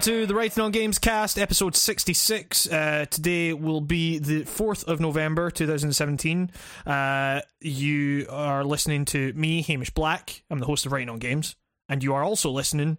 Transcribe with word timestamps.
to 0.00 0.24
the 0.24 0.34
Writing 0.34 0.62
on 0.62 0.70
Games 0.70 0.98
cast, 0.98 1.38
episode 1.38 1.76
66. 1.76 2.66
Uh, 2.72 3.04
today 3.10 3.52
will 3.52 3.82
be 3.82 4.18
the 4.18 4.44
4th 4.44 4.84
of 4.84 4.98
November 4.98 5.50
2017. 5.50 6.50
Uh, 6.86 7.42
you 7.60 8.26
are 8.30 8.64
listening 8.64 9.04
to 9.06 9.34
me, 9.34 9.60
Hamish 9.60 9.90
Black. 9.90 10.42
I'm 10.48 10.58
the 10.58 10.64
host 10.64 10.86
of 10.86 10.92
Writing 10.92 11.10
on 11.10 11.18
Games. 11.18 11.54
And 11.86 12.02
you 12.02 12.14
are 12.14 12.22
also 12.22 12.50
listening, 12.50 12.96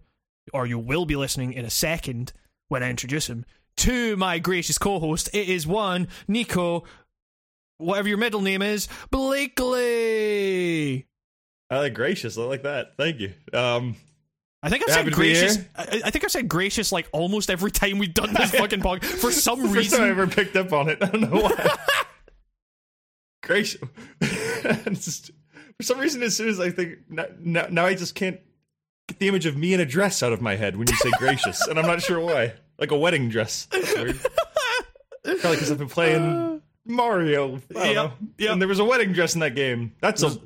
or 0.53 0.67
you 0.67 0.77
will 0.77 1.05
be 1.05 1.15
listening 1.15 1.53
in 1.53 1.65
a 1.65 1.71
second 1.71 2.33
when 2.67 2.83
I 2.83 2.91
introduce 2.91 3.27
him, 3.27 3.45
to 3.77 4.15
my 4.15 4.37
gracious 4.37 4.77
co 4.77 4.99
host. 4.99 5.27
It 5.33 5.49
is 5.49 5.65
one, 5.65 6.07
Nico, 6.27 6.83
whatever 7.77 8.09
your 8.09 8.19
middle 8.19 8.41
name 8.41 8.61
is, 8.61 8.87
Blakely. 9.09 11.07
I 11.71 11.77
like 11.77 11.95
gracious. 11.95 12.37
I 12.37 12.41
like 12.43 12.61
that. 12.63 12.95
Thank 12.97 13.19
you. 13.21 13.33
Um, 13.53 13.95
I 14.63 14.69
think 14.69 14.83
I've 14.87 14.93
Happy 14.95 15.09
said 15.09 15.13
gracious. 15.13 15.57
I, 15.75 16.01
I 16.05 16.09
think 16.11 16.23
I've 16.23 16.31
said 16.31 16.47
gracious 16.47 16.91
like 16.91 17.09
almost 17.11 17.49
every 17.49 17.71
time 17.71 17.97
we've 17.97 18.13
done 18.13 18.33
this 18.33 18.51
fucking 18.55 18.81
podcast. 18.81 19.05
For 19.05 19.31
some 19.31 19.59
first 19.73 19.91
time 19.91 20.01
I 20.01 20.07
reason, 20.07 20.09
ever 20.09 20.27
picked 20.27 20.55
up 20.55 20.71
on 20.71 20.87
it. 20.89 20.99
I 21.01 21.07
don't 21.07 21.21
know 21.31 21.41
why. 21.41 21.77
gracious. 23.43 23.81
Just- 24.21 25.31
for 25.77 25.83
some 25.83 25.99
reason, 25.99 26.21
as 26.21 26.37
soon 26.37 26.47
as 26.49 26.59
I 26.59 26.69
think 26.69 26.99
now, 27.09 27.25
now, 27.39 27.85
I 27.87 27.95
just 27.95 28.13
can't 28.13 28.39
get 29.07 29.17
the 29.17 29.27
image 29.27 29.47
of 29.47 29.57
me 29.57 29.73
in 29.73 29.79
a 29.79 29.85
dress 29.85 30.21
out 30.21 30.31
of 30.31 30.39
my 30.39 30.55
head 30.55 30.75
when 30.75 30.87
you 30.87 30.95
say 30.95 31.09
gracious, 31.17 31.65
and 31.65 31.79
I'm 31.79 31.87
not 31.87 32.03
sure 32.03 32.19
why. 32.19 32.53
Like 32.77 32.91
a 32.91 32.97
wedding 32.97 33.29
dress. 33.29 33.67
That's 33.71 33.95
weird. 33.95 34.19
Probably 35.23 35.51
because 35.55 35.71
I've 35.71 35.79
been 35.79 35.89
playing 35.89 36.61
Mario. 36.85 37.53
Yeah, 37.53 37.59
don't 37.73 37.85
Yep, 37.87 37.95
know. 37.95 38.13
yep. 38.37 38.51
And 38.51 38.61
there 38.61 38.67
was 38.67 38.77
a 38.77 38.83
wedding 38.85 39.11
dress 39.13 39.33
in 39.33 39.39
that 39.39 39.55
game. 39.55 39.93
That's 40.01 40.21
a 40.21 40.37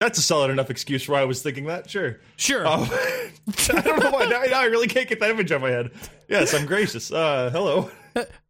that's 0.00 0.18
a 0.18 0.22
solid 0.22 0.50
enough 0.50 0.68
excuse 0.68 1.04
for 1.04 1.12
why 1.12 1.20
I 1.20 1.24
was 1.26 1.42
thinking 1.42 1.66
that. 1.66 1.88
Sure. 1.88 2.18
sure. 2.36 2.66
Um, 2.66 2.90
I 3.74 3.80
don't 3.80 4.00
know 4.02 4.10
why. 4.10 4.24
Now, 4.26 4.42
now 4.42 4.60
I 4.60 4.64
really 4.66 4.86
can't 4.88 5.08
get 5.08 5.20
that 5.20 5.30
image 5.30 5.50
out 5.52 5.56
of 5.56 5.62
my 5.62 5.70
head. 5.70 5.90
Yes, 6.28 6.54
I'm 6.54 6.66
gracious. 6.66 7.10
Uh, 7.12 7.50
hello. 7.50 7.90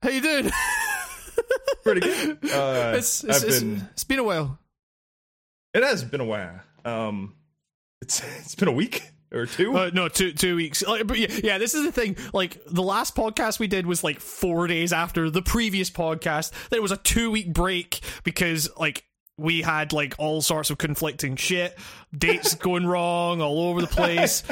How 0.02 0.10
you 0.10 0.20
doing? 0.20 0.50
Pretty 1.84 2.00
good. 2.00 2.38
Uh, 2.52 2.92
it's, 2.96 3.24
it's, 3.24 3.36
I've 3.36 3.44
it's- 3.44 3.60
been. 3.60 3.88
it's 3.92 4.04
been 4.04 4.18
a 4.18 4.24
while. 4.24 4.58
It 5.74 5.82
has 5.82 6.04
been 6.04 6.20
a 6.20 6.24
while. 6.24 6.60
Um, 6.84 7.34
it's 8.02 8.22
it's 8.40 8.54
been 8.54 8.68
a 8.68 8.72
week 8.72 9.08
or 9.32 9.46
two. 9.46 9.74
Uh, 9.76 9.90
no, 9.94 10.08
two 10.08 10.32
two 10.32 10.54
weeks. 10.56 10.82
Like, 10.86 11.06
but 11.06 11.18
yeah, 11.18 11.28
yeah, 11.42 11.58
this 11.58 11.74
is 11.74 11.84
the 11.84 11.92
thing. 11.92 12.16
Like 12.34 12.62
the 12.66 12.82
last 12.82 13.16
podcast 13.16 13.58
we 13.58 13.68
did 13.68 13.86
was 13.86 14.04
like 14.04 14.20
four 14.20 14.66
days 14.66 14.92
after 14.92 15.30
the 15.30 15.40
previous 15.40 15.90
podcast. 15.90 16.50
There 16.68 16.82
was 16.82 16.92
a 16.92 16.98
two 16.98 17.30
week 17.30 17.54
break 17.54 18.00
because 18.22 18.68
like 18.76 19.04
we 19.38 19.62
had 19.62 19.94
like 19.94 20.14
all 20.18 20.42
sorts 20.42 20.68
of 20.68 20.76
conflicting 20.76 21.36
shit, 21.36 21.78
dates 22.16 22.54
going 22.56 22.86
wrong 22.86 23.40
all 23.40 23.60
over 23.70 23.80
the 23.80 23.86
place. 23.86 24.42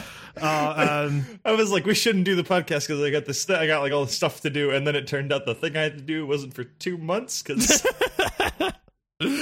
Uh, 0.41 1.07
um, 1.09 1.27
I 1.45 1.53
was 1.53 1.71
like, 1.71 1.87
we 1.87 1.95
shouldn't 1.95 2.25
do 2.25 2.35
the 2.35 2.43
podcast 2.45 2.87
because 2.89 3.01
I 3.03 3.11
got 3.11 3.25
this. 3.27 3.43
St- 3.43 3.59
I 3.59 3.67
got 3.67 3.81
like 3.83 3.93
all 3.93 4.05
the 4.05 4.11
stuff 4.13 4.41
to 4.43 4.51
do, 4.51 4.71
and 4.71 4.87
then 4.87 4.97
it 4.97 5.07
turned 5.07 5.33
out 5.33 5.47
the 5.47 5.55
thing 5.55 5.77
I 5.77 5.83
had 5.83 5.97
to 5.99 6.03
do 6.05 6.27
wasn't 6.27 6.55
for 6.55 6.65
two 6.65 6.97
months 6.99 7.43
because 7.43 7.87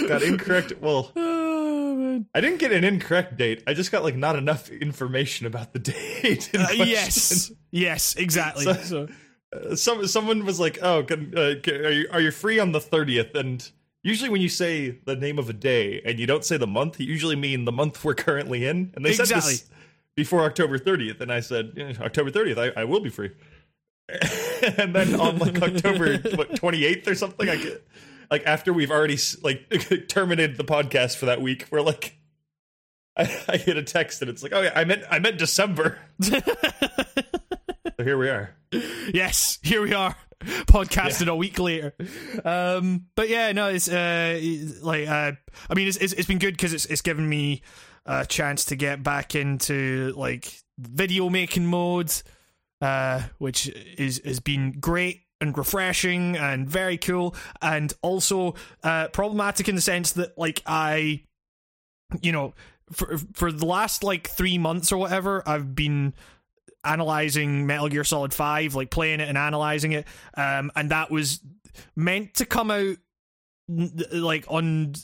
got 0.08 0.22
incorrect. 0.22 0.72
Well, 0.80 1.12
oh. 1.16 2.24
I 2.34 2.40
didn't 2.40 2.58
get 2.58 2.72
an 2.72 2.84
incorrect 2.84 3.36
date. 3.36 3.62
I 3.66 3.74
just 3.74 3.92
got 3.92 4.02
like 4.02 4.16
not 4.16 4.36
enough 4.36 4.70
information 4.70 5.46
about 5.46 5.72
the 5.72 5.78
date. 6.22 6.50
Uh, 6.54 6.68
yes, 6.72 7.50
yes, 7.70 8.16
exactly. 8.16 8.64
So- 8.64 8.74
So, 8.82 9.08
Uh, 9.50 9.74
some 9.74 10.06
someone 10.06 10.44
was 10.44 10.60
like, 10.60 10.78
"Oh, 10.82 11.02
can, 11.02 11.32
uh, 11.34 11.54
can, 11.62 11.76
are 11.76 11.90
you 11.90 12.06
are 12.12 12.20
you 12.20 12.30
free 12.30 12.58
on 12.58 12.72
the 12.72 12.80
30th?" 12.80 13.34
And 13.34 13.66
usually, 14.02 14.28
when 14.28 14.42
you 14.42 14.48
say 14.50 14.98
the 15.06 15.16
name 15.16 15.38
of 15.38 15.48
a 15.48 15.54
day 15.54 16.02
and 16.04 16.18
you 16.20 16.26
don't 16.26 16.44
say 16.44 16.58
the 16.58 16.66
month, 16.66 17.00
you 17.00 17.06
usually 17.06 17.34
mean 17.34 17.64
the 17.64 17.72
month 17.72 18.04
we're 18.04 18.12
currently 18.14 18.66
in. 18.66 18.92
And 18.94 19.02
they 19.06 19.14
said 19.14 19.28
this 19.28 19.64
before 20.18 20.42
October 20.42 20.80
30th, 20.80 21.20
and 21.20 21.32
I 21.32 21.38
said, 21.38 21.74
yeah, 21.76 21.92
"October 22.00 22.32
30th, 22.32 22.58
I, 22.76 22.80
I 22.80 22.84
will 22.84 22.98
be 22.98 23.08
free." 23.08 23.30
and 24.76 24.92
then 24.92 25.14
on 25.14 25.38
like 25.38 25.62
October 25.62 26.18
what 26.34 26.50
28th 26.50 27.06
or 27.06 27.14
something, 27.14 27.48
I 27.48 27.54
get 27.54 27.86
like 28.28 28.42
after 28.44 28.72
we've 28.72 28.90
already 28.90 29.16
like 29.44 29.68
terminated 30.08 30.56
the 30.56 30.64
podcast 30.64 31.16
for 31.18 31.26
that 31.26 31.40
week, 31.40 31.66
we're 31.70 31.80
like. 31.80 32.16
I, 33.18 33.28
I 33.48 33.56
get 33.56 33.76
a 33.76 33.82
text 33.82 34.22
and 34.22 34.30
it's 34.30 34.44
like, 34.44 34.52
oh 34.52 34.60
yeah, 34.60 34.72
I 34.76 34.84
meant 34.84 35.02
I 35.10 35.18
meant 35.18 35.38
December. 35.38 35.98
so 36.22 36.40
here 37.98 38.16
we 38.16 38.28
are. 38.28 38.54
yes, 39.12 39.58
here 39.60 39.82
we 39.82 39.92
are, 39.92 40.14
podcasted 40.66 41.26
a 41.26 41.34
week 41.34 41.58
later. 41.58 41.94
Um, 42.44 43.06
but 43.16 43.28
yeah, 43.28 43.50
no, 43.50 43.70
it's 43.70 43.88
uh, 43.88 44.40
like 44.82 45.08
uh, 45.08 45.32
I 45.68 45.74
mean, 45.74 45.88
it's 45.88 45.96
it's, 45.96 46.12
it's 46.12 46.28
been 46.28 46.38
good 46.38 46.54
because 46.54 46.72
it's 46.72 46.86
it's 46.86 47.02
given 47.02 47.28
me 47.28 47.62
a 48.08 48.26
chance 48.26 48.64
to 48.64 48.76
get 48.76 49.02
back 49.02 49.34
into 49.34 50.12
like 50.16 50.52
video 50.78 51.28
making 51.28 51.66
mode, 51.66 52.10
uh, 52.80 53.22
which 53.36 53.68
is 53.68 54.20
has 54.24 54.40
been 54.40 54.72
great 54.72 55.20
and 55.40 55.56
refreshing 55.56 56.36
and 56.36 56.68
very 56.68 56.96
cool, 56.96 57.36
and 57.62 57.92
also 58.02 58.54
uh, 58.82 59.08
problematic 59.08 59.68
in 59.68 59.74
the 59.74 59.80
sense 59.80 60.12
that 60.12 60.36
like 60.36 60.62
I, 60.66 61.22
you 62.20 62.32
know. 62.32 62.54
For 62.90 63.18
for 63.34 63.52
the 63.52 63.66
last 63.66 64.02
like 64.02 64.30
three 64.30 64.56
months 64.56 64.92
or 64.92 64.96
whatever, 64.96 65.46
I've 65.46 65.74
been 65.74 66.14
analyzing 66.82 67.66
Metal 67.66 67.90
Gear 67.90 68.02
Solid 68.02 68.32
5, 68.32 68.74
like 68.74 68.90
playing 68.90 69.20
it 69.20 69.28
and 69.28 69.36
analyzing 69.36 69.92
it. 69.92 70.06
Um, 70.32 70.72
and 70.74 70.90
that 70.90 71.10
was 71.10 71.40
meant 71.94 72.32
to 72.36 72.46
come 72.46 72.70
out 72.70 72.96
like 74.10 74.46
on 74.48 74.94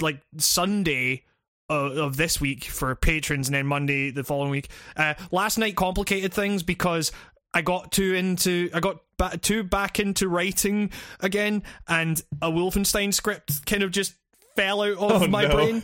like 0.00 0.22
Sunday 0.38 1.24
of, 1.68 1.96
of 1.96 2.16
this 2.16 2.40
week 2.40 2.64
for 2.64 2.94
patrons 2.94 3.48
and 3.48 3.54
then 3.54 3.66
Monday 3.66 4.10
the 4.10 4.24
following 4.24 4.50
week. 4.50 4.68
Uh, 4.96 5.14
last 5.30 5.58
night 5.58 5.76
complicated 5.76 6.32
things 6.32 6.62
because 6.62 7.12
I 7.52 7.62
got 7.62 7.92
too 7.92 8.14
into 8.14 8.68
I 8.74 8.80
got 8.80 8.98
ba- 9.16 9.38
too 9.38 9.62
back 9.64 10.00
into 10.00 10.28
writing 10.28 10.90
again 11.20 11.62
and 11.88 12.20
a 12.42 12.50
Wolfenstein 12.50 13.14
script 13.14 13.64
kind 13.66 13.82
of 13.82 13.90
just 13.92 14.14
fell 14.56 14.82
out 14.82 14.92
of 14.98 15.22
Oh, 15.22 15.26
my 15.28 15.44
no. 15.44 15.54
brain. 15.54 15.82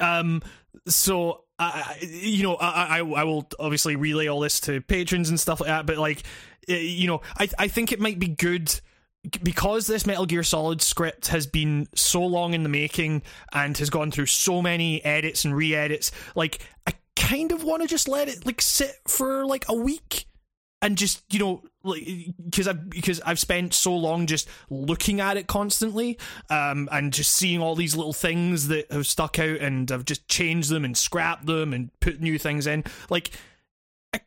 Um 0.00 0.42
so 0.86 1.42
I, 1.58 1.96
you 2.02 2.42
know, 2.42 2.56
I, 2.56 2.98
I 2.98 2.98
I 2.98 3.24
will 3.24 3.48
obviously 3.58 3.96
relay 3.96 4.26
all 4.26 4.40
this 4.40 4.60
to 4.60 4.82
patrons 4.82 5.30
and 5.30 5.40
stuff 5.40 5.60
like 5.60 5.68
that. 5.68 5.86
But 5.86 5.96
like, 5.96 6.22
you 6.68 7.06
know, 7.06 7.22
I 7.38 7.48
I 7.58 7.68
think 7.68 7.92
it 7.92 8.00
might 8.00 8.18
be 8.18 8.28
good 8.28 8.78
because 9.42 9.86
this 9.86 10.06
Metal 10.06 10.26
Gear 10.26 10.42
Solid 10.42 10.82
script 10.82 11.28
has 11.28 11.46
been 11.46 11.88
so 11.94 12.24
long 12.24 12.54
in 12.54 12.62
the 12.62 12.68
making 12.68 13.22
and 13.52 13.76
has 13.78 13.90
gone 13.90 14.10
through 14.10 14.26
so 14.26 14.62
many 14.62 15.04
edits 15.04 15.44
and 15.44 15.54
re-edits. 15.54 16.12
Like, 16.34 16.60
I 16.86 16.94
kind 17.16 17.52
of 17.52 17.64
want 17.64 17.82
to 17.82 17.88
just 17.88 18.08
let 18.08 18.28
it 18.28 18.46
like 18.46 18.60
sit 18.60 18.94
for 19.06 19.46
like 19.46 19.64
a 19.68 19.74
week 19.74 20.26
and 20.82 20.98
just 20.98 21.22
you 21.32 21.38
know 21.38 21.62
like 21.82 22.06
because 22.44 22.68
I've 22.68 22.88
because 22.90 23.20
I've 23.22 23.38
spent 23.38 23.74
so 23.74 23.94
long 23.94 24.26
just 24.26 24.48
looking 24.68 25.20
at 25.20 25.36
it 25.36 25.46
constantly 25.46 26.18
um 26.50 26.88
and 26.92 27.12
just 27.12 27.32
seeing 27.32 27.60
all 27.60 27.74
these 27.74 27.96
little 27.96 28.12
things 28.12 28.68
that 28.68 28.90
have 28.92 29.06
stuck 29.06 29.38
out 29.38 29.60
and 29.60 29.90
I've 29.90 30.04
just 30.04 30.28
changed 30.28 30.70
them 30.70 30.84
and 30.84 30.96
scrapped 30.96 31.46
them 31.46 31.72
and 31.72 31.90
put 32.00 32.20
new 32.20 32.38
things 32.38 32.66
in 32.66 32.84
like 33.08 33.30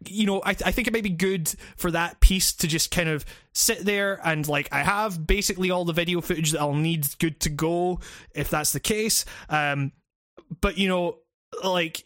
you 0.06 0.26
know 0.26 0.42
I, 0.44 0.52
I 0.52 0.72
think 0.72 0.88
it 0.88 0.94
might 0.94 1.04
be 1.04 1.10
good 1.10 1.54
for 1.76 1.92
that 1.92 2.22
piece 2.22 2.54
to 2.54 2.68
just 2.68 2.92
kind 2.92 3.10
of 3.10 3.26
sit 3.54 3.80
there 3.80 4.20
and 4.24 4.48
like 4.48 4.70
I 4.72 4.80
have 4.84 5.28
basically 5.28 5.72
all 5.72 5.84
the 5.84 5.94
video 5.94 6.22
footage 6.22 6.52
that 6.52 6.62
I'll 6.62 6.74
need 6.74 7.08
good 7.20 7.40
to 7.42 7.50
go 7.50 8.00
if 8.34 8.50
that's 8.50 8.72
the 8.72 8.80
case 8.80 9.26
um 9.50 9.92
but 10.62 10.78
you 10.78 10.88
know 10.88 11.18
like 11.64 12.06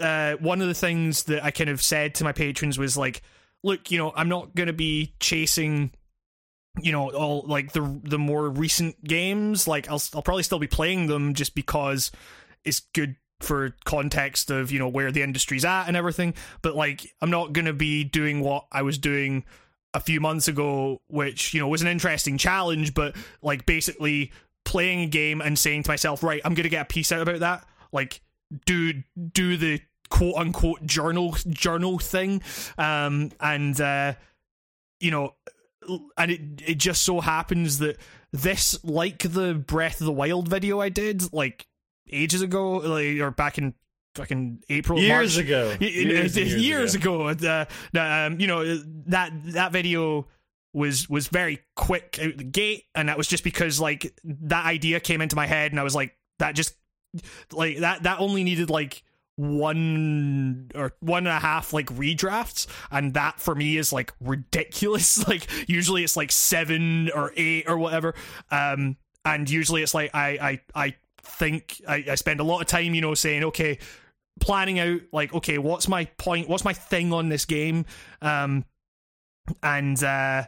uh, 0.00 0.34
one 0.34 0.60
of 0.60 0.68
the 0.68 0.74
things 0.74 1.24
that 1.24 1.44
I 1.44 1.50
kind 1.50 1.70
of 1.70 1.82
said 1.82 2.14
to 2.16 2.24
my 2.24 2.32
patrons 2.32 2.78
was 2.78 2.96
like, 2.96 3.22
look, 3.62 3.90
you 3.90 3.98
know, 3.98 4.12
I'm 4.14 4.28
not 4.28 4.54
going 4.54 4.68
to 4.68 4.72
be 4.72 5.14
chasing, 5.18 5.92
you 6.80 6.92
know, 6.92 7.10
all 7.10 7.44
like 7.46 7.72
the 7.72 8.00
the 8.04 8.18
more 8.18 8.48
recent 8.48 9.02
games. 9.02 9.66
Like, 9.66 9.88
I'll 9.88 10.02
I'll 10.14 10.22
probably 10.22 10.44
still 10.44 10.58
be 10.58 10.68
playing 10.68 11.06
them 11.08 11.34
just 11.34 11.54
because 11.54 12.10
it's 12.64 12.80
good 12.94 13.16
for 13.42 13.74
context 13.84 14.50
of 14.50 14.70
you 14.70 14.78
know 14.78 14.88
where 14.88 15.12
the 15.12 15.22
industry's 15.22 15.64
at 15.64 15.86
and 15.86 15.96
everything. 15.96 16.34
But 16.62 16.76
like, 16.76 17.12
I'm 17.20 17.30
not 17.30 17.52
going 17.52 17.66
to 17.66 17.72
be 17.72 18.04
doing 18.04 18.40
what 18.40 18.66
I 18.72 18.82
was 18.82 18.98
doing 18.98 19.44
a 19.94 20.00
few 20.00 20.20
months 20.20 20.48
ago, 20.48 21.00
which 21.08 21.52
you 21.54 21.60
know 21.60 21.68
was 21.68 21.82
an 21.82 21.88
interesting 21.88 22.38
challenge, 22.38 22.94
but 22.94 23.16
like 23.42 23.66
basically 23.66 24.32
playing 24.64 25.00
a 25.00 25.06
game 25.06 25.40
and 25.40 25.58
saying 25.58 25.82
to 25.82 25.90
myself, 25.90 26.22
right, 26.22 26.40
I'm 26.44 26.54
going 26.54 26.64
to 26.64 26.70
get 26.70 26.82
a 26.82 26.86
piece 26.86 27.12
out 27.12 27.22
about 27.22 27.40
that, 27.40 27.66
like 27.92 28.20
do 28.66 29.02
do 29.32 29.56
the 29.56 29.80
quote 30.10 30.36
unquote 30.36 30.84
journal 30.84 31.34
journal 31.48 31.98
thing 31.98 32.42
um 32.76 33.30
and 33.40 33.80
uh 33.80 34.12
you 35.00 35.10
know 35.10 35.34
and 36.18 36.30
it 36.30 36.40
it 36.66 36.74
just 36.78 37.02
so 37.02 37.20
happens 37.20 37.78
that 37.78 37.96
this 38.30 38.82
like 38.84 39.20
the 39.20 39.54
breath 39.54 40.00
of 40.00 40.06
the 40.06 40.12
wild 40.12 40.48
video 40.48 40.80
i 40.80 40.90
did 40.90 41.32
like 41.32 41.66
ages 42.10 42.42
ago 42.42 42.72
like 42.78 43.18
or 43.20 43.30
back 43.30 43.58
in 43.58 43.74
fucking 44.14 44.62
april 44.68 44.98
Years 44.98 45.36
March. 45.36 45.46
ago. 45.46 45.76
Years, 45.80 46.36
years, 46.36 46.54
years 46.56 46.94
ago, 46.94 47.28
uh, 47.28 47.64
um, 47.98 48.38
you 48.40 48.46
know 48.46 48.76
that 49.06 49.32
that 49.52 49.72
video 49.72 50.26
was 50.74 51.08
was 51.08 51.28
very 51.28 51.60
quick 51.76 52.18
out 52.22 52.36
the 52.36 52.44
gate, 52.44 52.84
and 52.94 53.08
that 53.08 53.16
was 53.16 53.26
just 53.26 53.44
because 53.44 53.80
like 53.80 54.14
that 54.24 54.66
idea 54.66 55.00
came 55.00 55.20
into 55.20 55.36
my 55.36 55.46
head, 55.46 55.72
and 55.72 55.80
I 55.80 55.82
was 55.82 55.94
like, 55.94 56.16
that 56.38 56.54
just 56.54 56.74
like 57.52 57.78
that 57.78 58.02
that 58.04 58.20
only 58.20 58.44
needed 58.44 58.70
like 58.70 59.02
one 59.36 60.70
or 60.74 60.92
one 61.00 61.26
and 61.26 61.36
a 61.36 61.40
half 61.40 61.72
like 61.72 61.86
redrafts 61.86 62.66
and 62.90 63.14
that 63.14 63.40
for 63.40 63.54
me 63.54 63.78
is 63.78 63.92
like 63.92 64.12
ridiculous 64.20 65.26
like 65.28 65.48
usually 65.68 66.04
it's 66.04 66.18
like 66.18 66.30
seven 66.30 67.10
or 67.14 67.32
eight 67.36 67.64
or 67.66 67.78
whatever 67.78 68.14
um 68.50 68.94
and 69.24 69.48
usually 69.48 69.82
it's 69.82 69.94
like 69.94 70.10
i 70.14 70.60
i 70.74 70.84
i 70.86 70.94
think 71.24 71.80
i, 71.86 72.04
I 72.10 72.14
spend 72.16 72.40
a 72.40 72.44
lot 72.44 72.60
of 72.60 72.66
time 72.66 72.94
you 72.94 73.00
know 73.00 73.14
saying 73.14 73.44
okay 73.44 73.78
planning 74.40 74.78
out 74.78 75.00
like 75.12 75.32
okay 75.34 75.58
what's 75.58 75.88
my 75.88 76.06
point 76.16 76.48
what's 76.48 76.64
my 76.64 76.72
thing 76.72 77.12
on 77.12 77.28
this 77.28 77.44
game 77.44 77.84
um 78.20 78.64
and 79.62 80.02
uh 80.02 80.44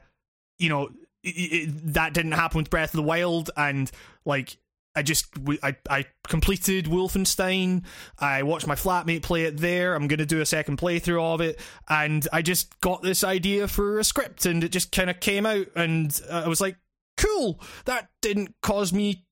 you 0.59 0.69
know 0.69 0.91
it, 1.23 1.29
it, 1.29 1.95
that 1.95 2.13
didn't 2.13 2.33
happen 2.33 2.59
with 2.59 2.71
breath 2.71 2.93
of 2.93 2.97
the 2.99 3.03
wild 3.03 3.51
and 3.57 3.91
like 4.25 4.57
I 4.97 5.03
just 5.03 5.27
I 5.63 5.77
I 5.91 6.07
completed 6.29 6.85
Wolfenstein. 6.85 7.85
I 8.19 8.45
watched 8.45 8.67
my 8.67 8.77
flatmate 8.77 9.23
play 9.23 9.43
it 9.43 9.57
there. 9.57 9.95
I'm 9.95 10.07
gonna 10.07 10.25
do 10.25 10.41
a 10.41 10.47
second 10.47 10.79
playthrough 10.79 11.35
of 11.35 11.41
it, 11.41 11.59
and 11.89 12.27
I 12.33 12.43
just 12.43 12.79
got 12.81 13.03
this 13.03 13.25
idea 13.25 13.67
for 13.67 13.99
a 13.99 14.05
script, 14.05 14.47
and 14.47 14.63
it 14.63 14.71
just 14.71 14.93
kind 14.93 15.11
of 15.11 15.19
came 15.19 15.47
out, 15.47 15.67
and 15.75 16.21
I 16.31 16.47
was 16.47 16.61
like, 16.61 16.77
cool. 17.17 17.61
That 17.87 18.09
didn't 18.23 18.55
cause 18.63 18.93
me 18.93 19.25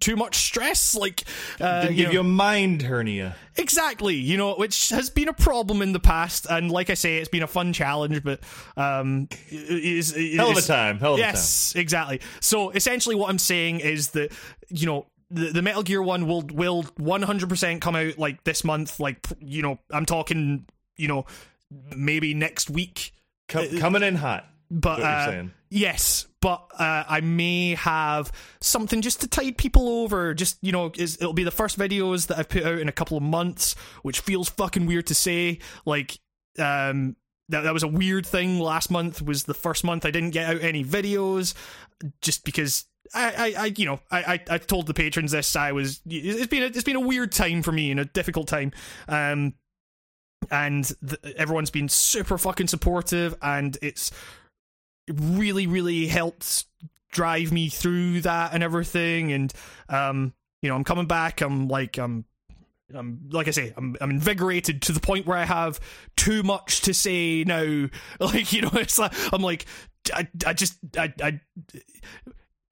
too 0.00 0.16
much 0.16 0.36
stress 0.36 0.94
like 0.94 1.24
uh, 1.60 1.82
Didn't 1.82 1.96
you 1.96 2.04
give 2.04 2.06
know- 2.08 2.12
you 2.14 2.20
a 2.20 2.24
mind 2.24 2.82
hernia. 2.82 3.36
exactly 3.56 4.14
you 4.14 4.36
know 4.36 4.54
which 4.56 4.90
has 4.90 5.10
been 5.10 5.28
a 5.28 5.32
problem 5.32 5.82
in 5.82 5.92
the 5.92 6.00
past 6.00 6.46
and 6.50 6.70
like 6.70 6.90
i 6.90 6.94
say 6.94 7.18
it's 7.18 7.28
been 7.28 7.42
a 7.42 7.46
fun 7.46 7.72
challenge 7.72 8.22
but 8.22 8.40
um 8.76 9.28
is 9.50 10.14
Hell 10.36 10.50
of 10.50 10.56
a 10.58 10.62
time. 10.62 10.98
Hell 10.98 11.14
of 11.14 11.18
yes 11.18 11.74
exactly 11.76 12.20
so 12.40 12.70
essentially 12.70 13.14
what 13.14 13.30
i'm 13.30 13.38
saying 13.38 13.80
is 13.80 14.10
that 14.10 14.32
you 14.68 14.86
know 14.86 15.06
the, 15.30 15.50
the 15.50 15.62
metal 15.62 15.82
gear 15.82 16.02
one 16.02 16.26
will 16.28 16.42
will 16.52 16.84
100% 16.84 17.80
come 17.80 17.96
out 17.96 18.16
like 18.18 18.44
this 18.44 18.62
month 18.62 19.00
like 19.00 19.26
you 19.40 19.62
know 19.62 19.78
i'm 19.90 20.06
talking 20.06 20.66
you 20.96 21.08
know 21.08 21.24
maybe 21.96 22.32
next 22.34 22.70
week 22.70 23.12
a. 23.48 23.52
Co- 23.52 23.78
coming 23.78 24.02
in 24.02 24.14
hot. 24.16 24.44
but 24.70 25.00
uh, 25.00 25.26
saying. 25.30 25.52
yes, 25.70 26.26
but 26.46 26.64
uh, 26.78 27.02
I 27.08 27.22
may 27.22 27.74
have 27.74 28.30
something 28.60 29.02
just 29.02 29.20
to 29.22 29.26
tide 29.26 29.58
people 29.58 29.88
over. 29.88 30.32
Just 30.32 30.58
you 30.62 30.70
know, 30.70 30.92
is 30.96 31.16
it'll 31.16 31.32
be 31.32 31.42
the 31.42 31.50
first 31.50 31.76
videos 31.76 32.28
that 32.28 32.38
I've 32.38 32.48
put 32.48 32.62
out 32.62 32.78
in 32.78 32.88
a 32.88 32.92
couple 32.92 33.16
of 33.16 33.24
months, 33.24 33.74
which 34.02 34.20
feels 34.20 34.48
fucking 34.48 34.86
weird 34.86 35.08
to 35.08 35.14
say. 35.14 35.58
Like, 35.84 36.20
um, 36.56 37.16
that 37.48 37.62
that 37.62 37.74
was 37.74 37.82
a 37.82 37.88
weird 37.88 38.24
thing. 38.24 38.60
Last 38.60 38.92
month 38.92 39.20
was 39.20 39.42
the 39.42 39.54
first 39.54 39.82
month 39.82 40.06
I 40.06 40.12
didn't 40.12 40.30
get 40.30 40.48
out 40.48 40.62
any 40.62 40.84
videos, 40.84 41.54
just 42.22 42.44
because. 42.44 42.84
I, 43.12 43.54
I, 43.56 43.64
you 43.76 43.86
know, 43.86 44.00
I, 44.10 44.18
I, 44.18 44.40
I 44.50 44.58
told 44.58 44.86
the 44.86 44.94
patrons 44.94 45.32
this. 45.32 45.54
I 45.54 45.72
was, 45.72 46.00
it's 46.06 46.48
been, 46.48 46.64
a, 46.64 46.66
it's 46.66 46.82
been 46.82 46.96
a 46.96 47.00
weird 47.00 47.30
time 47.30 47.62
for 47.62 47.70
me 47.70 47.92
and 47.92 48.00
a 48.00 48.04
difficult 48.04 48.48
time. 48.48 48.72
Um, 49.06 49.54
and 50.50 50.92
th- 51.08 51.36
everyone's 51.36 51.70
been 51.70 51.88
super 51.88 52.36
fucking 52.36 52.66
supportive, 52.66 53.36
and 53.40 53.78
it's 53.80 54.10
really 55.14 55.66
really 55.66 56.06
helped 56.06 56.64
drive 57.10 57.52
me 57.52 57.68
through 57.68 58.20
that 58.20 58.52
and 58.52 58.62
everything 58.62 59.32
and 59.32 59.52
um 59.88 60.32
you 60.62 60.68
know 60.68 60.74
i'm 60.74 60.84
coming 60.84 61.06
back 61.06 61.40
i'm 61.40 61.68
like 61.68 61.98
i'm 61.98 62.24
I'm 62.94 63.28
like 63.30 63.48
I 63.48 63.50
say, 63.50 63.72
I'm 63.76 63.96
I'm 64.00 64.10
invigorated 64.10 64.82
to 64.82 64.92
the 64.92 65.00
point 65.00 65.26
where 65.26 65.36
I 65.36 65.44
have 65.44 65.80
too 66.16 66.42
much 66.42 66.82
to 66.82 66.94
say 66.94 67.44
now. 67.44 67.88
Like 68.20 68.52
you 68.52 68.62
know, 68.62 68.70
it's 68.74 68.98
like 68.98 69.12
I'm 69.32 69.42
like 69.42 69.66
I 70.14 70.28
I 70.46 70.52
just 70.52 70.78
I 70.96 71.12
I. 71.22 71.40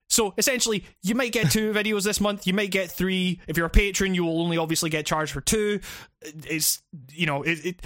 So 0.09 0.33
essentially, 0.37 0.85
you 1.03 1.15
might 1.15 1.33
get 1.33 1.51
two 1.51 1.73
videos 1.73 2.03
this 2.03 2.21
month. 2.21 2.47
You 2.47 2.53
might 2.53 2.71
get 2.71 2.89
three. 2.89 3.41
If 3.47 3.57
you're 3.57 3.65
a 3.65 3.69
patron, 3.71 4.15
you 4.15 4.23
will 4.23 4.41
only 4.41 4.57
obviously 4.57 4.89
get 4.89 5.05
charged 5.05 5.33
for 5.33 5.41
two. 5.41 5.81
It's 6.21 6.81
you 7.11 7.25
know 7.25 7.43
it, 7.43 7.65
it 7.65 7.85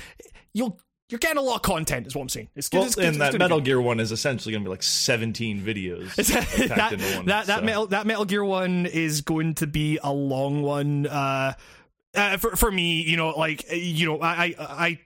you'll 0.53 0.79
you're 1.09 1.19
getting 1.19 1.37
a 1.37 1.41
lot 1.41 1.55
of 1.55 1.61
content. 1.63 2.07
Is 2.07 2.15
what 2.15 2.21
I'm 2.21 2.29
saying. 2.29 2.49
It's, 2.55 2.69
Well, 2.71 2.83
it's, 2.83 2.95
and 2.95 3.07
it's 3.07 3.17
that 3.17 3.31
gonna 3.31 3.39
be 3.39 3.43
Metal. 3.45 3.61
Gear 3.61 3.81
one 3.81 3.99
is 3.99 4.11
essentially 4.11 4.51
going 4.51 4.63
to 4.63 4.67
be 4.67 4.69
like 4.69 4.83
17 4.83 5.61
videos 5.61 6.15
packed 6.15 6.69
that 6.69 6.93
into 6.93 7.15
one. 7.17 7.25
that, 7.25 7.47
that 7.47 7.59
so. 7.59 7.65
metal 7.65 7.87
that 7.87 8.05
Metal 8.05 8.25
Gear 8.25 8.45
one 8.45 8.85
is 8.85 9.21
going 9.21 9.55
to 9.55 9.67
be 9.67 9.99
a 10.03 10.13
long 10.13 10.61
one. 10.61 11.07
Uh, 11.07 11.53
uh, 12.15 12.37
for 12.37 12.55
for 12.55 12.71
me, 12.71 13.01
you 13.01 13.17
know, 13.17 13.29
like 13.29 13.65
you 13.71 14.05
know, 14.05 14.21
I 14.21 14.55
I 14.59 14.99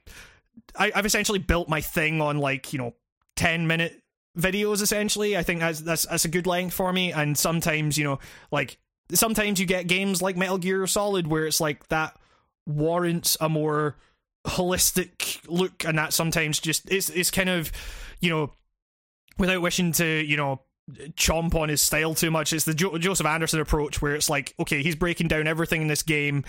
I 0.78 0.92
I've 0.94 1.06
essentially 1.06 1.40
built 1.40 1.70
my 1.70 1.82
thing 1.82 2.22
on 2.22 2.38
like 2.38 2.74
you 2.74 2.80
know 2.80 2.94
ten 3.36 3.68
minute 3.68 4.02
videos. 4.38 4.82
Essentially, 4.82 5.38
I 5.38 5.44
think 5.44 5.62
that's 5.62 5.80
that's 5.80 6.06
that's 6.06 6.26
a 6.26 6.30
good 6.30 6.48
length 6.48 6.74
for 6.74 6.92
me. 6.92 7.14
And 7.14 7.38
sometimes 7.38 7.98
you 7.98 8.04
know, 8.04 8.20
like 8.52 8.78
sometimes 9.14 9.60
you 9.60 9.66
get 9.66 9.88
games 9.88 10.22
like 10.22 10.36
Metal 10.36 10.58
Gear 10.58 10.86
Solid 10.88 11.28
where 11.28 11.46
it's 11.46 11.62
like 11.62 11.88
that 11.88 12.18
warrants 12.66 13.38
a 13.40 13.50
more 13.50 13.96
holistic 14.46 15.40
look, 15.48 15.86
and 15.86 15.98
that 15.98 16.14
sometimes 16.14 16.60
just 16.60 16.90
it's 16.92 17.10
it's 17.10 17.32
kind 17.32 17.50
of 17.50 17.72
you 18.20 18.30
know 18.30 18.52
without 19.38 19.62
wishing 19.62 19.92
to 19.94 20.06
you 20.06 20.38
know 20.38 20.62
chomp 21.16 21.56
on 21.56 21.70
his 21.70 21.82
style 21.82 22.14
too 22.14 22.32
much. 22.32 22.54
It's 22.54 22.66
the 22.66 22.74
jo- 22.74 22.98
Joseph 22.98 23.26
Anderson 23.26 23.60
approach 23.60 24.02
where 24.02 24.16
it's 24.16 24.30
like, 24.30 24.54
okay, 24.60 24.84
he's 24.84 24.96
breaking 24.96 25.28
down 25.28 25.48
everything 25.48 25.82
in 25.82 25.88
this 25.88 26.04
game. 26.04 26.44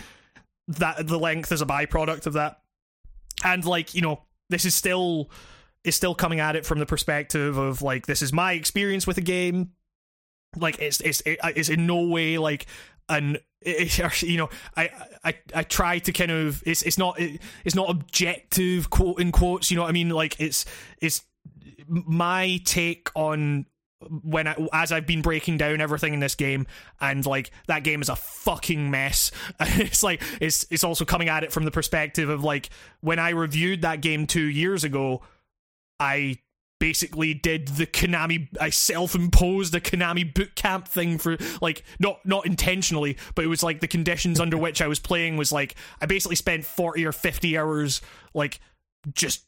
That 0.67 1.07
the 1.07 1.19
length 1.19 1.53
is 1.53 1.61
a 1.61 1.67
byproduct 1.67 2.27
of 2.27 2.33
that, 2.35 2.61
and 3.45 3.65
like 3.65 3.95
you 3.95 4.01
know, 4.01 4.23
this 4.51 4.65
is 4.65 4.75
still 4.75 5.31
is 5.85 5.95
still 5.95 6.15
coming 6.15 6.41
at 6.41 6.57
it 6.57 6.65
from 6.65 6.79
the 6.79 6.87
perspective 6.87 7.59
of 7.59 7.83
like 7.83 8.07
this 8.07 8.23
is 8.23 8.33
my 8.33 8.53
experience 8.55 9.07
with 9.07 9.19
a 9.19 9.23
game. 9.23 9.73
Like 10.57 10.79
it's 10.81 11.01
it's 11.01 11.23
it's 11.27 11.69
in 11.69 11.87
no 11.87 12.09
way 12.09 12.39
like 12.39 12.67
an 13.09 13.39
it, 13.65 14.23
you 14.23 14.37
know 14.37 14.51
I, 14.77 14.91
I 15.25 15.35
I 15.55 15.63
try 15.63 15.99
to 15.99 16.13
kind 16.13 16.31
of 16.31 16.63
it's 16.67 16.83
it's 16.83 16.99
not 16.99 17.19
it's 17.19 17.75
not 17.75 17.91
objective 17.91 18.91
quote 18.91 19.21
in 19.21 19.33
quotes 19.33 19.71
you 19.71 19.77
know 19.77 19.83
what 19.83 19.89
I 19.89 19.93
mean 19.93 20.11
like 20.11 20.41
it's 20.41 20.65
it's 21.01 21.23
my 21.89 22.61
take 22.65 23.11
on 23.15 23.67
when 24.23 24.47
I, 24.47 24.57
as 24.73 24.93
I've 24.93 25.07
been 25.07 25.23
breaking 25.23 25.57
down 25.59 25.81
everything 25.81 26.15
in 26.15 26.21
this 26.21 26.35
game, 26.35 26.67
and 27.01 27.25
like 27.25 27.51
that 27.67 27.85
game 27.85 28.03
is 28.03 28.09
a 28.09 28.17
fucking 28.17 28.91
mess. 28.91 29.31
it's 29.61 30.03
like 30.03 30.23
it's 30.41 30.67
it's 30.71 30.85
also 30.85 31.05
coming 31.05 31.29
at 31.29 31.45
it 31.45 31.53
from 31.53 31.65
the 31.65 31.71
perspective 31.71 32.29
of 32.29 32.45
like 32.45 32.71
when 33.01 33.19
I 33.19 33.31
reviewed 33.31 33.83
that 33.83 34.01
game 34.01 34.27
two 34.27 34.45
years 34.45 34.85
ago, 34.85 35.23
I 35.99 36.39
basically 36.81 37.35
did 37.35 37.69
the 37.69 37.87
Konami 37.87 38.49
I 38.61 38.71
self-imposed 38.71 39.75
a 39.75 39.81
Konami 39.81 40.33
boot 40.33 40.55
camp 40.55 40.89
thing 40.89 41.19
for 41.19 41.37
like 41.63 41.83
not 41.99 42.25
not 42.27 42.47
intentionally 42.47 43.17
but 43.35 43.45
it 43.45 43.49
was 43.49 43.63
like 43.63 43.81
the 43.81 43.89
conditions 43.89 44.41
under 44.41 44.59
which 44.59 44.83
I 44.83 44.89
was 44.89 44.99
playing 44.99 45.37
was 45.37 45.53
like 45.53 45.77
I 46.01 46.07
basically 46.07 46.37
spent 46.37 46.65
40 46.65 47.07
or 47.07 47.13
50 47.13 47.57
hours 47.57 48.03
like 48.35 48.61
just 49.13 49.45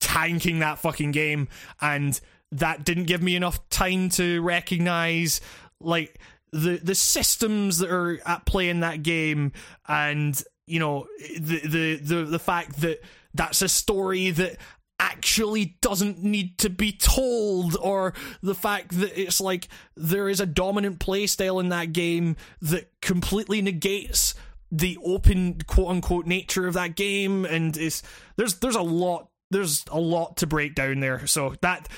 tanking 0.00 0.60
that 0.60 0.78
fucking 0.78 1.12
game 1.12 1.48
and 1.80 2.20
that 2.52 2.84
didn't 2.84 3.04
give 3.04 3.22
me 3.22 3.36
enough 3.36 3.68
time 3.70 4.08
to 4.10 4.42
recognize 4.42 5.40
like 5.80 6.20
the 6.52 6.80
the 6.82 6.94
systems 6.94 7.78
that 7.78 7.90
are 7.90 8.20
at 8.26 8.44
play 8.44 8.68
in 8.68 8.80
that 8.80 9.02
game 9.02 9.52
and 9.88 10.42
you 10.66 10.78
know 10.78 11.06
the 11.38 11.60
the 11.60 11.96
the, 11.96 12.24
the 12.24 12.38
fact 12.38 12.80
that 12.80 13.00
that's 13.34 13.62
a 13.62 13.68
story 13.68 14.30
that 14.30 14.56
actually 15.00 15.76
doesn't 15.80 16.22
need 16.22 16.58
to 16.58 16.68
be 16.68 16.92
told 16.92 17.74
or 17.80 18.12
the 18.42 18.54
fact 18.54 18.90
that 19.00 19.18
it's 19.18 19.40
like 19.40 19.68
there 19.96 20.28
is 20.28 20.40
a 20.40 20.46
dominant 20.46 21.00
playstyle 21.00 21.58
in 21.58 21.70
that 21.70 21.92
game 21.92 22.36
that 22.60 22.90
completely 23.00 23.62
negates 23.62 24.34
the 24.70 24.98
open 25.02 25.58
quote 25.66 25.88
unquote 25.88 26.26
nature 26.26 26.66
of 26.66 26.74
that 26.74 26.94
game 26.94 27.44
and 27.46 27.76
is 27.76 28.02
there's 28.36 28.54
there's 28.56 28.76
a 28.76 28.82
lot 28.82 29.30
there's 29.50 29.84
a 29.90 29.98
lot 29.98 30.36
to 30.36 30.46
break 30.46 30.74
down 30.74 31.00
there. 31.00 31.26
So 31.26 31.54
that 31.62 31.88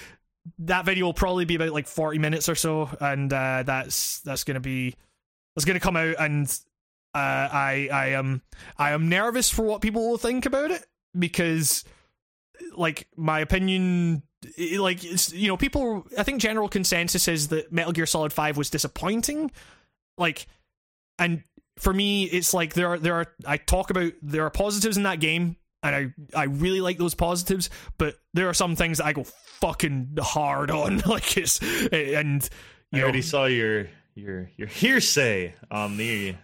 that 0.60 0.84
video 0.84 1.06
will 1.06 1.14
probably 1.14 1.44
be 1.44 1.56
about 1.56 1.72
like 1.72 1.86
40 1.86 2.18
minutes 2.18 2.48
or 2.48 2.54
so 2.54 2.88
and 3.00 3.32
uh 3.32 3.62
that's 3.64 4.20
that's 4.20 4.42
gonna 4.42 4.58
be 4.58 4.96
that's 5.54 5.64
gonna 5.64 5.78
come 5.78 5.96
out 5.96 6.16
and 6.18 6.48
uh 7.14 7.18
i 7.52 7.88
i 7.92 8.06
am 8.08 8.42
i 8.76 8.90
am 8.90 9.08
nervous 9.08 9.50
for 9.50 9.62
what 9.62 9.82
people 9.82 10.10
will 10.10 10.18
think 10.18 10.44
about 10.44 10.72
it 10.72 10.84
because 11.16 11.84
like 12.76 13.06
my 13.16 13.40
opinion 13.40 14.22
like 14.76 15.04
it's 15.04 15.32
you 15.32 15.48
know 15.48 15.56
people 15.56 16.06
i 16.18 16.22
think 16.22 16.40
general 16.40 16.68
consensus 16.68 17.28
is 17.28 17.48
that 17.48 17.72
metal 17.72 17.92
gear 17.92 18.06
solid 18.06 18.32
5 18.32 18.56
was 18.56 18.70
disappointing. 18.70 19.50
Like 20.18 20.46
and 21.18 21.42
for 21.78 21.92
me 21.92 22.24
it's 22.24 22.52
like 22.52 22.74
there 22.74 22.88
are 22.88 22.98
there 22.98 23.14
are 23.14 23.26
i 23.46 23.56
talk 23.56 23.90
about 23.90 24.12
there 24.20 24.44
are 24.44 24.50
positives 24.50 24.96
in 24.96 25.04
that 25.04 25.20
game 25.20 25.56
and 25.82 25.94
i 25.94 26.38
i 26.38 26.44
really 26.44 26.80
like 26.80 26.98
those 26.98 27.14
positives 27.14 27.70
but 27.98 28.16
there 28.34 28.48
are 28.48 28.54
some 28.54 28.76
things 28.76 28.98
that 28.98 29.06
i 29.06 29.12
go 29.12 29.24
fucking 29.62 30.16
hard 30.20 30.70
on. 30.70 30.98
Like 31.06 31.36
it's 31.36 31.60
and 31.92 32.48
I 32.92 32.96
you 32.96 32.98
know, 32.98 33.04
already 33.04 33.22
saw 33.22 33.46
your 33.46 33.88
your 34.14 34.50
your 34.56 34.68
hearsay 34.68 35.54
on 35.70 35.96
the 35.96 36.34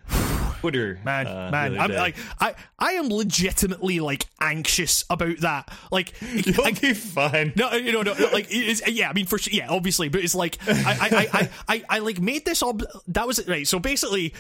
Twitter. 0.61 0.99
man 1.05 1.27
uh, 1.27 1.51
man 1.51 1.79
i'm 1.79 1.91
like 1.93 2.17
i 2.41 2.55
i 2.79 2.93
am 2.93 3.09
legitimately 3.09 4.01
like 4.01 4.25
anxious 4.41 5.05
about 5.11 5.39
that 5.39 5.71
like 5.91 6.15
you'll 6.33 6.65
I- 6.65 6.73
be 6.73 6.95
fine. 6.95 7.53
No, 7.57 7.73
you 7.73 7.93
know, 7.93 8.03
no, 8.03 8.15
no, 8.15 8.29
like 8.33 8.47
yeah. 8.51 9.11
I 9.11 9.13
mean, 9.13 9.27
for 9.27 9.39
sure, 9.39 9.53
yeah, 9.53 9.69
obviously, 9.69 10.09
but 10.09 10.23
it's 10.23 10.35
like 10.35 10.59
I, 10.67 10.73
I, 10.73 11.09
I, 11.11 11.29
I, 11.33 11.51
I, 11.69 11.85
I 11.89 11.99
like 12.01 12.21
made 12.21 12.45
this. 12.45 12.63
Ob- 12.63 12.85
that 13.09 13.27
was 13.27 13.39
it, 13.39 13.49
right. 13.49 13.67
So 13.67 13.79
basically, 13.79 14.35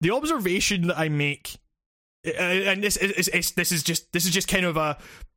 the 0.00 0.10
observation 0.10 0.88
that 0.88 0.98
I 0.98 1.08
make 1.08 1.56
and 2.24 2.82
this 2.82 2.96
is, 2.96 3.28
is 3.28 3.50
this 3.52 3.72
is 3.72 3.82
just 3.82 4.12
this 4.12 4.24
is 4.24 4.30
just 4.30 4.48
kind 4.48 4.64
of 4.64 4.76
a 4.76 4.96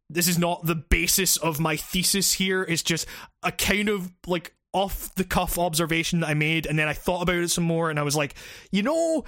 this 0.09 0.27
is 0.27 0.37
not 0.37 0.65
the 0.65 0.75
basis 0.75 1.37
of 1.37 1.59
my 1.59 1.75
thesis 1.75 2.33
here. 2.33 2.63
It's 2.63 2.83
just 2.83 3.07
a 3.43 3.51
kind 3.51 3.89
of 3.89 4.11
like 4.27 4.53
off 4.73 5.13
the 5.15 5.23
cuff 5.23 5.57
observation 5.57 6.19
that 6.19 6.29
I 6.29 6.33
made, 6.33 6.65
and 6.67 6.77
then 6.77 6.87
I 6.87 6.93
thought 6.93 7.21
about 7.21 7.35
it 7.37 7.49
some 7.49 7.63
more, 7.63 7.89
and 7.89 7.97
I 7.99 8.03
was 8.03 8.15
like, 8.15 8.35
you 8.71 8.83
know, 8.83 9.23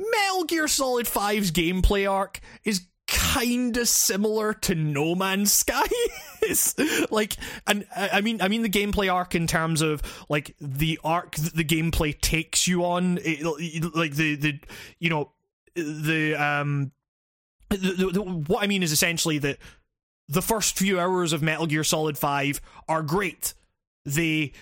Metal 0.00 0.44
Gear 0.44 0.68
Solid 0.68 1.06
5's 1.06 1.50
gameplay 1.52 2.10
arc 2.10 2.40
is 2.64 2.86
kind 3.06 3.76
of 3.76 3.88
similar 3.88 4.52
to 4.52 4.74
No 4.74 5.14
Man's 5.14 5.52
Sky. 5.52 5.86
like, 7.10 7.36
and 7.66 7.86
I 7.94 8.20
mean, 8.20 8.40
I 8.42 8.48
mean 8.48 8.62
the 8.62 8.68
gameplay 8.68 9.12
arc 9.12 9.34
in 9.34 9.46
terms 9.46 9.82
of 9.82 10.02
like 10.28 10.54
the 10.60 10.98
arc 11.04 11.36
that 11.36 11.54
the 11.54 11.64
gameplay 11.64 12.18
takes 12.18 12.66
you 12.66 12.84
on, 12.84 13.18
it, 13.22 13.42
like 13.94 14.14
the 14.14 14.36
the 14.36 14.60
you 14.98 15.10
know 15.10 15.32
the 15.74 16.34
um 16.34 16.92
the, 17.70 17.76
the, 17.76 18.06
the, 18.12 18.22
what 18.22 18.62
I 18.62 18.66
mean 18.66 18.82
is 18.82 18.92
essentially 18.92 19.38
that 19.38 19.58
the 20.28 20.42
first 20.42 20.76
few 20.76 20.98
hours 20.98 21.32
of 21.32 21.42
Metal 21.42 21.66
Gear 21.66 21.84
Solid 21.84 22.18
5 22.18 22.60
are 22.88 23.02
great. 23.02 23.54
They 24.04 24.52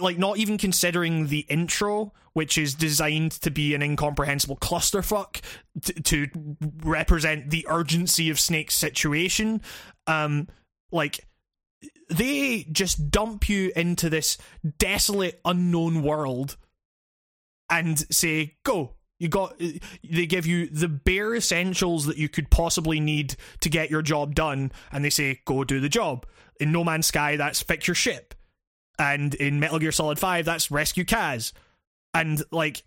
like 0.00 0.18
not 0.18 0.38
even 0.38 0.56
considering 0.56 1.26
the 1.26 1.40
intro 1.48 2.12
which 2.32 2.56
is 2.56 2.74
designed 2.74 3.32
to 3.32 3.50
be 3.50 3.74
an 3.74 3.82
incomprehensible 3.82 4.56
clusterfuck 4.56 5.40
to 6.04 6.28
represent 6.84 7.50
the 7.50 7.66
urgency 7.68 8.30
of 8.30 8.38
Snake's 8.38 8.76
situation. 8.76 9.60
Um 10.06 10.46
like 10.92 11.26
they 12.08 12.64
just 12.70 13.10
dump 13.10 13.48
you 13.48 13.72
into 13.74 14.08
this 14.08 14.38
desolate 14.78 15.40
unknown 15.44 16.02
world 16.02 16.56
and 17.68 17.98
say 18.14 18.56
go 18.64 18.94
you 19.18 19.28
got 19.28 19.58
they 19.58 20.26
give 20.26 20.46
you 20.46 20.68
the 20.68 20.88
bare 20.88 21.34
essentials 21.34 22.06
that 22.06 22.16
you 22.16 22.28
could 22.28 22.50
possibly 22.50 23.00
need 23.00 23.34
to 23.60 23.68
get 23.68 23.90
your 23.90 24.02
job 24.02 24.36
done 24.36 24.70
and 24.92 25.04
they 25.04 25.10
say 25.10 25.40
go 25.44 25.64
do 25.64 25.80
the 25.80 25.88
job. 25.88 26.24
In 26.60 26.70
no 26.70 26.84
man's 26.84 27.06
sky 27.06 27.36
that's 27.36 27.60
fix 27.60 27.88
your 27.88 27.96
ship 27.96 28.34
and 28.98 29.34
in 29.34 29.60
metal 29.60 29.78
gear 29.78 29.92
solid 29.92 30.18
5 30.18 30.44
that's 30.44 30.70
rescue 30.70 31.04
kaz 31.04 31.52
and 32.14 32.42
like 32.50 32.82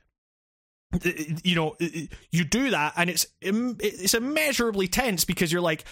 you 1.43 1.55
know 1.55 1.77
you 2.31 2.43
do 2.43 2.69
that 2.71 2.93
and 2.97 3.09
it's 3.09 3.27
it's 3.41 4.13
immeasurably 4.13 4.87
tense 4.87 5.23
because 5.23 5.51
you're 5.51 5.61
like 5.61 5.85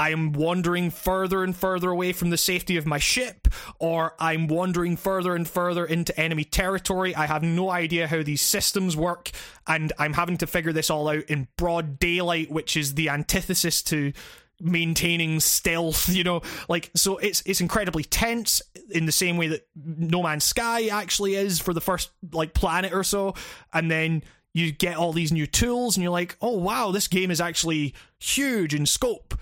I'm 0.00 0.32
wandering 0.32 0.90
further 0.90 1.44
and 1.44 1.54
further 1.54 1.90
away 1.90 2.14
from 2.14 2.30
the 2.30 2.38
safety 2.38 2.78
of 2.78 2.86
my 2.86 2.98
ship, 2.98 3.48
or 3.78 4.14
I'm 4.18 4.48
wandering 4.48 4.96
further 4.96 5.34
and 5.34 5.46
further 5.46 5.84
into 5.84 6.18
enemy 6.18 6.44
territory. 6.44 7.14
I 7.14 7.26
have 7.26 7.42
no 7.42 7.68
idea 7.68 8.06
how 8.06 8.22
these 8.22 8.40
systems 8.40 8.96
work, 8.96 9.30
and 9.66 9.92
I'm 9.98 10.14
having 10.14 10.38
to 10.38 10.46
figure 10.46 10.72
this 10.72 10.88
all 10.88 11.06
out 11.10 11.24
in 11.24 11.48
broad 11.58 11.98
daylight, 11.98 12.50
which 12.50 12.78
is 12.78 12.94
the 12.94 13.10
antithesis 13.10 13.82
to 13.82 14.14
maintaining 14.62 15.40
stealth 15.40 16.06
you 16.14 16.22
know 16.22 16.42
like 16.68 16.90
so 16.94 17.16
it's 17.16 17.42
it's 17.46 17.62
incredibly 17.62 18.04
tense 18.04 18.60
in 18.92 19.06
the 19.06 19.12
same 19.12 19.36
way 19.36 19.48
that 19.48 19.66
no 19.76 20.22
man's 20.22 20.44
sky 20.44 20.86
actually 20.88 21.34
is 21.34 21.60
for 21.60 21.72
the 21.72 21.80
first 21.80 22.10
like 22.32 22.54
planet 22.54 22.92
or 22.92 23.04
so 23.04 23.34
and 23.72 23.90
then 23.90 24.22
you 24.52 24.72
get 24.72 24.96
all 24.96 25.12
these 25.12 25.32
new 25.32 25.46
tools 25.46 25.96
and 25.96 26.02
you're 26.02 26.12
like 26.12 26.36
oh 26.40 26.56
wow 26.56 26.90
this 26.90 27.08
game 27.08 27.30
is 27.30 27.40
actually 27.40 27.94
huge 28.20 28.74
in 28.74 28.86
scope. 28.86 29.34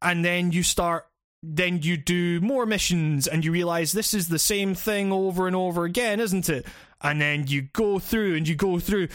And 0.00 0.24
then 0.24 0.50
you 0.50 0.62
start 0.62 1.06
then 1.44 1.82
you 1.82 1.96
do 1.96 2.40
more 2.40 2.66
missions 2.66 3.26
and 3.26 3.44
you 3.44 3.50
realize 3.50 3.92
this 3.92 4.14
is 4.14 4.28
the 4.28 4.38
same 4.38 4.74
thing 4.74 5.12
over 5.12 5.46
and 5.46 5.56
over 5.56 5.84
again 5.84 6.20
isn't 6.20 6.48
it? 6.48 6.66
And 7.00 7.20
then 7.20 7.46
you 7.46 7.62
go 7.62 7.98
through 7.98 8.36
and 8.36 8.48
you 8.48 8.54
go 8.54 8.78
through 8.78 9.08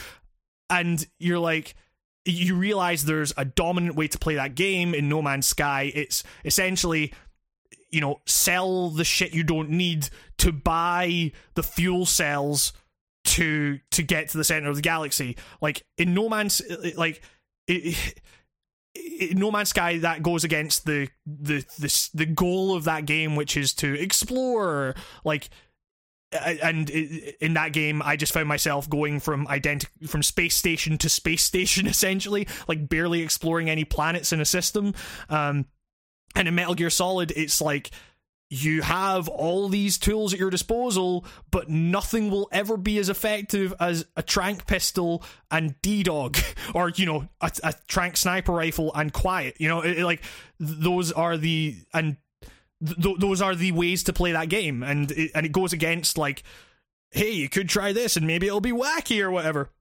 and 0.70 1.06
you're 1.20 1.39
like 1.39 1.75
you 2.25 2.56
realize 2.56 3.06
there's 3.06 3.34
a 3.38 3.46
dominant 3.46 3.96
way 3.96 4.08
to 4.10 4.17
play 4.17 4.36
that 4.36 4.53
game 4.53 4.94
in 4.94 5.08
No 5.08 5.22
Man's 5.22 5.48
Sky. 5.48 5.91
It's 5.96 6.25
essentially 6.44 7.13
you 7.89 8.01
know 8.01 8.22
sell 8.25 8.89
the 8.89 9.03
shit 9.03 9.34
you 9.34 9.44
don't 9.44 9.70
need 9.70 10.10
to 10.38 10.51
buy 10.51 11.32
the 11.56 11.63
fuel 11.63 12.06
cells 12.06 12.74
to 13.24 13.79
to 13.91 14.01
get 14.03 14.29
to 14.29 14.38
the 14.38 14.44
center 14.44 14.70
of 14.70 14.75
the 14.75 14.82
galaxy 14.82 15.36
like 15.62 15.84
in 15.98 16.13
No 16.13 16.29
Man's 16.29 16.62
like 16.96 17.22
it, 17.67 19.36
no 19.36 19.51
Man's 19.51 19.70
Sky 19.70 20.00
that 20.00 20.24
goes 20.24 20.44
against 20.44 20.86
the, 20.86 21.10
the 21.25 21.65
the 21.79 22.10
the 22.13 22.25
goal 22.25 22.75
of 22.75 22.86
that 22.86 23.06
game, 23.06 23.36
which 23.36 23.58
is 23.58 23.74
to 23.75 23.94
explore. 23.94 24.96
Like, 25.24 25.50
and 26.32 26.89
in 26.89 27.53
that 27.53 27.74
game, 27.74 28.01
I 28.03 28.15
just 28.15 28.34
found 28.34 28.48
myself 28.48 28.89
going 28.89 29.20
from 29.20 29.48
identi- 29.48 30.10
from 30.10 30.24
space 30.24 30.56
station 30.56 30.98
to 31.00 31.10
space 31.10 31.44
station, 31.44 31.88
essentially, 31.88 32.48
like 32.67 32.89
barely 32.89 33.22
exploring 33.22 33.70
any 33.70 33.84
planets 33.84 34.34
in 34.34 34.41
a 34.41 34.46
system. 34.46 34.94
Um, 35.29 35.65
and 36.38 36.48
in 36.48 36.56
Metal 36.56 36.75
Gear 36.75 36.89
Solid, 36.89 37.32
it's 37.36 37.60
like 37.60 37.91
you 38.50 38.82
have 38.82 39.27
all 39.27 39.67
these 39.67 39.98
tools 39.98 40.34
at 40.34 40.39
your 40.39 40.50
disposal, 40.50 41.25
but 41.51 41.70
nothing 41.70 42.29
will 42.29 42.48
ever 42.51 42.77
be 42.77 42.98
as 42.98 43.10
effective 43.10 43.74
as 43.79 44.06
a 44.15 44.24
trank 44.24 44.65
pistol 44.65 45.24
and 45.51 45.75
D 45.82 46.03
Dog, 46.03 46.38
or 46.74 46.89
you 46.89 47.06
know, 47.06 47.27
a, 47.41 47.51
a, 47.63 47.74
trank 47.88 48.15
sniper 48.15 48.53
rifle 48.53 48.94
and 48.96 49.12
quiet. 49.12 49.56
You 49.60 49.67
know, 49.67 49.82
it, 49.82 50.00
it, 50.00 50.06
like 50.06 50.22
those 50.60 51.12
are 51.12 51.38
the 51.38 51.75
and 51.94 52.17
th- 52.86 53.17
those 53.20 53.41
are 53.41 53.56
the 53.56 53.74
ways 53.74 54.03
to 54.03 54.13
play 54.13 54.32
that 54.32 54.50
game, 54.50 54.84
and 54.84 55.12
it, 55.12 55.32
and 55.36 55.46
it 55.46 55.51
goes 55.51 55.74
against 55.74 56.17
like, 56.17 56.44
hey, 57.12 57.32
you 57.32 57.50
could 57.50 57.67
try 57.67 57.91
this 57.91 58.15
and 58.15 58.25
maybe 58.25 58.48
it'll 58.48 58.62
be 58.62 58.72
wacky 58.72 59.22
or 59.22 59.32
whatever. 59.32 59.72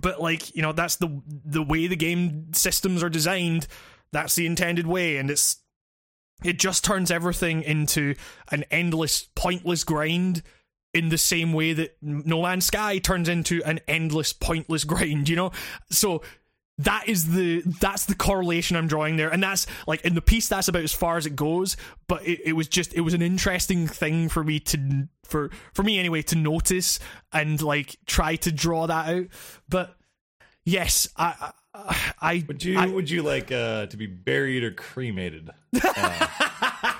But 0.00 0.20
like 0.20 0.54
you 0.54 0.62
know, 0.62 0.72
that's 0.72 0.96
the 0.96 1.20
the 1.26 1.62
way 1.62 1.88
the 1.88 1.96
game 1.96 2.52
systems 2.52 3.02
are 3.02 3.10
designed. 3.10 3.66
That's 4.12 4.34
the 4.34 4.46
intended 4.46 4.86
way, 4.86 5.16
and 5.16 5.30
it's 5.30 5.61
it 6.44 6.58
just 6.58 6.84
turns 6.84 7.10
everything 7.10 7.62
into 7.62 8.14
an 8.50 8.64
endless, 8.70 9.28
pointless 9.34 9.84
grind 9.84 10.42
in 10.94 11.08
the 11.08 11.18
same 11.18 11.52
way 11.52 11.72
that 11.72 11.96
No 12.02 12.42
Man's 12.42 12.66
Sky 12.66 12.98
turns 12.98 13.28
into 13.28 13.62
an 13.64 13.80
endless, 13.88 14.32
pointless 14.32 14.84
grind, 14.84 15.28
you 15.28 15.36
know? 15.36 15.52
So 15.90 16.22
that 16.78 17.08
is 17.08 17.32
the 17.32 17.62
that's 17.80 18.06
the 18.06 18.14
correlation 18.14 18.76
I'm 18.76 18.88
drawing 18.88 19.16
there, 19.16 19.30
and 19.30 19.42
that's 19.42 19.66
like 19.86 20.02
in 20.02 20.14
the 20.14 20.22
piece 20.22 20.48
that's 20.48 20.68
about 20.68 20.82
as 20.82 20.92
far 20.92 21.16
as 21.16 21.26
it 21.26 21.36
goes. 21.36 21.76
But 22.08 22.26
it, 22.26 22.40
it 22.46 22.52
was 22.54 22.68
just 22.68 22.94
it 22.94 23.02
was 23.02 23.14
an 23.14 23.22
interesting 23.22 23.86
thing 23.86 24.28
for 24.28 24.42
me 24.42 24.58
to 24.60 25.08
for 25.24 25.50
for 25.74 25.82
me 25.82 25.98
anyway 25.98 26.22
to 26.22 26.36
notice 26.36 26.98
and 27.32 27.60
like 27.60 27.96
try 28.06 28.36
to 28.36 28.52
draw 28.52 28.86
that 28.86 29.08
out. 29.08 29.26
But 29.68 29.94
yes, 30.64 31.08
I 31.16 31.52
I 32.20 32.44
would 32.46 32.62
you 32.62 32.78
I, 32.78 32.86
would 32.86 33.08
you 33.08 33.22
like 33.22 33.50
uh, 33.50 33.86
to 33.86 33.96
be 33.96 34.06
buried 34.06 34.62
or 34.62 34.72
cremated 34.72 35.50
uh, 35.82 36.26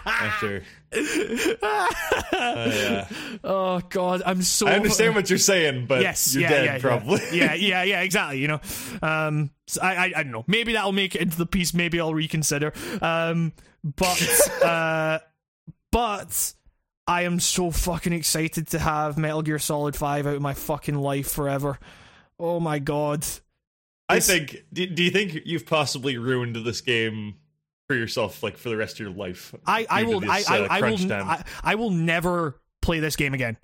after? 0.07 0.63
Uh, 0.93 1.89
yeah. 2.33 3.09
Oh 3.45 3.81
God, 3.91 4.23
I'm 4.25 4.43
so. 4.43 4.67
I 4.67 4.73
understand 4.73 5.15
what 5.15 5.29
you're 5.29 5.39
saying, 5.39 5.87
but 5.87 6.01
yes, 6.01 6.35
you're 6.35 6.43
yeah, 6.43 6.49
dead 6.51 6.65
yeah, 6.65 6.79
probably. 6.79 7.21
Yeah, 7.33 7.55
yeah, 7.55 7.83
yeah, 7.83 8.01
exactly. 8.01 8.39
You 8.39 8.49
know, 8.49 8.61
um, 9.03 9.51
so 9.67 9.83
I, 9.83 9.95
I, 9.95 10.13
I 10.17 10.23
don't 10.23 10.33
know. 10.33 10.45
Maybe 10.47 10.73
that'll 10.73 10.93
make 10.93 11.15
it 11.15 11.21
into 11.21 11.37
the 11.37 11.47
piece. 11.47 11.75
Maybe 11.75 12.01
I'll 12.01 12.15
reconsider. 12.15 12.73
Um, 13.01 13.53
but 13.85 14.63
uh, 14.63 15.19
but. 15.91 16.55
I 17.05 17.23
am 17.23 17.41
so 17.41 17.73
fucking 17.73 18.13
excited 18.13 18.69
to 18.69 18.79
have 18.79 19.19
Metal 19.19 19.43
Gear 19.43 19.59
Solid 19.59 19.97
5 19.97 20.29
out 20.29 20.37
of 20.37 20.41
my 20.41 20.55
fucking 20.55 20.95
life 20.95 21.33
forever. 21.33 21.81
Oh 22.39 22.61
my 22.61 22.79
god. 22.79 23.27
I 24.13 24.21
think. 24.21 24.65
Do, 24.73 24.87
do, 24.87 25.03
you 25.03 25.11
think 25.11 25.39
you've 25.45 25.67
possibly 25.67 26.19
ruined 26.19 26.57
this 26.57 26.81
game 26.81 27.35
for 27.89 27.97
yourself, 27.97 28.43
like 28.43 28.57
for 28.57 28.69
the 28.69 28.77
rest 28.77 28.95
of 28.95 29.01
your 29.01 29.11
life? 29.11 29.55
I, 29.67 29.87
I 29.89 30.03
will. 30.05 30.21
This, 30.21 30.49
I, 30.49 30.57
I, 30.57 30.61
uh, 30.61 30.69
I 30.71 30.81
will. 30.81 31.13
I, 31.13 31.45
I, 31.63 31.75
will 31.75 31.91
never 31.91 32.61
play 32.81 33.01
this 33.01 33.17
game 33.17 33.35
again. 33.35 33.57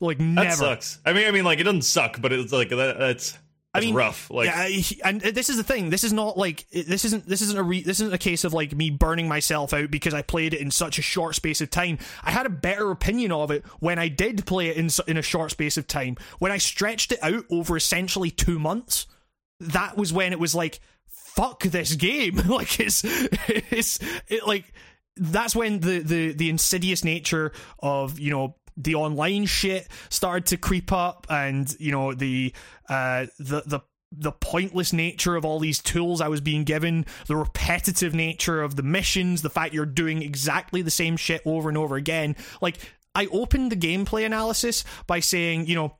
Like 0.00 0.18
never. 0.18 0.48
That 0.48 0.56
sucks. 0.56 0.98
I 1.06 1.12
mean, 1.12 1.28
I 1.28 1.30
mean, 1.30 1.44
like 1.44 1.60
it 1.60 1.64
doesn't 1.64 1.82
suck, 1.82 2.20
but 2.20 2.32
it's 2.32 2.52
like 2.52 2.70
that, 2.70 2.98
that's. 2.98 3.38
I 3.74 3.80
mean, 3.80 3.94
rough. 3.94 4.30
Like, 4.30 4.48
yeah, 4.48 4.68
and 5.02 5.22
this 5.22 5.48
is 5.48 5.56
the 5.56 5.62
thing. 5.62 5.88
This 5.88 6.04
is 6.04 6.12
not 6.12 6.36
like 6.36 6.68
this 6.70 7.06
isn't 7.06 7.26
this 7.26 7.40
isn't 7.40 7.58
a 7.58 7.62
re, 7.62 7.82
this 7.82 8.00
isn't 8.00 8.12
a 8.12 8.18
case 8.18 8.44
of 8.44 8.52
like 8.52 8.74
me 8.74 8.90
burning 8.90 9.28
myself 9.28 9.72
out 9.72 9.90
because 9.90 10.12
I 10.12 10.20
played 10.20 10.52
it 10.52 10.60
in 10.60 10.70
such 10.70 10.98
a 10.98 11.02
short 11.02 11.36
space 11.36 11.62
of 11.62 11.70
time. 11.70 11.98
I 12.22 12.32
had 12.32 12.44
a 12.44 12.50
better 12.50 12.90
opinion 12.90 13.32
of 13.32 13.50
it 13.50 13.64
when 13.78 13.98
I 13.98 14.08
did 14.08 14.44
play 14.44 14.68
it 14.68 14.76
in 14.76 14.90
in 15.08 15.16
a 15.16 15.22
short 15.22 15.52
space 15.52 15.78
of 15.78 15.86
time. 15.86 16.18
When 16.38 16.52
I 16.52 16.58
stretched 16.58 17.12
it 17.12 17.22
out 17.22 17.46
over 17.48 17.74
essentially 17.74 18.30
two 18.30 18.58
months, 18.58 19.06
that 19.62 19.96
was 19.96 20.12
when 20.12 20.32
it 20.32 20.38
was 20.38 20.54
like, 20.54 20.80
fuck 21.06 21.62
this 21.62 21.94
game. 21.94 22.36
like 22.46 22.80
it's 22.80 23.02
it's 23.04 23.98
it, 24.28 24.46
like 24.46 24.72
that's 25.16 25.54
when 25.54 25.80
the 25.80 26.00
the 26.00 26.32
the 26.32 26.50
insidious 26.50 27.04
nature 27.04 27.52
of 27.78 28.18
you 28.18 28.30
know 28.30 28.56
the 28.76 28.94
online 28.94 29.44
shit 29.44 29.86
started 30.08 30.46
to 30.46 30.56
creep 30.56 30.92
up 30.92 31.26
and 31.28 31.76
you 31.78 31.92
know 31.92 32.14
the 32.14 32.54
uh 32.88 33.26
the 33.38 33.62
the 33.66 33.80
the 34.14 34.32
pointless 34.32 34.92
nature 34.92 35.36
of 35.36 35.44
all 35.44 35.58
these 35.58 35.80
tools 35.80 36.20
I 36.20 36.28
was 36.28 36.42
being 36.42 36.64
given, 36.64 37.06
the 37.26 37.36
repetitive 37.36 38.14
nature 38.14 38.62
of 38.62 38.76
the 38.76 38.82
missions, 38.82 39.40
the 39.40 39.48
fact 39.50 39.72
you're 39.72 39.86
doing 39.86 40.22
exactly 40.22 40.82
the 40.82 40.90
same 40.90 41.16
shit 41.16 41.40
over 41.46 41.70
and 41.70 41.78
over 41.78 41.96
again. 41.96 42.36
Like, 42.60 42.76
I 43.14 43.26
opened 43.32 43.72
the 43.72 43.76
gameplay 43.76 44.26
analysis 44.26 44.84
by 45.06 45.20
saying, 45.20 45.66
you 45.66 45.74
know, 45.74 45.96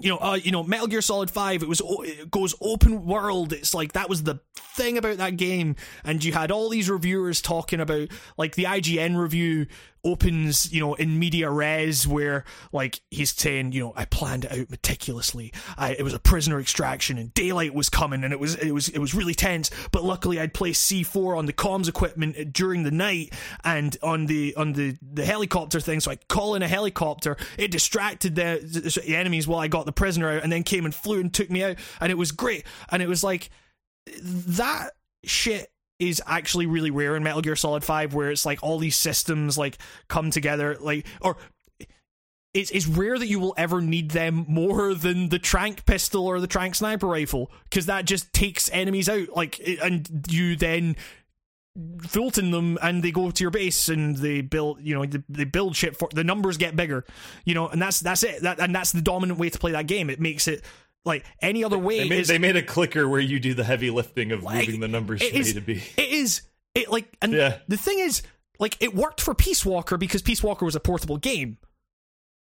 you 0.00 0.10
know, 0.10 0.18
uh, 0.18 0.34
you 0.34 0.50
know, 0.50 0.62
Metal 0.62 0.86
Gear 0.86 1.02
Solid 1.02 1.30
Five. 1.30 1.62
It 1.62 1.68
was 1.68 1.82
it 1.84 2.30
goes 2.30 2.54
open 2.60 3.04
world. 3.04 3.52
It's 3.52 3.74
like 3.74 3.92
that 3.92 4.08
was 4.08 4.22
the 4.22 4.40
thing 4.54 4.98
about 4.98 5.18
that 5.18 5.36
game, 5.36 5.76
and 6.04 6.24
you 6.24 6.32
had 6.32 6.50
all 6.50 6.68
these 6.68 6.88
reviewers 6.88 7.40
talking 7.40 7.80
about 7.80 8.08
like 8.36 8.54
the 8.54 8.64
IGN 8.64 9.16
review 9.16 9.66
opens, 10.04 10.72
you 10.72 10.80
know, 10.80 10.94
in 10.94 11.18
media 11.18 11.50
res, 11.50 12.06
where 12.06 12.44
like 12.72 13.00
he's 13.10 13.32
saying, 13.32 13.72
you 13.72 13.80
know, 13.80 13.92
I 13.96 14.04
planned 14.04 14.44
it 14.44 14.52
out 14.52 14.70
meticulously. 14.70 15.52
I, 15.76 15.92
it 15.92 16.02
was 16.02 16.14
a 16.14 16.18
prisoner 16.18 16.60
extraction, 16.60 17.18
and 17.18 17.32
daylight 17.34 17.74
was 17.74 17.88
coming, 17.88 18.24
and 18.24 18.32
it 18.32 18.40
was 18.40 18.54
it 18.56 18.72
was 18.72 18.88
it 18.88 18.98
was 18.98 19.14
really 19.14 19.34
tense. 19.34 19.70
But 19.92 20.04
luckily, 20.04 20.40
I'd 20.40 20.54
placed 20.54 20.84
C 20.84 21.02
four 21.02 21.36
on 21.36 21.46
the 21.46 21.52
comms 21.52 21.88
equipment 21.88 22.52
during 22.52 22.82
the 22.82 22.90
night 22.90 23.32
and 23.64 23.96
on 24.02 24.26
the 24.26 24.54
on 24.56 24.72
the 24.72 24.96
the 25.02 25.24
helicopter 25.24 25.80
thing, 25.80 26.00
so 26.00 26.10
I 26.10 26.16
call 26.16 26.54
in 26.54 26.62
a 26.62 26.68
helicopter. 26.68 27.36
It 27.58 27.70
distracted 27.70 28.34
the, 28.34 28.60
the 29.06 29.16
enemies 29.16 29.46
while 29.46 29.60
I 29.60 29.68
got 29.68 29.86
the 29.86 29.92
prisoner 29.92 30.30
out, 30.30 30.42
and 30.42 30.52
then 30.52 30.62
came 30.62 30.84
and 30.84 30.94
flew 30.94 31.20
and 31.20 31.32
took 31.32 31.50
me 31.50 31.62
out, 31.62 31.76
and 32.00 32.10
it 32.10 32.18
was 32.18 32.32
great. 32.32 32.64
And 32.90 33.02
it 33.02 33.08
was 33.08 33.22
like 33.22 33.50
that 34.22 34.90
shit 35.24 35.70
is 36.00 36.22
actually 36.26 36.66
really 36.66 36.90
rare 36.90 37.14
in 37.14 37.22
Metal 37.22 37.42
Gear 37.42 37.56
Solid 37.56 37.84
5 37.84 38.14
where 38.14 38.30
it's 38.30 38.46
like 38.46 38.58
all 38.62 38.78
these 38.78 38.96
systems 38.96 39.56
like 39.56 39.78
come 40.08 40.30
together 40.30 40.76
like 40.80 41.06
or 41.20 41.36
it's, 42.52 42.72
it's 42.72 42.86
rare 42.88 43.16
that 43.16 43.28
you 43.28 43.38
will 43.38 43.54
ever 43.56 43.80
need 43.80 44.10
them 44.10 44.44
more 44.48 44.92
than 44.94 45.28
the 45.28 45.38
trank 45.38 45.86
pistol 45.86 46.26
or 46.26 46.40
the 46.40 46.48
trank 46.48 46.74
sniper 46.74 47.06
rifle 47.06 47.52
because 47.64 47.86
that 47.86 48.06
just 48.06 48.32
takes 48.32 48.68
enemies 48.72 49.08
out 49.08 49.28
like 49.36 49.60
and 49.82 50.26
you 50.28 50.56
then 50.56 50.96
Fulton 52.02 52.50
them 52.50 52.78
and 52.82 53.02
they 53.02 53.12
go 53.12 53.30
to 53.30 53.44
your 53.44 53.52
base 53.52 53.88
and 53.88 54.16
they 54.16 54.40
build 54.40 54.80
you 54.82 54.94
know 54.94 55.04
they 55.28 55.44
build 55.44 55.76
shit 55.76 55.96
for 55.96 56.08
the 56.12 56.24
numbers 56.24 56.56
get 56.56 56.74
bigger 56.74 57.04
you 57.44 57.54
know 57.54 57.68
and 57.68 57.80
that's 57.80 58.00
that's 58.00 58.24
it. 58.24 58.42
That, 58.42 58.58
and 58.58 58.74
that's 58.74 58.90
the 58.90 59.00
dominant 59.00 59.38
way 59.38 59.50
to 59.50 59.58
play 59.58 59.72
that 59.72 59.86
game. 59.86 60.10
It 60.10 60.18
makes 60.18 60.48
it 60.48 60.64
like 61.04 61.24
any 61.40 61.64
other 61.64 61.78
way 61.78 62.00
they 62.00 62.08
made, 62.08 62.20
is, 62.20 62.28
they 62.28 62.38
made 62.38 62.56
a 62.56 62.62
clicker 62.62 63.08
where 63.08 63.20
you 63.20 63.40
do 63.40 63.54
the 63.54 63.64
heavy 63.64 63.90
lifting 63.90 64.32
of 64.32 64.42
like, 64.42 64.66
moving 64.66 64.80
the 64.80 64.88
numbers 64.88 65.22
from 65.26 65.36
is, 65.36 65.50
A 65.50 65.54
to 65.54 65.60
B. 65.60 65.82
It 65.96 66.08
is 66.08 66.42
it 66.74 66.90
like 66.90 67.16
and 67.22 67.32
yeah. 67.32 67.58
the 67.68 67.76
thing 67.76 67.98
is 67.98 68.22
like 68.58 68.76
it 68.80 68.94
worked 68.94 69.20
for 69.20 69.34
Peace 69.34 69.64
Walker 69.64 69.96
because 69.96 70.22
Peace 70.22 70.42
Walker 70.42 70.64
was 70.64 70.76
a 70.76 70.80
portable 70.80 71.16
game. 71.16 71.58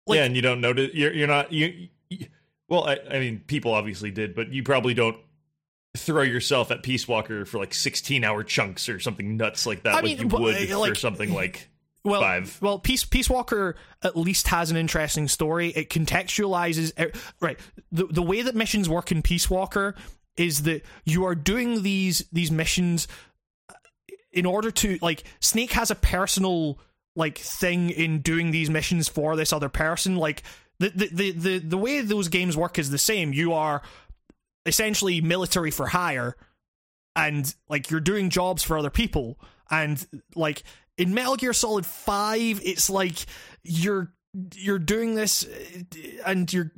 Like, 0.07 0.17
yeah, 0.17 0.25
and 0.25 0.35
you 0.35 0.43
don't 0.43 0.61
notice 0.61 0.91
you're 0.95 1.13
you're 1.13 1.29
not 1.29 1.53
you. 1.53 1.89
you 2.09 2.27
well, 2.69 2.87
I, 2.87 2.99
I 3.11 3.19
mean, 3.19 3.41
people 3.47 3.73
obviously 3.73 4.11
did, 4.11 4.35
but 4.35 4.53
you 4.53 4.63
probably 4.63 4.93
don't 4.93 5.17
throw 5.97 6.23
yourself 6.23 6.71
at 6.71 6.83
Peace 6.83 7.09
Walker 7.09 7.45
for 7.45 7.59
like 7.59 7.73
16 7.73 8.25
hour 8.25 8.45
chunks 8.45 8.89
or 8.89 9.01
something 9.01 9.37
nuts 9.37 9.67
like 9.67 9.85
that, 9.85 9.93
I 9.93 9.97
like 9.97 10.05
mean, 10.05 10.19
you 10.19 10.29
would 10.29 10.55
eh, 10.55 10.77
like, 10.77 10.91
for 10.91 10.95
something 10.95 11.33
like 11.33 11.71
well, 12.09 12.21
five. 12.21 12.59
Well, 12.61 12.79
Peace 12.79 13.05
Peace 13.05 13.31
Walker 13.31 13.77
at 14.03 14.17
least 14.17 14.49
has 14.49 14.71
an 14.71 14.77
interesting 14.77 15.29
story. 15.29 15.69
It 15.69 15.91
contextualizes 15.91 16.93
er, 16.99 17.13
right. 17.41 17.59
The 17.93 18.07
the 18.07 18.23
way 18.23 18.43
that 18.43 18.55
missions 18.55 18.89
work 18.89 19.13
in 19.13 19.23
Peace 19.23 19.49
Walker 19.49 19.95
is 20.37 20.63
that 20.63 20.83
you 21.05 21.25
are 21.25 21.35
doing 21.35 21.83
these 21.83 22.25
these 22.33 22.51
missions 22.51 23.09
uh, 23.69 23.75
in 24.33 24.47
order 24.47 24.71
to 24.71 24.99
like 25.03 25.25
Snake 25.41 25.73
has 25.73 25.91
a 25.91 25.97
personal 25.97 26.79
like 27.17 27.39
thing 27.39 27.91
in 27.91 28.21
doing 28.21 28.51
these 28.51 28.71
missions 28.71 29.09
for 29.09 29.37
this 29.37 29.53
other 29.53 29.69
person. 29.69 30.17
Like 30.17 30.43
the 30.79 30.91
the 30.91 31.09
the 31.13 31.31
the, 31.33 31.59
the 31.59 31.79
way 31.79 32.01
those 32.01 32.29
games 32.29 32.57
work 32.57 32.79
is 32.79 32.91
the 32.91 32.99
same. 32.99 33.33
You 33.33 33.53
are 33.53 33.83
essentially 34.67 35.21
military 35.21 35.71
for 35.71 35.87
hire 35.87 36.37
and 37.17 37.55
like 37.69 37.91
you're 37.91 38.01
doing 38.01 38.31
jobs 38.31 38.63
for 38.63 38.79
other 38.79 38.91
people 38.91 39.39
and 39.71 40.07
like 40.37 40.63
in 40.99 41.15
Metal 41.15 41.37
Gear 41.37 41.53
Solid 41.53 41.87
5 41.87 42.61
it's 42.65 42.91
like 42.91 43.17
you're 43.63 44.13
you're 44.55 44.79
doing 44.79 45.15
this 45.15 45.47
and 46.27 46.53
you're 46.53 46.73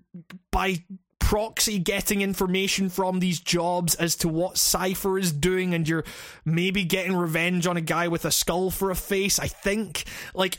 by 0.52 0.84
proxy 1.18 1.78
getting 1.78 2.22
information 2.22 2.88
from 2.88 3.20
these 3.20 3.40
jobs 3.40 3.94
as 3.96 4.16
to 4.16 4.28
what 4.28 4.58
Cipher 4.58 5.18
is 5.18 5.32
doing 5.32 5.74
and 5.74 5.88
you're 5.88 6.04
maybe 6.44 6.84
getting 6.84 7.14
revenge 7.16 7.66
on 7.66 7.76
a 7.76 7.80
guy 7.80 8.08
with 8.08 8.24
a 8.24 8.30
skull 8.30 8.70
for 8.70 8.90
a 8.90 8.96
face 8.96 9.38
I 9.38 9.46
think. 9.46 10.04
Like 10.34 10.58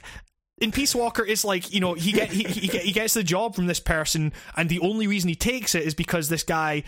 in 0.61 0.71
Peace 0.71 0.95
Walker, 0.95 1.25
it's 1.25 1.43
like 1.43 1.73
you 1.73 1.79
know 1.79 1.95
he 1.95 2.11
get 2.13 2.31
he, 2.31 2.43
he, 2.43 2.67
he 2.67 2.91
gets 2.91 3.15
the 3.15 3.23
job 3.23 3.55
from 3.55 3.65
this 3.65 3.79
person, 3.79 4.31
and 4.55 4.69
the 4.69 4.79
only 4.79 5.07
reason 5.07 5.27
he 5.27 5.35
takes 5.35 5.75
it 5.75 5.83
is 5.83 5.95
because 5.95 6.29
this 6.29 6.43
guy 6.43 6.83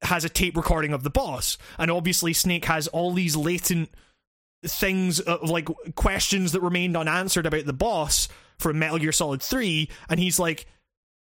has 0.00 0.24
a 0.24 0.28
tape 0.28 0.56
recording 0.56 0.92
of 0.92 1.02
the 1.02 1.10
boss, 1.10 1.58
and 1.78 1.90
obviously 1.90 2.32
Snake 2.32 2.64
has 2.64 2.88
all 2.88 3.12
these 3.12 3.36
latent 3.36 3.90
things 4.64 5.20
of 5.20 5.48
like 5.50 5.68
questions 5.94 6.52
that 6.52 6.60
remained 6.60 6.96
unanswered 6.96 7.46
about 7.46 7.66
the 7.66 7.72
boss 7.72 8.28
from 8.58 8.78
Metal 8.78 8.98
Gear 8.98 9.12
Solid 9.12 9.42
3 9.42 9.88
and 10.08 10.20
he's 10.20 10.38
like 10.38 10.66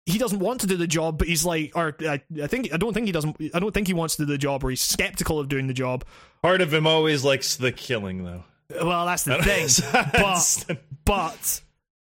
he 0.05 0.17
doesn't 0.17 0.39
want 0.39 0.61
to 0.61 0.67
do 0.67 0.77
the 0.77 0.87
job 0.87 1.17
but 1.17 1.27
he's 1.27 1.45
like 1.45 1.71
or 1.75 1.95
I, 2.01 2.21
I 2.41 2.47
think 2.47 2.73
I 2.73 2.77
don't 2.77 2.93
think 2.93 3.07
he 3.07 3.11
doesn't 3.11 3.37
I 3.53 3.59
don't 3.59 3.73
think 3.73 3.87
he 3.87 3.93
wants 3.93 4.17
to 4.17 4.25
do 4.25 4.31
the 4.31 4.37
job 4.37 4.63
or 4.63 4.69
he's 4.69 4.81
skeptical 4.81 5.39
of 5.39 5.49
doing 5.49 5.67
the 5.67 5.73
job. 5.73 6.05
Part 6.41 6.61
of 6.61 6.73
him 6.73 6.85
always 6.85 7.23
likes 7.23 7.55
the 7.55 7.71
killing 7.71 8.23
though. 8.23 8.43
Well 8.81 9.05
that's 9.05 9.23
the 9.23 9.41
thing. 9.43 9.67
but 10.13 10.77
but 11.05 11.61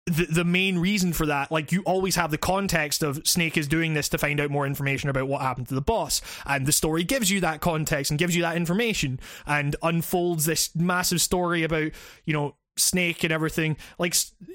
the 0.07 0.27
the 0.27 0.45
main 0.45 0.79
reason 0.79 1.13
for 1.13 1.27
that, 1.27 1.51
like 1.51 1.73
you 1.73 1.83
always 1.83 2.17
have 2.17 2.31
the 2.31 2.39
context 2.39 3.03
of 3.03 3.27
Snake 3.27 3.57
is 3.57 3.67
doing 3.67 3.95
this 3.95 4.09
to 4.11 4.19
find 4.19 4.39
out 4.39 4.51
more 4.51 4.67
information 4.67 5.09
about 5.09 5.29
what 5.29 5.41
happened 5.41 5.69
to 5.69 5.75
the 5.75 5.81
boss, 5.81 6.21
and 6.45 6.67
the 6.67 6.73
story 6.73 7.05
gives 7.05 7.31
you 7.31 7.41
that 7.41 7.61
context 7.61 8.11
and 8.11 8.19
gives 8.19 8.37
you 8.37 8.43
that 8.43 8.57
information 8.57 9.19
and 9.47 9.77
unfolds 9.83 10.45
this 10.45 10.75
massive 10.75 11.23
story 11.23 11.63
about 11.63 11.91
you 12.27 12.35
know 12.35 12.55
Snake 12.77 13.25
and 13.25 13.33
everything. 13.33 13.79
Like 13.99 14.15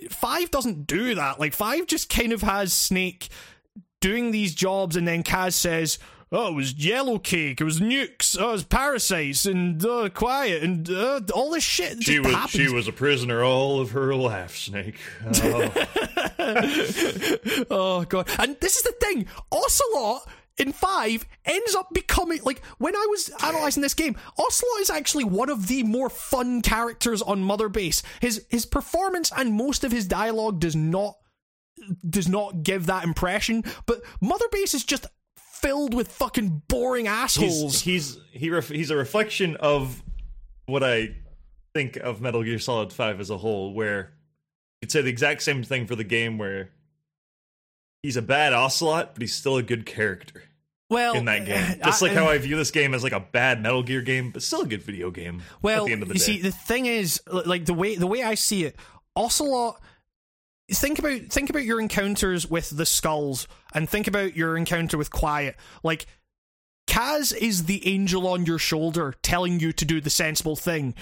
five 0.09 0.51
doesn't 0.51 0.85
do 0.85 1.15
that. 1.15 1.39
Like 1.39 1.53
five 1.53 1.87
just 1.87 2.09
kind 2.09 2.31
of 2.31 2.41
has 2.43 2.71
Snake 2.71 3.29
doing 4.01 4.29
these 4.29 4.53
jobs, 4.53 4.95
and 4.95 5.07
then 5.07 5.23
Kaz 5.23 5.53
says 5.53 5.97
oh, 6.31 6.47
it 6.49 6.55
was 6.55 6.73
yellow 6.73 7.19
cake, 7.19 7.61
it 7.61 7.63
was 7.63 7.79
nukes, 7.79 8.37
oh, 8.39 8.49
it 8.49 8.51
was 8.53 8.63
parasites, 8.63 9.45
and 9.45 9.83
uh, 9.85 10.09
quiet, 10.09 10.63
and 10.63 10.89
uh, 10.89 11.21
all 11.33 11.51
this 11.51 11.63
shit. 11.63 12.03
She 12.03 12.19
was 12.19 12.49
she 12.49 12.71
was 12.71 12.87
a 12.87 12.93
prisoner 12.93 13.43
all 13.43 13.79
of 13.79 13.91
her 13.91 14.15
life, 14.15 14.57
Snake. 14.57 14.99
Oh. 16.41 17.65
oh 17.69 18.05
god! 18.05 18.29
And 18.39 18.55
this 18.59 18.77
is 18.77 18.83
the 18.83 18.93
thing, 18.99 19.27
Ocelot 19.51 20.27
in 20.59 20.73
five 20.73 21.25
ends 21.45 21.73
up 21.73 21.87
becoming 21.93 22.39
like 22.43 22.63
when 22.77 22.95
I 22.95 23.07
was 23.09 23.31
analyzing 23.43 23.81
this 23.81 23.93
game, 23.93 24.17
Ocelot 24.37 24.81
is 24.81 24.89
actually 24.89 25.23
one 25.23 25.49
of 25.49 25.67
the 25.67 25.83
more 25.83 26.09
fun 26.09 26.61
characters 26.61 27.21
on 27.21 27.41
Mother 27.41 27.69
Base. 27.69 28.03
His 28.19 28.45
his 28.49 28.65
performance 28.65 29.31
and 29.35 29.53
most 29.53 29.83
of 29.83 29.91
his 29.91 30.05
dialogue 30.05 30.59
does 30.59 30.75
not 30.75 31.15
does 32.07 32.27
not 32.27 32.63
give 32.63 32.85
that 32.87 33.05
impression, 33.05 33.63
but 33.85 34.01
Mother 34.21 34.45
Base 34.51 34.73
is 34.73 34.83
just 34.83 35.07
filled 35.61 35.93
with 35.93 36.11
fucking 36.11 36.63
boring 36.67 37.07
assholes. 37.07 37.81
He's 37.81 38.15
he's 38.15 38.41
he 38.41 38.49
ref, 38.49 38.69
he's 38.69 38.89
a 38.89 38.95
reflection 38.95 39.55
of 39.57 40.03
what 40.65 40.83
I 40.83 41.15
think 41.73 41.97
of 41.97 42.21
Metal 42.21 42.43
Gear 42.43 42.59
Solid 42.59 42.93
Five 42.93 43.19
as 43.19 43.29
a 43.29 43.37
whole, 43.37 43.73
where 43.73 44.11
you 44.81 44.87
could 44.87 44.91
say 44.91 45.01
the 45.01 45.09
exact 45.09 45.41
same 45.41 45.63
thing 45.63 45.87
for 45.87 45.95
the 45.95 46.03
game, 46.03 46.37
where 46.37 46.71
he's 48.03 48.17
a 48.17 48.21
bad 48.21 48.53
Ocelot, 48.53 49.13
but 49.13 49.21
he's 49.21 49.33
still 49.33 49.57
a 49.57 49.63
good 49.63 49.85
character. 49.85 50.43
Well, 50.89 51.13
in 51.13 51.25
that 51.25 51.45
game, 51.45 51.79
just 51.83 52.01
I, 52.01 52.07
like 52.07 52.15
how 52.15 52.25
uh, 52.25 52.31
I 52.31 52.37
view 52.39 52.55
this 52.55 52.71
game 52.71 52.93
as 52.93 53.03
like 53.03 53.13
a 53.13 53.19
bad 53.19 53.61
Metal 53.61 53.83
Gear 53.83 54.01
game, 54.01 54.31
but 54.31 54.41
still 54.41 54.61
a 54.61 54.67
good 54.67 54.83
video 54.83 55.11
game. 55.11 55.41
Well, 55.61 55.83
at 55.83 55.87
the 55.87 55.93
end 55.93 56.03
of 56.03 56.09
the 56.09 56.15
you 56.15 56.19
day. 56.19 56.25
see, 56.25 56.41
the 56.41 56.51
thing 56.51 56.85
is, 56.85 57.21
like 57.27 57.65
the 57.65 57.73
way 57.73 57.95
the 57.95 58.07
way 58.07 58.23
I 58.23 58.35
see 58.35 58.65
it, 58.65 58.75
Ocelot 59.15 59.81
think 60.71 60.99
about 60.99 61.21
think 61.29 61.49
about 61.49 61.63
your 61.63 61.79
encounters 61.79 62.49
with 62.49 62.69
the 62.69 62.85
skulls 62.85 63.47
and 63.73 63.89
think 63.89 64.07
about 64.07 64.35
your 64.35 64.57
encounter 64.57 64.97
with 64.97 65.11
quiet. 65.11 65.55
Like 65.83 66.05
kaz 66.87 67.35
is 67.35 67.65
the 67.65 67.87
angel 67.87 68.27
on 68.27 68.45
your 68.45 68.59
shoulder 68.59 69.13
telling 69.21 69.59
you 69.59 69.71
to 69.73 69.85
do 69.85 70.01
the 70.01 70.09
sensible 70.09 70.55
thing. 70.55 70.95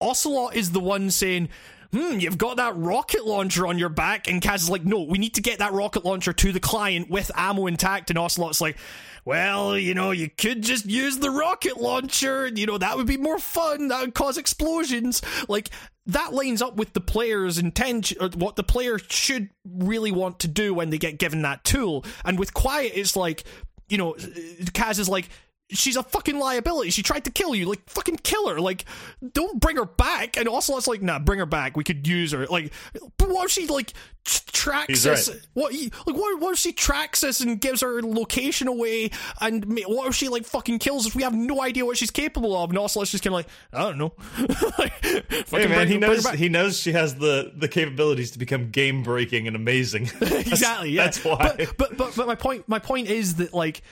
Ocelot 0.00 0.54
is 0.54 0.72
the 0.72 0.80
one 0.80 1.10
saying 1.10 1.48
hmm 1.94 2.18
you've 2.18 2.38
got 2.38 2.56
that 2.56 2.76
rocket 2.76 3.24
launcher 3.24 3.66
on 3.66 3.78
your 3.78 3.88
back 3.88 4.28
and 4.28 4.42
kaz 4.42 4.56
is 4.56 4.70
like 4.70 4.84
no 4.84 5.02
we 5.02 5.18
need 5.18 5.34
to 5.34 5.42
get 5.42 5.60
that 5.60 5.72
rocket 5.72 6.04
launcher 6.04 6.32
to 6.32 6.52
the 6.52 6.60
client 6.60 7.08
with 7.08 7.30
ammo 7.36 7.66
intact 7.66 8.10
and 8.10 8.18
ocelot's 8.18 8.60
like 8.60 8.76
well, 9.24 9.78
you 9.78 9.94
know, 9.94 10.10
you 10.10 10.28
could 10.28 10.62
just 10.62 10.84
use 10.84 11.18
the 11.18 11.30
rocket 11.30 11.78
launcher, 11.78 12.46
you 12.46 12.66
know, 12.66 12.76
that 12.76 12.96
would 12.96 13.06
be 13.06 13.16
more 13.16 13.38
fun, 13.38 13.88
that 13.88 14.02
would 14.02 14.14
cause 14.14 14.36
explosions. 14.36 15.22
Like, 15.48 15.70
that 16.06 16.34
lines 16.34 16.60
up 16.60 16.76
with 16.76 16.92
the 16.92 17.00
player's 17.00 17.56
intention, 17.56 18.18
what 18.34 18.56
the 18.56 18.62
player 18.62 18.98
should 18.98 19.48
really 19.64 20.12
want 20.12 20.40
to 20.40 20.48
do 20.48 20.74
when 20.74 20.90
they 20.90 20.98
get 20.98 21.18
given 21.18 21.42
that 21.42 21.64
tool. 21.64 22.04
And 22.24 22.38
with 22.38 22.52
Quiet, 22.52 22.92
it's 22.94 23.16
like, 23.16 23.44
you 23.88 23.96
know, 23.96 24.12
Kaz 24.12 24.98
is 24.98 25.08
like, 25.08 25.30
she's 25.70 25.96
a 25.96 26.02
fucking 26.02 26.38
liability. 26.38 26.90
She 26.90 27.02
tried 27.02 27.24
to 27.24 27.30
kill 27.30 27.54
you. 27.54 27.66
Like, 27.66 27.88
fucking 27.88 28.16
kill 28.18 28.48
her. 28.48 28.60
Like, 28.60 28.84
don't 29.32 29.60
bring 29.60 29.76
her 29.76 29.84
back. 29.84 30.36
And 30.36 30.48
Ocelot's 30.48 30.86
like, 30.86 31.02
nah, 31.02 31.18
bring 31.18 31.38
her 31.38 31.46
back. 31.46 31.76
We 31.76 31.84
could 31.84 32.06
use 32.06 32.32
her. 32.32 32.46
Like, 32.46 32.72
but 33.16 33.28
what 33.28 33.46
if 33.46 33.50
she, 33.50 33.66
like, 33.66 33.92
t- 34.24 34.40
tracks 34.52 34.88
He's 34.88 35.06
us? 35.06 35.28
right. 35.30 35.40
What, 35.54 35.72
like, 35.74 36.16
what, 36.16 36.40
what 36.40 36.52
if 36.52 36.58
she 36.58 36.72
tracks 36.72 37.24
us 37.24 37.40
and 37.40 37.60
gives 37.60 37.80
her 37.80 38.02
location 38.02 38.68
away? 38.68 39.10
And 39.40 39.66
ma- 39.66 39.80
what 39.86 40.08
if 40.08 40.14
she, 40.14 40.28
like, 40.28 40.44
fucking 40.44 40.78
kills 40.78 41.06
us? 41.06 41.14
We 41.14 41.22
have 41.22 41.34
no 41.34 41.62
idea 41.62 41.84
what 41.84 41.96
she's 41.96 42.10
capable 42.10 42.56
of. 42.56 42.70
And 42.70 42.78
Ocelot's 42.78 43.10
just 43.10 43.24
kind 43.24 43.32
of 43.34 43.38
like, 43.38 43.48
I 43.72 43.82
don't 43.82 43.98
know. 43.98 44.12
like, 44.78 44.92
Hey 45.04 45.66
man, 45.66 45.88
he 45.88 45.94
her 45.94 46.00
knows 46.00 46.28
he 46.30 46.48
knows 46.48 46.78
she 46.78 46.92
has 46.92 47.14
the 47.14 47.52
the 47.56 47.68
capabilities 47.68 48.32
to 48.32 48.38
become 48.38 48.70
game 48.70 49.02
breaking 49.02 49.46
and 49.46 49.56
amazing. 49.56 50.10
Exactly. 50.44 50.90
Yeah. 50.90 51.04
that's 51.04 51.24
why. 51.24 51.54
But, 51.56 51.76
but 51.76 51.96
but 51.96 52.16
but 52.16 52.26
my 52.26 52.34
point 52.34 52.68
my 52.68 52.78
point 52.78 53.08
is 53.08 53.36
that 53.36 53.54
like 53.54 53.82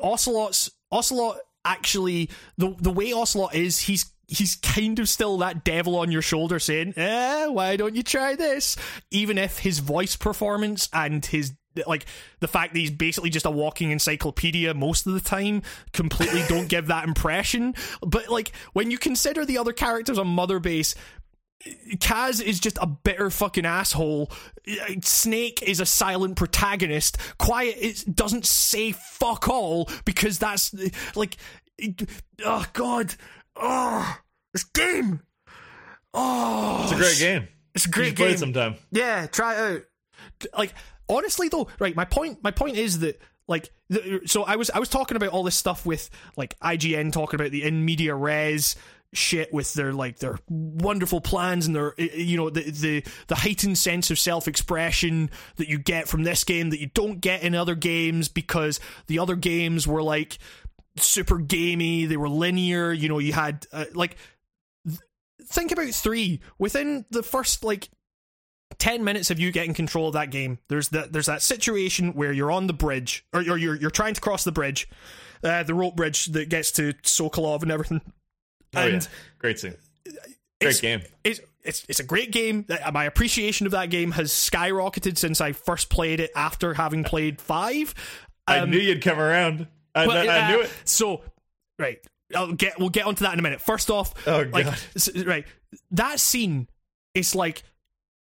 Ocelot's 0.00 0.70
Ocelot 0.90 1.38
actually 1.64 2.30
the 2.56 2.74
the 2.78 2.90
way 2.90 3.12
Ocelot 3.12 3.54
is 3.54 3.80
he's 3.80 4.06
he's 4.26 4.56
kind 4.56 4.98
of 4.98 5.08
still 5.08 5.38
that 5.38 5.64
devil 5.64 5.96
on 5.96 6.12
your 6.12 6.22
shoulder 6.22 6.58
saying 6.58 6.94
eh 6.96 7.46
why 7.46 7.76
don't 7.76 7.96
you 7.96 8.02
try 8.02 8.34
this? 8.34 8.76
Even 9.10 9.38
if 9.38 9.58
his 9.58 9.78
voice 9.80 10.16
performance 10.16 10.88
and 10.92 11.24
his 11.24 11.52
like 11.86 12.06
the 12.40 12.48
fact 12.48 12.72
that 12.72 12.80
he's 12.80 12.90
basically 12.90 13.30
just 13.30 13.46
a 13.46 13.50
walking 13.50 13.90
encyclopedia 13.90 14.74
most 14.74 15.06
of 15.06 15.12
the 15.12 15.20
time 15.20 15.62
completely 15.92 16.42
don't 16.48 16.68
give 16.68 16.88
that 16.88 17.06
impression. 17.06 17.74
But 18.00 18.28
like 18.28 18.52
when 18.72 18.90
you 18.90 18.98
consider 18.98 19.44
the 19.44 19.58
other 19.58 19.72
characters 19.72 20.18
on 20.18 20.26
mother 20.26 20.58
base 20.58 20.94
Kaz 21.96 22.40
is 22.42 22.60
just 22.60 22.78
a 22.80 22.86
bitter 22.86 23.30
fucking 23.30 23.66
asshole. 23.66 24.30
Snake 25.02 25.62
is 25.62 25.80
a 25.80 25.86
silent 25.86 26.36
protagonist. 26.36 27.18
Quiet 27.38 27.76
is, 27.78 28.04
doesn't 28.04 28.46
say 28.46 28.92
fuck 28.92 29.48
all 29.48 29.88
because 30.04 30.38
that's 30.38 30.72
like, 31.16 31.36
oh 32.44 32.64
god, 32.72 33.14
oh 33.56 34.18
this 34.52 34.64
game, 34.64 35.20
oh 36.14 36.82
it's 36.84 36.92
a 36.92 36.96
great 36.96 37.18
game. 37.18 37.48
It's 37.74 37.86
a 37.86 37.90
great 37.90 38.16
play 38.16 38.26
game. 38.26 38.34
it 38.34 38.38
sometime. 38.38 38.74
Yeah, 38.90 39.26
try 39.26 39.54
it 39.54 39.84
out. 40.42 40.48
Like 40.56 40.74
honestly 41.08 41.48
though, 41.48 41.68
right? 41.78 41.94
My 41.94 42.04
point. 42.04 42.42
My 42.42 42.50
point 42.50 42.76
is 42.76 43.00
that 43.00 43.20
like 43.48 43.70
the, 43.88 44.20
so 44.26 44.44
I 44.44 44.56
was 44.56 44.70
I 44.70 44.78
was 44.78 44.88
talking 44.88 45.16
about 45.16 45.30
all 45.30 45.42
this 45.42 45.56
stuff 45.56 45.86
with 45.86 46.10
like 46.36 46.58
IGN 46.60 47.12
talking 47.12 47.40
about 47.40 47.50
the 47.50 47.64
in 47.64 47.84
media 47.84 48.14
res 48.14 48.76
shit 49.14 49.52
with 49.52 49.72
their 49.72 49.92
like 49.92 50.18
their 50.18 50.38
wonderful 50.48 51.20
plans 51.20 51.66
and 51.66 51.74
their 51.74 51.94
you 51.98 52.36
know 52.36 52.50
the 52.50 52.70
the 52.70 53.04
the 53.28 53.34
heightened 53.34 53.78
sense 53.78 54.10
of 54.10 54.18
self-expression 54.18 55.30
that 55.56 55.68
you 55.68 55.78
get 55.78 56.06
from 56.06 56.24
this 56.24 56.44
game 56.44 56.70
that 56.70 56.80
you 56.80 56.90
don't 56.92 57.20
get 57.20 57.42
in 57.42 57.54
other 57.54 57.74
games 57.74 58.28
because 58.28 58.80
the 59.06 59.18
other 59.18 59.34
games 59.34 59.86
were 59.86 60.02
like 60.02 60.38
super 60.96 61.38
gamey 61.38 62.04
they 62.04 62.18
were 62.18 62.28
linear 62.28 62.92
you 62.92 63.08
know 63.08 63.18
you 63.18 63.32
had 63.32 63.66
uh, 63.72 63.86
like 63.94 64.16
th- 64.86 65.00
think 65.42 65.72
about 65.72 65.88
3 65.88 66.40
within 66.58 67.06
the 67.10 67.22
first 67.22 67.64
like 67.64 67.88
10 68.78 69.04
minutes 69.04 69.30
of 69.30 69.40
you 69.40 69.50
getting 69.50 69.72
control 69.72 70.08
of 70.08 70.12
that 70.12 70.30
game 70.30 70.58
there's 70.68 70.90
that 70.90 71.12
there's 71.14 71.26
that 71.26 71.40
situation 71.40 72.12
where 72.12 72.32
you're 72.32 72.52
on 72.52 72.66
the 72.66 72.74
bridge 72.74 73.24
or 73.32 73.40
you're 73.40 73.56
you're, 73.56 73.76
you're 73.76 73.90
trying 73.90 74.12
to 74.12 74.20
cross 74.20 74.44
the 74.44 74.52
bridge 74.52 74.86
uh, 75.42 75.62
the 75.62 75.74
rope 75.74 75.96
bridge 75.96 76.26
that 76.26 76.48
gets 76.48 76.72
to 76.72 76.92
Sokolov 77.04 77.62
and 77.62 77.70
everything 77.70 78.00
Oh 78.76 78.80
and 78.82 79.02
yeah, 79.02 79.08
great 79.38 79.58
scene. 79.58 79.74
it's- 80.04 80.34
Great 80.60 80.80
game. 80.80 81.00
it's, 81.22 81.40
it's 81.62 81.84
it's 81.88 82.00
a 82.00 82.04
great 82.04 82.32
game. 82.32 82.66
My 82.92 83.04
appreciation 83.04 83.66
of 83.66 83.72
that 83.72 83.90
game 83.90 84.10
has 84.12 84.32
skyrocketed 84.32 85.16
since 85.16 85.40
I 85.40 85.52
first 85.52 85.88
played 85.88 86.18
it 86.18 86.30
after 86.34 86.74
having 86.74 87.04
played 87.04 87.40
five. 87.40 87.94
I 88.46 88.58
Um, 88.60 88.70
knew 88.70 88.78
you'd 88.78 89.00
come 89.02 89.20
around. 89.20 89.68
I, 89.94 90.04
I 90.06 90.50
knew 90.50 90.62
it. 90.62 90.72
So, 90.84 91.22
right, 91.78 91.98
I'll 92.34 92.52
get 92.52 92.78
we'll 92.78 92.88
get 92.88 93.06
onto 93.06 93.24
that 93.24 93.32
in 93.34 93.38
a 93.38 93.42
minute. 93.42 93.60
First 93.60 93.88
off, 93.90 94.14
Oh, 94.26 94.40
like, 94.52 94.66
right, 95.26 95.44
that 95.92 96.18
scene 96.18 96.66
is 97.14 97.34
like 97.36 97.62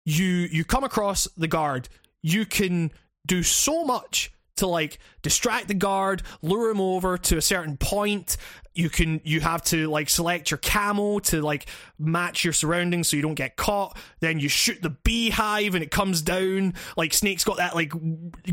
you 0.04 0.26
you 0.26 0.64
come 0.64 0.84
across 0.84 1.26
the 1.38 1.48
guard, 1.48 1.88
you 2.22 2.44
can 2.44 2.92
do 3.26 3.42
so 3.42 3.84
much 3.84 4.30
to 4.56 4.66
like 4.66 4.98
distract 5.22 5.68
the 5.68 5.74
guard, 5.74 6.22
lure 6.42 6.70
him 6.70 6.80
over 6.80 7.18
to 7.18 7.36
a 7.36 7.42
certain 7.42 7.76
point. 7.76 8.36
You 8.74 8.90
can 8.90 9.22
you 9.24 9.40
have 9.40 9.62
to 9.64 9.88
like 9.88 10.10
select 10.10 10.50
your 10.50 10.58
camo 10.58 11.18
to 11.20 11.40
like 11.40 11.66
match 11.98 12.44
your 12.44 12.52
surroundings 12.52 13.08
so 13.08 13.16
you 13.16 13.22
don't 13.22 13.34
get 13.34 13.56
caught. 13.56 13.96
Then 14.20 14.38
you 14.38 14.50
shoot 14.50 14.82
the 14.82 14.90
beehive 14.90 15.74
and 15.74 15.82
it 15.82 15.90
comes 15.90 16.20
down. 16.20 16.74
Like 16.94 17.14
Snake's 17.14 17.42
got 17.42 17.56
that 17.56 17.74
like 17.74 17.90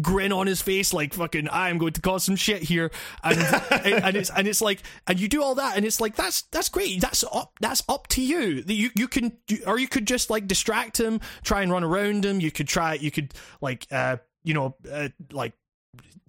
grin 0.01 0.31
on 0.31 0.47
his 0.47 0.61
face, 0.61 0.93
like 0.93 1.13
fucking 1.13 1.49
I 1.49 1.69
am 1.69 1.77
going 1.77 1.91
to 1.93 2.01
cause 2.01 2.23
some 2.23 2.37
shit 2.37 2.63
here. 2.63 2.89
And 3.21 3.37
and 3.71 4.15
it's 4.15 4.29
and 4.29 4.47
it's 4.47 4.61
like 4.61 4.81
and 5.07 5.19
you 5.19 5.27
do 5.27 5.43
all 5.43 5.55
that 5.55 5.75
and 5.75 5.85
it's 5.85 5.99
like 5.99 6.15
that's 6.15 6.43
that's 6.43 6.69
great. 6.69 7.01
That's 7.01 7.25
up 7.25 7.51
that's 7.59 7.83
up 7.89 8.07
to 8.07 8.21
you. 8.21 8.63
You 8.65 8.91
you 8.95 9.09
can 9.09 9.37
or 9.67 9.77
you 9.77 9.89
could 9.89 10.07
just 10.07 10.29
like 10.29 10.47
distract 10.47 10.99
him, 10.99 11.19
try 11.43 11.63
and 11.63 11.71
run 11.71 11.83
around 11.83 12.23
him. 12.23 12.39
You 12.39 12.49
could 12.49 12.69
try 12.69 12.93
you 12.93 13.11
could 13.11 13.33
like 13.59 13.87
uh 13.91 14.17
you 14.43 14.53
know 14.53 14.75
uh, 14.89 15.09
like 15.31 15.53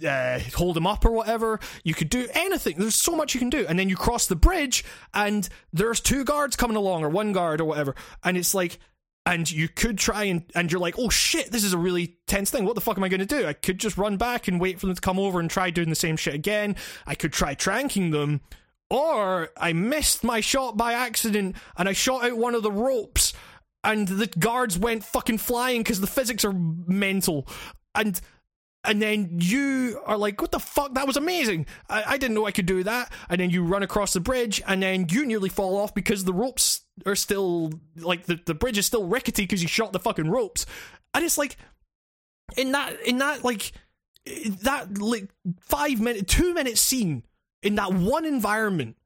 uh, 0.07 0.39
hold 0.55 0.77
him 0.77 0.87
up 0.87 1.05
or 1.05 1.11
whatever. 1.11 1.61
You 1.83 1.95
could 1.95 2.09
do 2.11 2.27
anything. 2.33 2.77
There's 2.79 2.95
so 2.95 3.15
much 3.15 3.35
you 3.35 3.41
can 3.41 3.51
do. 3.51 3.67
And 3.69 3.79
then 3.79 3.89
you 3.89 3.97
cross 3.97 4.27
the 4.27 4.37
bridge 4.37 4.85
and 5.13 5.49
there's 5.73 6.01
two 6.01 6.25
guards 6.25 6.57
coming 6.57 6.77
along 6.77 7.05
or 7.05 7.09
one 7.09 7.33
guard 7.33 7.61
or 7.61 7.65
whatever. 7.65 7.95
And 8.23 8.37
it's 8.37 8.55
like, 8.55 8.79
and 9.27 9.51
you 9.51 9.69
could 9.69 9.97
try 9.99 10.25
and, 10.25 10.45
and 10.55 10.71
you're 10.71 10.81
like, 10.81 10.99
oh 10.99 11.09
shit, 11.09 11.51
this 11.51 11.65
is 11.65 11.73
a 11.73 11.79
really 11.79 12.19
tense 12.27 12.51
thing. 12.51 12.65
What 12.65 12.75
the 12.75 12.81
fuck 12.81 12.99
am 12.99 13.05
I 13.05 13.09
going 13.09 13.21
to 13.21 13.27
do? 13.27 13.47
I 13.47 13.55
could 13.55 13.79
just 13.79 13.97
run 13.97 14.17
back 14.17 14.49
and 14.49 14.61
wait 14.61 14.79
for 14.79 14.87
them 14.87 14.95
to 14.95 15.01
come 15.01 15.19
over 15.19 15.41
and 15.41 15.49
try 15.49 15.71
doing 15.71 15.89
the 15.89 15.95
same 15.95 16.17
shit 16.17 16.35
again. 16.35 16.77
I 17.07 17.15
could 17.15 17.33
try 17.33 17.55
tranking 17.55 18.11
them. 18.11 18.43
Or 18.91 19.49
I 19.57 19.73
missed 19.73 20.25
my 20.25 20.41
shot 20.41 20.77
by 20.77 20.93
accident 20.93 21.57
and 21.77 21.89
I 21.89 21.95
shot 21.95 22.25
out 22.25 22.37
one 22.37 22.55
of 22.55 22.63
the 22.63 22.71
ropes 22.71 23.33
and 23.83 24.09
the 24.09 24.27
guards 24.27 24.79
went 24.79 25.05
fucking 25.05 25.39
flying 25.39 25.81
because 25.83 26.01
the 26.01 26.07
physics 26.07 26.45
are 26.45 26.53
mental. 26.53 27.47
And 27.95 28.21
and 28.85 29.01
then 29.01 29.39
you 29.41 30.01
are 30.05 30.17
like, 30.17 30.41
"What 30.41 30.53
the 30.53 30.61
fuck? 30.61 30.95
That 30.95 31.07
was 31.07 31.17
amazing! 31.17 31.67
I, 31.89 32.05
I 32.07 32.19
didn't 32.19 32.35
know 32.35 32.47
I 32.47 32.53
could 32.53 32.67
do 32.67 32.83
that." 32.85 33.13
And 33.29 33.41
then 33.41 33.51
you 33.51 33.65
run 33.65 33.83
across 33.83 34.13
the 34.13 34.21
bridge, 34.21 34.63
and 34.67 34.83
then 34.83 35.07
you 35.11 35.27
nearly 35.27 35.49
fall 35.49 35.77
off 35.77 35.95
because 35.95 36.25
the 36.25 36.33
ropes 36.33 36.83
are 37.07 37.17
still 37.17 37.73
like 37.97 38.25
the, 38.27 38.41
the 38.45 38.55
bridge 38.55 38.79
is 38.79 38.87
still 38.87 39.07
rickety 39.07 39.43
because 39.43 39.63
you 39.63 39.69
shot 39.69 39.93
the 39.93 39.99
fucking 39.99 40.31
ropes. 40.31 40.67
And 41.13 41.25
it's 41.25 41.39
like 41.39 41.57
in 42.57 42.73
that 42.73 43.01
in 43.03 43.19
that 43.19 43.45
like 43.45 43.73
that 44.63 44.99
like 44.99 45.29
five 45.61 46.01
minute 46.01 46.29
two 46.29 46.55
minute 46.55 46.79
scene 46.79 47.25
in 47.63 47.77
that 47.77 47.93
one 47.93 48.25
environment 48.25 48.97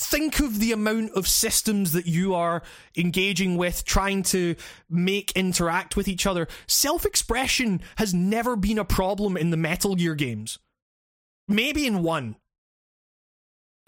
think 0.00 0.40
of 0.40 0.58
the 0.58 0.72
amount 0.72 1.12
of 1.12 1.28
systems 1.28 1.92
that 1.92 2.06
you 2.06 2.34
are 2.34 2.62
engaging 2.96 3.56
with, 3.56 3.84
trying 3.84 4.22
to 4.24 4.56
make 4.88 5.32
interact 5.32 5.96
with 5.96 6.08
each 6.08 6.26
other. 6.26 6.48
Self 6.66 7.04
expression 7.04 7.80
has 7.96 8.14
never 8.14 8.56
been 8.56 8.78
a 8.78 8.84
problem 8.84 9.36
in 9.36 9.50
the 9.50 9.56
Metal 9.56 9.94
Gear 9.94 10.14
games. 10.14 10.58
Maybe 11.46 11.86
in 11.86 12.02
one. 12.02 12.36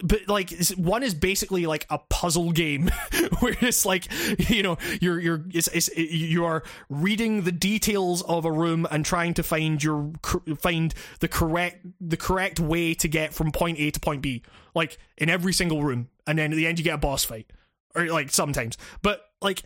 But 0.03 0.29
like 0.29 0.53
one 0.77 1.03
is 1.03 1.15
basically 1.15 1.67
like 1.67 1.87
a 1.91 1.99
puzzle 1.99 2.53
game 2.53 2.91
where 3.41 3.57
it's 3.61 3.87
like 3.87 4.09
you 4.51 4.62
know 4.62 4.79
you're 5.01 5.21
you're 5.21 5.45
it's, 5.53 5.69
it's 5.69 5.95
you 5.97 6.45
are 6.45 6.62
reading 6.88 7.43
the 7.43 7.53
details 7.53 8.23
of 8.23 8.45
a 8.45 8.53
room 8.53 8.87
and 8.91 9.05
trying 9.05 9.35
to 9.35 9.43
find 9.43 9.83
your 9.83 10.12
find 10.59 10.95
the 11.21 11.29
correct 11.29 11.87
the 12.01 12.17
correct 12.17 12.59
way 12.61 12.95
to 12.95 13.09
get 13.09 13.33
from 13.33 13.53
point 13.53 13.79
A 13.79 13.91
to 13.91 14.01
point 14.01 14.23
B 14.23 14.43
like 14.75 14.99
in 15.19 15.29
every 15.29 15.53
single 15.53 15.83
room. 15.83 16.09
And 16.27 16.38
then 16.38 16.53
at 16.53 16.57
the 16.57 16.67
end 16.67 16.79
you 16.79 16.85
get 16.85 16.95
a 16.95 16.99
boss 16.99 17.25
fight. 17.25 17.51
Or 17.95 18.07
like 18.07 18.31
sometimes. 18.31 18.79
But 19.03 19.23
like 19.41 19.62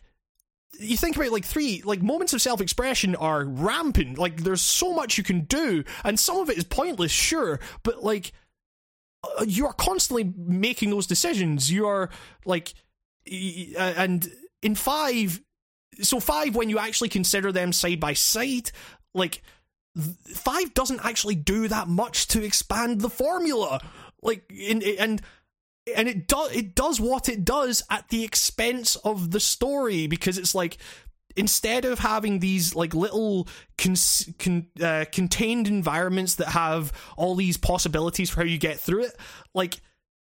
you 0.79 0.97
think 0.97 1.17
about 1.17 1.31
like 1.31 1.45
three 1.45 1.83
like 1.85 2.03
moments 2.03 2.33
of 2.33 2.43
self-expression 2.43 3.15
are 3.17 3.45
rampant. 3.45 4.19
Like 4.19 4.43
there's 4.43 4.63
so 4.63 4.93
much 4.93 5.17
you 5.17 5.25
can 5.25 5.43
do 5.43 5.85
and 6.05 6.19
some 6.19 6.39
of 6.39 6.51
it 6.51 6.59
is 6.59 6.65
pointless 6.65 7.13
sure 7.13 7.61
but 7.83 8.03
like 8.03 8.33
you 9.47 9.67
are 9.67 9.73
constantly 9.73 10.33
making 10.37 10.91
those 10.91 11.07
decisions. 11.07 11.71
You 11.71 11.87
are 11.87 12.11
like 12.45 12.75
uh, 13.27 13.95
and 13.97 14.31
in 14.63 14.75
five 14.75 15.41
so 16.01 16.21
five 16.21 16.55
when 16.55 16.69
you 16.69 16.79
actually 16.79 17.09
consider 17.09 17.53
them 17.53 17.73
side 17.73 18.01
by 18.01 18.13
side 18.13 18.71
like 19.15 19.43
five 19.97 20.75
doesn't 20.75 21.05
actually 21.05 21.35
do 21.35 21.69
that 21.69 21.89
much 21.89 22.29
to 22.29 22.45
expand 22.45 23.01
the 23.01 23.09
formula. 23.09 23.81
Like 24.23 24.45
in, 24.51 24.83
and 24.99 25.23
and 25.95 26.09
it 26.09 26.27
does 26.27 26.55
it 26.55 26.75
does 26.75 27.01
what 27.01 27.29
it 27.29 27.45
does 27.45 27.83
at 27.91 28.09
the 28.09 28.25
expense 28.25 28.97
of 28.97 29.31
the 29.31 29.41
story 29.41 30.07
because 30.07 30.39
it's 30.39 30.55
like 30.55 30.79
instead 31.37 31.85
of 31.85 31.99
having 31.99 32.39
these 32.39 32.75
like 32.75 32.95
little 32.95 33.47
cons- 33.79 34.29
con- 34.39 34.69
uh, 34.83 35.05
contained 35.13 35.69
environments 35.69 36.37
that 36.37 36.49
have 36.49 36.93
all 37.17 37.35
these 37.35 37.57
possibilities 37.57 38.31
for 38.31 38.41
how 38.41 38.47
you 38.47 38.59
get 38.59 38.79
through 38.79 39.05
it 39.05 39.17
like 39.55 39.81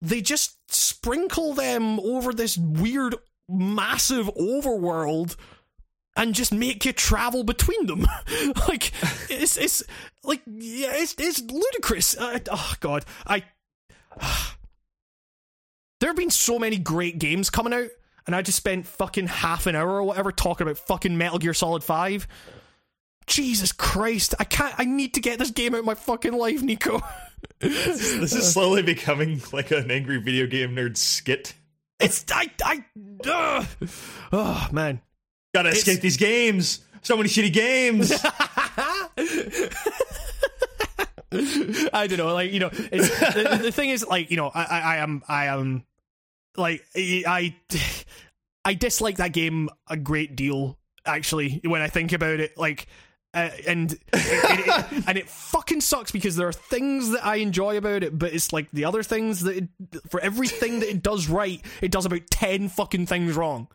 they 0.02 0.22
just 0.22 0.58
sprinkle 0.74 1.54
them 1.54 2.00
over 2.00 2.34
this 2.34 2.58
weird 2.58 3.16
massive 3.50 4.28
overworld 4.36 5.36
and 6.16 6.34
just 6.34 6.54
make 6.54 6.84
you 6.84 6.92
travel 6.92 7.44
between 7.44 7.86
them. 7.86 8.02
like 8.68 8.92
it's 9.30 9.58
it's 9.58 9.84
like 10.24 10.42
yeah, 10.46 10.92
it's 10.94 11.16
it's 11.18 11.42
ludicrous. 11.42 12.18
Uh, 12.18 12.40
oh 12.52 12.74
god, 12.80 13.06
I. 13.26 13.44
there 16.00 16.10
have 16.10 16.18
been 16.18 16.30
so 16.30 16.60
many 16.60 16.78
great 16.78 17.20
games 17.20 17.50
coming 17.50 17.74
out, 17.74 17.90
and 18.28 18.36
I 18.36 18.42
just 18.42 18.58
spent 18.58 18.86
fucking 18.86 19.28
half 19.28 19.66
an 19.66 19.76
hour 19.76 19.90
or 19.90 20.04
whatever 20.04 20.32
talking 20.32 20.68
about 20.68 20.78
fucking 20.78 21.18
Metal 21.18 21.40
Gear 21.40 21.54
Solid 21.54 21.84
Five. 21.84 22.28
Jesus 23.26 23.72
Christ, 23.72 24.36
I 24.40 24.44
can't. 24.44 24.74
I 24.78 24.86
need 24.86 25.16
to 25.16 25.20
get 25.20 25.40
this 25.40 25.52
game 25.52 25.74
out 25.74 25.80
of 25.80 25.86
my 25.86 25.96
fucking 25.96 26.34
life, 26.34 26.62
Nico. 26.62 27.02
this 27.60 28.34
is 28.34 28.54
slowly 28.54 28.84
becoming 28.84 29.42
like 29.52 29.72
an 29.72 29.90
angry 29.90 30.18
video 30.22 30.46
game 30.46 30.76
nerd 30.76 30.96
skit. 30.98 31.54
It's 32.00 32.24
I 32.32 32.52
I. 32.63 32.86
Uh, 33.28 33.66
oh 34.32 34.68
man, 34.72 35.02
Gotta 35.54 35.70
It's- 35.70 35.80
escape 35.80 36.02
these 36.02 36.18
games. 36.18 36.82
So 37.02 37.16
many 37.16 37.30
shitty 37.30 37.54
games. 37.54 38.12
I 41.94 42.08
don't 42.08 42.18
know, 42.18 42.34
like 42.34 42.52
you 42.52 42.60
know, 42.60 42.70
it's, 42.74 43.10
the, 43.20 43.60
the 43.63 43.72
thing 43.72 43.90
is, 43.90 44.06
like 44.06 44.30
you 44.32 44.38
know, 44.38 44.50
I, 44.54 44.63
I, 44.63 44.80
I 44.80 44.98
am, 44.98 45.24
I 45.28 45.46
am, 45.46 45.84
like 46.58 46.86
I, 46.96 47.56
I 48.65 48.74
dislike 48.74 49.17
that 49.17 49.34
game 49.34 49.70
a 49.88 49.96
great 49.96 50.36
deal. 50.36 50.78
Actually, 51.06 51.62
when 51.63 51.82
I 51.82 51.88
think 51.88 52.12
about 52.12 52.41
it, 52.41 52.58
like, 52.58 52.88
uh, 53.34 53.50
and 53.65 53.93
it, 53.93 54.02
it, 54.13 55.04
and 55.08 55.17
it 55.17 55.30
fucking 55.30 55.80
sucks 55.80 56.12
because 56.12 56.36
there 56.36 56.50
are 56.50 56.54
things 56.54 57.12
that 57.12 57.26
I 57.26 57.38
enjoy 57.38 57.78
about 57.78 58.04
it, 58.04 58.17
but 58.17 58.34
it's 58.34 58.52
like 58.52 58.67
the 58.74 58.84
other 58.84 59.04
things 59.04 59.41
that 59.43 59.56
it, 59.58 59.70
for 60.10 60.20
everything 60.20 60.82
that 60.82 60.89
it 60.89 61.02
does 61.02 61.30
right, 61.30 61.63
it 61.82 61.91
does 61.91 62.06
about 62.06 62.30
ten 62.30 62.67
fucking 62.67 63.06
things 63.06 63.38
wrong. 63.38 63.70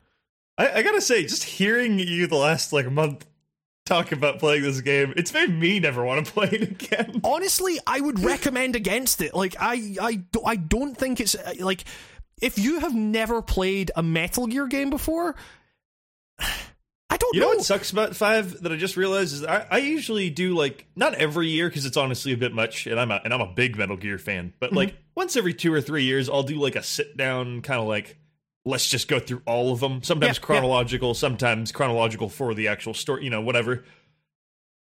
I, 0.58 0.70
I 0.72 0.82
gotta 0.82 1.00
say, 1.00 1.22
just 1.22 1.44
hearing 1.44 1.98
you 1.98 2.26
the 2.26 2.36
last 2.36 2.72
like 2.72 2.90
month 2.90 3.24
talk 3.86 4.12
about 4.12 4.38
playing 4.38 4.62
this 4.62 4.80
game, 4.80 5.14
it's 5.16 5.32
made 5.32 5.50
me 5.58 5.80
never 5.80 6.04
want 6.04 6.26
to 6.26 6.32
play 6.34 6.48
it 6.52 6.62
again. 6.62 7.20
honestly 7.24 7.78
i 7.86 8.00
would 8.00 8.20
recommend 8.20 8.76
against 8.76 9.20
it 9.20 9.34
like 9.34 9.56
i 9.58 9.96
i, 10.00 10.22
I 10.46 10.56
don't 10.56 10.96
think 10.96 11.20
it's 11.20 11.34
uh, 11.34 11.54
like 11.60 11.84
if 12.42 12.58
you 12.58 12.80
have 12.80 12.94
never 12.94 13.40
played 13.40 13.90
a 13.96 14.02
metal 14.02 14.46
gear 14.46 14.66
game 14.66 14.90
before 14.90 15.34
i 16.38 17.16
don't 17.16 17.34
You 17.34 17.40
know 17.40 17.46
know, 17.46 17.56
what 17.56 17.64
sucks 17.64 17.90
about 17.90 18.14
five 18.16 18.62
that 18.62 18.72
I 18.72 18.76
just 18.76 18.96
realized 18.96 19.34
is 19.34 19.44
I, 19.44 19.66
I 19.70 19.78
usually 19.78 20.28
do 20.28 20.54
like 20.54 20.86
not 20.96 21.14
every 21.14 21.48
year 21.48 21.68
because 21.68 21.86
it's 21.86 21.96
honestly 21.96 22.32
a 22.32 22.36
bit 22.36 22.52
much, 22.52 22.86
and 22.86 22.98
I'm 22.98 23.10
a, 23.10 23.20
and 23.24 23.32
I'm 23.32 23.40
a 23.40 23.46
big 23.46 23.76
Metal 23.76 23.96
Gear 23.96 24.18
fan, 24.18 24.52
but 24.60 24.68
mm-hmm. 24.68 24.76
like 24.76 24.96
once 25.14 25.36
every 25.36 25.54
two 25.54 25.72
or 25.72 25.80
three 25.80 26.04
years, 26.04 26.28
I'll 26.28 26.42
do 26.42 26.56
like 26.56 26.74
a 26.76 26.82
sit 26.82 27.16
down 27.16 27.60
kind 27.62 27.80
of 27.80 27.86
like 27.86 28.16
let's 28.64 28.88
just 28.88 29.08
go 29.08 29.18
through 29.18 29.42
all 29.46 29.72
of 29.72 29.80
them. 29.80 30.02
Sometimes 30.02 30.36
Yeah, 30.36 30.42
yeah. 30.42 30.46
chronological, 30.46 31.14
sometimes 31.14 31.72
chronological 31.72 32.28
for 32.28 32.54
the 32.54 32.68
actual 32.68 32.94
story, 32.94 33.24
you 33.24 33.30
know, 33.30 33.40
whatever. 33.40 33.84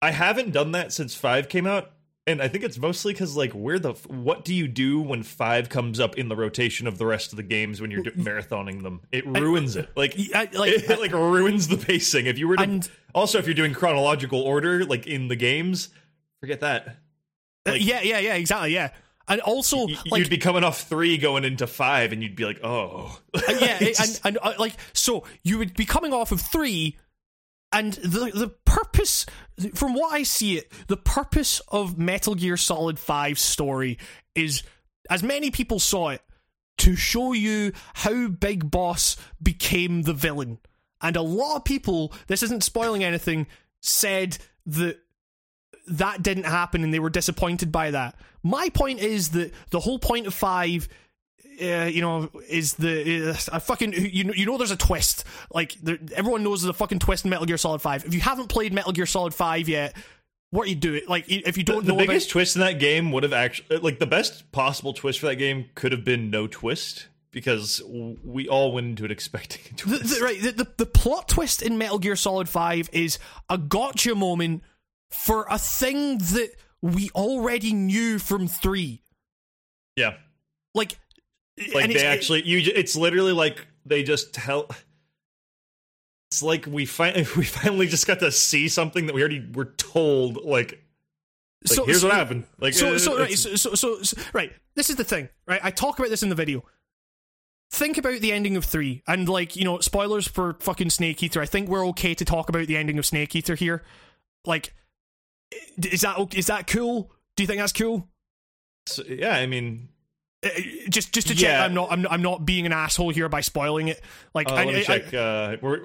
I 0.01 0.11
haven't 0.11 0.51
done 0.51 0.71
that 0.73 0.93
since 0.93 1.15
five 1.15 1.49
came 1.49 1.67
out, 1.67 1.91
and 2.29 2.41
I 2.41 2.47
think 2.47 2.63
it's 2.63 2.77
mostly 2.77 3.13
because 3.13 3.35
like 3.35 3.51
where 3.51 3.79
the 3.79 3.93
what 4.07 4.45
do 4.45 4.53
you 4.53 4.67
do 4.67 5.01
when 5.01 5.23
five 5.23 5.69
comes 5.69 5.99
up 5.99 6.17
in 6.17 6.29
the 6.29 6.35
rotation 6.35 6.87
of 6.87 6.97
the 6.97 7.05
rest 7.05 7.31
of 7.33 7.37
the 7.37 7.43
games 7.43 7.81
when 7.81 7.91
you're 7.91 8.03
do- 8.03 8.11
marathoning 8.11 8.83
them? 8.83 9.01
It 9.11 9.25
ruins 9.27 9.75
it. 9.75 9.89
Like 9.95 10.15
I, 10.33 10.47
like 10.53 10.71
it, 10.73 10.99
like 11.01 11.11
ruins 11.11 11.67
the 11.67 11.77
pacing. 11.77 12.25
If 12.27 12.37
you 12.37 12.47
were 12.47 12.55
to 12.57 12.63
And- 12.63 12.89
also 13.13 13.37
if 13.39 13.45
you're 13.45 13.53
doing 13.55 13.73
chronological 13.73 14.39
order 14.41 14.85
like 14.85 15.07
in 15.07 15.27
the 15.27 15.35
games, 15.35 15.89
forget 16.39 16.59
that. 16.61 16.97
uh, 17.67 17.71
yeah 17.73 18.01
yeah 18.01 18.19
yeah 18.19 18.35
exactly 18.35 18.73
yeah 18.73 18.91
and 19.27 19.41
also 19.41 19.85
Y- 19.85 19.95
like 20.09 20.19
you'd 20.19 20.29
be 20.29 20.37
coming 20.37 20.63
off 20.63 20.81
three 20.87 21.17
going 21.17 21.43
into 21.45 21.67
five, 21.67 22.11
and 22.13 22.23
you'd 22.23 22.35
be 22.35 22.45
like, 22.45 22.59
oh, 22.63 23.19
Uh, 23.35 23.41
yeah, 23.47 23.77
It's 23.81 23.99
and, 23.99 24.19
and 24.25 24.37
uh, 24.41 24.53
like 24.57 24.73
so 24.93 25.23
you 25.43 25.59
would 25.59 25.75
be 25.75 25.85
coming 25.85 26.13
off 26.13 26.31
of 26.31 26.41
three, 26.41 26.97
and 27.71 27.93
the 27.93 28.31
the 28.33 28.49
purpose, 28.65 29.25
from 29.75 29.93
what 29.93 30.13
I 30.13 30.23
see 30.23 30.57
it, 30.57 30.71
the 30.87 30.97
purpose 30.97 31.61
of 31.69 31.97
Metal 31.97 32.35
Gear 32.35 32.57
Solid 32.57 32.97
5's 32.97 33.41
story 33.41 33.97
is, 34.35 34.63
as 35.09 35.23
many 35.23 35.51
people 35.51 35.79
saw 35.79 36.09
it, 36.09 36.21
to 36.79 36.95
show 36.95 37.33
you 37.33 37.73
how 37.93 38.27
Big 38.27 38.71
Boss 38.71 39.17
became 39.41 40.03
the 40.03 40.13
villain, 40.13 40.59
and 41.01 41.15
a 41.15 41.21
lot 41.21 41.57
of 41.57 41.65
people, 41.65 42.13
this 42.27 42.43
isn't 42.43 42.63
spoiling 42.63 43.03
anything, 43.03 43.47
said 43.81 44.37
that 44.65 44.99
that 45.87 46.21
didn't 46.21 46.43
happen 46.43 46.83
and 46.83 46.93
they 46.93 46.99
were 46.99 47.09
disappointed 47.09 47.71
by 47.71 47.91
that. 47.91 48.15
My 48.43 48.69
point 48.69 48.99
is 48.99 49.29
that 49.29 49.51
the 49.71 49.79
whole 49.79 49.99
point 49.99 50.27
of 50.27 50.33
five, 50.33 50.87
uh, 51.61 51.85
you 51.85 52.01
know, 52.01 52.29
is 52.47 52.73
the 52.75 53.31
uh, 53.31 53.55
a 53.55 53.59
fucking 53.59 53.93
you 53.93 54.23
know 54.23 54.33
you 54.33 54.45
know 54.45 54.57
there's 54.57 54.71
a 54.71 54.77
twist. 54.77 55.23
Like 55.51 55.73
there, 55.81 55.97
everyone 56.15 56.43
knows 56.43 56.61
there's 56.61 56.69
a 56.69 56.73
fucking 56.73 56.99
twist 56.99 57.25
in 57.25 57.29
Metal 57.29 57.45
Gear 57.45 57.57
Solid 57.57 57.81
Five. 57.81 58.05
If 58.05 58.13
you 58.13 58.21
haven't 58.21 58.47
played 58.47 58.73
Metal 58.73 58.91
Gear 58.91 59.05
Solid 59.05 59.33
Five 59.33 59.69
yet, 59.69 59.95
what 60.51 60.65
are 60.67 60.69
you 60.69 60.75
doing? 60.75 61.01
Like 61.07 61.25
if 61.27 61.57
you 61.57 61.63
don't 61.63 61.85
the 61.85 61.93
know 61.93 61.97
biggest 61.99 62.27
about, 62.27 62.31
twist 62.33 62.55
in 62.55 62.61
that 62.61 62.79
game 62.79 63.11
would 63.11 63.23
have 63.23 63.33
actually 63.33 63.77
like 63.77 63.99
the 63.99 64.07
best 64.07 64.51
possible 64.51 64.93
twist 64.93 65.19
for 65.19 65.27
that 65.27 65.35
game 65.35 65.69
could 65.75 65.91
have 65.91 66.03
been 66.03 66.29
no 66.29 66.47
twist 66.47 67.07
because 67.31 67.81
we 68.23 68.47
all 68.47 68.71
went 68.71 68.87
into 68.87 69.05
it 69.05 69.11
expecting 69.19 69.61
a 69.71 69.89
the, 69.89 69.97
the, 69.97 70.19
right, 70.23 70.41
the, 70.41 70.51
the 70.51 70.67
the 70.77 70.85
plot 70.85 71.27
twist 71.27 71.61
in 71.61 71.77
Metal 71.77 71.99
Gear 71.99 72.15
Solid 72.15 72.49
Five 72.49 72.89
is 72.91 73.19
a 73.49 73.57
gotcha 73.57 74.15
moment 74.15 74.63
for 75.11 75.45
a 75.49 75.57
thing 75.57 76.17
that 76.19 76.51
we 76.81 77.09
already 77.11 77.73
knew 77.73 78.19
from 78.19 78.47
three. 78.47 79.01
yeah, 79.95 80.15
Like, 80.73 80.97
like 81.73 81.85
and 81.85 81.93
they 81.93 81.97
it's- 81.99 82.03
actually 82.03 82.43
you. 82.45 82.71
It's 82.75 82.95
literally 82.95 83.33
like 83.33 83.65
they 83.85 84.03
just 84.03 84.33
tell. 84.33 84.67
It's 86.31 86.43
like 86.43 86.65
we 86.67 86.85
finally 86.85 87.25
we 87.37 87.43
finally 87.45 87.87
just 87.87 88.07
got 88.07 88.19
to 88.19 88.31
see 88.31 88.67
something 88.67 89.07
that 89.07 89.15
we 89.15 89.21
already 89.21 89.45
were 89.53 89.65
told. 89.77 90.37
Like, 90.37 90.71
like 90.71 90.79
so- 91.65 91.85
here's 91.85 92.01
so- 92.01 92.07
what 92.07 92.15
happened. 92.15 92.45
Like, 92.59 92.73
so, 92.73 92.97
so, 92.97 93.17
right, 93.17 93.37
so, 93.37 93.55
so, 93.55 94.01
so, 94.03 94.21
right. 94.33 94.51
This 94.75 94.89
is 94.89 94.95
the 94.95 95.03
thing, 95.03 95.29
right? 95.47 95.59
I 95.63 95.71
talk 95.71 95.99
about 95.99 96.09
this 96.09 96.23
in 96.23 96.29
the 96.29 96.35
video. 96.35 96.63
Think 97.71 97.97
about 97.97 98.21
the 98.21 98.31
ending 98.31 98.57
of 98.57 98.65
three, 98.65 99.03
and 99.07 99.27
like 99.29 99.55
you 99.55 99.63
know, 99.63 99.79
spoilers 99.79 100.27
for 100.27 100.55
fucking 100.59 100.89
Snake 100.89 101.21
Eater. 101.21 101.41
I 101.41 101.45
think 101.45 101.69
we're 101.69 101.85
okay 101.89 102.15
to 102.15 102.25
talk 102.25 102.49
about 102.49 102.67
the 102.67 102.77
ending 102.77 102.97
of 102.97 103.05
Snake 103.05 103.35
Eater 103.35 103.55
here. 103.55 103.83
Like, 104.45 104.73
is 105.77 106.01
that 106.01 106.33
is 106.35 106.47
that 106.47 106.65
cool? 106.67 107.11
Do 107.35 107.43
you 107.43 107.47
think 107.47 107.59
that's 107.59 107.73
cool? 107.73 108.07
so- 108.87 109.03
yeah, 109.07 109.35
I 109.35 109.45
mean, 109.45 109.89
Just 110.89 111.11
just 111.13 111.27
to 111.27 111.35
check, 111.35 111.43
Yeah. 111.49 111.63
I'm 111.65 111.73
not 111.73 111.91
I'm, 111.91 112.07
I'm 112.07 112.21
not 112.21 112.45
being 112.45 112.65
an 112.65 112.71
asshole 112.71 113.09
here 113.09 113.27
by 113.27 113.41
spoiling 113.41 113.89
it. 113.89 114.01
Like, 114.33 114.49
uh, 114.49 114.53
I, 114.55 114.63
let 114.65 114.73
me 114.75 114.79
I- 114.81 114.83
check. 114.83 115.13
uh, 115.13 115.57
we're 115.61 115.81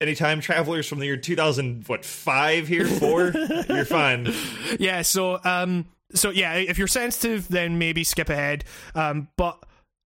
any 0.00 0.16
time 0.16 0.40
travelers 0.40 0.88
from 0.88 0.98
the 0.98 1.06
year 1.06 1.16
2000 1.16 1.86
what 1.86 2.04
five 2.04 2.66
here 2.66 2.86
four 2.88 3.32
you're 3.68 3.84
fine 3.84 4.34
yeah 4.80 5.00
so 5.02 5.38
um 5.44 5.84
so 6.12 6.30
yeah 6.30 6.54
if 6.54 6.76
you're 6.76 6.88
sensitive 6.88 7.46
then 7.46 7.78
maybe 7.78 8.02
skip 8.02 8.28
ahead 8.28 8.64
um 8.96 9.28
but 9.36 9.62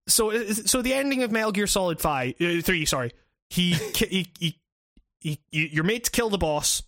so 0.07 0.43
so 0.51 0.83
the 0.83 0.93
ending 0.93 1.23
of 1.23 1.31
metal 1.31 1.51
gear 1.51 1.65
solid 1.65 1.99
5 1.99 2.35
uh, 2.39 2.61
3 2.61 2.85
sorry 2.85 3.11
he, 3.49 3.73
ki- 3.93 4.05
he, 4.07 4.27
he 4.39 4.59
he 5.19 5.39
you're 5.49 5.83
made 5.83 6.03
to 6.03 6.11
kill 6.11 6.29
the 6.29 6.37
boss 6.37 6.83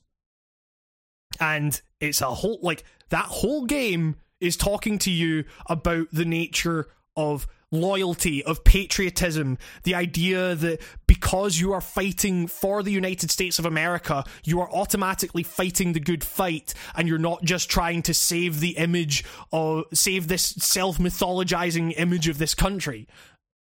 and 1.39 1.81
it's 1.99 2.21
a 2.21 2.27
whole 2.33 2.59
like 2.61 2.83
that 3.09 3.25
whole 3.25 3.65
game 3.65 4.17
is 4.39 4.57
talking 4.57 4.97
to 4.99 5.11
you 5.11 5.45
about 5.67 6.07
the 6.11 6.25
nature 6.25 6.87
of 7.15 7.47
loyalty 7.71 8.43
of 8.45 8.63
patriotism 8.63 9.55
the 9.83 9.93
idea 9.93 10.55
that 10.55 10.81
because 11.05 11.59
you 11.59 11.71
are 11.71 11.81
fighting 11.81 12.47
for 12.47 12.81
the 12.81 12.91
United 12.91 13.29
States 13.29 13.59
of 13.59 13.65
America 13.65 14.23
you 14.43 14.59
are 14.59 14.71
automatically 14.71 15.43
fighting 15.43 15.93
the 15.93 15.99
good 15.99 16.23
fight 16.23 16.73
and 16.95 17.07
you're 17.07 17.19
not 17.19 17.43
just 17.43 17.69
trying 17.69 18.01
to 18.01 18.11
save 18.11 18.59
the 18.59 18.71
image 18.71 19.23
or 19.51 19.85
save 19.93 20.27
this 20.27 20.43
self-mythologizing 20.57 21.93
image 21.95 22.27
of 22.27 22.39
this 22.39 22.55
country 22.55 23.07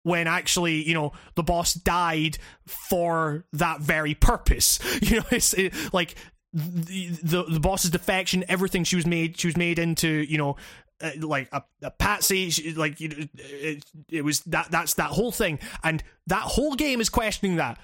when 0.05 0.27
actually, 0.27 0.87
you 0.87 0.95
know, 0.95 1.13
the 1.35 1.43
boss 1.43 1.75
died 1.75 2.39
for 2.67 3.45
that 3.53 3.81
very 3.81 4.15
purpose. 4.15 4.79
You 5.05 5.19
know, 5.19 5.27
it's 5.33 5.53
it, 5.55 5.75
like 5.93 6.15
the, 6.55 7.45
the 7.49 7.61
boss's 7.61 7.91
defection, 7.91 8.45
everything 8.49 8.85
she 8.85 8.97
was 8.97 9.07
made, 9.07 9.39
she 9.39 9.49
was 9.49 9.57
made 9.57 9.79
into, 9.79 10.09
you 10.09 10.39
know, 10.39 10.57
uh, 11.03 11.11
like 11.21 11.49
a, 11.53 11.63
a 11.83 11.91
patsy. 11.91 12.51
She, 12.51 12.73
like 12.73 13.01
you 13.01 13.09
know, 13.09 13.17
it, 13.35 13.85
it 14.09 14.23
was 14.23 14.41
that 14.43 14.71
that's 14.71 14.95
that 14.95 15.11
whole 15.11 15.33
thing, 15.33 15.59
and 15.83 16.03
that 16.29 16.43
whole 16.43 16.75
game 16.75 17.01
is 17.01 17.09
questioning 17.09 17.57
that. 17.57 17.79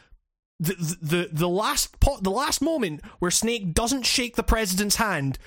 The, 0.60 0.96
the 1.00 1.28
the 1.32 1.48
last 1.48 1.98
pot, 2.00 2.22
the 2.22 2.30
last 2.30 2.60
moment 2.60 3.00
where 3.18 3.30
Snake 3.30 3.72
doesn't 3.72 4.04
shake 4.04 4.36
the 4.36 4.42
president's 4.42 4.96
hand 4.96 5.38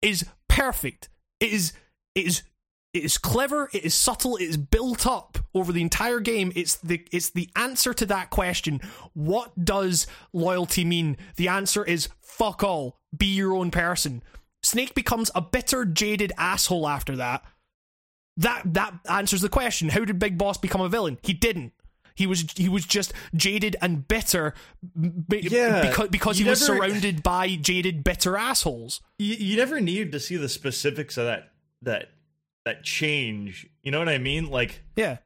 is 0.00 0.24
perfect. 0.48 1.08
It 1.40 1.52
is 1.52 1.72
it 2.14 2.26
is 2.26 2.42
it 2.92 3.04
is 3.04 3.18
clever, 3.18 3.68
it 3.72 3.84
is 3.84 3.94
subtle, 3.94 4.36
it 4.36 4.44
is 4.44 4.56
built 4.56 5.06
up 5.06 5.38
over 5.54 5.72
the 5.72 5.82
entire 5.82 6.20
game. 6.20 6.52
It's 6.56 6.76
the 6.76 7.06
it's 7.12 7.30
the 7.30 7.48
answer 7.56 7.94
to 7.94 8.06
that 8.06 8.30
question. 8.30 8.80
What 9.14 9.64
does 9.64 10.06
loyalty 10.32 10.84
mean? 10.84 11.16
The 11.36 11.48
answer 11.48 11.84
is 11.84 12.08
fuck 12.20 12.64
all. 12.64 12.98
Be 13.16 13.26
your 13.26 13.54
own 13.54 13.70
person. 13.70 14.22
Snake 14.62 14.94
becomes 14.94 15.30
a 15.34 15.40
bitter, 15.40 15.84
jaded 15.84 16.32
asshole 16.36 16.86
after 16.88 17.16
that. 17.16 17.42
That 18.36 18.62
that 18.74 18.94
answers 19.08 19.40
the 19.40 19.48
question. 19.48 19.90
How 19.90 20.04
did 20.04 20.18
Big 20.18 20.36
Boss 20.38 20.58
become 20.58 20.80
a 20.80 20.88
villain? 20.88 21.18
He 21.22 21.32
didn't. 21.32 21.72
He 22.14 22.26
was 22.26 22.44
he 22.56 22.68
was 22.68 22.84
just 22.84 23.12
jaded 23.34 23.76
and 23.80 24.06
bitter, 24.06 24.52
b- 25.28 25.40
Yeah, 25.50 25.88
because 25.88 26.08
because 26.08 26.38
he 26.38 26.44
you 26.44 26.50
was 26.50 26.64
surrounded 26.64 27.22
by 27.22 27.56
jaded, 27.56 28.04
bitter 28.04 28.36
assholes. 28.36 29.00
you, 29.18 29.34
you 29.36 29.56
never 29.56 29.80
needed 29.80 30.12
to 30.12 30.20
see 30.20 30.36
the 30.36 30.48
specifics 30.48 31.16
of 31.16 31.24
that 31.26 31.52
that 31.82 32.10
that 32.64 32.82
change. 32.84 33.66
You 33.82 33.90
know 33.90 33.98
what 33.98 34.08
I 34.08 34.18
mean? 34.18 34.50
Like 34.50 34.82
Yeah, 34.96 35.18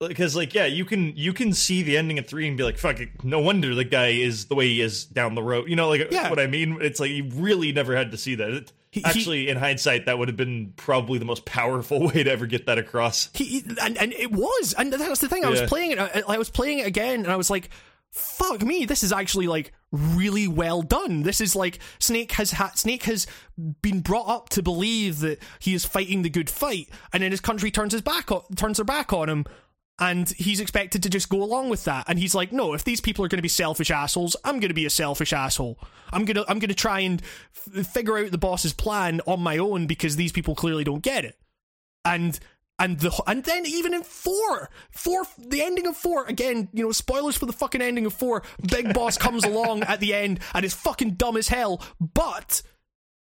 because 0.00 0.34
like 0.36 0.54
yeah, 0.54 0.66
you 0.66 0.84
can 0.84 1.16
you 1.16 1.32
can 1.32 1.52
see 1.52 1.82
the 1.82 1.96
ending 1.96 2.18
of 2.18 2.26
three 2.26 2.48
and 2.48 2.56
be 2.56 2.62
like, 2.64 2.78
fuck 2.78 3.00
it, 3.00 3.22
no 3.24 3.40
wonder 3.40 3.74
the 3.74 3.84
guy 3.84 4.08
is 4.08 4.46
the 4.46 4.54
way 4.54 4.68
he 4.68 4.80
is 4.80 5.04
down 5.04 5.34
the 5.34 5.42
road. 5.42 5.68
You 5.68 5.76
know, 5.76 5.88
like 5.88 6.10
Yeah. 6.10 6.30
what 6.30 6.38
I 6.40 6.46
mean? 6.46 6.78
It's 6.80 7.00
like 7.00 7.10
you 7.10 7.28
really 7.34 7.72
never 7.72 7.94
had 7.96 8.10
to 8.12 8.16
see 8.16 8.34
that. 8.36 8.50
It, 8.50 8.72
He- 8.92 9.00
he- 9.00 9.06
actually, 9.06 9.48
in 9.48 9.56
hindsight, 9.56 10.06
that 10.06 10.18
would 10.18 10.26
have 10.28 10.36
been 10.36 10.72
probably 10.76 11.18
the 11.18 11.24
most 11.24 11.44
powerful 11.44 12.06
way 12.08 12.22
to 12.24 12.30
ever 12.30 12.46
get 12.46 12.66
that 12.66 12.78
across. 12.78 13.28
he, 13.34 13.44
he- 13.44 13.64
and 13.82 13.96
and 13.98 14.12
it 14.14 14.32
was, 14.32 14.74
and 14.78 14.92
that's 14.92 15.20
the 15.20 15.28
thing. 15.28 15.44
I 15.44 15.48
was 15.50 15.62
playing 15.62 15.92
it. 15.92 15.98
I, 16.00 16.22
I 16.26 16.38
was 16.38 16.50
playing 16.50 16.80
it 16.80 16.86
again, 16.86 17.20
and 17.20 17.28
I 17.30 17.36
was 17.36 17.50
like, 17.50 17.70
"Fuck 18.12 18.62
me! 18.62 18.84
This 18.84 19.02
is 19.02 19.12
actually 19.12 19.46
like 19.46 19.72
really 19.92 20.48
well 20.48 20.82
done. 20.82 21.22
This 21.22 21.40
is 21.40 21.56
like 21.56 21.78
Snake 21.98 22.32
has 22.32 22.52
ha- 22.52 22.72
Snake 22.74 23.04
has 23.04 23.26
been 23.82 24.00
brought 24.00 24.28
up 24.28 24.48
to 24.50 24.62
believe 24.62 25.20
that 25.20 25.38
he 25.58 25.74
is 25.74 25.84
fighting 25.84 26.22
the 26.22 26.30
good 26.30 26.50
fight, 26.50 26.88
and 27.12 27.22
then 27.22 27.30
his 27.30 27.40
country 27.40 27.70
turns 27.70 27.92
his 27.92 28.02
back 28.02 28.30
turns 28.56 28.78
their 28.78 28.84
back 28.84 29.12
on 29.12 29.28
him." 29.28 29.44
And 30.02 30.30
he's 30.30 30.60
expected 30.60 31.02
to 31.02 31.10
just 31.10 31.28
go 31.28 31.42
along 31.42 31.68
with 31.68 31.84
that. 31.84 32.06
And 32.08 32.18
he's 32.18 32.34
like, 32.34 32.52
no, 32.52 32.72
if 32.72 32.84
these 32.84 33.02
people 33.02 33.22
are 33.22 33.28
going 33.28 33.36
to 33.36 33.42
be 33.42 33.48
selfish 33.48 33.90
assholes, 33.90 34.34
I'm 34.44 34.58
going 34.58 34.70
to 34.70 34.74
be 34.74 34.86
a 34.86 34.90
selfish 34.90 35.34
asshole. 35.34 35.78
I'm 36.10 36.24
going 36.24 36.36
to, 36.36 36.50
I'm 36.50 36.58
to 36.58 36.74
try 36.74 37.00
and 37.00 37.20
f- 37.54 37.86
figure 37.86 38.16
out 38.16 38.30
the 38.30 38.38
boss's 38.38 38.72
plan 38.72 39.20
on 39.26 39.42
my 39.42 39.58
own 39.58 39.86
because 39.86 40.16
these 40.16 40.32
people 40.32 40.54
clearly 40.54 40.84
don't 40.84 41.02
get 41.02 41.26
it 41.26 41.36
and 42.04 42.38
and 42.80 42.98
the 42.98 43.22
and 43.26 43.44
then 43.44 43.66
even 43.66 43.94
in 43.94 44.02
four, 44.02 44.70
four, 44.90 45.24
the 45.38 45.62
ending 45.62 45.86
of 45.86 45.96
four 45.96 46.24
again. 46.24 46.68
You 46.72 46.84
know, 46.84 46.92
spoilers 46.92 47.36
for 47.36 47.46
the 47.46 47.52
fucking 47.52 47.82
ending 47.82 48.06
of 48.06 48.14
four. 48.14 48.42
Big 48.66 48.92
Boss 48.94 49.18
comes 49.18 49.44
along 49.44 49.82
at 49.84 50.00
the 50.00 50.14
end 50.14 50.40
and 50.54 50.64
is 50.64 50.74
fucking 50.74 51.12
dumb 51.12 51.36
as 51.36 51.48
hell, 51.48 51.82
but. 52.00 52.62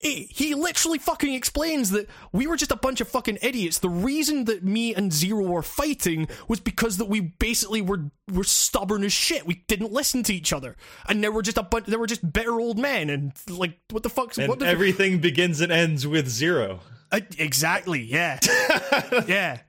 He, 0.01 0.29
he 0.31 0.55
literally 0.55 0.97
fucking 0.97 1.33
explains 1.33 1.89
that 1.89 2.07
we 2.31 2.47
were 2.47 2.55
just 2.55 2.71
a 2.71 2.77
bunch 2.77 3.01
of 3.01 3.09
fucking 3.09 3.39
idiots. 3.41 3.79
The 3.79 3.89
reason 3.89 4.45
that 4.45 4.63
me 4.63 4.95
and 4.95 5.11
Zero 5.11 5.43
were 5.43 5.61
fighting 5.61 6.29
was 6.47 6.61
because 6.61 6.95
that 6.99 7.09
we 7.09 7.19
basically 7.19 7.81
were 7.81 8.09
were 8.31 8.45
stubborn 8.45 9.03
as 9.03 9.11
shit. 9.11 9.45
We 9.45 9.65
didn't 9.67 9.91
listen 9.91 10.23
to 10.23 10.33
each 10.33 10.53
other, 10.53 10.77
and 11.09 11.21
there 11.21 11.33
were 11.33 11.41
just 11.41 11.57
a 11.57 11.63
bunch. 11.63 11.87
There 11.87 11.99
were 11.99 12.07
just 12.07 12.31
bitter 12.31 12.61
old 12.61 12.79
men, 12.79 13.09
and 13.09 13.33
like 13.49 13.77
what 13.89 14.03
the 14.03 14.09
fuck's 14.09 14.37
And 14.37 14.47
what 14.47 14.59
the 14.59 14.67
everything 14.67 15.19
begins 15.19 15.59
and 15.59 15.69
ends 15.69 16.07
with 16.07 16.29
zero. 16.29 16.79
Uh, 17.11 17.19
exactly, 17.37 18.01
yeah, 18.01 18.39
yeah. 19.27 19.59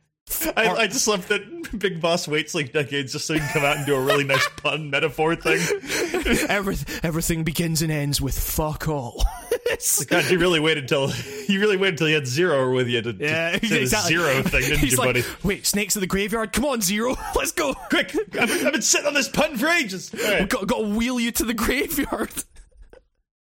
I, 0.57 0.69
I 0.69 0.87
just 0.87 1.09
love 1.09 1.27
that 1.29 1.77
Big 1.77 2.01
Boss 2.01 2.29
waits 2.29 2.55
like 2.55 2.73
decades 2.73 3.13
just 3.13 3.27
so 3.27 3.35
he 3.35 3.41
can 3.41 3.49
come 3.49 3.65
out 3.65 3.79
and 3.79 3.85
do 3.87 3.97
a 3.97 4.01
really 4.01 4.23
nice 4.23 4.47
pun 4.59 4.89
metaphor 4.89 5.35
thing. 5.35 5.59
Every, 6.49 6.77
everything 7.03 7.43
begins 7.43 7.83
and 7.83 7.91
ends 7.91 8.21
with 8.21 8.39
fuck 8.39 8.89
all. 8.89 9.25
It's- 9.71 10.05
God, 10.05 10.29
you 10.29 10.39
really 10.39 10.59
waited 10.59 10.89
till 10.89 11.13
you 11.49 11.61
really 11.61 11.77
waited 11.77 11.99
till 11.99 12.09
you 12.09 12.17
had 12.17 12.27
zero 12.27 12.75
with 12.75 12.89
you 12.89 13.03
to, 13.03 13.13
to 13.13 13.25
yeah, 13.25 13.51
exactly. 13.55 14.17
zero 14.17 14.43
thing, 14.43 14.63
didn't 14.63 14.79
He's 14.79 14.93
you, 14.93 14.99
like, 14.99 15.07
buddy? 15.09 15.25
Wait, 15.45 15.65
snakes 15.65 15.95
in 15.95 16.01
the 16.01 16.09
graveyard? 16.09 16.53
Come 16.53 16.65
on, 16.65 16.81
Zero, 16.81 17.17
let's 17.37 17.53
go. 17.53 17.73
Quick, 17.89 18.17
I've, 18.37 18.67
I've 18.67 18.73
been 18.73 18.83
sitting 18.83 19.07
on 19.07 19.15
this 19.15 19.29
pun 19.29 19.57
for 19.57 19.69
ages. 19.69 20.13
All 20.13 20.21
right. 20.33 20.49
Got, 20.49 20.67
got 20.67 20.79
to 20.79 20.89
wheel 20.89 21.21
you 21.21 21.31
to 21.33 21.45
the 21.45 21.55
graveyard 21.55 22.31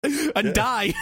and 0.04 0.54
die. 0.54 0.93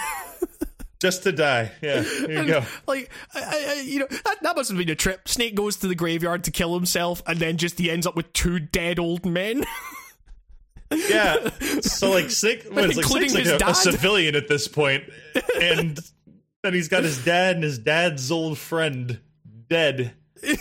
Just 1.03 1.23
to 1.23 1.31
die. 1.33 1.69
Yeah, 1.81 2.01
here 2.01 2.41
you 2.43 2.47
go. 2.47 2.63
Like, 2.87 3.11
I, 3.35 3.39
I, 3.41 3.65
I- 3.77 3.81
you 3.81 3.99
know, 3.99 4.07
that, 4.09 4.37
that 4.41 4.55
must 4.55 4.69
have 4.69 4.77
been 4.77 4.89
a 4.89 4.95
trip. 4.95 5.27
Snake 5.27 5.53
goes 5.53 5.75
to 5.77 5.87
the 5.87 5.95
graveyard 5.95 6.45
to 6.45 6.51
kill 6.51 6.73
himself, 6.73 7.21
and 7.27 7.37
then 7.39 7.57
just 7.57 7.77
he 7.77 7.91
ends 7.91 8.07
up 8.07 8.15
with 8.15 8.31
two 8.33 8.57
dead 8.59 8.97
old 8.99 9.25
men. 9.25 9.65
Yeah. 10.91 11.49
So 11.81 12.11
like 12.11 12.29
Snake, 12.29 12.65
is 12.65 12.69
like, 12.71 12.95
Including 12.95 13.29
Snake's 13.29 13.49
like 13.51 13.61
his 13.61 13.85
a, 13.85 13.89
a 13.89 13.91
civilian 13.93 14.35
at 14.35 14.47
this 14.47 14.67
point, 14.67 15.03
and 15.61 15.99
then 16.61 16.73
he's 16.73 16.87
got 16.87 17.03
his 17.03 17.23
dad 17.25 17.55
and 17.55 17.63
his 17.63 17.79
dad's 17.79 18.31
old 18.31 18.57
friend 18.59 19.19
dead, 19.69 20.13
yeah. 20.43 20.53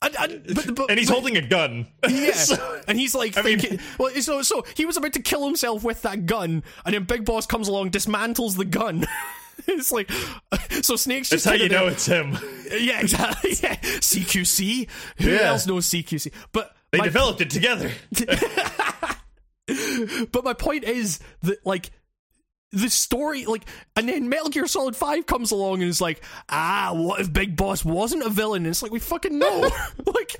And, 0.00 0.16
and, 0.18 0.54
but, 0.54 0.74
but, 0.76 0.90
and 0.90 0.98
he's 0.98 1.08
but- 1.08 1.14
holding 1.14 1.36
a 1.36 1.42
gun. 1.46 1.86
Yeah, 2.08 2.32
So- 2.34 2.82
and 2.86 2.98
he's 2.98 3.14
like 3.16 3.34
mean- 3.36 3.58
thinking. 3.58 3.80
well, 3.98 4.12
so 4.20 4.42
so 4.42 4.64
he 4.76 4.84
was 4.84 4.96
about 4.96 5.12
to 5.14 5.20
kill 5.22 5.44
himself 5.44 5.82
with 5.82 6.02
that 6.02 6.26
gun, 6.26 6.62
and 6.84 6.94
then 6.94 7.02
Big 7.04 7.24
Boss 7.24 7.44
comes 7.46 7.66
along, 7.66 7.90
dismantles 7.90 8.56
the 8.56 8.64
gun. 8.64 9.06
it's 9.66 9.92
like 9.92 10.10
so 10.82 10.96
Snake's 10.96 11.30
that's 11.30 11.44
how 11.44 11.52
you 11.54 11.68
know 11.68 11.86
it's 11.88 12.06
him. 12.06 12.36
Yeah, 12.72 13.00
exactly. 13.00 13.50
Yeah. 13.62 13.74
CQC. 13.76 14.88
Who 15.20 15.30
Yeah. 15.30 15.40
else 15.42 15.66
knows 15.66 15.86
CQC? 15.90 16.32
But 16.52 16.74
They 16.90 16.98
my, 16.98 17.04
developed 17.04 17.40
it 17.42 17.50
together. 17.50 17.90
but 20.32 20.44
my 20.44 20.54
point 20.54 20.84
is 20.84 21.20
that 21.42 21.64
like 21.66 21.90
the 22.72 22.88
story 22.88 23.44
like 23.44 23.64
and 23.96 24.08
then 24.08 24.30
Metal 24.30 24.48
Gear 24.48 24.66
Solid 24.66 24.96
5 24.96 25.26
comes 25.26 25.50
along 25.50 25.82
and 25.82 25.90
is 25.90 26.00
like 26.00 26.24
ah 26.48 26.90
what 26.94 27.20
if 27.20 27.30
Big 27.32 27.54
Boss 27.56 27.84
wasn't 27.84 28.22
a 28.24 28.30
villain 28.30 28.62
and 28.62 28.68
it's 28.68 28.82
like 28.82 28.90
we 28.90 28.98
fucking 28.98 29.38
know 29.38 29.70
like, 30.06 30.36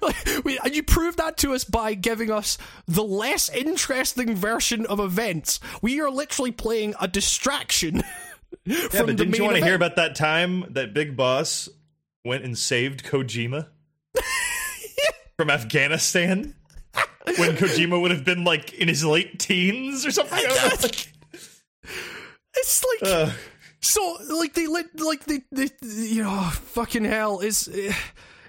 like 0.00 0.44
we, 0.44 0.58
and 0.58 0.74
you 0.74 0.82
proved 0.82 1.18
that 1.18 1.36
to 1.38 1.52
us 1.52 1.64
by 1.64 1.92
giving 1.92 2.30
us 2.30 2.56
the 2.86 3.04
less 3.04 3.50
interesting 3.50 4.34
version 4.34 4.86
of 4.86 4.98
events 4.98 5.60
we 5.82 6.00
are 6.00 6.10
literally 6.10 6.52
playing 6.52 6.94
a 7.00 7.06
distraction 7.06 8.02
Yeah, 8.68 9.02
but 9.04 9.16
didn't 9.16 9.36
you 9.36 9.44
want 9.44 9.56
to 9.56 9.64
hear 9.64 9.74
about 9.74 9.96
that 9.96 10.14
time 10.14 10.64
that 10.70 10.92
Big 10.92 11.16
Boss 11.16 11.68
went 12.24 12.44
and 12.44 12.56
saved 12.58 13.04
Kojima? 13.04 13.68
From 15.38 15.50
Afghanistan? 15.50 16.54
when 17.36 17.56
Kojima 17.56 18.00
would 18.00 18.10
have 18.10 18.24
been 18.24 18.44
like 18.44 18.72
in 18.74 18.88
his 18.88 19.04
late 19.04 19.38
teens 19.38 20.04
or 20.06 20.10
something. 20.10 20.38
Like, 20.82 21.12
it's 22.56 22.84
like 22.84 23.02
Uh, 23.02 23.30
So 23.80 24.16
like 24.30 24.54
they 24.54 24.66
lit 24.66 24.98
like 25.00 25.24
they, 25.24 25.40
they 25.52 25.68
you 25.82 26.22
know 26.22 26.42
fucking 26.52 27.04
hell 27.04 27.40
is 27.40 27.68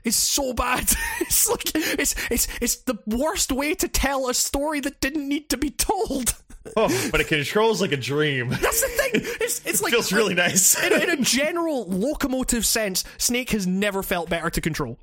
it's 0.09 0.17
so 0.17 0.53
bad. 0.53 0.91
It's 1.21 1.47
like 1.49 1.71
it's 1.75 2.15
it's 2.31 2.47
it's 2.59 2.75
the 2.77 2.97
worst 3.05 3.51
way 3.51 3.75
to 3.75 3.87
tell 3.87 4.27
a 4.29 4.33
story 4.33 4.79
that 4.81 4.99
didn't 4.99 5.27
need 5.29 5.49
to 5.51 5.57
be 5.57 5.69
told. 5.69 6.35
oh, 6.75 7.09
but 7.11 7.21
it 7.21 7.27
controls 7.27 7.81
like 7.81 7.91
a 7.91 7.97
dream. 7.97 8.49
That's 8.49 8.81
the 8.81 8.87
thing. 8.87 9.11
It's 9.39 9.65
it's 9.65 9.81
like 9.81 9.93
feels 9.93 10.11
really 10.11 10.33
nice. 10.33 10.81
in, 10.83 10.91
a, 10.91 10.97
in 10.97 11.09
a 11.11 11.17
general 11.21 11.85
locomotive 11.85 12.65
sense, 12.65 13.03
Snake 13.17 13.51
has 13.51 13.67
never 13.67 14.01
felt 14.03 14.29
better 14.29 14.49
to 14.49 14.59
control. 14.59 14.97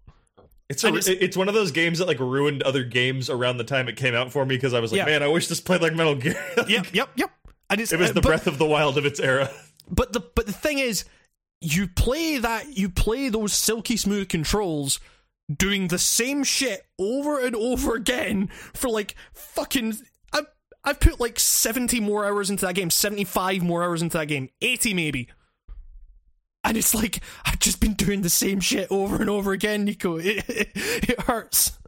It's 0.69 0.83
a, 0.83 0.93
it's, 0.95 1.07
it's- 1.09 1.37
one 1.37 1.49
of 1.49 1.55
those 1.55 1.71
games 1.71 1.99
that 2.01 2.09
like 2.09 2.19
ruined 2.19 2.63
other 2.65 2.83
games 2.83 3.31
around 3.31 3.59
the 3.59 3.65
time 3.65 3.89
it 3.89 3.97
came 3.97 4.15
out 4.17 4.33
for 4.33 4.45
me 4.45 4.57
because 4.57 4.75
I 4.75 4.81
was 4.81 4.91
like, 4.91 4.99
Yeah. 4.99 5.05
man, 5.07 5.23
I 5.23 5.29
wish 5.29 5.47
this 5.47 5.61
played 5.61 5.81
like 5.81 5.95
Metal 5.95 6.17
Gear. 6.17 6.35
Yep, 6.69 6.89
yep, 6.93 7.09
yep. 7.15 7.31
And 7.71 7.81
it's 7.81 7.93
it 7.95 8.01
was 8.01 8.11
uh, 8.11 8.15
the 8.15 8.21
but- 8.21 8.29
breath 8.31 8.47
of 8.49 8.59
the 8.59 8.67
wild 8.67 8.99
of 8.99 9.07
its 9.07 9.21
era. 9.21 9.49
But 9.89 10.13
the 10.13 10.19
but 10.21 10.47
the 10.47 10.53
thing 10.53 10.81
is, 10.81 11.05
you 11.61 11.89
play 11.89 12.39
that 12.39 12.77
you 12.77 12.89
play 12.89 13.29
those 13.29 13.53
silky 13.53 13.97
smooth 13.97 14.29
controls 14.29 15.01
doing 15.55 15.89
the 15.89 15.99
same 15.99 16.45
shit 16.45 16.85
over 16.99 17.39
and 17.45 17.55
over 17.55 17.95
again 17.95 18.49
for 18.75 18.89
like 18.89 19.15
fucking 19.33 19.95
I've 20.33 20.47
I've 20.85 21.01
put 21.01 21.21
like 21.21 21.39
70 21.39 22.01
more 22.01 22.27
hours 22.27 22.51
into 22.51 22.67
that 22.67 22.75
game, 22.75 22.91
75 22.91 23.63
more 23.63 23.83
hours 23.83 24.03
into 24.03 24.19
that 24.19 24.27
game, 24.27 24.51
80 24.61 24.95
maybe. 24.95 25.29
And 26.65 26.77
it's 26.77 26.95
like 26.95 27.21
I've 27.45 27.61
just 27.61 27.81
been 27.81 27.95
doing 27.95 28.23
the 28.23 28.31
same 28.31 28.61
shit 28.61 28.89
over 28.91 29.17
and 29.17 29.31
over 29.31 29.53
again, 29.53 29.85
Nico. 29.85 30.19
It 30.19 30.45
it, 30.49 30.71
it 30.75 31.21
hurts. 31.23 31.79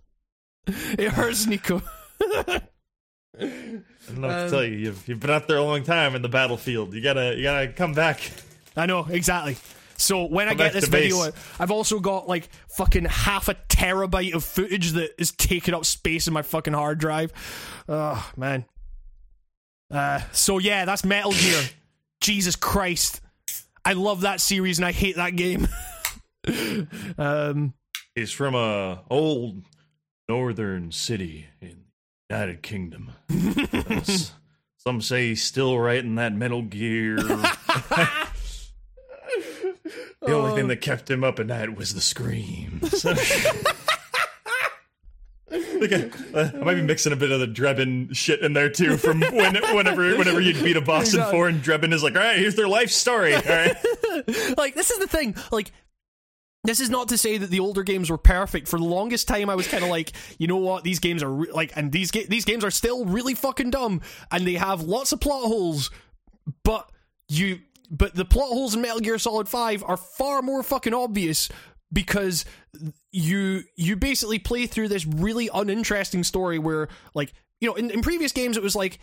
It 0.67 1.11
hurts, 1.13 1.47
Nico. 1.47 1.83
I 2.23 2.63
don't 3.41 4.19
know 4.19 4.29
what 4.29 4.45
to 4.45 4.51
tell 4.51 4.65
you. 4.65 4.77
You've 4.77 5.09
you've 5.09 5.21
been 5.21 5.31
out 5.31 5.49
there 5.49 5.57
a 5.57 5.63
long 5.63 5.83
time 5.83 6.15
in 6.15 6.23
the 6.23 6.29
battlefield. 6.29 6.95
You 6.95 7.01
gotta 7.01 7.35
you 7.37 7.43
gotta 7.43 7.69
come 7.69 7.93
back. 7.93 8.21
I 8.79 8.87
know, 8.87 9.07
exactly. 9.09 9.57
So 9.99 10.27
when 10.27 10.47
I 10.47 10.53
Come 10.53 10.59
get 10.59 10.73
this 10.73 10.87
video, 10.87 11.25
base. 11.25 11.35
I've 11.59 11.73
also 11.73 11.99
got 11.99 12.29
like 12.29 12.49
fucking 12.77 13.07
half 13.07 13.49
a 13.49 13.55
terabyte 13.69 14.33
of 14.33 14.45
footage 14.45 14.93
that 14.93 15.21
is 15.21 15.33
taking 15.33 15.75
up 15.75 15.85
space 15.85 16.29
in 16.29 16.33
my 16.33 16.43
fucking 16.43 16.73
hard 16.73 16.99
drive. 16.99 17.33
Oh 17.89 18.31
man. 18.37 18.65
Uh, 19.91 20.21
so 20.33 20.59
yeah, 20.59 20.85
that's 20.85 21.05
Metal 21.05 21.33
Gear. 21.33 21.63
Jesus 22.21 22.55
Christ, 22.57 23.21
I 23.85 23.95
love 23.95 24.21
that 24.23 24.41
series 24.41 24.79
and 24.79 24.87
I 24.87 24.93
hate 24.93 25.17
that 25.17 25.35
game. 25.35 25.67
um, 27.19 27.75
He's 28.15 28.33
from 28.33 28.55
a 28.55 29.03
old 29.11 29.63
northern 30.29 30.93
city 30.93 31.47
in 31.61 31.85
the 32.29 32.37
United 32.37 32.63
Kingdom. 32.63 33.13
Some 34.77 35.01
say 35.01 35.29
he's 35.29 35.43
still 35.43 35.79
writing 35.79 36.15
that 36.17 36.33
Metal 36.33 36.63
Gear. 36.63 37.19
The 40.29 40.35
only 40.35 40.55
thing 40.55 40.69
that 40.69 40.81
kept 40.81 41.11
him 41.11 41.25
up 41.25 41.39
at 41.39 41.47
night 41.47 41.77
was 41.77 41.95
the 41.95 42.01
screams. 42.01 43.05
Like, 45.51 45.93
uh, 46.35 46.51
I 46.55 46.65
might 46.65 46.75
be 46.75 46.83
mixing 46.83 47.13
a 47.13 47.17
bit 47.17 47.31
of 47.31 47.41
the 47.41 47.47
Drebin 47.47 48.15
shit 48.15 48.41
in 48.41 48.53
there 48.53 48.69
too. 48.71 48.97
From 48.97 49.21
when, 49.33 49.55
whenever, 49.55 50.17
whenever 50.17 50.41
you'd 50.41 50.63
beat 50.63 50.77
a 50.77 50.81
boss 50.81 51.15
in 51.15 51.23
four, 51.31 51.49
and 51.49 51.63
Drebin 51.63 51.93
is 51.93 52.03
like, 52.03 52.15
"All 52.17 52.23
right, 52.23 52.39
here's 52.39 52.55
their 52.55 52.69
life 52.69 52.91
story." 52.91 53.35
All 53.35 53.43
right, 53.43 53.77
like 54.57 54.75
this 54.75 54.91
is 54.91 54.99
the 54.99 55.07
thing. 55.07 55.35
Like 55.51 55.73
this 56.65 56.81
is 56.81 56.91
not 56.91 57.09
to 57.09 57.19
say 57.19 57.39
that 57.39 57.51
the 57.51 57.61
older 57.61 57.83
games 57.83 58.11
were 58.11 58.19
perfect. 58.19 58.69
For 58.69 58.79
the 58.79 58.85
longest 58.85 59.29
time, 59.29 59.49
I 59.49 59.55
was 59.55 59.67
kind 59.69 59.85
of 59.85 59.91
like, 59.91 60.13
you 60.39 60.49
know 60.49 60.57
what, 60.57 60.85
these 60.85 60.99
games 60.99 61.23
are 61.23 61.33
re- 61.33 61.51
like, 61.53 61.73
and 61.77 61.93
these 61.93 62.11
ga- 62.11 62.27
these 62.27 62.45
games 62.45 62.65
are 62.65 62.71
still 62.71 63.05
really 63.05 63.35
fucking 63.35 63.71
dumb, 63.71 64.01
and 64.31 64.47
they 64.47 64.55
have 64.55 64.83
lots 64.83 65.13
of 65.13 65.21
plot 65.21 65.45
holes. 65.45 65.91
But 66.65 66.91
you, 67.29 67.61
but 67.91 68.15
the 68.15 68.25
plot 68.25 68.49
holes 68.49 68.75
in 68.75 68.83
Metal 68.83 69.01
Gear 69.01 69.19
Solid 69.19 69.49
Five 69.49 69.83
are 69.87 69.97
far 69.97 70.43
more 70.43 70.63
fucking 70.63 70.95
obvious 70.95 71.49
because 71.93 72.45
you 73.13 73.63
you 73.77 73.97
basically 73.97 74.39
play 74.39 74.67
through 74.67 74.89
this 74.89 75.07
really 75.07 75.49
uninteresting 75.53 76.25
story 76.25 76.59
where, 76.59 76.89
like, 77.15 77.33
you 77.61 77.69
know, 77.69 77.75
in, 77.75 77.91
in 77.91 78.03
previous 78.03 78.33
games 78.33 78.57
it 78.57 78.63
was 78.63 78.77
like, 78.77 78.99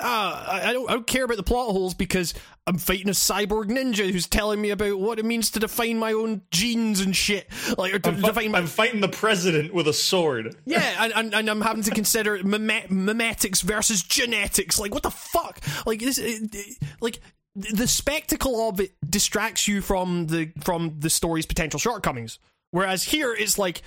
uh, 0.00 0.44
I, 0.48 0.60
I 0.66 0.72
don't 0.72 0.88
I 0.88 0.92
don't 0.92 1.06
care 1.08 1.24
about 1.24 1.36
the 1.38 1.42
plot 1.42 1.72
holes 1.72 1.92
because 1.94 2.32
I'm 2.68 2.78
fighting 2.78 3.08
a 3.08 3.12
cyborg 3.12 3.64
ninja 3.64 4.08
who's 4.12 4.28
telling 4.28 4.60
me 4.62 4.70
about 4.70 5.00
what 5.00 5.18
it 5.18 5.24
means 5.24 5.50
to 5.50 5.58
define 5.58 5.98
my 5.98 6.12
own 6.12 6.42
genes 6.52 7.00
and 7.00 7.16
shit. 7.16 7.48
Like 7.76 7.92
or 7.94 7.98
to 7.98 8.10
I'm, 8.10 8.16
fu- 8.16 8.26
define 8.28 8.52
my 8.52 8.58
I'm 8.58 8.66
fighting 8.68 9.00
the 9.00 9.08
president 9.08 9.74
with 9.74 9.88
a 9.88 9.92
sword. 9.92 10.54
yeah, 10.64 10.94
and, 11.00 11.12
and, 11.16 11.34
and 11.34 11.48
I'm 11.50 11.60
having 11.62 11.82
to 11.82 11.90
consider 11.90 12.38
memetics 12.38 13.62
versus 13.62 14.02
genetics. 14.04 14.78
Like 14.78 14.94
what 14.94 15.02
the 15.02 15.10
fuck? 15.10 15.58
Like 15.84 15.98
this, 16.00 16.18
it- 16.18 16.54
it- 16.54 16.78
like 17.00 17.20
the 17.58 17.88
spectacle 17.88 18.68
of 18.68 18.80
it 18.80 18.92
distracts 19.08 19.66
you 19.66 19.80
from 19.80 20.26
the 20.26 20.52
from 20.60 20.96
the 20.98 21.10
story's 21.10 21.46
potential 21.46 21.80
shortcomings. 21.80 22.38
Whereas 22.70 23.02
here 23.02 23.34
it's 23.34 23.58
like 23.58 23.82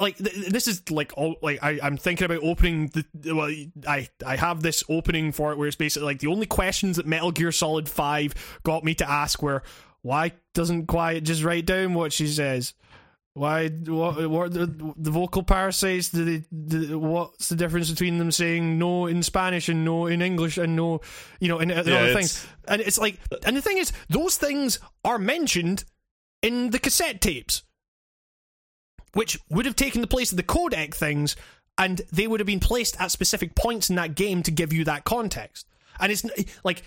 like 0.00 0.16
this 0.16 0.68
is 0.68 0.90
like 0.90 1.12
all 1.16 1.36
like 1.42 1.62
I, 1.62 1.78
I'm 1.82 1.96
thinking 1.96 2.24
about 2.24 2.42
opening 2.42 2.88
the 2.88 3.34
well 3.34 3.54
I 3.86 4.08
I 4.24 4.36
have 4.36 4.62
this 4.62 4.84
opening 4.88 5.32
for 5.32 5.52
it 5.52 5.58
where 5.58 5.66
it's 5.66 5.76
basically 5.76 6.06
like 6.06 6.20
the 6.20 6.28
only 6.28 6.46
questions 6.46 6.96
that 6.96 7.06
Metal 7.06 7.32
Gear 7.32 7.52
Solid 7.52 7.88
Five 7.88 8.34
got 8.62 8.84
me 8.84 8.94
to 8.96 9.08
ask 9.08 9.42
were 9.42 9.62
why 10.02 10.32
doesn't 10.52 10.86
Quiet 10.86 11.24
just 11.24 11.42
write 11.42 11.66
down 11.66 11.94
what 11.94 12.12
she 12.12 12.26
says? 12.26 12.74
Why 13.34 13.68
what 13.68 14.30
what 14.30 14.52
the, 14.52 14.94
the 14.96 15.10
vocal 15.10 15.42
parasites? 15.42 16.10
Do 16.10 16.24
they, 16.24 16.44
do, 16.52 16.98
what's 16.98 17.48
the 17.48 17.56
difference 17.56 17.90
between 17.90 18.18
them 18.18 18.30
saying 18.30 18.78
no 18.78 19.06
in 19.06 19.22
Spanish 19.22 19.68
and 19.68 19.84
no 19.84 20.06
in 20.06 20.22
English 20.22 20.56
and 20.56 20.76
no 20.76 21.00
you 21.40 21.48
know 21.48 21.58
and, 21.58 21.70
Yeah, 21.70 21.76
other 21.78 22.14
things? 22.14 22.46
And 22.68 22.80
it's 22.80 22.96
like 22.96 23.18
and 23.44 23.56
the 23.56 23.62
thing 23.62 23.78
is 23.78 23.92
those 24.08 24.36
things 24.36 24.78
are 25.04 25.18
mentioned 25.18 25.84
in 26.42 26.70
the 26.70 26.78
cassette 26.78 27.20
tapes 27.20 27.64
which 29.14 29.38
would 29.48 29.64
have 29.64 29.76
taken 29.76 30.00
the 30.00 30.06
place 30.06 30.32
of 30.32 30.36
the 30.36 30.42
codec 30.42 30.94
things, 30.94 31.36
and 31.78 32.02
they 32.12 32.26
would 32.26 32.40
have 32.40 32.46
been 32.46 32.60
placed 32.60 33.00
at 33.00 33.10
specific 33.10 33.54
points 33.54 33.88
in 33.88 33.96
that 33.96 34.14
game 34.14 34.42
to 34.42 34.50
give 34.50 34.72
you 34.72 34.84
that 34.84 35.04
context. 35.04 35.66
And 35.98 36.12
it's 36.12 36.24
like 36.64 36.82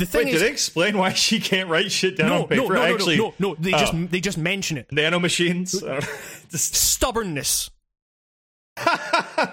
the 0.00 0.06
thing 0.06 0.26
Wait, 0.26 0.34
is, 0.34 0.40
did 0.40 0.48
they 0.48 0.52
explain 0.52 0.98
why 0.98 1.12
she 1.12 1.38
can't 1.38 1.68
write 1.68 1.92
shit 1.92 2.16
down 2.16 2.28
no, 2.28 2.42
on 2.42 2.48
paper? 2.48 2.62
no, 2.62 2.68
no, 2.68 2.74
no, 2.74 2.94
Actually, 2.94 3.16
no, 3.16 3.34
no, 3.38 3.48
no, 3.50 3.54
they 3.60 3.72
Oh. 3.72 3.78
just 3.78 4.10
they 4.10 4.20
just 4.20 4.36
mention 4.38 4.76
it. 4.78 4.88
don't- 4.88 4.96
Just- 6.50 6.74
Stubbornness, 6.74 7.70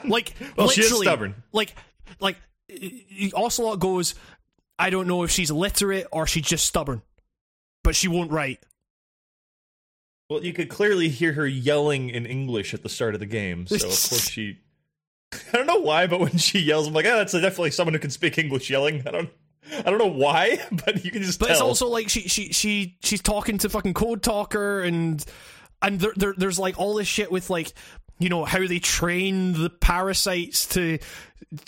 like 0.06 0.34
Well, 0.56 0.70
she 0.70 0.82
is 0.82 0.98
stubborn. 0.98 1.36
Like, 1.52 1.76
like 2.20 2.38
uh, 2.72 3.30
Ocelot 3.36 3.80
goes, 3.80 4.16
I 4.80 4.90
don't 4.90 5.08
know 5.08 5.24
if 5.24 5.32
she's 5.32 5.50
illiterate 5.52 6.08
or 6.12 6.28
she's 6.28 6.46
just 6.46 6.66
stubborn, 6.66 7.02
but 7.84 7.96
she 7.96 8.08
won't 8.08 8.32
write. 8.32 8.60
well, 10.30 10.44
you 10.44 10.54
could 10.54 10.70
clearly 10.70 11.10
hear 11.10 11.34
her 11.34 11.48
yelling 11.48 12.10
in 12.10 12.26
English 12.26 12.74
at 12.74 12.84
the 12.84 12.90
start 12.90 13.14
of 13.14 13.20
the 13.20 13.26
game, 13.26 13.66
so 13.68 13.76
of 13.76 13.82
course 13.82 14.30
she. 14.30 14.58
I 15.34 15.58
don't 15.58 15.68
know 15.68 15.80
why, 15.82 16.08
but 16.08 16.20
when 16.22 16.38
she 16.38 16.60
yells, 16.60 16.88
I'm 16.88 16.94
like, 16.94 17.06
ah, 17.06 17.18
that's 17.18 17.34
definitely 17.34 17.72
someone 17.72 17.94
who 17.94 18.00
can 18.00 18.10
speak 18.12 18.38
English 18.38 18.70
yelling. 18.70 19.04
I 19.06 19.12
don't, 19.12 19.30
I 19.74 19.84
don't 19.84 19.98
know 19.98 20.08
why, 20.08 20.60
but 20.86 21.04
you 21.04 21.12
can 21.12 21.22
just 21.24 21.40
But 21.40 21.48
tell. 21.48 21.54
it's 21.56 21.62
also 21.62 21.88
like 21.88 22.10
she 22.10 22.22
she 22.28 22.52
she 22.54 22.98
she's 23.04 23.22
talking 23.22 23.58
to 23.60 23.70
fucking 23.70 23.94
Code 23.94 24.24
Talker 24.24 24.82
and 24.82 25.24
and 25.82 26.00
there, 26.00 26.14
there 26.16 26.34
there's 26.38 26.60
like 26.60 26.80
all 26.80 26.96
this 26.96 27.08
shit 27.08 27.32
with 27.32 27.50
like 27.50 27.74
you 28.20 28.30
know 28.30 28.46
how 28.46 28.66
they 28.66 28.80
train 28.80 29.54
the 29.54 29.70
parasites 29.70 30.66
to 30.68 30.98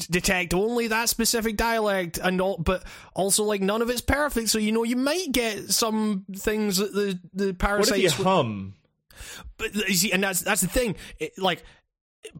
detect 0.10 0.54
only 0.54 0.88
that 0.88 1.08
specific 1.10 1.56
dialect 1.56 2.18
and 2.22 2.42
all 2.42 2.58
but 2.58 2.84
also 3.14 3.44
like 3.44 3.62
none 3.62 3.82
of 3.82 3.90
it's 3.90 4.02
perfect 4.02 4.50
so 4.50 4.58
you 4.58 4.72
know 4.72 4.84
you 4.84 4.96
might 4.96 5.32
get 5.32 5.70
some 5.70 6.26
things 6.36 6.78
that 6.78 6.92
the 6.94 7.20
the 7.34 7.48
what 7.48 7.60
parasites 7.60 8.14
if 8.14 8.18
you 8.18 8.24
hum? 8.26 8.74
but 9.58 9.74
you 9.76 9.94
see, 9.94 10.12
and 10.12 10.24
that's 10.24 10.42
that's 10.42 10.62
the 10.62 10.68
thing. 10.68 10.96
It, 11.20 11.38
like 11.38 11.64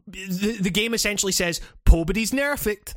the, 0.06 0.58
the 0.60 0.70
game 0.70 0.94
essentially 0.94 1.32
says 1.32 1.60
Pobody's 1.84 2.32
nerfed. 2.32 2.94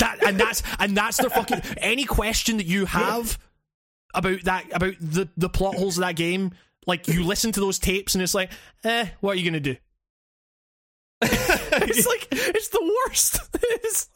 That 0.00 0.22
and 0.26 0.38
that's 0.38 0.62
and 0.78 0.96
that's 0.96 1.16
their 1.18 1.30
fucking 1.30 1.60
any 1.78 2.04
question 2.04 2.56
that 2.56 2.66
you 2.66 2.86
have 2.86 3.38
about 4.14 4.42
that 4.44 4.64
about 4.72 4.94
the 5.00 5.28
the 5.36 5.48
plot 5.48 5.76
holes 5.76 5.98
of 5.98 6.02
that 6.02 6.16
game. 6.16 6.52
Like 6.86 7.08
you 7.08 7.24
listen 7.24 7.52
to 7.52 7.60
those 7.60 7.78
tapes 7.78 8.14
and 8.14 8.22
it's 8.22 8.34
like, 8.34 8.50
eh, 8.84 9.06
what 9.20 9.32
are 9.32 9.38
you 9.38 9.44
gonna 9.44 9.60
do? 9.60 9.76
it's 11.22 12.06
like 12.06 12.28
it's 12.32 12.68
the 12.68 13.02
worst. 13.06 13.40
It's 13.82 14.08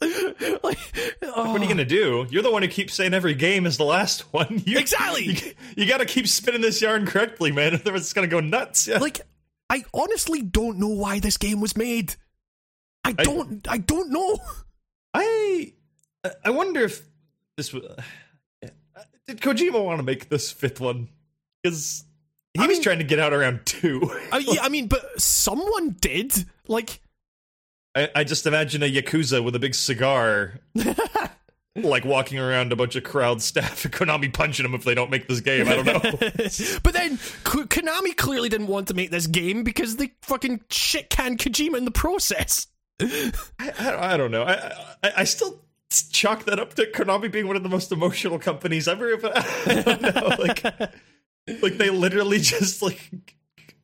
like, 0.63 0.77
oh. 1.23 1.51
What 1.51 1.61
are 1.61 1.63
you 1.63 1.69
gonna 1.69 1.85
do? 1.85 2.27
You're 2.29 2.43
the 2.43 2.51
one 2.51 2.61
who 2.61 2.67
keeps 2.67 2.93
saying 2.93 3.13
every 3.13 3.33
game 3.33 3.65
is 3.65 3.77
the 3.77 3.85
last 3.85 4.21
one. 4.33 4.61
You, 4.65 4.77
Exactly. 4.77 5.25
You, 5.25 5.35
you 5.75 5.85
got 5.87 5.97
to 5.97 6.05
keep 6.05 6.27
spinning 6.27 6.61
this 6.61 6.81
yarn 6.81 7.05
correctly, 7.05 7.51
man. 7.51 7.73
Otherwise, 7.75 8.01
it's 8.01 8.13
gonna 8.13 8.27
go 8.27 8.39
nuts. 8.39 8.87
Yeah. 8.87 8.97
like 8.99 9.21
I 9.69 9.83
honestly 9.93 10.41
don't 10.41 10.77
know 10.77 10.89
why 10.89 11.19
this 11.19 11.37
game 11.37 11.61
was 11.61 11.75
made. 11.75 12.15
I 13.03 13.13
don't. 13.13 13.67
I, 13.67 13.77
don't 13.77 14.09
know. 14.09 14.37
I 15.15 15.73
I 16.43 16.49
wonder 16.49 16.81
if 16.81 17.01
this 17.57 17.73
was. 17.73 17.83
Did 19.27 19.41
Kojima 19.41 19.83
want 19.83 19.97
to 19.99 20.03
make 20.03 20.29
this 20.29 20.51
fifth 20.51 20.79
one? 20.79 21.07
Because 21.63 22.03
he 22.53 22.61
I 22.63 22.67
was 22.67 22.75
mean- 22.75 22.83
trying 22.83 22.97
to 22.99 23.03
get 23.03 23.17
out 23.19 23.33
around 23.33 23.65
two. 23.65 24.11
I, 24.31 24.37
yeah, 24.39 24.61
I 24.61 24.69
mean, 24.69 24.87
but 24.87 25.19
someone 25.19 25.95
did. 25.99 26.31
Like, 26.67 26.99
I, 27.95 28.09
I 28.15 28.23
just 28.23 28.45
imagine 28.45 28.83
a 28.83 28.91
yakuza 28.91 29.43
with 29.43 29.55
a 29.55 29.59
big 29.59 29.73
cigar, 29.73 30.59
like 31.75 32.05
walking 32.05 32.37
around 32.37 32.71
a 32.71 32.75
bunch 32.75 32.95
of 32.95 33.03
crowd 33.03 33.41
staff, 33.41 33.83
and 33.85 33.93
Konami 33.95 34.31
punching 34.31 34.63
them 34.63 34.75
if 34.75 34.83
they 34.83 34.93
don't 34.93 35.09
make 35.09 35.27
this 35.27 35.41
game. 35.41 35.67
I 35.67 35.75
don't 35.75 35.85
know. 35.87 35.99
but 36.83 36.93
then 36.93 37.17
Ko- 37.43 37.65
Konami 37.65 38.15
clearly 38.15 38.49
didn't 38.49 38.67
want 38.67 38.87
to 38.89 38.93
make 38.93 39.09
this 39.09 39.25
game 39.27 39.63
because 39.63 39.95
they 39.95 40.11
fucking 40.21 40.61
shit 40.69 41.09
canned 41.09 41.39
Kojima 41.39 41.77
in 41.77 41.85
the 41.85 41.91
process. 41.91 42.67
I, 43.01 43.31
I, 43.59 44.13
I 44.13 44.17
don't 44.17 44.31
know. 44.31 44.43
I, 44.43 44.53
I 45.03 45.11
I 45.17 45.23
still 45.25 45.61
chalk 46.11 46.45
that 46.45 46.59
up 46.59 46.73
to 46.75 46.85
Konami 46.87 47.31
being 47.31 47.47
one 47.47 47.55
of 47.55 47.63
the 47.63 47.69
most 47.69 47.91
emotional 47.91 48.39
companies 48.39 48.87
ever. 48.87 49.15
But 49.17 49.33
I 49.67 49.81
don't 49.81 50.01
know, 50.01 50.35
like 50.39 50.63
like 51.61 51.77
they 51.77 51.89
literally 51.89 52.39
just 52.39 52.81
like 52.81 53.11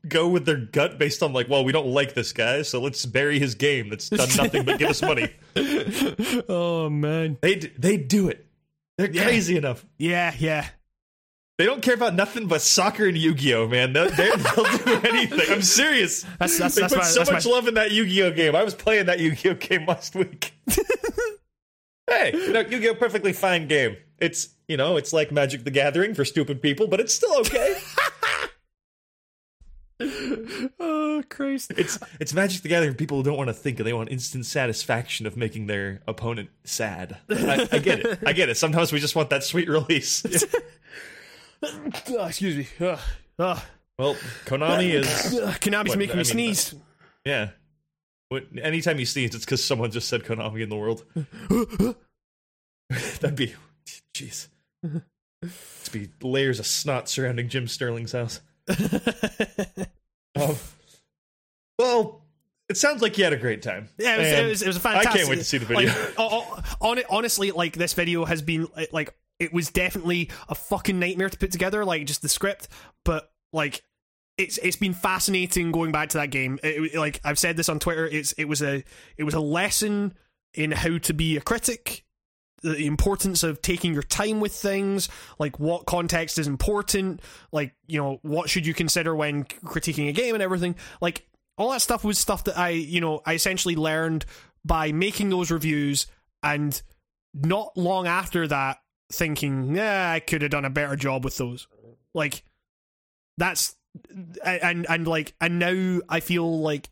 go 0.07 0.27
with 0.27 0.45
their 0.45 0.57
gut 0.57 0.97
based 0.97 1.21
on 1.21 1.31
like, 1.33 1.47
well, 1.49 1.63
we 1.63 1.71
don't 1.71 1.87
like 1.87 2.13
this 2.15 2.33
guy, 2.33 2.61
so 2.63 2.81
let's 2.81 3.05
bury 3.05 3.37
his 3.37 3.53
game 3.55 3.89
that's 3.89 4.09
done 4.09 4.29
nothing 4.35 4.63
but 4.65 4.79
give 4.79 4.89
us 4.89 5.01
money. 5.01 5.29
oh 6.49 6.89
man. 6.89 7.37
They 7.41 7.55
d- 7.55 7.71
they 7.77 7.97
do 7.97 8.29
it. 8.29 8.45
They're 8.97 9.11
Yeah. 9.11 9.23
crazy 9.23 9.57
enough. 9.57 9.85
Yeah, 9.97 10.33
yeah. 10.37 10.67
They 11.61 11.67
don't 11.67 11.83
care 11.83 11.93
about 11.93 12.15
nothing 12.15 12.47
but 12.47 12.59
soccer 12.63 13.05
and 13.05 13.15
Yu-Gi-Oh, 13.15 13.67
man. 13.67 13.93
They'll, 13.93 14.09
do 14.09 14.15
anything. 15.03 15.45
I'm 15.47 15.61
serious. 15.61 16.25
That's 16.39 16.57
that's 16.57 16.73
they 16.73 16.81
that's 16.81 16.91
put 16.91 17.03
my, 17.03 17.07
so 17.07 17.19
much 17.31 17.45
my, 17.45 17.51
love 17.51 17.67
in 17.67 17.75
that 17.75 17.91
Yu-Gi-Oh 17.91 18.31
game. 18.31 18.55
I 18.55 18.63
was 18.63 18.73
playing 18.73 19.05
that 19.05 19.19
Yu-Gi-Oh 19.19 19.53
game 19.53 19.85
last 19.85 20.15
week. 20.15 20.53
hey, 22.09 22.31
you 22.33 22.51
know, 22.51 22.61
Yu-Gi-Oh 22.61 22.95
perfectly 22.95 23.31
fine 23.31 23.67
game. 23.67 23.97
It's 24.17 24.55
you 24.67 24.75
know, 24.75 24.97
it's 24.97 25.13
like 25.13 25.31
Magic 25.31 25.63
the 25.63 25.69
Gathering 25.69 26.15
for 26.15 26.25
stupid 26.25 26.63
people, 26.63 26.87
but 26.87 26.99
it's 26.99 27.13
still 27.13 27.37
okay. 27.41 27.79
Oh 30.79 31.21
Christ. 31.29 31.73
it's 31.77 31.99
it's 32.19 32.33
Magic 32.33 32.63
the 32.63 32.69
Gathering 32.69 32.93
for 32.93 32.97
people 32.97 33.17
who 33.17 33.23
don't 33.23 33.37
want 33.37 33.49
to 33.49 33.53
think 33.53 33.77
and 33.77 33.85
they 33.85 33.93
want 33.93 34.09
instant 34.09 34.47
satisfaction 34.47 35.27
of 35.27 35.37
making 35.37 35.67
their 35.67 36.01
opponent 36.07 36.49
sad. 36.63 37.19
I, 37.29 37.67
I 37.71 37.77
get 37.77 37.99
it. 37.99 38.19
I 38.25 38.33
get 38.33 38.49
it. 38.49 38.57
Sometimes 38.57 38.91
we 38.91 38.99
just 38.99 39.15
want 39.15 39.29
that 39.29 39.43
sweet 39.43 39.69
release. 39.69 40.25
Oh, 41.63 42.25
excuse 42.27 42.57
me. 42.57 42.67
Ugh. 42.79 42.99
well, 43.97 44.15
Konami 44.45 44.93
is 44.93 45.07
Konami's 45.59 45.89
What, 45.89 45.97
making 45.99 46.13
I 46.13 46.15
me 46.15 46.17
mean, 46.17 46.25
sneeze. 46.55 46.75
yeah. 47.25 47.49
What, 48.29 48.45
anytime 48.61 48.97
you 48.99 49.05
sneeze, 49.05 49.35
it's 49.35 49.45
because 49.45 49.63
someone 49.63 49.91
just 49.91 50.07
said 50.07 50.23
Konami 50.23 50.61
in 50.63 50.69
the 50.69 50.75
world. 50.77 51.03
That'd 53.19 53.35
be, 53.35 53.53
jeez. 54.15 54.47
It'd 54.83 55.91
be 55.91 56.09
layers 56.21 56.59
of 56.59 56.65
snot 56.65 57.09
surrounding 57.09 57.47
Jim 57.49 57.67
Sterling's 57.67 58.11
house. 58.13 58.41
Um, 60.33 60.55
well, 61.77 62.21
it 62.69 62.77
sounds 62.77 63.01
like 63.01 63.17
you 63.17 63.25
had 63.25 63.33
a 63.33 63.37
great 63.37 63.61
time. 63.61 63.89
Yeah, 63.97 64.15
it 64.15 64.17
was, 64.19 64.27
it 64.27 64.45
was, 64.47 64.61
it 64.61 64.67
was 64.67 64.75
a 64.77 64.79
I 64.79 64.81
fantastic. 64.93 65.13
can't 65.19 65.29
wait 65.29 65.35
to 65.39 65.43
see 65.43 65.57
the 65.57 65.65
video. 65.65 65.89
Like, 65.89 66.13
o- 66.17 66.29
o- 66.29 66.63
on 66.79 66.97
it, 66.99 67.05
honestly, 67.09 67.51
like 67.51 67.73
this 67.73 67.93
video 67.93 68.23
has 68.23 68.41
been 68.41 68.67
like 68.93 69.13
it 69.41 69.51
was 69.51 69.69
definitely 69.71 70.29
a 70.47 70.55
fucking 70.55 70.99
nightmare 70.99 71.29
to 71.29 71.37
put 71.37 71.51
together. 71.51 71.83
Like 71.83 72.05
just 72.05 72.21
the 72.21 72.29
script, 72.29 72.67
but 73.03 73.31
like 73.51 73.83
it's 74.37 74.57
it's 74.59 74.75
been 74.75 74.93
fascinating 74.93 75.71
going 75.71 75.91
back 75.91 76.09
to 76.09 76.19
that 76.19 76.29
game. 76.29 76.59
It, 76.63 76.95
like 76.95 77.19
I've 77.23 77.39
said 77.39 77.57
this 77.57 77.67
on 77.67 77.79
Twitter, 77.79 78.05
it's 78.05 78.33
it 78.33 78.45
was 78.45 78.61
a 78.61 78.83
it 79.17 79.23
was 79.23 79.33
a 79.33 79.39
lesson 79.39 80.13
in 80.53 80.71
how 80.71 80.97
to 80.99 81.13
be 81.13 81.37
a 81.37 81.41
critic 81.41 82.05
the 82.61 82.85
importance 82.85 83.41
of 83.41 83.59
taking 83.63 83.91
your 83.91 84.03
time 84.03 84.39
with 84.39 84.53
things, 84.53 85.09
like 85.39 85.59
what 85.59 85.87
context 85.87 86.37
is 86.37 86.45
important, 86.45 87.19
like 87.51 87.73
you 87.87 87.99
know 87.99 88.19
what 88.21 88.49
should 88.49 88.67
you 88.67 88.73
consider 88.75 89.15
when 89.15 89.45
critiquing 89.45 90.09
a 90.09 90.13
game 90.13 90.35
and 90.35 90.43
everything. 90.43 90.75
Like 91.01 91.27
all 91.57 91.71
that 91.71 91.81
stuff 91.81 92.03
was 92.03 92.19
stuff 92.19 92.43
that 92.43 92.57
I 92.59 92.69
you 92.69 93.01
know 93.01 93.21
I 93.25 93.33
essentially 93.33 93.75
learned 93.75 94.25
by 94.63 94.91
making 94.91 95.29
those 95.29 95.49
reviews 95.49 96.05
and 96.43 96.79
not 97.33 97.75
long 97.75 98.05
after 98.05 98.47
that 98.47 98.77
thinking, 99.11 99.75
yeah, 99.75 100.11
I 100.11 100.19
could 100.19 100.41
have 100.41 100.51
done 100.51 100.65
a 100.65 100.69
better 100.69 100.95
job 100.95 101.23
with 101.23 101.37
those. 101.37 101.67
Like 102.13 102.43
that's 103.37 103.75
and 104.43 104.85
and 104.89 105.07
like 105.07 105.33
and 105.41 105.59
now 105.59 106.01
I 106.09 106.19
feel 106.19 106.59
like 106.59 106.89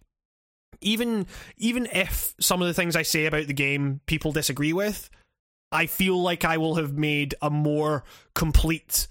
even 0.82 1.28
even 1.58 1.88
if 1.92 2.34
some 2.40 2.62
of 2.62 2.68
the 2.68 2.74
things 2.74 2.96
I 2.96 3.04
say 3.04 3.26
about 3.26 3.48
the 3.48 3.54
game 3.54 4.02
people 4.06 4.32
disagree 4.32 4.74
with, 4.74 5.10
I 5.72 5.86
feel 5.86 6.22
like 6.22 6.46
I 6.46 6.58
will 6.58 6.76
have 6.76 6.94
made 6.94 7.36
a 7.42 7.50
more 7.50 8.04
complete 8.34 9.08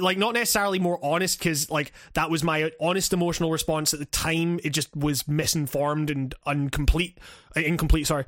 like 0.00 0.18
not 0.18 0.34
necessarily 0.34 0.78
more 0.78 1.02
honest 1.02 1.38
because 1.38 1.70
like 1.70 1.92
that 2.12 2.30
was 2.30 2.44
my 2.44 2.70
honest 2.78 3.12
emotional 3.12 3.50
response 3.50 3.94
at 3.94 4.00
the 4.00 4.06
time 4.06 4.60
it 4.62 4.70
just 4.70 4.94
was 4.94 5.26
misinformed 5.26 6.10
and 6.10 6.34
incomplete 6.46 7.18
incomplete 7.56 8.06
sorry 8.06 8.26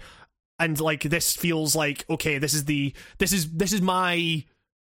and 0.58 0.80
like 0.80 1.02
this 1.02 1.34
feels 1.34 1.74
like 1.74 2.04
okay 2.08 2.38
this 2.38 2.54
is 2.54 2.64
the 2.64 2.92
this 3.18 3.32
is 3.32 3.50
this 3.52 3.72
is 3.72 3.80
my 3.80 4.44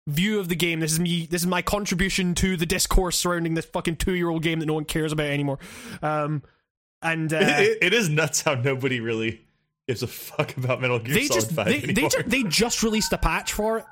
view 0.06 0.38
of 0.38 0.48
the 0.48 0.54
game 0.54 0.80
this 0.80 0.92
is 0.92 1.00
me 1.00 1.26
this 1.26 1.42
is 1.42 1.46
my 1.46 1.62
contribution 1.62 2.34
to 2.34 2.56
the 2.56 2.66
discourse 2.66 3.16
surrounding 3.16 3.54
this 3.54 3.64
fucking 3.66 3.96
two-year-old 3.96 4.42
game 4.42 4.60
that 4.60 4.66
no 4.66 4.74
one 4.74 4.84
cares 4.84 5.12
about 5.12 5.26
anymore 5.26 5.58
um 6.02 6.42
and 7.02 7.32
uh, 7.32 7.38
it, 7.40 7.78
it 7.82 7.94
is 7.94 8.08
nuts 8.08 8.42
how 8.42 8.54
nobody 8.54 9.00
really 9.00 9.40
gives 9.88 10.02
a 10.02 10.06
fuck 10.06 10.56
about 10.56 10.80
Metal 10.80 10.98
Gear 10.98 11.14
they 11.14 11.24
Solid 11.24 11.40
just 11.40 11.52
5 11.52 11.66
they, 11.66 11.82
anymore. 11.82 12.10
they, 12.10 12.42
they 12.42 12.48
just 12.48 12.82
released 12.82 13.12
a 13.12 13.18
patch 13.18 13.52
for 13.52 13.78
it 13.78 13.84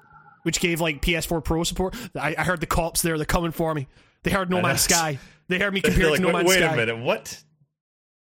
which 0.45 0.61
gave 0.61 0.81
like 0.81 1.03
PS4 1.03 1.43
Pro 1.43 1.65
support. 1.65 1.97
I, 2.15 2.37
I 2.39 2.45
heard 2.45 2.61
the 2.61 2.67
cops 2.67 3.03
there; 3.03 3.17
they're 3.17 3.27
coming 3.27 3.51
for 3.51 3.75
me. 3.75 3.89
They 4.23 4.31
heard 4.31 4.49
No. 4.49 4.63
Man's 4.63 4.83
Sky. 4.83 5.19
They 5.49 5.59
heard 5.59 5.75
me 5.75 5.81
They're 5.83 5.91
compared 5.91 6.13
like, 6.13 6.21
to 6.21 6.23
No 6.23 6.29
wait, 6.29 6.35
Man's 6.35 6.49
wait 6.49 6.59
Sky. 6.59 6.73
a 6.73 6.77
minute, 6.77 6.99
what? 6.99 7.43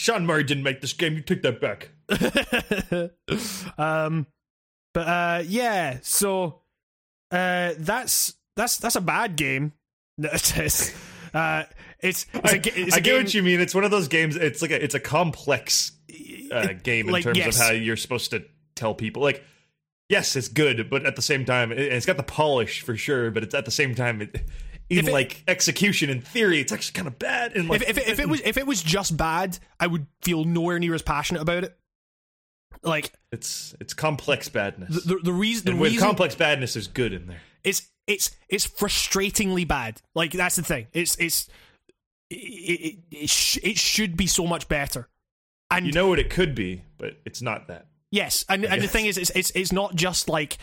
Sean 0.06 0.24
Murray 0.24 0.44
didn't 0.44 0.62
make 0.62 0.80
this 0.80 0.92
game. 0.92 1.14
You 1.14 1.20
take 1.20 1.42
that 1.42 1.60
back. 1.60 1.88
um, 3.76 4.28
but 4.94 5.00
uh, 5.00 5.42
yeah. 5.44 5.98
So 6.02 6.60
uh, 7.32 7.72
that's 7.76 8.34
that's 8.54 8.78
that's 8.78 8.94
a 8.94 9.00
bad 9.00 9.34
game. 9.34 9.72
It 10.18 10.58
is. 10.58 10.94
Uh, 11.34 11.64
it's 11.98 12.24
it's 12.32 12.52
a, 12.52 12.80
it's 12.80 12.94
I 12.94 12.98
a 12.98 13.00
get 13.00 13.16
what 13.16 13.34
you 13.34 13.42
mean. 13.42 13.60
It's 13.60 13.74
one 13.74 13.82
of 13.82 13.90
those 13.90 14.06
games. 14.06 14.36
It's 14.36 14.62
like 14.62 14.70
a, 14.70 14.82
it's 14.82 14.94
a 14.94 15.00
complex 15.00 15.90
uh, 16.52 16.68
game 16.84 17.08
in 17.08 17.12
like, 17.12 17.24
terms 17.24 17.36
yes. 17.36 17.60
of 17.60 17.66
how 17.66 17.72
you're 17.72 17.96
supposed 17.96 18.30
to 18.30 18.44
tell 18.76 18.94
people. 18.94 19.22
Like, 19.22 19.42
yes, 20.08 20.36
it's 20.36 20.46
good, 20.48 20.88
but 20.88 21.04
at 21.04 21.16
the 21.16 21.22
same 21.22 21.44
time, 21.44 21.72
it, 21.72 21.80
it's 21.80 22.06
got 22.06 22.16
the 22.16 22.22
polish 22.22 22.82
for 22.82 22.96
sure. 22.96 23.32
But 23.32 23.42
it's 23.42 23.54
at 23.54 23.64
the 23.64 23.70
same 23.72 23.96
time, 23.96 24.22
it, 24.22 24.48
even 24.90 25.08
it- 25.08 25.12
like 25.12 25.42
execution 25.48 26.10
in 26.10 26.20
theory, 26.20 26.60
it's 26.60 26.72
actually 26.72 26.92
kind 26.94 27.08
of 27.08 27.18
bad. 27.18 27.56
And 27.56 27.68
like, 27.68 27.82
if, 27.82 27.90
if, 27.90 27.98
it- 27.98 28.08
if 28.08 28.18
it 28.20 28.28
was 28.28 28.40
if 28.44 28.56
it 28.56 28.66
was 28.66 28.82
just 28.82 29.16
bad, 29.16 29.58
I 29.80 29.86
would 29.86 30.06
feel 30.22 30.44
nowhere 30.44 30.78
near 30.78 30.94
as 30.94 31.02
passionate 31.02 31.42
about 31.42 31.64
it. 31.64 31.76
Like 32.82 33.12
it's 33.32 33.74
it's 33.80 33.94
complex 33.94 34.48
badness. 34.48 35.04
the 35.04 35.14
the, 35.14 35.20
the 35.24 35.32
reason 35.32 35.68
and 35.70 35.80
with 35.80 35.92
reason 35.92 36.06
complex 36.06 36.34
badness, 36.34 36.74
there's 36.74 36.88
good 36.88 37.12
in 37.12 37.26
there. 37.26 37.40
it's 37.64 37.88
it's 38.06 38.30
it's 38.48 38.66
frustratingly 38.66 39.66
bad. 39.66 40.00
Like 40.14 40.32
that's 40.32 40.56
the 40.56 40.62
thing. 40.62 40.86
It's 40.92 41.16
it's 41.16 41.48
it 42.30 42.34
it, 42.36 42.98
it, 43.10 43.30
sh- 43.30 43.58
it 43.62 43.78
should 43.78 44.16
be 44.16 44.26
so 44.26 44.46
much 44.46 44.68
better. 44.68 45.08
And 45.70 45.86
You 45.86 45.92
know 45.92 46.06
what 46.08 46.18
it 46.20 46.30
could 46.30 46.54
be, 46.54 46.82
but 46.98 47.16
it's 47.24 47.42
not 47.42 47.66
that. 47.68 47.86
yes, 48.12 48.44
and 48.48 48.64
and 48.64 48.80
the 48.82 48.86
thing 48.88 49.06
is, 49.06 49.18
it's 49.18 49.30
it's 49.30 49.50
it's 49.50 49.72
not 49.72 49.96
just 49.96 50.28
like 50.28 50.58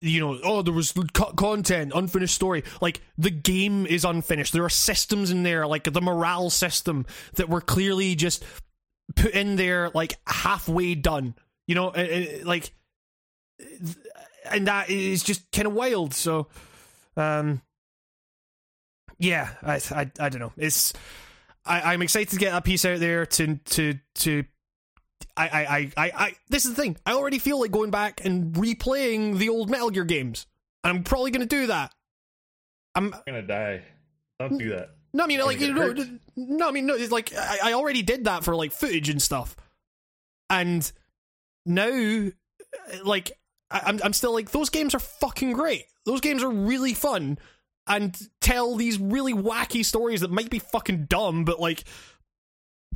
you 0.00 0.20
know, 0.20 0.38
oh, 0.44 0.62
there 0.62 0.72
was 0.72 0.92
cut 1.12 1.36
content, 1.36 1.92
unfinished 1.94 2.34
story. 2.34 2.62
Like 2.80 3.00
the 3.16 3.30
game 3.30 3.86
is 3.86 4.04
unfinished. 4.04 4.52
There 4.52 4.64
are 4.64 4.70
systems 4.70 5.30
in 5.30 5.42
there, 5.42 5.66
like 5.66 5.84
the 5.84 6.00
morale 6.00 6.50
system, 6.50 7.06
that 7.34 7.48
were 7.48 7.60
clearly 7.60 8.14
just 8.14 8.44
put 9.16 9.32
in 9.32 9.56
there, 9.56 9.90
like 9.94 10.16
halfway 10.26 10.94
done. 10.94 11.34
You 11.66 11.74
know, 11.74 11.88
uh, 11.88 12.00
uh, 12.00 12.24
like, 12.44 12.72
and 14.50 14.68
that 14.68 14.88
is 14.88 15.22
just 15.22 15.50
kind 15.50 15.66
of 15.66 15.74
wild. 15.74 16.14
So, 16.14 16.46
um, 17.16 17.60
yeah, 19.18 19.50
I, 19.62 19.80
I, 19.90 20.10
I 20.20 20.28
don't 20.28 20.40
know. 20.40 20.52
It's, 20.56 20.92
I, 21.66 21.92
I'm 21.92 22.02
excited 22.02 22.30
to 22.30 22.36
get 22.38 22.52
that 22.52 22.64
piece 22.64 22.84
out 22.84 23.00
there 23.00 23.26
to, 23.26 23.56
to, 23.56 23.94
to. 24.14 24.44
I, 25.36 25.48
I, 25.48 25.60
I, 25.60 25.92
I, 25.96 26.12
I, 26.16 26.34
this 26.48 26.64
is 26.64 26.74
the 26.74 26.82
thing. 26.82 26.96
I 27.06 27.12
already 27.12 27.38
feel 27.38 27.60
like 27.60 27.70
going 27.70 27.90
back 27.90 28.24
and 28.24 28.54
replaying 28.54 29.38
the 29.38 29.48
old 29.48 29.70
Metal 29.70 29.90
Gear 29.90 30.04
games. 30.04 30.46
And 30.84 30.96
I'm 30.96 31.04
probably 31.04 31.30
going 31.30 31.46
to 31.46 31.56
do 31.56 31.66
that. 31.68 31.92
I'm 32.94 33.14
I'm 33.14 33.20
gonna 33.26 33.42
die. 33.42 33.82
Don't 34.40 34.58
do 34.58 34.70
that. 34.70 34.90
no, 35.12 35.24
I 35.24 35.26
mean, 35.26 35.40
like 35.40 35.60
you 35.60 35.72
know, 35.72 35.82
hurt. 35.82 36.00
no, 36.36 36.68
I 36.68 36.72
mean, 36.72 36.86
no, 36.86 36.94
it's 36.94 37.12
like 37.12 37.32
I, 37.36 37.58
I 37.64 37.72
already 37.74 38.02
did 38.02 38.24
that 38.24 38.44
for 38.44 38.56
like 38.56 38.72
footage 38.72 39.08
and 39.08 39.22
stuff, 39.22 39.54
and 40.50 40.90
now, 41.64 42.30
like, 43.04 43.30
I, 43.70 43.82
I'm, 43.86 44.00
I'm 44.02 44.12
still 44.12 44.32
like 44.32 44.50
those 44.50 44.70
games 44.70 44.94
are 44.94 45.00
fucking 45.00 45.52
great. 45.52 45.84
Those 46.06 46.20
games 46.20 46.42
are 46.42 46.50
really 46.50 46.94
fun 46.94 47.38
and 47.86 48.18
tell 48.40 48.74
these 48.74 48.98
really 48.98 49.32
wacky 49.32 49.84
stories 49.84 50.20
that 50.22 50.30
might 50.30 50.50
be 50.50 50.58
fucking 50.58 51.06
dumb, 51.06 51.44
but 51.44 51.60
like, 51.60 51.84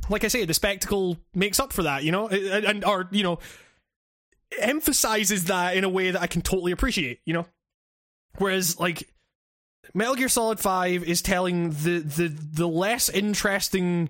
like 0.09 0.23
I 0.23 0.27
say, 0.27 0.45
the 0.45 0.53
spectacle 0.53 1.17
makes 1.33 1.59
up 1.59 1.73
for 1.73 1.83
that, 1.83 2.03
you 2.03 2.11
know, 2.11 2.27
and, 2.27 2.65
and 2.65 2.85
or 2.85 3.07
you 3.11 3.23
know, 3.23 3.39
emphasizes 4.59 5.45
that 5.45 5.75
in 5.75 5.83
a 5.83 5.89
way 5.89 6.11
that 6.11 6.21
I 6.21 6.27
can 6.27 6.41
totally 6.41 6.71
appreciate, 6.71 7.19
you 7.25 7.33
know. 7.33 7.45
Whereas, 8.37 8.79
like, 8.79 9.09
Metal 9.93 10.15
Gear 10.15 10.29
Solid 10.29 10.59
Five 10.59 11.03
is 11.03 11.21
telling 11.21 11.69
the 11.69 11.99
the 11.99 12.27
the 12.27 12.67
less 12.67 13.09
interesting 13.09 14.09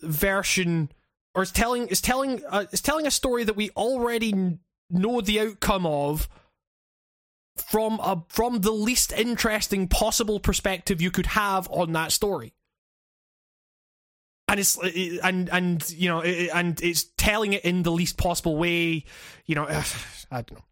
version, 0.00 0.90
or 1.34 1.42
is 1.42 1.52
telling 1.52 1.88
is 1.88 2.00
telling 2.00 2.42
uh, 2.48 2.64
is 2.72 2.80
telling 2.80 3.06
a 3.06 3.10
story 3.10 3.44
that 3.44 3.56
we 3.56 3.70
already 3.70 4.58
know 4.90 5.20
the 5.20 5.40
outcome 5.40 5.86
of 5.86 6.28
from 7.56 8.00
a 8.00 8.24
from 8.28 8.60
the 8.60 8.72
least 8.72 9.12
interesting 9.12 9.88
possible 9.88 10.40
perspective 10.40 11.00
you 11.02 11.10
could 11.10 11.26
have 11.26 11.68
on 11.70 11.92
that 11.92 12.12
story. 12.12 12.54
And 14.48 14.58
it's 14.58 14.78
and 15.22 15.50
and 15.50 15.90
you 15.90 16.08
know 16.08 16.22
and 16.22 16.80
it's 16.82 17.04
telling 17.18 17.52
it 17.52 17.64
in 17.64 17.82
the 17.82 17.92
least 17.92 18.16
possible 18.16 18.56
way. 18.56 19.04
You 19.46 19.54
know, 19.54 19.64
I 20.30 20.42
don't 20.42 20.52
know. 20.52 20.64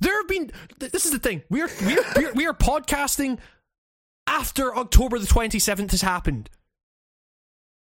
There 0.00 0.16
have 0.16 0.28
been. 0.28 0.52
This 0.78 1.06
is 1.06 1.12
the 1.12 1.18
thing. 1.18 1.42
We 1.48 1.62
are 1.62 1.68
we 1.84 1.98
are 1.98 2.04
we 2.16 2.24
are, 2.26 2.32
we 2.34 2.46
are 2.46 2.54
podcasting 2.54 3.38
after 4.26 4.74
October 4.76 5.18
the 5.18 5.26
twenty 5.26 5.58
seventh 5.58 5.92
has 5.92 6.02
happened. 6.02 6.50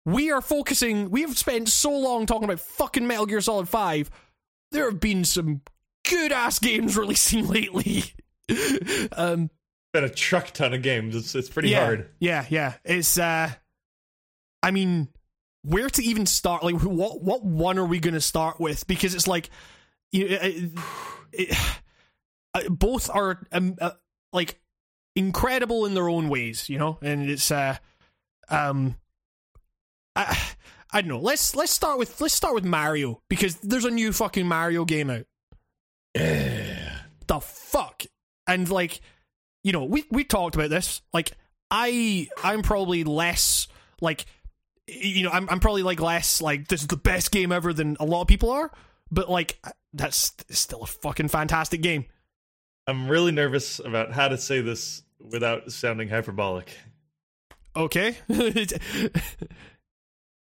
We 0.06 0.32
are 0.32 0.42
focusing. 0.42 1.10
We 1.10 1.22
have 1.22 1.38
spent 1.38 1.68
so 1.68 1.92
long 1.92 2.26
talking 2.26 2.46
about 2.46 2.60
fucking 2.60 3.06
Metal 3.06 3.26
Gear 3.26 3.42
Solid 3.42 3.68
Five. 3.68 4.10
There 4.72 4.90
have 4.90 5.00
been 5.00 5.26
some 5.26 5.62
good 6.10 6.32
ass 6.32 6.60
games 6.60 6.96
releasing 6.98 7.48
lately. 7.48 8.04
um, 9.12 9.50
Been 9.94 10.04
a 10.04 10.10
truck 10.10 10.52
ton 10.52 10.74
of 10.74 10.82
games. 10.82 11.16
It's 11.16 11.36
it's 11.36 11.50
pretty 11.50 11.70
yeah, 11.70 11.84
hard. 11.84 12.10
Yeah, 12.20 12.46
yeah. 12.50 12.74
It's 12.84 13.18
uh 13.18 13.52
I 14.64 14.72
mean, 14.72 15.10
where 15.64 15.90
to 15.90 16.04
even 16.04 16.26
start? 16.26 16.64
Like 16.64 16.76
what 16.82 17.22
what 17.22 17.44
one 17.44 17.78
are 17.78 17.86
we 17.86 18.00
going 18.00 18.14
to 18.14 18.22
start 18.22 18.60
with? 18.60 18.88
Because 18.88 19.16
it's 19.16 19.28
like 19.28 19.50
you 20.12 20.30
know, 20.30 20.38
it, 20.42 20.72
it, 21.34 21.58
uh, 22.54 22.70
both 22.70 23.10
are 23.10 23.46
um, 23.52 23.76
uh, 23.80 23.92
like 24.34 24.60
incredible 25.16 25.86
in 25.86 25.94
their 25.94 26.10
own 26.10 26.30
ways, 26.30 26.70
you 26.70 26.78
know? 26.78 26.98
And 27.02 27.30
it's 27.30 27.52
uh 27.52 27.78
um 28.50 28.96
I 30.16 30.38
I 30.90 31.02
don't 31.02 31.10
know. 31.10 31.20
Let's 31.20 31.54
let's 31.56 31.72
start 31.74 32.00
with 32.00 32.22
let's 32.22 32.34
start 32.34 32.56
with 32.56 32.64
Mario 32.64 33.22
because 33.30 33.56
there's 33.58 33.84
a 33.84 33.92
new 33.92 34.14
fucking 34.14 34.48
Mario 34.48 34.86
game 34.86 35.10
out 35.10 35.26
the 37.28 37.40
fuck? 37.40 38.04
And 38.48 38.70
like, 38.70 39.02
you 39.64 39.72
know, 39.72 39.84
we 39.84 40.06
we 40.10 40.24
talked 40.24 40.56
about 40.56 40.70
this. 40.70 41.02
Like, 41.14 41.32
I 41.70 42.30
I'm 42.44 42.62
probably 42.62 43.04
less 43.04 43.68
like, 44.02 44.26
you 44.88 45.24
know, 45.24 45.30
I'm 45.32 45.50
I'm 45.50 45.60
probably 45.60 45.84
like 45.84 46.00
less 46.00 46.42
like 46.42 46.68
this 46.68 46.82
is 46.82 46.88
the 46.88 46.98
best 46.98 47.32
game 47.32 47.52
ever 47.52 47.74
than 47.74 47.98
a 48.00 48.06
lot 48.06 48.22
of 48.22 48.28
people 48.28 48.50
are. 48.52 48.72
But 49.12 49.30
like, 49.30 49.60
that's 49.94 50.34
still 50.50 50.84
a 50.84 50.88
fucking 50.88 51.30
fantastic 51.30 51.82
game. 51.82 52.06
I'm 52.88 53.08
really 53.10 53.32
nervous 53.32 53.80
about 53.80 54.12
how 54.12 54.28
to 54.28 54.38
say 54.38 54.62
this 54.62 55.04
without 55.20 55.72
sounding 55.72 56.10
hyperbolic. 56.10 56.72
Okay, 57.76 58.18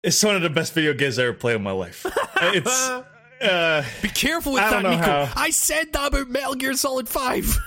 It's 0.03 0.23
one 0.23 0.35
of 0.35 0.41
the 0.41 0.49
best 0.49 0.73
video 0.73 0.93
games 0.93 1.19
I 1.19 1.23
ever 1.23 1.33
played 1.33 1.55
in 1.55 1.63
my 1.63 1.71
life. 1.71 2.05
It's 2.41 2.89
uh, 3.41 3.83
be 4.01 4.07
careful 4.09 4.53
with 4.53 4.63
I 4.63 4.81
that, 4.81 4.89
Nico. 4.89 5.25
how. 5.25 5.33
I 5.35 5.49
said 5.49 5.91
that 5.93 6.07
about 6.07 6.29
Metal 6.29 6.55
Gear 6.55 6.73
Solid 6.75 7.09
Five. 7.09 7.57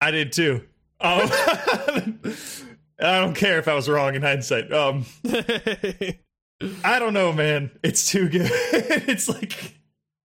I 0.00 0.10
did 0.12 0.32
too. 0.32 0.62
Um, 1.00 1.28
I 3.00 3.18
don't 3.20 3.34
care 3.34 3.58
if 3.58 3.68
I 3.68 3.74
was 3.74 3.88
wrong 3.88 4.14
in 4.14 4.22
hindsight. 4.22 4.72
Um, 4.72 5.06
I 6.84 6.98
don't 6.98 7.14
know, 7.14 7.32
man. 7.32 7.70
It's 7.82 8.10
too 8.10 8.28
good. 8.28 8.50
it's 8.52 9.28
like 9.28 9.74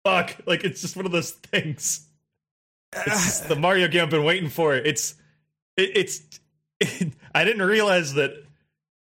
fuck. 0.05 0.37
Like 0.47 0.65
it's 0.65 0.81
just 0.81 0.97
one 0.97 1.07
of 1.07 1.13
those 1.13 1.31
things. 1.31 2.09
It's 2.95 3.41
the 3.41 3.57
Mario 3.57 3.89
game 3.89 4.05
I've 4.05 4.11
been 4.11 4.25
waiting 4.25 4.49
for. 4.49 4.75
It's 4.75 5.15
it, 5.77 5.97
it's 5.97 6.41
I 7.35 7.45
didn't 7.45 7.63
realize 7.63 8.15
that 8.15 8.33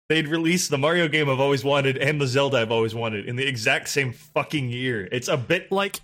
they'd 0.09 0.29
release 0.29 0.69
the 0.69 0.79
Mario 0.79 1.09
game 1.09 1.29
I've 1.29 1.41
always 1.41 1.65
wanted 1.65 1.97
and 1.99 2.21
the 2.21 2.27
Zelda 2.27 2.59
I've 2.59 2.73
always 2.73 2.95
wanted 2.95 3.27
in 3.27 3.37
the 3.37 3.47
exact 3.47 3.89
same 3.89 4.13
fucking 4.13 4.69
year. 4.71 5.09
It's 5.11 5.29
a 5.29 5.37
bit 5.37 5.71
like 5.73 6.01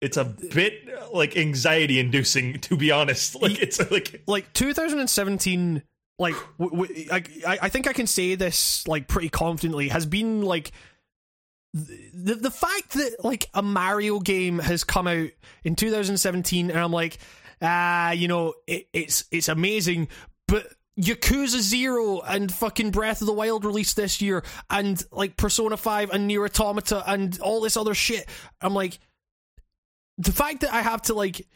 it's 0.00 0.16
a 0.16 0.24
bit 0.24 0.88
like 1.12 1.36
anxiety 1.36 1.98
inducing 1.98 2.60
to 2.60 2.76
be 2.76 2.90
honest. 2.90 3.40
Like 3.40 3.60
it's 3.60 3.90
like 3.90 4.22
like 4.26 4.52
2017 4.52 5.82
like 6.18 6.34
w- 6.58 6.84
w- 6.84 7.08
I, 7.12 7.58
I 7.62 7.68
think 7.68 7.86
I 7.86 7.92
can 7.92 8.06
say 8.06 8.34
this 8.34 8.86
like 8.86 9.08
pretty 9.08 9.28
confidently 9.28 9.88
has 9.88 10.06
been 10.06 10.42
like 10.42 10.72
the 11.74 12.34
the 12.34 12.50
fact 12.50 12.94
that 12.94 13.16
like 13.22 13.48
a 13.54 13.62
Mario 13.62 14.18
game 14.18 14.58
has 14.58 14.84
come 14.84 15.06
out 15.06 15.28
in 15.64 15.76
2017 15.76 16.70
and 16.70 16.78
I'm 16.78 16.92
like 16.92 17.18
ah 17.60 18.10
you 18.12 18.28
know 18.28 18.54
it, 18.66 18.88
it's 18.92 19.24
it's 19.30 19.48
amazing 19.48 20.08
but 20.46 20.66
Yakuza 20.98 21.60
Zero 21.60 22.20
and 22.20 22.52
fucking 22.52 22.90
Breath 22.90 23.20
of 23.20 23.28
the 23.28 23.32
Wild 23.32 23.64
released 23.64 23.96
this 23.96 24.20
year 24.20 24.42
and 24.68 25.00
like 25.12 25.36
Persona 25.36 25.76
5 25.76 26.10
and 26.10 26.26
Nier 26.26 26.44
Automata 26.44 27.04
and 27.06 27.38
all 27.40 27.60
this 27.60 27.76
other 27.76 27.94
shit. 27.94 28.26
I'm 28.60 28.74
like 28.74 28.98
the 30.16 30.32
fact 30.32 30.62
that 30.62 30.74
I 30.74 30.82
have 30.82 31.02
to 31.02 31.14
like 31.14 31.46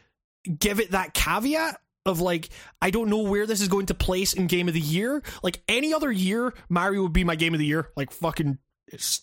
give 0.58 0.78
it 0.78 0.92
that 0.92 1.12
caveat 1.12 1.80
of 2.06 2.20
like 2.20 2.48
I 2.80 2.90
don't 2.90 3.08
know 3.08 3.22
where 3.22 3.46
this 3.46 3.60
is 3.60 3.68
going 3.68 3.86
to 3.86 3.94
place 3.94 4.32
in 4.32 4.46
game 4.46 4.68
of 4.68 4.74
the 4.74 4.80
year. 4.80 5.22
Like 5.42 5.62
any 5.68 5.92
other 5.94 6.10
year, 6.10 6.52
Mario 6.68 7.02
would 7.02 7.12
be 7.12 7.24
my 7.24 7.36
game 7.36 7.54
of 7.54 7.60
the 7.60 7.66
year. 7.66 7.90
Like 7.96 8.10
fucking, 8.10 8.58
it's 8.88 9.22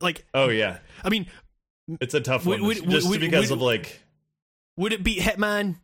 like 0.00 0.24
oh 0.34 0.48
yeah. 0.48 0.78
I 1.04 1.08
mean, 1.10 1.26
It's 2.00 2.14
a 2.14 2.20
tough 2.20 2.44
Would- 2.46 2.60
one 2.60 2.68
would- 2.68 2.90
just 2.90 3.08
would- 3.08 3.20
because 3.20 3.50
of 3.50 3.60
like 3.62 4.00
would 4.76 4.92
it 4.92 5.04
beat 5.04 5.20
Hitman? 5.20 5.76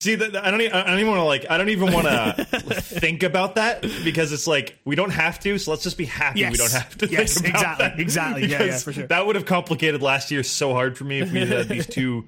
See, 0.00 0.16
that 0.16 0.34
I 0.34 0.50
don't. 0.50 0.60
Even, 0.60 0.72
I 0.74 0.84
don't 0.84 0.98
even 0.98 1.10
want 1.12 1.20
to 1.20 1.24
like. 1.24 1.46
I 1.48 1.58
don't 1.58 1.68
even 1.68 1.92
want 1.92 2.08
to 2.08 2.44
think 2.80 3.22
about 3.22 3.54
that 3.54 3.82
because 4.02 4.32
it's 4.32 4.48
like 4.48 4.76
we 4.84 4.96
don't 4.96 5.10
have 5.12 5.38
to. 5.40 5.58
So 5.58 5.70
let's 5.70 5.84
just 5.84 5.96
be 5.96 6.06
happy 6.06 6.40
Yes. 6.40 6.50
we 6.50 6.58
don't 6.58 6.72
have 6.72 6.98
to. 6.98 7.06
Yes, 7.08 7.40
think 7.40 7.54
about 7.54 7.78
exactly, 8.00 8.02
exactly. 8.02 8.46
Yeah, 8.48 8.62
yeah, 8.64 8.78
for 8.78 8.92
sure. 8.92 9.06
That 9.06 9.26
would 9.26 9.36
have 9.36 9.46
complicated 9.46 10.02
last 10.02 10.32
year 10.32 10.42
so 10.42 10.72
hard 10.72 10.98
for 10.98 11.04
me 11.04 11.20
if 11.20 11.30
we 11.30 11.46
had 11.46 11.68
these 11.68 11.86
two 11.98 12.26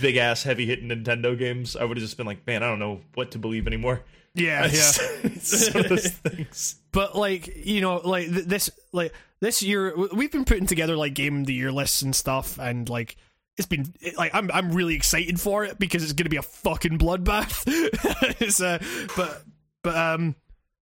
big 0.00 0.16
ass 0.16 0.42
heavy 0.42 0.66
hitting 0.66 0.88
Nintendo 0.88 1.38
games. 1.38 1.76
I 1.76 1.84
would 1.84 1.96
have 1.96 2.04
just 2.04 2.16
been 2.16 2.26
like, 2.26 2.46
man, 2.46 2.62
I 2.62 2.66
don't 2.66 2.78
know 2.78 3.00
what 3.14 3.32
to 3.32 3.38
believe 3.38 3.66
anymore. 3.66 4.02
Yeah, 4.34 4.64
It's, 4.70 4.98
yeah. 4.98 5.18
it's 5.24 5.50
just 5.50 5.74
one 5.74 5.84
of 5.84 5.90
those 5.90 6.08
things. 6.08 6.76
But 6.92 7.16
like 7.16 7.66
you 7.66 7.80
know, 7.80 7.96
like 7.96 8.32
th- 8.32 8.46
this, 8.46 8.70
like 8.92 9.12
this 9.40 9.62
year, 9.62 9.94
we've 10.14 10.32
been 10.32 10.44
putting 10.44 10.66
together 10.66 10.96
like 10.96 11.14
game 11.14 11.40
of 11.40 11.46
the 11.46 11.54
year 11.54 11.72
lists 11.72 12.02
and 12.02 12.14
stuff, 12.14 12.58
and 12.58 12.88
like 12.88 13.16
it's 13.56 13.66
been 13.66 13.92
like 14.16 14.34
I'm 14.34 14.50
I'm 14.52 14.72
really 14.72 14.94
excited 14.94 15.40
for 15.40 15.64
it 15.64 15.78
because 15.78 16.02
it's 16.02 16.12
gonna 16.12 16.30
be 16.30 16.36
a 16.36 16.42
fucking 16.42 16.98
bloodbath. 16.98 17.64
it's 18.40 18.60
uh, 18.60 18.78
but 19.16 19.42
but 19.82 19.96
um, 19.96 20.36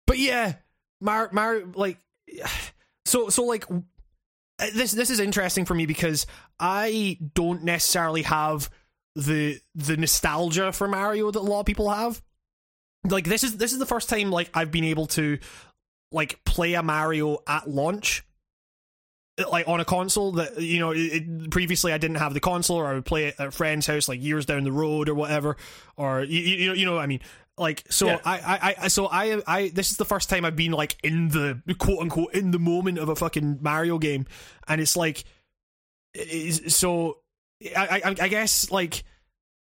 but 0.06 0.18
yeah, 0.18 0.54
Mar 1.00 1.30
Mar 1.32 1.62
like 1.76 2.00
so 3.06 3.30
so 3.30 3.44
like 3.44 3.66
Uh, 4.60 4.68
this 4.74 4.92
this 4.92 5.10
is 5.10 5.20
interesting 5.20 5.66
for 5.66 5.76
me 5.76 5.86
because 5.86 6.26
I 6.60 7.20
don't 7.36 7.64
necessarily 7.64 8.24
have 8.24 8.70
the 9.16 9.60
the 9.76 9.98
nostalgia 9.98 10.72
for 10.72 10.88
Mario 10.88 11.32
that 11.32 11.40
a 11.40 11.42
lot 11.42 11.62
of 11.62 11.66
people 11.66 11.90
have. 11.90 12.22
Like 13.04 13.26
this 13.26 13.44
is 13.44 13.58
this 13.58 13.74
is 13.74 13.80
the 13.80 13.86
first 13.86 14.10
time 14.10 14.32
like 14.32 14.50
I've 14.54 14.72
been 14.72 14.84
able 14.84 15.08
to 15.08 15.38
like 16.12 16.44
play 16.46 16.74
a 16.74 16.84
Mario 16.84 17.40
at 17.48 17.70
launch 17.70 18.26
uh, 19.40 19.50
like 19.50 19.68
on 19.68 19.80
a 19.80 19.86
console 19.86 20.34
that 20.34 20.60
you 20.60 20.80
know 20.80 20.92
it- 20.96 21.52
previously 21.52 21.94
I 21.94 21.98
didn't 21.98 22.18
have 22.18 22.34
the 22.34 22.40
console 22.40 22.78
or 22.78 22.88
I 22.88 22.94
would 22.94 23.06
play 23.06 23.26
it 23.26 23.36
at 23.40 23.48
a 23.48 23.52
friend's 23.52 23.86
house 23.88 24.08
like 24.08 24.22
years 24.22 24.46
down 24.46 24.64
the 24.64 24.72
road 24.72 25.10
or 25.10 25.16
whatever 25.16 25.58
or 25.96 26.24
you, 26.24 26.40
you 26.40 26.68
know 26.68 26.74
you 26.74 26.86
know 26.86 26.96
what 26.96 27.04
I 27.04 27.08
mean 27.08 27.20
like 27.58 27.84
so 27.90 28.08
Yeah. 28.08 28.20
I, 28.24 28.40
I 28.40 28.76
I 28.84 28.88
so 28.88 29.08
I 29.08 29.42
I 29.48 29.70
this 29.70 29.92
is 29.92 29.98
the 29.98 30.06
first 30.06 30.30
time 30.30 30.46
I've 30.46 30.56
been 30.56 30.72
like 30.72 30.96
in 31.04 31.30
the 31.30 31.62
quote 31.78 32.00
unquote 32.00 32.34
in 32.34 32.52
the 32.52 32.60
moment 32.60 33.00
of 33.00 33.10
a 33.10 33.16
fucking 33.16 33.60
Mario 33.62 33.98
game 33.98 34.26
and 34.68 34.80
it's 34.80 34.96
like 34.96 35.24
it's, 36.14 36.76
so 36.76 37.20
I, 37.76 38.02
I 38.06 38.16
I 38.22 38.28
guess 38.28 38.70
like 38.72 39.04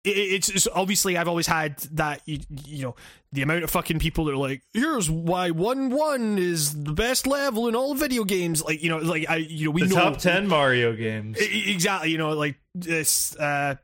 it's, 0.02 0.48
it's 0.48 0.66
obviously 0.68 1.18
I've 1.18 1.28
always 1.28 1.46
had 1.46 1.78
that 1.92 2.22
you, 2.24 2.38
you 2.64 2.82
know 2.84 2.94
the 3.32 3.42
amount 3.42 3.64
of 3.64 3.70
fucking 3.70 3.98
people 3.98 4.24
that 4.24 4.32
are 4.32 4.36
like 4.36 4.62
here's 4.72 5.10
why 5.10 5.50
one 5.50 5.90
one 5.90 6.38
is 6.38 6.82
the 6.84 6.92
best 6.92 7.26
level 7.26 7.68
in 7.68 7.76
all 7.76 7.94
video 7.94 8.24
games 8.24 8.62
like 8.64 8.82
you 8.82 8.88
know 8.88 8.98
like 8.98 9.28
I 9.28 9.36
you 9.36 9.66
know 9.66 9.72
we 9.72 9.82
The 9.82 9.88
know 9.88 9.94
top 9.96 10.18
ten 10.18 10.48
Mario 10.48 10.94
games. 10.96 11.36
Exactly 11.38 12.10
you 12.10 12.18
know 12.18 12.30
like 12.30 12.56
this 12.74 13.36
uh 13.36 13.76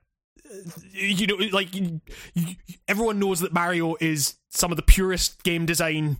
you 0.92 1.26
know 1.26 1.36
like 1.52 1.74
you, 1.74 2.00
you, 2.34 2.54
everyone 2.88 3.18
knows 3.18 3.40
that 3.40 3.52
Mario 3.52 3.96
is 4.00 4.36
some 4.50 4.70
of 4.70 4.76
the 4.76 4.82
purest 4.82 5.42
game 5.42 5.66
design 5.66 6.18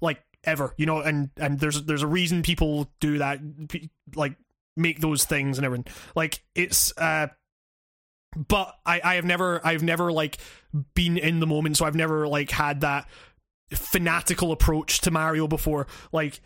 like 0.00 0.22
ever 0.44 0.74
you 0.76 0.86
know 0.86 1.00
and 1.00 1.30
and 1.36 1.60
there's 1.60 1.82
there's 1.84 2.02
a 2.02 2.06
reason 2.06 2.42
people 2.42 2.90
do 3.00 3.18
that 3.18 3.40
like 4.14 4.36
make 4.76 5.00
those 5.00 5.24
things 5.24 5.58
and 5.58 5.64
everything 5.64 5.92
like 6.14 6.42
it's 6.54 6.96
uh 6.96 7.26
but 8.36 8.76
I, 8.86 9.00
I 9.02 9.14
have 9.16 9.24
never 9.24 9.60
I've 9.66 9.82
never 9.82 10.12
like 10.12 10.38
been 10.94 11.18
in 11.18 11.40
the 11.40 11.46
moment, 11.46 11.76
so 11.76 11.84
I've 11.84 11.94
never 11.94 12.28
like 12.28 12.50
had 12.50 12.82
that 12.82 13.08
fanatical 13.72 14.52
approach 14.52 15.00
to 15.02 15.10
Mario 15.10 15.48
before. 15.48 15.86
Like, 16.12 16.40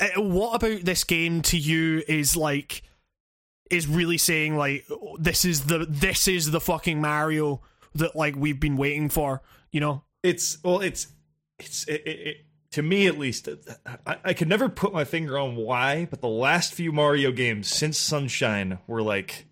eh, 0.00 0.10
what 0.16 0.54
about 0.54 0.84
this 0.84 1.04
game 1.04 1.42
to 1.42 1.58
you 1.58 2.02
is 2.08 2.36
like 2.36 2.82
is 3.70 3.86
really 3.86 4.18
saying 4.18 4.56
like 4.56 4.86
this 5.18 5.44
is 5.44 5.66
the 5.66 5.86
this 5.88 6.28
is 6.28 6.50
the 6.50 6.60
fucking 6.60 7.00
Mario 7.00 7.60
that 7.94 8.14
like 8.16 8.36
we've 8.36 8.60
been 8.60 8.76
waiting 8.76 9.08
for, 9.08 9.42
you 9.72 9.80
know? 9.80 10.02
it's 10.22 10.58
well 10.62 10.80
it's 10.80 11.06
it's 11.58 11.84
it, 11.88 12.02
it, 12.04 12.18
it, 12.28 12.36
to 12.72 12.82
me 12.82 13.06
at 13.06 13.16
least 13.18 13.48
I, 14.06 14.16
I 14.22 14.32
could 14.34 14.48
never 14.48 14.68
put 14.68 14.92
my 14.92 15.04
finger 15.04 15.38
on 15.38 15.56
why 15.56 16.06
but 16.10 16.20
the 16.20 16.28
last 16.28 16.74
few 16.74 16.92
mario 16.92 17.32
games 17.32 17.68
since 17.68 17.96
sunshine 17.96 18.78
were 18.86 19.00
like 19.00 19.46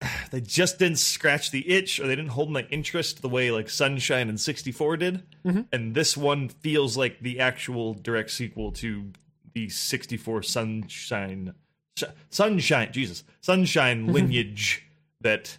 they 0.30 0.40
just 0.40 0.78
didn't 0.78 0.98
scratch 0.98 1.50
the 1.50 1.68
itch 1.68 1.98
or 1.98 2.06
they 2.06 2.14
didn't 2.14 2.30
hold 2.30 2.50
my 2.50 2.66
interest 2.70 3.20
the 3.22 3.28
way 3.28 3.50
like 3.50 3.68
sunshine 3.68 4.28
and 4.28 4.40
64 4.40 4.96
did 4.96 5.22
Mhm. 5.44 5.66
and 5.72 5.94
this 5.94 6.16
one 6.16 6.48
feels 6.48 6.96
like 6.96 7.20
the 7.20 7.40
actual 7.40 7.94
direct 7.94 8.30
sequel 8.30 8.70
to 8.72 9.10
the 9.54 9.68
64 9.68 10.42
sunshine 10.44 11.46
Sh- 11.48 11.65
sunshine 12.30 12.92
jesus. 12.92 13.24
Sunshine 13.40 14.04
mm-hmm. 14.04 14.12
lineage 14.12 14.84
that 15.20 15.56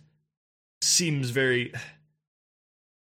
seems 0.81 1.29
very 1.31 1.73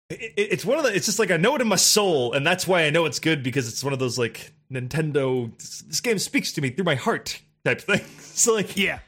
it, 0.10 0.22
it- 0.22 0.34
it's 0.38 0.66
one 0.66 0.78
of 0.78 0.84
the 0.84 0.94
it's 0.96 1.06
just 1.06 1.20
like 1.20 1.32
i 1.32 1.38
know 1.38 1.56
it 1.56 1.62
in 1.62 1.68
my 1.68 1.76
soul 1.76 2.34
and 2.34 2.46
that's 2.46 2.68
why 2.68 2.84
i 2.86 2.90
know 2.90 3.06
it's 3.06 3.20
good 3.20 3.44
because 3.44 3.68
it's 3.68 3.84
one 3.84 3.94
of 3.94 4.00
those 4.00 4.18
like 4.18 4.54
nintendo 4.72 5.56
this, 5.58 5.82
this 5.82 6.00
game 6.02 6.18
speaks 6.20 6.54
to 6.54 6.62
me 6.62 6.70
through 6.70 6.86
my 6.86 6.96
heart 6.96 7.42
type 7.66 7.82
thing 7.82 8.02
so 8.20 8.54
like 8.54 8.78
Yeah. 8.78 9.00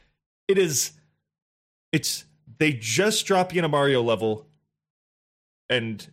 it 0.48 0.58
is 0.58 0.92
it's 1.92 2.26
they 2.60 2.74
just 2.74 3.26
drop 3.26 3.54
you 3.54 3.60
in 3.60 3.66
a 3.66 3.70
mario 3.70 4.02
level 4.02 4.46
and 5.70 6.06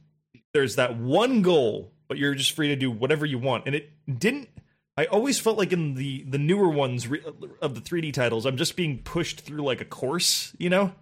there's 0.52 0.76
that 0.76 0.96
one 0.96 1.42
goal 1.42 1.90
but 2.08 2.18
you're 2.18 2.34
just 2.34 2.52
free 2.52 2.68
to 2.68 2.76
do 2.76 2.90
whatever 2.90 3.26
you 3.26 3.38
want 3.38 3.64
and 3.66 3.74
it 3.74 3.90
didn't 4.18 4.48
i 4.96 5.04
always 5.06 5.38
felt 5.38 5.58
like 5.58 5.72
in 5.72 5.94
the 5.94 6.22
the 6.24 6.38
newer 6.38 6.68
ones 6.68 7.06
re- 7.08 7.22
of 7.60 7.74
the 7.74 7.80
3d 7.80 8.12
titles 8.12 8.46
i'm 8.46 8.56
just 8.56 8.76
being 8.76 8.98
pushed 8.98 9.40
through 9.40 9.62
like 9.62 9.80
a 9.80 9.84
course 9.84 10.54
you 10.58 10.70
know 10.70 10.92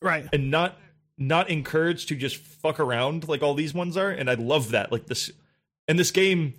Right. 0.00 0.26
and 0.32 0.50
not 0.50 0.76
not 1.18 1.48
encouraged 1.50 2.08
to 2.08 2.16
just 2.16 2.36
fuck 2.36 2.80
around 2.80 3.28
like 3.28 3.42
all 3.42 3.54
these 3.54 3.72
ones 3.74 3.96
are 3.96 4.10
and 4.10 4.28
i 4.30 4.34
love 4.34 4.70
that 4.70 4.90
like 4.90 5.06
this 5.06 5.30
and 5.86 5.98
this 5.98 6.10
game 6.10 6.54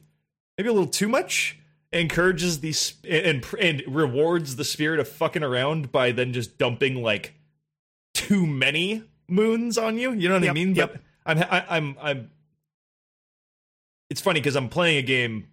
maybe 0.58 0.70
a 0.70 0.74
little 0.74 0.88
too 0.88 1.10
much 1.10 1.58
encourages 1.92 2.62
these 2.62 2.94
and 3.08 3.46
and 3.60 3.84
rewards 3.88 4.56
the 4.56 4.64
spirit 4.64 5.00
of 5.00 5.08
fucking 5.08 5.44
around 5.44 5.92
by 5.92 6.12
then 6.12 6.32
just 6.34 6.58
dumping 6.58 6.96
like 7.04 7.34
too 8.14 8.46
many 8.48 9.04
moons 9.28 9.78
on 9.78 9.98
you 9.98 10.12
you 10.14 10.30
know 10.30 10.40
what 10.40 10.48
i 10.50 10.54
mean 10.54 10.74
yep. 10.76 10.92
but 10.94 11.02
i'm 11.26 11.38
I, 11.40 11.66
i'm 11.70 11.98
i'm 12.02 12.32
it's 14.10 14.22
funny 14.22 14.40
because 14.40 14.56
i'm 14.56 14.70
playing 14.70 14.98
a 14.98 15.02
game 15.02 15.48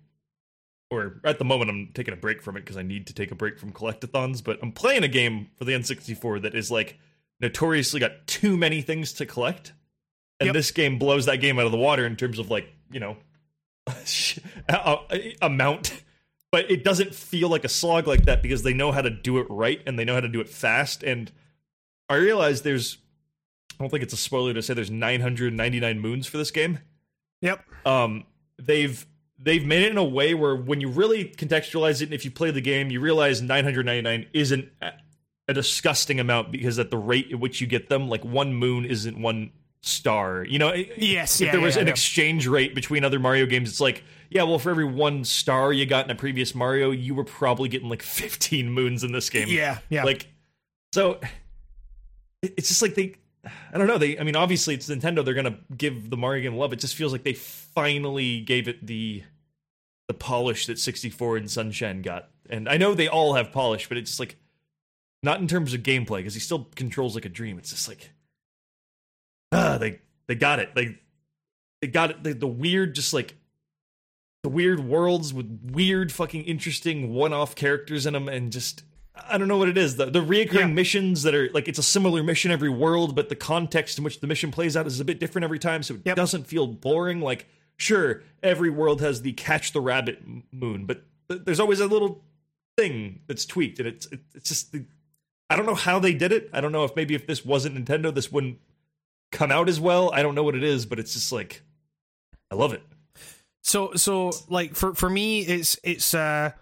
or 0.90 1.20
at 1.24 1.38
the 1.38 1.44
moment 1.44 1.70
i'm 1.70 1.90
taking 1.94 2.12
a 2.12 2.16
break 2.16 2.42
from 2.42 2.56
it 2.56 2.60
because 2.60 2.76
i 2.76 2.82
need 2.82 3.06
to 3.06 3.14
take 3.14 3.30
a 3.30 3.34
break 3.34 3.58
from 3.58 3.72
collectathons 3.72 4.42
but 4.42 4.58
i'm 4.62 4.72
playing 4.72 5.02
a 5.04 5.08
game 5.08 5.48
for 5.56 5.64
the 5.64 5.72
n64 5.72 6.42
that 6.42 6.54
is 6.54 6.70
like 6.70 6.98
notoriously 7.40 8.00
got 8.00 8.26
too 8.26 8.56
many 8.56 8.82
things 8.82 9.12
to 9.14 9.24
collect 9.26 9.72
and 10.40 10.46
Yep. 10.48 10.54
this 10.54 10.70
game 10.70 10.98
blows 10.98 11.26
that 11.26 11.36
game 11.36 11.58
out 11.58 11.66
of 11.66 11.72
the 11.72 11.78
water 11.78 12.06
in 12.06 12.16
terms 12.16 12.38
of 12.38 12.50
like 12.50 12.68
you 12.90 13.00
know 13.00 13.16
amount 15.42 16.02
but 16.52 16.70
it 16.70 16.82
doesn't 16.84 17.14
feel 17.14 17.48
like 17.48 17.64
a 17.64 17.68
slog 17.68 18.06
like 18.06 18.24
that 18.24 18.42
because 18.42 18.62
they 18.62 18.74
know 18.74 18.90
how 18.92 19.00
to 19.02 19.10
do 19.10 19.38
it 19.38 19.46
right 19.50 19.80
and 19.86 19.98
they 19.98 20.04
know 20.04 20.14
how 20.14 20.20
to 20.20 20.28
do 20.28 20.40
it 20.40 20.48
fast 20.48 21.02
and 21.02 21.30
i 22.08 22.14
realize 22.14 22.62
there's 22.62 22.98
i 23.78 23.82
don't 23.82 23.90
think 23.90 24.02
it's 24.02 24.12
a 24.12 24.16
spoiler 24.18 24.52
to 24.54 24.62
say 24.62 24.74
there's 24.74 24.90
999 24.90 25.98
moons 26.00 26.26
for 26.26 26.38
this 26.38 26.50
game 26.50 26.78
Yep. 27.42 27.64
um 27.86 28.24
they've 28.58 29.06
they've 29.42 29.64
made 29.64 29.82
it 29.82 29.90
in 29.90 29.98
a 29.98 30.04
way 30.04 30.34
where 30.34 30.54
when 30.54 30.80
you 30.80 30.88
really 30.88 31.24
contextualize 31.24 32.00
it 32.02 32.04
and 32.04 32.14
if 32.14 32.24
you 32.24 32.30
play 32.30 32.50
the 32.50 32.60
game 32.60 32.90
you 32.90 33.00
realize 33.00 33.40
999 33.40 34.26
isn't 34.32 34.68
a- 34.82 34.92
disgusting 35.52 36.20
amount 36.20 36.52
because 36.52 36.78
at 36.78 36.90
the 36.92 36.96
rate 36.96 37.32
at 37.32 37.40
which 37.40 37.60
you 37.60 37.66
get 37.66 37.88
them, 37.88 38.08
like 38.08 38.24
one 38.24 38.54
moon 38.54 38.84
isn't 38.84 39.20
one 39.20 39.50
star. 39.82 40.44
You 40.44 40.60
know, 40.60 40.72
Yes, 40.96 41.40
if 41.40 41.46
yeah, 41.46 41.52
there 41.52 41.60
was 41.60 41.74
yeah, 41.74 41.80
an 41.80 41.86
yeah. 41.88 41.92
exchange 41.92 42.46
rate 42.46 42.72
between 42.72 43.04
other 43.04 43.18
Mario 43.18 43.46
games, 43.46 43.68
it's 43.68 43.80
like, 43.80 44.04
yeah, 44.30 44.44
well, 44.44 44.60
for 44.60 44.70
every 44.70 44.84
one 44.84 45.24
star 45.24 45.72
you 45.72 45.86
got 45.86 46.04
in 46.04 46.10
a 46.12 46.14
previous 46.14 46.54
Mario, 46.54 46.92
you 46.92 47.16
were 47.16 47.24
probably 47.24 47.68
getting 47.68 47.88
like 47.88 48.02
15 48.02 48.70
moons 48.70 49.02
in 49.02 49.10
this 49.10 49.28
game. 49.28 49.48
Yeah, 49.48 49.78
yeah. 49.88 50.04
Like, 50.04 50.28
so 50.92 51.18
it's 52.42 52.68
just 52.68 52.82
like 52.82 52.94
they, 52.94 53.16
I 53.44 53.78
don't 53.78 53.86
know. 53.86 53.98
They, 53.98 54.18
I 54.18 54.22
mean, 54.22 54.36
obviously 54.36 54.74
it's 54.74 54.88
Nintendo. 54.88 55.24
They're 55.24 55.34
gonna 55.34 55.58
give 55.76 56.10
the 56.10 56.16
Mario 56.16 56.42
game 56.42 56.58
love. 56.58 56.72
It 56.72 56.80
just 56.80 56.94
feels 56.94 57.12
like 57.12 57.24
they 57.24 57.32
finally 57.32 58.40
gave 58.40 58.68
it 58.68 58.86
the 58.86 59.22
the 60.08 60.14
polish 60.14 60.66
that 60.66 60.78
64 60.78 61.36
and 61.36 61.50
Sunshine 61.50 62.02
got. 62.02 62.30
And 62.48 62.68
I 62.68 62.76
know 62.76 62.94
they 62.94 63.08
all 63.08 63.34
have 63.34 63.52
polish, 63.52 63.88
but 63.88 63.96
it's 63.96 64.10
just 64.10 64.20
like 64.20 64.36
not 65.22 65.40
in 65.40 65.46
terms 65.46 65.72
of 65.72 65.82
gameplay 65.82 66.18
because 66.18 66.34
he 66.34 66.40
still 66.40 66.68
controls 66.74 67.14
like 67.14 67.24
a 67.24 67.30
dream. 67.30 67.58
It's 67.58 67.70
just 67.70 67.88
like, 67.88 68.10
ah, 69.52 69.78
they 69.78 70.00
they 70.26 70.34
got 70.34 70.58
it. 70.58 70.74
They 70.74 70.98
they 71.80 71.86
got 71.88 72.10
it. 72.10 72.22
The, 72.22 72.34
the 72.34 72.46
weird, 72.48 72.94
just 72.94 73.14
like 73.14 73.36
the 74.42 74.48
weird 74.48 74.80
worlds 74.80 75.32
with 75.32 75.70
weird, 75.72 76.12
fucking 76.12 76.44
interesting 76.44 77.12
one-off 77.12 77.54
characters 77.54 78.06
in 78.06 78.14
them, 78.14 78.28
and 78.28 78.52
just 78.52 78.82
I 79.28 79.38
don't 79.38 79.48
know 79.48 79.56
what 79.58 79.68
it 79.68 79.78
is. 79.78 79.96
The 79.96 80.06
the 80.06 80.20
reoccurring 80.20 80.52
Yeah. 80.54 80.66
missions 80.66 81.22
that 81.24 81.34
are 81.34 81.50
like 81.52 81.68
it's 81.68 81.78
a 81.78 81.82
similar 81.82 82.22
mission 82.22 82.50
every 82.50 82.68
world, 82.68 83.14
but 83.16 83.28
the 83.28 83.36
context 83.36 83.98
in 83.98 84.04
which 84.04 84.20
the 84.20 84.26
mission 84.26 84.50
plays 84.50 84.76
out 84.76 84.86
is 84.86 85.00
a 85.00 85.04
bit 85.04 85.18
different 85.20 85.44
every 85.44 85.58
time, 85.58 85.82
so 85.82 85.94
it 85.94 86.02
Yep. 86.04 86.16
doesn't 86.16 86.46
feel 86.46 86.66
boring. 86.66 87.20
Like 87.20 87.46
sure, 87.76 88.22
every 88.42 88.70
world 88.70 89.00
has 89.00 89.22
the 89.22 89.32
catch 89.32 89.72
the 89.72 89.80
rabbit 89.80 90.22
moon, 90.52 90.86
but 90.86 91.02
th- 91.28 91.42
there's 91.44 91.60
always 91.60 91.80
a 91.80 91.86
little 91.86 92.24
thing 92.76 93.20
that's 93.26 93.44
tweaked, 93.46 93.78
and 93.78 93.88
it's 93.88 94.06
it, 94.06 94.20
it's 94.34 94.48
just 94.48 94.72
the, 94.72 94.84
I 95.48 95.56
don't 95.56 95.66
know 95.66 95.74
how 95.74 95.98
they 95.98 96.12
did 96.14 96.30
it. 96.32 96.48
I 96.52 96.60
don't 96.60 96.72
know 96.72 96.84
if 96.84 96.94
maybe 96.96 97.14
if 97.14 97.26
this 97.26 97.44
wasn't 97.44 97.76
Nintendo, 97.76 98.14
this 98.14 98.30
wouldn't 98.30 98.58
come 99.32 99.50
out 99.50 99.68
as 99.68 99.80
well. 99.80 100.10
I 100.12 100.22
don't 100.22 100.34
know 100.34 100.42
what 100.44 100.54
it 100.56 100.64
is, 100.64 100.86
but 100.86 100.98
it's 100.98 101.12
just 101.14 101.32
like 101.32 101.62
I 102.50 102.54
love 102.54 102.72
it. 102.72 102.82
So 103.62 103.94
so 103.94 104.30
like 104.48 104.74
for 104.74 104.94
for 104.94 105.08
me 105.10 105.40
it's 105.40 105.78
it's 105.84 106.14
uh 106.14 106.52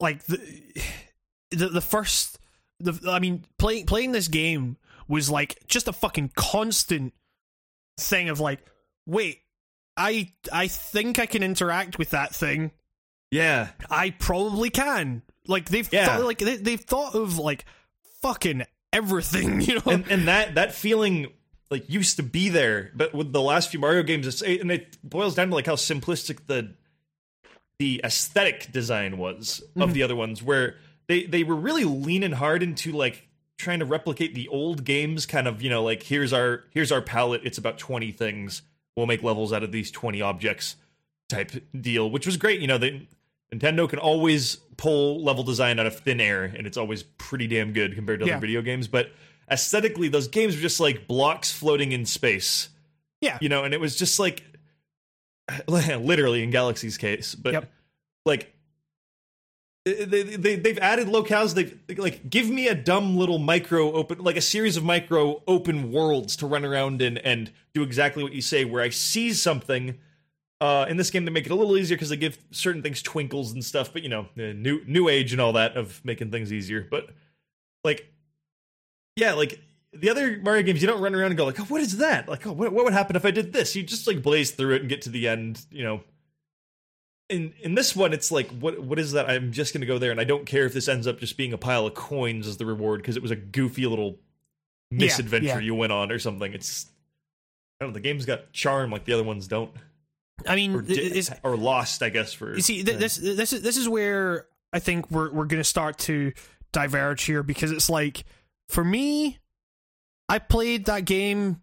like 0.00 0.22
the 0.24 0.38
the, 1.50 1.68
the 1.68 1.80
first 1.80 2.38
the 2.78 2.98
I 3.08 3.18
mean 3.18 3.44
playing 3.58 3.86
playing 3.86 4.12
this 4.12 4.28
game 4.28 4.76
was 5.08 5.30
like 5.30 5.58
just 5.66 5.88
a 5.88 5.92
fucking 5.92 6.32
constant 6.36 7.12
thing 7.98 8.28
of 8.28 8.40
like 8.40 8.60
wait 9.06 9.40
I 9.96 10.32
I 10.52 10.68
think 10.68 11.18
I 11.18 11.26
can 11.26 11.42
interact 11.42 11.98
with 11.98 12.10
that 12.10 12.34
thing. 12.34 12.70
Yeah, 13.30 13.68
I 13.90 14.10
probably 14.10 14.70
can. 14.70 15.22
Like 15.46 15.68
they've 15.68 15.88
Yeah. 15.92 16.06
thought, 16.06 16.24
like 16.24 16.38
they, 16.38 16.56
they've 16.56 16.80
thought 16.80 17.14
of 17.14 17.38
like 17.38 17.64
fucking 18.22 18.64
everything 18.92 19.60
you 19.60 19.74
know? 19.76 19.82
And 19.86 20.08
and 20.10 20.28
that 20.28 20.54
that 20.54 20.74
feeling 20.74 21.28
like 21.70 21.88
used 21.88 22.16
to 22.16 22.22
be 22.22 22.48
there, 22.48 22.90
but 22.94 23.14
with 23.14 23.32
the 23.32 23.42
last 23.42 23.70
few 23.70 23.78
Mario 23.78 24.02
games, 24.02 24.26
it's 24.26 24.42
and 24.42 24.72
it 24.72 24.96
boils 25.04 25.34
down 25.34 25.50
to 25.50 25.54
like 25.54 25.66
how 25.66 25.76
simplistic 25.76 26.46
the 26.46 26.74
the 27.78 28.00
aesthetic 28.02 28.72
design 28.72 29.18
was 29.18 29.60
of 29.60 29.68
mm-hmm. 29.74 29.92
the 29.92 30.02
other 30.02 30.16
ones, 30.16 30.42
where 30.42 30.76
they 31.10 31.24
they 31.24 31.42
were 31.44 31.56
really 31.56 31.84
leaning 31.84 32.32
hard 32.32 32.62
into 32.62 32.92
like 32.92 33.26
trying 33.58 33.80
to 33.80 33.84
replicate 33.84 34.34
the 34.34 34.46
old 34.48 34.84
games, 34.84 35.26
kind 35.26 35.46
of 35.48 35.60
you 35.60 35.68
know 35.68 35.82
like 35.82 36.04
here's 36.04 36.32
our 36.32 36.62
here's 36.70 36.92
our 36.92 37.02
palette, 37.02 37.42
it's 37.44 37.58
about 37.58 37.78
twenty 37.78 38.12
things, 38.12 38.62
we'll 38.96 39.06
make 39.06 39.22
levels 39.22 39.52
out 39.52 39.62
of 39.64 39.72
these 39.72 39.90
twenty 39.90 40.22
objects 40.22 40.76
type 41.28 41.50
deal, 41.78 42.08
which 42.10 42.26
was 42.26 42.36
great. 42.36 42.60
You 42.60 42.66
know, 42.68 42.78
they, 42.78 43.08
Nintendo 43.52 43.88
can 43.88 43.98
always 43.98 44.56
pull 44.76 45.22
level 45.22 45.42
design 45.42 45.78
out 45.80 45.86
of 45.86 45.98
thin 45.98 46.20
air, 46.20 46.44
and 46.44 46.66
it's 46.66 46.76
always 46.76 47.02
pretty 47.02 47.46
damn 47.48 47.72
good 47.72 47.94
compared 47.96 48.20
to 48.20 48.26
Yeah. 48.26 48.34
other 48.34 48.40
video 48.40 48.62
games. 48.62 48.86
But 48.88 49.10
aesthetically, 49.50 50.08
those 50.08 50.28
games 50.28 50.54
were 50.54 50.62
just 50.62 50.78
like 50.80 51.06
blocks 51.08 51.52
floating 51.52 51.90
in 51.92 52.06
space. 52.06 52.68
Yeah. 53.20 53.36
you 53.40 53.48
know, 53.50 53.64
and 53.64 53.74
it 53.74 53.80
was 53.80 53.96
just 53.96 54.18
like 54.18 54.42
literally 55.68 56.42
in 56.42 56.50
Galaxy's 56.50 56.96
case, 56.98 57.34
but 57.34 57.52
Yep. 57.52 57.72
like. 58.24 58.54
They, 59.84 60.04
they, 60.04 60.56
they've 60.56 60.78
added 60.78 61.08
locales. 61.08 61.54
They've 61.54 61.78
like 61.96 62.28
give 62.28 62.50
me 62.50 62.68
a 62.68 62.74
dumb 62.74 63.16
little 63.16 63.38
micro 63.38 63.92
open, 63.92 64.18
like 64.18 64.36
a 64.36 64.42
series 64.42 64.76
of 64.76 64.84
micro 64.84 65.42
open 65.48 65.90
worlds 65.90 66.36
to 66.36 66.46
run 66.46 66.66
around 66.66 67.00
in 67.00 67.16
and 67.18 67.50
do 67.72 67.82
exactly 67.82 68.22
what 68.22 68.34
you 68.34 68.42
say. 68.42 68.66
Where 68.66 68.82
I 68.82 68.90
see 68.90 69.32
something, 69.32 69.98
uh, 70.60 70.84
in 70.86 70.98
this 70.98 71.10
game 71.10 71.24
they 71.24 71.30
make 71.30 71.46
it 71.46 71.52
a 71.52 71.54
little 71.54 71.78
easier 71.78 71.96
because 71.96 72.10
they 72.10 72.18
give 72.18 72.38
certain 72.50 72.82
things 72.82 73.00
twinkles 73.00 73.52
and 73.52 73.64
stuff. 73.64 73.90
But 73.90 74.02
you 74.02 74.10
know, 74.10 74.26
new 74.36 74.82
new 74.86 75.08
age 75.08 75.32
and 75.32 75.40
all 75.40 75.54
that 75.54 75.78
of 75.78 76.04
making 76.04 76.30
things 76.30 76.52
easier. 76.52 76.86
But 76.90 77.08
like, 77.82 78.12
yeah, 79.16 79.32
like 79.32 79.60
the 79.94 80.10
other 80.10 80.38
Mario 80.42 80.62
games, 80.62 80.82
you 80.82 80.88
don't 80.88 81.00
run 81.00 81.14
around 81.14 81.28
and 81.28 81.38
go 81.38 81.46
like, 81.46 81.58
"Oh, 81.58 81.64
what 81.64 81.80
is 81.80 81.96
that?" 81.96 82.28
Like, 82.28 82.46
"Oh, 82.46 82.52
what, 82.52 82.70
what 82.74 82.84
would 82.84 82.92
happen 82.92 83.16
if 83.16 83.24
I 83.24 83.30
did 83.30 83.54
this?" 83.54 83.74
You 83.74 83.82
just 83.82 84.06
like 84.06 84.22
blaze 84.22 84.50
through 84.50 84.74
it 84.74 84.80
and 84.82 84.90
get 84.90 85.00
to 85.02 85.10
the 85.10 85.26
end. 85.26 85.64
You 85.70 85.84
know. 85.84 86.00
In 87.30 87.54
in 87.62 87.74
this 87.74 87.96
one, 87.96 88.12
it's 88.12 88.30
like, 88.30 88.50
what 88.50 88.82
what 88.82 88.98
is 88.98 89.12
that? 89.12 89.30
I'm 89.30 89.52
just 89.52 89.72
gonna 89.72 89.86
go 89.86 89.98
there, 89.98 90.10
and 90.10 90.20
I 90.20 90.24
don't 90.24 90.44
care 90.44 90.66
if 90.66 90.74
this 90.74 90.88
ends 90.88 91.06
up 91.06 91.18
just 91.18 91.36
being 91.36 91.52
a 91.52 91.58
pile 91.58 91.86
of 91.86 91.94
coins 91.94 92.46
as 92.46 92.56
the 92.58 92.66
reward 92.66 93.00
because 93.00 93.16
it 93.16 93.22
was 93.22 93.30
a 93.30 93.36
goofy 93.36 93.86
little 93.86 94.18
misadventure 94.90 95.46
yeah. 95.46 95.58
you 95.58 95.74
went 95.74 95.92
on 95.92 96.10
or 96.10 96.18
something. 96.18 96.52
It's 96.52 96.86
I 97.80 97.84
don't 97.84 97.90
know. 97.90 97.94
The 97.94 98.00
game's 98.00 98.26
got 98.26 98.52
charm 98.52 98.90
like 98.90 99.04
the 99.04 99.12
other 99.12 99.24
ones 99.24 99.48
don't, 99.48 99.70
I 100.46 100.56
mean 100.56 100.74
or, 100.74 100.82
di- 100.82 101.22
or 101.42 101.56
lost, 101.56 102.02
I 102.02 102.08
guess. 102.08 102.32
For 102.32 102.54
You 102.54 102.62
see, 102.62 102.82
th- 102.82 102.98
this 102.98 103.16
this 103.16 103.52
is 103.52 103.62
this 103.62 103.76
is 103.76 103.88
where 103.88 104.46
I 104.72 104.78
think 104.78 105.10
we're 105.10 105.30
we're 105.30 105.46
going 105.46 105.60
to 105.60 105.64
start 105.64 105.98
to 106.00 106.32
diverge 106.72 107.22
here 107.22 107.42
because 107.42 107.72
it's 107.72 107.90
like 107.90 108.24
for 108.68 108.84
me, 108.84 109.38
I 110.28 110.38
played 110.38 110.86
that 110.86 111.04
game 111.04 111.60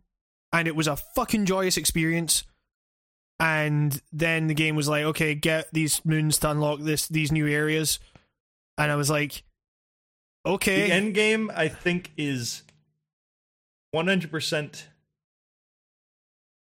and 0.51 0.67
it 0.67 0.75
was 0.75 0.87
a 0.87 0.95
fucking 0.95 1.45
joyous 1.45 1.77
experience. 1.77 2.43
And 3.39 4.01
then 4.11 4.47
the 4.47 4.53
game 4.55 4.75
was 4.75 4.87
like, 4.89 5.03
okay, 5.03 5.35
get 5.35 5.71
these 5.71 6.03
moons 6.03 6.39
to 6.39 6.49
unlock 6.51 6.79
this 6.81 7.07
these 7.07 7.31
new 7.31 7.45
areas, 7.47 7.99
and 8.79 8.91
I 8.91 8.95
was 8.95 9.09
like, 9.11 9.43
okay, 10.45 10.87
the 10.87 10.93
end 10.93 11.13
game, 11.13 11.51
I 11.55 11.67
think, 11.67 12.11
is 12.17 12.63
100 13.91 14.31
percent 14.31 14.87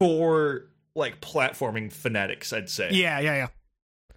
for 0.00 0.66
like 0.94 1.20
platforming 1.20 1.92
fanatics. 1.92 2.52
I'd 2.52 2.70
say, 2.70 2.90
yeah, 2.92 3.18
yeah, 3.20 3.34
yeah. 3.34 3.46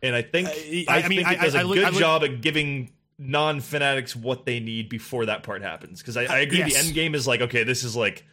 and 0.02 0.16
I 0.16 0.22
think 0.22 0.48
Uh, 0.48 0.52
I, 0.52 0.86
I- 0.88 0.98
I 1.04 1.08
mean, 1.08 1.24
think 1.26 1.32
it 1.34 1.42
does 1.42 1.56
I- 1.56 1.62
a 1.62 1.64
look- 1.66 1.76
good 1.76 1.92
look- 1.92 2.00
job 2.00 2.24
at 2.24 2.42
giving 2.42 2.92
non 3.20 3.60
fanatics 3.62 4.16
what 4.16 4.46
they 4.46 4.60
need 4.60 4.90
before 4.90 5.26
that 5.26 5.44
part 5.44 5.62
happens. 5.64 6.02
Because 6.02 6.18
I, 6.18 6.24
I 6.26 6.40
agree, 6.40 6.60
yes. 6.60 6.74
the 6.74 6.80
end 6.80 6.94
game 6.94 7.16
is 7.16 7.28
like, 7.28 7.42
okay, 7.42 7.64
this 7.64 7.84
is 7.84 7.96
like 7.96 8.26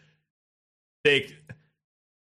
they 1.05 1.35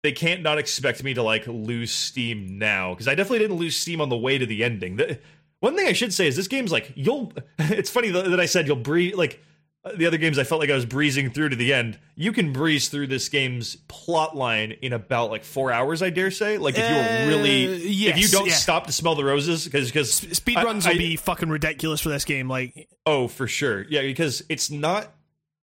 they 0.09 0.13
can't 0.13 0.43
not 0.43 0.57
expect 0.57 1.05
me 1.05 1.13
to 1.13 1.23
like 1.23 1.47
lose 1.47 1.91
steam 1.93 2.59
now 2.59 2.95
because 2.95 3.07
I 3.09 3.15
definitely 3.15 3.41
didn't 3.41 3.59
lose 3.59 3.77
steam 3.77 4.01
on 4.01 4.09
the 4.09 4.17
way 4.17 4.39
to 4.39 4.47
the 4.47 4.65
ending. 4.65 4.97
The, 4.97 5.19
one 5.61 5.77
thing 5.77 5.87
I 5.87 5.93
should 5.93 6.15
say 6.15 6.27
is 6.27 6.35
this 6.37 6.49
game's 6.49 6.73
like 6.73 6.93
you'll. 6.95 7.33
It's 7.59 7.91
funny 7.91 8.09
that 8.11 8.31
that 8.31 8.41
I 8.41 8.47
said 8.47 8.67
you'll 8.67 8.77
breeze 8.77 9.15
like 9.15 9.43
uh, 9.85 9.93
the 9.97 10.07
other 10.07 10.17
games. 10.17 10.39
I 10.39 10.45
felt 10.45 10.61
like 10.61 10.71
I 10.71 10.75
was 10.75 10.87
breezing 10.87 11.31
through 11.31 11.51
to 11.51 11.57
the 11.57 11.75
end. 11.75 11.99
You 12.17 12.33
can 12.33 12.53
breeze 12.53 12.89
through 12.89 13.09
this 13.09 13.29
game's 13.29 13.77
plot 13.89 14.35
line 14.37 14.73
in 14.83 14.93
about 14.93 15.31
like 15.31 15.45
four 15.45 15.71
hours. 15.71 16.01
I 16.03 16.11
dare 16.11 16.31
say. 16.31 16.57
Like 16.59 16.77
if 16.79 16.89
you 16.89 16.97
Uh, 16.97 17.03
were 17.03 17.29
really, 17.29 17.65
if 18.09 18.19
you 18.19 18.29
don't 18.29 18.47
yeah. 18.49 18.55
stop 18.55 18.87
to 18.87 18.93
smell 18.93 19.15
the 19.15 19.25
roses, 19.25 19.65
because 19.67 19.89
because 19.89 20.11
Speed 20.13 20.57
runs 20.57 20.87
will 20.87 20.97
be 20.97 21.17
fucking 21.17 21.49
ridiculous 21.51 22.01
for 22.01 22.09
this 22.09 22.25
game. 22.25 22.49
Like, 22.49 22.89
Oh, 23.05 23.29
for 23.29 23.47
sure. 23.47 23.85
Yeah, 23.91 24.03
because 24.03 24.43
it's 24.49 24.71
not 24.71 25.13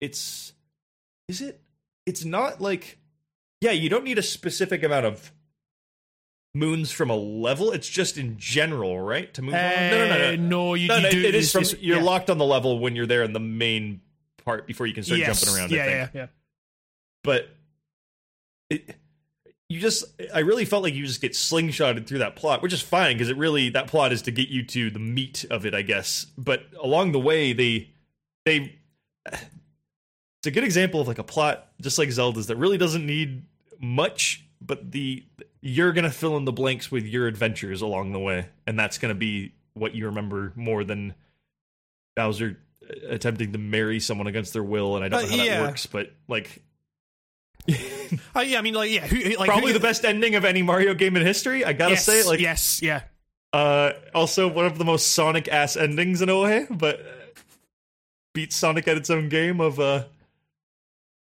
it's 0.02 0.54
is 1.28 1.42
it? 1.42 1.60
It's 2.06 2.24
not 2.24 2.62
like 2.62 3.00
yeah, 3.62 3.72
you 3.72 3.90
don't 3.90 4.04
need 4.04 4.18
a 4.18 4.24
specific 4.24 4.84
amount 4.84 5.06
of 5.06 5.32
moons 6.54 6.92
from 6.92 7.10
a 7.10 7.16
level. 7.16 7.72
It's 7.72 7.90
just 7.90 8.18
in 8.18 8.38
general, 8.38 9.00
right? 9.00 9.34
To 9.34 9.42
move 9.42 9.54
on. 9.56 9.60
No, 9.60 9.90
no, 9.90 10.08
no, 10.08 10.18
no. 10.18 10.36
no, 10.36 10.74
you, 10.74 10.88
No, 10.88 10.96
you 10.98 11.02
no, 11.04 11.10
do. 11.12 11.22
it 11.24 11.36
is 11.36 11.52
from 11.52 11.64
just- 11.64 11.80
you're 11.82 11.98
yeah. 11.98 12.04
locked 12.04 12.30
on 12.30 12.38
the 12.38 12.46
level 12.46 12.80
when 12.80 12.96
you're 12.96 13.06
there 13.08 13.24
in 13.24 13.34
the 13.34 13.40
main 13.40 14.02
part 14.44 14.68
before 14.68 14.86
you 14.88 14.94
can 14.94 15.04
start 15.04 15.20
Yes, 15.20 15.42
jumping 15.42 15.60
around. 15.60 15.72
Yeah, 15.72 15.86
yeah, 15.86 16.08
yeah. 16.14 16.28
But 17.24 17.50
it 18.70 18.96
you 19.68 19.80
just 19.80 20.06
I 20.34 20.40
really 20.40 20.64
felt 20.66 20.84
like 20.84 20.94
you 20.94 21.06
just 21.08 21.22
get 21.22 21.32
slingshotted 21.34 22.06
through 22.06 22.20
that 22.20 22.36
plot, 22.36 22.62
which 22.62 22.72
is 22.72 22.82
fine 22.82 23.16
because 23.16 23.30
it 23.30 23.38
really 23.38 23.70
that 23.70 23.88
plot 23.88 24.14
is 24.14 24.22
to 24.24 24.32
get 24.32 24.50
you 24.50 24.64
to 24.64 24.92
the 24.92 25.00
meat 25.00 25.44
of 25.50 25.66
it, 25.66 25.74
I 25.74 25.82
guess. 25.82 26.28
But 26.38 26.66
along 26.82 27.12
the 27.14 27.20
way, 27.20 27.52
they 27.52 27.90
they 28.46 28.76
it's 30.46 30.48
a 30.48 30.52
good 30.52 30.64
example 30.64 31.02
of 31.02 31.08
like 31.08 31.18
a 31.18 31.24
plot 31.24 31.68
just 31.82 31.98
like 31.98 32.12
Zelda's 32.12 32.46
that 32.48 32.58
really 32.58 32.78
doesn't 32.78 33.04
need 33.06 33.42
much, 33.80 34.46
but 34.62 34.92
the 34.92 35.24
you're 35.62 35.92
gonna 35.92 36.12
fill 36.12 36.38
in 36.38 36.46
the 36.46 36.52
blanks 36.52 36.92
with 36.92 37.04
your 37.06 37.26
adventures 37.26 37.82
along 37.82 38.12
the 38.12 38.20
way, 38.20 38.48
and 38.68 38.78
that's 38.78 39.00
gonna 39.00 39.16
be 39.16 39.54
what 39.74 39.96
you 39.96 40.06
remember 40.06 40.54
more 40.56 40.84
than 40.84 41.16
Bowser 42.16 42.60
attempting 43.10 43.52
to 43.54 43.58
marry 43.58 44.00
someone 44.00 44.28
against 44.28 44.54
their 44.54 44.64
will. 44.64 44.96
And 44.96 45.04
I 45.04 45.10
don't 45.10 45.20
Uh, 45.20 45.24
know 45.32 45.38
how 45.38 45.44
yeah. 45.44 45.60
that 45.62 45.68
works, 45.70 45.88
but 45.88 46.12
like 46.28 46.62
Uh, 48.36 48.42
yeah, 48.42 48.60
I 48.60 48.62
mean, 48.62 48.76
like, 48.76 48.92
yeah, 48.92 49.08
who, 49.08 49.16
who- 49.16 49.38
like 49.38 49.48
probably 49.50 49.72
who, 49.72 49.80
the 49.80 49.80
best 49.80 50.06
ending 50.06 50.36
of 50.36 50.46
any 50.46 50.62
Mario 50.62 50.94
game 50.94 51.16
in 51.16 51.24
history. 51.26 51.66
I 51.66 51.74
gotta 51.74 51.96
yes, 51.96 52.06
say, 52.06 52.24
like, 52.24 52.40
yes, 52.40 52.80
yeah. 52.84 53.02
uh, 53.52 53.94
also 54.14 54.48
one 54.48 54.66
of 54.66 54.78
the 54.78 54.86
most 54.86 55.14
Sonic 55.14 55.48
ass 55.48 55.76
endings 55.76 56.22
in 56.22 56.30
a 56.30 56.40
way. 56.40 56.68
But 56.70 57.04
beats 58.36 58.56
Sonic 58.56 58.88
at 58.88 58.98
its 58.98 59.10
own 59.10 59.30
game 59.30 59.60
of 59.60 59.80
uh, 59.80 60.04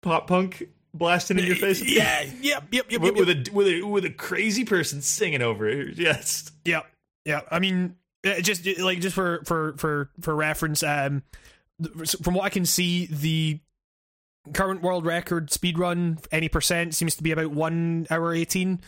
pop 0.01 0.27
punk 0.27 0.67
blasting 0.93 1.39
in 1.39 1.45
your 1.45 1.55
face. 1.55 1.81
Yeah, 1.81 2.23
yep, 2.41 2.67
yep, 2.71 2.91
yep, 2.91 3.01
with, 3.01 3.15
yep, 3.17 3.27
with 3.27 3.29
a 3.29 3.51
with 3.53 3.67
a 3.67 3.81
with 3.83 4.05
a 4.05 4.09
crazy 4.09 4.65
person 4.65 5.01
singing 5.01 5.41
over 5.41 5.67
it. 5.67 5.97
Yes, 5.97 6.51
Yeah, 6.65 6.81
yeah. 7.25 7.41
I 7.49 7.59
mean, 7.59 7.95
just 8.41 8.65
like 8.79 8.99
just 8.99 9.15
for 9.15 9.43
for 9.45 9.75
for 9.77 10.09
for 10.21 10.35
reference, 10.35 10.83
um, 10.83 11.23
from 12.21 12.33
what 12.33 12.45
I 12.45 12.49
can 12.49 12.65
see, 12.65 13.07
the 13.07 13.59
current 14.53 14.81
world 14.81 15.05
record 15.05 15.51
speed 15.51 15.77
run 15.77 16.17
any 16.31 16.49
percent 16.49 16.95
seems 16.95 17.15
to 17.15 17.23
be 17.23 17.31
about 17.31 17.51
one 17.51 18.07
hour 18.09 18.33
eighteen. 18.33 18.81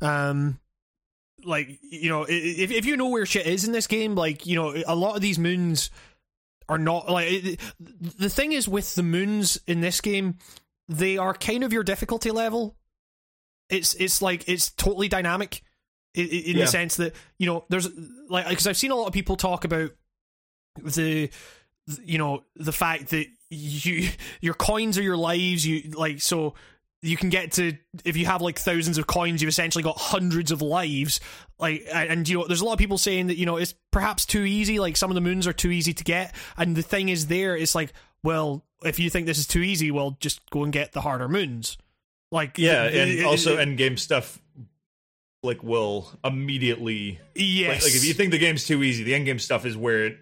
Um, 0.00 0.58
like 1.44 1.78
you 1.82 2.08
know, 2.08 2.24
if 2.28 2.70
if 2.70 2.84
you 2.84 2.96
know 2.96 3.08
where 3.08 3.26
shit 3.26 3.46
is 3.46 3.64
in 3.64 3.72
this 3.72 3.86
game, 3.86 4.14
like 4.14 4.46
you 4.46 4.56
know, 4.56 4.74
a 4.86 4.96
lot 4.96 5.16
of 5.16 5.22
these 5.22 5.38
moons 5.38 5.90
are 6.68 6.78
not 6.78 7.10
like 7.10 7.28
it- 7.30 7.60
the 7.78 8.28
thing 8.30 8.52
is 8.52 8.68
with 8.68 8.94
the 8.94 9.02
moons 9.02 9.58
in 9.66 9.80
this 9.80 10.00
game, 10.00 10.38
they 10.88 11.16
are 11.18 11.34
kind 11.34 11.64
of 11.64 11.72
your 11.72 11.84
difficulty 11.84 12.30
level. 12.30 12.76
It's 13.70 13.94
it's 13.94 14.20
like 14.22 14.48
it's 14.48 14.70
totally 14.70 15.08
dynamic 15.08 15.62
i- 16.16 16.20
i- 16.20 16.22
in 16.22 16.56
Yeah. 16.56 16.64
the 16.64 16.70
sense 16.70 16.96
that 16.96 17.14
you 17.38 17.46
know 17.46 17.64
there's 17.70 17.88
like 18.28 18.48
because 18.48 18.66
I've 18.66 18.76
seen 18.76 18.90
a 18.90 18.94
lot 18.96 19.06
of 19.06 19.12
people 19.12 19.36
talk 19.36 19.64
about 19.64 19.90
the 20.82 21.30
you 22.02 22.18
know 22.18 22.44
the 22.56 22.72
fact 22.72 23.08
that 23.10 23.26
you 23.50 24.08
your 24.40 24.54
coins 24.54 24.98
are 24.98 25.02
your 25.02 25.16
lives 25.16 25.66
you 25.66 25.90
like 25.92 26.20
so 26.20 26.54
you 27.02 27.16
can 27.16 27.28
get 27.28 27.52
to 27.52 27.76
if 28.04 28.16
you 28.16 28.24
have 28.26 28.40
like 28.42 28.58
thousands 28.58 28.96
of 28.98 29.06
coins 29.06 29.42
you've 29.42 29.48
essentially 29.50 29.84
got 29.84 29.98
hundreds 29.98 30.50
of 30.50 30.62
lives 30.62 31.20
like 31.58 31.86
and, 31.92 32.28
you 32.28 32.38
know 32.38 32.46
there's 32.46 32.60
a 32.60 32.64
lot 32.64 32.72
of 32.72 32.78
people 32.78 32.98
saying 32.98 33.28
that 33.28 33.36
you 33.36 33.46
know 33.46 33.56
it's 33.56 33.74
perhaps 33.90 34.26
too 34.26 34.42
easy 34.44 34.78
like 34.78 34.96
some 34.96 35.10
of 35.10 35.14
the 35.14 35.20
moons 35.20 35.46
are 35.46 35.52
too 35.52 35.70
easy 35.70 35.92
to 35.94 36.04
get. 36.04 36.34
And 36.56 36.76
the 36.76 36.82
thing 36.82 37.08
is 37.08 37.26
there 37.28 37.56
it's 37.56 37.74
like 37.74 37.92
well 38.22 38.64
if 38.84 38.98
you 38.98 39.08
think 39.10 39.26
this 39.26 39.38
is 39.38 39.46
too 39.46 39.62
easy 39.62 39.90
well 39.90 40.16
just 40.20 40.48
go 40.50 40.64
and 40.64 40.72
get 40.72 40.92
the 40.92 41.00
harder 41.00 41.28
moons. 41.28 41.78
Like 42.32 42.58
yeah, 42.58 42.84
it- 42.84 42.94
and 42.94 43.10
it- 43.20 43.24
also 43.24 43.54
it- 43.54 43.60
end 43.60 43.78
game 43.78 43.96
stuff 43.96 44.40
like 45.42 45.62
will 45.62 46.10
immediately 46.24 47.20
yes. 47.34 47.74
like, 47.74 47.82
like 47.82 47.94
if 47.94 48.04
you 48.04 48.14
think 48.14 48.30
the 48.32 48.38
game's 48.38 48.66
too 48.66 48.82
easy, 48.82 49.04
the 49.04 49.14
end 49.14 49.26
game 49.26 49.38
stuff 49.38 49.66
is 49.66 49.76
where 49.76 50.06
it 50.06 50.16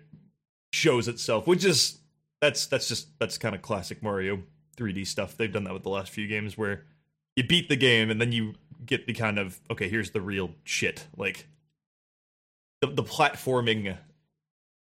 shows 0.73 1.07
itself, 1.09 1.47
which 1.47 1.65
is 1.65 1.99
that's 2.41 2.67
that's 2.67 2.89
just 2.89 3.07
that's 3.19 3.39
kind 3.39 3.55
of 3.55 3.63
classic 3.63 4.03
Mario 4.03 4.43
3D 4.77 5.07
stuff. 5.07 5.37
They've 5.37 5.53
done 5.53 5.65
that 5.65 5.73
with 5.73 5.85
the 5.85 5.91
last 5.91 6.11
few 6.11 6.27
games 6.27 6.59
where 6.59 6.85
you 7.37 7.45
beat 7.45 7.69
the 7.69 7.77
game 7.77 8.11
and 8.11 8.21
then 8.21 8.33
you 8.33 8.55
get 8.85 9.07
the 9.07 9.13
kind 9.15 9.39
of 9.39 9.59
okay, 9.71 9.89
here's 9.89 10.11
the 10.11 10.21
real 10.21 10.51
shit. 10.65 11.07
Like 11.17 11.47
the 12.81 12.89
the 12.89 13.05
platforming 13.05 13.97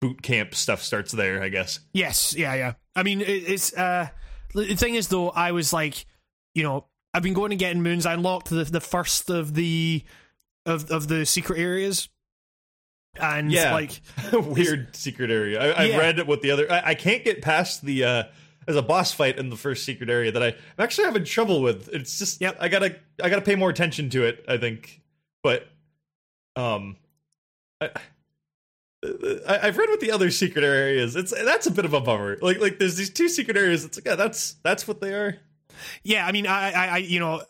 boot 0.02 0.22
camp 0.22 0.56
stuff 0.56 0.82
starts 0.82 1.12
there, 1.12 1.42
I 1.44 1.50
guess. 1.50 1.80
Yes, 1.94 2.36
yeah, 2.36 2.54
yeah. 2.54 2.74
I 2.96 3.04
mean, 3.04 3.22
it, 3.22 3.26
it's 3.28 3.74
uh, 3.74 4.08
the 4.54 4.76
thing 4.76 4.96
is 4.96 5.08
though, 5.08 5.30
I 5.30 5.52
was 5.52 5.74
like, 5.74 6.06
you 6.56 6.64
know, 6.64 6.86
I've 7.14 7.24
been 7.24 7.34
going 7.34 7.52
and 7.52 7.60
getting 7.60 7.82
moons. 7.82 8.06
I 8.06 8.14
unlocked 8.14 8.50
the 8.50 8.64
the 8.64 8.82
first 8.82 9.30
of 9.30 9.54
the 9.54 10.04
of 10.66 10.92
of 10.92 11.08
the 11.08 11.26
secret 11.26 11.60
areas, 11.60 12.10
and 13.20 13.52
Yeah. 13.52 13.74
like, 13.74 14.02
Weird 14.34 14.96
secret 14.96 15.32
area. 15.32 15.74
I, 15.76 15.86
Yeah. 15.86 15.98
read 15.98 16.28
what 16.28 16.42
the 16.42 16.52
other. 16.52 16.72
I, 16.72 16.90
I 16.92 16.96
can't 16.96 17.24
get 17.24 17.42
past 17.42 17.84
the. 17.84 18.04
uh 18.04 18.24
There's 18.70 18.78
a 18.78 18.84
boss 18.84 19.11
fight 19.11 19.39
in 19.39 19.49
the 19.49 19.55
first 19.55 19.84
secret 19.84 20.11
area 20.11 20.32
that 20.32 20.43
I, 20.43 20.49
I'm 20.49 20.55
actually 20.78 21.05
having 21.05 21.24
trouble 21.24 21.63
with. 21.63 21.89
It's 21.91 22.20
just. 22.20 22.39
Yep. 22.39 22.57
I 22.59 22.67
gotta. 22.70 22.97
I 23.20 23.28
gotta 23.28 23.41
pay 23.41 23.55
more 23.55 23.72
attention 23.72 24.11
to 24.11 24.26
it. 24.26 24.45
I 24.47 24.57
think, 24.57 25.01
but, 25.41 25.67
um, 26.55 26.95
I, 27.82 27.89
I 29.03 29.59
I've 29.63 29.76
read 29.76 29.89
what 29.89 30.01
the 30.01 30.11
other 30.11 30.30
secret 30.30 30.63
area 30.63 31.03
is. 31.03 31.15
It's 31.15 31.32
that's 31.32 31.65
a 31.65 31.72
bit 31.72 31.84
of 31.84 31.95
a 31.95 31.99
bummer. 31.99 32.38
Like 32.43 32.59
like 32.59 32.78
there's 32.78 32.95
these 32.95 33.09
two 33.09 33.28
secret 33.28 33.57
areas. 33.57 33.86
It's 33.86 33.97
like 33.97 34.05
yeah, 34.05 34.13
that's 34.13 34.57
that's 34.61 34.88
what 34.88 35.01
they 35.01 35.15
are. 35.15 35.39
yeah, 36.03 36.28
I 36.28 36.32
mean, 36.32 36.45
I, 36.45 36.72
I, 36.72 36.86
I 36.86 36.97
you 36.97 37.20
know, 37.20 37.41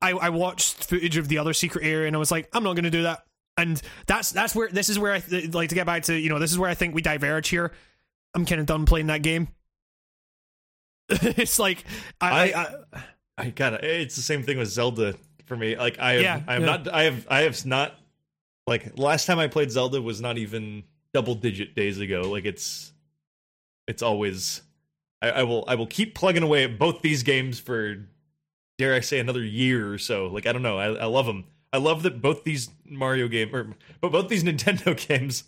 I, 0.00 0.12
I 0.12 0.28
watched 0.28 0.84
footage 0.84 1.16
of 1.16 1.26
the 1.26 1.38
other 1.38 1.54
secret 1.54 1.84
area, 1.84 2.06
and 2.06 2.14
I 2.14 2.20
was 2.20 2.30
like, 2.30 2.48
I'm 2.52 2.62
not 2.62 2.74
going 2.74 2.84
to 2.84 2.90
do 2.90 3.02
that. 3.02 3.24
And 3.56 3.82
that's 4.06 4.30
that's 4.30 4.54
where 4.54 4.68
this 4.68 4.88
is 4.88 4.96
where 4.96 5.12
I 5.12 5.18
th- 5.18 5.52
like 5.54 5.70
to 5.70 5.74
get 5.74 5.86
back 5.86 6.04
to 6.04 6.14
you 6.14 6.28
know 6.28 6.38
this 6.38 6.52
is 6.52 6.58
where 6.58 6.70
I 6.70 6.74
think 6.74 6.94
we 6.94 7.02
diverge 7.02 7.48
here. 7.48 7.72
I'm 8.32 8.46
kind 8.46 8.60
of 8.60 8.66
done 8.68 8.86
playing 8.86 9.08
that 9.08 9.22
game. 9.22 9.48
it's 11.38 11.58
like 11.58 11.84
I, 12.20 12.52
I, 12.52 12.76
I 12.92 13.02
I 13.38 13.50
gotta. 13.50 13.84
It's 13.84 14.16
the 14.16 14.22
same 14.22 14.42
thing 14.42 14.58
with 14.58 14.68
Zelda 14.68 15.14
for 15.46 15.56
me. 15.56 15.76
Like 15.76 15.98
I, 15.98 16.12
have, 16.12 16.22
Yeah, 16.22 16.40
I 16.46 16.54
am 16.56 16.62
yeah. 16.62 16.66
not. 16.66 16.88
I 16.88 17.02
have. 17.04 17.26
I 17.30 17.40
have 17.42 17.64
not. 17.66 17.94
Like 18.66 18.98
last 18.98 19.26
time 19.26 19.38
I 19.38 19.48
played 19.48 19.70
Zelda 19.70 20.00
was 20.00 20.20
not 20.20 20.38
even 20.38 20.84
double 21.12 21.34
digit 21.34 21.74
days 21.74 21.98
ago. 21.98 22.22
Like 22.22 22.44
it's, 22.44 22.92
it's 23.88 24.02
always. 24.02 24.62
I, 25.20 25.30
I 25.30 25.42
will. 25.44 25.64
I 25.66 25.74
will 25.74 25.86
keep 25.86 26.14
plugging 26.14 26.42
away 26.42 26.64
at 26.64 26.78
both 26.78 27.02
these 27.02 27.22
games 27.22 27.58
for, 27.58 28.06
dare 28.78 28.94
I 28.94 29.00
say, 29.00 29.18
another 29.18 29.42
year 29.42 29.92
or 29.92 29.98
so. 29.98 30.26
Like 30.26 30.46
I 30.46 30.52
don't 30.52 30.62
know. 30.62 30.78
I, 30.78 30.86
I 30.94 31.06
love 31.06 31.26
them. 31.26 31.44
I 31.72 31.78
love 31.78 32.02
that 32.02 32.20
both 32.20 32.44
these 32.44 32.68
Mario 32.84 33.28
game 33.28 33.54
or 33.54 33.74
but 34.00 34.12
both 34.12 34.28
these 34.28 34.44
Nintendo 34.44 34.96
games, 35.08 35.44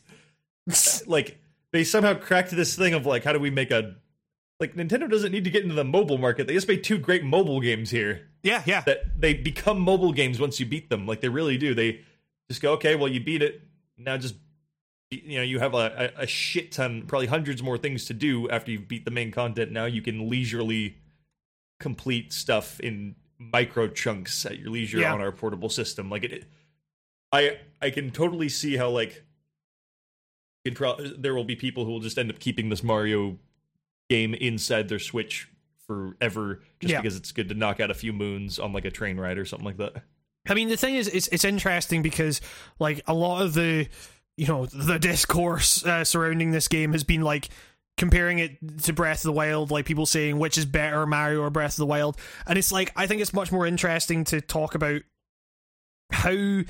like 1.07 1.39
they 1.73 1.85
somehow 1.85 2.15
cracked 2.15 2.51
this 2.51 2.77
thing 2.77 2.95
of 2.95 3.05
like 3.05 3.25
how 3.25 3.33
do 3.33 3.39
we 3.39 3.51
make 3.51 3.71
a 3.71 3.97
like 4.65 4.75
Nintendo 4.75 5.11
doesn't 5.11 5.31
need 5.31 5.45
to 5.45 5.51
get 5.51 5.63
into 5.63 5.75
the 5.75 5.85
mobile 5.85 6.17
market. 6.17 6.47
They 6.47 6.55
just 6.55 6.69
made 6.69 6.83
two 6.83 6.97
great 6.97 7.23
mobile 7.23 7.61
games 7.61 7.91
here 7.91 8.29
yeah, 8.43 8.63
yeah, 8.67 8.81
that 8.83 9.21
they 9.21 9.35
become 9.35 9.79
mobile 9.79 10.13
games 10.13 10.41
once 10.41 10.59
you 10.59 10.67
beat 10.67 10.89
them. 10.89 11.07
Like 11.07 11.21
they 11.21 11.29
really 11.29 11.59
do. 11.59 11.75
They 11.75 12.01
just 12.49 12.63
go, 12.63 12.73
okay, 12.75 12.95
well 12.95 13.09
you 13.09 13.21
beat 13.21 13.43
it. 13.43 13.61
Now 13.99 14.17
just 14.17 14.37
you 15.11 15.37
know 15.39 15.43
you 15.43 15.59
have 15.59 15.75
a, 15.75 16.13
a, 16.17 16.27
shit 16.27 16.73
ton, 16.73 17.05
probably 17.07 17.27
hundreds 17.27 17.63
more 17.63 17.79
things 17.79 18.07
to 18.07 18.15
do 18.15 18.49
after 18.49 18.71
you've 18.71 18.89
beat 18.89 19.05
the 19.05 19.11
main 19.11 19.31
content. 19.31 19.71
Now 19.71 19.85
you 19.85 20.03
can 20.03 20.29
leisurely 20.29 20.97
complete 21.79 22.33
stuff 22.33 22.81
in 22.81 23.17
micro 23.39 23.89
chunks 23.89 24.47
at 24.47 24.59
your 24.59 24.71
leisure 24.71 24.99
Yeah. 24.99 25.13
on 25.13 25.21
our 25.21 25.33
portable 25.33 25.69
system. 25.69 26.09
Like 26.11 26.25
it, 26.25 26.33
it- 26.33 26.45
I 27.33 27.59
I 27.83 27.91
can 27.91 28.11
totally 28.11 28.49
see 28.49 28.77
how 28.77 28.91
like 28.91 29.25
pro- 30.75 30.97
there 31.01 31.35
will 31.35 31.45
be 31.45 31.57
people 31.57 31.85
who 31.85 31.91
will 31.93 32.01
just 32.01 32.17
end 32.19 32.31
up 32.31 32.39
keeping 32.39 32.69
this 32.69 32.83
Mario 32.83 33.39
game 34.11 34.35
inside 34.35 34.89
their 34.89 34.99
Switch 34.99 35.49
forever 35.87 36.63
just 36.81 36.93
Yeah. 36.93 37.01
because 37.01 37.17
it's 37.17 37.33
good 37.33 37.49
to 37.51 37.55
knock 37.55 37.81
out 37.81 37.91
a 37.91 37.95
few 37.95 38.13
moons 38.13 38.59
on 38.59 38.73
like 38.73 38.85
a 38.85 38.91
train 38.91 39.19
ride 39.19 39.39
or 39.39 39.45
something 39.45 39.67
like 39.67 39.77
that. 39.79 40.03
I 40.49 40.55
mean, 40.55 40.69
the 40.69 40.77
thing 40.77 40.95
is, 40.97 41.09
it's 41.09 41.29
it's 41.29 41.45
interesting 41.45 42.03
because 42.03 42.41
like 42.79 43.03
a 43.07 43.15
lot 43.15 43.43
of 43.43 43.55
the 43.55 43.89
you 44.37 44.47
know 44.47 44.67
the 44.67 44.99
discourse 44.99 45.85
uh, 45.87 46.05
surrounding 46.05 46.51
this 46.51 46.69
game 46.69 46.93
has 46.93 47.05
been 47.05 47.23
like 47.23 47.49
comparing 47.97 48.41
it 48.41 48.59
to 48.83 48.93
Breath 48.93 49.19
of 49.21 49.25
the 49.25 49.33
Wild, 49.33 49.71
like 49.71 49.85
people 49.87 50.05
saying 50.07 50.39
which 50.39 50.59
is 50.59 50.67
better, 50.67 51.07
Mario 51.07 51.41
or 51.43 51.51
Breath 51.51 51.75
of 51.75 51.77
the 51.79 51.87
Wild, 51.87 52.19
and 52.47 52.59
it's 52.59 52.73
like 52.73 52.93
I 52.97 53.07
think 53.07 53.23
it's 53.23 53.33
much 53.33 53.53
more 53.53 53.67
interesting 53.67 54.25
to 54.25 54.41
talk 54.41 54.75
about 54.75 55.01
how 56.13 56.63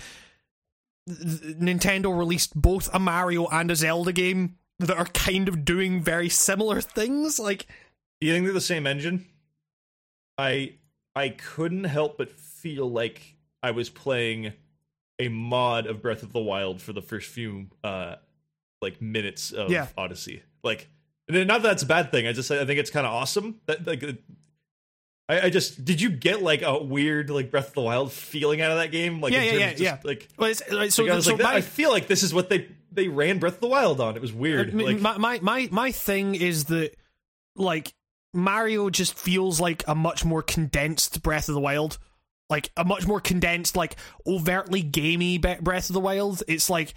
Nintendo 1.08 2.16
released 2.16 2.60
both 2.60 2.88
a 2.94 2.98
Mario 2.98 3.46
and 3.48 3.70
a 3.70 3.76
Zelda 3.76 4.12
game 4.12 4.56
that 4.78 4.96
are 4.96 5.06
kind 5.06 5.48
of 5.48 5.64
doing 5.64 6.02
very 6.02 6.28
similar 6.28 6.80
things. 6.80 7.38
Like, 7.38 7.66
Do 8.20 8.26
you 8.26 8.32
think 8.32 8.44
they're 8.44 8.52
the 8.54 8.60
same 8.60 8.86
engine? 8.86 9.26
I 10.38 10.74
I 11.14 11.28
couldn't 11.28 11.84
help 11.84 12.18
but 12.18 12.30
feel 12.32 12.90
like 12.90 13.36
I 13.62 13.70
was 13.70 13.88
playing 13.88 14.52
a 15.18 15.28
mod 15.28 15.86
of 15.86 16.02
Breath 16.02 16.22
of 16.24 16.32
the 16.32 16.40
Wild 16.40 16.82
for 16.82 16.92
the 16.92 17.02
first 17.02 17.28
few 17.30 17.68
uh 17.84 18.16
like 18.82 19.00
minutes 19.00 19.52
of 19.52 19.70
Yeah. 19.70 19.86
Odyssey. 19.96 20.42
Like 20.62 20.88
not 21.28 21.46
that 21.46 21.62
that's 21.62 21.82
a 21.82 21.86
bad 21.86 22.10
thing. 22.10 22.26
I 22.26 22.32
just 22.32 22.50
I 22.50 22.64
think 22.66 22.80
it's 22.80 22.90
kind 22.90 23.06
of 23.06 23.12
awesome. 23.12 23.60
That 23.66 23.86
like 23.86 24.02
I, 25.28 25.42
I 25.42 25.50
just 25.50 25.84
did 25.84 26.00
you 26.00 26.10
get 26.10 26.42
like 26.42 26.62
a 26.62 26.82
weird 26.82 27.30
like 27.30 27.50
Breath 27.50 27.68
of 27.68 27.74
the 27.74 27.80
Wild 27.82 28.12
feeling 28.12 28.60
out 28.60 28.72
of 28.72 28.78
that 28.78 28.90
game? 28.90 29.20
Like 29.20 29.32
Yeah, 29.32 29.40
in 29.42 29.44
yeah, 29.44 29.50
terms 29.50 29.60
yeah, 29.62 29.66
of 29.68 29.76
just, 29.76 29.82
yeah. 29.82 29.98
Like, 30.10 30.28
well, 30.36 30.50
it's, 30.50 30.70
like, 30.70 30.90
so, 30.90 31.06
I 31.10 31.20
so 31.20 31.32
like, 31.34 31.42
my- 31.42 31.54
I 31.54 31.60
feel 31.60 31.90
like 31.90 32.08
this 32.08 32.22
is 32.24 32.34
what 32.34 32.50
they 32.50 32.68
they 32.94 33.08
ran 33.08 33.38
Breath 33.38 33.54
of 33.54 33.60
the 33.60 33.66
Wild 33.68 34.00
on. 34.00 34.16
It 34.16 34.22
was 34.22 34.32
weird. 34.32 34.68
Uh, 34.68 34.72
I 34.72 34.74
mean, 34.74 34.86
like, 34.86 35.00
my, 35.00 35.18
my 35.18 35.38
my 35.42 35.68
my 35.70 35.92
thing 35.92 36.34
is 36.34 36.64
that 36.66 36.94
like 37.56 37.94
Mario 38.32 38.90
just 38.90 39.18
feels 39.18 39.60
like 39.60 39.84
a 39.86 39.94
much 39.94 40.24
more 40.24 40.42
condensed 40.42 41.22
Breath 41.22 41.48
of 41.48 41.54
the 41.54 41.60
Wild, 41.60 41.98
like 42.50 42.70
a 42.76 42.84
much 42.84 43.06
more 43.06 43.20
condensed, 43.20 43.76
like 43.76 43.96
overtly 44.26 44.82
gamey 44.82 45.38
Breath 45.38 45.90
of 45.90 45.94
the 45.94 46.00
Wild. 46.00 46.42
It's 46.48 46.68
like 46.70 46.94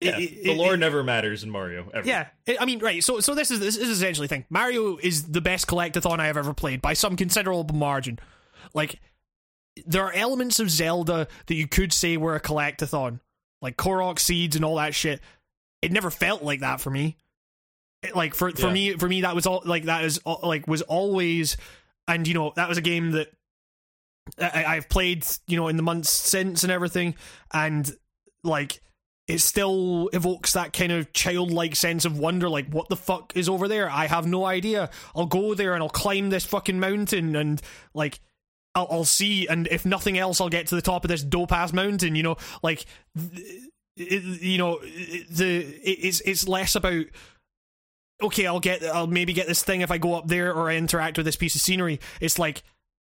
yeah, 0.00 0.18
it- 0.18 0.44
the 0.44 0.54
lore 0.54 0.74
it- 0.74 0.78
never 0.78 1.02
matters 1.02 1.42
in 1.42 1.50
Mario 1.50 1.88
ever. 1.94 2.06
yeah, 2.06 2.26
I 2.60 2.64
mean, 2.66 2.80
right. 2.80 3.02
So, 3.02 3.20
so 3.20 3.34
this 3.34 3.50
is 3.50 3.60
this 3.60 3.76
is 3.76 3.88
essentially 3.88 4.26
the 4.26 4.34
thing. 4.34 4.44
Mario 4.50 4.96
is 4.98 5.28
the 5.30 5.40
best 5.40 5.66
collectathon 5.66 6.18
I 6.20 6.26
have 6.26 6.36
ever 6.36 6.52
played 6.52 6.82
by 6.82 6.92
some 6.92 7.16
considerable 7.16 7.74
margin. 7.74 8.18
Like, 8.74 9.00
there 9.86 10.02
are 10.04 10.12
elements 10.12 10.58
of 10.60 10.70
Zelda 10.70 11.28
that 11.46 11.54
you 11.54 11.66
could 11.68 11.92
say 11.92 12.16
were 12.16 12.34
a 12.34 12.40
collectathon, 12.40 13.20
like 13.62 13.76
Korok 13.76 14.18
seeds 14.18 14.56
and 14.56 14.64
all 14.64 14.76
that 14.76 14.94
shit. 14.94 15.20
It 15.82 15.92
never 15.92 16.10
felt 16.10 16.42
like 16.42 16.60
that 16.60 16.80
for 16.80 16.90
me. 16.90 17.16
It- 18.02 18.14
like 18.16 18.34
for 18.34 18.50
for 18.52 18.68
Yeah. 18.68 18.72
me, 18.72 18.92
for 18.94 19.08
me, 19.08 19.22
that 19.22 19.34
was 19.34 19.46
all 19.46 19.62
like 19.64 19.84
that 19.84 20.04
is 20.04 20.18
all, 20.24 20.40
like 20.42 20.66
was 20.68 20.82
always, 20.82 21.56
and 22.08 22.26
you 22.28 22.34
know 22.34 22.52
that 22.56 22.68
was 22.68 22.78
a 22.78 22.82
game 22.82 23.12
that 23.12 23.28
I, 24.40 24.64
I've 24.64 24.88
played, 24.88 25.24
you 25.46 25.56
know, 25.56 25.68
in 25.68 25.76
the 25.76 25.82
months 25.82 26.10
since 26.10 26.62
and 26.62 26.72
everything, 26.72 27.14
and 27.52 27.90
like 28.44 28.80
it 29.28 29.40
still 29.40 30.08
evokes 30.12 30.52
that 30.52 30.72
kind 30.72 30.92
of 30.92 31.12
childlike 31.12 31.74
sense 31.74 32.04
of 32.04 32.16
wonder 32.18 32.48
like 32.48 32.68
what 32.72 32.88
the 32.88 32.94
fuck 32.94 33.32
is 33.36 33.48
over 33.48 33.66
there 33.66 33.90
i 33.90 34.06
have 34.06 34.24
no 34.24 34.44
idea 34.44 34.88
i'll 35.16 35.26
go 35.26 35.52
there 35.52 35.74
and 35.74 35.82
i'll 35.82 35.88
climb 35.88 36.30
this 36.30 36.44
fucking 36.44 36.78
mountain 36.78 37.34
and 37.34 37.60
like 37.92 38.20
i'll, 38.76 38.86
I'll 38.90 39.04
see 39.04 39.48
and 39.48 39.66
if 39.68 39.84
nothing 39.84 40.18
else 40.18 40.40
i'll 40.40 40.48
get 40.48 40.68
to 40.68 40.74
the 40.74 40.82
top 40.82 41.04
of 41.04 41.08
this 41.08 41.24
dope 41.24 41.52
ass 41.52 41.72
mountain 41.72 42.14
you 42.14 42.22
know 42.22 42.36
like 42.62 42.86
it, 43.96 44.22
you 44.42 44.58
know 44.58 44.78
the 44.78 45.64
it's 45.82 46.20
it's 46.20 46.46
less 46.46 46.76
about 46.76 47.06
okay 48.22 48.46
i'll 48.46 48.60
get 48.60 48.84
i'll 48.84 49.06
maybe 49.06 49.32
get 49.32 49.46
this 49.46 49.62
thing 49.62 49.80
if 49.80 49.90
i 49.90 49.98
go 49.98 50.14
up 50.14 50.28
there 50.28 50.54
or 50.54 50.70
i 50.70 50.76
interact 50.76 51.16
with 51.16 51.26
this 51.26 51.36
piece 51.36 51.54
of 51.54 51.60
scenery 51.60 51.98
it's 52.20 52.38
like 52.38 52.62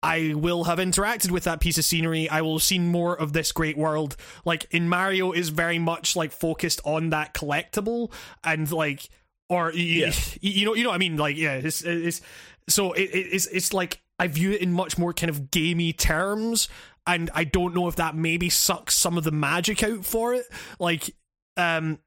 I 0.03 0.35
will 0.35 0.65
have 0.65 0.79
interacted 0.79 1.33
with 1.33 1.45
that 1.45 1.59
piece 1.59 1.79
of 1.79 1.85
scenery. 1.85 2.29
I 2.29 2.41
will 2.43 2.57
have 2.57 2.63
seen 2.63 2.87
more 2.93 3.19
of 3.19 3.33
this 3.33 3.51
great 3.51 3.77
world. 3.77 4.17
Like 4.45 4.67
in 4.71 4.89
Mario 4.89 5.33
is 5.33 5.49
very 5.49 5.81
much 5.81 6.15
like 6.15 6.31
focused 6.31 6.81
on 6.85 7.11
that 7.11 7.35
collectible 7.35 8.13
and 8.45 8.71
like 8.71 9.09
or 9.49 9.73
yeah. 9.73 10.13
you, 10.41 10.51
you 10.51 10.65
know 10.65 10.75
you 10.75 10.85
know 10.85 10.91
what 10.91 10.97
I 10.97 10.99
mean 10.99 11.17
like 11.17 11.37
yeah 11.37 11.55
it's 11.55 11.83
it's 11.83 12.21
so 12.69 12.93
it, 12.93 13.03
it's 13.03 13.47
it's 13.47 13.73
like 13.73 14.01
I 14.19 14.29
view 14.29 14.53
it 14.53 14.63
in 14.63 14.73
much 14.73 14.99
more 14.99 15.13
kind 15.13 15.31
of 15.31 15.51
gamey 15.51 15.93
terms 15.93 16.69
and 17.07 17.31
I 17.35 17.45
don't 17.45 17.75
know 17.75 17.89
if 17.89 17.97
that 17.97 18.17
maybe 18.17 18.51
sucks 18.51 18.95
some 18.95 19.19
of 19.19 19.25
the 19.25 19.31
magic 19.31 19.83
out 19.83 20.05
for 20.05 20.35
it 20.35 20.47
like 20.79 21.11
um 21.57 21.99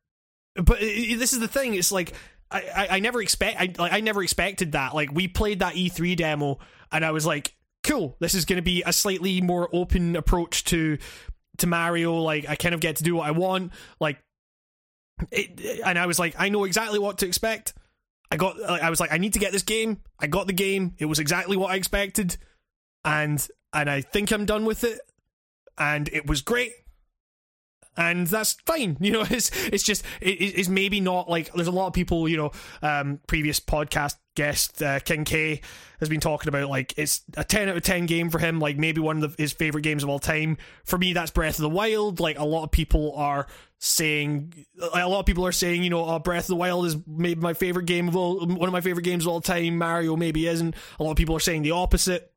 but 0.56 0.80
this 0.80 1.34
is 1.34 1.40
the 1.40 1.48
thing 1.48 1.76
it's 1.76 1.92
like 1.92 2.14
I, 2.52 2.64
I, 2.76 2.88
I 2.92 3.00
never 3.00 3.22
expect 3.22 3.60
I 3.60 3.74
like 3.78 3.94
I 3.94 4.00
never 4.02 4.24
expected 4.24 4.72
that 4.74 4.94
like 4.94 5.12
we 5.12 5.28
played 5.28 5.60
that 5.60 5.76
E3 5.76 6.16
demo 6.18 6.60
and 6.92 7.06
I 7.06 7.12
was 7.12 7.26
like 7.26 7.56
cool, 7.84 8.16
this 8.20 8.36
is 8.36 8.46
going 8.46 8.58
to 8.58 8.64
be 8.64 8.84
a 8.86 8.94
slightly 8.94 9.42
more 9.42 9.70
open 9.74 10.16
approach 10.16 10.64
to 10.66 10.98
to 11.58 11.68
Mario. 11.68 12.16
Like 12.16 12.48
I 12.48 12.56
kind 12.56 12.76
of 12.76 12.82
get 12.82 12.98
to 12.98 13.04
do 13.04 13.16
what 13.16 13.28
I 13.28 13.32
want. 13.32 13.74
Like, 14.00 14.20
it, 15.32 15.82
and 15.84 15.98
I 15.98 16.06
was 16.06 16.20
like, 16.20 16.36
I 16.38 16.50
know 16.50 16.64
exactly 16.64 17.00
what 17.00 17.20
to 17.20 17.28
expect. 17.28 17.74
I 18.32 18.38
got, 18.38 18.62
I 18.62 18.90
was 18.90 19.00
like, 19.00 19.12
I 19.12 19.18
need 19.18 19.34
to 19.34 19.40
get 19.40 19.52
this 19.52 19.64
game. 19.64 20.02
I 20.20 20.28
got 20.28 20.48
the 20.48 20.54
game. 20.54 20.94
It 21.00 21.06
was 21.06 21.20
exactly 21.20 21.58
what 21.58 21.72
I 21.72 21.76
expected, 21.76 22.38
and 23.04 23.46
and 23.74 23.90
I 23.90 24.02
think 24.02 24.32
I'm 24.32 24.46
done 24.46 24.66
with 24.66 24.84
it. 24.84 25.00
And 25.78 26.10
it 26.10 26.28
was 26.28 26.42
great 26.42 26.74
and 28.00 28.26
that's 28.28 28.54
fine. 28.66 28.98
You 29.10 29.12
know, 29.12 29.26
it's 29.30 29.52
it's 29.68 29.84
just 29.84 30.04
it, 30.22 30.30
it's 30.30 30.70
maybe 30.70 31.02
not 31.02 31.30
like 31.30 31.52
there's 31.54 31.68
a 31.68 31.72
lot 31.72 31.88
of 31.88 31.94
people. 31.94 32.30
You 32.30 32.38
know, 32.38 32.52
um, 32.82 33.20
previous 33.28 33.60
podcast 33.60 34.16
guest 34.36 34.82
uh, 34.82 35.00
King 35.00 35.26
K 35.26 35.62
has 36.00 36.10
been 36.10 36.20
talking 36.20 36.48
about 36.48 36.70
like 36.70 36.94
it's 36.98 37.22
a 37.36 37.44
ten 37.44 37.68
out 37.70 37.78
of 37.78 37.84
ten 37.84 38.06
game 38.06 38.30
for 38.30 38.38
him. 38.40 38.60
Like 38.60 38.78
maybe 38.78 39.02
one 39.02 39.24
of 39.24 39.36
the, 39.36 39.42
his 39.42 39.52
favorite 39.52 39.82
games 39.82 40.04
of 40.04 40.10
all 40.10 40.20
time. 40.20 40.58
For 40.86 40.98
me, 40.98 41.14
that's 41.14 41.32
Breath 41.32 41.58
of 41.58 41.64
the 41.64 41.70
Wild. 41.70 42.20
Like 42.20 42.38
a 42.38 42.46
lot 42.46 42.64
of 42.64 42.72
people 42.72 43.14
are 43.16 43.48
saying, 43.80 44.66
a 44.94 45.08
lot 45.08 45.22
of 45.22 45.26
people 45.26 45.46
are 45.46 45.52
saying, 45.52 45.84
you 45.84 45.90
know, 45.90 46.06
oh, 46.06 46.20
Breath 46.20 46.44
of 46.44 46.50
the 46.50 46.56
Wild 46.56 46.86
is 46.86 46.98
maybe 47.08 47.42
my 47.42 47.54
favorite 47.54 47.86
game 47.86 48.08
of 48.08 48.16
all, 48.16 48.46
one 48.46 48.68
of 48.68 48.74
my 48.74 48.82
favorite 48.82 49.04
games 49.04 49.26
of 49.26 49.32
all 49.32 49.42
time. 49.42 49.78
Mario 49.78 50.16
maybe 50.16 50.48
isn't. 50.48 50.76
A 51.00 51.04
lot 51.04 51.12
of 51.12 51.18
people 51.18 51.36
are 51.36 51.42
saying 51.42 51.64
the 51.64 51.72
opposite. 51.72 52.29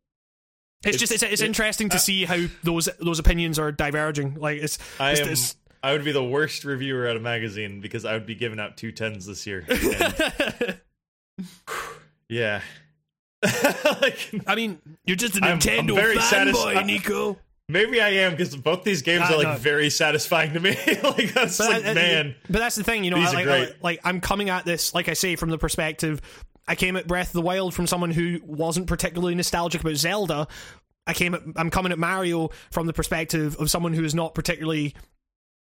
It's, 0.84 0.96
it's 0.96 0.98
just 0.98 1.12
it's, 1.12 1.22
it's 1.22 1.42
it, 1.42 1.46
interesting 1.46 1.88
to 1.90 1.96
uh, 1.96 2.00
see 2.00 2.24
how 2.24 2.44
those 2.62 2.88
those 2.98 3.18
opinions 3.18 3.58
are 3.58 3.70
diverging. 3.72 4.34
Like 4.34 4.58
it's, 4.58 4.78
I 4.98 5.12
am, 5.12 5.28
it's, 5.28 5.56
I 5.82 5.92
would 5.92 6.04
be 6.04 6.12
the 6.12 6.24
worst 6.24 6.64
reviewer 6.64 7.06
at 7.06 7.16
a 7.16 7.20
magazine 7.20 7.80
because 7.80 8.04
I 8.04 8.14
would 8.14 8.26
be 8.26 8.34
giving 8.34 8.60
out 8.60 8.76
two 8.76 8.92
tens 8.92 9.26
this 9.26 9.46
year. 9.46 9.66
yeah. 12.28 12.60
like, 14.00 14.30
I 14.46 14.54
mean, 14.54 14.80
you're 15.04 15.16
just 15.16 15.36
a 15.36 15.40
Nintendo 15.40 15.78
I'm, 15.78 15.90
I'm 15.90 15.94
very 15.94 16.16
fanboy, 16.16 16.86
Nico. 16.86 17.38
Maybe 17.68 18.00
I 18.00 18.10
am 18.10 18.32
because 18.32 18.54
both 18.54 18.84
these 18.84 19.02
games 19.02 19.30
are 19.30 19.36
like 19.36 19.46
no. 19.46 19.56
very 19.56 19.88
satisfying 19.88 20.52
to 20.52 20.60
me. 20.60 20.70
like 21.02 21.32
that's 21.32 21.58
but 21.58 21.70
like 21.70 21.86
I, 21.86 21.94
man. 21.94 22.34
But 22.50 22.58
that's 22.58 22.76
the 22.76 22.84
thing, 22.84 23.02
you 23.02 23.10
know. 23.10 23.16
I, 23.16 23.32
like, 23.32 23.48
I, 23.48 23.68
like 23.80 24.00
I'm 24.04 24.20
coming 24.20 24.50
at 24.50 24.64
this, 24.64 24.94
like 24.94 25.08
I 25.08 25.14
say, 25.14 25.36
from 25.36 25.50
the 25.50 25.58
perspective. 25.58 26.20
I 26.66 26.74
came 26.74 26.96
at 26.96 27.06
Breath 27.06 27.28
of 27.28 27.32
the 27.32 27.42
Wild 27.42 27.74
from 27.74 27.86
someone 27.86 28.10
who 28.10 28.40
wasn't 28.44 28.86
particularly 28.86 29.34
nostalgic 29.34 29.80
about 29.80 29.96
Zelda. 29.96 30.46
I 31.06 31.14
came 31.14 31.34
at, 31.34 31.42
I'm 31.56 31.70
coming 31.70 31.92
at 31.92 31.98
Mario 31.98 32.50
from 32.70 32.86
the 32.86 32.92
perspective 32.92 33.56
of 33.58 33.70
someone 33.70 33.92
who 33.92 34.04
is 34.04 34.14
not 34.14 34.34
particularly 34.34 34.94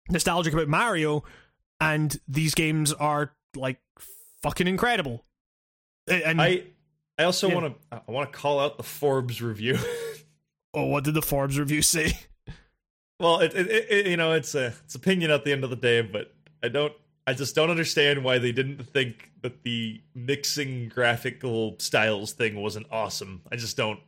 nostalgic 0.10 0.54
about 0.54 0.68
Mario, 0.68 1.24
and 1.80 2.20
these 2.28 2.54
games 2.54 2.92
are 2.94 3.34
like 3.56 3.80
fucking 4.42 4.68
incredible. 4.68 5.26
And 6.08 6.42
I 6.42 6.64
I 7.18 7.24
also 7.24 7.48
yeah. 7.48 7.56
want 7.56 7.90
to 7.92 8.02
I 8.08 8.12
want 8.12 8.32
to 8.32 8.38
call 8.38 8.60
out 8.60 8.78
the 8.78 8.84
Forbes 8.84 9.42
review. 9.42 9.78
oh, 10.74 10.86
what 10.86 11.04
did 11.04 11.14
the 11.14 11.22
Forbes 11.22 11.58
review 11.58 11.82
say? 11.82 12.18
Well, 13.20 13.40
it, 13.40 13.54
it, 13.54 13.70
it, 13.70 14.08
you 14.08 14.18
know 14.18 14.34
it's 14.34 14.56
a 14.56 14.74
it's 14.84 14.96
opinion 14.96 15.32
at 15.32 15.46
the 15.46 15.52
end 15.52 15.64
of 15.64 15.70
the 15.70 15.76
day, 15.76 16.02
but 16.02 16.34
I 16.64 16.68
don't 16.70 16.94
I 17.28 17.34
just 17.34 17.56
don't 17.56 17.70
understand 17.70 18.24
why 18.24 18.40
they 18.40 18.52
didn't 18.52 18.84
think 18.84 19.32
that 19.42 19.64
the 19.64 20.02
mixing 20.16 20.90
graphical 20.90 21.76
styles 21.80 22.34
thing 22.34 22.56
wasn't 22.56 22.88
awesome. 22.92 23.42
I 23.52 23.56
just 23.58 23.78
don't 23.78 24.00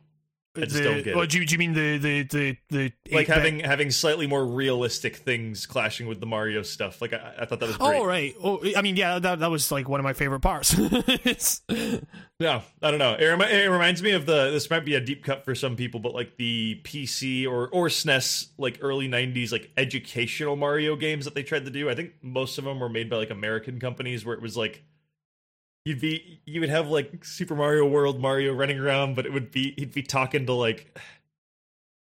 I 0.56 0.60
just 0.60 0.74
the, 0.74 0.84
don't 0.84 1.02
get 1.02 1.16
it. 1.16 1.30
Do 1.30 1.38
you, 1.38 1.46
do 1.46 1.52
you 1.52 1.58
mean 1.58 1.72
the 1.72 1.98
the 1.98 2.22
the, 2.22 2.56
the 2.70 2.92
like 3.10 3.26
having 3.26 3.60
having 3.60 3.90
slightly 3.90 4.28
more 4.28 4.46
realistic 4.46 5.16
things 5.16 5.66
clashing 5.66 6.06
with 6.06 6.20
the 6.20 6.26
Mario 6.26 6.62
stuff? 6.62 7.02
Like 7.02 7.12
I, 7.12 7.34
I 7.40 7.44
thought 7.44 7.58
that 7.58 7.66
was 7.66 7.76
great. 7.76 8.00
Oh 8.00 8.04
right. 8.04 8.34
Oh, 8.42 8.60
I 8.76 8.82
mean, 8.82 8.96
yeah, 8.96 9.18
that 9.18 9.40
that 9.40 9.50
was 9.50 9.72
like 9.72 9.88
one 9.88 9.98
of 9.98 10.04
my 10.04 10.12
favorite 10.12 10.40
parts. 10.40 10.72
yeah, 10.78 12.60
I 12.80 12.90
don't 12.90 12.98
know. 12.98 13.14
It, 13.14 13.22
it 13.22 13.68
reminds 13.68 14.00
me 14.00 14.12
of 14.12 14.26
the. 14.26 14.52
This 14.52 14.70
might 14.70 14.84
be 14.84 14.94
a 14.94 15.00
deep 15.00 15.24
cut 15.24 15.44
for 15.44 15.56
some 15.56 15.74
people, 15.74 15.98
but 15.98 16.14
like 16.14 16.36
the 16.36 16.80
PC 16.84 17.48
or 17.48 17.68
or 17.68 17.88
SNES 17.88 18.50
like 18.56 18.78
early 18.80 19.08
'90s 19.08 19.50
like 19.50 19.72
educational 19.76 20.54
Mario 20.54 20.94
games 20.94 21.24
that 21.24 21.34
they 21.34 21.42
tried 21.42 21.64
to 21.64 21.70
do. 21.70 21.90
I 21.90 21.96
think 21.96 22.12
most 22.22 22.58
of 22.58 22.64
them 22.64 22.78
were 22.78 22.88
made 22.88 23.10
by 23.10 23.16
like 23.16 23.30
American 23.30 23.80
companies, 23.80 24.24
where 24.24 24.36
it 24.36 24.42
was 24.42 24.56
like 24.56 24.84
you'd 25.84 26.00
be 26.00 26.40
you 26.44 26.60
would 26.60 26.70
have 26.70 26.88
like 26.88 27.24
Super 27.24 27.54
Mario 27.54 27.86
World 27.86 28.20
Mario 28.20 28.52
running 28.54 28.78
around, 28.78 29.16
but 29.16 29.26
it 29.26 29.32
would 29.32 29.50
be 29.50 29.74
he'd 29.76 29.92
be 29.92 30.02
talking 30.02 30.46
to 30.46 30.52
like 30.52 30.98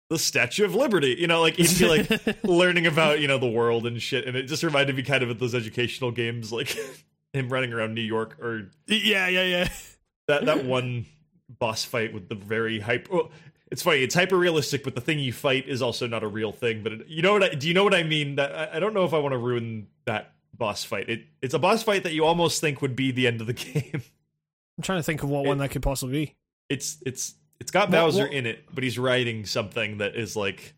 the 0.10 0.18
Statue 0.18 0.64
of 0.66 0.74
Liberty, 0.74 1.16
you 1.20 1.28
know, 1.28 1.42
like 1.42 1.56
he'd 1.56 1.78
be 1.78 1.88
like 1.88 2.44
learning 2.44 2.88
about 2.88 3.20
you 3.20 3.28
know 3.28 3.38
the 3.38 3.50
world 3.50 3.86
and 3.86 4.02
shit, 4.02 4.26
and 4.26 4.36
it 4.36 4.44
just 4.44 4.64
reminded 4.64 4.96
me 4.96 5.04
kind 5.04 5.24
of 5.24 5.30
of 5.30 5.40
those 5.40 5.54
educational 5.54 6.12
games, 6.12 6.52
like 6.52 6.76
him 7.34 7.50
running 7.50 7.74
around 7.74 7.94
New 7.94 8.02
York 8.02 8.38
or 8.42 8.70
yeah, 8.88 9.28
yeah, 9.28 9.44
yeah. 9.44 9.70
That 10.28 10.46
that 10.46 10.66
one 10.66 11.06
boss 11.60 11.84
fight 11.86 12.14
with 12.14 12.30
the 12.30 12.36
very 12.36 12.80
hype. 12.80 13.10
Well, 13.12 13.32
it's 13.70 13.82
funny. 13.82 14.00
It's 14.00 14.16
hyper 14.16 14.38
realistic, 14.38 14.84
but 14.84 14.96
the 14.96 15.02
thing 15.02 15.20
you 15.20 15.34
fight 15.34 15.68
is 15.68 15.82
also 15.82 16.08
not 16.08 16.24
a 16.24 16.28
real 16.28 16.54
thing. 16.54 16.84
But 16.84 16.94
it, 16.94 17.08
you 17.08 17.22
know 17.22 17.34
what? 17.34 17.44
I, 17.44 17.50
do 17.50 17.68
you 17.68 17.74
know 17.74 17.84
what 17.84 17.94
I 17.94 18.04
mean? 18.04 18.36
That 18.36 18.56
I, 18.56 18.78
I 18.78 18.80
don't 18.80 18.94
know 18.94 19.04
if 19.04 19.14
I 19.14 19.20
want 19.20 19.34
to 19.34 19.38
ruin 19.38 19.88
that 20.06 20.34
boss 20.58 20.84
fight. 20.84 21.10
It 21.10 21.26
it's 21.42 21.54
a 21.54 21.60
boss 21.60 21.84
fight 21.84 22.04
that 22.04 22.14
you 22.14 22.26
almost 22.26 22.62
think 22.62 22.82
would 22.82 22.96
be 22.96 23.12
the 23.12 23.28
end 23.28 23.42
of 23.42 23.48
the 23.48 23.54
game. 23.54 24.02
I'm 24.78 24.84
trying 24.84 25.00
to 25.00 25.04
think 25.04 25.24
of 25.24 25.30
what 25.30 25.46
it, 25.46 25.50
one 25.50 25.58
that 25.60 25.72
could 25.72 25.82
possibly 25.82 26.26
be. 26.26 26.36
It's 26.70 26.98
it's 27.06 27.36
it's 27.60 27.72
got 27.72 27.90
what, 27.90 27.92
Bowser 27.92 28.24
what? 28.24 28.34
in 28.34 28.46
it, 28.46 28.66
but 28.74 28.84
he's 28.84 29.00
riding 29.00 29.46
something 29.46 29.98
that 30.00 30.16
is 30.16 30.36
like 30.36 30.74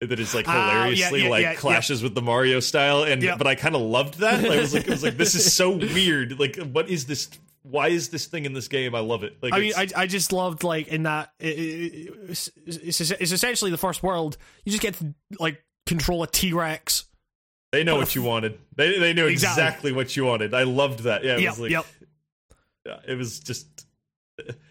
that 0.00 0.18
is 0.18 0.34
like 0.34 0.46
hilariously 0.46 1.04
uh, 1.04 1.16
yeah, 1.16 1.24
yeah, 1.24 1.30
like 1.30 1.42
yeah, 1.42 1.54
clashes 1.54 2.02
with 2.02 2.14
the 2.14 2.22
Mario 2.22 2.60
style 2.60 3.02
and 3.02 3.22
but 3.36 3.46
I 3.46 3.54
kind 3.54 3.74
of 3.74 3.82
loved 3.82 4.20
that. 4.20 4.44
I 4.44 4.58
was 4.60 4.72
like 4.72 4.88
I 4.88 4.92
was 4.92 5.02
like 5.02 5.16
this 5.16 5.34
is 5.34 5.52
so 5.52 5.70
weird. 5.76 6.38
Like 6.38 6.56
what 6.56 6.88
is 6.88 7.06
this 7.06 7.28
why 7.62 7.88
is 7.88 8.08
this 8.08 8.26
thing 8.26 8.46
in 8.46 8.54
this 8.54 8.68
game? 8.68 8.94
I 8.94 9.00
love 9.00 9.22
it. 9.22 9.36
Like, 9.42 9.52
I 9.52 9.60
mean, 9.60 9.72
I, 9.76 9.86
I 9.94 10.06
just 10.06 10.32
loved 10.32 10.64
like 10.64 10.88
in 10.88 11.02
that 11.02 11.32
it, 11.38 11.46
it, 11.46 12.14
it's, 12.28 12.50
it's, 12.66 13.00
it's 13.10 13.32
essentially 13.32 13.70
the 13.70 13.76
first 13.76 14.02
world. 14.02 14.38
You 14.64 14.72
just 14.72 14.82
get 14.82 14.94
to 14.94 15.14
like 15.38 15.62
control 15.86 16.22
a 16.22 16.26
T 16.26 16.52
Rex 16.52 17.04
they 17.72 17.84
know 17.84 17.96
what 17.96 18.14
you 18.14 18.22
wanted. 18.24 18.58
They 18.76 18.98
they 18.98 19.12
knew 19.12 19.26
exactly. 19.26 19.62
exactly, 19.62 19.92
what 19.92 20.16
you 20.16 20.24
wanted. 20.24 20.54
I 20.54 20.64
loved 20.64 21.00
that. 21.00 21.24
Yeah, 21.24 21.34
it 21.34 21.40
yep, 21.40 21.50
was 21.50 21.60
like, 21.60 21.70
yep. 21.70 21.86
yeah, 22.86 22.98
it 23.06 23.14
was 23.14 23.40
just. 23.40 23.86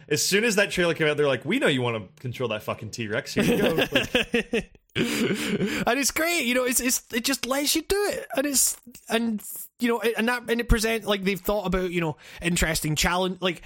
As 0.07 0.25
soon 0.25 0.43
as 0.43 0.55
that 0.55 0.71
trailer 0.71 0.95
came 0.95 1.07
out, 1.07 1.17
they're 1.17 1.27
like, 1.27 1.45
"We 1.45 1.59
know 1.59 1.67
you 1.67 1.83
want 1.83 1.95
to 2.15 2.21
control 2.21 2.49
that 2.49 2.63
fucking 2.63 2.89
T 2.89 3.07
Rex. 3.07 3.35
Here 3.35 3.43
you 3.43 3.57
go." 3.57 3.75
Like, 4.95 5.85
and 5.85 5.99
it's 5.99 6.09
great, 6.09 6.45
you 6.45 6.55
know. 6.55 6.63
It's 6.63 6.79
it's 6.79 7.03
it 7.13 7.23
just 7.23 7.45
lets 7.45 7.75
you 7.75 7.83
do 7.83 8.07
it, 8.09 8.25
and 8.35 8.47
it's 8.47 8.75
and 9.07 9.39
you 9.79 9.87
know, 9.87 10.01
and 10.01 10.27
that 10.27 10.49
and 10.49 10.59
it 10.59 10.67
presents 10.67 11.05
like 11.05 11.23
they've 11.23 11.39
thought 11.39 11.67
about 11.67 11.91
you 11.91 12.01
know 12.01 12.17
interesting 12.41 12.95
challenge. 12.95 13.37
Like 13.39 13.61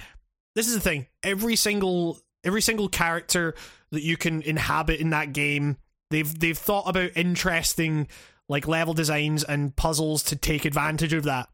this 0.54 0.68
is 0.68 0.74
the 0.74 0.80
thing. 0.80 1.06
Every 1.22 1.56
single 1.56 2.20
every 2.44 2.60
single 2.60 2.90
character 2.90 3.54
that 3.90 4.02
you 4.02 4.18
can 4.18 4.42
inhabit 4.42 5.00
in 5.00 5.10
that 5.10 5.32
game, 5.32 5.78
they've 6.10 6.38
they've 6.38 6.58
thought 6.58 6.88
about 6.88 7.12
interesting 7.16 8.06
like 8.48 8.66
level 8.68 8.94
designs 8.94 9.44
and 9.44 9.74
puzzles 9.74 10.22
to 10.24 10.36
take 10.36 10.64
advantage 10.64 11.12
of 11.12 11.24
that. 11.24 11.48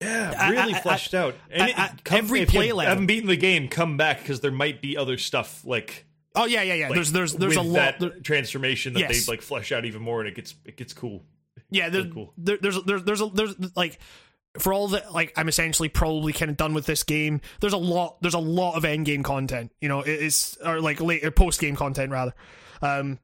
Yeah, 0.00 0.50
really 0.50 0.74
I, 0.74 0.78
I, 0.78 0.80
fleshed 0.80 1.14
I, 1.14 1.18
out. 1.18 1.34
And 1.50 1.70
it, 1.70 2.04
come, 2.04 2.18
every 2.18 2.46
play 2.46 2.72
level. 2.72 2.88
haven't 2.88 3.06
beaten 3.06 3.28
the 3.28 3.36
game, 3.36 3.68
come 3.68 3.96
back 3.96 4.20
because 4.20 4.40
there 4.40 4.52
might 4.52 4.80
be 4.80 4.96
other 4.96 5.18
stuff 5.18 5.64
like. 5.64 6.06
Oh 6.34 6.44
yeah, 6.44 6.62
yeah, 6.62 6.74
yeah. 6.74 6.86
Like, 6.86 6.94
there's 6.94 7.12
there's 7.12 7.34
there's 7.34 7.56
a 7.56 7.62
lot 7.62 7.98
that 7.98 8.22
transformation 8.22 8.92
that 8.92 9.00
yes. 9.00 9.26
they 9.26 9.32
like 9.32 9.42
flesh 9.42 9.72
out 9.72 9.84
even 9.84 10.02
more, 10.02 10.20
and 10.20 10.28
it 10.28 10.36
gets 10.36 10.54
it 10.64 10.76
gets 10.76 10.92
cool. 10.92 11.24
Yeah, 11.70 11.88
there's 11.88 12.12
cool. 12.12 12.32
There, 12.38 12.58
there's 12.60 12.82
there's 12.84 13.02
there's 13.02 13.20
a, 13.20 13.26
there's 13.26 13.76
like 13.76 13.98
for 14.58 14.72
all 14.72 14.88
that 14.88 15.12
like 15.12 15.32
I'm 15.36 15.48
essentially 15.48 15.88
probably 15.88 16.32
kind 16.32 16.50
of 16.50 16.56
done 16.56 16.74
with 16.74 16.86
this 16.86 17.02
game. 17.02 17.40
There's 17.60 17.72
a 17.72 17.78
lot 17.78 18.22
there's 18.22 18.34
a 18.34 18.38
lot 18.38 18.76
of 18.76 18.84
end 18.84 19.06
game 19.06 19.22
content. 19.22 19.72
You 19.80 19.88
know, 19.88 20.00
it's 20.00 20.56
or 20.58 20.80
like 20.80 21.00
late 21.00 21.34
post 21.34 21.60
game 21.60 21.74
content 21.74 22.12
rather. 22.12 22.34
Um, 22.82 23.18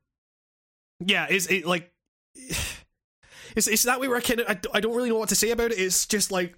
yeah, 1.01 1.29
is 1.29 1.47
it 1.47 1.67
like 1.67 1.93
it's 3.55 3.67
it's 3.67 3.83
that 3.85 4.01
way 4.01 4.09
where 4.09 4.17
I 4.17 4.21
kind 4.21 4.41
of 4.41 4.49
I, 4.49 4.59
I 4.77 4.81
don't 4.81 4.95
really 4.95 5.09
know 5.09 5.19
what 5.19 5.29
to 5.31 5.37
say 5.37 5.51
about 5.51 5.73
it. 5.73 5.79
It's 5.79 6.07
just 6.07 6.31
like 6.31 6.55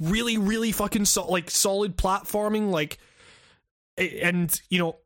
really 0.00 0.38
really 0.38 0.72
fucking 0.72 1.04
so, 1.04 1.26
like 1.26 1.50
solid 1.50 1.96
platforming 1.96 2.70
like 2.70 2.98
and 3.98 4.60
you 4.70 4.78
know 4.78 4.96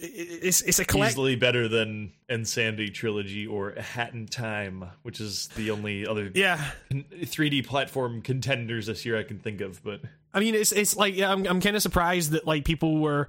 it's 0.00 0.62
it's 0.62 0.78
a 0.78 0.84
collect- 0.84 1.12
easily 1.12 1.36
better 1.36 1.68
than 1.68 2.12
Insanity 2.28 2.90
trilogy 2.90 3.46
or 3.46 3.72
Hat 3.72 4.14
in 4.14 4.26
Time, 4.26 4.84
which 5.02 5.20
is 5.20 5.48
the 5.56 5.70
only 5.70 6.06
other 6.06 6.30
yeah 6.34 6.70
3D 6.90 7.66
platform 7.66 8.22
contenders 8.22 8.86
this 8.86 9.04
year 9.04 9.18
I 9.18 9.24
can 9.24 9.38
think 9.38 9.60
of. 9.60 9.82
But 9.84 10.00
I 10.32 10.40
mean, 10.40 10.54
it's 10.54 10.72
it's 10.72 10.96
like 10.96 11.16
yeah, 11.16 11.30
I'm 11.30 11.46
I'm 11.46 11.60
kind 11.60 11.76
of 11.76 11.82
surprised 11.82 12.32
that 12.32 12.46
like 12.46 12.64
people 12.64 12.98
were. 12.98 13.28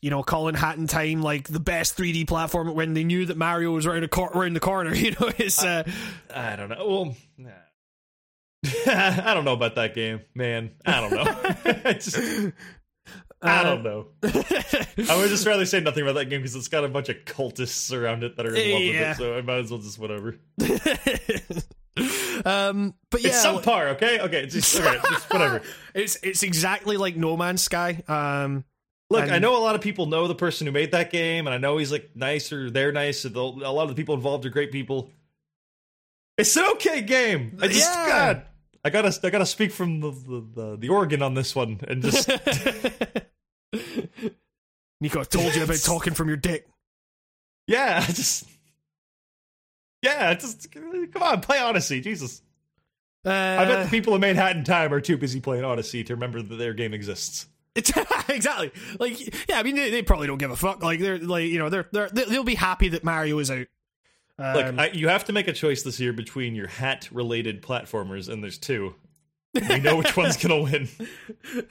You 0.00 0.10
know, 0.10 0.22
calling 0.22 0.54
Hat 0.54 0.76
in 0.78 0.86
Time 0.86 1.22
like 1.22 1.48
the 1.48 1.58
best 1.60 1.96
3D 1.98 2.28
platform 2.28 2.72
when 2.74 2.94
they 2.94 3.02
knew 3.04 3.26
that 3.26 3.36
Mario 3.36 3.72
was 3.72 3.86
right 3.86 4.08
cor- 4.10 4.30
around 4.32 4.54
the 4.54 4.60
corner. 4.60 4.94
You 4.94 5.10
know, 5.12 5.30
it's. 5.38 5.62
Uh, 5.64 5.82
I, 6.34 6.52
I 6.52 6.56
don't 6.56 6.68
know. 6.68 6.86
Well, 6.86 7.16
nah. 7.36 7.50
I 8.86 9.34
don't 9.34 9.44
know 9.44 9.52
about 9.54 9.74
that 9.76 9.94
game, 9.94 10.20
man. 10.34 10.70
I 10.86 11.00
don't 11.00 11.12
know. 11.12 11.92
just, 11.92 12.18
I 13.40 13.62
don't 13.62 13.82
know. 13.84 14.08
I 14.24 15.16
would 15.16 15.28
just 15.30 15.46
rather 15.46 15.64
say 15.64 15.80
nothing 15.80 16.02
about 16.02 16.14
that 16.16 16.26
game 16.26 16.40
because 16.40 16.56
it's 16.56 16.66
got 16.68 16.84
a 16.84 16.88
bunch 16.88 17.08
of 17.08 17.16
cultists 17.24 17.92
around 17.96 18.24
it 18.24 18.36
that 18.36 18.46
are 18.46 18.54
in 18.54 18.72
love 18.72 18.82
Yeah. 18.82 19.10
with 19.10 19.20
it. 19.20 19.22
So 19.22 19.36
I 19.38 19.42
might 19.42 19.58
as 19.58 19.70
well 19.70 19.80
just 19.80 19.98
whatever. 19.98 20.38
um, 22.44 22.94
but 23.10 23.22
yeah, 23.22 23.28
It's 23.30 23.44
subpar, 23.44 23.92
okay? 23.94 24.20
Okay, 24.20 24.46
just, 24.46 24.78
okay, 24.78 24.98
just 25.10 25.32
whatever. 25.32 25.62
it's 25.94 26.16
it's 26.22 26.42
exactly 26.42 26.96
like 26.96 27.16
No 27.16 27.36
Man's 27.36 27.62
Sky. 27.62 28.02
Um, 28.08 28.64
Look, 29.10 29.22
And- 29.22 29.32
I 29.32 29.38
know 29.38 29.56
a 29.56 29.62
lot 29.62 29.74
of 29.74 29.80
people 29.80 30.06
know 30.06 30.28
the 30.28 30.34
person 30.34 30.66
who 30.66 30.72
made 30.72 30.92
that 30.92 31.10
game, 31.10 31.46
and 31.46 31.54
I 31.54 31.58
know 31.58 31.78
he's 31.78 31.90
like 31.92 32.10
nice 32.14 32.52
or 32.52 32.70
they're 32.70 32.92
nice. 32.92 33.24
A 33.24 33.28
lot 33.30 33.82
of 33.82 33.88
the 33.88 33.94
people 33.94 34.14
involved 34.14 34.44
are 34.46 34.50
great 34.50 34.70
people. 34.72 35.10
It's 36.36 36.54
an 36.56 36.64
okay 36.74 37.00
game. 37.02 37.56
I 37.60 37.68
just 37.68 37.88
Yeah. 37.90 38.06
God, 38.06 38.42
I 38.84 38.90
gotta 38.90 39.18
I 39.24 39.30
gotta 39.30 39.46
speak 39.46 39.72
from 39.72 40.00
the 40.00 40.10
the, 40.10 40.46
the, 40.54 40.76
the 40.76 40.88
organ 40.90 41.22
on 41.22 41.34
this 41.34 41.56
one 41.56 41.80
and 41.88 42.02
just 42.02 42.28
Nico, 45.00 45.20
I 45.20 45.24
told 45.24 45.54
you 45.54 45.62
about 45.64 45.76
talking 45.78 46.14
from 46.14 46.28
your 46.28 46.36
dick. 46.36 46.68
yeah, 47.66 48.00
I 48.06 48.12
just 48.12 48.44
yeah, 50.02 50.34
just 50.34 50.70
come 50.72 51.22
on, 51.22 51.40
play 51.40 51.58
Odyssey, 51.58 52.00
Jesus. 52.00 52.42
Uh, 53.24 53.30
I 53.30 53.64
bet 53.64 53.84
the 53.84 53.90
people 53.90 54.14
in 54.14 54.22
A 54.24 54.34
Hat 54.34 54.56
in 54.56 54.64
Time 54.64 54.92
are 54.92 55.00
too 55.00 55.16
busy 55.16 55.40
playing 55.40 55.64
Odyssey 55.64 56.04
to 56.04 56.14
remember 56.14 56.40
that 56.40 56.54
their 56.56 56.72
game 56.72 56.94
exists. 56.94 57.46
It's, 57.74 57.92
exactly. 58.28 58.72
Like, 58.98 59.48
yeah, 59.48 59.58
I 59.58 59.62
mean, 59.62 59.76
they, 59.76 59.90
they 59.90 60.02
probably 60.02 60.26
don't 60.26 60.38
give 60.38 60.50
a 60.50 60.56
fuck. 60.56 60.82
Like, 60.82 61.00
they're 61.00 61.18
like, 61.18 61.44
you 61.44 61.58
know, 61.58 61.68
they're 61.68 61.88
they're 61.92 62.08
they'll 62.08 62.44
be 62.44 62.54
happy 62.54 62.88
that 62.90 63.04
Mario 63.04 63.38
is 63.38 63.50
out. 63.50 63.66
Um, 64.38 64.54
Look, 64.54 64.78
I, 64.78 64.90
you 64.90 65.08
have 65.08 65.24
to 65.24 65.32
make 65.32 65.48
a 65.48 65.52
choice 65.52 65.82
this 65.82 65.98
year 65.98 66.12
between 66.12 66.54
your 66.54 66.68
hat-related 66.68 67.60
platformers, 67.62 68.28
and 68.28 68.42
there's 68.42 68.58
two. 68.58 68.94
We 69.54 69.80
know 69.80 69.96
which 69.96 70.16
one's 70.16 70.36
gonna 70.36 70.62
win. 70.62 70.88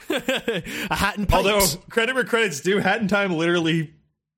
a 0.10 0.96
hat 0.96 1.18
and 1.18 1.28
pipes. 1.30 1.34
Although 1.34 1.66
credit 1.90 2.16
where 2.16 2.26
credit's 2.26 2.60
due, 2.60 2.80
Hat 2.80 3.02
in 3.02 3.08
Time 3.08 3.34
literally 3.34 3.94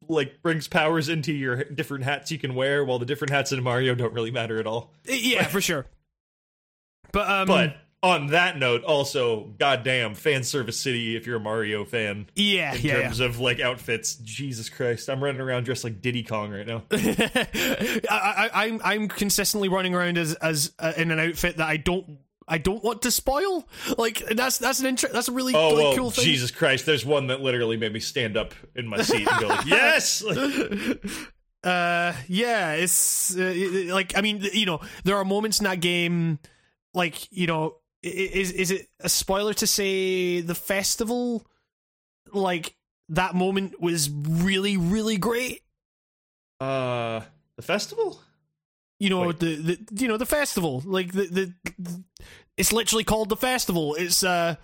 like 0.08 0.42
brings 0.42 0.68
powers 0.68 1.08
into 1.10 1.32
your 1.32 1.64
different 1.64 2.04
hats 2.04 2.32
you 2.32 2.38
can 2.38 2.54
wear, 2.56 2.84
while 2.84 3.00
the 3.00 3.06
different 3.06 3.32
hats 3.32 3.52
in 3.52 3.64
Mario 3.64 3.96
don't 3.96 4.14
really 4.14 4.32
matter 4.32 4.60
at 4.60 4.68
all. 4.68 4.92
yeah, 5.06 5.46
for 5.48 5.62
sure. 5.62 5.86
But 7.12 7.30
um, 7.30 7.48
But 7.48 7.78
on 8.02 8.28
that 8.28 8.58
note, 8.58 8.84
also, 8.86 9.46
goddamn, 9.58 10.16
fan 10.16 10.44
service 10.44 10.80
city 10.80 11.16
if 11.18 11.28
you're 11.28 11.36
a 11.38 11.40
Mario 11.40 11.84
fan. 11.84 12.28
yeah, 12.36 12.74
In 12.74 12.82
yeah, 12.82 12.98
yeah. 12.98 13.02
terms 13.04 13.20
of 13.20 13.40
like 13.40 13.60
outfits, 13.60 14.16
Jesus 14.16 14.70
Christ, 14.70 15.10
I'm 15.10 15.22
running 15.24 15.42
around 15.42 15.66
dressed 15.66 15.84
like 15.84 16.02
Diddy 16.02 16.24
Kong 16.24 16.52
right 16.52 16.66
now. 16.66 16.84
I, 16.92 17.50
I, 18.10 18.50
I'm 18.66 18.82
I'm 18.84 19.08
consistently 19.08 19.68
running 19.70 19.94
around 19.96 20.18
as 20.18 20.34
as 20.36 20.72
uh, 20.80 20.94
in 20.98 21.12
an 21.12 21.20
outfit 21.20 21.58
that 21.58 21.68
I 21.68 21.78
don't 21.78 22.20
I 22.48 22.58
don't 22.58 22.84
want 22.84 23.02
to 23.04 23.12
spoil. 23.12 23.68
Like 23.98 24.24
that's 24.36 24.58
that's 24.60 24.80
an 24.80 24.86
inter- 24.86 25.10
that's 25.12 25.28
a 25.28 25.32
really 25.34 25.54
Oh 25.56 25.76
well, 25.76 25.96
cool 25.96 26.12
thing. 26.12 26.26
Jesus 26.26 26.52
Christ! 26.52 26.86
There's 26.86 27.06
one 27.06 27.28
that 27.28 27.42
literally 27.42 27.78
made 27.78 27.94
me 27.94 28.00
stand 28.00 28.38
up 28.38 28.54
in 28.76 28.88
my 28.88 29.02
seat 29.02 29.28
and 29.30 29.40
go, 29.42 29.48
like, 29.50 29.66
"Yes!" 29.66 30.24
Uh 31.62 32.14
yeah 32.30 32.72
it's 32.72 33.36
uh, 33.36 33.54
like 33.90 34.18
i 34.18 34.22
mean 34.22 34.40
you 34.54 34.66
know 34.66 34.80
there 35.04 35.18
are 35.18 35.26
moments 35.26 35.60
in 35.60 35.66
that 35.66 35.82
game 35.82 36.40
like 36.94 37.30
you 37.34 37.48
know 37.48 37.76
is 38.04 38.52
is 38.52 38.72
it 38.72 38.88
a 39.00 39.10
spoiler 39.10 39.54
to 39.56 39.68
say 39.68 40.42
the 40.42 40.56
festival 40.56 41.46
like 42.34 42.76
that 43.10 43.36
moment 43.36 43.82
was 43.82 44.10
really 44.10 44.78
really 44.78 45.18
great? 45.18 45.62
Uh, 46.60 47.22
the 47.56 47.62
festival. 47.62 48.22
you 49.00 49.10
know 49.10 49.28
Wait. 49.28 49.40
the, 49.40 49.56
the 49.56 49.80
you 50.02 50.08
know 50.08 50.18
the 50.18 50.26
festival. 50.26 50.82
Like 50.86 51.12
the, 51.14 51.26
the 51.28 51.54
the 51.78 52.04
it's 52.58 52.72
literally 52.74 53.04
called 53.04 53.30
the 53.30 53.38
festival. 53.38 53.96
It's 53.96 54.24
uh 54.24 54.56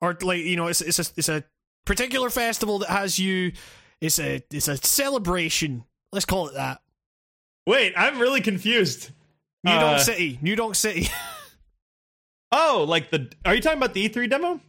or 0.00 0.16
like 0.22 0.40
you 0.40 0.56
know 0.56 0.66
it's 0.68 0.80
it's 0.80 0.98
a 0.98 1.04
it's 1.16 1.28
a 1.28 1.44
particular 1.86 2.30
festival 2.30 2.78
that 2.80 2.90
has 2.90 3.18
you 3.18 3.52
it's 4.00 4.18
a 4.18 4.42
it's 4.52 4.68
a 4.68 4.76
celebration. 4.76 5.84
Let's 6.12 6.24
call 6.26 6.48
it 6.48 6.54
that. 6.54 6.80
Wait, 7.66 7.94
I'm 7.96 8.18
really 8.18 8.40
confused. 8.40 9.10
New 9.64 9.72
Donk 9.72 9.96
Uh, 9.96 9.98
City. 9.98 10.38
New 10.42 10.54
Donk 10.56 10.74
City 10.74 11.08
Oh, 12.56 12.84
like 12.88 13.10
the? 13.10 13.30
Are 13.44 13.54
you 13.54 13.60
talking 13.60 13.78
about 13.78 13.92
the 13.94 14.08
E3 14.08 14.30
demo? 14.30 14.60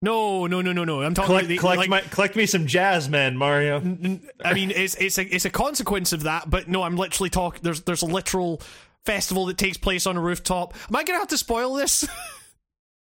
No, 0.00 0.46
no, 0.46 0.62
no, 0.62 0.72
no, 0.72 0.84
no. 0.84 1.02
I'm 1.02 1.12
talking 1.14 1.26
Collect, 1.28 1.44
about 1.44 1.48
the, 1.48 1.58
collect 1.58 1.78
like, 1.78 1.88
my, 1.90 2.00
collect 2.00 2.34
me 2.36 2.46
some 2.46 2.66
jazz, 2.66 3.08
man, 3.08 3.36
Mario. 3.36 3.76
n- 3.80 4.28
I 4.44 4.52
mean, 4.54 4.70
it's 4.70 4.94
it's 4.96 5.18
a 5.18 5.22
it's 5.34 5.44
a 5.44 5.50
consequence 5.50 6.12
of 6.12 6.22
that. 6.24 6.48
But 6.50 6.68
no, 6.68 6.82
I'm 6.82 6.96
literally 6.96 7.30
talking. 7.30 7.60
There's 7.62 7.82
there's 7.82 8.02
a 8.02 8.06
literal 8.06 8.60
festival 9.04 9.46
that 9.46 9.58
takes 9.58 9.76
place 9.76 10.06
on 10.06 10.16
a 10.16 10.20
rooftop. 10.20 10.74
Am 10.88 10.96
I 10.96 11.04
gonna 11.04 11.18
have 11.20 11.28
to 11.28 11.38
spoil 11.38 11.74
this? 11.74 12.06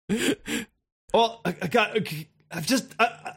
Well, 1.15 1.41
I, 1.45 1.55
I 1.63 1.67
got. 1.67 1.97
I've 2.51 2.67
just. 2.67 2.87
I, 2.99 3.05
I, 3.05 3.37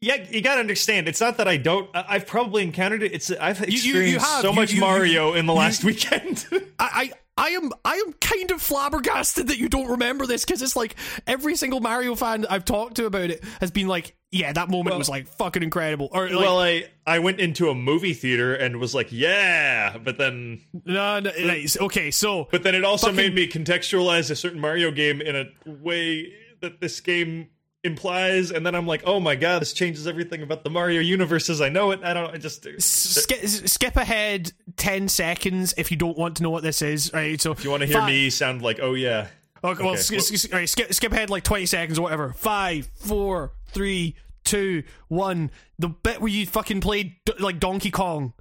yeah, 0.00 0.26
you 0.30 0.40
gotta 0.40 0.60
understand. 0.60 1.06
It's 1.06 1.20
not 1.20 1.36
that 1.36 1.46
I 1.48 1.58
don't. 1.58 1.90
I've 1.94 2.26
probably 2.26 2.62
encountered 2.62 3.02
it. 3.02 3.12
It's 3.12 3.30
I've 3.30 3.60
you- 3.60 3.66
you 3.66 3.72
experienced 3.92 4.26
have. 4.26 4.40
so 4.40 4.48
You- 4.50 4.56
much 4.56 4.72
you- 4.72 4.80
Mario 4.80 5.34
in 5.34 5.44
the 5.44 5.52
you- 5.52 5.58
last 5.58 5.84
weekend. 5.84 6.46
I, 6.78 7.12
I 7.36 7.50
am 7.50 7.70
I 7.84 7.94
am 8.06 8.12
kind 8.14 8.50
of 8.50 8.60
flabbergasted 8.60 9.48
that 9.48 9.58
you 9.58 9.68
don't 9.68 9.88
remember 9.92 10.26
this 10.26 10.44
because 10.44 10.60
it's 10.60 10.76
like 10.76 10.94
every 11.26 11.56
single 11.56 11.80
Mario 11.80 12.14
fan 12.14 12.44
I've 12.50 12.64
talked 12.66 12.96
to 12.96 13.06
about 13.06 13.30
it 13.30 13.42
has 13.60 13.70
been 13.70 13.88
like, 13.88 14.14
yeah, 14.30 14.52
that 14.52 14.68
moment 14.68 14.90
Well- 14.92 14.98
was 14.98 15.08
like 15.08 15.26
fucking 15.26 15.62
incredible. 15.62 16.08
Or 16.12 16.28
like, 16.28 16.36
well, 16.38 16.58
I 16.60 16.84
I 17.06 17.18
went 17.20 17.40
into 17.40 17.70
a 17.70 17.74
movie 17.74 18.12
theater 18.14 18.54
and 18.54 18.78
was 18.78 18.94
like, 18.94 19.08
yeah, 19.10 19.96
but 19.96 20.18
then 20.18 20.60
no, 20.84 21.20
no, 21.20 21.30
nice. 21.40 21.78
okay, 21.80 22.10
so 22.10 22.48
but 22.50 22.62
then 22.62 22.74
it 22.74 22.84
also 22.84 23.06
Fucking- 23.06 23.16
made 23.16 23.34
me 23.34 23.48
contextualize 23.48 24.30
a 24.30 24.36
certain 24.36 24.60
Mario 24.60 24.90
game 24.90 25.20
in 25.22 25.34
a 25.36 25.44
way 25.66 26.32
that 26.60 26.80
this 26.80 27.00
game 27.00 27.48
implies, 27.84 28.50
and 28.50 28.64
then 28.66 28.74
I'm 28.74 28.86
like, 28.86 29.02
oh 29.06 29.20
my 29.20 29.36
god, 29.36 29.60
this 29.60 29.72
changes 29.72 30.06
everything 30.06 30.42
about 30.42 30.64
the 30.64 30.70
Mario 30.70 31.00
universe 31.00 31.48
as 31.50 31.60
I 31.60 31.68
know 31.68 31.90
it. 31.92 32.00
I 32.02 32.14
don't. 32.14 32.34
I 32.34 32.38
just 32.38 32.66
skip 32.80 33.44
skip 33.46 33.96
ahead 33.96 34.52
ten 34.76 35.08
seconds 35.08 35.74
if 35.76 35.90
you 35.90 35.96
don't 35.96 36.16
want 36.18 36.36
to 36.38 36.42
know 36.42 36.50
what 36.50 36.62
this 36.62 36.82
is. 36.82 37.12
Right, 37.12 37.40
so 37.40 37.52
if 37.52 37.64
you 37.64 37.70
want 37.70 37.82
to 37.82 37.86
hear 37.86 38.04
me 38.04 38.30
sound 38.30 38.62
like, 38.62 38.78
oh 38.80 38.94
yeah, 38.94 39.28
Okay, 39.62 39.82
well, 39.82 39.92
Okay, 39.92 40.00
sk- 40.18 40.36
sk- 40.36 40.52
right, 40.52 40.68
skip, 40.68 40.92
skip 40.94 41.12
ahead 41.12 41.28
like 41.28 41.42
20 41.44 41.66
seconds 41.66 41.98
or 41.98 42.02
whatever. 42.02 42.32
Five, 42.32 42.90
four, 42.94 43.52
three, 43.68 44.16
two, 44.44 44.84
one. 45.08 45.50
The 45.78 45.88
bit 45.88 46.20
where 46.20 46.30
you 46.30 46.46
fucking 46.46 46.80
played 46.80 47.16
d- 47.26 47.34
like 47.38 47.60
Donkey 47.60 47.90
Kong. 47.90 48.32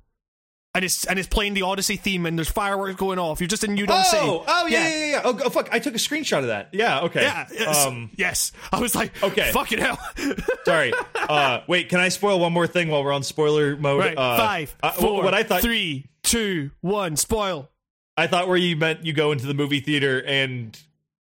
And 0.75 0.85
it's 0.85 1.03
and 1.05 1.17
it's 1.17 1.27
playing 1.27 1.55
the 1.55 1.63
Odyssey 1.63 1.95
theme 1.95 2.27
and 2.27 2.37
there's 2.37 2.49
fireworks 2.51 2.95
going 2.95 3.17
off. 3.17 3.41
You're 3.41 3.47
just 3.47 3.63
in 3.63 3.73
New 3.73 3.87
Donk 3.87 4.05
City. 4.05 4.21
Oh, 4.23 4.45
oh 4.47 4.67
yeah, 4.67 4.87
yeah, 4.87 4.95
yeah. 4.97 5.05
yeah. 5.13 5.21
Oh, 5.23 5.39
oh, 5.45 5.49
fuck! 5.49 5.67
I 5.71 5.79
took 5.79 5.95
a 5.95 5.97
screenshot 5.97 6.39
of 6.39 6.47
that. 6.47 6.69
Yeah, 6.73 7.01
okay. 7.01 7.23
Yeah, 7.23 7.47
yes, 7.51 7.85
Um, 7.87 8.11
yes. 8.15 8.51
I 8.71 8.79
was 8.79 8.93
like, 8.93 9.11
Okay. 9.23 9.51
fucking 9.51 9.79
hell. 9.79 9.97
sorry. 10.65 10.93
Uh, 11.15 11.61
wait, 11.67 11.89
can 11.89 11.99
I 11.99 12.09
spoil 12.09 12.39
one 12.39 12.53
more 12.53 12.67
thing 12.67 12.89
while 12.89 13.03
we're 13.03 13.13
on 13.13 13.23
spoiler 13.23 13.75
mode? 13.77 13.99
right, 13.99 14.17
Uh, 14.17 14.37
five, 14.37 14.75
uh, 14.83 14.91
four, 14.91 15.23
what 15.23 15.33
I 15.33 15.41
thought, 15.41 15.61
three, 15.63 16.07
two, 16.21 16.69
one. 16.81 17.15
Spoil. 17.17 17.67
I 18.15 18.27
thought 18.27 18.47
where 18.47 18.57
you 18.57 18.75
meant 18.75 19.03
you 19.05 19.13
go 19.13 19.31
into 19.31 19.47
the 19.47 19.55
movie 19.55 19.79
theater 19.79 20.21
and 20.23 20.79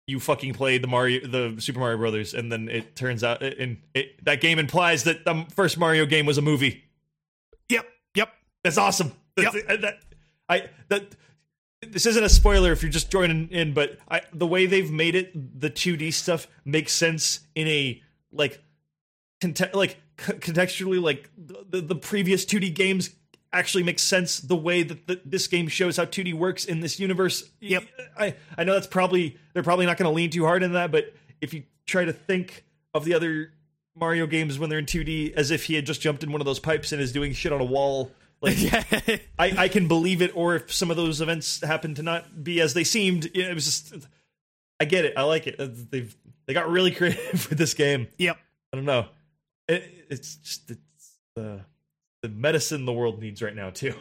you 0.06 0.20
fucking 0.20 0.52
play 0.52 0.76
the 0.76 0.86
Mario, 0.86 1.26
the 1.26 1.60
Super 1.62 1.78
Mario 1.78 1.96
Brothers, 1.96 2.34
and 2.34 2.52
then 2.52 2.68
it 2.68 2.94
turns 2.94 3.24
out, 3.24 3.42
and 3.42 3.78
it, 3.94 4.22
that 4.26 4.42
game 4.42 4.58
implies 4.58 5.04
that 5.04 5.24
the 5.24 5.46
first 5.54 5.78
Mario 5.78 6.04
game 6.04 6.26
was 6.26 6.36
a 6.36 6.42
movie. 6.42 6.84
Yep, 7.70 7.86
yep. 8.16 8.32
That's 8.64 8.76
awesome. 8.76 9.12
That's, 9.44 9.54
Yep. 9.56 9.80
that, 9.82 9.98
I 10.48 10.68
that 10.88 11.16
this 11.88 12.06
isn't 12.06 12.22
a 12.22 12.28
spoiler 12.28 12.72
if 12.72 12.82
you're 12.82 12.92
just 12.92 13.10
joining 13.10 13.48
in, 13.48 13.72
but 13.72 13.98
I, 14.08 14.22
the 14.32 14.46
way 14.46 14.66
they've 14.66 14.90
made 14.90 15.14
it, 15.14 15.60
the 15.60 15.70
2D 15.70 16.12
stuff 16.12 16.46
makes 16.64 16.92
sense 16.92 17.40
in 17.54 17.66
a 17.68 18.02
like, 18.32 18.62
conte- 19.40 19.72
like 19.72 19.96
c- 20.18 20.34
contextually, 20.34 21.02
like 21.02 21.30
the, 21.38 21.80
the 21.80 21.94
previous 21.94 22.44
2D 22.44 22.74
games 22.74 23.10
actually 23.52 23.82
make 23.82 23.98
sense. 23.98 24.40
The 24.40 24.56
way 24.56 24.82
that 24.82 25.06
the, 25.06 25.20
this 25.24 25.46
game 25.46 25.68
shows 25.68 25.96
how 25.96 26.04
2D 26.04 26.34
works 26.34 26.66
in 26.66 26.80
this 26.80 27.00
universe. 27.00 27.50
Yep. 27.60 27.84
I 28.18 28.34
I 28.58 28.64
know 28.64 28.74
that's 28.74 28.86
probably 28.86 29.38
they're 29.54 29.62
probably 29.62 29.86
not 29.86 29.96
going 29.96 30.10
to 30.10 30.14
lean 30.14 30.30
too 30.30 30.44
hard 30.44 30.62
into 30.62 30.74
that, 30.74 30.92
but 30.92 31.14
if 31.40 31.54
you 31.54 31.62
try 31.86 32.04
to 32.04 32.12
think 32.12 32.64
of 32.92 33.04
the 33.04 33.14
other 33.14 33.52
Mario 33.96 34.26
games 34.26 34.58
when 34.58 34.68
they're 34.70 34.78
in 34.78 34.86
2D 34.86 35.32
as 35.32 35.50
if 35.50 35.64
he 35.64 35.74
had 35.74 35.86
just 35.86 36.00
jumped 36.00 36.22
in 36.22 36.30
one 36.30 36.40
of 36.40 36.44
those 36.44 36.60
pipes 36.60 36.92
and 36.92 37.00
is 37.00 37.10
doing 37.12 37.32
shit 37.32 37.52
on 37.52 37.60
a 37.60 37.64
wall 37.64 38.12
Like 38.42 38.60
yeah, 38.62 38.82
I, 39.38 39.64
I 39.64 39.68
can 39.68 39.86
believe 39.88 40.22
it, 40.22 40.34
or 40.34 40.54
if 40.56 40.72
some 40.72 40.90
of 40.90 40.96
those 40.96 41.20
events 41.20 41.60
happen 41.62 41.94
to 41.96 42.02
not 42.02 42.42
be 42.42 42.60
as 42.60 42.72
they 42.74 42.84
seemed, 42.84 43.30
it 43.34 43.54
was 43.54 43.64
just. 43.66 44.06
I 44.80 44.86
get 44.86 45.04
it. 45.04 45.12
I 45.16 45.22
like 45.24 45.46
it. 45.46 45.60
Uh, 45.60 45.68
They've 45.70 46.16
they 46.46 46.54
got 46.54 46.70
really 46.70 46.90
creative 46.92 47.48
with 47.50 47.58
this 47.58 47.74
game. 47.74 48.08
yep. 48.18 48.38
I 48.72 48.76
don't 48.76 48.86
know. 48.86 49.06
It, 49.68 50.06
it's 50.08 50.36
just 50.36 50.70
it's 50.70 51.10
the 51.36 51.60
the 52.22 52.28
medicine 52.30 52.86
the 52.86 52.92
world 52.92 53.20
needs 53.20 53.42
right 53.42 53.54
now 53.54 53.70
too. 53.70 53.94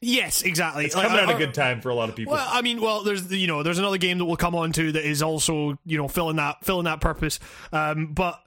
Yes, 0.00 0.42
exactly. 0.42 0.84
It's 0.84 0.94
Like, 0.94 1.08
coming 1.08 1.22
at 1.28 1.34
a 1.34 1.38
good 1.38 1.54
time 1.54 1.80
for 1.80 1.88
a 1.88 1.94
lot 1.94 2.08
of 2.10 2.16
people. 2.16 2.34
Well, 2.34 2.46
I 2.50 2.60
mean, 2.62 2.80
well, 2.80 3.02
there's 3.02 3.30
you 3.32 3.46
know, 3.46 3.62
there's 3.62 3.78
another 3.78 3.96
game 3.98 4.18
that 4.18 4.24
we'll 4.26 4.36
come 4.36 4.54
on 4.54 4.72
to 4.72 4.92
that 4.92 5.04
is 5.04 5.22
also 5.22 5.78
you 5.84 5.98
know 5.98 6.06
filling 6.08 6.36
that 6.36 6.64
filling 6.64 6.84
that 6.84 7.00
purpose. 7.00 7.38
Um, 7.72 8.08
but 8.14 8.40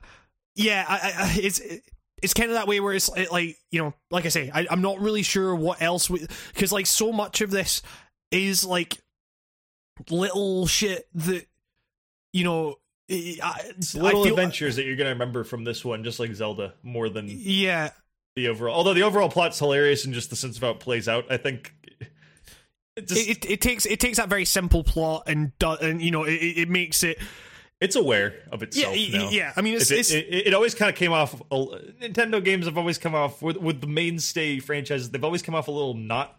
yeah, 0.55 0.85
I, 0.87 0.93
I, 0.95 1.13
I- 1.25 1.39
it's 1.41 1.59
it's 2.21 2.33
kind 2.33 2.49
of 2.49 2.55
that 2.55 2.67
way 2.67 2.79
where 2.79 2.93
it's 2.93 3.09
it, 3.15 3.31
like 3.31 3.57
you 3.71 3.81
know, 3.81 3.93
like 4.11 4.25
I 4.25 4.29
say, 4.29 4.51
I, 4.53 4.67
I'm 4.69 4.81
not 4.81 4.99
really 4.99 5.23
sure 5.23 5.53
what 5.55 5.81
else 5.81 6.07
because 6.07 6.71
like 6.71 6.85
so 6.85 7.11
much 7.11 7.41
of 7.41 7.51
this 7.51 7.81
is 8.31 8.63
like 8.63 8.97
little 10.09 10.67
shit 10.67 11.07
that 11.15 11.45
you 12.33 12.43
know. 12.43 12.75
I, 13.11 13.71
little 13.95 14.23
feel- 14.23 14.33
adventures 14.33 14.75
that 14.75 14.85
you're 14.85 14.95
gonna 14.95 15.09
remember 15.09 15.43
from 15.43 15.63
this 15.63 15.83
one, 15.83 16.03
just 16.03 16.19
like 16.19 16.31
Zelda, 16.35 16.75
more 16.83 17.09
than 17.09 17.25
Yeah, 17.27 17.89
the 18.35 18.49
overall. 18.49 18.75
Although 18.75 18.93
the 18.93 19.01
overall 19.01 19.29
plot's 19.29 19.57
hilarious 19.57 20.05
and 20.05 20.13
just 20.13 20.29
the 20.29 20.35
sense 20.35 20.57
of 20.57 20.61
how 20.61 20.69
it 20.69 20.79
plays 20.79 21.07
out, 21.07 21.25
I 21.31 21.37
think. 21.37 21.73
It 22.95 23.07
just, 23.07 23.27
it, 23.27 23.37
it, 23.37 23.49
it 23.49 23.61
takes 23.61 23.87
it 23.87 23.99
takes 23.99 24.17
that 24.17 24.29
very 24.29 24.45
simple 24.45 24.83
plot 24.83 25.23
and 25.25 25.57
do, 25.57 25.71
and 25.71 26.01
you 26.01 26.11
know 26.11 26.23
it 26.25 26.33
it 26.33 26.69
makes 26.69 27.01
it 27.01 27.17
it's 27.81 27.95
aware 27.95 28.33
of 28.51 28.61
yeah 28.61 28.67
itself 28.67 28.95
y- 28.95 29.09
now. 29.13 29.29
yeah. 29.29 29.53
I 29.55 29.61
mean, 29.61 29.75
it's, 29.75 29.89
It, 29.91 29.99
it's 29.99 30.11
it, 30.11 30.25
it, 30.29 30.47
it 30.47 30.53
always 30.53 30.75
kind 30.75 30.89
of 30.89 30.95
came 30.95 31.11
off. 31.13 31.33
Nintendo 31.49 32.43
games 32.43 32.65
have 32.65 32.77
always 32.77 32.97
come 32.97 33.15
off 33.15 33.41
with 33.41 33.57
with 33.57 33.81
the 33.81 33.87
mainstay 33.87 34.59
franchises. 34.59 35.09
They've 35.11 35.23
always 35.23 35.41
come 35.41 35.55
off 35.55 35.67
a 35.67 35.71
little 35.71 35.93
not 35.93 36.37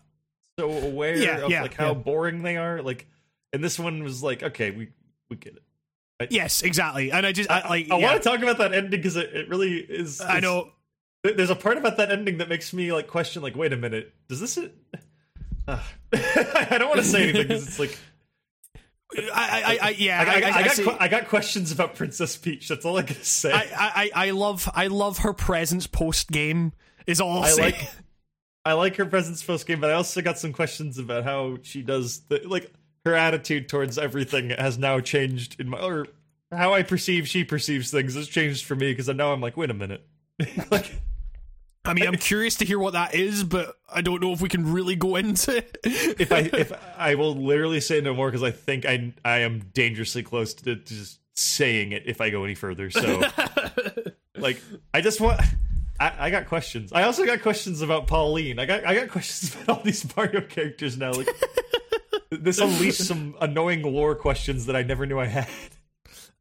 so 0.59 0.71
aware 0.71 1.17
Yeah, 1.17 1.39
of 1.45 1.51
yeah, 1.51 1.63
like 1.63 1.75
how 1.75 1.89
yeah. 1.89 1.95
boring 1.95 2.43
they 2.43 2.57
are. 2.57 2.83
Like, 2.83 3.07
and 3.53 3.65
this 3.65 3.79
one 3.79 4.03
was 4.03 4.23
like, 4.23 4.43
okay, 4.43 4.71
we 4.71 4.89
we 5.31 5.37
get 5.37 5.57
it. 6.21 6.31
yes, 6.33 6.61
exactly. 6.63 7.11
And 7.13 7.25
I 7.25 7.33
just 7.33 7.51
I, 7.51 7.67
like 7.69 7.91
I 7.91 7.99
yeah. 7.99 8.05
want 8.11 8.23
to 8.23 8.29
talk 8.29 8.41
about 8.43 8.59
that 8.59 8.75
ending 8.75 8.91
because 9.01 9.17
it, 9.17 9.35
it 9.35 9.49
really 9.49 9.77
is. 9.79 10.21
I 10.21 10.41
know. 10.41 10.71
There's 11.23 11.51
a 11.51 11.55
part 11.57 11.77
about 11.79 11.97
that 11.99 12.11
ending 12.11 12.39
that 12.39 12.49
makes 12.49 12.73
me 12.73 12.93
like 12.93 13.07
question, 13.07 13.43
like, 13.43 13.55
wait 13.57 13.73
a 13.73 13.77
minute, 13.77 14.13
does 14.29 14.41
this? 14.41 14.59
Uh, 15.69 15.79
I 16.13 16.77
don't 16.79 16.89
want 16.89 17.01
to 17.01 17.05
say 17.07 17.25
anything 17.25 17.43
because 17.49 17.67
it's 17.69 17.79
like 17.79 17.99
I, 19.17 19.23
I, 19.35 19.79
I, 19.89 19.91
yeah, 19.91 20.21
I, 20.21 20.25
got, 20.25 20.35
I, 20.35 20.59
I, 20.59 20.63
got 20.63 21.01
I 21.03 21.09
got 21.09 21.29
questions 21.29 21.73
about 21.73 21.97
Princess 21.97 22.37
Peach. 22.37 22.69
That's 22.69 22.85
all 22.85 22.97
I 22.97 23.03
can 23.03 23.23
say. 23.23 23.53
I, 23.53 23.67
I, 23.75 24.11
I 24.27 24.31
love, 24.31 24.69
I 24.75 24.87
love 24.87 25.19
her 25.19 25.33
presence 25.33 25.87
post 25.87 26.31
game. 26.31 26.73
Is 27.07 27.21
all 27.21 27.39
I'll 27.39 27.45
I 27.45 27.51
say. 27.51 27.63
like 27.63 27.91
I 28.65 28.75
like 28.75 28.97
her 28.97 29.07
presence 29.07 29.43
post 29.43 29.67
game, 29.67 29.81
but 29.81 29.91
I 29.91 29.95
also 29.95 30.21
got 30.23 30.39
some 30.39 30.53
questions 30.53 30.99
about 30.99 31.25
how 31.25 31.59
she 31.63 31.83
does 31.83 32.21
the 32.29 32.43
like 32.47 32.73
her 33.05 33.15
attitude 33.15 33.69
towards 33.69 33.99
everything 33.99 34.51
has 34.51 34.79
now 34.79 35.01
changed 35.01 35.59
in 35.59 35.69
my 35.69 35.81
or 35.81 36.07
how 36.53 36.75
I 36.75 36.83
perceive 36.83 37.27
she 37.27 37.45
perceives 37.45 37.91
things 37.91 38.15
has 38.15 38.29
changed 38.29 38.65
for 38.65 38.75
me 38.75 38.93
because 38.93 39.09
now 39.09 39.33
I'm 39.33 39.41
like, 39.41 39.57
wait 39.57 39.71
a 39.71 39.75
minute, 39.75 40.07
like 40.71 41.01
I 41.85 41.95
mean, 41.95 42.07
I'm 42.07 42.17
curious 42.17 42.57
to 42.57 42.65
hear 42.65 42.79
what 42.79 42.93
that 42.93 43.15
is, 43.15 43.43
but 43.43 43.77
I 43.93 44.03
don't 44.03 44.21
know 44.21 44.33
if 44.33 44.41
we 44.41 44.49
can 44.49 44.73
really 44.73 44.97
go 44.97 45.17
into 45.17 45.57
it. 45.57 45.79
if 45.85 46.31
I 46.31 46.41
if 46.53 46.73
I 46.99 47.15
will 47.15 47.35
literally 47.35 47.81
say 47.81 48.01
no 48.01 48.15
more 48.15 48.29
because 48.29 48.43
I 48.43 48.51
think 48.51 48.85
I 48.85 49.13
I 49.25 49.39
am 49.39 49.61
dangerously 49.73 50.23
close 50.23 50.55
to 50.55 50.77
just 50.77 51.21
saying 51.35 51.93
it 51.93 52.03
if 52.07 52.21
I 52.21 52.31
go 52.31 52.45
any 52.45 52.55
further. 52.55 52.91
So 52.91 53.23
like 54.37 54.61
I 54.93 55.01
just 55.01 55.21
want. 55.21 55.41
I, 55.99 56.15
I 56.19 56.31
got 56.31 56.47
questions. 56.47 56.95
I 56.95 57.03
also 57.03 57.27
got 57.27 57.43
questions 57.43 57.83
about 57.83 58.07
Pauline. 58.07 58.59
I 58.59 58.65
got 58.65 58.87
I 58.87 58.95
got 58.95 59.11
questions 59.11 59.55
about 59.55 59.79
all 59.79 59.85
these 59.85 60.05
Mario 60.17 60.41
characters 60.41 60.97
now. 60.97 61.13
Like 61.13 61.29
this 62.31 62.59
unleashed 62.59 63.05
some 63.05 63.37
annoying 63.41 63.83
lore 63.83 64.15
questions 64.15 64.67
that 64.67 64.77
I 64.77 64.83
never 64.83 65.05
knew 65.07 65.19
I 65.19 65.27
had. 65.27 65.49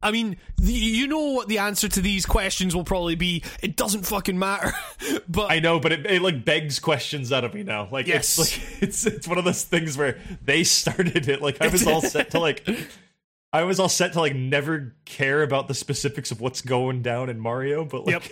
I 0.02 0.12
mean, 0.12 0.38
the, 0.56 0.72
you 0.72 1.06
know 1.06 1.32
what 1.32 1.48
the 1.48 1.58
answer 1.58 1.86
to 1.86 2.00
these 2.00 2.24
questions 2.24 2.74
will 2.74 2.84
probably 2.84 3.16
be. 3.16 3.42
It 3.62 3.76
doesn't 3.76 4.04
fucking 4.06 4.38
matter. 4.38 4.72
but 5.28 5.50
I 5.50 5.58
know, 5.60 5.78
but 5.78 5.92
it, 5.92 6.06
it 6.06 6.22
like 6.22 6.42
begs 6.44 6.78
questions 6.78 7.32
out 7.32 7.44
of 7.44 7.52
me 7.52 7.62
now. 7.64 7.86
Like 7.90 8.06
Yes. 8.06 8.38
it's 8.38 8.38
like 8.38 8.72
it's 8.82 9.06
it's 9.06 9.28
one 9.28 9.36
of 9.36 9.44
those 9.44 9.62
things 9.64 9.98
where 9.98 10.18
they 10.42 10.64
started 10.64 11.28
it. 11.28 11.42
Like 11.42 11.60
I 11.60 11.68
was 11.68 11.86
all 11.86 12.00
set 12.00 12.30
to 12.30 12.40
like 12.40 12.66
I 13.52 13.64
was 13.64 13.78
all 13.78 13.90
set 13.90 14.14
to 14.14 14.20
like 14.20 14.34
never 14.34 14.94
care 15.04 15.42
about 15.42 15.68
the 15.68 15.74
specifics 15.74 16.30
of 16.30 16.40
what's 16.40 16.62
going 16.62 17.02
down 17.02 17.28
in 17.28 17.38
Mario, 17.38 17.84
but 17.84 18.06
like 18.06 18.30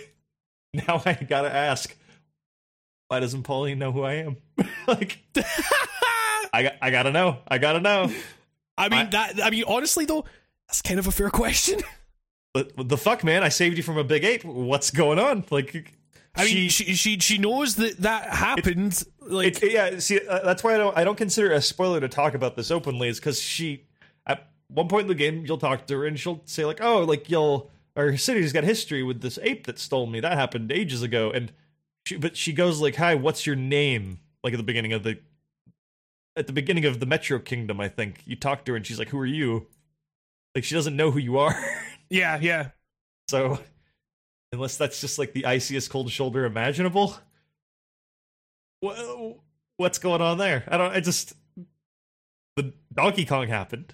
Yep. 0.73 0.87
now 0.87 1.01
I 1.05 1.13
gotta 1.13 1.53
ask, 1.53 1.95
why 3.09 3.19
doesn't 3.19 3.43
Pauline 3.43 3.77
know 3.77 3.91
who 3.91 4.01
I 4.01 4.13
am? 4.15 4.37
like 4.87 5.19
I 6.51 6.63
got 6.63 6.73
I 6.81 6.89
gotta 6.89 7.11
know. 7.11 7.37
I 7.47 7.59
gotta 7.59 7.79
know. 7.79 8.11
I 8.75 8.89
mean 8.89 8.99
I- 9.01 9.09
that. 9.11 9.43
I 9.43 9.49
mean, 9.51 9.65
honestly 9.67 10.05
though, 10.05 10.25
that's 10.69 10.81
kind 10.83 10.99
of 10.99 11.07
a 11.07 11.11
fair 11.11 11.29
question. 11.29 11.81
But 12.51 12.89
the 12.89 12.97
fuck, 12.97 13.23
man! 13.23 13.43
I 13.43 13.49
saved 13.49 13.77
you 13.77 13.83
from 13.83 13.99
a 13.99 14.03
big 14.03 14.23
ape. 14.23 14.43
What's 14.43 14.89
going 14.89 15.19
on? 15.19 15.45
Like, 15.51 15.93
I 16.35 16.47
she, 16.47 16.55
mean, 16.55 16.69
she, 16.69 16.95
she 16.95 17.19
she 17.19 17.37
knows 17.37 17.75
that 17.75 17.97
that 17.99 18.27
happened. 18.27 19.03
like, 19.21 19.61
It's 19.61 19.71
yeah. 19.71 19.99
See, 19.99 20.19
uh, 20.27 20.39
that's 20.39 20.63
why 20.63 20.73
I 20.73 20.77
don't. 20.77 20.97
I 20.97 21.03
don't 21.03 21.15
consider 21.15 21.51
it 21.51 21.57
a 21.57 21.61
spoiler 21.61 21.99
to 21.99 22.07
talk 22.09 22.33
about 22.33 22.55
this 22.55 22.71
openly. 22.71 23.07
Is 23.07 23.19
because 23.19 23.39
she 23.39 23.85
at 24.25 24.49
one 24.67 24.87
point 24.87 25.03
in 25.03 25.07
the 25.09 25.15
game 25.15 25.45
you'll 25.45 25.59
talk 25.59 25.85
to 25.85 25.97
her 25.99 26.07
and 26.07 26.19
she'll 26.19 26.41
say 26.45 26.65
like, 26.65 26.81
"Oh, 26.81 27.03
like 27.03 27.29
you'll 27.29 27.69
our 27.95 28.17
city's 28.17 28.51
got 28.51 28.63
history 28.63 29.03
with 29.03 29.21
this 29.21 29.37
ape 29.43 29.67
that 29.67 29.77
stole 29.77 30.07
me. 30.07 30.19
That 30.19 30.33
happened 30.33 30.71
ages 30.71 31.03
ago." 31.03 31.29
And 31.29 31.53
she, 32.07 32.17
but 32.17 32.35
she 32.35 32.51
goes 32.51 32.81
like, 32.81 32.95
"Hi, 32.95 33.13
what's 33.13 33.45
your 33.45 33.55
name?" 33.55 34.21
Like 34.43 34.53
at 34.53 34.57
the 34.57 34.63
beginning 34.63 34.93
of 34.93 35.03
the 35.03 35.19
at 36.35 36.47
the 36.47 36.53
beginning 36.53 36.85
of 36.85 36.99
the 36.99 37.05
Metro 37.05 37.37
Kingdom, 37.37 37.79
I 37.79 37.89
think 37.89 38.23
you 38.25 38.35
talk 38.35 38.65
to 38.65 38.71
her 38.71 38.75
and 38.75 38.83
she's 38.87 38.97
like, 38.97 39.09
"Who 39.09 39.19
are 39.19 39.25
you?" 39.27 39.67
Like 40.59 40.65
she 40.65 40.75
doesn't 40.75 40.97
know 40.97 41.09
who 41.09 41.19
you 41.19 41.37
are. 41.37 41.55
yeah, 42.09 42.37
yeah. 42.41 42.71
So, 43.29 43.59
unless 44.51 44.75
that's 44.75 44.99
just 44.99 45.17
like 45.17 45.31
the 45.31 45.45
iciest 45.45 45.89
cold 45.89 46.11
shoulder 46.11 46.43
imaginable, 46.43 47.15
wha- 48.81 49.35
what's 49.77 49.99
going 49.99 50.21
on 50.21 50.37
there? 50.37 50.65
I 50.67 50.75
don't. 50.75 50.91
I 50.91 50.99
just 50.99 51.31
the 52.57 52.73
Donkey 52.93 53.23
Kong 53.23 53.47
happened. 53.47 53.93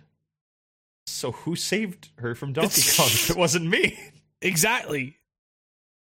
So 1.06 1.34
who 1.34 1.56
saved 1.56 2.10
her 2.18 2.34
from 2.34 2.52
Donkey 2.52 2.82
Kong? 2.98 3.10
if 3.10 3.30
it 3.30 3.38
wasn't 3.38 3.68
me. 3.68 3.96
Exactly. 4.42 5.18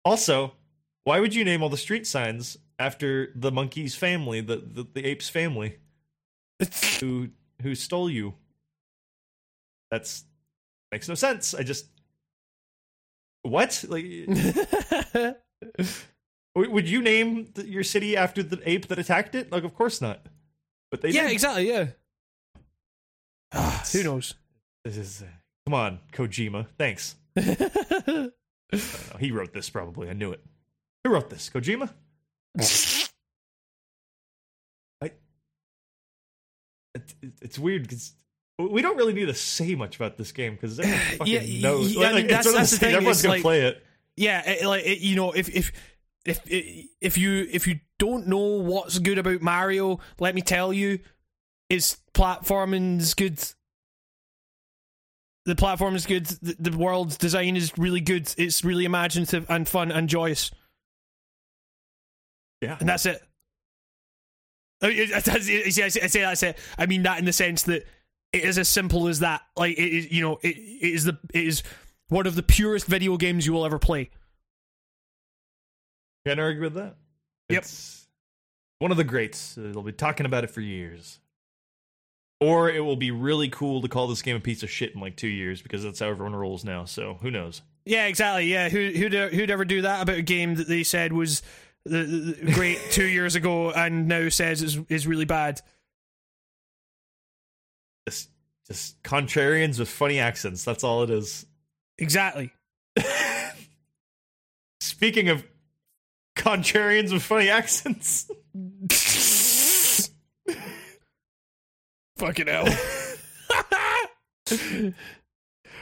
Also, 0.04 0.52
why 1.06 1.22
would 1.22 1.34
you 1.34 1.46
name 1.46 1.64
all 1.64 1.70
the 1.70 1.78
street 1.78 2.06
signs 2.06 2.58
after 2.78 3.32
the 3.36 3.54
monkey's 3.54 3.96
family, 3.96 4.42
the 4.42 4.58
the, 4.58 4.86
the 4.94 5.06
ape's 5.06 5.30
family, 5.30 5.80
who 7.00 7.30
who 7.62 7.74
stole 7.74 8.10
you? 8.10 8.34
That's 9.90 10.26
makes 10.92 11.08
no 11.08 11.16
sense. 11.16 11.54
I 11.54 11.64
just 11.64 11.88
what 13.44 13.84
like. 13.90 14.06
Would 16.56 16.90
you 16.90 17.02
name 17.02 17.54
your 17.64 17.84
city 17.84 18.18
after 18.18 18.44
the 18.44 18.62
ape 18.70 18.88
that 18.90 19.00
attacked 19.00 19.36
it? 19.36 19.52
Like, 19.54 19.64
of 19.64 19.74
course 19.74 20.02
not. 20.02 20.26
But 20.92 21.00
they 21.02 21.10
yeah, 21.12 21.24
did. 21.24 21.32
exactly. 21.32 21.70
Yeah. 21.70 21.88
Who 23.94 24.04
knows? 24.04 24.34
This 24.84 24.98
is, 24.98 25.22
uh, 25.22 25.26
come 25.66 25.74
on, 25.74 26.00
Kojima. 26.14 26.68
Thanks. 26.78 27.16
Uh, 28.74 29.18
he 29.20 29.32
wrote 29.34 29.52
this 29.52 29.70
probably. 29.70 30.10
I 30.10 30.14
knew 30.14 30.32
it. 30.32 30.40
Who 31.04 31.12
wrote 31.12 31.30
this? 31.30 31.50
Kojima? 31.54 31.90
I, 35.02 35.08
it, 35.08 35.14
it- 37.22 37.34
it's 37.42 37.60
weird 37.60 37.84
because 37.84 38.14
we 38.68 38.82
don't 38.82 38.98
really 38.98 39.14
need 39.14 39.26
to 39.28 39.34
say 39.34 39.76
much 39.76 39.96
about 39.96 40.18
this 40.18 40.32
game 40.32 40.54
because 40.56 40.80
everyone 40.80 41.00
fucking 41.18 41.34
Yeah, 41.34 41.62
knows. 41.62 41.96
y- 41.96 42.06
I 42.06 42.14
mean, 42.14 42.28
that's- 42.28 42.46
that's 42.52 42.72
the 42.72 42.78
things, 42.78 42.80
thing, 42.80 42.96
Everyone's 42.96 43.22
gonna 43.22 43.34
like- 43.36 43.42
play 43.42 43.62
it. 43.62 43.84
yeah, 44.18 44.50
it, 44.50 44.66
like 44.66 44.86
it, 44.86 45.00
you 45.00 45.16
know, 45.16 45.32
if 45.32 45.50
if 45.50 45.72
if 46.26 46.40
if 47.02 47.18
you 47.18 47.48
if 47.52 47.68
you 47.68 47.80
don't 47.98 48.28
know 48.28 48.38
what's 48.62 49.00
good 49.00 49.18
about 49.18 49.42
Mario, 49.42 50.00
let 50.20 50.36
me 50.36 50.42
tell 50.42 50.72
you, 50.74 51.00
is 51.70 51.98
platforming's 52.14 53.14
good. 53.14 53.40
The 55.46 55.56
platform 55.56 55.96
is 55.96 56.06
good. 56.06 56.26
The, 56.28 56.56
the 56.70 56.78
world 56.78 57.18
design 57.18 57.56
is 57.58 57.76
really 57.78 58.02
good. 58.02 58.32
It's 58.38 58.64
really 58.64 58.86
imaginative 58.86 59.48
and 59.50 59.68
fun 59.68 59.92
and 59.92 60.08
joyous, 60.08 60.52
Yeah. 62.62 62.78
and 62.80 62.88
that's 62.88 63.06
it. 63.08 63.22
I 64.84 64.88
mean, 64.90 64.98
it- 65.00 65.12
it- 65.28 65.66
you 65.66 65.72
see, 65.72 65.82
I 65.84 65.86
I 65.86 65.90
say 65.90 66.22
that's 66.22 66.44
it. 66.44 66.58
I 66.78 66.86
mean 66.86 67.04
that 67.04 67.20
in 67.20 67.26
the 67.26 67.34
sense 67.34 67.64
that 67.64 67.86
it 68.34 68.44
is 68.44 68.58
as 68.58 68.70
simple 68.70 69.08
as 69.08 69.20
that. 69.20 69.42
Like 69.56 69.78
it 69.78 69.90
is, 69.90 70.12
you 70.12 70.22
know, 70.22 70.40
it, 70.42 70.58
it 70.58 70.94
is 70.94 71.06
the 71.06 71.18
it 71.34 71.46
is 71.46 71.64
one 72.10 72.28
of 72.28 72.36
the 72.36 72.44
purest 72.44 72.86
video 72.86 73.18
games 73.18 73.46
you 73.46 73.54
will 73.54 73.66
ever 73.66 73.80
play. 73.80 74.10
Can't 76.26 76.40
argue 76.40 76.62
with 76.62 76.76
that. 76.76 76.96
Yep. 77.50 77.64
It's 77.64 78.08
one 78.80 78.92
of 78.92 78.98
the 78.98 79.04
greats. 79.04 79.56
They'll 79.58 79.82
be 79.82 79.92
talking 79.92 80.26
about 80.26 80.44
it 80.44 80.52
for 80.52 80.62
years. 80.62 81.20
Or 82.40 82.70
it 82.70 82.80
will 82.80 82.96
be 82.96 83.12
really 83.12 83.50
cool 83.50 83.82
to 83.82 83.88
call 83.88 84.08
this 84.08 84.24
game 84.24 84.36
a 84.36 84.40
piece 84.40 84.64
of 84.64 84.70
shit 84.70 84.96
in 84.96 85.02
like 85.02 85.16
two 85.16 85.28
years 85.28 85.62
because 85.62 85.84
that's 85.84 86.00
how 86.00 86.08
everyone 86.08 86.36
rolls 86.36 86.66
now. 86.66 86.86
So 86.86 87.18
who 87.22 87.30
knows? 87.30 87.62
Yeah, 87.86 88.08
exactly. 88.08 88.46
Yeah, 88.46 88.70
who 88.70 88.92
who'd 88.92 89.14
who'd 89.14 89.52
ever 89.52 89.66
do 89.66 89.84
that 89.84 90.02
about 90.02 90.18
a 90.18 90.24
game 90.24 90.56
that 90.56 90.68
they 90.68 90.84
said 90.84 91.14
was 91.14 91.44
the, 91.86 92.04
the 92.04 92.52
great 92.52 92.80
two 92.92 93.06
years 93.06 93.36
ago 93.36 93.72
and 93.72 94.08
now 94.08 94.30
says 94.30 94.62
is 94.62 94.80
is 94.90 95.06
really 95.06 95.26
bad. 95.26 95.62
Just, 98.72 99.02
contrarians 99.04 99.80
with 99.80 99.90
funny 99.90 100.20
accents. 100.20 100.64
That's 100.64 100.84
all 100.84 101.04
it 101.04 101.10
is. 101.10 101.46
Exactly. 101.98 102.52
Speaking 104.80 105.28
of 105.30 105.44
contrarians 106.38 107.12
with 107.12 107.22
funny 107.22 107.50
accents, 107.50 108.32
Fucking 112.18 112.48
hell. 112.48 112.68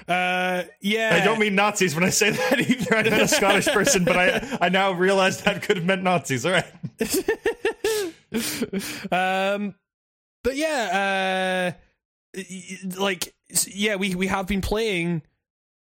uh, 0.07 0.63
yeah. 0.79 1.11
I 1.13 1.21
don't 1.25 1.39
mean 1.39 1.55
Nazis 1.55 1.95
when 1.95 2.05
I 2.05 2.11
say 2.11 2.31
that 2.31 2.59
either. 2.59 2.95
I 2.95 3.03
meant 3.03 3.21
a 3.21 3.27
Scottish 3.27 3.67
person, 3.67 4.05
but 4.05 4.17
I 4.17 4.57
I 4.61 4.69
now 4.69 4.93
realize 4.93 5.41
that 5.41 5.61
could 5.61 5.75
have 5.77 5.85
meant 5.85 6.01
Nazis. 6.01 6.45
All 6.45 6.53
right. 6.53 6.65
um, 9.11 9.75
but 10.43 10.55
yeah, 10.55 11.75
uh, 11.75 11.79
like 12.97 13.33
yeah, 13.67 13.95
we 13.95 14.15
we 14.15 14.27
have 14.27 14.47
been 14.47 14.61
playing 14.61 15.21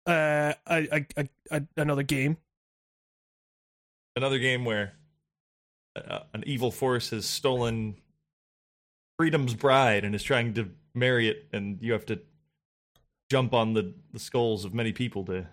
uh 0.05 0.53
a, 0.67 1.05
a, 1.17 1.27
a, 1.51 1.61
another 1.77 2.03
game. 2.03 2.37
Another 4.15 4.39
game 4.39 4.65
where 4.65 4.93
uh, 5.95 6.19
an 6.33 6.43
evil 6.45 6.71
force 6.71 7.11
has 7.11 7.25
stolen 7.25 7.95
freedom's 9.17 9.53
bride 9.53 10.03
and 10.03 10.15
is 10.15 10.23
trying 10.23 10.53
to 10.55 10.69
marry 10.93 11.29
it, 11.29 11.47
and 11.53 11.79
you 11.81 11.93
have 11.93 12.05
to 12.07 12.19
jump 13.29 13.53
on 13.53 13.73
the, 13.73 13.93
the 14.11 14.19
skulls 14.19 14.65
of 14.65 14.73
many 14.73 14.91
people 14.91 15.23
to 15.25 15.47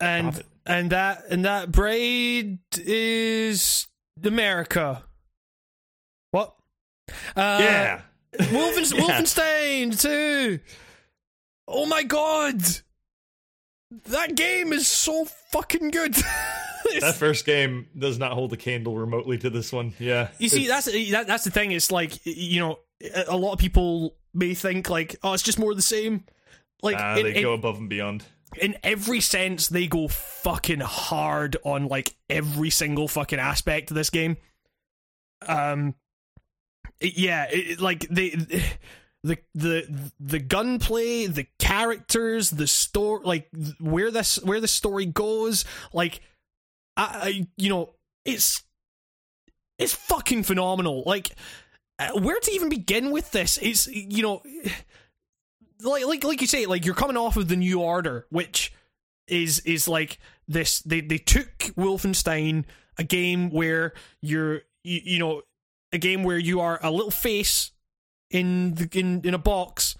and 0.00 0.42
and 0.66 0.90
that 0.90 1.24
and 1.30 1.44
that 1.44 1.72
braid 1.72 2.58
is 2.76 3.86
America. 4.22 5.04
What? 6.30 6.54
Uh, 7.36 7.58
yeah. 7.60 8.00
Yeah. 8.92 9.20
Wolfenstein 9.20 10.04
II. 10.04 10.60
Oh 11.66 11.86
my 11.86 12.02
god, 12.02 12.60
that 14.06 14.34
game 14.34 14.72
is 14.72 14.86
so 14.86 15.24
fucking 15.52 15.90
good. 15.90 16.16
That 17.00 17.16
first 17.16 17.44
game 17.44 17.86
does 17.98 18.18
not 18.18 18.32
hold 18.32 18.52
a 18.54 18.56
candle 18.56 18.96
remotely 18.96 19.36
to 19.38 19.50
this 19.50 19.72
one. 19.72 19.92
Yeah. 19.98 20.28
you 20.38 20.48
see, 20.48 20.68
that's 20.68 20.86
that, 21.10 21.26
that's 21.26 21.44
the 21.44 21.50
thing. 21.50 21.72
It's 21.72 21.90
like 21.92 22.18
you 22.24 22.60
know, 22.60 22.78
a 23.26 23.36
lot 23.36 23.52
of 23.52 23.58
people 23.58 24.16
may 24.32 24.54
think 24.54 24.88
like, 24.88 25.16
oh, 25.22 25.34
it's 25.34 25.42
just 25.42 25.58
more 25.58 25.72
of 25.72 25.76
the 25.76 25.82
same. 25.82 26.24
Like 26.82 26.98
in, 27.18 27.24
they 27.26 27.36
in- 27.36 27.42
go 27.42 27.52
above 27.52 27.76
and 27.76 27.90
beyond. 27.90 28.24
in 28.58 28.74
every 28.82 29.20
sense 29.20 29.68
they 29.68 29.86
go 29.86 30.08
fucking 30.08 30.80
hard 30.80 31.58
on 31.62 31.88
like 31.88 32.14
every 32.30 32.70
single 32.70 33.06
fucking 33.06 33.38
aspect 33.40 33.90
of 33.90 33.94
this 33.94 34.08
game 34.08 34.38
um 35.46 35.94
yeah 37.00 37.46
it, 37.50 37.80
like 37.80 38.08
they 38.08 38.30
the 39.22 39.38
the 39.54 40.12
the 40.18 40.38
gunplay 40.38 41.26
the 41.26 41.46
characters 41.58 42.50
the 42.50 42.66
story 42.66 43.22
like 43.24 43.48
where 43.80 44.10
this 44.10 44.36
where 44.42 44.60
the 44.60 44.68
story 44.68 45.06
goes 45.06 45.64
like 45.92 46.20
I, 46.96 47.04
I 47.22 47.46
you 47.56 47.68
know 47.68 47.90
it's 48.24 48.62
it's 49.78 49.94
fucking 49.94 50.42
phenomenal 50.42 51.02
like 51.06 51.30
uh, 51.98 52.10
where 52.20 52.38
to 52.38 52.52
even 52.52 52.68
begin 52.68 53.10
with 53.10 53.32
this 53.32 53.58
it's 53.60 53.86
you 53.88 54.22
know 54.22 54.42
like 55.82 56.06
like 56.06 56.24
like 56.24 56.40
you 56.40 56.46
say, 56.46 56.66
like 56.66 56.84
you're 56.84 56.94
coming 56.94 57.16
off 57.16 57.36
of 57.36 57.48
the 57.48 57.56
New 57.56 57.80
Order, 57.80 58.26
which 58.30 58.72
is 59.26 59.60
is 59.60 59.88
like 59.88 60.18
this. 60.46 60.80
They 60.80 61.00
they 61.00 61.18
took 61.18 61.58
Wolfenstein, 61.76 62.64
a 62.96 63.04
game 63.04 63.50
where 63.50 63.92
you're 64.20 64.62
you, 64.84 65.00
you 65.04 65.18
know 65.18 65.42
a 65.92 65.98
game 65.98 66.22
where 66.22 66.38
you 66.38 66.60
are 66.60 66.78
a 66.82 66.90
little 66.90 67.10
face 67.10 67.72
in 68.30 68.74
the, 68.74 68.88
in 68.98 69.22
in 69.22 69.34
a 69.34 69.38
box, 69.38 69.96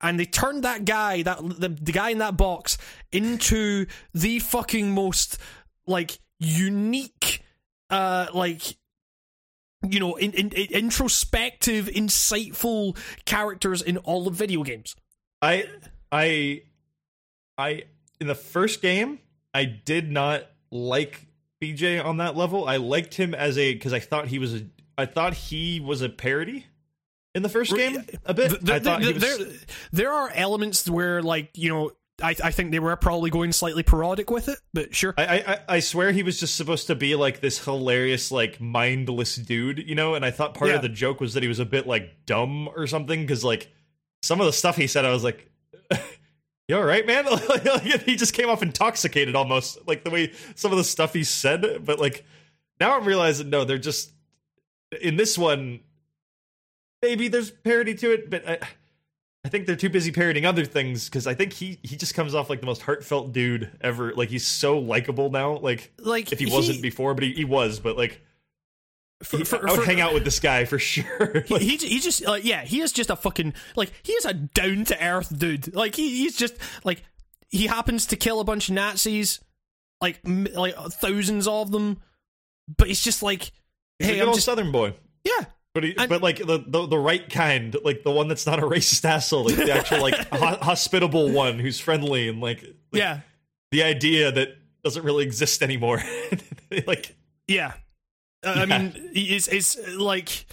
and 0.00 0.18
they 0.18 0.24
turned 0.24 0.64
that 0.64 0.84
guy 0.84 1.22
that 1.22 1.38
the 1.38 1.68
the 1.68 1.92
guy 1.92 2.10
in 2.10 2.18
that 2.18 2.36
box 2.36 2.78
into 3.10 3.86
the 4.14 4.38
fucking 4.38 4.92
most 4.92 5.38
like 5.86 6.18
unique 6.38 7.42
uh 7.90 8.26
like 8.32 8.76
you 9.88 10.00
know 10.00 10.16
in, 10.16 10.32
in, 10.32 10.50
in 10.50 10.66
introspective 10.72 11.86
insightful 11.86 12.96
characters 13.24 13.82
in 13.82 13.96
all 13.98 14.26
of 14.26 14.34
video 14.34 14.62
games 14.62 14.94
I 15.40 15.66
I 16.10 16.62
I 17.58 17.84
in 18.20 18.28
the 18.28 18.34
first 18.34 18.80
game 18.82 19.18
I 19.54 19.64
did 19.64 20.10
not 20.10 20.46
like 20.70 21.26
BJ 21.62 22.04
on 22.04 22.16
that 22.16 22.36
level. 22.36 22.66
I 22.66 22.76
liked 22.76 23.14
him 23.14 23.34
as 23.34 23.58
a 23.58 23.72
because 23.72 23.92
I 23.92 24.00
thought 24.00 24.28
he 24.28 24.38
was 24.38 24.54
a 24.54 24.62
I 25.02 25.06
thought 25.06 25.34
he 25.34 25.80
was 25.80 26.02
a 26.02 26.08
parody 26.08 26.66
in 27.34 27.42
the 27.42 27.48
first 27.48 27.74
game 27.74 27.96
a 28.24 28.32
bit. 28.34 28.50
Th- 28.50 28.62
I 28.62 28.78
th- 28.78 28.82
thought 28.82 29.00
was, 29.00 29.18
there, 29.22 29.46
there 29.92 30.12
are 30.12 30.30
elements 30.34 30.88
where, 30.88 31.22
like, 31.22 31.50
you 31.56 31.68
know, 31.68 31.90
I, 32.22 32.36
I 32.44 32.50
think 32.52 32.70
they 32.70 32.78
were 32.78 32.94
probably 32.96 33.30
going 33.30 33.52
slightly 33.52 33.82
parodic 33.82 34.30
with 34.30 34.48
it, 34.48 34.58
but 34.72 34.94
sure. 34.94 35.12
I, 35.18 35.24
I 35.68 35.76
I 35.76 35.80
swear 35.80 36.12
he 36.12 36.22
was 36.22 36.38
just 36.38 36.54
supposed 36.56 36.86
to 36.86 36.94
be 36.94 37.14
like 37.16 37.40
this 37.40 37.64
hilarious 37.64 38.30
like 38.30 38.60
mindless 38.60 39.34
dude, 39.36 39.78
you 39.88 39.94
know. 39.94 40.14
And 40.14 40.24
I 40.24 40.30
thought 40.30 40.54
part 40.54 40.70
Yeah. 40.70 40.76
of 40.76 40.82
the 40.82 40.88
joke 40.88 41.20
was 41.20 41.34
that 41.34 41.42
he 41.42 41.48
was 41.48 41.58
a 41.58 41.64
bit 41.64 41.86
like 41.86 42.24
dumb 42.26 42.68
or 42.68 42.86
something 42.86 43.22
because 43.22 43.42
like 43.42 43.72
some 44.22 44.40
of 44.40 44.46
the 44.46 44.52
stuff 44.52 44.76
he 44.76 44.86
said, 44.86 45.04
I 45.04 45.10
was 45.10 45.24
like. 45.24 45.50
You 46.68 46.76
all 46.76 46.84
right, 46.84 47.04
man? 47.04 47.26
He 48.06 48.14
just 48.14 48.32
came 48.34 48.48
off 48.48 48.62
intoxicated 48.62 49.34
almost, 49.34 49.78
like 49.86 50.04
the 50.04 50.10
way 50.10 50.32
some 50.54 50.70
of 50.70 50.78
the 50.78 50.84
stuff 50.84 51.12
he 51.12 51.24
said. 51.24 51.84
But 51.84 51.98
like 51.98 52.24
now 52.78 52.96
I'm 52.96 53.04
realizing, 53.04 53.50
no, 53.50 53.64
they're 53.64 53.78
just 53.78 54.12
in 55.00 55.16
this 55.16 55.36
one. 55.38 55.80
Maybe 57.02 57.28
there's 57.28 57.50
parody 57.50 57.94
to 57.96 58.12
it, 58.12 58.30
but 58.30 58.48
I, 58.48 58.58
I 59.44 59.48
think 59.48 59.66
they're 59.66 59.74
too 59.74 59.88
busy 59.88 60.12
parodying 60.12 60.46
other 60.46 60.64
things 60.64 61.06
because 61.08 61.26
I 61.26 61.34
think 61.34 61.52
he 61.52 61.78
he 61.82 61.96
just 61.96 62.14
comes 62.14 62.34
off 62.34 62.48
like 62.48 62.60
the 62.60 62.66
most 62.66 62.82
heartfelt 62.82 63.32
dude 63.32 63.76
ever. 63.80 64.14
Like 64.14 64.28
he's 64.28 64.46
so 64.46 64.78
likable 64.78 65.30
now. 65.30 65.56
Like 65.58 65.92
like, 65.98 66.30
if 66.30 66.38
he 66.38 66.46
wasn't 66.46 66.80
before, 66.80 67.14
but 67.14 67.24
he, 67.24 67.32
he 67.32 67.44
was. 67.44 67.80
But 67.80 67.96
like 67.96 68.20
for, 69.24 69.44
for- 69.44 69.68
I 69.68 69.72
would 69.72 69.80
for- 69.80 69.86
hang 69.86 70.00
out 70.00 70.14
with 70.14 70.22
this 70.24 70.38
guy 70.38 70.64
for 70.64 70.78
sure. 70.78 71.42
He, 71.46 71.54
Like, 71.54 71.62
he, 71.62 71.76
he 71.76 71.98
just 71.98 72.24
like 72.24 72.44
yeah 72.44 72.62
he 72.62 72.80
is 72.80 72.92
just 72.92 73.10
a 73.10 73.16
fucking 73.16 73.54
like 73.74 73.90
he 74.04 74.12
is 74.12 74.24
a 74.24 74.34
down 74.34 74.84
to 74.86 75.04
earth 75.04 75.36
dude 75.36 75.74
like 75.74 75.96
he, 75.96 76.08
he's 76.18 76.36
just 76.36 76.54
like 76.84 77.02
he 77.48 77.66
happens 77.66 78.06
to 78.06 78.16
kill 78.16 78.38
a 78.40 78.44
bunch 78.44 78.68
of 78.68 78.74
Nazis 78.76 79.40
like 80.00 80.20
m- 80.24 80.46
like 80.54 80.74
thousands 80.76 81.48
of 81.48 81.70
them 81.72 82.00
but 82.76 82.86
he's 82.88 83.02
just 83.02 83.22
like 83.24 83.50
he's 84.02 84.08
a 84.08 84.12
hey 84.12 84.16
good 84.16 84.22
I'm 84.22 84.28
old 84.28 84.36
just 84.36 84.46
Southern 84.46 84.72
boy. 84.72 84.94
yeah 85.24 85.46
But 85.74 85.84
he, 85.84 85.94
but 85.94 86.20
like 86.22 86.38
the, 86.38 86.62
the 86.66 86.86
the 86.86 86.98
right 86.98 87.28
kind, 87.30 87.74
like 87.84 88.02
the 88.02 88.10
one 88.10 88.28
that's 88.28 88.46
not 88.46 88.58
a 88.58 88.62
racist 88.62 89.04
asshole, 89.08 89.44
like 89.46 89.56
the 89.56 89.72
actual 89.72 90.00
like 90.02 90.14
ho- 90.32 90.58
hospitable 90.60 91.30
one 91.30 91.58
who's 91.58 91.80
friendly 91.80 92.28
and 92.28 92.40
like, 92.40 92.62
like 92.62 92.74
yeah 92.92 93.20
the 93.70 93.82
idea 93.82 94.30
that 94.32 94.48
doesn't 94.84 95.02
really 95.04 95.24
exist 95.24 95.62
anymore. 95.62 96.02
like 96.86 97.16
yeah 97.48 97.72
uh, 98.44 98.54
I 98.56 98.66
mean 98.66 98.92
it's 99.14 99.48
it's 99.48 99.78
like 99.96 100.46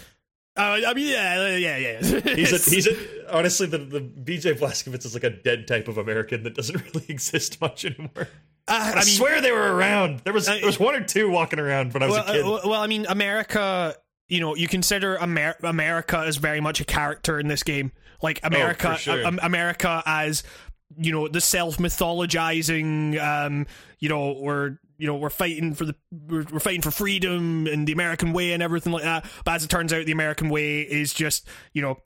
uh, 0.57 0.79
I 0.87 0.93
mean 0.93 1.07
yeah 1.07 1.57
yeah 1.57 1.77
yeah 1.77 2.01
he's 2.35 2.51
a 2.53 2.69
he's 2.69 2.87
a 2.87 3.35
honestly 3.35 3.67
the 3.67 3.77
the 3.79 3.99
BJ 4.01 4.57
Blazkowicz 4.57 5.05
is 5.05 5.13
like 5.13 5.23
a 5.23 5.29
dead 5.29 5.67
type 5.67 5.87
of 5.87 5.97
American 5.97 6.43
that 6.43 6.55
doesn't 6.55 6.81
really 6.93 7.05
exist 7.09 7.59
much 7.61 7.83
anymore. 7.85 8.27
Uh, 8.69 8.93
I, 8.95 9.01
swear 9.01 9.41
they 9.41 9.51
were 9.51 9.75
around. 9.75 10.19
There 10.19 10.33
was 10.33 10.45
there 10.45 10.65
was 10.65 10.79
one 10.79 10.95
or 10.95 11.03
two 11.03 11.29
walking 11.29 11.59
around 11.59 11.93
when 11.93 12.03
I 12.03 12.05
was 12.05 12.15
well, 12.15 12.23
a 12.23 12.31
kid. 12.31 12.45
uh, 12.45 12.69
well, 12.69 12.81
I 12.81 12.87
mean, 12.87 13.05
America. 13.07 13.95
You 14.31 14.39
know, 14.41 14.55
you 14.55 14.67
consider 14.67 15.17
Amer- 15.19 15.57
America 15.63 16.19
as 16.19 16.37
very 16.37 16.61
much 16.61 16.79
a 16.79 16.85
character 16.85 17.39
in 17.39 17.47
this 17.47 17.63
game. 17.63 17.91
Like 18.21 18.39
America, 18.43 18.91
Oh, 18.91 18.95
sure. 18.95 19.25
Am- 19.25 19.39
America 19.41 20.03
as 20.05 20.43
you 20.97 21.11
know 21.11 21.27
the 21.27 21.41
self 21.41 21.77
mythologizing. 21.77 23.19
Um, 23.21 23.65
you 23.99 24.09
know, 24.09 24.33
we're 24.39 24.77
you 24.97 25.07
know 25.07 25.15
we're 25.15 25.29
fighting 25.29 25.73
for 25.73 25.85
the 25.85 25.95
we're, 26.11 26.45
we're 26.51 26.59
fighting 26.59 26.81
for 26.81 26.91
freedom 26.91 27.67
and 27.67 27.87
the 27.87 27.91
American 27.91 28.33
way 28.33 28.51
and 28.53 28.61
everything 28.61 28.93
like 28.93 29.03
that. 29.03 29.25
But 29.45 29.55
as 29.55 29.63
it 29.63 29.69
turns 29.69 29.91
out, 29.93 30.05
the 30.05 30.11
American 30.11 30.49
way 30.49 30.81
is 30.81 31.13
just 31.13 31.47
you 31.73 31.81
know 31.81 31.97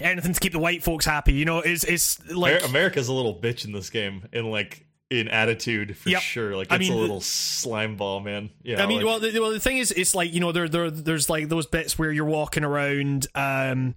anything 0.00 0.32
to 0.32 0.40
keep 0.40 0.52
the 0.52 0.58
white 0.58 0.82
folks 0.82 1.04
happy. 1.04 1.32
You 1.32 1.44
know, 1.44 1.60
is 1.60 1.84
is 1.84 2.18
like 2.30 2.58
Amer- 2.58 2.66
America's 2.66 3.08
a 3.08 3.12
little 3.12 3.34
bitch 3.38 3.64
in 3.64 3.72
this 3.72 3.90
game, 3.90 4.28
in 4.32 4.50
like 4.50 4.86
in 5.10 5.28
attitude 5.28 5.96
for 5.96 6.08
Yep. 6.08 6.22
sure. 6.22 6.56
Like 6.56 6.68
I 6.70 6.78
mean, 6.78 6.92
a 6.92 6.96
little 6.96 7.20
slime 7.20 7.96
ball, 7.96 8.20
man. 8.20 8.50
Yeah, 8.62 8.82
I 8.82 8.86
mean, 8.86 8.98
like- 8.98 9.06
well, 9.06 9.20
the, 9.20 9.38
well, 9.40 9.50
the 9.50 9.60
thing 9.60 9.78
is, 9.78 9.90
it's 9.90 10.14
like 10.14 10.32
you 10.32 10.40
know, 10.40 10.52
there, 10.52 10.68
there, 10.68 10.90
there's 10.90 11.28
like 11.28 11.48
those 11.48 11.66
bits 11.66 11.98
where 11.98 12.12
you're 12.12 12.24
walking 12.24 12.64
around. 12.64 13.26
Um, 13.34 13.96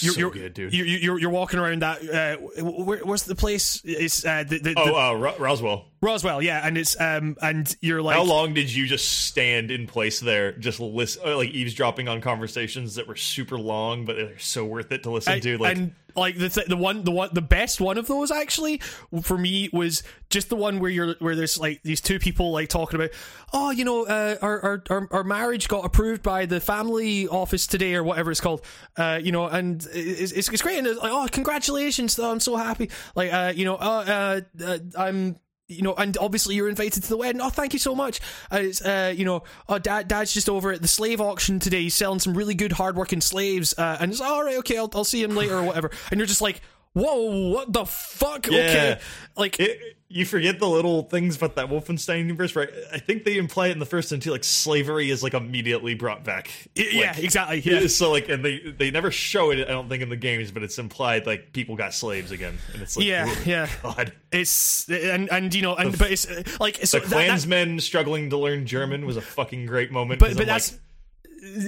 you're, 0.00 0.14
so 0.14 0.18
you're, 0.20 0.30
good, 0.32 0.54
dude. 0.54 0.74
You're, 0.74 0.86
you're, 0.86 1.18
you're 1.20 1.30
walking 1.30 1.60
around 1.60 1.82
that. 1.82 2.02
Uh, 2.02 2.36
where, 2.64 2.98
where's 3.04 3.22
the 3.22 3.36
place? 3.36 3.80
It's 3.84 4.24
uh, 4.26 4.42
the, 4.48 4.58
the, 4.58 4.74
oh, 4.76 4.84
the 4.86 4.94
uh, 4.94 5.12
Ro- 5.12 5.34
Roswell. 5.38 5.84
Roswell, 6.06 6.40
yeah, 6.40 6.64
and 6.64 6.78
it's 6.78 6.98
um 7.00 7.36
and 7.42 7.74
you're 7.80 8.00
like 8.00 8.16
How 8.16 8.22
long 8.22 8.54
did 8.54 8.72
you 8.72 8.86
just 8.86 9.26
stand 9.26 9.70
in 9.70 9.86
place 9.86 10.20
there, 10.20 10.52
just 10.52 10.80
listen, 10.80 11.22
uh, 11.26 11.36
like 11.36 11.50
eavesdropping 11.50 12.08
on 12.08 12.20
conversations 12.20 12.94
that 12.94 13.06
were 13.06 13.16
super 13.16 13.58
long, 13.58 14.04
but 14.04 14.16
they're 14.16 14.38
so 14.38 14.64
worth 14.64 14.92
it 14.92 15.02
to 15.02 15.10
listen 15.10 15.34
I- 15.34 15.40
to? 15.40 15.58
Like, 15.58 15.76
and 15.76 15.94
like 16.16 16.38
the 16.38 16.48
th- 16.48 16.66
the 16.66 16.76
one 16.76 17.04
the 17.04 17.10
one 17.10 17.28
the 17.32 17.42
best 17.42 17.80
one 17.80 17.98
of 17.98 18.06
those 18.06 18.30
actually 18.30 18.78
for 19.22 19.36
me 19.36 19.68
was 19.72 20.02
just 20.30 20.48
the 20.48 20.56
one 20.56 20.78
where 20.80 20.90
you're 20.90 21.14
where 21.18 21.36
there's 21.36 21.58
like 21.58 21.82
these 21.82 22.00
two 22.00 22.18
people 22.18 22.52
like 22.52 22.68
talking 22.68 22.98
about 22.98 23.10
oh 23.52 23.70
you 23.70 23.84
know 23.84 24.06
uh, 24.06 24.36
our, 24.40 24.60
our 24.60 24.82
our 24.90 25.08
our 25.10 25.24
marriage 25.24 25.68
got 25.68 25.84
approved 25.84 26.22
by 26.22 26.46
the 26.46 26.60
family 26.60 27.28
office 27.28 27.66
today 27.66 27.94
or 27.94 28.02
whatever 28.02 28.30
it's 28.30 28.40
called 28.40 28.62
uh 28.96 29.20
you 29.22 29.30
know 29.30 29.46
and 29.46 29.86
it's 29.92 30.32
it's, 30.32 30.48
it's 30.48 30.62
great 30.62 30.78
and 30.78 30.86
it's 30.86 31.00
like 31.00 31.12
oh 31.12 31.28
congratulations 31.30 32.18
I'm 32.18 32.40
so 32.40 32.56
happy 32.56 32.90
like 33.14 33.32
uh 33.32 33.52
you 33.54 33.64
know 33.64 33.76
uh, 33.76 34.40
uh, 34.58 34.64
uh 34.64 34.78
I'm 34.96 35.36
you 35.68 35.82
know, 35.82 35.94
and 35.94 36.16
obviously 36.18 36.54
you're 36.54 36.68
invited 36.68 37.02
to 37.02 37.08
the 37.08 37.16
wedding. 37.16 37.40
Oh, 37.40 37.48
thank 37.48 37.72
you 37.72 37.78
so 37.78 37.94
much. 37.94 38.20
Uh, 38.52 38.58
it's, 38.60 38.80
uh, 38.82 39.12
you 39.16 39.24
know, 39.24 39.42
oh, 39.68 39.78
dad, 39.78 40.08
dad's 40.08 40.32
just 40.32 40.48
over 40.48 40.72
at 40.72 40.82
the 40.82 40.88
slave 40.88 41.20
auction 41.20 41.58
today. 41.58 41.82
He's 41.82 41.94
selling 41.94 42.20
some 42.20 42.36
really 42.36 42.54
good, 42.54 42.72
hardworking 42.72 43.20
slaves. 43.20 43.74
Uh, 43.76 43.96
and 44.00 44.12
it's 44.12 44.20
all 44.20 44.44
right, 44.44 44.58
okay, 44.58 44.78
I'll, 44.78 44.90
I'll 44.94 45.04
see 45.04 45.22
him 45.22 45.34
later 45.34 45.56
or 45.56 45.62
whatever. 45.64 45.90
And 46.10 46.18
you're 46.18 46.26
just 46.26 46.40
like, 46.40 46.60
whoa, 46.92 47.50
what 47.50 47.72
the 47.72 47.84
fuck? 47.84 48.46
Okay, 48.46 49.00
like 49.36 49.58
it, 49.60 49.96
you 50.08 50.24
forget 50.24 50.60
the 50.60 50.68
little 50.68 51.02
things 51.02 51.36
about 51.36 51.56
that 51.56 51.66
Wolfenstein 51.68 52.18
universe, 52.18 52.54
right? 52.54 52.68
I 52.92 52.98
think 52.98 53.24
they 53.24 53.36
imply 53.38 53.68
it 53.68 53.72
in 53.72 53.80
the 53.80 53.86
first 53.86 54.12
one 54.12 54.20
too. 54.20 54.30
Like 54.30 54.44
slavery 54.44 55.10
is 55.10 55.22
like 55.22 55.34
immediately 55.34 55.94
brought 55.94 56.22
back. 56.22 56.48
yeah, 56.76 57.16
exactly. 57.16 57.60
Yeah, 57.60 57.86
So 57.88 58.12
like, 58.12 58.28
and 58.28 58.44
they 58.44 58.58
they 58.60 58.90
never 58.92 59.10
show 59.10 59.50
it. 59.50 59.58
I 59.60 59.72
don't 59.72 59.88
think 59.88 60.02
in 60.04 60.08
the 60.08 60.16
games, 60.16 60.52
but 60.52 60.62
it's 60.62 60.78
implied 60.78 61.26
like 61.26 61.52
people 61.52 61.74
got 61.74 61.92
slaves 61.92 62.30
again, 62.30 62.56
and 62.72 62.82
it's 62.82 62.96
like, 62.96 63.04
Yeah, 63.06 63.34
yeah. 63.44 63.68
God. 63.82 64.12
it's 64.30 64.88
and 64.88 65.28
and 65.32 65.52
you 65.52 65.62
know, 65.62 65.74
and 65.74 65.96
but 65.98 66.10
it's 66.12 66.26
like 66.60 66.76
so 66.86 66.98
The 67.00 67.06
that- 67.06 67.10
that- 67.10 67.24
Klansmen 67.26 67.80
struggling 67.80 68.30
to 68.30 68.38
learn 68.38 68.64
German 68.66 69.06
was 69.06 69.16
a 69.16 69.22
fucking 69.22 69.66
great 69.66 69.90
moment. 69.90 70.20
But 70.20 70.34
but 70.34 70.42
I'm 70.42 70.46
that's 70.46 70.72
like, 70.72 70.80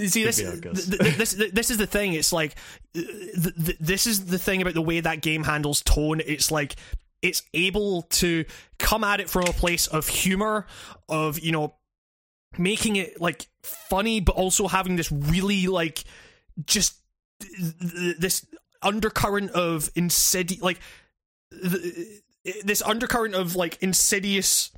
see 0.09 0.23
this, 0.25 0.39
be 0.39 0.45
how 0.47 0.53
it 0.53 0.61
goes. 0.61 0.87
th- 0.89 1.01
th- 1.01 1.17
this 1.17 1.33
this 1.53 1.71
is 1.73 1.77
the 1.77 1.87
thing 1.87 2.13
it's 2.15 2.33
like 2.33 2.55
th- 2.95 3.07
th- 3.07 3.79
this 3.81 4.07
is 4.07 4.27
the 4.27 4.39
thing 4.39 4.63
about 4.63 4.75
the 4.75 4.83
way 4.83 5.01
that 5.01 5.21
game 5.21 5.43
handles 5.45 5.83
tone 5.83 6.21
it's 6.25 6.51
like 6.51 6.77
it's 7.23 7.43
able 7.55 8.03
to 8.03 8.45
come 8.79 9.05
at 9.05 9.21
it 9.21 9.29
from 9.29 9.45
a 9.45 9.53
place 9.53 9.87
of 9.87 10.09
humor 10.09 10.67
of 11.09 11.39
you 11.41 11.53
know 11.53 11.75
making 12.59 12.97
it 12.97 13.21
like 13.21 13.47
funny 13.63 14.21
but 14.21 14.35
also 14.35 14.69
having 14.69 14.97
this 14.97 15.11
really 15.13 15.67
like 15.67 16.05
just 16.65 16.97
th- 17.41 17.75
th- 17.79 18.17
this 18.19 18.47
undercurrent 18.83 19.51
of 19.51 19.91
insidious 19.95 20.63
like 20.63 20.79
th- 21.53 22.23
this 22.65 22.83
undercurrent 22.83 23.35
of 23.35 23.57
like 23.57 23.77
insidious 23.83 24.71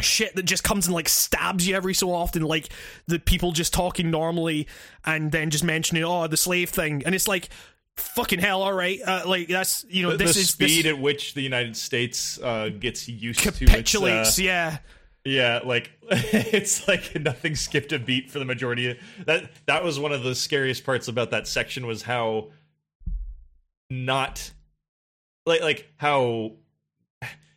shit 0.00 0.34
that 0.36 0.42
just 0.42 0.62
comes 0.62 0.86
and 0.86 0.94
like 0.94 1.08
stabs 1.08 1.66
you 1.66 1.74
every 1.74 1.94
so 1.94 2.12
often 2.12 2.42
like 2.42 2.68
the 3.06 3.18
people 3.18 3.52
just 3.52 3.72
talking 3.72 4.10
normally 4.10 4.66
and 5.04 5.32
then 5.32 5.50
just 5.50 5.64
mentioning 5.64 6.04
oh 6.04 6.26
the 6.26 6.36
slave 6.36 6.70
thing. 6.70 7.02
And 7.04 7.14
it's 7.14 7.28
like 7.28 7.48
fucking 7.96 8.38
hell 8.38 8.62
all 8.62 8.72
right 8.72 9.00
uh, 9.06 9.22
like 9.26 9.48
that's 9.48 9.84
you 9.88 10.02
know 10.02 10.10
the, 10.12 10.18
this 10.18 10.34
the 10.34 10.40
is 10.40 10.50
speed 10.50 10.84
this 10.84 10.92
at 10.92 10.98
which 10.98 11.34
the 11.34 11.42
United 11.42 11.76
States 11.76 12.38
uh, 12.42 12.68
gets 12.68 13.08
used 13.08 13.40
to 13.40 13.48
its, 13.48 13.58
capitulates 13.58 14.38
uh, 14.38 14.42
yeah 14.42 14.78
Yeah, 15.26 15.60
like 15.64 15.90
it's 16.10 16.86
like 16.86 17.20
nothing 17.20 17.56
skipped 17.56 17.92
a 17.92 17.98
beat 17.98 18.30
for 18.30 18.38
the 18.38 18.44
majority. 18.44 18.92
Of, 18.92 18.98
that 19.26 19.50
that 19.66 19.82
was 19.82 19.98
one 19.98 20.12
of 20.12 20.22
the 20.22 20.36
scariest 20.36 20.84
parts 20.84 21.08
about 21.08 21.32
that 21.32 21.48
section 21.48 21.84
was 21.84 22.02
how 22.02 22.50
not 23.90 24.52
like 25.46 25.62
like 25.62 25.90
how 25.96 26.52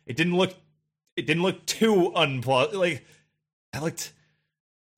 it 0.04 0.16
didn't 0.16 0.36
look 0.36 0.52
it 1.16 1.26
didn't 1.26 1.44
look 1.44 1.64
too 1.64 2.12
unplausible. 2.16 2.74
Like 2.74 3.04
I 3.72 3.78
looked 3.78 4.12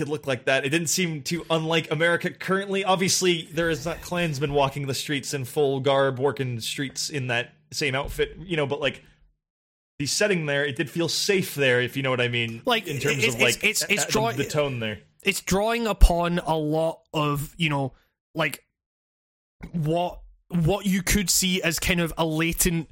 it 0.03 0.09
looked 0.09 0.27
like 0.27 0.45
that. 0.45 0.67
It 0.67 0.69
didn't 0.69 0.89
seem 0.89 1.23
too 1.23 1.47
unlike 1.49 1.91
America 1.91 2.29
currently. 2.31 2.85
Obviously, 2.85 3.49
there 3.53 3.71
is 3.71 3.87
not 3.87 4.03
Klansmen 4.03 4.53
walking 4.53 4.87
the 4.87 4.95
streets 4.95 5.33
in 5.33 5.47
full 5.47 5.81
garb, 5.81 6.19
working 6.19 6.61
streets 6.61 7.09
in 7.09 7.29
that 7.29 7.53
same 7.73 7.95
outfit, 7.95 8.37
you 8.41 8.57
know. 8.59 8.67
But 8.67 8.81
like 8.81 9.03
the 9.99 10.07
setting 10.07 10.45
there, 10.47 10.67
it 10.67 10.77
did 10.77 10.91
feel 10.91 11.09
safe 11.09 11.55
there, 11.55 11.81
if 11.81 11.97
you 11.97 12.03
know 12.03 12.11
what 12.11 12.21
I 12.21 12.29
mean. 12.29 12.61
Like, 12.67 12.87
in 12.87 12.99
terms 13.01 13.19
it's- 13.19 13.35
of 13.35 13.41
like 13.41 13.57
it's- 13.65 13.85
it's 13.89 14.03
uh, 14.03 14.07
the- 14.07 14.13
draw- 14.13 14.33
the 14.33 14.45
tone 14.45 14.81
there. 14.81 14.99
it's 15.23 15.41
drawing 15.41 15.87
upon 15.87 16.39
a 16.41 16.57
lot 16.57 17.01
of 17.15 17.55
you 17.57 17.71
know 17.71 17.93
like 18.35 18.65
what 19.73 20.21
what 20.49 20.85
you 20.87 21.03
could 21.03 21.31
see 21.31 21.63
as 21.63 21.79
kind 21.79 22.01
of 22.01 22.13
a 22.19 22.25
latent 22.27 22.89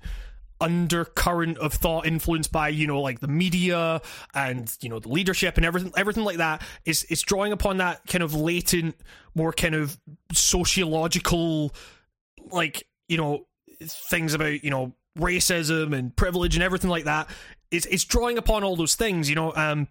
undercurrent 0.60 1.58
of 1.58 1.72
thought 1.72 2.06
influenced 2.06 2.52
by 2.52 2.68
you 2.68 2.86
know 2.86 3.00
like 3.00 3.20
the 3.20 3.28
media 3.28 4.00
and 4.34 4.76
you 4.80 4.88
know 4.88 4.98
the 4.98 5.08
leadership 5.08 5.56
and 5.56 5.64
everything 5.64 5.92
everything 5.96 6.24
like 6.24 6.36
that 6.36 6.62
is 6.84 7.04
is 7.04 7.22
drawing 7.22 7.52
upon 7.52 7.78
that 7.78 8.00
kind 8.06 8.22
of 8.22 8.34
latent 8.34 8.94
more 9.34 9.52
kind 9.52 9.74
of 9.74 9.98
sociological 10.32 11.74
like 12.50 12.86
you 13.08 13.16
know 13.16 13.46
things 13.80 14.34
about 14.34 14.62
you 14.62 14.70
know 14.70 14.94
racism 15.18 15.96
and 15.96 16.14
privilege 16.16 16.54
and 16.54 16.62
everything 16.62 16.90
like 16.90 17.04
that. 17.04 17.28
It's 17.70 17.86
it's 17.86 18.04
drawing 18.04 18.38
upon 18.38 18.64
all 18.64 18.76
those 18.76 18.94
things 18.94 19.28
you 19.28 19.36
know 19.36 19.54
um 19.54 19.88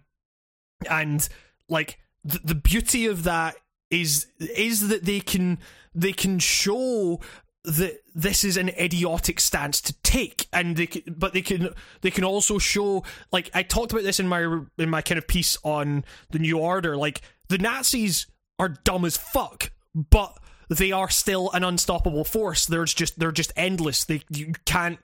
and 0.88 1.26
like 1.68 1.98
the, 2.24 2.40
the 2.44 2.54
beauty 2.54 3.06
of 3.06 3.24
that 3.24 3.56
is 3.90 4.26
is 4.38 4.88
that 4.88 5.04
they 5.04 5.20
can 5.20 5.58
they 5.94 6.12
can 6.12 6.38
show 6.38 7.20
that 7.64 8.00
this 8.14 8.42
is 8.42 8.56
an 8.56 8.70
idiotic 8.70 9.38
stance 9.38 9.80
to 9.82 9.92
take 10.02 10.48
and 10.52 10.76
they 10.76 10.86
can, 10.86 11.02
but 11.16 11.34
they 11.34 11.42
can 11.42 11.70
they 12.00 12.10
can 12.10 12.24
also 12.24 12.58
show 12.58 13.04
like 13.32 13.50
I 13.52 13.62
talked 13.62 13.92
about 13.92 14.04
this 14.04 14.18
in 14.18 14.28
my 14.28 14.62
in 14.78 14.88
my 14.88 15.02
kind 15.02 15.18
of 15.18 15.28
piece 15.28 15.58
on 15.62 16.04
the 16.30 16.38
new 16.38 16.58
order 16.58 16.96
like 16.96 17.20
the 17.48 17.58
Nazis 17.58 18.26
are 18.58 18.70
dumb 18.70 19.04
as 19.04 19.18
fuck 19.18 19.72
but 19.94 20.38
they 20.70 20.92
are 20.92 21.10
still 21.10 21.50
an 21.50 21.64
unstoppable 21.64 22.24
force. 22.24 22.64
There's 22.64 22.94
just 22.94 23.18
they're 23.18 23.32
just 23.32 23.52
endless. 23.56 24.04
They 24.04 24.22
you 24.30 24.52
can't 24.64 24.98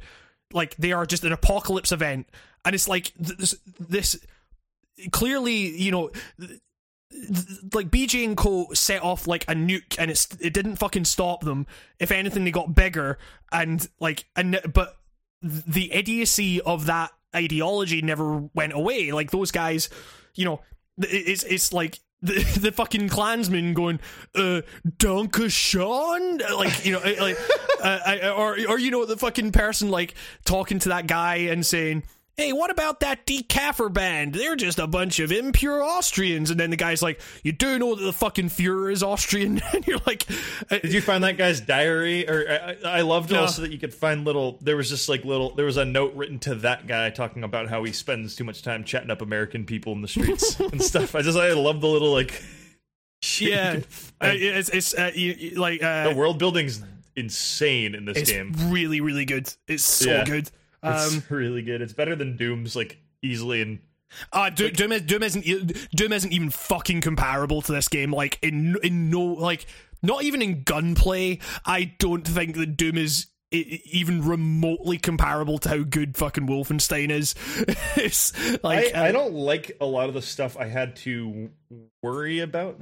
like 0.53 0.77
they 0.77 0.93
are 0.93 1.05
just 1.05 1.25
an 1.25 1.33
apocalypse 1.33 1.93
event. 1.93 2.29
And 2.65 2.75
it's 2.75 2.89
like 2.89 3.13
this 3.19 3.57
this 3.79 4.17
clearly 5.11 5.77
you 5.77 5.91
know 5.91 6.11
like 7.73 7.89
BJ 7.91 8.25
and 8.25 8.37
Co 8.37 8.69
set 8.73 9.03
off 9.03 9.27
like 9.27 9.45
a 9.45 9.55
nuke 9.55 9.97
and 9.99 10.11
it's 10.11 10.29
it 10.41 10.53
didn't 10.53 10.77
fucking 10.77 11.05
stop 11.05 11.43
them. 11.43 11.67
If 11.99 12.11
anything, 12.11 12.45
they 12.45 12.51
got 12.51 12.75
bigger 12.75 13.19
and 13.53 13.87
like 14.01 14.25
and 14.35 14.61
but 14.73 14.97
the 15.43 15.93
idiocy 15.93 16.61
of 16.61 16.87
that 16.87 17.13
ideology 17.35 18.03
never 18.03 18.49
went 18.55 18.73
away. 18.73 19.13
Like 19.13 19.31
those 19.31 19.51
guys, 19.51 19.89
you 20.35 20.45
know, 20.45 20.61
it's 20.99 21.45
it's 21.45 21.73
like. 21.73 22.01
The, 22.23 22.33
the 22.61 22.73
fucking 22.73 23.11
Klansman 23.11 23.75
going, 23.75 24.01
uh, 24.35 24.63
Danke 24.97 25.51
schön? 25.51 26.41
Like, 26.57 26.85
you 26.85 26.93
know, 26.93 27.01
like, 27.21 27.37
uh, 27.83 28.33
or, 28.35 28.57
or, 28.67 28.79
you 28.79 28.91
know, 28.91 29.05
the 29.05 29.19
fucking 29.19 29.53
person, 29.53 29.91
like, 29.91 30.15
talking 30.47 30.79
to 30.79 30.89
that 30.89 31.07
guy 31.07 31.37
and 31.37 31.65
saying, 31.65 32.05
hey, 32.37 32.53
what 32.53 32.71
about 32.71 33.01
that 33.01 33.25
Die 33.25 33.43
Käfer 33.49 33.91
band? 33.93 34.35
They're 34.35 34.57
just 34.57 34.79
a 34.79 34.87
bunch 34.87 35.21
of 35.21 35.33
impure 35.33 35.83
Austrians. 35.83 36.51
And 36.51 36.61
then 36.61 36.69
the 36.71 36.77
guy's 36.77 37.01
like, 37.03 37.21
you 37.43 37.53
do 37.53 37.79
know 37.79 37.95
that 37.95 38.05
the 38.05 38.13
fucking 38.13 38.51
Fuhrer 38.51 38.93
is 38.93 39.03
Austrian? 39.03 39.63
and 39.73 39.87
you're 39.87 40.01
like, 40.07 40.27
uh, 40.71 40.79
Did 40.79 40.93
you 40.93 41.01
find 41.01 41.25
that 41.25 41.39
guy's 41.39 41.61
diary? 41.61 42.29
Or 42.29 42.77
I, 42.85 42.99
I 42.99 43.01
loved 43.01 43.31
No. 43.31 43.41
also 43.43 43.63
that 43.63 43.73
you 43.73 43.79
could 43.79 43.95
find 43.95 44.25
little. 44.25 44.59
There 44.61 44.77
was 44.77 44.91
just 44.91 45.09
like 45.09 45.25
little. 45.25 45.55
There 45.55 45.65
was 45.67 45.79
a 45.79 45.85
note 45.85 46.15
written 46.15 46.39
to 46.41 46.55
that 46.57 46.87
guy 46.87 47.09
talking 47.11 47.43
about 47.43 47.69
how 47.69 47.83
he 47.85 47.93
spends 47.93 48.37
too 48.37 48.45
much 48.45 48.63
time 48.63 48.85
chatting 48.85 49.11
up 49.11 49.23
American 49.23 49.65
people 49.65 49.93
in 49.95 50.03
the 50.03 50.09
streets 50.09 50.61
and 50.61 50.83
stuff. 50.83 51.15
I 51.15 51.23
just 51.23 51.39
I 51.39 51.53
love 51.55 51.81
the 51.81 51.89
little 51.89 52.13
like. 52.13 52.43
shit 53.23 53.49
yeah, 53.49 53.81
uh, 54.21 54.31
it's, 54.35 54.69
it's 54.69 54.95
uh, 54.95 55.11
you, 55.15 55.33
you- 55.39 55.59
like, 55.59 55.83
uh, 55.83 56.11
the 56.11 56.15
world 56.15 56.39
building's 56.39 56.83
insane 57.17 57.95
in 57.95 58.05
this 58.05 58.19
it's 58.19 58.31
game. 58.31 58.53
really, 58.67 59.01
really 59.01 59.25
good. 59.25 59.51
It's 59.67 59.85
so 59.85 60.11
Yeah. 60.11 60.25
good. 60.25 60.51
Um, 60.87 61.17
It's 61.19 61.31
really 61.31 61.63
good. 61.63 61.83
It's 61.83 61.93
better 61.93 62.17
than 62.17 62.37
Doom's 62.37 62.77
like 62.77 62.99
easily 63.23 63.63
and 63.63 63.79
Uh, 64.33 64.51
Do- 64.51 64.71
Doom, 64.71 64.93
is, 64.93 65.03
Doom 65.03 65.23
isn't 65.23 65.45
Doom 65.91 66.13
isn't 66.13 66.33
even 66.33 66.51
fucking 66.51 67.01
comparable 67.01 67.63
to 67.63 67.73
this 67.73 67.89
game. 67.89 68.13
Like 68.13 68.39
in 68.43 68.77
in 68.83 69.11
no 69.11 69.23
like 69.23 69.67
not 70.03 70.23
even 70.23 70.43
in 70.43 70.63
gunplay. 70.63 71.39
I 71.65 71.95
don't 71.99 72.27
think 72.27 72.57
that 72.57 72.77
Doom 72.77 72.97
is 72.99 73.27
even 73.53 74.25
remotely 74.27 74.99
comparable 74.99 75.57
to 75.59 75.69
how 75.69 75.83
good 75.83 76.17
fucking 76.17 76.47
Wolfenstein 76.47 77.11
is. 77.11 77.35
it's 77.97 78.33
like 78.63 78.95
I, 78.95 79.07
I 79.07 79.09
uh, 79.09 79.13
don't 79.13 79.35
like 79.35 79.77
a 79.81 79.87
lot 79.87 80.09
of 80.09 80.15
the 80.15 80.23
stuff 80.23 80.57
I 80.57 80.67
had 80.67 80.97
to 80.97 81.51
worry 82.03 82.41
about 82.41 82.81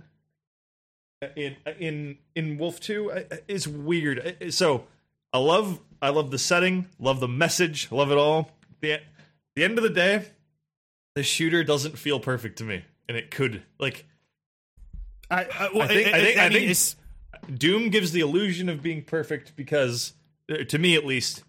in 1.36 1.56
in 1.78 2.18
in 2.34 2.58
Wolf 2.58 2.80
Two. 2.80 3.10
It's 3.48 3.66
weird. 3.66 4.36
So 4.50 4.84
I 5.32 5.38
love 5.38 5.80
I 6.04 6.10
love 6.10 6.30
the 6.30 6.38
setting, 6.38 6.86
love 6.98 7.20
the 7.20 7.28
message, 7.28 7.90
love 7.90 8.10
it 8.10 8.18
all. 8.18 8.50
The 8.80 9.00
the 9.56 9.64
end 9.64 9.78
of 9.78 9.84
the 9.84 9.90
day, 9.90 10.26
the 11.14 11.22
shooter 11.22 11.64
doesn't 11.64 11.96
feel 11.98 12.20
perfect 12.20 12.58
to 12.58 12.64
me, 12.64 12.84
and 13.08 13.16
it 13.16 13.30
could 13.30 13.62
like 13.78 14.04
I, 15.30 15.44
I, 15.44 15.68
well, 15.72 15.82
I 15.82 15.86
think- 15.88 16.08
I, 16.08 16.18
I 16.18 16.20
think- 16.20 16.38
I 16.38 16.44
I 16.44 16.48
mean, 16.50 16.74
think- 16.74 17.58
Doom 17.58 17.88
gives 17.90 18.12
the 18.12 18.20
illusion 18.20 18.68
of 18.68 18.82
being 18.82 19.02
perfect 19.02 19.56
because, 19.56 20.12
uh, 20.50 20.64
to 20.64 20.78
me 20.78 20.94
at 20.94 21.04
least, 21.04 21.42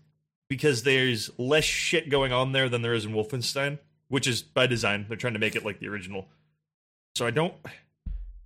because 0.50 0.84
there's 0.84 1.30
less 1.38 1.64
shit 1.66 2.10
going 2.10 2.32
on 2.32 2.52
there 2.54 2.70
than 2.70 2.82
there 2.82 2.94
is 2.94 3.06
in 3.06 3.12
Wolfenstein, 3.12 3.80
which 4.08 4.28
is 4.28 4.42
by 4.42 4.68
design. 4.68 5.06
They're 5.08 5.18
trying 5.18 5.34
to 5.34 5.40
make 5.40 5.56
it 5.56 5.64
like 5.66 5.80
the 5.80 5.88
original. 5.90 6.28
So 7.16 7.26
I 7.26 7.32
don't 7.32 7.54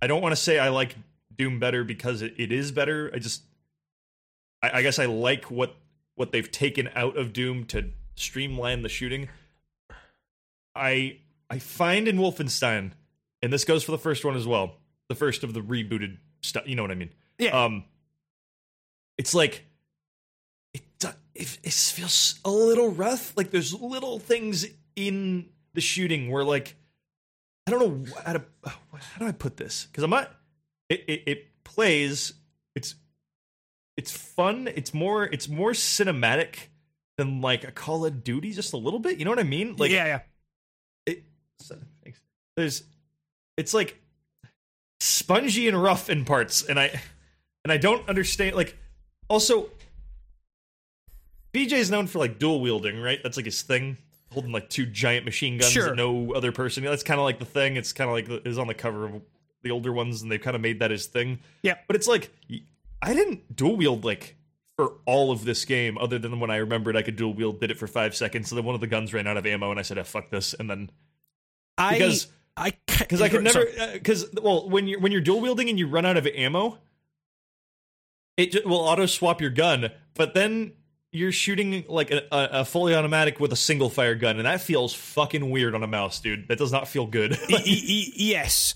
I 0.02 0.06
don't 0.08 0.22
want 0.22 0.32
to 0.32 0.40
say 0.40 0.58
I 0.58 0.68
like 0.70 0.96
Doom 1.36 1.58
better 1.60 1.84
because 1.84 2.22
it, 2.22 2.34
it 2.36 2.50
is 2.52 2.72
better. 2.72 3.10
I 3.14 3.18
just 3.18 3.42
I, 4.62 4.70
I 4.78 4.82
guess 4.82 4.98
I 4.98 5.06
like 5.06 5.44
what 5.50 5.74
what 6.20 6.32
they've 6.32 6.50
taken 6.50 6.90
out 6.94 7.16
of 7.16 7.32
Doom 7.32 7.64
to 7.64 7.88
streamline 8.14 8.82
the 8.82 8.90
shooting. 8.90 9.30
I 10.76 11.16
I 11.48 11.58
find 11.58 12.06
in 12.06 12.18
Wolfenstein, 12.18 12.92
and 13.40 13.50
this 13.50 13.64
goes 13.64 13.82
for 13.82 13.90
the 13.90 13.98
first 13.98 14.22
one 14.22 14.36
as 14.36 14.46
well, 14.46 14.74
the 15.08 15.14
first 15.14 15.42
of 15.42 15.54
the 15.54 15.62
rebooted 15.62 16.18
stuff. 16.42 16.64
You 16.66 16.76
know 16.76 16.82
what 16.82 16.90
I 16.90 16.94
mean? 16.94 17.10
Yeah. 17.38 17.64
Um, 17.64 17.84
it's 19.16 19.34
like 19.34 19.64
it 20.74 20.82
it, 21.34 21.58
it 21.62 21.72
feels 21.72 22.38
a 22.44 22.50
little 22.50 22.90
rough. 22.90 23.34
Like 23.34 23.50
there's 23.50 23.72
little 23.72 24.18
things 24.18 24.66
in 24.94 25.48
the 25.72 25.80
shooting 25.80 26.30
where 26.30 26.44
like 26.44 26.76
I 27.66 27.70
don't 27.70 27.80
know 27.80 28.12
how 28.26 28.34
to 28.34 28.44
how 28.62 29.18
do 29.20 29.26
I 29.26 29.32
put 29.32 29.56
this 29.56 29.86
because 29.90 30.04
I'm 30.04 30.10
not. 30.10 30.30
It, 30.90 31.02
it 31.08 31.22
it 31.26 31.64
plays. 31.64 32.34
It's 32.74 32.94
it's 34.00 34.10
fun. 34.10 34.66
It's 34.74 34.94
more 34.94 35.24
it's 35.24 35.46
more 35.46 35.72
cinematic 35.72 36.68
than 37.18 37.42
like 37.42 37.64
a 37.64 37.70
Call 37.70 38.06
of 38.06 38.24
Duty, 38.24 38.52
just 38.52 38.72
a 38.72 38.78
little 38.78 38.98
bit. 38.98 39.18
You 39.18 39.26
know 39.26 39.30
what 39.30 39.38
I 39.38 39.42
mean? 39.42 39.76
Like 39.76 39.90
yeah, 39.90 40.06
yeah. 40.06 40.20
it, 41.04 41.24
thanks. 42.02 42.18
there's 42.56 42.82
it's 43.58 43.74
like 43.74 44.00
spongy 45.00 45.68
and 45.68 45.80
rough 45.82 46.08
in 46.10 46.24
parts 46.26 46.62
and 46.62 46.78
i 46.78 46.88
and 47.64 47.72
i 47.72 47.78
don't 47.78 48.06
understand 48.08 48.54
like 48.54 48.76
also 49.28 49.70
bj 51.54 51.72
is 51.72 51.90
known 51.90 52.06
for 52.06 52.18
like 52.18 52.38
dual 52.38 52.60
wielding 52.60 53.00
right 53.00 53.20
that's 53.22 53.36
like 53.38 53.46
his 53.46 53.62
thing 53.62 53.96
holding 54.32 54.52
like 54.52 54.68
two 54.68 54.84
giant 54.86 55.24
machine 55.24 55.56
guns 55.58 55.72
Sure. 55.72 55.94
no 55.94 56.34
other 56.34 56.52
person 56.52 56.84
that's 56.84 57.02
kind 57.02 57.18
of 57.18 57.24
like 57.24 57.38
the 57.38 57.46
thing 57.46 57.76
it's 57.76 57.92
kind 57.94 58.08
of 58.10 58.14
like 58.14 58.28
the, 58.28 58.46
is 58.48 58.58
on 58.58 58.66
the 58.66 58.74
cover 58.74 59.06
of 59.06 59.22
the 59.62 59.70
older 59.70 59.92
ones 59.92 60.20
and 60.22 60.30
they've 60.30 60.40
kind 60.40 60.54
of 60.54 60.60
made 60.62 60.80
that 60.80 60.90
his 60.90 61.06
thing 61.06 61.38
Yeah. 61.62 61.76
but 61.86 61.96
it's 61.96 62.06
like 62.08 62.30
i 63.02 63.14
didn't 63.14 63.54
dual 63.54 63.76
wield 63.76 64.04
like 64.04 64.36
for 64.76 64.94
all 65.06 65.30
of 65.30 65.44
this 65.44 65.64
game 65.64 65.98
other 65.98 66.18
than 66.18 66.40
when 66.40 66.50
i 66.50 66.56
remembered 66.56 66.96
i 66.96 67.02
could 67.02 67.16
dual 67.16 67.34
wield 67.34 67.60
did 67.60 67.70
it 67.70 67.78
for 67.78 67.86
five 67.86 68.14
seconds 68.14 68.48
so 68.48 68.54
then 68.56 68.64
one 68.64 68.74
of 68.74 68.80
the 68.80 68.86
guns 68.86 69.12
ran 69.12 69.26
out 69.26 69.36
of 69.36 69.46
ammo 69.46 69.70
and 69.70 69.78
i 69.78 69.82
said 69.82 69.98
oh, 69.98 70.04
fuck 70.04 70.30
this 70.30 70.54
and 70.54 70.68
then 70.70 70.90
I 71.78 71.94
because 71.94 72.26
I 72.56 72.72
because 72.98 73.22
I 73.22 73.28
could 73.30 73.42
never 73.42 73.64
because 73.94 74.24
uh, 74.24 74.40
well 74.42 74.68
when 74.68 74.86
you're 74.86 75.00
when 75.00 75.12
you're 75.12 75.22
dual 75.22 75.40
wielding 75.40 75.70
and 75.70 75.78
you 75.78 75.88
run 75.88 76.04
out 76.04 76.18
of 76.18 76.26
ammo, 76.26 76.78
it 78.36 78.52
ju- 78.52 78.62
will 78.66 78.80
auto 78.80 79.06
swap 79.06 79.40
your 79.40 79.50
gun, 79.50 79.90
but 80.14 80.34
then 80.34 80.72
you're 81.12 81.32
shooting 81.32 81.84
like 81.88 82.10
a, 82.10 82.22
a, 82.30 82.64
fully 82.64 82.94
automatic 82.94 83.40
with 83.40 83.52
a 83.52 83.56
single 83.56 83.88
fire 83.88 84.14
gun, 84.14 84.36
and 84.36 84.46
that 84.46 84.60
feels 84.60 84.92
fucking 84.94 85.48
weird 85.50 85.74
on 85.74 85.82
a 85.82 85.86
mouse, 85.86 86.20
dude. 86.20 86.48
That 86.48 86.58
does 86.58 86.70
not 86.70 86.86
feel 86.86 87.06
good. 87.06 87.32
Y- 87.32 87.38
y- 87.50 87.60
y- 87.66 88.12
yes. 88.14 88.74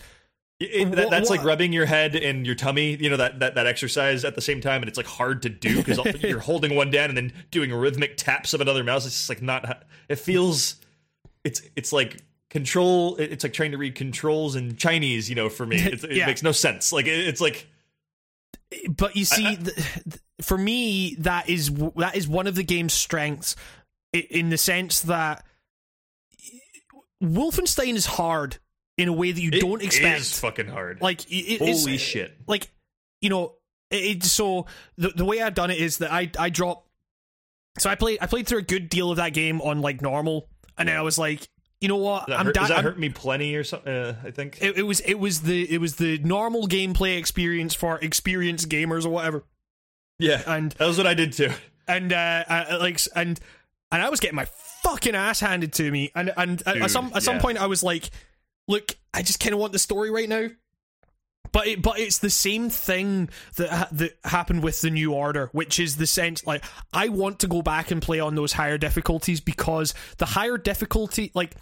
It- 0.61 0.93
that- 0.93 1.11
that's 1.11 1.31
like 1.31 1.43
rubbing 1.43 1.73
your 1.73 1.85
head 1.87 2.15
and 2.15 2.47
your 2.47 2.55
tummy, 2.55 2.97
you 2.97 3.11
know 3.11 3.17
that, 3.17 3.41
that 3.41 3.57
that 3.57 3.67
exercise 3.67 4.25
at 4.25 4.35
the 4.37 4.41
same 4.41 4.61
time, 4.61 4.83
and 4.83 4.89
it's 4.89 4.97
like 4.97 5.07
hard 5.07 5.43
to 5.43 5.49
do 5.49 5.83
because 5.83 5.99
you're 6.23 6.39
holding 6.51 6.75
one 6.77 6.91
down 6.91 7.09
and 7.09 7.17
then 7.17 7.33
doing 7.51 7.73
rhythmic 7.73 8.17
taps 8.17 8.55
of 8.55 8.61
another 8.61 8.85
mouse. 8.85 9.05
It's 9.05 9.15
just 9.17 9.29
like 9.29 9.43
not. 9.43 9.85
It 10.09 10.17
feels. 10.21 10.77
It's 11.43 11.61
it's 11.77 11.93
like 11.93 12.19
control. 12.51 13.17
It's 13.17 13.43
like 13.45 13.53
trying 13.53 13.73
to 13.73 13.79
read 13.79 13.97
controls 13.97 14.55
in 14.55 14.77
Chinese. 14.77 15.29
You 15.29 15.35
know, 15.35 15.49
for 15.49 15.67
me, 15.67 15.77
it's, 15.81 16.05
it 16.05 16.13
Yeah. 16.13 16.27
makes 16.27 16.43
no 16.43 16.53
sense. 16.53 16.93
Like 16.93 17.07
it, 17.07 17.27
it's 17.29 17.41
like 17.41 17.67
But 18.89 19.17
you 19.17 19.25
see, 19.25 19.57
th 19.57 19.75
th 19.75 20.21
for 20.41 20.57
me, 20.57 21.17
that 21.19 21.49
is 21.49 21.71
that 21.97 22.15
is 22.17 22.29
one 22.29 22.47
of 22.47 22.55
the 22.55 22.63
game's 22.65 22.95
strengths, 22.95 23.57
in 24.13 24.51
the 24.51 24.59
sense 24.59 25.01
that 25.03 25.45
Wolfenstein 27.23 27.95
is 27.95 28.07
hard 28.07 28.59
in 28.99 29.09
a 29.09 29.13
way 29.13 29.33
that 29.33 29.41
you 29.41 29.51
it 29.53 29.61
don't 29.61 29.83
expect. 29.83 30.21
It's 30.21 30.39
fucking 30.41 30.69
hard. 30.69 31.01
Like 31.01 31.25
it, 31.31 31.59
holy 31.59 31.99
shit. 31.99 32.37
like 32.47 32.71
you 33.21 33.31
know 33.31 33.55
it, 33.91 34.23
so 34.25 34.67
the 34.97 35.09
the 35.09 35.25
way 35.25 35.41
I've 35.43 35.55
done 35.55 35.71
it 35.71 35.79
is 35.79 35.99
that 35.99 36.13
I 36.13 36.31
I 36.39 36.51
drop 36.51 36.87
so 37.79 37.91
I 37.91 37.95
played 37.95 38.19
I 38.21 38.27
played 38.27 38.47
through 38.47 38.59
a 38.59 38.63
good 38.63 38.89
deal 38.89 39.11
of 39.11 39.17
that 39.17 39.33
game 39.35 39.61
on 39.61 39.81
like 39.81 40.01
normal 40.03 40.49
and 40.79 40.89
then 40.89 40.97
I 40.97 41.03
was 41.03 41.19
like 41.19 41.49
you 41.81 41.89
know 41.89 41.97
what 41.97 42.29
that, 42.29 42.39
I'm 42.39 42.47
hurt, 42.47 42.55
da- 42.55 42.63
that 42.69 42.73
I'm- 42.77 42.85
hurt 42.85 42.99
me 42.99 43.11
plenty 43.11 43.55
or 43.57 43.65
something? 43.65 43.93
Uh, 43.93 44.17
I 44.25 44.31
think. 44.31 44.59
it, 44.63 44.79
it 44.79 44.83
was 44.85 45.01
it 45.01 45.15
was 45.15 45.43
the 45.43 45.71
it 45.73 45.79
was 45.81 45.97
the 45.97 46.19
normal 46.19 46.67
gameplay 46.67 47.19
experience 47.19 47.75
for 47.75 47.99
experienced 47.99 48.69
gamers 48.69 49.05
or 49.05 49.11
whatever 49.11 49.45
yeah, 50.21 50.43
and 50.47 50.71
that 50.73 50.87
was 50.87 50.97
what 50.97 51.09
I 51.09 51.15
did 51.15 51.33
too. 51.33 51.51
and 51.89 52.13
uh, 52.13 52.45
uh 52.49 52.79
like 52.81 53.01
and 53.17 53.39
and 53.91 54.03
I 54.03 54.09
was 54.09 54.21
getting 54.21 54.37
my 54.37 54.45
fucking 54.83 55.15
ass 55.17 55.41
handed 55.41 55.73
to 55.75 55.91
me 55.91 56.11
and 56.15 56.33
and 56.37 56.63
at- 56.67 56.77
at 56.77 56.91
some 56.91 57.11
at 57.15 57.23
some 57.23 57.39
point 57.41 57.59
I 57.59 57.67
was 57.67 57.83
like 57.83 58.11
look 58.69 58.97
I 59.13 59.23
just 59.23 59.41
kind 59.41 59.53
of 59.53 59.61
want 59.61 59.73
the 59.73 59.79
story 59.79 60.11
right 60.11 60.29
now 60.29 60.49
but 61.53 61.67
it, 61.67 61.83
but 61.83 61.99
it's 61.99 62.19
the 62.19 62.31
same 62.31 62.69
thing 62.69 63.29
that 63.57 63.71
ha- 63.71 63.89
that 63.93 64.19
happened 64.25 64.63
with 64.63 64.81
the 64.81 64.91
new 64.91 65.13
order 65.13 65.49
which 65.53 65.79
is 65.79 65.97
the 65.97 66.07
sense 66.07 66.47
like 66.47 66.65
I 66.93 67.09
want 67.09 67.41
to 67.41 67.47
go 67.47 67.63
back 67.63 67.91
and 67.91 68.03
play 68.03 68.21
on 68.21 68.35
those 68.35 68.53
higher 68.53 68.79
difficulties 68.79 69.41
because 69.41 69.95
the 70.19 70.27
higher 70.27 70.59
difficulty 70.59 71.31
like 71.35 71.55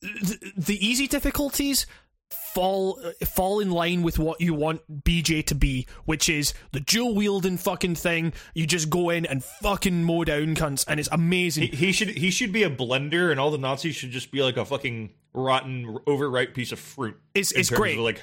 the, 0.00 0.52
the 0.56 0.86
easy 0.86 1.06
difficulties 1.06 1.86
fall 2.30 3.00
fall 3.24 3.60
in 3.60 3.70
line 3.70 4.02
with 4.02 4.18
what 4.18 4.40
you 4.40 4.54
want 4.54 4.80
BJ 5.04 5.44
to 5.46 5.54
be, 5.54 5.86
which 6.04 6.28
is 6.28 6.54
the 6.72 6.80
dual 6.80 7.14
wielding 7.14 7.56
fucking 7.56 7.94
thing. 7.94 8.32
You 8.54 8.66
just 8.66 8.90
go 8.90 9.10
in 9.10 9.26
and 9.26 9.42
fucking 9.42 10.04
mow 10.04 10.24
down 10.24 10.54
cunts, 10.54 10.84
and 10.86 11.00
it's 11.00 11.08
amazing. 11.10 11.68
He, 11.68 11.76
he 11.86 11.92
should 11.92 12.08
he 12.08 12.30
should 12.30 12.52
be 12.52 12.62
a 12.62 12.70
blender, 12.70 13.30
and 13.30 13.40
all 13.40 13.50
the 13.50 13.58
Nazis 13.58 13.96
should 13.96 14.10
just 14.10 14.30
be 14.30 14.42
like 14.42 14.56
a 14.56 14.64
fucking 14.64 15.10
rotten, 15.38 15.98
overripe 16.06 16.54
piece 16.54 16.72
of 16.72 16.78
fruit. 16.78 17.16
It's- 17.34 17.52
it's 17.52 17.70
great. 17.70 17.98
of, 17.98 18.04
like, 18.04 18.22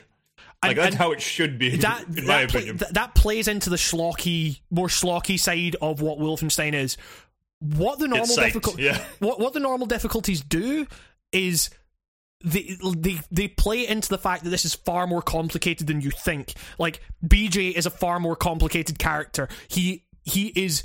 And- 0.63 0.69
like 0.69 0.75
that's 0.77 0.87
and 0.87 0.95
how 0.95 1.11
it 1.11 1.21
should 1.21 1.57
be. 1.59 1.77
that 1.77 2.05
in 2.07 2.25
my 2.27 2.41
that, 2.45 2.49
opinion. 2.55 2.77
th- 2.79 2.91
that 2.91 3.15
plays 3.15 3.47
into 3.47 3.69
the 3.69 3.75
schlocky, 3.75 4.61
more 4.71 4.87
schlocky 4.87 5.39
side 5.39 5.75
of 5.81 6.01
what 6.01 6.17
Wolfenstein 6.19 6.73
is. 6.73 6.97
What 7.59 7.99
the 7.99 8.07
normal 8.07 8.27
psyched, 8.27 8.45
difficult, 8.47 8.79
yeah. 8.79 9.03
what 9.19 9.39
what 9.39 9.53
the 9.53 9.59
normal 9.59 9.87
difficulties 9.87 10.41
do 10.41 10.85
is 11.31 11.69
they, 12.43 12.77
they 12.97 13.19
they 13.31 13.47
play 13.47 13.87
into 13.87 14.09
the 14.09 14.17
fact 14.17 14.43
that 14.43 14.49
this 14.49 14.65
is 14.65 14.75
far 14.75 15.07
more 15.07 15.21
complicated 15.21 15.87
than 15.87 16.01
you 16.01 16.11
think. 16.11 16.53
Like 16.77 16.99
BJ 17.25 17.71
is 17.71 17.85
a 17.85 17.89
far 17.89 18.19
more 18.19 18.35
complicated 18.35 18.99
character. 18.99 19.47
He 19.67 20.03
he 20.23 20.47
is 20.49 20.83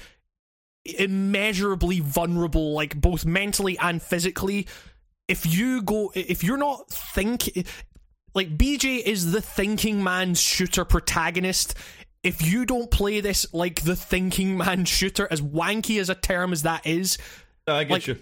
immeasurably 0.84 2.00
vulnerable, 2.00 2.72
like 2.72 3.00
both 3.00 3.24
mentally 3.24 3.78
and 3.78 4.00
physically. 4.02 4.66
If 5.30 5.46
you 5.46 5.82
go, 5.82 6.10
if 6.14 6.42
you're 6.44 6.56
not 6.58 6.88
think, 6.90 7.48
like 8.34 8.56
BJ 8.58 9.00
is 9.02 9.32
the 9.32 9.40
thinking 9.40 10.02
man's 10.02 10.40
shooter 10.40 10.84
protagonist. 10.84 11.74
If 12.22 12.44
you 12.46 12.66
don't 12.66 12.90
play 12.90 13.20
this 13.20 13.46
like 13.54 13.82
the 13.82 13.96
thinking 13.96 14.58
man 14.58 14.84
shooter, 14.84 15.26
as 15.30 15.40
wanky 15.40 16.00
as 16.00 16.10
a 16.10 16.14
term 16.14 16.52
as 16.52 16.62
that 16.64 16.86
is, 16.86 17.16
No, 17.66 17.76
I 17.76 17.84
get 17.84 17.92
like- 17.92 18.06
you. 18.08 18.16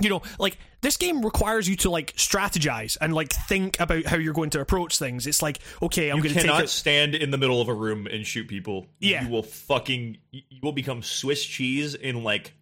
you 0.00 0.08
know, 0.08 0.22
like 0.38 0.56
this 0.82 0.96
game 0.96 1.22
requires 1.24 1.68
you 1.68 1.74
to 1.76 1.90
like 1.90 2.14
strategize 2.16 2.96
and 3.00 3.12
like 3.14 3.32
think 3.32 3.78
about 3.80 4.06
how 4.06 4.16
you're 4.16 4.32
going 4.34 4.50
to 4.50 4.60
approach 4.60 4.98
things. 4.98 5.26
It's 5.26 5.42
like, 5.42 5.58
okay, 5.82 6.10
I'm 6.10 6.18
going 6.18 6.28
to 6.28 6.34
take 6.34 6.44
cannot 6.44 6.64
it. 6.64 6.68
stand 6.70 7.14
in 7.14 7.30
the 7.30 7.38
middle 7.38 7.60
of 7.60 7.68
a 7.68 7.74
room 7.74 8.06
and 8.06 8.24
shoot 8.26 8.46
people. 8.48 8.86
Yeah. 9.00 9.24
you 9.24 9.30
will 9.30 9.42
fucking 9.42 10.18
you 10.30 10.42
you 10.48 10.60
will 10.62 10.72
become 10.72 11.02
Swiss 11.02 11.44
cheese 11.44 11.94
in 11.94 12.22
like 12.22 12.52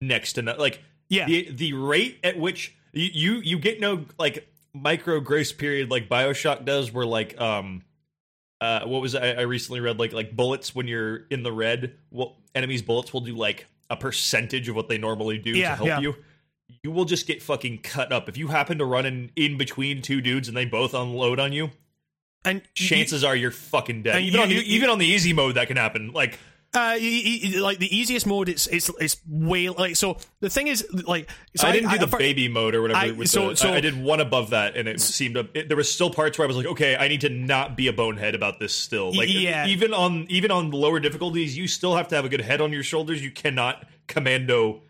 next 0.00 0.34
to 0.34 0.42
no, 0.42 0.54
like 0.56 0.82
Yeah. 1.08 1.26
the 1.26 1.50
the 1.50 1.72
rate 1.72 2.18
at 2.22 2.38
which 2.38 2.76
you 2.92 3.10
you, 3.12 3.40
you 3.40 3.58
get 3.58 3.80
no 3.80 4.04
like 4.18 4.48
micro 4.74 5.20
grace 5.20 5.52
period 5.52 5.90
like 5.90 6.08
Bioshock 6.08 6.64
does, 6.64 6.92
where 6.92 7.06
like 7.06 7.40
um 7.40 7.82
uh 8.60 8.84
what 8.84 9.02
was? 9.02 9.14
I, 9.14 9.32
I 9.32 9.40
recently 9.42 9.80
read 9.80 9.98
like 9.98 10.12
like 10.12 10.34
bullets 10.36 10.74
when 10.74 10.86
you're 10.88 11.26
in 11.30 11.42
the 11.42 11.52
red, 11.52 11.94
well 12.10 12.36
enemies 12.54 12.82
bullets 12.82 13.12
will 13.12 13.20
do 13.22 13.34
like 13.34 13.66
a 13.90 13.96
percentage 13.96 14.68
of 14.68 14.76
what 14.76 14.88
they 14.88 14.98
normally 14.98 15.38
do 15.38 15.50
Yeah, 15.50 15.70
to 15.70 15.76
help 15.76 15.86
yeah. 15.88 16.00
you. 16.00 16.14
You 16.82 16.90
will 16.90 17.04
just 17.04 17.26
get 17.26 17.42
fucking 17.42 17.78
cut 17.82 18.12
up 18.12 18.28
if 18.28 18.38
you 18.38 18.48
happen 18.48 18.78
to 18.78 18.84
run 18.84 19.04
in 19.04 19.30
in 19.36 19.58
between 19.58 20.00
two 20.00 20.20
dudes 20.20 20.48
and 20.48 20.56
they 20.56 20.64
both 20.64 20.94
unload 20.94 21.38
on 21.38 21.52
you 21.52 21.70
And 22.44 22.62
chances 22.74 23.22
are 23.24 23.36
you're 23.36 23.50
fucking 23.50 24.02
dead. 24.04 24.16
And 24.16 24.24
even 24.24 24.38
you- 24.38 24.42
on 24.42 24.48
the, 24.48 24.54
you- 24.54 24.62
even 24.62 24.88
on 24.90 24.98
the 24.98 25.06
easy 25.06 25.32
mode, 25.34 25.56
that 25.56 25.68
can 25.68 25.76
happen. 25.76 26.12
Like 26.12 26.38
uh, 26.74 26.96
y- 26.98 27.40
y- 27.54 27.60
like 27.60 27.78
the 27.78 27.94
easiest 27.94 28.26
mode, 28.26 28.48
it's 28.48 28.66
it's 28.66 28.90
it's 28.98 29.16
way 29.28 29.68
like 29.68 29.94
so. 29.96 30.16
The 30.40 30.48
thing 30.48 30.68
is, 30.68 30.86
like, 31.06 31.28
so 31.54 31.68
I 31.68 31.72
didn't 31.72 31.90
do 31.90 31.98
the 31.98 32.06
for- 32.08 32.18
baby 32.18 32.48
mode 32.48 32.74
or 32.74 32.80
whatever. 32.82 32.98
I- 33.00 33.10
with 33.10 33.28
so- 33.28 33.50
the, 33.50 33.56
so- 33.56 33.72
I, 33.72 33.76
I 33.76 33.80
did 33.80 34.02
one 34.02 34.20
above 34.20 34.50
that, 34.50 34.76
and 34.76 34.88
it 34.88 35.00
seemed 35.00 35.34
to, 35.34 35.48
it, 35.52 35.68
there 35.68 35.76
was 35.76 35.92
still 35.92 36.10
parts 36.10 36.38
where 36.38 36.46
I 36.46 36.48
was 36.48 36.56
like, 36.56 36.66
okay, 36.66 36.96
I 36.96 37.08
need 37.08 37.20
to 37.22 37.28
not 37.28 37.76
be 37.76 37.88
a 37.88 37.92
bonehead 37.92 38.34
about 38.34 38.58
this. 38.58 38.74
Still, 38.74 39.14
like 39.14 39.28
Yeah. 39.30 39.66
even 39.66 39.92
on 39.92 40.26
even 40.30 40.50
on 40.50 40.70
lower 40.70 40.98
difficulties, 40.98 41.56
you 41.56 41.68
still 41.68 41.94
have 41.94 42.08
to 42.08 42.16
have 42.16 42.24
a 42.24 42.28
good 42.30 42.40
head 42.40 42.60
on 42.62 42.72
your 42.72 42.82
shoulders. 42.82 43.22
You 43.22 43.30
cannot 43.30 43.86
commando 44.06 44.82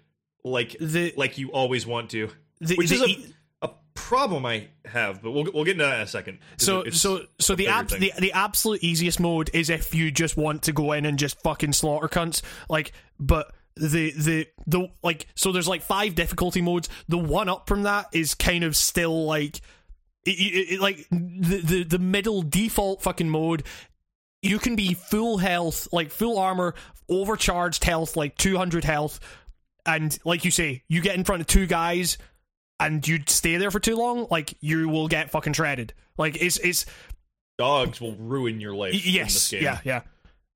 like 0.45 0.77
The- 0.81 1.15
like 1.17 1.37
you 1.39 1.51
always 1.51 1.87
want 1.87 2.11
to, 2.11 2.31
The- 2.61 2.77
which 2.77 2.91
the 2.91 2.95
is 2.97 3.01
a, 3.03 3.05
a 3.07 3.17
problem 3.95 4.47
I 4.47 4.69
have. 4.85 5.23
But 5.23 5.33
we'll 5.33 5.45
we'll 5.53 5.65
get 5.65 5.73
into 5.73 5.85
that 5.85 5.97
in 5.97 6.03
a 6.03 6.07
second. 6.07 6.39
So 6.57 6.81
it's 6.81 7.01
so 7.01 7.27
so 7.39 7.55
the 7.55 7.69
ab- 7.69 7.89
the 7.89 8.13
the 8.19 8.33
absolute 8.33 8.83
easiest 8.83 9.21
mode 9.21 9.51
is 9.53 9.71
if 9.71 9.95
you 9.95 10.11
just 10.11 10.37
want 10.37 10.63
to 10.65 10.73
go 10.73 10.93
in 10.93 11.05
and 11.05 11.19
just 11.19 11.41
fucking 11.43 11.73
slaughter 11.73 12.09
cunts. 12.09 12.43
Like, 12.69 12.93
but 13.19 13.53
the 13.77 14.11
the 14.13 14.47
the 14.67 14.89
like 15.03 15.27
so 15.35 15.53
there's 15.53 15.69
like 15.69 15.83
five 15.83 16.15
difficulty 16.15 16.61
modes. 16.63 16.89
The 17.09 17.19
one 17.19 17.49
up 17.49 17.69
from 17.69 17.85
that 17.85 18.07
is 18.13 18.35
kind 18.35 18.65
of 18.65 18.77
still 18.77 19.25
like 19.25 19.61
it, 20.25 20.31
it, 20.31 20.73
it, 20.75 20.81
like 20.81 21.07
the, 21.11 21.61
the 21.63 21.83
the 21.85 21.99
middle 21.99 22.43
default 22.43 23.03
fucking 23.03 23.29
mode 23.29 23.65
you 24.43 24.59
can 24.59 24.77
be 24.77 24.95
full 24.95 25.39
health 25.39 25.89
like 25.93 26.11
full 26.11 26.39
armor 26.39 26.75
overcharged 27.09 27.85
health 27.85 28.17
like 28.17 28.37
200 28.37 28.85
health 28.85 29.21
and 29.87 30.19
like 30.25 30.45
you 30.45 30.51
say 30.51 30.83
you 30.89 31.01
get 31.01 31.17
in 31.17 31.25
front 31.25 31.41
of 31.41 31.47
two 31.47 31.67
guys 31.67 32.19
and 32.87 33.07
you 33.07 33.19
stay 33.27 33.57
there 33.57 33.71
for 33.71 33.81
too 33.81 33.97
long 33.97 34.27
like 34.31 34.55
you 34.61 34.89
will 34.89 35.09
get 35.09 35.31
fucking 35.31 35.53
shredded 35.53 35.93
like 36.19 36.41
it's 36.41 36.59
it's 36.59 36.87
dogs 37.59 38.01
will 38.01 38.15
ruin 38.17 38.61
your 38.61 38.75
life 38.75 38.95
in 38.95 39.01
yes 39.05 39.35
this 39.35 39.51
game. 39.51 39.63
yeah 39.63 39.79
yeah 39.85 40.01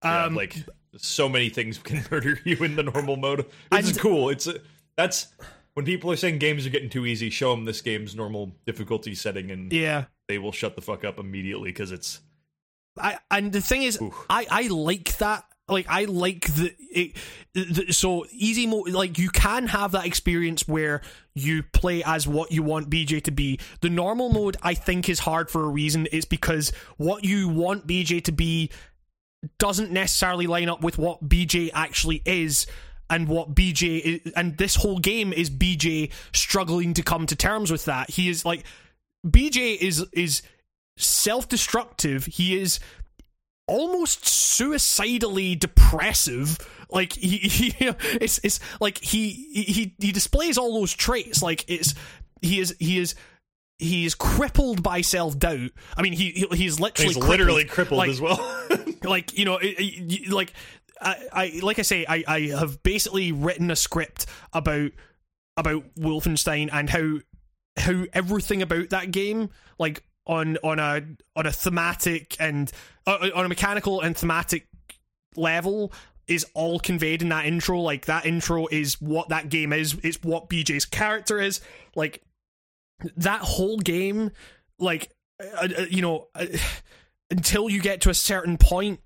Yeah, 0.05 0.25
um 0.25 0.35
like 0.35 0.57
so 0.97 1.29
many 1.29 1.49
things 1.51 1.79
can 1.85 2.03
murder 2.11 2.39
you 2.45 2.57
in 2.65 2.75
the 2.77 2.83
normal 2.83 3.17
mode. 3.17 3.45
Which 3.69 3.83
is 3.85 3.99
cool. 3.99 4.31
It's 4.31 4.47
a, 4.47 4.61
that's 4.97 5.27
when 5.75 5.85
people 5.85 6.11
are 6.11 6.17
saying 6.17 6.39
games 6.39 6.67
are 6.67 6.71
getting 6.71 6.89
too 6.89 7.05
easy. 7.05 7.29
Show 7.29 7.51
them 7.51 7.67
this 7.67 7.83
game's 7.83 8.17
normal 8.17 8.53
difficulty 8.67 9.15
setting, 9.15 9.51
and 9.51 9.71
yeah 9.73 10.05
they 10.29 10.39
will 10.39 10.53
shut 10.53 10.75
the 10.75 10.81
fuck 10.83 11.05
up 11.05 11.19
immediately 11.19 11.69
because 11.71 11.93
it's 11.93 12.21
I 12.99 13.19
and 13.31 13.53
the 13.53 13.61
thing 13.61 13.83
is, 13.83 14.01
Oof. 14.01 14.15
I 14.31 14.47
I 14.51 14.69
like 14.69 15.19
that. 15.19 15.45
Like 15.69 15.87
I 15.89 16.05
like 16.05 16.47
the, 16.55 16.75
it, 16.91 17.17
the 17.53 17.93
so 17.93 18.25
easy 18.31 18.67
mode. 18.67 18.91
Like 18.91 19.19
you 19.19 19.31
can 19.31 19.67
have 19.67 19.93
that 19.93 20.07
experience 20.07 20.69
where 20.69 21.01
you 21.35 21.65
play 21.65 22.05
as 22.05 22.29
what 22.29 22.53
you 22.53 22.63
want 22.63 22.89
BJ 22.89 23.23
to 23.25 23.33
be. 23.33 23.59
The 23.81 23.91
normal 23.91 24.29
mode 24.29 24.57
I 24.63 24.75
think 24.75 25.09
is 25.09 25.19
hard 25.19 25.51
for 25.51 25.65
a 25.65 25.69
reason. 25.69 26.07
It's 26.13 26.25
because 26.25 26.71
what 26.99 27.25
you 27.25 27.49
want 27.49 27.87
BJ 27.87 28.23
to 28.25 28.33
be 28.33 28.71
doesn't 29.59 29.91
necessarily 29.91 30.47
line 30.47 30.69
up 30.69 30.83
with 30.83 30.99
what 30.99 31.29
BJ 31.29 31.71
actually 31.75 32.23
is. 32.25 32.67
And 33.09 33.29
what 33.29 33.55
BJ 33.55 34.01
is, 34.01 34.33
and 34.35 34.57
this 34.59 34.75
whole 34.75 34.99
game 34.99 35.33
is 35.33 35.49
BJ 35.49 36.11
struggling 36.33 36.93
to 36.95 37.05
come 37.05 37.27
to 37.27 37.37
terms 37.37 37.71
with 37.71 37.85
that. 37.85 38.11
He 38.11 38.29
is 38.29 38.45
like 38.45 38.65
BJ 39.25 39.77
is 39.77 40.05
is 40.13 40.43
self-destructive. 40.97 42.27
He 42.27 42.59
is 42.59 42.81
almost 43.67 44.27
suicidally 44.27 45.55
depressive. 45.55 46.59
Like 46.91 47.13
he, 47.13 47.37
he 47.39 47.75
it's 47.79 48.39
it's 48.43 48.61
like 48.81 48.99
he 48.99 49.31
he 49.31 49.95
he 49.99 50.13
displays 50.13 50.59
all 50.59 50.75
those 50.79 50.93
traits. 50.93 51.43
Like 51.43 51.65
it's 51.69 51.95
he 52.43 52.61
is 52.61 52.75
he 52.79 52.99
is 52.99 53.15
he 53.79 54.07
is 54.07 54.15
crippled 54.15 54.83
by 54.83 55.01
self 55.01 55.39
doubt. 55.39 55.71
I 55.97 56.03
mean, 56.03 56.13
he 56.13 56.31
he- 56.31 56.57
he's 56.57 56.81
literally 56.81 57.15
he's 57.15 57.23
literally 57.23 57.65
crippled. 57.65 57.99
crippled 57.99 57.99
Like, 57.99 58.11
as 58.11 58.21
well. 58.21 58.67
like 59.11 59.37
you 59.39 59.45
know 59.45 59.57
it, 59.59 59.75
it- 59.79 60.33
like 60.33 60.53
I, 61.01 61.17
I 61.33 61.61
like 61.63 61.79
I 61.79 61.83
say 61.83 62.07
I, 62.09 62.25
I 62.27 62.41
have 62.59 62.83
basically 62.83 63.33
written 63.33 63.71
a 63.71 63.77
script 63.77 64.27
about 64.53 64.93
about 65.57 65.83
Wolfenstein 65.97 66.71
and 66.73 66.89
how 66.89 67.19
how 67.79 68.05
everything 68.15 68.63
about 68.63 68.89
that 68.91 69.11
game 69.11 69.51
like 69.79 70.03
on 70.27 70.57
on 70.65 70.79
a 70.79 71.03
on 71.37 71.47
a 71.47 71.53
thematic 71.53 72.37
and 72.41 72.73
on 73.07 73.45
a 73.45 73.49
mechanical 73.49 74.01
and 74.01 74.17
thematic 74.17 74.67
level 75.37 75.93
is 76.27 76.45
all 76.55 76.81
conveyed 76.81 77.23
in 77.23 77.29
that 77.29 77.47
intro. 77.47 77.81
Like 77.81 78.07
that 78.07 78.27
intro 78.27 78.67
is 78.67 79.01
what 79.01 79.29
that 79.29 79.49
game 79.49 79.73
is. 79.73 79.97
It's 80.03 80.19
what 80.23 80.49
BJ's 80.49 80.85
character 80.85 81.41
is. 81.41 81.61
Like 81.95 82.23
that 83.17 83.41
whole 83.43 83.79
game 83.79 84.31
like 84.79 85.11
uh, 85.41 85.69
uh, 85.79 85.85
you 85.91 86.03
know 86.03 86.29
uh, 86.35 86.47
until 87.31 87.69
you 87.69 87.81
get 87.81 88.01
to 88.03 88.11
a 88.11 88.15
certain 88.15 88.57
point 88.59 89.01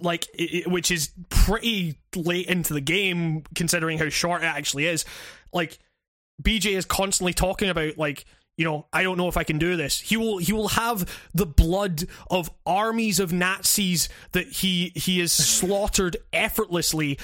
like 0.00 0.26
it- 0.34 0.66
which 0.68 0.90
is 0.90 1.12
pretty 1.28 1.98
late 2.16 2.46
into 2.48 2.72
the 2.72 2.80
game 2.80 3.44
considering 3.54 3.98
how 3.98 4.08
short 4.08 4.42
it 4.42 4.46
actually 4.46 4.86
is 4.86 5.04
like 5.52 5.78
bj 6.42 6.72
is 6.72 6.84
constantly 6.84 7.32
talking 7.32 7.68
about 7.68 7.96
like 7.96 8.24
you 8.56 8.64
know 8.64 8.86
i 8.92 9.02
don't 9.02 9.18
know 9.18 9.28
if 9.28 9.36
i 9.36 9.44
can 9.44 9.58
do 9.58 9.76
this 9.76 10.00
he 10.00 10.16
will 10.16 10.38
he 10.38 10.52
will 10.52 10.68
have 10.68 11.08
the 11.34 11.46
blood 11.46 12.04
of 12.30 12.50
armies 12.66 13.20
of 13.20 13.32
nazis 13.32 14.08
that 14.32 14.46
he 14.46 14.92
he 14.94 15.20
has 15.20 15.32
slaughtered 15.32 16.16
effortlessly 16.32 17.18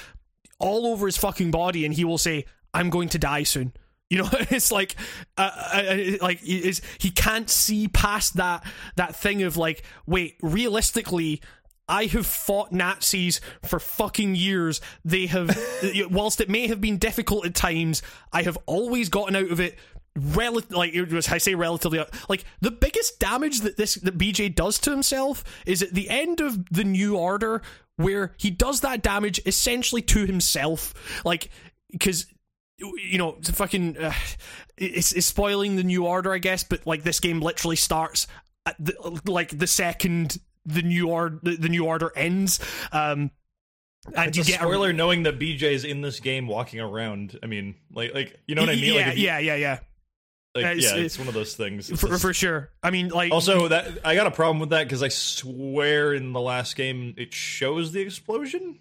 all 0.59 0.87
over 0.87 1.07
his 1.07 1.17
fucking 1.17 1.51
body 1.51 1.85
and 1.85 1.95
he 1.95 2.05
will 2.05 2.19
say 2.19 2.45
i'm 2.75 2.91
going 2.91 3.09
to 3.09 3.19
die 3.19 3.43
soon 3.43 3.73
you 4.09 4.19
know 4.19 4.29
it's 4.33 4.71
like 4.73 4.97
uh, 5.39 5.51
uh, 5.73 5.83
uh, 5.89 6.17
like 6.21 6.41
is 6.45 6.83
he 6.99 7.11
can't 7.11 7.49
see 7.49 7.89
past 7.89 8.37
that 8.37 8.65
that 8.97 9.17
thing 9.17 9.43
of 9.43 9.57
like 9.57 9.83
wait 10.07 10.37
realistically 10.43 11.41
I 11.91 12.05
have 12.07 12.25
fought 12.25 12.71
Nazis 12.71 13.41
for 13.65 13.81
fucking 13.81 14.37
years. 14.37 14.81
They 15.05 15.27
have, 15.27 15.59
whilst 16.11 16.41
it 16.41 16.49
may 16.49 16.69
have 16.69 16.81
been 16.81 16.99
difficult 16.99 17.45
at 17.45 17.57
times, 17.57 18.01
I 18.33 18.43
have 18.45 18.57
always 18.67 19.09
gotten 19.09 19.35
out 19.35 19.51
of 19.51 19.59
it. 19.59 19.77
Rel- 20.35 20.61
like 20.71 20.95
it 20.95 21.13
was, 21.13 21.29
I 21.29 21.39
say 21.39 21.55
relatively, 21.55 22.03
like 22.29 22.45
the 22.61 22.71
biggest 22.71 23.19
damage 23.21 23.61
that 23.61 23.77
this 23.77 23.95
that 23.97 24.19
BJ 24.19 24.55
does 24.55 24.79
to 24.81 24.91
himself 24.91 25.45
is 25.67 25.83
at 25.83 25.95
the 25.95 26.09
end 26.09 26.41
of 26.41 26.65
the 26.71 26.85
New 26.85 27.17
Order, 27.17 27.63
where 27.97 28.33
he 28.37 28.51
does 28.51 28.81
that 28.81 29.03
damage 29.03 29.41
essentially 29.47 30.03
to 30.03 30.27
himself, 30.27 30.95
like 31.25 31.51
because 31.91 32.27
you 32.79 33.19
know, 33.19 33.37
it's 33.39 33.51
fucking, 33.51 33.99
uh, 33.99 34.13
it's, 34.79 35.13
it's 35.13 35.27
spoiling 35.27 35.77
the 35.77 35.85
new 35.85 36.07
order, 36.07 36.33
I 36.33 36.39
guess. 36.39 36.65
But 36.65 36.87
like, 36.87 37.03
this 37.03 37.21
game 37.21 37.41
literally 37.41 37.77
starts 37.77 38.27
at 38.65 38.77
the, 38.79 39.21
like 39.27 39.57
the 39.59 39.67
second 39.67 40.39
the 40.67 40.83
new 40.83 41.09
order 41.09 41.39
the, 41.43 41.57
the 41.57 41.69
new 41.69 41.85
order 41.87 42.13
ends. 42.17 42.59
Um, 42.93 43.31
and 44.17 44.29
it's 44.29 44.37
you 44.39 44.43
a 44.45 44.47
get 44.47 44.61
spoiler 44.61 44.93
knowing 44.95 45.25
that 45.25 45.39
BJ 45.39 45.63
is 45.63 45.85
in 45.85 46.01
this 46.01 46.21
game 46.21 46.47
walking 46.47 46.81
around. 46.81 47.39
I 47.43 47.47
mean, 47.47 47.75
like, 47.93 48.15
like 48.15 48.39
you 48.47 48.55
know 48.55 48.63
what 48.63 48.71
I 48.71 48.77
mean? 48.77 48.95
Yeah, 48.95 49.07
like, 49.09 49.17
you- 49.17 49.25
yeah, 49.25 49.39
yeah, 49.39 49.55
yeah, 49.57 49.79
like, 50.55 50.65
It's- 50.79 50.85
yeah. 50.85 50.97
it- 50.99 51.05
It's 51.05 51.19
one 51.19 51.29
of 51.29 51.35
those 51.35 51.55
things. 51.55 51.89
For, 52.01 52.09
just- 52.09 52.23
for 52.23 52.33
sure. 52.35 52.71
I 52.83 52.91
mean, 52.91 53.09
like, 53.09 53.33
also, 53.33 53.69
that 53.69 53.99
I 54.05 54.15
got 54.15 54.27
a 54.27 54.31
problem 54.31 54.59
with 54.59 54.71
that 54.71 54.85
because 54.85 55.03
I 55.03 55.09
swear 55.09 56.13
in 56.15 56.33
the 56.33 56.41
last 56.41 56.75
game 56.77 57.15
it 57.17 57.33
shows 57.35 57.93
the 57.93 58.01
explosion, 58.01 58.79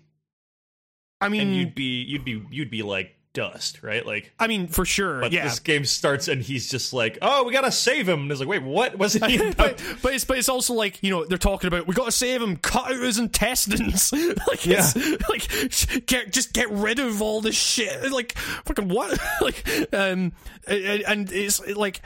I 1.21 1.29
mean, 1.29 1.41
and 1.41 1.55
you'd 1.55 1.75
be 1.75 2.01
you'd 2.03 2.25
be 2.25 2.41
you'd 2.49 2.71
be 2.71 2.81
like 2.81 3.15
dust, 3.33 3.83
right? 3.83 4.05
Like, 4.05 4.31
I 4.39 4.47
mean, 4.47 4.67
for 4.67 4.85
sure, 4.85 5.21
but 5.21 5.31
yeah. 5.31 5.43
this 5.43 5.59
game 5.59 5.85
starts 5.85 6.27
and 6.27 6.41
he's 6.41 6.69
just 6.69 6.93
like, 6.93 7.17
"Oh, 7.21 7.43
we 7.43 7.53
gotta 7.53 7.71
save 7.71 8.07
him." 8.07 8.21
And 8.21 8.31
it's 8.31 8.39
like, 8.39 8.49
"Wait, 8.49 8.63
what? 8.63 8.97
Wasn't 8.97 9.25
he 9.25 9.37
about?" 9.49 9.57
but, 9.57 9.83
but 10.01 10.13
it's 10.13 10.25
but 10.25 10.37
it's 10.37 10.49
also 10.49 10.73
like 10.73 11.01
you 11.03 11.09
know 11.11 11.25
they're 11.25 11.37
talking 11.37 11.67
about 11.67 11.87
we 11.87 11.93
got 11.93 12.05
to 12.05 12.11
save 12.11 12.41
him, 12.41 12.57
cut 12.57 12.91
out 12.91 12.99
his 12.99 13.19
intestines, 13.19 14.11
like 14.47 14.65
it's, 14.65 14.95
like 15.29 16.05
get 16.05 16.31
just 16.31 16.53
get 16.53 16.69
rid 16.71 16.99
of 16.99 17.21
all 17.21 17.41
this 17.41 17.55
shit, 17.55 18.11
like 18.11 18.37
fucking 18.65 18.89
what, 18.89 19.17
like 19.41 19.65
um 19.93 20.33
and 20.67 21.31
it's 21.31 21.65
like 21.75 22.01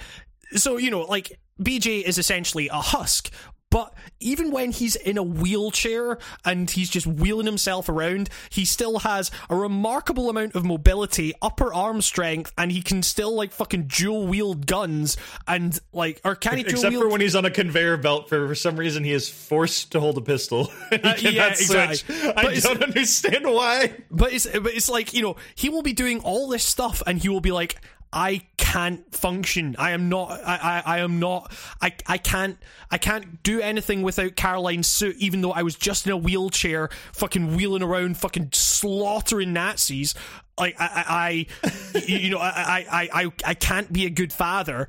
so 0.56 0.78
you 0.78 0.92
know 0.92 1.02
like 1.02 1.40
BJ 1.62 2.04
is 2.04 2.18
essentially 2.18 2.68
a 2.70 2.82
husk. 2.82 3.32
But 3.74 3.92
even 4.20 4.52
when 4.52 4.72
he's 4.72 4.96
in 4.96 5.18
a 5.18 5.24
wheelchair 5.24 6.20
and 6.46 6.70
he's 6.70 6.90
just 6.92 7.08
wheeling 7.08 7.48
himself 7.48 7.90
around, 7.90 8.30
he 8.52 8.66
still 8.66 9.00
has 9.00 9.32
a 9.50 9.56
remarkable 9.56 10.30
amount 10.30 10.54
of 10.54 10.64
mobility, 10.64 11.34
upper 11.42 11.74
arm 11.74 12.02
strength, 12.04 12.54
and 12.56 12.72
he 12.72 12.84
can 12.84 13.02
still 13.02 13.34
like 13.36 13.52
fucking 13.52 13.88
dual 13.88 14.28
wield 14.28 14.68
guns 14.68 15.18
and 15.48 15.80
like 15.92 16.22
or 16.24 16.36
can 16.36 16.58
he 16.58 16.64
dual 16.64 16.74
Except 16.76 16.96
for 16.96 17.10
when 17.10 17.20
he's 17.22 17.36
on 17.36 17.46
a 17.46 17.50
conveyor 17.52 17.98
belt, 17.98 18.30
for, 18.30 18.48
for 18.48 18.54
some 18.54 18.78
reason 18.78 19.04
he 19.04 19.12
is 19.12 19.28
forced 19.28 19.92
to 19.94 20.00
hold 20.00 20.20
a 20.20 20.22
pistol. 20.22 20.66
he 20.92 20.96
Uh, 20.98 21.16
cannot 21.16 21.22
yeah, 21.34 21.54
switch. 21.56 22.04
exactly. 22.10 22.30
I 22.30 22.34
But 22.34 22.46
it's- 22.46 22.62
don't 22.64 22.84
understand 22.84 23.46
why. 23.46 23.94
But 24.12 24.34
it's 24.34 24.46
but 24.46 24.68
it's 24.74 24.88
like 24.90 25.16
you 25.16 25.24
know 25.24 25.36
he 25.56 25.70
will 25.70 25.82
be 25.82 25.94
doing 25.94 26.20
all 26.20 26.48
this 26.48 26.64
stuff 26.64 27.02
and 27.08 27.18
he 27.20 27.28
will 27.28 27.42
be 27.42 27.52
like 27.52 27.82
I 28.14 28.42
can't 28.58 29.14
function. 29.14 29.76
I 29.80 29.92
am 29.92 30.08
not. 30.08 30.32
I, 30.46 30.82
I, 30.86 30.98
I 30.98 31.00
am 31.00 31.20
not. 31.20 31.52
I, 31.82 31.94
I 32.06 32.18
can't. 32.20 32.58
I 32.92 33.00
can't 33.00 33.42
do 33.42 33.60
anything 33.60 34.04
without 34.04 34.36
Caroline's 34.36 34.88
suit. 34.88 35.18
Even 35.18 35.42
though 35.42 35.52
I 35.52 35.64
was 35.64 35.76
just 35.76 36.06
in 36.06 36.12
a 36.12 36.18
wheelchair, 36.18 36.90
fucking 37.14 37.56
wheeling 37.56 37.82
around, 37.82 38.18
fucking 38.18 38.50
slaughtering 38.54 39.52
Nazis. 39.52 40.14
Like 40.60 40.76
I, 40.80 41.48
I, 41.66 41.70
I 41.94 42.00
you 42.06 42.30
know, 42.30 42.38
I, 42.38 42.86
I, 42.92 43.10
I, 43.24 43.32
I 43.44 43.54
can't 43.56 43.92
be 43.92 44.06
a 44.06 44.12
good 44.12 44.32
father 44.32 44.88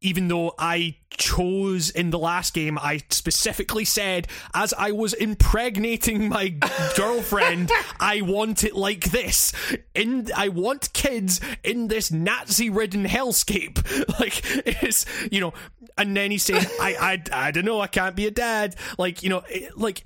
even 0.00 0.28
though 0.28 0.54
I 0.58 0.96
chose 1.10 1.90
in 1.90 2.10
the 2.10 2.18
last 2.18 2.54
game, 2.54 2.78
I 2.78 3.02
specifically 3.10 3.84
said, 3.84 4.28
as 4.54 4.72
I 4.72 4.92
was 4.92 5.12
impregnating 5.12 6.28
my 6.28 6.54
girlfriend, 6.96 7.70
I 8.00 8.20
want 8.20 8.62
it 8.62 8.76
like 8.76 9.10
this. 9.10 9.52
In 9.94 10.28
I 10.36 10.48
want 10.50 10.92
kids 10.92 11.40
in 11.64 11.88
this 11.88 12.10
Nazi-ridden 12.12 13.04
hellscape. 13.04 13.84
Like 14.18 14.42
it's 14.66 15.06
you 15.30 15.40
know, 15.40 15.54
and 15.96 16.16
then 16.16 16.30
he's 16.30 16.42
saying, 16.42 16.64
I 16.80 17.22
I 17.32 17.46
I 17.48 17.50
don't 17.50 17.64
know, 17.64 17.80
I 17.80 17.86
can't 17.86 18.16
be 18.16 18.26
a 18.26 18.30
dad. 18.30 18.74
Like 18.98 19.22
you 19.22 19.28
know, 19.28 19.42
it, 19.48 19.78
like 19.78 20.04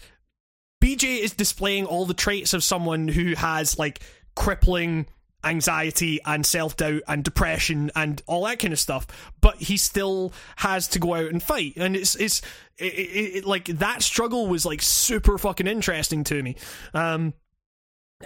BJ 0.83 1.21
is 1.21 1.33
displaying 1.33 1.87
all 1.87 2.05
the 2.05 2.15
traits 2.15 2.53
of 2.53 2.63
someone 2.65 3.09
who 3.09 3.35
has 3.35 3.79
like 3.79 4.01
crippling 4.35 5.07
anxiety 5.45 6.21
and 6.25 6.45
self 6.45 6.77
doubt 6.77 7.03
and 7.09 7.25
depression 7.25 7.91
and 7.95 8.23
all 8.27 8.45
that 8.45 8.59
kind 8.59 8.73
of 8.73 8.79
stuff, 8.79 9.07
but 9.41 9.57
he 9.57 9.77
still 9.77 10.33
has 10.57 10.89
to 10.89 10.99
go 10.99 11.15
out 11.15 11.31
and 11.31 11.43
fight. 11.43 11.75
And 11.77 11.97
it's 11.97 12.15
it's 12.15 12.43
it, 12.79 12.95
it, 12.95 13.37
it, 13.37 13.45
like 13.45 13.67
that 13.67 14.03
struggle 14.03 14.47
was 14.47 14.65
like 14.65 14.83
super 14.83 15.39
fucking 15.39 15.67
interesting 15.67 16.25
to 16.25 16.43
me. 16.43 16.57
Um, 16.95 17.35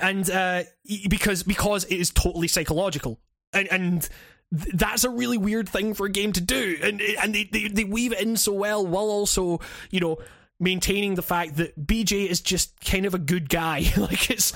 and 0.01 0.29
uh, 0.31 0.65
because 1.09 1.43
because 1.43 1.85
it 1.85 1.97
is 1.99 2.11
totally 2.11 2.49
psychological, 2.49 3.19
and 3.53 3.69
and 3.71 4.09
that's 4.51 5.05
a 5.05 5.11
really 5.11 5.39
weird 5.39 5.69
thing 5.69 5.95
for 5.95 6.07
a 6.07 6.11
game 6.11 6.33
to 6.33 6.41
do, 6.41 6.79
and 6.83 7.01
and 7.01 7.35
they, 7.35 7.45
they 7.45 7.69
they 7.69 7.85
weave 7.85 8.13
it 8.13 8.21
in 8.21 8.37
so 8.37 8.53
well 8.53 8.87
while 8.87 9.05
also 9.05 9.61
you 9.91 10.01
know 10.01 10.19
maintaining 10.59 11.15
the 11.15 11.23
fact 11.23 11.57
that 11.57 11.79
BJ 11.87 12.27
is 12.27 12.41
just 12.41 12.81
kind 12.81 13.05
of 13.07 13.15
a 13.15 13.19
good 13.19 13.49
guy. 13.49 13.85
like 13.97 14.31
it's 14.31 14.53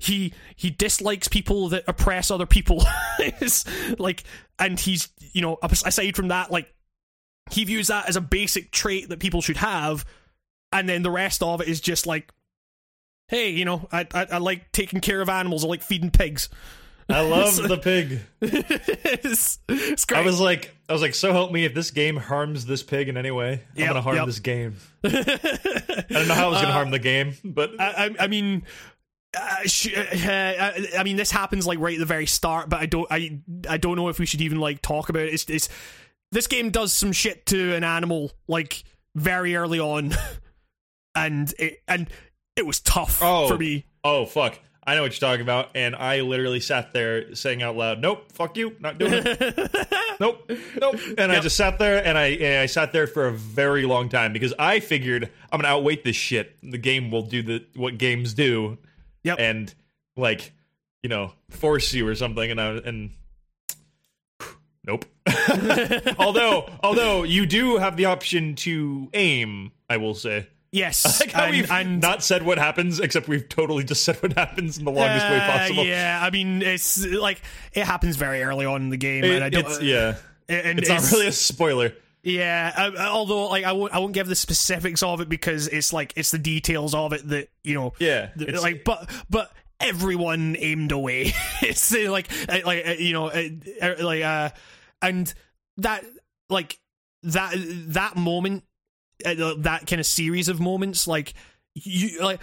he 0.00 0.32
he 0.56 0.70
dislikes 0.70 1.28
people 1.28 1.68
that 1.70 1.84
oppress 1.86 2.30
other 2.30 2.46
people. 2.46 2.84
like 3.98 4.24
and 4.58 4.78
he's 4.78 5.08
you 5.32 5.42
know 5.42 5.58
aside 5.62 6.16
from 6.16 6.28
that 6.28 6.50
like 6.50 6.72
he 7.50 7.64
views 7.64 7.88
that 7.88 8.08
as 8.08 8.16
a 8.16 8.20
basic 8.20 8.70
trait 8.70 9.08
that 9.08 9.20
people 9.20 9.40
should 9.40 9.56
have 9.56 10.04
and 10.70 10.86
then 10.86 11.02
the 11.02 11.10
rest 11.10 11.42
of 11.42 11.62
it 11.62 11.68
is 11.68 11.80
just 11.80 12.06
like 12.06 12.30
hey, 13.28 13.50
you 13.50 13.64
know, 13.64 13.86
I 13.92 14.06
I, 14.12 14.26
I 14.32 14.38
like 14.38 14.72
taking 14.72 15.00
care 15.00 15.20
of 15.20 15.28
animals. 15.28 15.64
I 15.64 15.68
like 15.68 15.82
feeding 15.82 16.10
pigs. 16.10 16.48
I 17.10 17.20
love 17.22 17.56
the 17.56 17.78
pig. 17.78 18.20
it's, 18.42 19.58
it's 19.68 20.04
great. 20.04 20.18
I 20.18 20.24
was 20.24 20.40
like, 20.40 20.74
I 20.88 20.92
was 20.92 21.00
like, 21.02 21.14
so 21.14 21.32
help 21.32 21.50
me 21.52 21.64
if 21.64 21.74
this 21.74 21.90
game 21.90 22.16
harms 22.16 22.66
this 22.66 22.82
pig 22.82 23.08
in 23.08 23.16
any 23.16 23.30
way, 23.30 23.52
I'm 23.74 23.78
Yep, 23.78 23.88
gonna 23.88 24.02
harm 24.02 24.16
yep. 24.16 24.26
this 24.26 24.40
game. 24.40 24.76
I 25.04 26.04
don't 26.08 26.28
know 26.28 26.34
how 26.34 26.46
I 26.46 26.50
was 26.50 26.60
gonna 26.60 26.72
harm 26.72 26.90
the 26.90 26.98
game, 26.98 27.34
but 27.44 27.80
I, 27.80 28.06
I, 28.06 28.14
I 28.20 28.26
mean. 28.26 28.62
Uh, 29.38 29.56
sh- 29.66 29.94
uh, 29.94 30.26
I, 30.26 30.88
I 30.98 31.02
mean, 31.04 31.16
this 31.16 31.30
happens 31.30 31.66
like 31.66 31.78
right 31.78 31.94
at 31.94 32.00
the 32.00 32.06
very 32.06 32.24
start, 32.24 32.70
but 32.70 32.80
I 32.80 32.86
don't, 32.86 33.06
I, 33.10 33.38
I 33.68 33.76
don't 33.76 33.96
know 33.96 34.08
if 34.08 34.18
we 34.18 34.24
should 34.24 34.40
even 34.40 34.58
like 34.58 34.80
talk 34.80 35.10
about 35.10 35.22
it. 35.22 35.34
It's, 35.34 35.44
it's 35.50 35.68
this 36.32 36.46
game 36.46 36.70
does 36.70 36.94
some 36.94 37.12
shit 37.12 37.44
to 37.46 37.74
an 37.74 37.84
animal 37.84 38.32
like 38.48 38.84
very 39.14 39.54
early 39.54 39.80
on, 39.80 40.14
and 41.14 41.52
it, 41.58 41.82
and 41.86 42.08
it 42.56 42.64
was 42.66 42.80
tough 42.80 43.20
Oh. 43.22 43.48
for 43.48 43.58
me. 43.58 43.84
oh 44.02 44.24
fuck, 44.24 44.58
I 44.88 44.94
know 44.94 45.02
what 45.02 45.12
you're 45.12 45.28
talking 45.28 45.42
about, 45.42 45.68
and 45.74 45.94
I 45.94 46.22
literally 46.22 46.60
sat 46.60 46.94
there 46.94 47.34
saying 47.34 47.62
out 47.62 47.76
loud, 47.76 48.00
"Nope, 48.00 48.32
fuck 48.32 48.56
you, 48.56 48.74
not 48.80 48.96
doing 48.96 49.12
it." 49.16 49.88
nope, 50.20 50.50
nope. 50.80 50.96
And 51.18 51.30
I 51.30 51.40
just 51.40 51.58
sat 51.58 51.78
there, 51.78 52.02
and 52.02 52.16
I 52.16 52.28
and 52.28 52.62
I 52.62 52.64
sat 52.64 52.94
there 52.94 53.06
for 53.06 53.26
a 53.26 53.32
very 53.32 53.84
long 53.84 54.08
time 54.08 54.32
because 54.32 54.54
I 54.58 54.80
figured 54.80 55.30
I'm 55.52 55.60
gonna 55.60 55.68
outweight 55.74 56.04
this 56.04 56.16
shit. 56.16 56.56
The 56.62 56.78
game 56.78 57.10
will 57.10 57.20
do 57.20 57.42
the 57.42 57.66
what 57.76 57.98
games 57.98 58.32
do, 58.32 58.78
Yep. 59.24 59.38
and 59.38 59.74
like 60.16 60.52
you 61.02 61.10
know 61.10 61.32
force 61.50 61.92
you 61.92 62.08
or 62.08 62.14
something, 62.14 62.50
and 62.50 62.58
I 62.58 62.68
and 62.78 63.10
nope. 64.86 65.04
although 66.18 66.70
although 66.82 67.24
you 67.24 67.44
do 67.44 67.76
have 67.76 67.98
the 67.98 68.06
option 68.06 68.54
to 68.54 69.10
aim, 69.12 69.72
I 69.90 69.98
will 69.98 70.14
say. 70.14 70.46
Yes, 70.70 71.20
Like 71.20 71.36
and, 71.36 71.50
we've 71.50 71.70
and 71.70 72.00
not 72.02 72.22
said 72.22 72.42
what 72.44 72.58
happens, 72.58 73.00
except 73.00 73.26
we've 73.26 73.48
totally 73.48 73.84
just 73.84 74.04
said 74.04 74.16
what 74.22 74.34
happens 74.34 74.76
in 74.78 74.84
the 74.84 74.90
longest 74.92 75.26
way 75.30 75.38
Uh, 75.38 75.46
possible. 75.58 75.84
Yeah, 75.84 76.18
I 76.22 76.30
mean, 76.30 76.60
it's 76.60 77.06
like 77.06 77.40
it 77.72 77.84
happens 77.86 78.16
very 78.16 78.42
early 78.42 78.66
on 78.66 78.82
in 78.82 78.90
the 78.90 78.96
game, 78.98 79.24
It- 79.24 79.32
and 79.36 79.44
I 79.44 79.48
don't. 79.48 79.64
it's, 79.66 79.80
yeah, 79.80 80.16
and 80.48 80.78
it's, 80.78 80.88
not 80.88 81.10
really 81.10 81.28
a 81.28 81.32
spoiler. 81.32 81.94
Yeah, 82.22 82.72
uh, 82.76 83.08
although 83.08 83.48
like 83.48 83.64
I 83.64 83.72
won't, 83.72 83.94
I 83.94 83.98
won't 83.98 84.12
give 84.12 84.26
the 84.26 84.34
specifics 84.34 85.02
of 85.02 85.20
it 85.22 85.28
because 85.30 85.68
it's 85.68 85.92
like 85.92 86.12
it's 86.16 86.32
the 86.32 86.38
details 86.38 86.94
of 86.94 87.12
it 87.14 87.26
that 87.28 87.48
you 87.64 87.74
know. 87.74 87.94
Yeah, 87.98 88.30
it's- 88.38 88.62
like 88.62 88.84
but 88.84 89.08
but 89.30 89.50
everyone 89.80 90.56
aimed 90.58 90.92
away. 90.92 91.32
it's 91.62 91.94
uh, 91.94 92.10
like 92.10 92.28
uh, 92.48 92.58
like 92.66 92.86
uh, 92.86 92.90
you 92.98 93.12
know 93.14 93.28
uh, 93.28 93.42
uh, 93.80 93.94
like 94.00 94.22
uh 94.22 94.50
and 95.00 95.32
that 95.78 96.04
like 96.50 96.78
that 97.22 97.54
that 97.56 98.16
moment 98.16 98.62
uh, 98.64 98.66
Uh, 99.24 99.54
that 99.58 99.86
kind 99.86 99.98
of 99.98 100.06
series 100.06 100.48
of 100.48 100.60
moments 100.60 101.08
like 101.08 101.34
you 101.74 102.20
like 102.20 102.40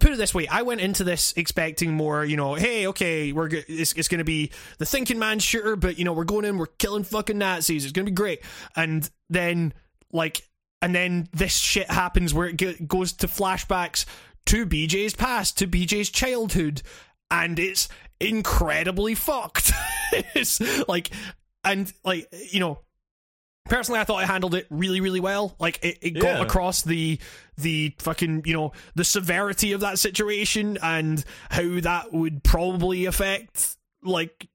put 0.00 0.10
it 0.10 0.16
this 0.16 0.34
way 0.34 0.48
i 0.48 0.62
went 0.62 0.80
into 0.80 1.04
this 1.04 1.32
expecting 1.36 1.92
more 1.92 2.24
you 2.24 2.36
know 2.36 2.54
hey 2.54 2.86
okay 2.86 3.32
we're 3.32 3.48
it's, 3.68 3.92
it's 3.92 4.08
gonna 4.08 4.24
be 4.24 4.50
the 4.78 4.86
thinking 4.86 5.18
man 5.18 5.38
shooter 5.38 5.76
but 5.76 5.98
you 5.98 6.04
know 6.04 6.12
we're 6.12 6.24
going 6.24 6.44
in 6.44 6.58
we're 6.58 6.66
killing 6.66 7.04
fucking 7.04 7.38
nazis 7.38 7.84
it's 7.84 7.92
gonna 7.92 8.06
be 8.06 8.10
great. 8.10 8.40
And 8.76 9.08
then 9.30 9.72
like 10.12 10.42
and 10.80 10.94
then 10.94 11.28
this 11.32 11.54
shit 11.54 11.90
happens 11.90 12.32
where 12.32 12.48
it 12.48 12.56
go- 12.56 12.74
goes 12.86 13.12
to 13.14 13.26
flashbacks 13.26 14.04
to 14.46 14.66
bj's 14.66 15.14
past 15.14 15.58
to 15.58 15.66
bj's 15.66 16.10
childhood 16.10 16.82
and 17.30 17.58
it's 17.58 17.88
incredibly 18.20 19.14
fucked. 19.14 19.72
It's 20.34 20.58
like 20.88 21.10
and 21.64 21.92
like 22.02 22.32
you 22.50 22.60
know 22.60 22.78
personally 23.68 24.00
i 24.00 24.04
thought 24.04 24.22
i 24.22 24.26
handled 24.26 24.54
it 24.54 24.66
really 24.70 25.00
really 25.00 25.20
well 25.20 25.54
like 25.58 25.78
it, 25.82 25.98
it 26.02 26.10
got 26.12 26.36
Yeah. 26.38 26.42
across 26.42 26.82
the 26.82 27.18
the 27.56 27.94
fucking 27.98 28.42
you 28.46 28.54
know 28.54 28.72
the 28.94 29.04
severity 29.04 29.72
of 29.72 29.80
that 29.80 29.98
situation 29.98 30.78
and 30.82 31.24
how 31.50 31.80
that 31.80 32.12
would 32.12 32.42
probably 32.42 33.04
affect 33.06 33.76
like 34.02 34.48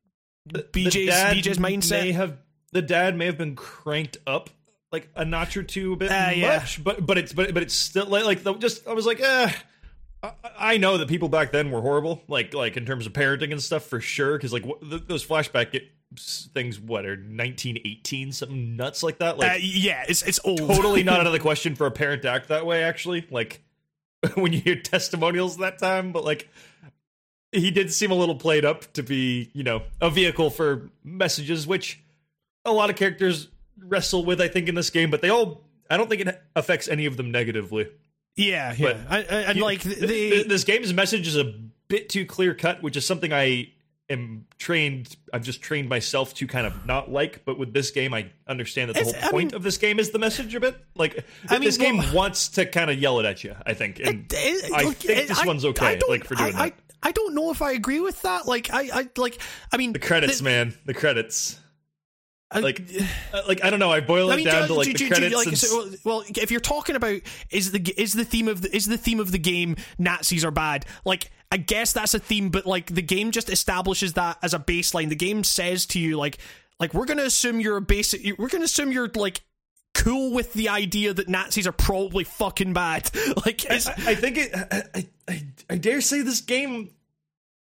The 0.46 0.64
bj's 0.64 1.08
dad 1.08 1.36
bj's 1.38 1.58
mindset 1.58 2.02
may 2.02 2.12
have 2.14 2.38
the 2.72 2.82
dad 2.82 3.16
may 3.18 3.26
have 3.28 3.38
been 3.38 3.56
cranked 3.56 4.18
up 4.28 4.50
like 4.92 5.10
a 5.16 5.26
notch 5.26 5.58
or 5.58 5.64
two 5.64 5.94
a 5.94 5.96
bit 5.96 6.12
Uh, 6.12 6.32
yeah. 6.36 6.58
much, 6.58 6.84
but 6.84 7.04
but 7.06 7.18
it's 7.18 7.34
but 7.34 7.54
but 7.54 7.64
it's 7.64 7.74
still 7.74 8.06
like 8.06 8.26
like 8.26 8.44
the, 8.44 8.54
just 8.54 8.88
I 8.88 8.94
was 8.94 9.06
like 9.08 9.20
eh. 9.22 9.52
I- 10.22 10.34
I 10.58 10.78
know 10.78 10.98
that 11.00 11.08
people 11.10 11.28
back 11.30 11.52
then 11.52 11.70
were 11.72 11.82
horrible, 11.82 12.22
like 12.28 12.54
like 12.54 12.78
in 12.78 12.86
terms 12.86 13.06
of 13.08 13.14
parenting 13.14 13.52
and 13.52 13.62
stuff 13.62 13.84
for 13.86 14.00
sure. 14.00 14.38
Because 14.38 14.54
like 14.54 14.64
th- 14.64 15.04
those 15.08 15.26
flashback 15.26 15.72
get- 15.72 15.84
things, 16.18 16.80
what 16.80 17.06
are 17.06 17.18
nineteen 17.18 17.80
eighteen, 17.86 18.32
something 18.32 18.76
nuts 18.76 19.04
like 19.04 19.20
that. 19.20 19.38
Like 19.38 19.52
uh, 19.52 19.56
yeah 19.62 20.04
it's 20.08 20.22
it's 20.22 20.40
old. 20.44 20.60
totally 20.60 21.04
not 21.04 21.20
out 21.20 21.28
of 21.28 21.34
the 21.34 21.40
question 21.40 21.76
for 21.76 21.86
a 21.88 21.92
parent 21.92 22.22
to 22.24 22.30
act 22.30 22.50
that 22.50 22.66
way 22.66 22.84
actually. 22.84 23.26
Like 23.30 23.62
when 24.36 24.54
you 24.54 24.60
hear 24.62 24.76
testimonials 24.76 25.58
that 25.58 25.80
time 25.80 26.12
but 26.14 26.24
like 26.24 26.48
he 27.52 27.72
did 27.72 27.92
seem 27.94 28.10
a 28.10 28.16
little 28.16 28.36
played 28.36 28.64
up 28.64 28.92
to 28.94 29.04
be 29.04 29.50
you 29.54 29.64
know 29.64 29.82
a 30.00 30.10
vehicle 30.10 30.50
for 30.50 30.90
messages 31.04 31.68
which 31.68 32.02
a 32.64 32.72
lot 32.72 32.90
of 32.90 32.96
characters 32.96 33.50
wrestle 33.78 34.24
with 34.24 34.40
i 34.40 34.48
think 34.48 34.70
in 34.70 34.76
this 34.76 34.90
game 34.90 35.12
but 35.12 35.22
they 35.22 35.28
all 35.30 35.62
i 35.90 35.98
don't 35.98 36.10
think 36.10 36.22
it 36.26 36.42
affects 36.56 36.88
any 36.88 37.06
of 37.06 37.18
them 37.18 37.32
negatively. 37.32 37.90
Yeah 38.38 38.74
yeah. 38.78 38.94
But 38.94 38.98
I- 39.10 39.18
I- 39.18 39.42
and 39.50 39.58
You- 39.58 39.64
like 39.66 39.82
th- 39.82 40.00
the 40.00 40.08
th- 40.08 40.48
this 40.48 40.64
game's 40.64 40.94
message 40.94 41.28
is 41.28 41.36
a 41.36 41.54
bit 41.90 42.08
too 42.08 42.26
clear 42.26 42.56
cut 42.56 42.82
which 42.82 42.96
is 42.96 43.06
something 43.06 43.34
i 43.34 43.73
am 44.10 44.46
trained 44.60 45.16
i've 45.34 45.44
just 45.44 45.62
trained 45.62 45.88
myself 45.88 46.34
to 46.34 46.46
kind 46.46 46.68
of 46.68 46.86
not 46.86 47.10
like 47.10 47.46
but 47.46 47.58
with 47.58 47.74
this 47.74 47.90
game 47.92 48.14
i 48.14 48.26
understand 48.48 48.90
that 48.90 48.94
the 48.96 49.00
It's- 49.00 49.16
whole 49.16 49.28
I 49.30 49.32
point 49.32 49.52
mean- 49.52 49.56
of 49.56 49.64
this 49.64 49.78
game 49.78 49.98
is 49.98 50.12
the 50.12 50.20
message 50.20 50.54
a 50.56 50.60
bit 50.60 50.76
like 50.96 51.24
I 51.50 51.54
mean, 51.54 51.64
this 51.64 51.78
game 51.78 51.98
well- 51.98 52.14
wants 52.14 52.50
to 52.50 52.66
kind 52.66 52.92
of 52.92 53.00
yell 53.00 53.20
it 53.22 53.26
at 53.26 53.44
you 53.46 53.56
i 53.66 53.74
think 53.74 54.00
and 54.04 54.26
It- 54.32 54.72
i 54.74 54.84
look, 54.84 54.98
think 54.98 55.18
it- 55.20 55.28
this 55.30 55.40
I- 55.40 55.46
one's 55.46 55.64
okay 55.66 56.00
like 56.10 56.26
for 56.26 56.36
doing 56.36 56.50
I, 56.56 56.70
that 56.70 56.74
I, 57.04 57.10
I 57.10 57.12
don't 57.14 57.34
know 57.34 57.52
if 57.52 57.62
I 57.62 57.72
agree 57.74 58.00
with 58.00 58.22
that. 58.22 58.46
Like 58.48 58.74
I, 58.74 58.90
I 59.02 59.10
like 59.18 59.38
I 59.74 59.78
mean 59.78 59.92
the 59.94 60.00
credits 60.00 60.38
the- 60.38 60.44
man 60.46 60.74
the 60.86 60.94
credits 60.94 61.60
I- 62.52 62.60
like 62.60 62.82
uh, 63.34 63.42
like 63.48 63.64
i 63.64 63.70
don't 63.70 63.80
know 63.80 63.92
i 63.92 64.00
boil 64.00 64.30
it 64.30 64.34
I 64.34 64.36
mean, 64.38 64.46
down 64.46 64.62
do- 64.64 64.68
to 64.70 64.74
like 64.76 64.86
do- 64.88 64.94
the 64.94 64.98
do- 65.00 65.08
credits 65.10 65.36
like, 65.36 65.48
and 65.48 65.58
so- 65.58 65.90
well, 66.06 66.24
if 66.28 66.52
you're 66.52 66.60
talking 66.62 66.96
about 66.96 67.20
is 67.50 67.72
the 67.72 67.94
is 67.98 68.14
the 68.14 68.26
theme 68.26 68.48
of 68.48 68.62
the 68.62 68.76
is 68.76 68.86
the 68.86 68.98
theme 68.98 69.20
of 69.20 69.32
the 69.32 69.40
game 69.40 69.76
Nazis 69.98 70.46
are 70.46 70.52
bad? 70.52 70.86
Like, 71.06 71.32
I 71.54 71.58
guess 71.58 71.94
that's 71.94 72.16
a 72.16 72.20
theme, 72.20 72.50
but 72.50 72.66
like 72.66 72.88
the 72.88 73.04
game 73.04 73.30
just 73.30 73.48
establishes 73.48 74.14
that 74.14 74.40
as 74.42 74.56
a 74.56 74.60
baseline. 74.60 75.10
The 75.10 75.16
game 75.16 75.44
says 75.44 75.86
to 75.88 76.00
you 76.00 76.18
like 76.18 76.40
like 76.80 76.96
we're 76.96 77.06
gonna 77.06 77.22
assume 77.24 77.60
you're 77.60 77.78
a 77.78 77.82
basic. 77.82 78.40
We're 78.40 78.48
gonna 78.50 78.66
assume 78.66 78.92
you're 78.92 79.12
like 79.14 79.42
cool 79.94 80.34
with 80.34 80.52
the 80.54 80.70
idea 80.70 81.14
that 81.14 81.30
Nazis 81.30 81.68
are 81.68 81.72
probably 81.72 82.24
fucking 82.24 82.74
bad. 82.74 83.12
Like, 83.46 83.66
I, 83.70 83.76
I 83.76 84.16
think 84.16 84.38
it. 84.40 84.56
I, 84.56 85.06
I, 85.28 85.44
I, 85.70 85.78
dare 85.78 86.02
say 86.02 86.22
this 86.24 86.42
game 86.42 86.90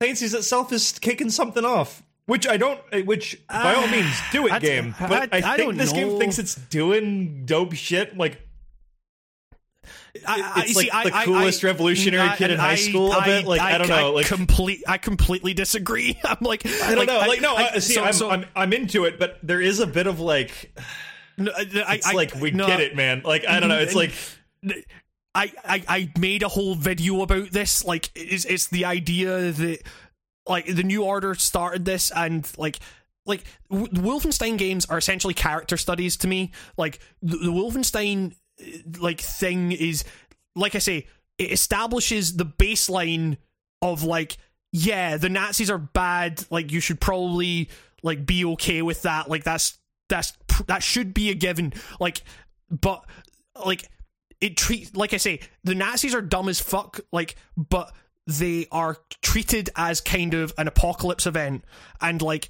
fancies 0.02 0.34
itself 0.34 0.74
as 0.74 1.00
kicking 1.00 1.30
something 1.30 1.64
off, 1.64 2.04
which 2.26 2.46
I 2.46 2.58
don't. 2.58 2.82
uh, 2.92 3.00
Which 3.00 3.40
by 3.48 3.74
all 3.74 3.88
means, 3.88 4.14
do 4.34 4.48
it, 4.48 4.52
I- 4.52 4.60
game. 4.60 4.96
But 5.00 5.34
I, 5.34 5.54
I 5.54 5.56
think 5.58 5.78
this 5.78 5.94
know. 5.94 6.00
game 6.00 6.20
thinks 6.20 6.40
it's 6.40 6.56
doing 6.56 7.46
dope 7.46 7.74
shit. 7.74 8.18
Like 8.18 8.47
I, 10.26 10.62
it's 10.64 10.74
see, 10.74 10.90
like 10.90 10.94
I, 10.94 11.10
the 11.10 11.16
I- 11.16 11.26
coolest 11.26 11.64
I- 11.64 11.68
revolutionary 11.68 12.30
kid 12.38 12.52
in 12.52 12.60
high 12.60 12.76
school 12.76 13.12
a 13.14 13.24
bit. 13.24 13.46
Like, 13.46 13.62
I 13.62 13.78
don't 13.78 13.90
know, 13.90 14.14
like- 14.14 14.28
complete. 14.28 14.84
I 14.88 14.98
completely 14.98 15.54
disagree. 15.54 16.18
I'm 16.24 16.38
like, 16.42 16.66
I 16.66 16.96
don't 16.96 17.06
know. 17.06 17.20
Like 17.20 17.42
no, 17.42 17.56
I, 17.56 17.80
see, 17.80 17.94
so- 17.94 18.04
I'm, 18.04 18.14
so- 18.14 18.30
I'm 18.30 18.46
I'm 18.56 18.74
into 18.74 19.06
it, 19.06 19.20
but 19.20 19.40
there 19.44 19.62
is 19.62 19.80
a 19.80 19.88
bit 19.88 20.08
of 20.08 20.20
like 20.20 20.74
no, 21.38 21.52
I- 21.56 21.96
it's 21.96 22.14
like 22.14 22.36
we 22.36 22.52
no, 22.52 22.68
get 22.68 22.80
it, 22.80 22.96
man. 22.96 23.22
Like 23.24 23.46
I 23.48 23.60
don't 23.60 23.70
know. 23.70 23.80
It's 23.80 23.96
like 23.96 24.12
I, 25.36 25.52
I 25.64 25.84
I 25.88 26.12
made 26.20 26.44
a 26.44 26.48
whole 26.48 26.76
video 26.76 27.22
about 27.22 27.52
this. 27.52 27.86
Like, 27.86 28.10
it's 28.16 28.46
it's 28.46 28.68
the 28.68 28.86
idea 28.86 29.52
that 29.52 29.80
like 30.48 30.66
the 30.66 30.84
New 30.84 31.04
Order 31.04 31.36
started 31.36 31.86
this, 31.86 32.12
and 32.12 32.50
like 32.58 32.80
like 33.26 33.44
w- 33.70 33.88
the 33.92 34.02
Wolfenstein 34.02 34.58
games 34.58 34.86
are 34.88 34.98
essentially 34.98 35.34
character 35.36 35.78
studies 35.78 36.18
to 36.18 36.28
me. 36.28 36.52
Like 36.76 37.00
the, 37.22 37.38
the 37.38 37.52
Wolfenstein 37.52 38.32
uh, 38.32 38.36
like 39.00 39.22
thing 39.22 39.72
is 39.72 40.04
like 40.56 40.76
I 40.76 40.80
say, 40.80 41.08
it 41.38 41.52
establishes 41.52 42.36
the 42.36 42.46
baseline 42.46 43.38
of 43.82 44.04
like 44.04 44.38
yeah, 44.72 45.18
the 45.18 45.30
Nazis 45.30 45.72
are 45.72 45.78
bad. 45.78 46.44
Like 46.50 46.72
you 46.72 46.80
should 46.80 47.00
probably 47.00 47.70
like 48.04 48.26
be 48.26 48.46
okay 48.46 48.82
with 48.82 49.04
that. 49.04 49.30
Like 49.30 49.44
that's 49.44 49.78
that's 50.10 50.34
that 50.68 50.84
should 50.84 51.14
be 51.14 51.30
a 51.30 51.34
given. 51.34 51.74
Like, 52.00 52.22
but 52.70 53.06
like 53.66 53.90
it 54.42 54.58
treat 54.58 54.96
like 54.96 55.14
I 55.14 55.18
say, 55.18 55.40
the 55.64 55.76
Nazis 55.76 56.16
are 56.16 56.22
dumb 56.22 56.50
as 56.50 56.60
fuck. 56.60 57.00
Like, 57.12 57.36
but 57.56 57.94
they 58.28 58.68
are 58.72 58.98
treated 59.22 59.70
as 59.76 60.02
kind 60.02 60.34
of 60.34 60.54
an 60.58 60.68
apocalypse 60.68 61.26
event 61.26 61.64
and 62.02 62.22
like 62.22 62.50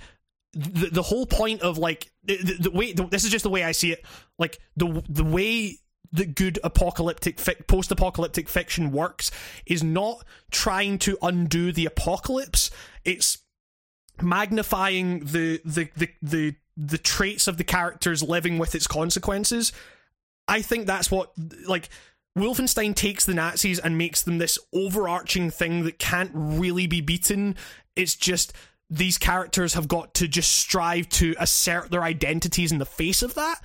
the 0.54 0.90
the 0.92 1.04
whole 1.04 1.28
point 1.28 1.62
of 1.62 1.78
like 1.78 2.12
the, 2.24 2.58
the, 2.60 2.72
way 2.72 2.94
the, 2.94 3.06
this 3.06 3.24
is 3.24 3.30
just 3.30 3.44
the 3.44 3.50
way 3.50 3.64
I 3.64 3.74
see 3.74 3.92
it 3.92 4.04
like 4.40 4.60
the 4.76 5.04
the 5.08 5.24
way 5.24 5.78
the 6.12 6.26
good 6.26 6.60
apocalyptic 6.64 7.38
fic- 7.38 7.68
post-apocalyptic 7.68 8.50
fiction 8.50 8.92
works 8.92 9.32
is 9.66 9.84
not 9.84 10.24
trying 10.52 10.98
to 11.00 11.18
undo 11.22 11.72
the 11.72 11.86
apocalypse. 11.86 12.72
It's 13.04 13.40
magnifying 14.22 15.20
the 15.20 15.62
the 15.64 15.90
the 15.96 16.10
the, 16.22 16.56
the 16.76 16.98
traits 16.98 17.48
of 17.48 17.58
the 17.58 17.64
characters 17.64 18.24
living 18.24 18.58
with 18.58 18.76
its 18.76 18.88
consequences. 18.88 19.72
I 20.48 20.62
think 20.62 20.86
that's 20.86 21.12
what 21.12 21.32
like 21.68 21.90
wolfenstein 22.38 22.96
takes 22.96 23.26
the 23.26 23.34
nazis 23.34 23.80
and 23.80 23.98
makes 23.98 24.22
them 24.22 24.38
this 24.38 24.60
overarching 24.74 25.50
thing 25.50 25.84
that 25.84 26.00
can't 26.00 26.32
really 26.34 26.88
be 26.88 27.02
beaten. 27.02 27.56
It's 27.96 28.16
just 28.16 28.54
these 28.90 29.18
characters 29.18 29.74
have 29.74 29.88
got 29.88 30.14
to 30.16 30.28
just 30.28 30.52
strive 30.52 31.10
to 31.10 31.36
assert 31.40 31.92
their 31.92 32.04
identities 32.04 32.72
in 32.72 32.78
the 32.78 32.86
face 32.86 33.22
of 33.22 33.34
that. 33.34 33.62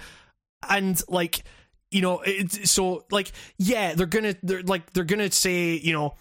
And 0.69 1.01
like 1.09 1.45
you 1.93 2.01
know 2.03 2.21
it, 2.25 2.69
so 2.69 3.05
like 3.11 3.33
yeah 3.59 3.95
they're 3.95 4.07
gonna 4.07 4.35
they're 4.43 4.63
like 4.63 4.93
they're 4.93 5.05
gonna 5.05 5.31
say 5.31 5.75
you 5.75 5.93
know 5.93 6.15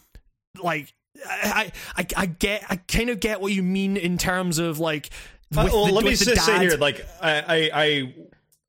like 0.62 0.94
I, 1.28 1.72
I 1.96 2.08
I 2.18 2.26
get 2.26 2.64
I 2.70 2.76
kind 2.78 3.10
of 3.10 3.20
get 3.20 3.42
what 3.42 3.52
you 3.54 3.64
mean 3.64 3.98
in 3.98 4.18
terms 4.18 4.60
of 4.60 4.80
like 4.80 5.10
Uh, 5.56 5.68
well, 5.72 5.86
the, 5.88 5.94
let 5.94 6.04
me 6.06 6.12
just 6.12 6.46
say 6.46 6.60
here, 6.60 6.78
like 6.78 7.06
I, 7.22 7.42
I, 7.42 7.70
I 7.74 8.14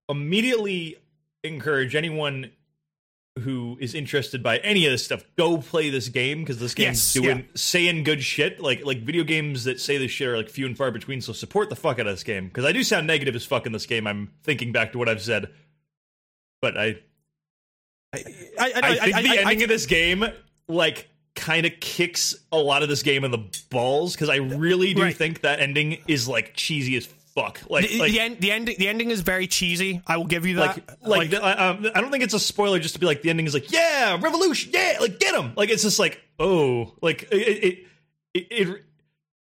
immediately 0.08 0.96
encourage 1.44 1.94
anyone 1.94 2.50
who 3.38 3.78
is 3.80 3.94
interested 3.94 4.42
by 4.42 4.58
any 4.58 4.84
of 4.84 4.92
this 4.92 5.02
stuff 5.04 5.24
go 5.38 5.56
play 5.56 5.88
this 5.88 6.08
game 6.08 6.40
because 6.40 6.58
this 6.58 6.74
game's 6.74 7.14
Yes, 7.16 7.22
doing 7.24 7.38
yeah. 7.38 7.44
saying 7.54 8.04
good 8.04 8.22
shit. 8.22 8.60
Like 8.60 8.84
like 8.84 8.98
video 9.02 9.24
games 9.24 9.64
that 9.64 9.80
say 9.80 9.96
this 9.96 10.10
shit 10.10 10.28
are 10.28 10.36
like 10.36 10.50
few 10.50 10.66
and 10.66 10.76
far 10.76 10.90
between. 10.90 11.20
So 11.22 11.32
support 11.32 11.70
the 11.70 11.76
fuck 11.76 11.98
out 11.98 12.06
of 12.06 12.12
this 12.12 12.24
game 12.24 12.48
because 12.48 12.64
I 12.66 12.72
do 12.72 12.82
sound 12.82 13.06
negative 13.06 13.34
as 13.34 13.44
fuck 13.46 13.64
in 13.64 13.72
this 13.72 13.86
game. 13.86 14.06
I'm 14.06 14.32
thinking 14.42 14.70
back 14.70 14.92
to 14.92 14.98
what 14.98 15.08
I've 15.08 15.22
said, 15.22 15.48
but 16.62 16.78
I 16.78 16.96
I, 18.14 18.22
I, 18.58 18.72
I 19.02 19.12
think 19.12 19.28
the 19.28 19.38
ending 19.40 19.62
of 19.62 19.68
this 19.68 19.86
game 19.86 20.24
like 20.68 21.08
kind 21.34 21.64
of 21.66 21.72
kicks 21.80 22.34
a 22.52 22.58
lot 22.58 22.82
of 22.82 22.88
this 22.88 23.02
game 23.02 23.24
in 23.24 23.30
the 23.30 23.38
balls 23.70 24.14
because 24.14 24.28
I 24.28 24.36
really 24.36 24.94
do 24.94 25.02
Right. 25.02 25.16
think 25.16 25.40
that 25.42 25.60
ending 25.60 25.98
is 26.06 26.28
like 26.28 26.52
cheesy 26.54 26.96
as 26.96 27.06
fuck. 27.06 27.60
Like 27.70 27.88
the, 27.88 27.98
like 27.98 28.12
the 28.12 28.20
end 28.20 28.38
the 28.40 28.52
ending 28.52 28.76
the 28.78 28.88
ending 28.88 29.10
is 29.10 29.22
very 29.22 29.46
cheesy 29.46 30.02
I 30.06 30.18
will 30.18 30.26
give 30.26 30.44
you 30.44 30.56
like 30.56 30.86
that 30.86 31.02
like, 31.08 31.30
the- 31.30 31.42
I, 31.42 31.68
um, 31.68 31.86
I 31.94 32.00
don't 32.02 32.10
think 32.10 32.22
it's 32.22 32.34
a 32.34 32.38
spoiler 32.38 32.78
just 32.78 32.94
to 32.94 33.00
be 33.00 33.06
like 33.06 33.22
the 33.22 33.30
ending 33.30 33.46
is 33.46 33.54
like 33.54 33.72
yeah 33.72 34.18
revolution 34.20 34.70
yeah 34.74 34.98
like 35.00 35.18
get 35.18 35.34
him 35.34 35.52
like 35.56 35.70
it's 35.70 35.82
just 35.82 35.98
like 35.98 36.20
oh 36.38 36.92
like 37.00 37.22
it 37.32 37.36
it, 37.36 37.78
it, 38.34 38.46
it 38.68 38.84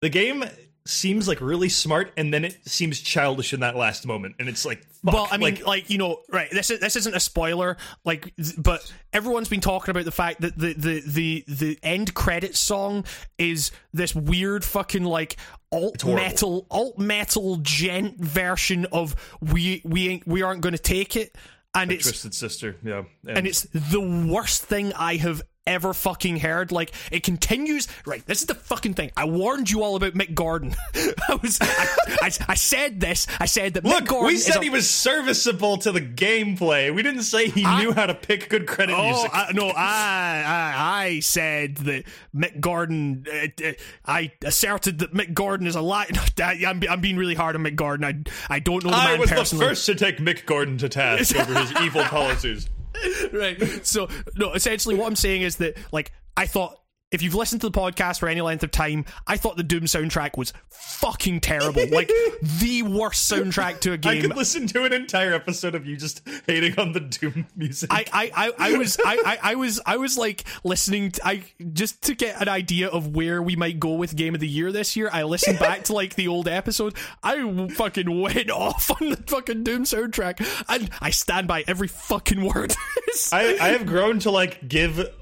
the 0.00 0.08
game 0.08 0.44
seems 0.86 1.26
like 1.26 1.40
really 1.40 1.68
smart 1.68 2.12
and 2.16 2.32
then 2.32 2.44
it 2.44 2.56
seems 2.68 3.00
childish 3.00 3.52
in 3.52 3.60
that 3.60 3.74
last 3.76 4.06
moment 4.06 4.36
and 4.38 4.48
it's 4.48 4.64
like 4.64 4.86
fuck, 5.04 5.14
well, 5.14 5.28
I 5.30 5.36
mean, 5.36 5.54
like, 5.54 5.66
like, 5.66 5.90
you 5.90 5.98
know, 5.98 6.20
right? 6.30 6.50
This 6.50 6.70
is 6.70 6.80
this 6.80 6.96
isn't 6.96 7.14
a 7.14 7.20
spoiler, 7.20 7.76
like, 8.04 8.32
but 8.58 8.92
everyone's 9.12 9.48
been 9.48 9.60
talking 9.60 9.90
about 9.90 10.04
the 10.04 10.12
fact 10.12 10.40
that 10.42 10.58
the 10.58 10.74
the 10.74 11.02
the 11.06 11.44
the 11.48 11.78
end 11.82 12.14
credits 12.14 12.58
song 12.58 13.04
is 13.38 13.70
this 13.92 14.14
weird 14.14 14.64
fucking 14.64 15.04
like 15.04 15.36
alt 15.70 16.04
metal 16.04 16.66
alt 16.70 16.98
metal 16.98 17.56
djent 17.56 18.18
version 18.20 18.86
of 18.92 19.16
we 19.40 19.82
we 19.84 20.08
ain't 20.08 20.26
we 20.26 20.42
aren't 20.42 20.60
going 20.60 20.74
to 20.74 20.78
take 20.78 21.16
it, 21.16 21.34
and 21.74 21.90
it's 21.90 22.04
twisted 22.04 22.34
sister 22.34 22.76
yeah 22.84 23.02
and 23.26 23.46
it's 23.46 23.62
the 23.72 24.00
worst 24.00 24.64
thing 24.64 24.92
I 24.92 25.16
have 25.16 25.42
ever 25.66 25.92
fucking 25.94 26.38
heard. 26.38 26.72
Like 26.72 26.92
it 27.10 27.22
continues. 27.22 27.88
Right, 28.06 28.24
this 28.26 28.40
is 28.40 28.46
the 28.46 28.54
fucking 28.54 28.94
thing. 28.94 29.10
I 29.16 29.24
warned 29.26 29.70
you 29.70 29.82
all 29.82 29.96
about 29.96 30.14
Mick 30.14 30.34
Gordon. 30.34 30.74
I 31.28 31.38
was, 31.40 31.58
I, 31.60 31.86
I, 32.22 32.30
I 32.48 32.54
said 32.54 33.00
this. 33.00 33.26
I 33.40 33.46
said 33.46 33.74
that 33.74 33.84
Mick 33.84 33.88
Look, 33.90 34.06
Gordon 34.06 34.26
we 34.26 34.36
said 34.38 34.56
a- 34.56 34.62
he 34.64 34.70
was 34.70 34.88
serviceable 34.90 35.78
to 35.78 35.92
the 35.92 36.00
gameplay. 36.00 36.94
We 36.94 37.02
didn't 37.02 37.22
say 37.22 37.48
he 37.48 37.62
knew 37.76 37.92
how 37.92 38.06
to 38.06 38.14
pick 38.14 38.48
good 38.48 38.66
credit 38.66 38.94
Oh 38.96 39.02
music. 39.10 39.30
I, 39.32 39.52
no! 39.52 39.68
I, 39.68 39.72
I 40.46 41.02
I 41.04 41.20
said 41.20 41.76
that 41.78 42.04
Mick 42.34 42.60
Gordon. 42.60 43.26
Uh, 43.32 43.46
uh, 43.66 43.72
I 44.04 44.32
asserted 44.44 44.98
that 45.00 45.14
Mick 45.14 45.32
Gordon 45.34 45.66
is 45.66 45.76
a 45.76 45.80
lie. 45.80 46.08
I'm, 46.42 46.82
I'm 46.88 47.00
being 47.00 47.16
really 47.16 47.34
hard 47.34 47.56
on 47.56 47.62
Mick 47.62 47.76
Gordon. 47.76 48.04
I 48.04 48.54
I 48.54 48.58
don't 48.58 48.82
know 48.84 48.90
the 48.90 48.96
I 48.96 49.04
man 49.12 49.20
was 49.20 49.30
the 49.30 49.36
personally. 49.36 49.66
first 49.66 49.86
to 49.86 49.94
take 49.94 50.18
Mick 50.18 50.44
Gordon 50.46 50.78
to 50.78 50.88
task 50.88 51.36
over 51.36 51.54
his 51.58 51.72
evil 51.82 52.02
policies. 52.04 52.68
right. 53.32 53.86
So 53.86 54.08
no, 54.36 54.52
essentially 54.52 54.94
what 54.94 55.06
I'm 55.06 55.16
saying 55.16 55.42
is 55.42 55.56
that 55.56 55.76
like 55.92 56.12
I 56.36 56.46
thought 56.46 56.78
if 57.12 57.22
you've 57.22 57.34
listened 57.34 57.60
to 57.60 57.68
the 57.68 57.78
podcast 57.78 58.18
for 58.18 58.28
any 58.28 58.40
length 58.40 58.64
of 58.64 58.70
time, 58.70 59.04
I 59.26 59.36
thought 59.36 59.56
the 59.56 59.62
Doom 59.62 59.82
soundtrack 59.82 60.36
was 60.36 60.52
fucking 60.70 61.40
terrible. 61.40 61.86
like 61.90 62.10
the 62.42 62.82
worst 62.82 63.30
soundtrack 63.30 63.80
to 63.80 63.92
a 63.92 63.98
game. 63.98 64.18
I 64.18 64.20
could 64.20 64.36
listen 64.36 64.66
to 64.68 64.84
an 64.84 64.92
entire 64.92 65.34
episode 65.34 65.74
of 65.74 65.86
you 65.86 65.96
just 65.96 66.22
hating 66.46 66.78
on 66.78 66.92
the 66.92 67.00
Doom 67.00 67.46
music. 67.54 67.90
I, 67.92 68.06
I, 68.12 68.30
I, 68.34 68.52
I 68.58 68.78
was 68.78 68.98
I, 69.04 69.38
I, 69.42 69.54
was 69.54 69.80
I 69.84 69.98
was 69.98 70.16
like 70.16 70.44
listening 70.64 71.12
to, 71.12 71.26
I 71.26 71.44
just 71.72 72.02
to 72.04 72.14
get 72.14 72.40
an 72.40 72.48
idea 72.48 72.88
of 72.88 73.14
where 73.14 73.42
we 73.42 73.56
might 73.56 73.78
go 73.78 73.92
with 73.92 74.16
game 74.16 74.34
of 74.34 74.40
the 74.40 74.48
year 74.48 74.72
this 74.72 74.96
year. 74.96 75.10
I 75.12 75.24
listened 75.24 75.58
back 75.58 75.84
to 75.84 75.92
like 75.92 76.14
the 76.14 76.28
old 76.28 76.48
episode. 76.48 76.94
I 77.22 77.68
fucking 77.68 78.20
went 78.20 78.50
off 78.50 78.90
on 78.90 79.10
the 79.10 79.16
fucking 79.16 79.64
Doom 79.64 79.84
soundtrack, 79.84 80.64
and 80.68 80.90
I 81.00 81.10
stand 81.10 81.46
by 81.46 81.64
every 81.66 81.88
fucking 81.88 82.42
word. 82.42 82.74
I, 83.32 83.58
I 83.60 83.68
have 83.68 83.84
grown 83.86 84.18
to 84.20 84.30
like 84.30 84.66
give 84.66 85.12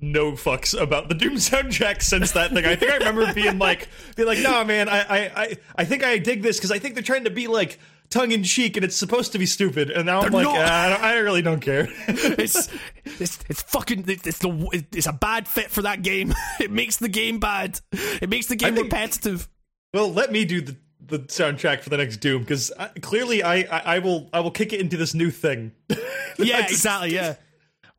no 0.00 0.32
fucks 0.32 0.78
about 0.80 1.08
the 1.08 1.14
Doom 1.14 1.34
soundtrack 1.34 2.02
since 2.02 2.32
that 2.32 2.52
thing. 2.52 2.64
I 2.64 2.76
think 2.76 2.92
I 2.92 2.96
remember 2.98 3.32
being 3.34 3.58
like, 3.58 3.88
being 4.16 4.28
like, 4.28 4.38
no, 4.38 4.64
man, 4.64 4.88
I, 4.88 5.00
I, 5.00 5.18
I, 5.42 5.56
I 5.76 5.84
think 5.84 6.04
I 6.04 6.18
dig 6.18 6.42
this 6.42 6.56
because 6.56 6.70
I 6.70 6.78
think 6.78 6.94
they're 6.94 7.02
trying 7.02 7.24
to 7.24 7.30
be 7.30 7.46
like 7.46 7.78
tongue 8.10 8.32
in 8.32 8.42
cheek 8.42 8.76
and 8.76 8.84
it's 8.84 8.96
supposed 8.96 9.32
to 9.32 9.38
be 9.38 9.44
stupid. 9.46 9.90
And 9.90 10.06
now 10.06 10.20
I'm 10.20 10.32
like. 10.32 10.46
"Ah, 10.48 10.86
I, 10.86 10.88
don't- 10.88 11.02
I 11.02 11.18
really 11.18 11.42
don't 11.42 11.60
care. 11.60 11.88
it's 12.08 12.68
it's 13.04 13.38
it's 13.48 13.62
fucking 13.62 14.04
it's 14.08 14.38
the 14.38 14.86
it's 14.92 15.06
a 15.06 15.12
bad 15.12 15.46
fit 15.48 15.70
for 15.70 15.82
that 15.82 16.02
game. 16.02 16.32
It 16.60 16.70
makes 16.70 16.96
the 16.96 17.08
game 17.08 17.38
bad. 17.38 17.80
It 17.92 18.28
makes 18.30 18.46
the 18.46 18.56
game 18.56 18.74
think- 18.74 18.92
repetitive. 18.92 19.48
well, 19.94 20.12
let 20.12 20.32
me 20.32 20.44
do 20.44 20.60
the 20.60 20.76
the 21.00 21.20
soundtrack 21.20 21.80
for 21.80 21.88
the 21.90 21.96
next 21.96 22.18
Doom 22.18 22.42
because 22.42 22.70
clearly 23.00 23.42
I, 23.42 23.60
I, 23.60 23.96
I 23.96 23.98
will, 24.00 24.28
I 24.30 24.40
will 24.40 24.50
kick 24.50 24.74
it 24.74 24.80
into 24.80 24.96
this 24.98 25.14
new 25.14 25.30
thing. 25.30 25.72
Yeah, 26.40 26.60
exactly. 26.68 27.12
Yeah. 27.14 27.34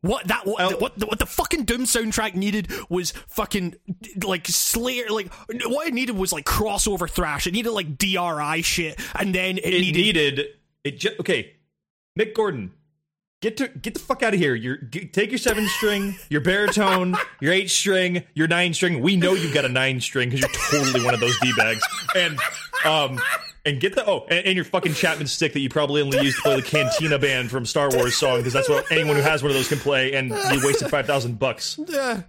What 0.02 0.28
that 0.28 0.46
what, 0.46 0.60
I'll- 0.62 0.78
what 0.78 0.98
the, 0.98 1.06
what 1.06 1.18
the 1.18 1.26
fucking 1.26 1.64
Doom 1.64 1.82
soundtrack 1.82 2.34
needed 2.34 2.72
was 2.88 3.10
fucking 3.28 3.74
like 4.24 4.46
Slayer 4.46 5.08
like 5.10 5.30
what 5.66 5.86
it 5.88 5.92
needed 5.94 6.16
was 6.16 6.32
like 6.32 6.46
crossover 6.46 7.08
thrash. 7.08 7.46
It 7.46 7.52
needed 7.52 7.70
like 7.72 7.98
DRI 7.98 8.62
shit, 8.62 8.98
and 9.18 9.34
then 9.34 9.58
it, 9.58 9.64
it 9.66 9.80
needed, 9.80 9.96
needed 9.96 10.46
it. 10.84 10.98
Ju- 10.98 11.14
okay, 11.20 11.52
Mick 12.18 12.32
Gordon, 12.34 12.72
get 13.42 13.58
to 13.58 13.68
get 13.68 13.92
the 13.92 14.00
fuck 14.00 14.22
out 14.22 14.32
of 14.32 14.40
here. 14.40 14.54
You're 14.54 14.78
take 14.78 15.30
your 15.30 15.38
seven 15.38 15.66
string, 15.68 16.16
your 16.30 16.40
baritone, 16.40 17.14
your 17.42 17.52
eight 17.52 17.68
string, 17.70 18.24
your 18.32 18.48
nine 18.48 18.72
string. 18.72 19.00
We 19.02 19.16
know 19.16 19.34
you've 19.34 19.52
got 19.52 19.66
a 19.66 19.68
nine 19.68 20.00
string 20.00 20.30
because 20.30 20.40
you're 20.40 20.80
totally 20.82 21.04
one 21.04 21.12
of 21.12 21.20
those 21.20 21.38
d 21.40 21.52
bags. 21.58 21.82
And 22.16 22.38
um. 22.86 23.20
And 23.64 23.78
get 23.78 23.94
the 23.94 24.06
oh, 24.08 24.26
and, 24.30 24.46
and 24.46 24.56
your 24.56 24.64
fucking 24.64 24.94
Chapman 24.94 25.26
stick 25.26 25.52
that 25.52 25.60
you 25.60 25.68
probably 25.68 26.00
only 26.00 26.18
used 26.22 26.36
to 26.38 26.42
play 26.42 26.56
the 26.56 26.62
Cantina 26.62 27.18
band 27.18 27.50
from 27.50 27.66
Star 27.66 27.90
Wars 27.90 28.16
song 28.16 28.38
because 28.38 28.52
that's 28.54 28.68
what 28.68 28.90
anyone 28.90 29.16
who 29.16 29.22
has 29.22 29.42
one 29.42 29.50
of 29.50 29.56
those 29.56 29.68
can 29.68 29.78
play. 29.78 30.14
And 30.14 30.30
you 30.30 30.60
wasted 30.64 30.88
five 30.88 31.06
thousand 31.06 31.38
bucks. 31.38 31.78
Yeah. 31.86 32.22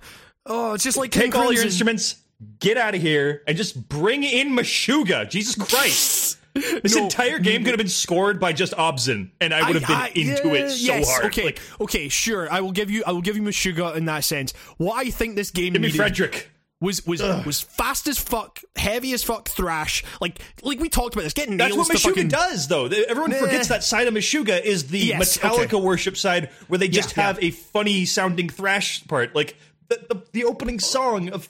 Oh, 0.45 0.73
it's 0.73 0.83
just 0.83 0.97
like 0.97 1.11
Take 1.11 1.35
all 1.35 1.53
your 1.53 1.63
instruments, 1.63 2.15
get 2.59 2.75
out 2.77 2.95
of 2.95 3.01
here, 3.01 3.43
and 3.47 3.55
just 3.55 3.87
bring 3.87 4.23
in 4.23 4.49
Meshuggah. 4.49 5.29
Jesus 5.29 5.55
Christ. 5.55 6.37
This 6.53 6.97
No. 6.97 7.03
entire 7.05 7.39
game 7.39 7.63
could 7.63 7.69
have 7.69 7.77
been 7.77 7.87
scored 7.87 8.37
by 8.37 8.51
just 8.51 8.73
obZen, 8.73 9.29
and 9.39 9.53
I 9.53 9.65
would 9.65 9.81
have 9.81 9.87
been 9.87 9.95
I- 9.95 10.07
into 10.09 10.49
yeah, 10.49 10.65
it 10.65 10.71
so 10.71 10.93
yes, 10.95 11.09
hard. 11.09 11.25
Okay, 11.27 11.45
Like, 11.45 11.61
okay, 11.79 12.09
sure. 12.09 12.51
I 12.51 12.59
will 12.59 12.73
give 12.73 12.91
you. 12.91 13.03
I 13.07 13.13
will 13.13 13.21
give 13.21 13.37
you 13.37 13.41
Meshuggah 13.41 13.95
in 13.95 14.03
that 14.07 14.25
sense. 14.25 14.51
What 14.75 14.97
I 14.97 15.11
think 15.11 15.37
this 15.37 15.49
game 15.49 15.71
give 15.71 15.81
me 15.81 15.87
needed 15.87 15.97
Frederick. 15.97 16.50
Was 16.81 17.05
was 17.05 17.21
was 17.45 17.61
fast 17.61 18.07
as 18.07 18.17
fuck, 18.17 18.59
heavy 18.75 19.13
as 19.13 19.23
fuck 19.23 19.47
thrash. 19.47 20.03
Like 20.19 20.39
like 20.63 20.79
we 20.79 20.89
talked 20.89 21.13
about 21.13 21.23
this. 21.23 21.33
Getting 21.33 21.55
That's 21.57 21.77
what 21.77 21.87
Meshuggah 21.87 22.01
fucking 22.09 22.27
does, 22.29 22.67
though. 22.67 22.85
Everyone 22.87 23.31
forgets 23.31 23.67
that 23.67 23.83
side 23.83 24.07
of 24.07 24.13
Meshuggah 24.15 24.61
is 24.63 24.87
the 24.87 24.97
Yes, 24.97 25.37
Metallica 25.37 25.65
okay. 25.75 25.79
worship 25.79 26.17
side, 26.17 26.49
where 26.67 26.79
they 26.79 26.87
just 26.87 27.15
Yeah, 27.15 27.23
have 27.27 27.43
a 27.43 27.51
funny 27.51 28.05
sounding 28.05 28.49
thrash 28.49 29.05
part, 29.07 29.35
like 29.35 29.55
the, 29.89 30.03
the, 30.09 30.23
the 30.33 30.43
opening 30.45 30.79
song 30.79 31.29
of. 31.29 31.47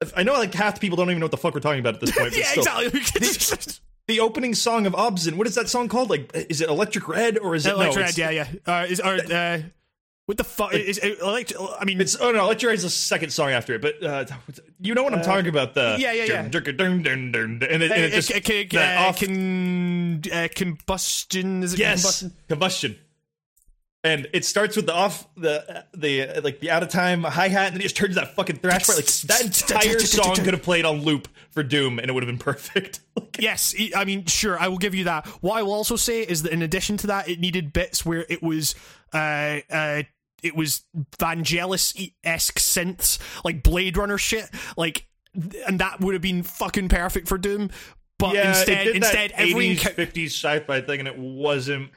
of- 0.00 0.12
I 0.16 0.24
know, 0.24 0.32
like 0.32 0.52
half 0.52 0.74
the 0.74 0.80
people 0.80 0.96
don't 0.96 1.10
even 1.10 1.20
know 1.20 1.26
what 1.26 1.30
the 1.30 1.36
fuck 1.36 1.54
we're 1.54 1.60
talking 1.60 1.78
about 1.78 1.94
at 1.94 2.00
this 2.00 2.10
point. 2.18 2.36
Yeah, 2.36 2.44
still. 2.46 2.78
exactly. 2.78 3.74
The 4.08 4.18
opening 4.18 4.56
song 4.56 4.84
of 4.86 4.94
obZen. 4.94 5.34
What 5.36 5.46
is 5.46 5.54
that 5.54 5.68
song 5.68 5.88
called? 5.88 6.10
Like, 6.10 6.28
is 6.34 6.60
it 6.60 6.68
Electric 6.68 7.06
Red 7.06 7.38
or 7.38 7.54
is 7.54 7.66
it 7.66 7.74
Electric 7.74 7.96
no? 7.96 8.02
Red, 8.02 8.18
yeah, 8.18 8.30
yeah. 8.30 8.48
Uh, 8.66 8.84
is 8.88 8.98
or, 8.98 9.14
uh, 9.14 9.60
what 10.26 10.38
the 10.38 10.44
fuck 10.44 10.72
is, 10.72 10.98
is 10.98 11.20
electric? 11.20 11.60
I 11.80 11.84
mean, 11.84 12.00
It's 12.00 12.16
oh 12.20 12.30
no, 12.30 12.44
Electric 12.44 12.68
Red 12.68 12.74
is 12.76 12.82
the 12.84 12.90
second 12.90 13.30
song 13.30 13.50
after 13.50 13.74
it, 13.74 13.82
but 13.82 14.02
uh, 14.02 14.24
you 14.80 14.94
know 14.94 15.02
what 15.02 15.12
I'm 15.14 15.22
talking 15.22 15.48
about. 15.48 15.74
The 15.74 15.96
yeah, 15.98 16.12
yeah, 16.12 16.24
yeah. 16.24 16.48
dun, 16.48 16.62
dun, 16.62 16.76
dun, 16.76 17.02
dun, 17.02 17.32
dun, 17.32 17.68
and 17.70 17.82
it, 17.82 17.90
and 17.90 18.02
it 18.02 18.12
uh, 18.12 18.16
just 18.16 18.30
uh, 18.32 18.36
uh, 18.36 18.62
that 18.72 18.98
uh, 19.04 19.08
off- 19.08 19.20
con- 19.20 20.22
uh, 20.32 20.48
combustion. 20.54 21.62
Is 21.62 21.74
it 21.74 21.80
yes 21.80 22.02
combustion? 22.02 22.32
combustion. 22.48 22.98
and 24.04 24.28
it 24.32 24.44
starts 24.44 24.76
with 24.76 24.86
the 24.86 24.94
off 24.94 25.26
the 25.36 25.84
the 25.94 26.40
like 26.42 26.60
the 26.60 26.70
out 26.70 26.82
of 26.82 26.88
time 26.88 27.22
hi 27.24 27.48
hat, 27.48 27.66
and 27.66 27.74
then 27.74 27.80
it 27.80 27.84
just 27.84 27.96
turns 27.96 28.14
that 28.14 28.34
fucking 28.36 28.56
thrash 28.56 28.86
part. 28.86 28.96
Like 28.98 29.06
that 29.06 29.42
entire 29.44 29.98
song 30.00 30.36
could 30.36 30.54
have 30.54 30.62
played 30.62 30.84
on 30.84 31.02
loop 31.02 31.28
for 31.50 31.62
Doom, 31.62 31.98
and 31.98 32.08
it 32.08 32.12
would 32.12 32.22
have 32.22 32.28
been 32.28 32.38
perfect. 32.38 33.00
Like, 33.14 33.36
Yes, 33.38 33.74
I 33.94 34.06
mean, 34.06 34.24
sure, 34.24 34.58
I 34.58 34.68
will 34.68 34.78
give 34.78 34.94
you 34.94 35.04
that. 35.04 35.26
What 35.42 35.58
I 35.58 35.62
will 35.62 35.74
also 35.74 35.96
say 35.96 36.22
is 36.22 36.44
that 36.44 36.52
in 36.52 36.62
addition 36.62 36.96
to 36.98 37.06
that, 37.08 37.28
it 37.28 37.40
needed 37.40 37.72
bits 37.74 38.06
where 38.06 38.24
it 38.30 38.42
was, 38.42 38.74
uh, 39.12 39.60
uh, 39.70 40.02
it 40.42 40.56
was 40.56 40.82
Vangelis 41.18 42.12
esque 42.24 42.58
synths, 42.58 43.18
like 43.44 43.62
Blade 43.62 43.96
Runner 43.96 44.18
shit, 44.18 44.48
like, 44.76 45.06
and 45.66 45.78
that 45.78 46.00
would 46.00 46.14
have 46.14 46.22
been 46.22 46.42
fucking 46.42 46.88
perfect 46.88 47.28
for 47.28 47.38
Doom. 47.38 47.70
But 48.18 48.34
yeah, 48.34 48.50
instead, 48.50 48.86
instead, 48.88 49.32
every 49.32 49.76
80s, 49.76 49.80
encou- 49.80 50.12
50s 50.12 50.26
sci-fi 50.26 50.80
thing, 50.82 51.00
and 51.00 51.08
it 51.08 51.18
wasn't. 51.18 51.90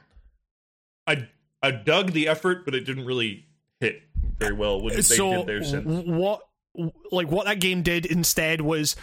I 1.07 1.27
I 1.61 1.71
dug 1.71 2.11
the 2.11 2.27
effort, 2.27 2.65
but 2.65 2.73
it 2.75 2.81
didn't 2.81 3.05
really 3.05 3.45
hit 3.79 4.01
very 4.37 4.53
well 4.53 4.81
when 4.81 4.95
they 4.95 5.01
so 5.01 5.37
did 5.37 5.47
their 5.47 5.61
synth. 5.61 6.05
what, 6.07 6.47
like, 7.11 7.29
what 7.29 7.45
that 7.45 7.59
game 7.59 7.81
did 7.81 8.05
instead 8.05 8.61
was. 8.61 8.95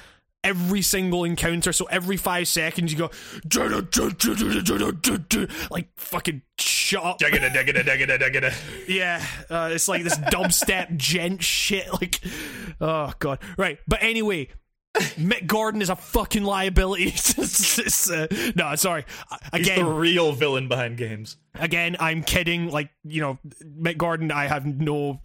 Every 0.45 0.83
single 0.83 1.23
encounter, 1.23 1.73
so 1.73 1.85
every 1.85 2.17
five 2.17 2.49
seconds 2.49 2.93
you 2.93 2.99
go, 2.99 3.11
like 5.71 5.89
fucking 5.97 6.43
shut 6.59 7.05
up. 7.05 7.21
Yeah, 8.89 9.25
uh, 9.49 9.71
it's 9.73 9.87
like 9.87 10.03
this 10.03 10.17
dubstep 10.19 10.97
djent 10.97 11.43
shit. 11.45 11.93
Like, 11.93 12.21
oh 12.81 13.13
god, 13.21 13.39
right. 13.57 13.79
But 13.87 14.03
anyway, 14.03 14.49
Mick 14.97 15.47
Gordon 15.47 15.81
is 15.81 15.91
a 15.91 15.97
fucking 15.97 16.43
liability. 16.43 17.05
It's- 17.15 17.79
it's, 17.79 18.11
uh, 18.11 18.27
no, 18.57 18.75
sorry. 18.75 19.05
He's 19.55 19.67
the 19.69 19.85
real 19.85 20.33
villain 20.33 20.67
behind 20.69 20.97
games. 20.97 21.37
again, 21.55 21.97
I'm 22.01 22.23
kidding. 22.23 22.69
Like, 22.71 22.91
you 23.05 23.21
know, 23.21 23.39
Mick 23.65 23.97
Gordon. 23.97 24.31
I 24.33 24.47
have 24.47 24.67
no. 24.67 25.21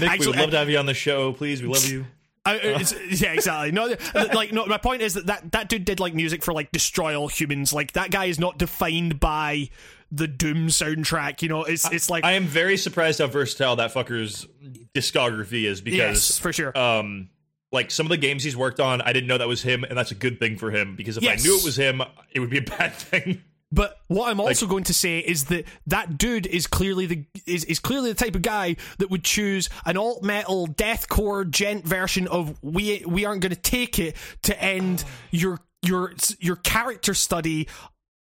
Nick, 0.00 0.10
we 0.20 0.26
would 0.28 0.36
love 0.36 0.50
to 0.52 0.58
have 0.58 0.70
you 0.70 0.78
on 0.78 0.86
the 0.86 0.94
show. 0.94 1.32
Please, 1.32 1.60
we 1.62 1.68
love 1.68 1.86
you. 1.86 2.06
I, 2.46 2.84
yeah, 3.08 3.32
exactly. 3.32 3.72
No, 3.72 3.94
like, 4.14 4.52
no. 4.52 4.66
My 4.66 4.76
point 4.76 5.00
is 5.00 5.14
that, 5.14 5.26
that 5.26 5.52
that 5.52 5.68
dude 5.68 5.84
did 5.84 5.98
like 5.98 6.14
music 6.14 6.42
for 6.42 6.52
like 6.52 6.70
Destroy 6.72 7.18
All 7.18 7.28
Humans. 7.28 7.72
Like 7.72 7.92
that 7.92 8.10
guy 8.10 8.26
is 8.26 8.38
not 8.38 8.58
defined 8.58 9.18
by 9.18 9.70
the 10.12 10.28
Doom 10.28 10.68
soundtrack. 10.68 11.40
You 11.40 11.48
know, 11.48 11.64
it's 11.64 11.90
it's 11.90 12.10
like 12.10 12.24
I 12.24 12.32
am 12.32 12.44
very 12.44 12.76
surprised 12.76 13.18
how 13.20 13.28
versatile 13.28 13.76
that 13.76 13.94
fucker's 13.94 14.46
discography 14.94 15.64
is 15.64 15.80
because 15.80 15.98
yes, 15.98 16.38
for 16.38 16.52
sure. 16.52 16.76
um 16.76 17.30
like 17.72 17.90
some 17.90 18.06
of 18.06 18.10
the 18.10 18.16
games 18.16 18.44
he's 18.44 18.56
worked 18.56 18.78
on, 18.78 19.00
I 19.00 19.12
didn't 19.12 19.26
know 19.26 19.38
that 19.38 19.48
was 19.48 19.62
him, 19.62 19.82
and 19.82 19.96
that's 19.98 20.12
a 20.12 20.14
good 20.14 20.38
thing 20.38 20.56
for 20.58 20.70
him 20.70 20.94
because 20.94 21.16
if 21.16 21.22
Yes. 21.24 21.40
I 21.40 21.48
knew 21.48 21.58
it 21.58 21.64
was 21.64 21.76
him, 21.76 22.02
it 22.32 22.40
would 22.40 22.50
be 22.50 22.58
a 22.58 22.62
bad 22.62 22.92
thing. 22.94 23.42
But 23.74 23.98
what 24.06 24.28
I'm 24.30 24.38
also 24.40 24.66
going 24.68 24.84
to 24.84 24.94
say 24.94 25.18
is 25.18 25.46
that 25.46 25.64
that 25.88 26.16
dude 26.16 26.46
is 26.46 26.68
clearly 26.68 27.06
the 27.06 27.24
is, 27.44 27.64
is 27.64 27.80
clearly 27.80 28.10
the 28.10 28.14
type 28.14 28.36
of 28.36 28.42
guy 28.42 28.76
that 28.98 29.10
would 29.10 29.24
choose 29.24 29.68
an 29.84 29.96
alt 29.96 30.22
metal 30.22 30.68
deathcore 30.68 31.44
djent 31.50 31.84
version 31.84 32.28
of 32.28 32.56
we 32.62 33.02
we 33.04 33.24
aren't 33.24 33.40
going 33.42 33.54
to 33.54 33.60
take 33.60 33.98
it 33.98 34.14
to 34.42 34.62
end 34.62 35.04
your 35.32 35.58
your 35.82 36.14
your 36.38 36.56
character 36.56 37.14
study 37.14 37.66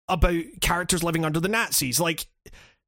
about 0.08 0.42
characters 0.62 1.04
living 1.04 1.26
under 1.26 1.40
the 1.42 1.50
Nazis. 1.50 2.00
Like 2.00 2.28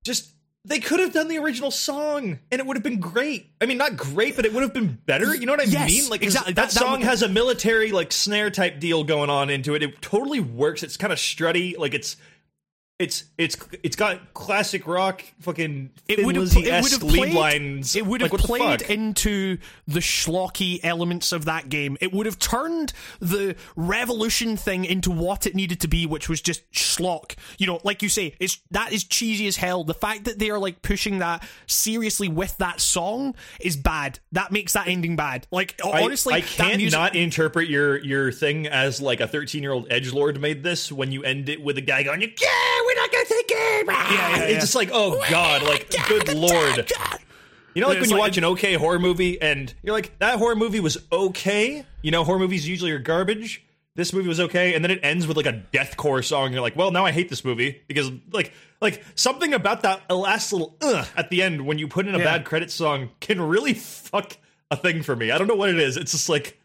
Just 0.06 0.30
they 0.66 0.80
could 0.80 1.02
have 1.02 1.12
done 1.12 1.28
the 1.28 1.40
original 1.40 1.72
song 1.72 2.40
and 2.50 2.60
it 2.62 2.66
would 2.66 2.78
have 2.78 2.84
been 2.84 3.02
great. 3.02 3.48
I 3.60 3.66
mean, 3.66 3.78
not 3.78 3.98
great, 3.98 4.38
but 4.38 4.46
it 4.46 4.54
would 4.54 4.64
have 4.64 4.74
been 4.74 4.98
better. 5.06 5.36
You 5.36 5.46
know 5.46 5.52
what 5.52 5.60
I 5.60 5.66
Yes, 5.66 5.92
mean? 5.92 6.10
Like 6.10 6.24
exactly. 6.24 6.54
That, 6.54 6.70
That- 6.70 6.74
that 6.74 6.80
song 6.80 7.00
would- 7.00 7.08
has 7.08 7.22
a 7.22 7.28
military 7.28 7.92
like 7.92 8.14
snare 8.14 8.50
type 8.50 8.80
deal 8.80 9.04
going 9.04 9.30
on 9.30 9.50
into 9.50 9.76
it. 9.76 9.84
It 9.84 10.02
totally 10.02 10.40
works. 10.40 10.82
It's 10.82 10.96
kind 10.96 11.12
of 11.12 11.20
strutty. 11.20 11.78
Like 11.78 11.94
it's 11.94 12.16
it's 13.04 13.26
it's 13.38 13.58
it's 13.84 13.96
got 13.96 14.34
classic 14.34 14.88
rock 14.88 15.24
fucking 15.42 15.92
it 16.08 16.26
would 16.26 16.36
have 16.36 16.46
Lizzy 16.46 16.62
it 16.62 16.66
would 16.66 16.74
esque 16.74 16.92
have 16.94 17.04
lead 17.04 17.18
played 17.18 17.34
lines. 17.34 17.96
it 17.96 18.06
would 18.06 18.22
have 18.22 18.32
the 18.32 18.38
played 18.38 18.82
fuck? 18.82 18.90
into 18.90 19.58
the 19.88 20.00
schlocky 20.00 20.80
elements 20.84 21.32
of 21.32 21.46
that 21.46 21.70
game. 21.70 21.98
It 22.00 22.14
would 22.14 22.26
have 22.26 22.40
turned 22.40 22.94
the 23.20 23.56
revolution 23.76 24.56
thing 24.56 24.86
into 24.86 25.12
what 25.12 25.46
it 25.46 25.54
needed 25.54 25.82
to 25.82 25.88
be, 25.88 26.06
which 26.06 26.30
was 26.30 26.42
just 26.42 26.70
schlock. 26.72 27.36
You 27.58 27.68
know, 27.68 27.80
like 27.84 28.02
you 28.02 28.10
say, 28.10 28.36
it's 28.40 28.60
that 28.72 28.94
is 28.94 29.04
cheesy 29.04 29.48
as 29.48 29.58
hell. 29.58 29.84
The 29.84 29.94
fact 29.94 30.24
that 30.24 30.40
they 30.40 30.50
are 30.50 30.60
like 30.60 30.82
pushing 30.82 31.20
that 31.20 31.44
seriously 31.68 32.30
with 32.30 32.58
that 32.58 32.80
song 32.80 33.36
is 33.60 33.76
bad. 33.76 34.20
That 34.32 34.52
makes 34.52 34.74
that 34.74 34.88
ending 34.88 35.16
bad. 35.18 35.46
Like 35.52 35.80
honestly, 35.84 36.36
I, 36.36 36.40
that 36.40 36.48
can't 36.48 36.78
music- 36.78 36.98
not 36.98 37.16
interpret 37.16 37.68
your 37.68 37.98
your 38.00 38.32
thing 38.32 38.68
as 38.68 39.02
like 39.02 39.20
a 39.20 39.28
13 39.28 39.62
year 39.62 39.74
old 39.74 39.88
edge 39.92 40.14
lord 40.14 40.40
made 40.40 40.64
this 40.64 40.92
when 40.92 41.12
you 41.12 41.24
end 41.24 41.50
it 41.50 41.62
with 41.62 41.78
a 41.78 41.82
guy 41.82 42.04
going, 42.04 42.22
"Yeah, 42.22 42.28
we're 42.96 43.02
not 43.02 43.12
gonna 43.12 43.26
take 43.26 43.46
it." 43.52 43.86
Yeah, 43.88 44.38
yeah, 44.38 44.44
It's 44.46 44.62
just 44.62 44.76
like, 44.76 44.90
oh 44.94 45.24
god, 45.30 45.64
like 45.64 45.90
good 46.08 46.34
lord. 46.36 46.92
You 47.76 47.82
know, 47.82 47.88
like 47.90 48.02
when 48.02 48.10
you 48.10 48.18
watch 48.18 48.38
an 48.38 48.46
okay 48.46 48.76
horror 48.76 49.00
movie 49.00 49.42
and 49.42 49.74
you're 49.82 49.96
like, 49.96 50.20
that 50.20 50.38
horror 50.38 50.56
movie 50.56 50.80
was 50.80 50.98
okay. 51.12 51.86
You 52.04 52.12
know, 52.12 52.24
horror 52.24 52.38
movies 52.40 52.68
usually 52.68 52.92
are 52.92 53.00
garbage. 53.00 53.66
This 53.96 54.12
movie 54.14 54.28
was 54.28 54.40
okay, 54.40 54.74
and 54.76 54.84
then 54.84 54.92
it 54.92 55.00
ends 55.04 55.28
with 55.28 55.38
like 55.38 55.46
a 55.46 55.64
deathcore 55.72 56.24
song. 56.24 56.46
And 56.46 56.54
you're 56.54 56.62
like, 56.62 56.76
well, 56.76 56.92
now 56.92 57.06
I 57.06 57.12
hate 57.12 57.30
this 57.30 57.44
movie 57.46 57.82
because 57.88 58.12
like 58.32 58.52
like 58.82 59.04
something 59.16 59.54
about 59.54 59.82
that 59.84 60.10
last 60.10 60.52
little 60.54 60.76
ugh 60.82 61.08
at 61.16 61.30
the 61.30 61.42
end 61.42 61.66
when 61.66 61.78
you 61.80 61.88
put 61.88 62.08
in 62.08 62.14
a 62.16 62.18
Yeah. 62.20 62.24
bad 62.26 62.46
credit 62.46 62.70
song 62.72 63.10
can 63.20 63.40
really 63.42 63.74
fuck 63.74 64.38
a 64.72 64.76
thing 64.76 65.04
for 65.04 65.16
me. 65.16 65.32
I 65.32 65.38
don't 65.38 65.48
know 65.48 65.56
what 65.56 65.70
it 65.70 65.80
is. 65.80 65.96
It's 65.98 66.12
just 66.12 66.28
like 66.30 66.60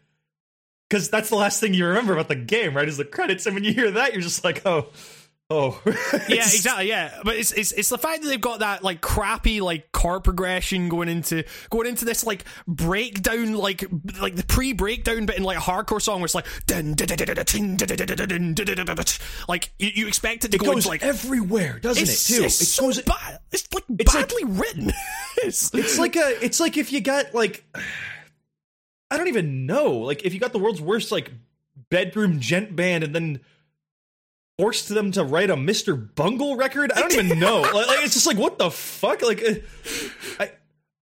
because 0.89 1.09
that's 1.09 1.29
the 1.29 1.35
last 1.35 1.59
thing 1.59 1.73
you 1.75 1.85
remember 1.85 2.13
about 2.13 2.27
the 2.29 2.35
game, 2.35 2.75
right? 2.75 2.87
Is 2.87 2.97
the 2.97 3.05
credits, 3.05 3.45
and 3.45 3.53
when 3.55 3.63
you 3.63 3.73
hear 3.73 3.91
that, 3.91 4.13
you're 4.13 4.21
just 4.23 4.43
like, 4.43 4.63
oh, 4.65 4.87
Oh, 5.51 5.81
yeah, 5.85 6.45
exactly. 6.45 6.89
Yeah, 6.89 7.21
but 7.23 7.35
it's, 7.35 7.51
it's 7.51 7.71
it's 7.71 7.89
the 7.89 7.97
fact 7.97 8.21
that 8.21 8.27
they've 8.27 8.39
got 8.39 8.59
that 8.59 8.83
like 8.83 9.01
crappy 9.01 9.61
like 9.61 9.91
chord 9.91 10.23
progression 10.23 10.89
going 10.89 11.09
into 11.09 11.43
going 11.71 11.87
into 11.87 12.05
this 12.05 12.23
like 12.23 12.45
breakdown 12.67 13.55
like 13.55 13.83
like 14.21 14.35
the 14.35 14.45
pre 14.45 14.73
breakdown 14.73 15.25
bit 15.25 15.37
in 15.37 15.43
like 15.43 15.57
a 15.57 15.61
hardcore 15.61 15.99
song 15.99 16.19
where 16.19 16.25
it's 16.25 16.35
like 16.35 16.45
like 19.47 19.71
you, 19.79 19.89
you 19.95 20.07
expect 20.07 20.45
it 20.45 20.51
to 20.51 20.57
it 20.57 20.63
go 20.63 20.73
into, 20.73 20.87
like 20.87 21.01
everywhere, 21.01 21.79
doesn't 21.79 22.03
it's, 22.03 22.29
it? 22.29 22.35
Too, 22.35 22.43
it's, 22.43 22.61
it 22.61 22.65
so 22.65 22.83
goes. 22.83 22.99
It's 22.99 23.07
like 23.07 23.41
it's 23.51 24.13
badly 24.13 24.43
like, 24.43 24.61
written. 24.61 24.91
it's, 25.37 25.73
it's 25.73 25.97
like 25.97 26.15
a 26.15 26.45
it's 26.45 26.59
like 26.59 26.77
if 26.77 26.91
you 26.91 27.01
got 27.01 27.33
like 27.33 27.65
I 29.09 29.17
don't 29.17 29.29
even 29.29 29.65
know 29.65 29.93
like 29.93 30.23
if 30.23 30.35
you 30.35 30.39
got 30.39 30.53
the 30.53 30.59
world's 30.59 30.79
worst 30.79 31.11
like 31.11 31.31
bedroom 31.89 32.39
djent 32.39 32.75
band 32.75 33.03
and 33.03 33.15
then 33.15 33.39
forced 34.59 34.89
them 34.89 35.09
to 35.13 35.23
write 35.23 35.49
a 35.49 35.55
Mr. 35.55 36.13
Bungle 36.15 36.57
record. 36.57 36.91
I 36.91 36.99
don't 36.99 37.13
even 37.13 37.39
know. 37.39 37.61
like, 37.73 37.87
like, 37.87 38.03
it's 38.03 38.13
just 38.13 38.27
like 38.27 38.37
what 38.37 38.57
the 38.59 38.69
fuck. 38.69 39.21
Like 39.21 39.41
uh, 39.41 39.53
I. 40.39 40.51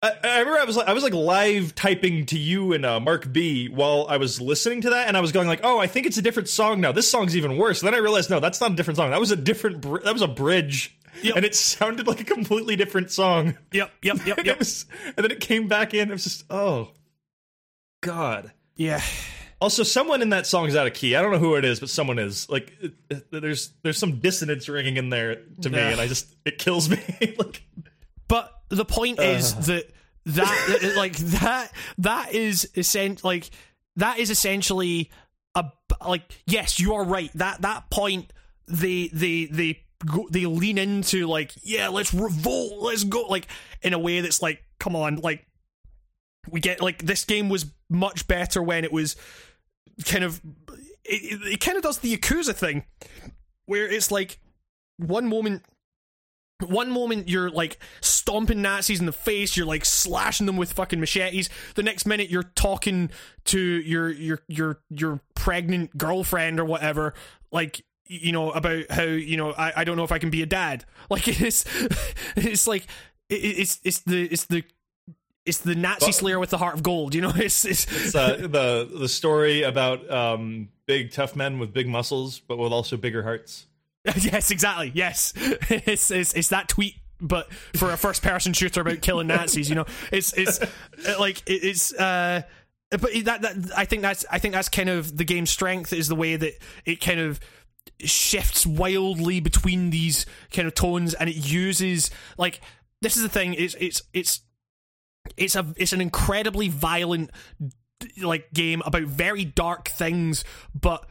I, 0.02 0.12
I 0.22 0.38
remember 0.40 0.60
I 0.60 0.64
was 0.64 0.76
like 0.76 0.86
I 0.86 0.92
was 0.92 1.02
like 1.02 1.14
live 1.14 1.74
typing 1.74 2.26
to 2.26 2.38
you 2.38 2.74
and 2.74 2.84
uh, 2.84 3.00
Mark 3.00 3.32
B 3.32 3.68
while 3.68 4.06
I 4.06 4.18
was 4.18 4.38
listening 4.38 4.82
to 4.82 4.90
that, 4.90 5.08
and 5.08 5.16
I 5.16 5.20
was 5.20 5.32
going 5.32 5.48
like, 5.48 5.60
"Oh, 5.62 5.78
I 5.78 5.86
think 5.86 6.04
it's 6.04 6.18
a 6.18 6.22
different 6.22 6.50
song 6.50 6.82
now. 6.82 6.92
This 6.92 7.10
song's 7.10 7.34
even 7.34 7.56
worse." 7.56 7.80
And 7.80 7.86
then 7.86 7.94
I 7.94 8.02
realized, 8.02 8.28
no, 8.28 8.38
that's 8.38 8.60
not 8.60 8.72
a 8.72 8.74
different 8.74 8.98
song. 8.98 9.12
That 9.12 9.20
was 9.20 9.30
a 9.30 9.36
different. 9.36 9.80
Br- 9.80 10.00
that 10.00 10.12
was 10.12 10.20
a 10.20 10.28
bridge, 10.28 10.94
Yep. 11.22 11.36
and 11.36 11.44
it 11.46 11.54
sounded 11.54 12.06
like 12.06 12.20
a 12.20 12.24
completely 12.24 12.76
different 12.76 13.10
song. 13.12 13.56
yep, 13.72 13.92
yep, 14.02 14.18
yep, 14.26 14.40
yep. 14.44 14.58
was, 14.58 14.84
and 15.16 15.24
then 15.24 15.30
it 15.30 15.40
came 15.40 15.68
back 15.68 15.94
in. 15.94 16.10
It 16.10 16.12
was 16.12 16.24
just, 16.24 16.44
oh, 16.50 16.90
God. 18.02 18.52
Yeah, 18.76 19.00
Also, 19.64 19.82
someone 19.82 20.20
in 20.20 20.28
that 20.28 20.46
song 20.46 20.66
is 20.66 20.76
out 20.76 20.86
of 20.86 20.92
key. 20.92 21.16
I 21.16 21.22
don't 21.22 21.32
know 21.32 21.38
who 21.38 21.54
it 21.54 21.64
is, 21.64 21.80
but 21.80 21.88
someone 21.88 22.18
is. 22.18 22.48
Like, 22.50 22.72
it, 22.82 22.92
it- 23.08 23.30
there's 23.30 23.72
there's 23.82 23.96
some 23.96 24.20
dissonance 24.20 24.68
ringing 24.68 24.98
in 24.98 25.08
there 25.08 25.36
to 25.62 25.70
me, 25.70 25.78
and 25.78 26.00
I 26.00 26.06
just 26.06 26.34
it 26.44 26.58
kills 26.58 26.90
me. 26.90 26.98
like, 27.38 27.62
But 28.28 28.52
the 28.68 28.84
point 28.84 29.20
is 29.20 29.54
that 29.66 29.86
that 30.26 30.92
like 30.96 31.16
that 31.16 31.72
that 31.98 32.34
is 32.34 32.68
essen- 32.76 33.18
like 33.22 33.48
that 33.96 34.18
is 34.18 34.28
essentially 34.30 35.10
a 35.54 35.64
like 36.06 36.22
yes 36.46 36.78
you 36.78 36.94
are 36.94 37.04
right 37.04 37.30
that 37.36 37.62
that 37.62 37.88
point 37.90 38.32
they 38.68 39.08
they 39.12 39.46
they 39.46 39.82
go, 40.04 40.26
they 40.30 40.44
lean 40.46 40.76
into 40.78 41.26
like 41.26 41.52
yeah 41.62 41.88
let's 41.88 42.12
revolt 42.12 42.82
let's 42.82 43.04
go 43.04 43.22
like 43.28 43.46
in 43.82 43.92
a 43.94 43.98
way 43.98 44.20
that's 44.20 44.42
like 44.42 44.62
come 44.78 44.94
on 44.96 45.16
like 45.16 45.46
we 46.50 46.60
get 46.60 46.80
like 46.82 47.02
this 47.02 47.24
game 47.24 47.48
was 47.48 47.66
much 47.88 48.26
better 48.26 48.62
when 48.62 48.84
it 48.84 48.92
was 48.92 49.16
kind 50.04 50.24
of 50.24 50.40
it, 51.04 51.40
it, 51.52 51.60
kind 51.60 51.76
of 51.76 51.82
does 51.82 51.98
the 51.98 52.16
Yakuza 52.16 52.54
thing 52.54 52.84
where 53.66 53.86
it's 53.86 54.10
like 54.10 54.38
one 54.96 55.26
moment 55.26 55.62
one 56.66 56.90
moment 56.90 57.28
you're 57.28 57.50
like 57.50 57.78
stomping 58.00 58.62
Nazis 58.62 59.00
in 59.00 59.06
the 59.06 59.12
face, 59.12 59.56
you're 59.56 59.66
like 59.66 59.84
slashing 59.84 60.46
them 60.46 60.56
with 60.56 60.72
fucking 60.72 61.00
machetes. 61.00 61.50
The 61.74 61.82
next 61.82 62.06
minute 62.06 62.30
you're 62.30 62.50
talking 62.54 63.10
to 63.46 63.58
your 63.58 64.10
your 64.10 64.40
your 64.48 64.80
your 64.88 65.20
pregnant 65.34 65.96
girlfriend 65.98 66.60
or 66.60 66.64
whatever, 66.64 67.14
like 67.50 67.84
you 68.06 68.32
know 68.32 68.50
about 68.52 68.90
how 68.90 69.02
you 69.02 69.36
know 69.36 69.52
I, 69.52 69.72
I 69.76 69.84
don't 69.84 69.96
know 69.96 70.04
if 70.04 70.12
I 70.12 70.18
can 70.18 70.30
be 70.30 70.42
a 70.42 70.46
dad. 70.46 70.84
Like 71.10 71.28
it's 71.28 71.64
it's 72.36 72.66
like 72.66 72.86
it, 73.28 73.34
it's 73.34 73.78
it's 73.84 74.00
the 74.00 74.24
it's 74.24 74.46
the 74.46 74.64
it's 75.46 75.58
the 75.58 75.74
Nazi 75.74 76.06
But- 76.06 76.14
slayer 76.14 76.38
with 76.38 76.50
the 76.50 76.58
heart 76.58 76.74
of 76.74 76.82
gold. 76.82 77.14
You 77.14 77.22
know 77.22 77.32
it's 77.34 77.64
it's, 77.64 77.86
it's 77.90 78.14
uh, 78.14 78.36
the 78.36 78.88
the 78.98 79.08
story 79.08 79.62
about 79.62 80.10
um, 80.10 80.68
big 80.86 81.12
tough 81.12 81.36
men 81.36 81.58
with 81.58 81.72
big 81.72 81.88
muscles, 81.88 82.40
but 82.40 82.56
with 82.58 82.72
also 82.72 82.96
bigger 82.96 83.22
hearts. 83.22 83.66
yes 84.20 84.50
exactly 84.50 84.90
yes 84.94 85.32
it's, 85.36 86.10
it's 86.10 86.34
it's 86.34 86.48
that 86.48 86.68
tweet 86.68 86.96
but 87.22 87.50
for 87.76 87.90
a 87.90 87.96
first 87.96 88.22
person 88.22 88.52
shooter 88.52 88.82
about 88.82 89.00
killing 89.00 89.26
Nazis, 89.28 89.68
you 89.68 89.74
know, 89.74 89.86
it's 90.12 90.32
it's 90.34 90.60
uh, 90.60 90.66
like 91.18 91.42
it- 91.46 91.64
it's. 91.64 91.92
uh 91.94 92.42
but 92.90 93.10
that, 93.24 93.42
that 93.42 93.56
I 93.76 93.86
think 93.86 94.02
that's 94.02 94.24
I 94.30 94.38
think 94.38 94.52
that's 94.54 94.68
kind 94.68 94.88
of 94.88 95.16
the 95.16 95.24
game's 95.24 95.50
strength 95.50 95.92
is 95.92 96.06
the 96.06 96.14
way 96.14 96.36
that 96.36 96.52
it 96.84 97.00
kind 97.00 97.18
of 97.18 97.40
shifts 98.00 98.66
wildly 98.66 99.40
between 99.40 99.90
these 99.90 100.26
kind 100.52 100.68
of 100.68 100.74
tones 100.74 101.14
and 101.14 101.28
it 101.28 101.34
uses 101.36 102.10
like 102.38 102.60
this 103.00 103.16
is 103.16 103.22
the 103.22 103.28
thing 103.28 103.54
it's 103.54 103.74
it's 103.80 104.02
it's 104.12 104.40
it's 105.36 105.56
a 105.56 105.66
it's 105.76 105.92
an 105.92 106.00
incredibly 106.00 106.68
violent 106.68 107.30
like 108.22 108.52
game 108.52 108.82
about 108.84 109.02
very 109.02 109.44
dark 109.44 109.88
things 109.88 110.44
but 110.78 111.06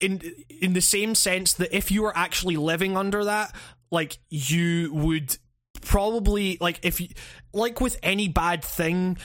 in 0.00 0.20
in 0.60 0.72
the 0.72 0.80
same 0.80 1.14
sense 1.14 1.52
that 1.54 1.74
if 1.76 1.90
you 1.90 2.02
were 2.02 2.16
actually 2.16 2.56
living 2.56 2.96
under 2.96 3.24
that 3.24 3.54
like 3.90 4.18
you 4.28 4.92
would 4.94 5.36
probably 5.82 6.56
like 6.60 6.80
if 6.82 7.00
you 7.00 7.08
like 7.52 7.80
with 7.80 7.98
any 8.02 8.28
bad 8.28 8.64
thing 8.64 9.16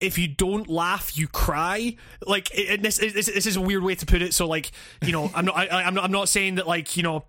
if 0.00 0.16
you 0.18 0.26
don't 0.28 0.68
laugh, 0.68 1.16
you 1.16 1.28
cry. 1.28 1.96
Like, 2.26 2.50
and 2.58 2.82
this, 2.82 2.98
this, 2.98 3.26
this 3.26 3.46
is 3.46 3.56
a 3.56 3.60
weird 3.60 3.82
way 3.82 3.94
to 3.94 4.06
put 4.06 4.22
it. 4.22 4.32
So, 4.34 4.46
like, 4.48 4.70
you 5.02 5.12
know, 5.12 5.30
I'm 5.34 5.44
not, 5.44 5.56
I, 5.56 5.82
I'm 5.82 5.94
not, 5.94 6.04
I'm 6.04 6.12
not 6.12 6.28
saying 6.28 6.54
that, 6.56 6.66
like, 6.66 6.96
you 6.96 7.02
know, 7.02 7.24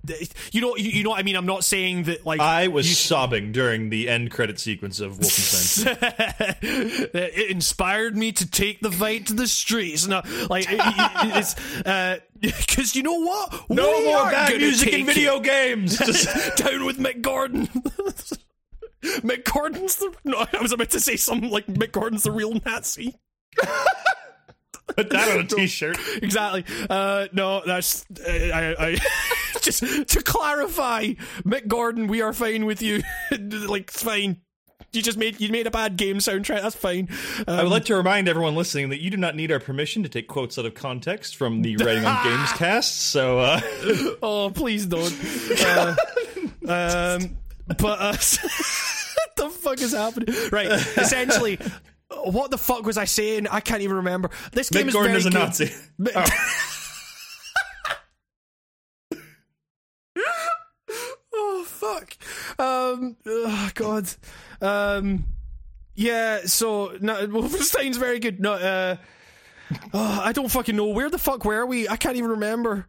you 0.52 0.62
know, 0.62 0.76
you, 0.78 0.90
you 0.90 1.04
know 1.04 1.10
what 1.12 1.20
I 1.20 1.24
mean. 1.24 1.36
I'm 1.36 1.46
not 1.46 1.64
saying 1.64 2.04
that, 2.04 2.26
like, 2.26 2.40
I 2.40 2.70
was 2.70 2.98
sobbing 2.98 3.52
during 3.52 3.90
the 3.90 4.08
end 4.10 4.32
credit 4.32 4.60
sequence 4.60 5.00
of 5.00 5.18
Wolfenstein. 5.18 6.58
it 7.14 7.52
inspired 7.52 8.16
me 8.16 8.32
to 8.32 8.50
take 8.50 8.80
the 8.82 8.92
fight 8.92 9.28
to 9.28 9.34
the 9.34 9.48
streets. 9.48 10.08
No, 10.08 10.22
like, 10.50 10.66
it, 10.70 10.80
it- 10.82 11.36
it's 11.38 11.86
uh, 11.86 12.20
because 12.40 12.96
you 12.96 13.04
know 13.04 13.20
what? 13.20 13.70
no 13.70 14.00
We 14.00 14.06
more 14.06 14.24
bad 14.32 14.58
music 14.58 14.94
in 14.94 15.06
video 15.06 15.40
games. 15.40 15.98
Just- 15.98 16.58
down 16.58 16.86
with 16.86 16.98
Mick 16.98 17.22
Gordon's 19.44 19.96
the. 19.96 20.14
No, 20.24 20.46
I 20.54 20.62
was 20.62 20.72
about 20.72 20.90
to 20.92 21.00
say 21.00 21.16
something 21.16 21.50
like 21.50 21.68
Mick 21.68 21.92
Gordon's 21.92 22.24
the 22.24 22.32
real 22.32 22.60
Nazi. 22.66 23.16
put 24.96 25.10
that 25.10 25.32
on 25.32 25.46
a 25.46 25.48
t-shirt. 25.48 25.98
exactly. 26.22 26.66
Uh, 26.90 27.28
no, 27.34 27.62
that's 27.66 28.06
uh, 28.26 28.30
I, 28.30 28.76
I 28.80 28.98
just 29.62 29.82
to 29.82 30.22
clarify, 30.24 31.14
Mick 31.44 31.68
Gordon, 31.68 32.08
we 32.08 32.22
are 32.22 32.34
fine 32.34 32.66
with 32.66 32.82
you. 32.82 33.02
like, 33.32 33.90
it's 33.90 34.04
fine. 34.04 34.42
You 34.94 35.02
just 35.02 35.18
made 35.18 35.40
you 35.40 35.50
made 35.50 35.68
a 35.68 35.72
bad 35.72 35.96
game 35.96 36.18
soundtrack. 36.18 36.64
That's 36.64 36.76
fine. 36.76 37.08
Um, 37.48 37.60
I 37.60 37.64
would 37.64 37.72
like 37.72 37.86
to 37.86 37.96
remind 37.96 38.28
everyone 38.28 38.56
listening 38.56 38.90
that 38.90 39.00
you 39.00 39.10
do 39.10 39.16
not 39.16 39.38
need 39.38 39.50
our 39.50 39.60
permission 39.60 40.04
to 40.04 40.10
take 40.10 40.28
quotes 40.28 40.60
out 40.60 40.66
of 40.66 40.74
context 40.74 41.38
from 41.38 41.62
the 41.62 41.78
Writing 41.78 42.04
on 42.04 42.22
Games 42.26 42.52
cast. 42.54 43.00
So, 43.00 43.40
uh, 43.40 43.62
oh, 44.22 44.52
please 44.54 44.86
don't. 44.86 45.16
Uh, 45.62 45.96
um, 46.68 47.38
but 47.78 48.00
uh, 48.00 48.14
what 48.14 49.36
the 49.38 49.50
fuck 49.50 49.82
is 49.82 49.94
happening? 49.94 50.34
Right. 50.52 50.72
Essentially. 50.72 51.60
What 52.26 52.52
the 52.52 52.58
fuck 52.58 52.86
was 52.86 52.98
I 52.98 53.06
saying? 53.06 53.48
I 53.48 53.62
can't 53.62 53.82
even 53.82 53.98
remember. 53.98 54.32
This 54.52 54.70
game 54.70 54.84
Mick 54.84 54.88
is 54.90 54.94
Gordon 54.94 55.12
very 55.12 55.20
is 55.20 55.26
a 55.26 55.30
good. 55.30 55.40
Nazi. 55.40 55.72
Mi- 55.98 56.12
oh 61.34 61.64
fuck. 61.68 62.18
Um. 62.60 63.16
Oh 63.26 63.70
god. 63.76 64.10
Um. 64.62 65.26
Yeah. 65.96 66.42
So 66.46 66.98
no, 67.00 67.16
Wolfenstein's 67.28 67.98
very 67.98 68.20
good. 68.20 68.40
No. 68.40 68.54
Uh. 68.54 68.98
oh, 69.94 70.22
I 70.24 70.34
don't 70.34 70.52
fucking 70.52 70.76
know 70.76 70.88
where 70.88 71.10
the 71.10 71.18
fuck 71.20 71.46
were 71.46 71.66
we. 71.66 71.88
I 71.88 71.96
can't 71.96 72.18
even 72.18 72.32
remember. 72.32 72.88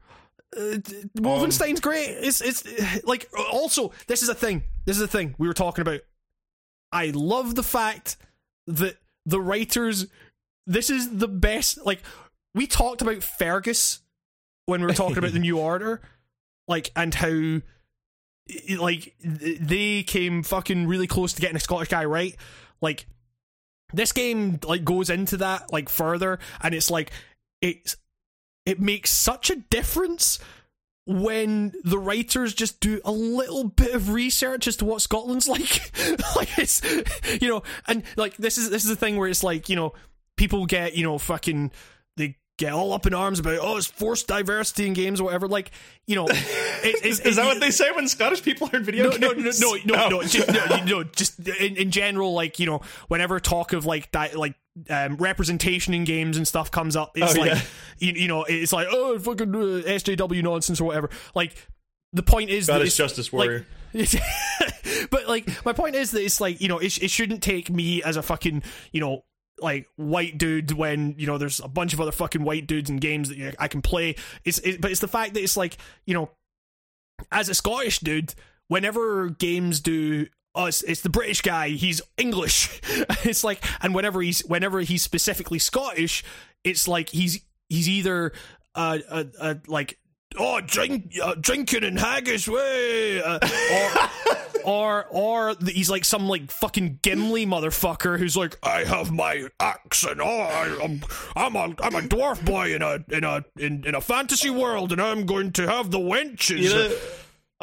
Uh, 0.54 0.76
d- 0.76 1.04
Wolfenstein's 1.16 1.80
great. 1.80 2.08
It's 2.08 2.40
it's 2.40 2.64
like 3.04 3.28
also 3.52 3.92
this 4.06 4.22
is 4.22 4.28
a 4.28 4.34
thing. 4.34 4.64
This 4.84 4.96
is 4.96 5.02
the 5.02 5.08
thing 5.08 5.34
we 5.38 5.46
were 5.46 5.54
talking 5.54 5.82
about. 5.82 6.00
I 6.90 7.06
love 7.14 7.54
the 7.54 7.62
fact 7.62 8.16
that 8.66 8.96
the 9.24 9.40
writers. 9.40 10.06
This 10.66 10.90
is 10.90 11.18
the 11.18 11.28
best. 11.28 11.84
Like 11.84 12.02
we 12.54 12.66
talked 12.66 13.02
about 13.02 13.22
Fergus 13.22 14.00
when 14.66 14.80
we 14.80 14.86
were 14.86 14.92
talking 14.92 15.18
about 15.18 15.32
the 15.32 15.38
New 15.40 15.58
Order, 15.58 16.00
like 16.68 16.90
and 16.94 17.14
how 17.14 17.60
like 18.78 19.14
they 19.22 20.02
came 20.02 20.42
fucking 20.42 20.86
really 20.86 21.06
close 21.06 21.32
to 21.32 21.40
getting 21.40 21.56
a 21.56 21.60
Scottish 21.60 21.88
guy 21.88 22.04
right. 22.04 22.36
Like 22.80 23.06
this 23.92 24.12
game 24.12 24.58
like 24.64 24.84
goes 24.84 25.10
into 25.10 25.36
that 25.38 25.72
like 25.72 25.88
further, 25.88 26.38
and 26.60 26.74
it's 26.74 26.90
like 26.90 27.12
it's 27.60 27.96
it 28.66 28.80
makes 28.80 29.10
such 29.10 29.50
a 29.50 29.56
difference 29.56 30.38
when 31.06 31.72
the 31.82 31.98
writers 31.98 32.54
just 32.54 32.80
do 32.80 33.00
a 33.04 33.10
little 33.10 33.64
bit 33.64 33.94
of 33.94 34.10
research 34.10 34.66
as 34.68 34.76
to 34.76 34.84
what 34.84 35.02
Scotland's 35.02 35.48
like. 35.48 35.90
like 36.36 36.58
it's 36.58 36.82
you 37.40 37.48
know, 37.48 37.62
and 37.88 38.04
like 38.16 38.36
this 38.36 38.58
is 38.58 38.70
this 38.70 38.84
is 38.84 38.90
the 38.90 38.96
thing 38.96 39.16
where 39.16 39.28
it's 39.28 39.42
like, 39.44 39.68
you 39.68 39.76
know, 39.76 39.92
people 40.36 40.66
get, 40.66 40.94
you 40.94 41.02
know, 41.02 41.18
fucking 41.18 41.72
they 42.16 42.36
get 42.58 42.72
all 42.72 42.92
up 42.92 43.06
in 43.06 43.14
arms 43.14 43.38
about 43.38 43.58
oh 43.60 43.76
it's 43.76 43.86
forced 43.86 44.28
diversity 44.28 44.86
in 44.86 44.92
games 44.92 45.20
or 45.20 45.24
whatever. 45.24 45.48
Like, 45.48 45.72
you 46.06 46.14
know, 46.14 46.26
it, 46.30 46.36
it's, 47.04 47.20
Is 47.20 47.36
that 47.36 47.46
what 47.46 47.60
they 47.60 47.70
say 47.70 47.90
when 47.92 48.06
Scottish 48.06 48.42
people 48.42 48.68
are 48.72 48.76
in 48.76 48.84
video 48.84 49.10
no, 49.10 49.16
no, 49.16 49.28
no, 49.28 49.34
games? 49.34 49.60
no, 49.60 49.74
no, 49.84 50.08
no, 50.08 50.22
just, 50.22 50.48
no, 50.48 50.76
know, 50.84 51.04
just 51.04 51.40
in, 51.48 51.76
in 51.76 51.90
general, 51.90 52.32
like 52.32 52.58
you 52.58 52.66
know, 52.66 52.80
whenever 53.08 53.40
talk 53.40 53.72
of 53.72 53.86
like 53.86 54.12
di- 54.12 54.34
like 54.34 54.54
um, 54.90 55.16
representation 55.16 55.94
in 55.94 56.04
games 56.04 56.36
and 56.36 56.46
stuff 56.48 56.70
comes 56.70 56.96
up, 56.96 57.12
it's 57.16 57.36
Oh, 57.36 57.40
like 57.40 57.52
yeah. 57.52 57.60
you, 57.98 58.12
you 58.14 58.28
know, 58.28 58.44
it's 58.44 58.72
like 58.72 58.88
oh 58.90 59.18
fucking 59.18 59.54
uh, 59.54 59.58
SJW 59.86 60.42
nonsense 60.42 60.80
or 60.80 60.84
whatever. 60.84 61.10
Like 61.34 61.54
the 62.12 62.22
point 62.22 62.50
is 62.50 62.66
that 62.66 62.72
Scottish 62.74 62.88
it's, 62.88 62.96
Justice 62.96 63.32
like- 63.32 63.46
Warrior. 63.48 63.66
but 65.10 65.28
like 65.28 65.46
my 65.66 65.74
point 65.74 65.94
is 65.94 66.12
that 66.12 66.22
it's 66.24 66.40
like 66.40 66.62
you 66.62 66.68
know 66.68 66.78
it, 66.78 66.96
it 67.02 67.10
shouldn't 67.10 67.42
take 67.42 67.68
me 67.68 68.02
as 68.02 68.16
a 68.16 68.22
fucking 68.22 68.62
you 68.90 69.00
know 69.00 69.22
like 69.60 69.86
white 69.96 70.38
dude 70.38 70.72
when 70.72 71.14
you 71.18 71.26
know 71.26 71.36
there's 71.36 71.60
a 71.60 71.68
bunch 71.68 71.92
of 71.92 72.00
other 72.00 72.10
fucking 72.10 72.42
white 72.42 72.66
dudes 72.66 72.88
in 72.88 72.96
games 72.96 73.28
that 73.28 73.36
you, 73.36 73.52
I 73.58 73.68
can 73.68 73.82
play. 73.82 74.16
It's 74.44 74.58
it, 74.60 74.80
but 74.80 74.90
it's 74.90 75.00
the 75.00 75.08
fact 75.08 75.34
that 75.34 75.42
it's 75.42 75.58
like 75.58 75.76
you 76.06 76.14
know 76.14 76.30
as 77.30 77.50
a 77.50 77.54
Scottish 77.54 77.98
dude, 78.00 78.34
whenever 78.68 79.28
games 79.28 79.80
do 79.80 80.26
oh, 80.54 80.66
it's, 80.66 80.82
it's 80.82 81.00
the 81.00 81.10
British 81.10 81.40
guy, 81.40 81.70
he's 81.70 82.00
English. 82.16 82.80
it's 83.24 83.44
like, 83.44 83.64
and 83.82 83.94
whenever 83.94 84.22
he's 84.22 84.40
whenever 84.40 84.80
he's 84.80 85.02
specifically 85.02 85.58
Scottish, 85.58 86.24
it's 86.64 86.86
like 86.86 87.10
he's 87.10 87.40
he's 87.68 87.88
either 87.88 88.32
uh, 88.74 88.98
uh, 89.08 89.24
uh 89.40 89.54
like 89.66 89.98
oh 90.38 90.60
drink 90.60 91.14
uh, 91.22 91.34
drinking 91.34 91.84
in 91.84 91.96
haggis 91.96 92.48
way, 92.48 93.22
uh, 93.22 93.38
or 93.72 94.64
or 94.64 95.06
or 95.10 95.54
he's 95.66 95.90
like 95.90 96.04
some 96.04 96.28
like 96.28 96.50
fucking 96.50 97.00
Gimli 97.02 97.46
motherfucker 97.46 98.18
who's 98.18 98.36
like 98.36 98.58
I 98.62 98.84
have 98.84 99.10
my 99.10 99.48
axe 99.60 100.04
and 100.04 100.20
oh 100.20 100.26
I, 100.26 100.78
I'm 100.82 101.02
I'm 101.34 101.56
a 101.56 101.74
I'm 101.82 101.94
a 101.94 102.02
dwarf 102.02 102.44
boy 102.44 102.74
in 102.74 102.82
a 102.82 103.04
in 103.10 103.24
a 103.24 103.44
in, 103.58 103.84
in 103.86 103.94
a 103.94 104.00
fantasy 104.00 104.50
world 104.50 104.92
and 104.92 105.00
I'm 105.00 105.26
going 105.26 105.52
to 105.52 105.68
have 105.68 105.90
the 105.90 105.98
wenches. 105.98 106.58
You 106.58 106.74
know, 106.74 106.96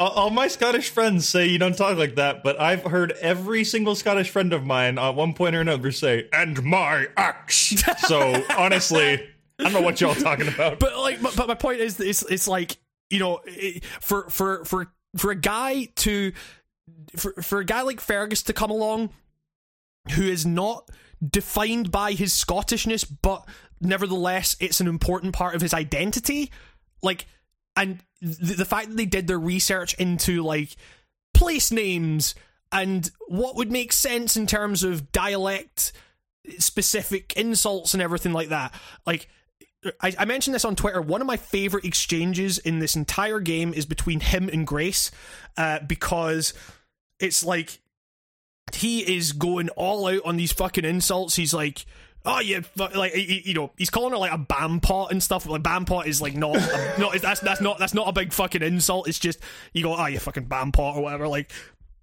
all, 0.00 0.30
my 0.30 0.48
Scottish 0.48 0.88
friends 0.88 1.28
say 1.28 1.46
you 1.46 1.58
don't 1.58 1.76
talk 1.76 1.98
like 1.98 2.14
that, 2.14 2.42
but 2.42 2.58
I've 2.58 2.82
heard 2.82 3.12
every 3.20 3.64
single 3.64 3.94
Scottish 3.94 4.30
friend 4.30 4.52
of 4.52 4.64
mine 4.64 4.98
at 4.98 5.14
one 5.14 5.34
point 5.34 5.54
or 5.54 5.60
another 5.60 5.92
say, 5.92 6.28
"And 6.32 6.62
my 6.64 7.06
axe." 7.16 7.74
so 8.06 8.42
honestly, 8.56 9.14
I 9.58 9.64
don't 9.64 9.72
know 9.74 9.82
what 9.82 10.00
y'all 10.00 10.14
talking 10.14 10.48
about. 10.48 10.78
but 10.78 10.96
like 10.98 11.20
but, 11.20 11.36
but 11.36 11.48
my 11.48 11.54
point 11.54 11.80
is 11.80 12.00
it's 12.00 12.22
it's 12.22 12.48
like 12.48 12.78
you 13.10 13.18
know 13.18 13.40
it, 13.44 13.84
for 13.84 14.28
for 14.30 14.64
for 14.64 14.90
for 15.16 15.30
a 15.30 15.36
guy 15.36 15.88
to 15.96 16.32
for 17.16 17.34
for 17.42 17.58
a 17.58 17.64
guy 17.64 17.82
like 17.82 18.00
Fergus 18.00 18.42
to 18.44 18.52
come 18.52 18.70
along 18.70 19.10
who 20.12 20.22
is 20.22 20.46
not 20.46 20.88
defined 21.26 21.90
by 21.90 22.12
his 22.12 22.32
Scottishness 22.32 23.04
but 23.20 23.46
nevertheless 23.80 24.56
it's 24.60 24.80
an 24.80 24.86
important 24.86 25.34
part 25.34 25.54
of 25.54 25.60
his 25.60 25.74
identity 25.74 26.50
like 27.02 27.26
and 27.76 28.00
the, 28.20 28.54
the 28.54 28.64
fact 28.64 28.88
that 28.88 28.96
they 28.96 29.06
did 29.06 29.26
their 29.26 29.38
research 29.38 29.94
into 29.94 30.42
like 30.42 30.76
place 31.34 31.70
names 31.70 32.34
and 32.72 33.10
what 33.28 33.56
would 33.56 33.70
make 33.70 33.92
sense 33.92 34.36
in 34.36 34.46
terms 34.46 34.82
of 34.82 35.12
dialect 35.12 35.92
specific 36.58 37.32
insults 37.34 37.94
and 37.94 38.02
everything 38.02 38.32
like 38.32 38.48
that 38.48 38.74
like 39.06 39.28
I, 40.00 40.14
I 40.18 40.24
mentioned 40.26 40.54
this 40.54 40.64
on 40.64 40.76
Twitter. 40.76 41.00
One 41.00 41.20
of 41.20 41.26
my 41.26 41.36
favorite 41.36 41.84
exchanges 41.84 42.58
in 42.58 42.80
this 42.80 42.96
entire 42.96 43.40
game 43.40 43.72
is 43.72 43.86
between 43.86 44.20
him 44.20 44.50
and 44.52 44.66
Grace, 44.66 45.10
uh, 45.56 45.78
because 45.80 46.52
it's 47.18 47.42
like 47.42 47.78
he 48.74 49.16
is 49.16 49.32
going 49.32 49.70
all 49.70 50.06
out 50.06 50.20
on 50.24 50.36
these 50.36 50.52
fucking 50.52 50.84
insults. 50.84 51.36
He's 51.36 51.54
like, 51.54 51.86
"Oh 52.24 52.40
yeah," 52.40 52.60
fu-" 52.60 52.98
like 52.98 53.12
you 53.14 53.54
know, 53.54 53.72
he's 53.76 53.90
calling 53.90 54.12
her 54.12 54.18
like 54.18 54.32
a 54.32 54.38
bampot 54.38 55.10
and 55.10 55.22
stuff. 55.22 55.46
Like 55.46 55.62
bampot 55.62 56.06
is 56.06 56.20
like 56.20 56.34
not, 56.34 56.54
not 56.98 57.20
that's 57.20 57.40
that's 57.40 57.60
not 57.60 57.78
that's 57.78 57.94
not 57.94 58.08
a 58.08 58.12
big 58.12 58.32
fucking 58.32 58.62
insult. 58.62 59.08
It's 59.08 59.18
just 59.18 59.38
you 59.72 59.82
go, 59.82 59.94
"Oh, 59.96 60.06
you 60.06 60.18
fucking 60.18 60.46
bampot" 60.46 60.96
or 60.96 61.02
whatever. 61.02 61.28
Like 61.28 61.50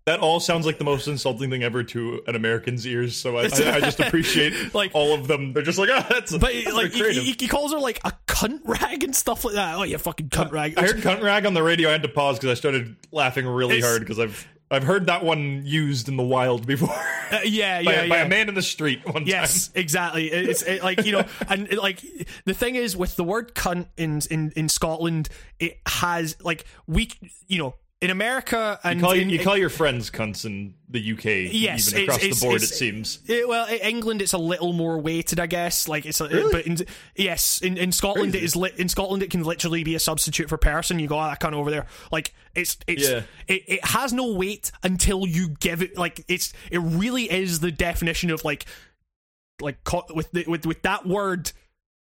that 0.05 0.21
all 0.21 0.39
sounds 0.39 0.65
like 0.65 0.77
the 0.77 0.85
most 0.85 1.05
insulting 1.09 1.49
thing 1.49 1.63
ever 1.63 1.83
to 1.83 2.21
an 2.27 2.35
American's 2.37 2.87
ears. 2.87 3.17
So 3.17 3.35
I, 3.37 3.41
I, 3.41 3.45
I 3.73 3.79
just 3.81 3.99
appreciate 3.99 4.73
Like- 4.73 4.91
all 4.93 5.13
of 5.13 5.27
them. 5.27 5.51
They're 5.51 5.63
just 5.63 5.77
like, 5.77 5.89
ah, 5.91 6.07
that's 6.09 6.31
but 6.37 6.53
that's 6.53 6.73
like 6.73 6.93
he, 6.93 7.11
he, 7.11 7.35
he 7.37 7.47
calls 7.49 7.73
her 7.73 7.79
like 7.79 7.99
a 8.05 8.13
cunt 8.25 8.61
rag 8.63 9.03
and 9.03 9.13
stuff 9.13 9.43
like 9.43 9.55
that. 9.55 9.75
Oh, 9.75 9.83
you 9.83 9.97
fucking 9.97 10.29
cunt 10.29 10.51
rag. 10.53 10.77
I 10.77 10.83
heard 10.83 10.97
cunt 10.97 11.21
rag 11.21 11.45
on 11.45 11.53
the 11.53 11.61
radio. 11.61 11.89
I 11.89 11.91
had 11.91 12.03
to 12.03 12.07
pause 12.07 12.37
because 12.37 12.51
I 12.51 12.53
started 12.53 12.95
laughing 13.11 13.45
really 13.45 13.79
It's- 13.79 13.89
hard 13.89 13.99
because 14.01 14.17
I've 14.17 14.47
I've 14.69 14.83
heard 14.83 15.05
that 15.05 15.23
one 15.23 15.61
used 15.65 16.09
in 16.09 16.17
the 16.17 16.23
wild 16.23 16.67
before. 16.67 16.89
Uh, 16.89 17.39
yeah, 17.45 17.81
by, 17.83 17.91
yeah, 17.93 17.99
a, 18.01 18.03
yeah. 18.03 18.09
by 18.09 18.17
a 18.17 18.27
man 18.27 18.49
in 18.49 18.55
the 18.55 18.61
street 18.61 19.01
one 19.05 19.25
Yes, 19.25 19.69
time. 19.69 19.81
exactly. 19.81 20.27
It's 20.27 20.61
it, 20.61 20.83
like 20.83 21.05
you 21.05 21.13
know, 21.13 21.23
and 21.49 21.71
it, 21.71 21.77
like 21.77 22.01
the 22.45 22.53
thing 22.53 22.75
is 22.75 22.95
with 22.97 23.15
the 23.15 23.23
word 23.23 23.55
"cunt" 23.55 23.87
in 23.95 24.21
in 24.29 24.51
in 24.55 24.67
Scotland, 24.69 25.29
it 25.59 25.79
has 25.87 26.35
like 26.41 26.65
we, 26.85 27.09
you 27.47 27.59
know, 27.59 27.75
in 27.99 28.11
America 28.11 28.79
and 28.83 28.99
You 28.99 29.03
call, 29.05 29.11
in, 29.13 29.29
you 29.29 29.39
call 29.39 29.57
your 29.57 29.69
friends 29.69 30.11
cunts 30.11 30.45
in 30.45 30.75
the 30.87 30.99
UK, 31.13 31.51
Yes, 31.51 31.89
even 31.91 32.03
across 32.03 32.17
it's- 32.23 32.39
the 32.39 32.45
board, 32.45 32.55
it's- 32.57 32.71
it 32.71 32.75
seems. 32.75 33.19
Eh, 33.27 33.43
well, 33.47 33.67
in 33.67 33.79
England 33.79 34.21
it's 34.21 34.33
a 34.33 34.37
little 34.37 34.71
more 34.71 34.99
weighted, 34.99 35.39
I 35.39 35.47
guess. 35.47 35.87
Like 35.87 36.05
it's, 36.05 36.21
a, 36.21 36.27
Really? 36.27 36.51
but 36.51 36.67
in, 36.67 36.77
yes, 37.15 37.59
in, 37.61 37.75
in 37.75 37.91
Scotland 37.91 38.33
Crazy. 38.33 38.43
it 38.43 38.45
is. 38.45 38.55
Li- 38.55 38.71
in 38.77 38.87
Scotland 38.87 39.23
it 39.23 39.31
can 39.31 39.43
literally 39.43 39.83
be 39.83 39.95
a 39.95 39.99
substitute 39.99 40.47
for 40.47 40.57
person. 40.57 40.99
You 40.99 41.07
go, 41.07 41.17
oh, 41.19 41.23
that 41.23 41.39
cunt 41.39 41.53
over 41.53 41.71
there. 41.71 41.87
Like 42.11 42.35
it's, 42.53 42.77
it's, 42.85 43.09
Yeah. 43.09 43.21
it, 43.47 43.63
it 43.67 43.85
has 43.85 44.13
no 44.13 44.31
weight 44.33 44.71
until 44.83 45.25
you 45.25 45.49
give 45.59 45.81
it. 45.81 45.97
Like 45.97 46.23
it's, 46.27 46.53
it 46.69 46.77
really 46.79 47.23
is 47.31 47.61
the 47.61 47.71
definition 47.71 48.29
of 48.29 48.45
like, 48.45 48.65
like 49.59 49.77
with 50.13 50.31
the, 50.33 50.45
with 50.47 50.67
with 50.67 50.83
that 50.83 51.07
word. 51.07 51.51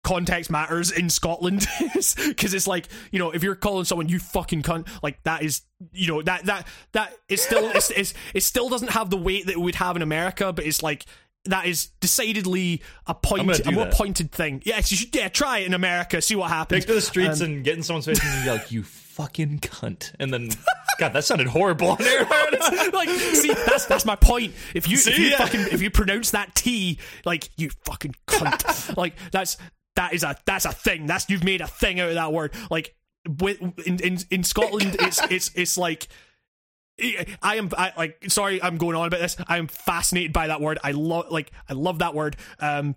Context 0.06 0.52
matters 0.52 0.92
in 0.92 1.10
Scotland 1.10 1.68
because 1.82 2.54
it's 2.54 2.68
like 2.68 2.88
you 3.12 3.18
know 3.18 3.32
if 3.32 3.42
you're 3.42 3.56
calling 3.56 3.86
someone 3.86 4.08
you 4.08 4.20
fucking 4.20 4.62
cunt 4.62 4.88
like 5.02 5.22
that 5.24 5.42
is 5.42 5.64
you 5.94 6.08
know 6.08 6.22
that 6.22 6.46
that 6.46 6.68
that 6.92 7.12
it 7.28 7.40
still 7.40 7.72
it's, 7.72 7.90
it's, 7.90 8.14
it 8.36 8.44
still 8.44 8.70
doesn't 8.70 8.92
have 8.92 9.10
the 9.10 9.18
weight 9.18 9.48
that 9.48 9.54
it 9.54 9.60
would 9.60 9.74
have 9.74 9.96
in 9.96 10.04
America 10.04 10.54
but 10.54 10.64
it's 10.64 10.84
like 10.84 11.08
that 11.46 11.66
is 11.66 11.88
decidedly 12.02 12.84
a 13.08 13.16
point 13.16 13.60
a 13.66 13.72
more 13.72 13.86
that. 13.86 13.94
pointed 13.96 14.32
thing 14.32 14.62
yes 14.64 14.92
you 14.92 14.98
should 14.98 15.16
yeah 15.16 15.28
try 15.28 15.60
it 15.60 15.66
in 15.66 15.74
America 15.74 16.22
see 16.22 16.36
what 16.36 16.52
happens 16.52 16.82
Take 16.82 16.88
to 16.88 16.94
the 16.94 17.02
streets 17.02 17.42
Um, 17.42 17.48
and 17.48 17.64
get 17.64 17.76
in 17.76 17.82
someone's 17.82 18.06
face 18.06 18.24
and 18.24 18.46
be 18.46 18.52
like, 18.52 18.72
"You 18.72 18.84
fucking 18.84 19.60
cunt," 19.60 20.12
and 20.20 20.32
then, 20.32 20.50
God, 21.00 21.14
that 21.14 21.24
sounded 21.24 21.48
horrible 21.48 21.90
on 21.90 22.02
air. 22.02 22.26
like 22.94 23.10
see 23.10 23.54
that's 23.54 23.86
that's 23.86 24.06
my 24.06 24.16
point 24.16 24.54
if 24.76 24.88
you 24.88 24.98
if 24.98 25.18
you 25.18 25.28
yeah. 25.28 25.38
fucking 25.38 25.62
if 25.72 25.82
you 25.82 25.90
pronounce 25.90 26.32
that 26.32 26.54
T 26.54 27.00
like 27.26 27.50
you 27.58 27.70
fucking 27.86 28.16
cunt 28.28 28.96
like 28.98 29.16
that's 29.32 29.58
that 29.96 30.14
is 30.14 30.24
a 30.24 30.36
that's 30.46 30.66
a 30.66 30.72
thing 30.72 31.06
that's 31.06 31.30
you've 31.30 31.44
made 31.44 31.62
a 31.62 31.68
thing 31.68 32.00
out 32.00 32.10
of 32.10 32.16
that 32.16 32.32
word 32.34 32.54
like 32.70 32.96
with 33.40 33.62
in 33.88 34.00
in, 34.00 34.18
in 34.32 34.44
Scotland 34.44 34.96
it's 35.00 35.22
it's 35.32 35.52
it's 35.56 35.78
like 35.78 36.08
I 37.42 37.56
am 37.58 37.70
I, 37.78 37.92
like 37.98 38.24
sorry 38.30 38.62
I'm 38.64 38.78
going 38.78 38.96
on 38.96 39.08
about 39.08 39.20
this 39.20 39.36
I 39.48 39.58
am 39.58 39.68
fascinated 39.68 40.32
by 40.32 40.48
that 40.48 40.62
word 40.62 40.80
I 40.84 40.92
love 40.92 41.30
like 41.30 41.52
I 41.70 41.74
love 41.74 42.00
that 42.00 42.14
word 42.16 42.38
um 42.60 42.96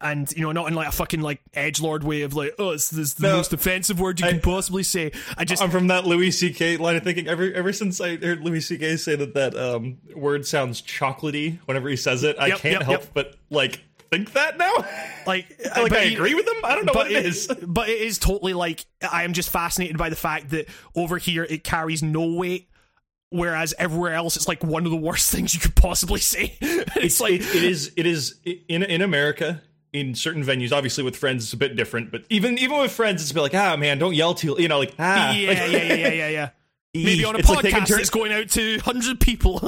and 0.00 0.32
you 0.32 0.42
know 0.42 0.50
not 0.52 0.66
in 0.66 0.74
like 0.74 0.88
a 0.88 0.92
fucking 0.92 1.20
like 1.20 1.40
edge 1.52 1.78
lord 1.80 2.02
way 2.04 2.22
of 2.22 2.34
like 2.34 2.54
oh 2.58 2.70
it's 2.70 2.88
this 2.88 2.98
is 3.08 3.14
the 3.14 3.28
No. 3.28 3.36
most 3.36 3.52
offensive 3.52 4.00
word 4.00 4.18
you 4.18 4.26
I- 4.26 4.30
can 4.32 4.40
possibly 4.40 4.82
say 4.82 5.12
I 5.36 5.44
just 5.44 5.62
I'm 5.62 5.70
from 5.70 5.88
that 5.88 6.06
Louis 6.06 6.30
C.K. 6.30 6.78
line 6.78 6.96
of 6.96 7.04
thinking. 7.04 7.28
Ever 7.28 7.52
ever 7.52 7.72
since 7.72 8.00
I 8.00 8.16
heard 8.16 8.40
Louis 8.40 8.62
C.K. 8.62 8.96
say 8.96 9.14
that 9.14 9.34
that 9.34 9.54
um, 9.54 9.98
word 10.16 10.46
sounds 10.46 10.80
chocolatey 10.80 11.58
whenever 11.66 11.88
he 11.90 11.96
says 11.96 12.24
it, 12.24 12.36
I 12.38 12.46
Yep, 12.48 12.58
can't 12.60 12.72
yep, 12.72 12.82
help 12.82 13.00
yep. 13.02 13.10
but 13.12 13.34
like 13.50 13.80
think 14.16 14.32
that 14.32 14.58
now. 14.58 14.72
like 15.26 15.46
like 15.76 15.92
I 15.92 16.02
agree 16.04 16.34
with 16.34 16.46
him. 16.46 16.56
I 16.64 16.74
don't 16.74 16.86
know 16.86 16.92
what 16.92 17.10
it 17.10 17.24
is. 17.24 17.48
But 17.66 17.88
it 17.88 18.00
is 18.00 18.18
totally 18.18 18.54
like 18.54 18.84
I 19.08 19.24
am 19.24 19.32
just 19.32 19.50
fascinated 19.50 19.98
by 19.98 20.08
the 20.08 20.16
fact 20.16 20.50
that 20.50 20.66
over 20.94 21.18
here 21.18 21.44
it 21.44 21.64
carries 21.64 22.02
no 22.02 22.34
weight, 22.34 22.68
whereas 23.30 23.74
everywhere 23.78 24.14
else 24.14 24.36
it's 24.36 24.48
like 24.48 24.62
one 24.62 24.84
of 24.84 24.90
the 24.90 24.96
worst 24.96 25.30
things 25.34 25.54
you 25.54 25.60
could 25.60 25.74
possibly 25.76 26.20
say. 26.20 26.56
it's 26.60 27.20
like 27.20 27.34
it, 27.34 27.42
it 27.54 27.64
is 27.64 27.92
it 27.96 28.06
is 28.06 28.40
in 28.68 28.82
in 28.82 29.02
America 29.02 29.62
in 29.92 30.14
certain 30.14 30.44
venues. 30.44 30.72
Obviously, 30.72 31.04
with 31.04 31.16
friends, 31.16 31.44
it's 31.44 31.52
a 31.52 31.56
bit 31.56 31.76
different. 31.76 32.10
But 32.10 32.24
even 32.28 32.58
even 32.58 32.78
with 32.78 32.92
friends, 32.92 33.22
it's 33.22 33.32
bit 33.32 33.40
like 33.40 33.54
ah 33.54 33.76
man, 33.76 33.98
don't 33.98 34.14
yell 34.14 34.34
too. 34.34 34.56
You 34.58 34.68
know, 34.68 34.78
like 34.78 34.94
ah 34.98 35.32
yeah, 35.32 35.48
like, 35.48 35.58
yeah, 35.58 35.66
yeah, 35.66 35.94
yeah, 35.94 36.08
yeah, 36.12 36.28
yeah. 36.28 36.50
Maybe 36.96 37.24
on 37.24 37.34
a 37.34 37.38
It's 37.38 37.50
podcast 37.50 37.62
like 37.64 37.72
turns- 37.72 37.88
that's 37.88 38.10
going 38.10 38.32
out 38.32 38.50
to 38.50 38.78
hundreds 38.78 39.08
of 39.08 39.18
people. 39.18 39.60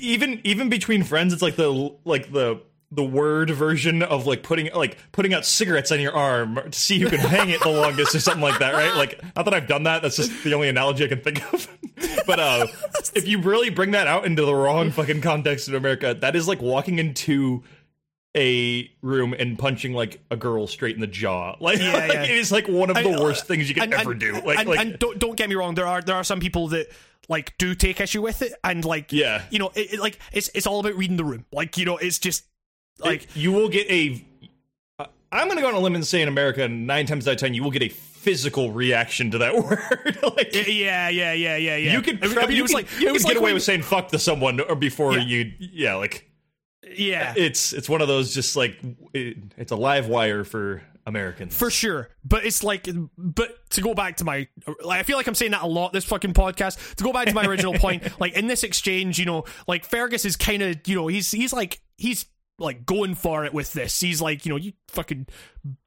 even 0.00 0.40
even 0.42 0.68
between 0.68 1.04
friends, 1.04 1.32
it's 1.32 1.42
like 1.42 1.54
the 1.56 1.94
like 2.04 2.32
the 2.32 2.60
the 2.92 3.02
word 3.04 3.50
version 3.50 4.00
of 4.02 4.26
like 4.26 4.42
putting 4.44 4.72
like 4.72 4.96
putting 5.12 5.34
out 5.34 5.44
cigarettes 5.44 5.90
on 5.90 6.00
your 6.00 6.14
arm 6.14 6.60
to 6.70 6.78
see 6.78 6.98
who 7.00 7.08
can 7.08 7.18
hang 7.18 7.50
it 7.50 7.60
the 7.60 7.68
longest 7.68 8.14
or 8.14 8.20
something 8.20 8.42
like 8.42 8.58
that, 8.60 8.74
right? 8.74 8.94
Like 8.94 9.20
not 9.34 9.44
that 9.44 9.54
I've 9.54 9.66
done 9.66 9.82
that. 9.84 10.02
That's 10.02 10.16
just 10.16 10.44
the 10.44 10.54
only 10.54 10.68
analogy 10.68 11.04
I 11.04 11.08
can 11.08 11.20
think 11.20 11.42
of. 11.52 11.68
but 12.26 12.38
uh, 12.38 12.66
if 13.14 13.26
you 13.26 13.40
really 13.40 13.70
bring 13.70 13.90
that 13.90 14.06
out 14.06 14.24
into 14.24 14.44
the 14.44 14.54
wrong 14.54 14.90
fucking 14.92 15.20
context 15.20 15.68
in 15.68 15.74
America, 15.74 16.14
that 16.20 16.36
is 16.36 16.46
like 16.46 16.62
walking 16.62 16.98
into 17.00 17.64
a 18.36 18.90
room 19.02 19.34
and 19.36 19.58
punching 19.58 19.92
like 19.94 20.20
a 20.30 20.36
girl 20.36 20.66
straight 20.66 20.94
in 20.94 21.00
the 21.00 21.06
jaw. 21.06 21.56
Like, 21.60 21.78
Yeah, 21.78 21.92
like, 21.94 22.12
yeah. 22.12 22.22
it 22.24 22.30
is 22.30 22.52
like 22.52 22.68
one 22.68 22.90
of 22.90 22.96
the 22.96 23.10
uh, 23.10 23.20
worst 23.22 23.46
things 23.46 23.68
you 23.68 23.74
can 23.74 23.84
and, 23.84 23.94
ever 23.94 24.12
and- 24.12 24.20
do. 24.20 24.32
Like, 24.34 24.58
and, 24.58 24.68
like 24.68 24.78
and 24.78 24.98
don't 24.98 25.18
don't 25.18 25.36
get 25.36 25.48
me 25.48 25.54
wrong, 25.54 25.74
there 25.74 25.86
are 25.86 26.02
there 26.02 26.14
are 26.16 26.24
some 26.24 26.38
people 26.38 26.68
that 26.68 26.86
like 27.28 27.56
do 27.58 27.74
take 27.74 28.00
issue 28.00 28.22
with 28.22 28.42
it, 28.42 28.52
and 28.62 28.84
like 28.84 29.12
Yeah. 29.12 29.42
you 29.50 29.58
know, 29.58 29.72
it, 29.74 29.94
it, 29.94 30.00
like 30.00 30.18
it's 30.32 30.50
it's 30.54 30.66
all 30.66 30.78
about 30.80 30.94
reading 30.94 31.16
the 31.16 31.24
room. 31.24 31.46
Like 31.50 31.76
you 31.78 31.84
know, 31.86 31.96
it's 31.96 32.18
just 32.18 32.44
like 32.98 33.28
you 33.36 33.52
will 33.52 33.68
get 33.68 33.88
a. 33.90 34.24
uh, 34.98 35.06
I'm 35.32 35.46
going 35.48 35.56
to 35.56 35.62
go 35.62 35.68
on 35.68 35.74
a 35.74 35.80
limb 35.80 35.94
and 35.94 36.06
say 36.06 36.22
in 36.22 36.28
America, 36.28 36.66
nine 36.68 37.06
times 37.06 37.26
out 37.28 37.32
of 37.32 37.38
ten, 37.38 37.54
you 37.54 37.62
will 37.62 37.70
get 37.70 37.82
a 37.82 37.88
physical 37.88 38.72
reaction 38.72 39.30
to 39.30 39.38
that 39.38 39.54
word. 39.54 40.18
like, 40.36 40.54
yeah, 40.54 41.08
yeah, 41.08 41.32
yeah, 41.32 41.32
yeah, 41.32 41.56
yeah. 41.56 41.76
you 41.92 42.02
could, 42.02 42.22
I 42.24 42.28
mean, 42.28 42.38
I 42.38 42.46
mean, 42.46 42.52
you 42.52 42.58
it 42.58 42.62
was 42.62 42.72
like 42.72 42.86
you 43.00 43.08
it 43.08 43.12
was 43.12 43.22
could 43.24 43.28
get 43.32 43.36
away 43.38 43.44
when- 43.50 43.54
with 43.54 43.62
saying 43.62 43.82
"fuck" 43.82 44.08
to 44.08 44.18
someone 44.18 44.60
or 44.60 44.74
before 44.74 45.12
Yeah. 45.16 45.24
you, 45.24 45.52
yeah, 45.58 45.94
like 45.94 46.30
yeah. 46.96 47.34
it's 47.36 47.72
it's 47.72 47.88
one 47.88 48.00
of 48.00 48.08
those 48.08 48.34
just 48.34 48.56
like 48.56 48.78
it, 49.12 49.36
it's 49.56 49.72
a 49.72 49.76
live 49.76 50.08
wire 50.08 50.44
for 50.44 50.82
Americans. 51.06 51.56
For 51.56 51.70
sure, 51.70 52.08
but 52.24 52.44
it's 52.44 52.64
like, 52.64 52.88
but 53.16 53.68
to 53.70 53.80
go 53.80 53.94
back 53.94 54.16
to 54.16 54.24
my, 54.24 54.48
like, 54.82 54.98
I 54.98 55.02
feel 55.04 55.16
like 55.16 55.28
I'm 55.28 55.36
saying 55.36 55.52
that 55.52 55.62
a 55.62 55.66
lot 55.66 55.92
this 55.92 56.04
fucking 56.04 56.32
podcast. 56.32 56.96
To 56.96 57.04
go 57.04 57.12
back 57.12 57.28
to 57.28 57.34
my 57.34 57.44
original 57.46 57.74
point, 57.78 58.18
like 58.20 58.32
in 58.34 58.48
this 58.48 58.64
exchange, 58.64 59.18
you 59.20 59.24
know, 59.24 59.44
like 59.68 59.84
Fergus 59.84 60.24
is 60.24 60.34
kind 60.36 60.62
of, 60.62 60.78
you 60.88 60.96
know, 60.96 61.06
he's 61.06 61.30
he's 61.30 61.52
like 61.52 61.80
he's 61.96 62.26
like 62.58 62.86
going 62.86 63.14
for 63.14 63.44
it 63.44 63.52
with 63.52 63.72
this. 63.72 64.00
He's 64.00 64.20
like, 64.20 64.46
you 64.46 64.50
know, 64.50 64.56
you 64.56 64.72
fucking 64.88 65.26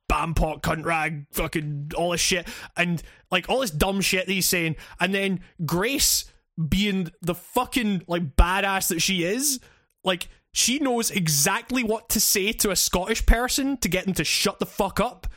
bampot 0.09 0.61
cunt 0.61 0.85
rag, 0.85 1.25
fucking 1.31 1.91
all 1.95 2.11
this 2.11 2.21
shit, 2.21 2.47
and 2.75 3.01
like 3.31 3.49
all 3.49 3.59
this 3.59 3.71
dumb 3.71 4.01
shit 4.01 4.25
that 4.25 4.31
he's 4.31 4.47
saying, 4.47 4.75
and 4.99 5.13
then 5.13 5.41
Grace 5.65 6.25
being 6.67 7.11
the 7.21 7.35
fucking 7.35 8.03
like 8.07 8.35
badass 8.35 8.89
that 8.89 9.01
she 9.01 9.23
is, 9.23 9.59
like 10.03 10.27
she 10.51 10.79
knows 10.79 11.11
exactly 11.11 11.83
what 11.83 12.09
to 12.09 12.19
say 12.19 12.51
to 12.51 12.71
a 12.71 12.75
Scottish 12.75 13.25
person 13.25 13.77
to 13.77 13.87
get 13.87 14.05
them 14.05 14.15
to 14.15 14.23
shut 14.23 14.59
the 14.59 14.65
fuck 14.65 14.99
up. 14.99 15.27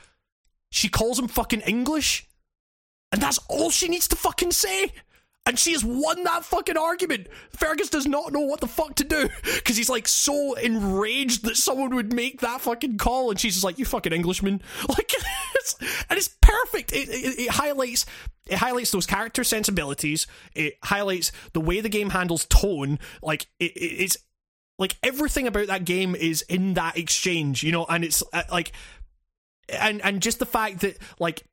She 0.70 0.88
calls 0.88 1.18
him 1.18 1.28
fucking 1.28 1.60
English, 1.60 2.26
and 3.12 3.20
that's 3.20 3.38
all 3.48 3.70
she 3.70 3.88
needs 3.88 4.08
to 4.08 4.16
fucking 4.16 4.52
say. 4.52 4.92
And 5.44 5.58
she 5.58 5.72
has 5.72 5.84
won 5.84 6.22
that 6.22 6.44
fucking 6.44 6.76
argument. 6.76 7.26
Fergus 7.50 7.90
does 7.90 8.06
not 8.06 8.32
know 8.32 8.40
what 8.40 8.60
the 8.60 8.68
fuck 8.68 8.94
to 8.96 9.04
do 9.04 9.28
because 9.56 9.76
he's 9.76 9.90
like 9.90 10.06
so 10.06 10.54
enraged 10.54 11.44
that 11.44 11.56
someone 11.56 11.96
would 11.96 12.12
make 12.12 12.40
that 12.40 12.60
fucking 12.60 12.96
call, 12.96 13.30
and 13.30 13.40
she's 13.40 13.54
just 13.54 13.64
like, 13.64 13.76
"You 13.78 13.84
fucking 13.84 14.12
Englishman!" 14.12 14.62
Like, 14.88 15.12
it's, 15.56 15.76
and 16.08 16.16
it's 16.16 16.30
perfect. 16.40 16.92
It, 16.92 17.08
it, 17.08 17.38
it 17.40 17.50
highlights 17.50 18.06
it 18.46 18.58
highlights 18.58 18.90
those 18.90 19.06
character 19.06 19.44
sensibilities. 19.44 20.26
It 20.54 20.74
highlights 20.84 21.32
the 21.52 21.60
way 21.60 21.80
the 21.80 21.88
game 21.88 22.10
handles 22.10 22.44
tone. 22.46 22.98
Like, 23.22 23.46
it, 23.58 23.72
it, 23.72 24.02
it's 24.02 24.18
like 24.78 24.96
everything 25.02 25.46
about 25.46 25.68
that 25.68 25.84
game 25.84 26.14
is 26.14 26.42
in 26.42 26.74
that 26.74 26.96
exchange, 26.96 27.62
you 27.62 27.72
know, 27.72 27.86
and 27.88 28.04
it's 28.04 28.22
uh, 28.32 28.42
like, 28.50 28.72
and 29.68 30.02
and 30.02 30.20
just 30.20 30.38
the 30.38 30.46
fact 30.46 30.80
that 30.80 30.98
like, 31.18 31.44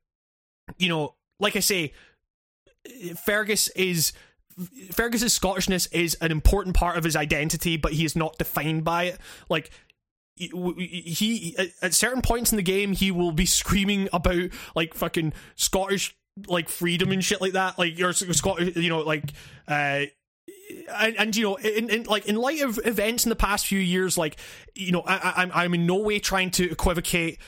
you 0.78 0.88
know, 0.88 1.14
like 1.38 1.56
I 1.56 1.60
say, 1.60 1.92
Fergus 3.24 3.68
is 3.68 4.12
Fergus's 4.92 5.38
Scottishness 5.38 5.88
is 5.92 6.16
an 6.20 6.30
important 6.30 6.76
part 6.76 6.96
of 6.96 7.04
his 7.04 7.16
identity, 7.16 7.76
but 7.76 7.92
he 7.92 8.04
is 8.04 8.16
not 8.16 8.38
defined 8.38 8.84
by 8.84 9.04
it. 9.04 9.18
Like 9.48 9.70
he, 10.36 11.56
at 11.82 11.94
certain 11.94 12.22
points 12.22 12.52
in 12.52 12.56
the 12.56 12.62
game, 12.62 12.92
he 12.92 13.10
will 13.10 13.32
be 13.32 13.46
screaming 13.46 14.08
about 14.12 14.50
like 14.74 14.94
fucking 14.94 15.32
Scottish 15.56 16.16
like 16.46 16.68
freedom 16.68 17.12
and 17.12 17.24
shit 17.24 17.40
like 17.40 17.52
that. 17.52 17.78
Like 17.78 17.98
you're 17.98 18.12
Scottish, 18.12 18.76
you 18.76 18.88
know, 18.88 19.00
like 19.00 19.32
uh 19.68 20.04
and, 20.96 21.16
and 21.18 21.36
you 21.36 21.44
know, 21.44 21.56
in, 21.56 21.90
in 21.90 22.02
like 22.04 22.26
in 22.26 22.36
light 22.36 22.60
of 22.62 22.78
events 22.84 23.24
in 23.24 23.30
the 23.30 23.36
past 23.36 23.66
few 23.66 23.78
years, 23.78 24.16
like 24.16 24.36
you 24.74 24.92
know, 24.92 25.02
I, 25.06 25.34
I'm 25.36 25.50
I'm 25.52 25.74
in 25.74 25.86
no 25.86 25.96
way 25.96 26.18
trying 26.18 26.50
to 26.52 26.70
equivocate 26.70 27.38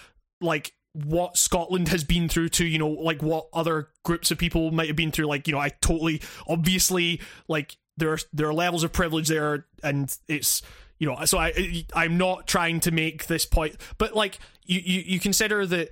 like 0.40 0.72
what 0.94 1.36
Scotland 1.36 1.88
has 1.88 2.04
been 2.04 2.28
through 2.28 2.50
to 2.50 2.66
you 2.66 2.78
know 2.78 2.88
like 2.88 3.22
what 3.22 3.48
other 3.52 3.88
groups 4.04 4.30
of 4.30 4.38
people 4.38 4.70
might 4.70 4.88
have 4.88 4.96
been 4.96 5.10
through. 5.10 5.26
Like 5.26 5.46
you 5.46 5.52
know, 5.52 5.60
I 5.60 5.70
totally 5.80 6.22
obviously 6.46 7.20
like 7.48 7.76
there 7.96 8.12
are 8.12 8.18
there 8.32 8.48
are 8.48 8.54
levels 8.54 8.84
of 8.84 8.92
privilege 8.92 9.28
there, 9.28 9.66
and 9.82 10.14
it's 10.28 10.62
you 10.98 11.08
know, 11.08 11.24
so 11.24 11.38
I 11.38 11.84
I'm 11.94 12.18
not 12.18 12.46
trying 12.46 12.80
to 12.80 12.90
make 12.90 13.26
this 13.26 13.46
point, 13.46 13.76
but 13.98 14.14
like 14.14 14.38
you 14.64 14.80
you, 14.84 15.02
you 15.06 15.20
consider 15.20 15.66
that 15.66 15.90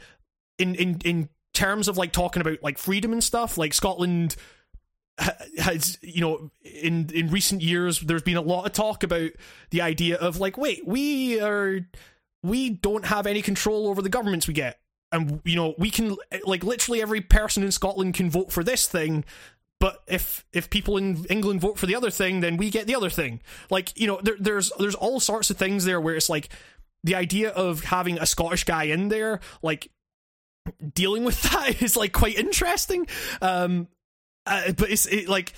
in 0.59 0.75
in 0.75 1.01
in 1.05 1.29
terms 1.55 1.89
of 1.89 1.97
like 1.99 2.13
talking 2.13 2.41
about 2.43 2.63
like 2.63 2.79
freedom 2.79 3.13
and 3.13 3.25
stuff, 3.25 3.59
like 3.59 3.75
Scotland 3.75 4.37
has 5.59 5.99
you 6.03 6.21
know 6.21 6.51
in 6.63 7.11
in 7.13 7.31
recent 7.31 7.63
years 7.63 8.01
there's 8.01 8.23
been 8.23 8.37
a 8.37 8.43
lot 8.43 8.65
of 8.65 8.73
talk 8.73 9.03
about 9.03 9.31
the 9.71 9.83
idea 9.83 10.17
of 10.17 10.39
like 10.39 10.57
wait 10.57 10.87
we 10.87 11.39
are 11.41 11.81
we 12.43 12.71
don't 12.71 13.05
have 13.05 13.27
any 13.27 13.43
control 13.43 13.89
over 13.89 14.01
the 14.01 14.09
governments 14.09 14.49
we 14.49 14.55
get 14.55 14.79
and 15.13 15.41
you 15.45 15.57
know 15.57 15.75
we 15.79 15.91
can 15.91 16.17
like 16.45 16.63
literally 16.63 17.03
every 17.03 17.21
person 17.21 17.63
in 17.63 17.73
Scotland 17.73 18.15
can 18.15 18.31
vote 18.31 18.53
for 18.53 18.63
this 18.65 18.87
thing 18.87 19.25
but 19.81 20.03
if 20.07 20.45
if 20.53 20.69
people 20.69 20.99
in 20.99 21.25
England 21.31 21.63
vote 21.63 21.79
for 21.79 21.87
the 21.87 21.97
other 21.97 22.11
thing, 22.11 22.41
then 22.41 22.59
we 22.59 22.71
get 22.71 22.87
the 22.87 22.95
other 22.95 23.09
thing. 23.09 23.41
Like 23.71 23.99
you 23.99 24.07
know, 24.07 24.21
there, 24.23 24.37
there's 24.39 24.71
there's 24.79 24.95
all 24.95 25.19
sorts 25.21 25.49
of 25.51 25.57
things 25.57 25.87
there 25.87 26.01
where 26.01 26.15
it's 26.15 26.29
like 26.29 26.51
the 27.03 27.15
idea 27.15 27.49
of 27.49 27.85
having 27.85 28.19
a 28.19 28.27
Scottish 28.27 28.65
guy 28.65 28.85
in 28.85 29.09
there, 29.09 29.41
like 29.63 29.91
dealing 30.95 31.25
with 31.25 31.41
that 31.51 31.83
is 31.83 31.97
like 31.97 32.13
quite 32.13 32.37
interesting. 32.39 33.07
Um, 33.41 33.89
uh, 34.45 34.73
but 34.73 34.91
it's 34.91 35.07
it, 35.07 35.31
like 35.31 35.55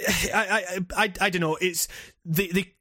I, 0.34 0.80
I 0.96 1.04
I 1.04 1.12
I 1.20 1.30
don't 1.30 1.40
know. 1.40 1.56
It's 1.60 1.86
they 2.24 2.48
they 2.48 2.74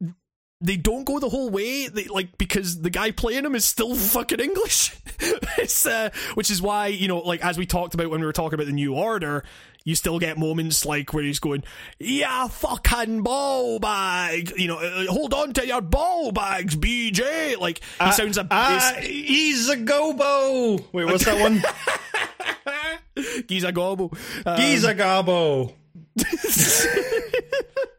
they 0.61 0.77
don't 0.77 1.03
go 1.03 1.19
the 1.19 1.29
whole 1.29 1.49
way. 1.49 1.87
They 1.87 2.05
like 2.05 2.37
because 2.37 2.81
the 2.81 2.89
guy 2.89 3.11
playing 3.11 3.45
him 3.45 3.55
is 3.55 3.65
still 3.65 3.95
fucking 3.95 4.39
English. 4.39 4.95
it's 5.57 5.85
uh, 5.85 6.09
which 6.35 6.49
is 6.51 6.61
why 6.61 6.87
you 6.87 7.07
know, 7.07 7.19
like 7.19 7.43
as 7.43 7.57
we 7.57 7.65
talked 7.65 7.93
about 7.93 8.09
when 8.09 8.19
we 8.21 8.25
were 8.25 8.33
talking 8.33 8.53
about 8.55 8.67
the 8.67 8.71
new 8.73 8.93
order, 8.95 9.43
you 9.83 9.95
still 9.95 10.19
get 10.19 10.37
moments 10.37 10.85
like 10.85 11.13
where 11.13 11.23
he's 11.23 11.39
going, 11.39 11.63
"Yeah, 11.99 12.47
fucking 12.47 13.23
ball 13.23 13.79
bag," 13.79 14.53
you 14.57 14.67
know, 14.67 14.77
uh, 14.77 15.05
hold 15.11 15.33
on 15.33 15.53
to 15.53 15.65
your 15.65 15.81
ball 15.81 16.31
bags, 16.31 16.75
BJ. 16.75 17.57
Like 17.59 17.79
he 17.79 17.83
Uh, 17.99 18.11
sounds 18.11 18.37
a 18.37 18.47
Ah, 18.51 18.95
he's 19.01 19.67
a 19.69 19.77
gobo. 19.77 20.85
Wait, 20.93 21.05
what's 21.05 21.25
that 21.25 21.39
one? 21.41 21.63
he's 23.47 23.63
a 23.63 23.71
gobble. 23.71 24.13
Um, 24.45 24.59
he's 24.61 24.83
a 24.83 24.93
gobbo. 24.93 25.73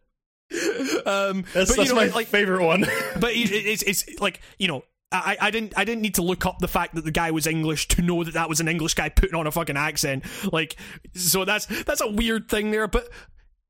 um, 1.06 1.44
That's, 1.52 1.70
but 1.70 1.76
that's 1.76 1.76
you 1.78 1.84
know, 1.88 1.94
my 1.94 2.06
like 2.08 2.26
favorite 2.26 2.64
one. 2.64 2.80
but 3.20 3.32
it, 3.32 3.50
it's 3.50 3.82
it's 3.82 4.20
like 4.20 4.40
you 4.58 4.68
know 4.68 4.84
I, 5.12 5.36
I 5.40 5.50
didn't 5.50 5.74
I 5.76 5.84
didn't 5.84 6.02
need 6.02 6.14
to 6.16 6.22
look 6.22 6.46
up 6.46 6.58
the 6.58 6.68
fact 6.68 6.94
that 6.94 7.04
the 7.04 7.10
guy 7.10 7.30
was 7.30 7.46
English 7.46 7.88
to 7.88 8.02
know 8.02 8.24
that 8.24 8.34
that 8.34 8.48
was 8.48 8.60
an 8.60 8.68
English 8.68 8.94
guy 8.94 9.08
putting 9.08 9.34
on 9.34 9.46
a 9.46 9.52
fucking 9.52 9.76
accent 9.76 10.24
like 10.52 10.76
so 11.14 11.44
that's 11.44 11.66
that's 11.84 12.00
a 12.00 12.10
weird 12.10 12.48
thing 12.48 12.70
there 12.70 12.88
but 12.88 13.08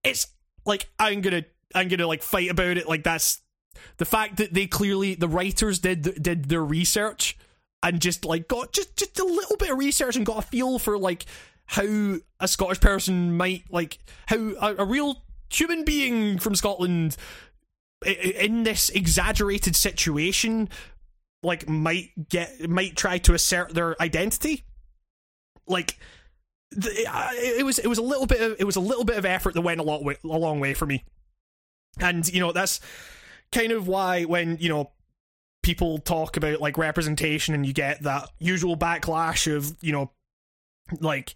it's 0.04 0.28
like 0.64 0.88
I'm 0.98 1.20
gonna 1.20 1.44
I'm 1.74 1.88
gonna 1.88 2.06
like 2.06 2.22
fight 2.22 2.50
about 2.50 2.76
it 2.76 2.88
like 2.88 3.02
that's 3.02 3.40
the 3.96 4.04
fact 4.04 4.36
that 4.36 4.54
they 4.54 4.66
clearly 4.66 5.14
the 5.14 5.28
writers 5.28 5.78
did 5.80 6.22
did 6.22 6.46
their 6.46 6.64
research 6.64 7.36
and 7.82 8.00
just 8.00 8.24
like 8.24 8.48
got 8.48 8.72
just 8.72 8.96
just 8.96 9.18
a 9.18 9.24
little 9.24 9.56
bit 9.56 9.70
of 9.70 9.78
research 9.78 10.16
and 10.16 10.26
got 10.26 10.38
a 10.38 10.42
feel 10.42 10.78
for 10.78 10.98
like 10.98 11.26
how 11.66 12.16
a 12.40 12.48
Scottish 12.48 12.80
person 12.80 13.36
might 13.36 13.64
like 13.70 13.98
how 14.26 14.36
a, 14.36 14.76
a 14.78 14.84
real 14.84 15.22
human 15.52 15.84
being 15.84 16.38
from 16.38 16.54
Scotland 16.54 17.16
in 18.04 18.64
this 18.64 18.90
exaggerated 18.90 19.76
situation 19.76 20.68
like 21.42 21.68
might 21.68 22.10
get 22.28 22.68
might 22.68 22.96
try 22.96 23.18
to 23.18 23.34
assert 23.34 23.74
their 23.74 24.00
identity? 24.00 24.64
Like 25.66 25.98
it 26.76 27.64
was 27.64 27.78
it 27.78 27.86
was 27.86 27.98
a 27.98 28.02
little 28.02 28.26
bit 28.26 28.40
of 28.40 28.56
it 28.58 28.64
was 28.64 28.76
a 28.76 28.80
little 28.80 29.04
bit 29.04 29.18
of 29.18 29.24
effort 29.24 29.54
that 29.54 29.60
went 29.60 29.80
a 29.80 29.84
lot 29.84 30.04
way, 30.04 30.16
a 30.24 30.26
long 30.26 30.60
way 30.60 30.74
for 30.74 30.86
me. 30.86 31.04
And 32.00 32.26
you 32.32 32.40
know 32.40 32.52
that's 32.52 32.80
kind 33.50 33.72
of 33.72 33.86
why 33.86 34.24
when 34.24 34.56
you 34.58 34.68
know 34.68 34.90
people 35.62 35.98
talk 35.98 36.36
about 36.36 36.60
like 36.60 36.76
representation 36.78 37.54
and 37.54 37.64
you 37.64 37.72
get 37.72 38.02
that 38.02 38.28
usual 38.38 38.76
backlash 38.76 39.52
of 39.54 39.76
you 39.80 39.92
know 39.92 40.10
like 41.00 41.34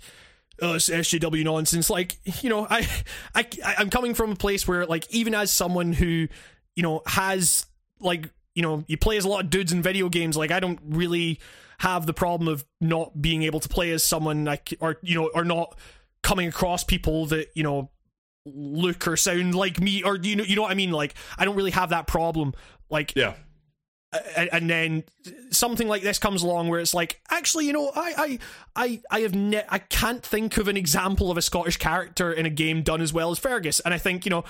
Uh, 0.63 0.75
it's 0.75 0.89
SJW 0.89 1.45
nonsense. 1.45 1.91
Like, 1.91 2.17
you 2.43 2.49
know, 2.49 2.67
I, 2.69 2.89
I, 3.35 3.47
I'm 3.79 3.91
coming 3.91 4.15
from 4.15 4.33
a 4.33 4.37
place 4.37 4.67
where, 4.67 4.87
like, 4.87 5.11
even 5.11 5.35
as 5.35 5.51
someone 5.51 5.93
who, 5.93 6.29
you 6.75 6.83
know, 6.83 7.03
has 7.07 7.67
like, 8.01 8.31
you 8.55 8.63
know, 8.63 8.85
you 8.87 8.97
play 8.97 9.17
as 9.17 9.25
a 9.25 9.29
lot 9.29 9.45
of 9.45 9.51
dudes 9.51 9.73
in 9.73 9.83
video 9.83 10.09
games. 10.09 10.37
Like, 10.37 10.51
I 10.51 10.61
don't 10.61 10.79
really 10.83 11.41
have 11.79 12.07
the 12.07 12.15
problem 12.15 12.49
of 12.49 12.65
not 12.81 13.21
being 13.21 13.43
able 13.43 13.61
to 13.61 13.69
play 13.69 13.91
as 13.93 14.03
someone 14.03 14.45
like, 14.45 14.75
or 14.81 14.97
you 15.03 15.15
know, 15.15 15.31
or 15.35 15.45
not 15.45 15.79
coming 16.23 16.49
across 16.49 16.83
people 16.83 17.27
that 17.27 17.49
you 17.55 17.63
know 17.63 17.91
look 18.47 19.07
or 19.07 19.17
sound 19.17 19.55
like 19.55 19.81
me, 19.81 20.03
or 20.03 20.17
you 20.17 20.37
know, 20.37 20.45
you 20.45 20.57
know 20.57 20.63
what 20.63 20.71
I 20.71 20.75
mean. 20.75 20.91
Like, 20.91 21.15
I 21.37 21.45
don't 21.45 21.57
really 21.57 21.73
have 21.73 21.91
that 21.91 22.07
problem. 22.07 22.55
Like, 22.89 23.15
Yeah. 23.15 23.35
And, 24.37 24.71
then 24.71 25.05
something 25.51 25.89
like 25.89 26.03
this 26.03 26.19
comes 26.19 26.43
along 26.43 26.69
where 26.69 26.81
it's 26.81 26.95
like 26.95 27.21
actually 27.31 27.67
you 27.67 27.73
know 27.73 27.91
i 27.95 28.39
i 28.77 28.85
i, 28.85 29.01
I 29.11 29.21
have 29.21 29.35
ne- 29.35 29.65
i 29.69 29.79
can't 29.79 30.23
think 30.23 30.57
of 30.57 30.69
an 30.69 30.77
example 30.77 31.31
of 31.31 31.37
a 31.37 31.43
scottish 31.43 31.77
character 31.77 32.33
in 32.33 32.47
a 32.47 32.51
game 32.51 32.83
done 32.83 33.01
as 33.01 33.13
well 33.13 33.31
as 33.31 33.39
fergus. 33.39 33.81
And 33.81 33.93
i 33.93 33.99
think 33.99 34.25
you 34.25 34.31
know 34.31 34.45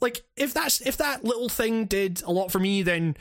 like 0.00 0.22
if 0.36 0.54
that's 0.54 0.80
if 0.80 0.96
that 0.98 1.24
little 1.24 1.48
thing 1.48 1.86
did 1.86 2.22
a 2.22 2.30
lot 2.30 2.50
for 2.50 2.58
me 2.58 2.82
then 2.82 3.16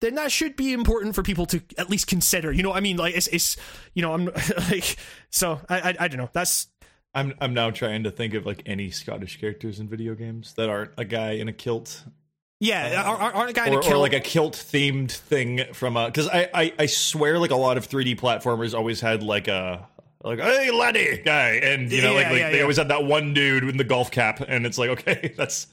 then 0.00 0.16
that 0.16 0.32
should 0.32 0.56
be 0.56 0.72
important 0.72 1.14
for 1.14 1.22
people 1.22 1.46
to 1.46 1.62
at 1.78 1.88
least 1.88 2.06
consider. 2.06 2.52
You 2.52 2.62
know 2.62 2.70
what 2.70 2.78
i 2.78 2.80
mean? 2.80 2.96
Like 2.96 3.16
it's 3.16 3.26
it's 3.28 3.56
you 3.94 4.02
know 4.02 4.12
i'm 4.12 4.26
like 4.70 4.96
so 5.30 5.60
i 5.68 5.90
i, 5.90 5.96
I 6.00 6.08
don't 6.08 6.18
know. 6.18 6.30
That's 6.32 6.68
I'm 7.14 7.32
I'm 7.40 7.54
now 7.54 7.70
trying 7.70 8.02
to 8.04 8.10
think 8.10 8.34
of 8.34 8.44
like 8.44 8.62
any 8.66 8.90
Scottish 8.90 9.40
characters 9.40 9.78
in 9.78 9.88
video 9.88 10.14
games 10.14 10.54
that 10.54 10.68
aren't 10.68 10.90
a 10.98 11.04
guy 11.04 11.32
in 11.32 11.48
a 11.48 11.52
kilt 11.52 12.04
yeah 12.60 13.02
aren't, 13.04 13.34
aren't 13.34 13.50
a 13.50 13.52
guy 13.52 13.66
in 13.66 13.74
a 13.74 13.76
or, 13.78 13.94
or 13.94 13.96
like 13.96 14.12
a 14.12 14.20
kilt 14.20 14.54
themed 14.54 15.10
thing 15.12 15.62
from 15.72 15.96
a 15.96 16.06
because 16.06 16.28
I, 16.28 16.48
I 16.54 16.72
I 16.78 16.86
swear 16.86 17.38
like 17.38 17.50
a 17.50 17.56
lot 17.56 17.76
of 17.76 17.88
3D 17.88 18.18
platformers 18.18 18.74
always 18.74 19.00
had 19.00 19.22
like 19.22 19.48
a 19.48 19.86
like 20.22 20.38
hey 20.40 20.70
laddie 20.70 21.20
guy 21.24 21.56
and 21.62 21.90
you 21.92 22.00
know 22.02 22.12
Yeah, 22.12 22.16
like, 22.18 22.26
like 22.30 22.38
yeah, 22.38 22.50
they 22.50 22.56
yeah. 22.56 22.62
always 22.62 22.76
had 22.78 22.88
that 22.88 23.04
one 23.04 23.34
dude 23.34 23.64
in 23.64 23.76
the 23.76 23.84
golf 23.84 24.10
cap 24.10 24.40
and 24.46 24.64
it's 24.66 24.78
like 24.78 24.90
okay 24.90 25.34
that's 25.36 25.66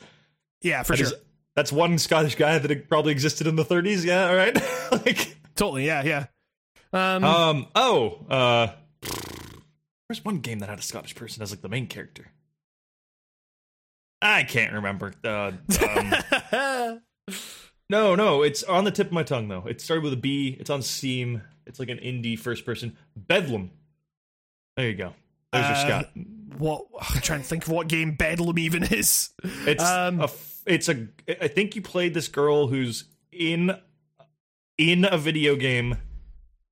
yeah 0.62 0.84
for 0.84 0.94
that 0.94 0.98
sure. 0.98 1.08
is- 1.08 1.14
that's 1.56 1.72
one 1.72 1.98
Scottish 1.98 2.36
guy 2.36 2.58
that 2.58 2.88
probably 2.90 3.12
existed 3.12 3.46
in 3.46 3.56
the 3.58 3.66
30s 3.66 4.06
yeah 4.06 4.30
all 4.30 4.36
right? 4.36 4.58
Like 5.06 5.36
totally 5.56 5.86
yeah 5.86 6.04
yeah. 6.04 6.26
Um, 6.94 7.24
um 7.24 7.68
oh 7.76 8.26
uh 8.30 8.68
there's 10.10 10.26
one 10.26 10.40
game 10.40 10.60
that 10.60 10.70
had 10.70 10.80
a 10.80 10.82
Scottish 10.82 11.16
person 11.16 11.42
as 11.44 11.52
like 11.52 11.62
the 11.62 11.70
main 11.70 11.88
character 11.88 12.32
I 14.22 14.44
can't 14.44 14.74
remember 14.74 15.14
uh, 15.24 15.52
um, 16.54 17.02
No, 17.90 18.16
no, 18.16 18.42
it's 18.44 18.64
on 18.64 18.86
the 18.86 18.92
tip 18.92 19.08
of 19.08 19.14
my 19.14 19.24
tongue 19.24 19.48
though. 19.50 19.66
It 19.68 19.82
started 19.82 20.04
with 20.04 20.14
a 20.14 20.18
B. 20.18 20.56
It's 20.60 20.70
on 20.70 20.82
Steam. 20.82 21.42
It's 21.66 21.80
like 21.80 21.90
an 21.90 21.98
indie 21.98 22.40
first 22.40 22.66
person. 22.66 22.96
Bedlam. 23.18 23.72
There 24.78 24.88
you 24.88 24.96
go. 24.96 25.14
There's 25.52 25.66
your 25.66 25.76
Uh, 25.76 25.88
Scott. 25.88 26.10
what 26.58 26.86
I'm 27.02 27.22
trying 27.22 27.42
to 27.42 27.48
think 27.48 27.64
of 27.68 27.70
what 27.74 27.88
game 27.90 28.14
Bedlam 28.16 28.58
even 28.60 28.84
is. 28.84 29.32
It's 29.44 29.84
um, 29.84 30.22
a. 30.22 30.30
It's 30.66 30.88
a. 30.88 31.08
I 31.42 31.48
think 31.50 31.76
you 31.76 31.82
played 31.82 32.14
this 32.14 32.28
girl 32.30 32.68
who's 32.68 33.06
in 33.32 33.76
in 34.78 35.06
a 35.06 35.18
video 35.18 35.56
game, 35.58 35.98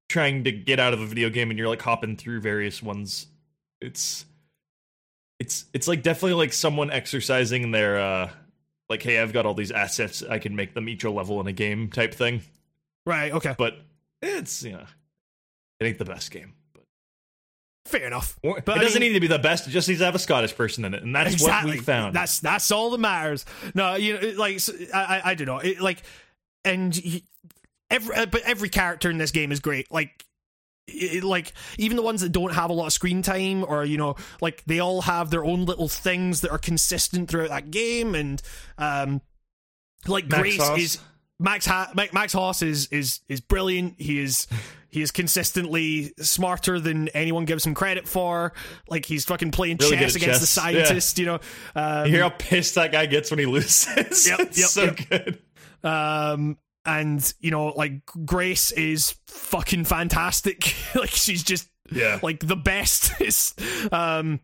trying 0.08 0.46
to 0.46 0.52
get 0.54 0.80
out 0.80 0.94
of 0.94 1.02
a 1.02 1.06
video 1.06 1.30
game, 1.30 1.50
and 1.50 1.60
you're 1.60 1.68
like 1.68 1.82
hopping 1.82 2.16
through 2.16 2.40
various 2.42 2.82
ones. 2.82 3.28
It's. 3.82 4.26
It's 5.40 5.66
it's 5.74 5.88
like 5.88 6.04
definitely 6.04 6.34
like 6.34 6.52
someone 6.54 6.92
exercising 6.92 7.72
their 7.72 7.98
uh 8.00 8.30
like 8.90 9.02
hey 9.02 9.20
I've 9.20 9.32
got 9.34 9.46
all 9.46 9.54
these 9.54 9.72
assets 9.72 10.22
I 10.22 10.38
can 10.40 10.56
make 10.56 10.74
them 10.74 10.90
each 10.90 11.04
a 11.04 11.10
level 11.10 11.40
in 11.40 11.48
a 11.48 11.54
game 11.54 11.90
type 11.90 12.14
thing. 12.14 12.42
Right, 13.06 13.32
okay. 13.32 13.56
but 13.58 13.78
it's 14.22 14.64
you 14.64 14.74
know 14.74 14.84
it 15.80 15.86
ain't 15.86 15.98
the 15.98 16.06
best 16.06 16.32
game 16.32 16.54
but 16.74 16.84
Fair 17.86 18.06
enough. 18.06 18.38
But 18.44 18.58
it 18.58 18.70
I 18.70 18.78
doesn't 18.80 19.00
mean- 19.00 19.10
need 19.12 19.16
to 19.16 19.22
be 19.22 19.28
the 19.28 19.40
best 19.40 19.66
it 19.68 19.72
just 19.72 19.88
needs 19.88 20.00
to 20.02 20.06
have 20.06 20.16
a 20.16 20.20
scottish 20.20 20.56
person 20.56 20.84
in 20.86 20.94
it 20.94 21.04
and 21.04 21.16
that's 21.16 21.34
exactly. 21.34 21.72
what 21.72 21.78
we 21.80 21.84
found 21.84 22.16
That's 22.16 22.40
that's 22.40 22.70
all 22.72 22.90
that 22.92 23.00
matters. 23.00 23.46
No, 23.74 23.96
you 23.96 24.14
know, 24.16 24.20
it- 24.22 24.92
i, 24.94 25.22
I 25.24 25.36
don't 25.36 25.48
know, 25.48 25.60
it, 25.60 25.80
like, 25.80 26.04
and 26.66 26.94
he- 26.94 27.24
every 27.90 28.14
uh, 28.16 28.26
but 28.26 28.42
every 28.42 28.68
character 28.70 29.10
in 29.10 29.18
this 29.18 29.32
game 29.32 29.52
is 29.54 29.60
great. 29.62 29.90
Like, 29.92 30.26
it, 30.94 31.24
like 31.24 31.54
even 31.78 31.98
the 31.98 32.04
ones 32.04 32.22
that 32.22 32.32
don't 32.32 32.54
have 32.54 32.70
a 32.70 32.74
lot 32.74 32.88
of 32.88 32.94
screen 32.94 33.22
time, 33.22 33.64
or 33.64 33.86
you 33.86 33.98
know, 33.98 34.16
like 34.42 34.64
they 34.66 34.80
all 34.80 35.02
have 35.02 35.30
their 35.30 35.46
own 35.46 35.66
little 35.66 35.88
things 35.88 36.42
that 36.42 36.52
are 36.52 36.58
consistent 36.58 37.30
throughout 37.30 37.50
that 37.50 37.72
game, 37.72 38.16
and 38.16 38.42
um, 38.78 39.22
like 40.08 40.28
Max 40.28 40.42
Grace 40.42 40.58
Hass. 40.58 40.80
is 40.80 40.98
Max 41.40 41.66
ha- 41.66 41.92
Ma- 41.96 42.06
Max 42.14 42.34
Hass 42.34 42.62
is 42.62 42.88
is 42.88 43.22
is 43.28 43.42
brilliant. 43.42 43.96
He 43.98 44.20
is 44.20 44.48
he 44.90 45.02
is 45.02 45.12
consistently 45.12 46.12
smarter 46.20 46.80
than 46.80 47.10
anyone 47.10 47.46
gives 47.46 47.66
him 47.66 47.74
credit 47.76 48.08
for. 48.08 48.54
Like 48.90 49.06
he's 49.06 49.24
fucking 49.26 49.52
playing 49.52 49.78
Really 49.80 49.98
chess 49.98 50.16
against 50.16 50.42
the 50.42 50.46
chess, 50.48 50.58
yeah. 50.58 50.64
scientist. 50.64 51.20
You 51.20 51.26
know, 51.26 51.40
um, 51.76 52.06
you 52.06 52.14
hear 52.14 52.24
how 52.24 52.30
pissed 52.30 52.76
that 52.76 52.92
guy 52.92 53.06
gets 53.06 53.30
when 53.30 53.40
he 53.40 53.46
loses 53.46 54.28
Yep, 54.28 54.40
yep, 54.40 54.54
so 54.54 54.84
yep. 54.84 55.00
good 55.10 55.40
um, 55.84 56.58
and 56.90 57.34
you 57.40 57.52
know, 57.52 57.68
like 57.68 58.04
Grace 58.26 58.72
is 58.72 59.16
fucking 59.28 59.86
fantastic. 59.86 60.76
like 60.96 61.12
she's 61.12 61.44
just 61.44 61.70
yeah 61.92 62.20
like 62.24 62.46
the 62.46 62.56
best. 62.56 63.14
Um, 63.92 64.40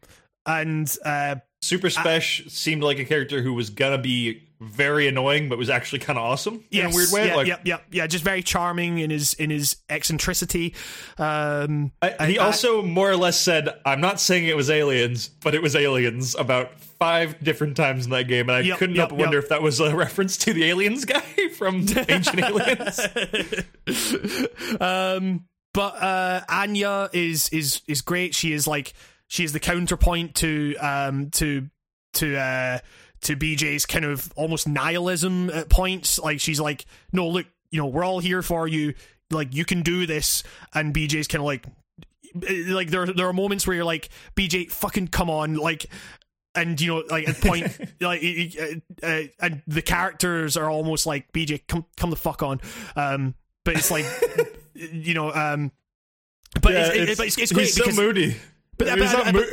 and 0.46 0.96
uh, 1.04 1.38
super 1.62 1.88
spesh 1.88 2.50
seemed 2.50 2.84
like 2.84 3.00
a 3.00 3.06
character 3.06 3.42
who 3.42 3.54
was 3.54 3.70
gonna 3.70 3.98
be 3.98 4.44
very 4.62 5.08
annoying 5.08 5.50
but 5.50 5.58
was 5.58 5.70
actually 5.70 6.00
kind 6.00 6.18
of 6.18 6.24
awesome 6.24 6.64
in 6.72 6.86
a 6.86 6.90
weird 6.90 7.12
way 7.12 7.28
yeah, 7.28 7.36
like 7.36 7.48
yep, 7.48 7.62
yep, 7.66 7.84
yeah, 7.92 8.08
just 8.08 8.24
very 8.24 8.42
charming 8.42 9.00
in 9.00 9.10
his 9.10 9.34
in 9.34 9.50
his 9.50 9.78
eccentricity. 9.90 10.74
Um, 11.18 11.92
I, 12.02 12.28
he 12.28 12.40
I- 12.40 12.46
also 12.46 12.82
more 12.82 13.10
or 13.10 13.18
less 13.18 13.40
said, 13.40 13.70
"I'm 13.86 14.02
not 14.02 14.20
saying 14.20 14.46
it 14.46 14.56
was 14.56 14.70
aliens, 14.70 15.28
but 15.28 15.56
it 15.56 15.62
was 15.62 15.76
aliens." 15.76 16.36
About 16.36 16.72
five 17.00 17.44
different 17.44 17.78
times 17.78 18.06
in 18.06 18.12
that 18.12 18.28
game, 18.28 18.50
and 18.50 18.58
I 18.58 18.60
Yep, 18.62 18.78
couldn't 18.78 18.96
yep, 18.96 19.02
help 19.02 19.10
but 19.12 19.20
wonder 19.20 19.38
yep. 19.38 19.44
if 19.44 19.50
that 19.50 19.62
was 19.62 19.80
a 19.80 19.96
reference 19.96 20.38
to 20.38 20.54
the 20.54 20.66
aliens 20.66 21.06
guy 21.06 21.22
from 21.58 21.86
Ancient 22.10 22.40
Aliens. 22.40 23.00
um, 24.82 25.46
but 25.74 26.02
uh, 26.02 26.42
Anya 26.50 27.10
is 27.14 27.50
is 27.50 27.82
is 27.88 28.02
great. 28.02 28.34
She 28.34 28.54
is 28.54 28.66
like 28.66 28.94
she 29.28 29.44
is 29.44 29.54
the 29.54 29.60
counterpoint 29.60 30.36
to 30.36 30.76
um 30.78 31.30
to 31.32 31.70
to 32.14 32.38
uh 32.38 32.80
to 33.22 33.36
BJ's 33.36 33.86
kind 33.86 34.06
of 34.06 34.32
almost 34.36 34.68
nihilism 34.68 35.50
at 35.50 35.70
points. 35.70 36.20
Like 36.20 36.40
she's 36.40 36.60
like, 36.60 36.86
no, 37.12 37.28
look, 37.28 37.46
you 37.72 37.80
know, 37.80 37.88
we're 37.88 38.04
all 38.04 38.20
here 38.20 38.42
for 38.42 38.68
you. 38.68 38.94
Like 39.32 39.54
you 39.54 39.66
can 39.66 39.82
do 39.82 40.06
this, 40.06 40.44
and 40.74 40.94
BJ's 40.94 41.28
kind 41.28 41.42
of 41.42 41.46
like, 41.46 41.66
like 42.70 42.90
there 42.90 43.08
there 43.08 43.28
are 43.28 43.34
moments 43.34 43.66
where 43.66 43.76
you're 43.76 43.86
like, 43.86 44.10
BJ, 44.36 44.72
fucking 44.72 45.10
come 45.10 45.30
on, 45.30 45.56
like. 45.56 45.88
And 46.56 46.80
you 46.80 46.88
know, 46.88 47.04
like 47.10 47.28
at 47.28 47.42
point, 47.42 47.66
like, 48.02 48.24
uh, 48.24 49.06
uh, 49.06 49.22
and 49.40 49.62
the 49.68 49.82
characters 49.82 50.56
are 50.58 50.70
almost 50.70 51.06
like 51.06 51.32
BJ, 51.34 51.62
come, 51.68 51.86
come 51.98 52.10
the 52.10 52.16
fuck 52.16 52.42
on. 52.44 52.62
Um, 52.96 53.36
but 53.64 53.76
it's 53.76 53.92
like, 53.92 54.06
you 54.74 55.14
know, 55.14 55.34
um, 55.34 55.72
but, 56.62 56.74
Yeah, 56.74 56.88
it's, 56.94 57.12
it, 57.12 57.18
but 57.18 57.28
it's, 57.28 57.38
it's 57.38 57.52
great 57.52 57.66
he's 57.68 57.76
because 57.78 57.96
so 57.96 58.02
moody. 58.02 58.38
But- 58.78 58.90
I 58.90 58.96
mean, 58.96 59.04
he's 59.04 59.14
but- 59.14 59.26
but- 59.26 59.34
mo- 59.34 59.46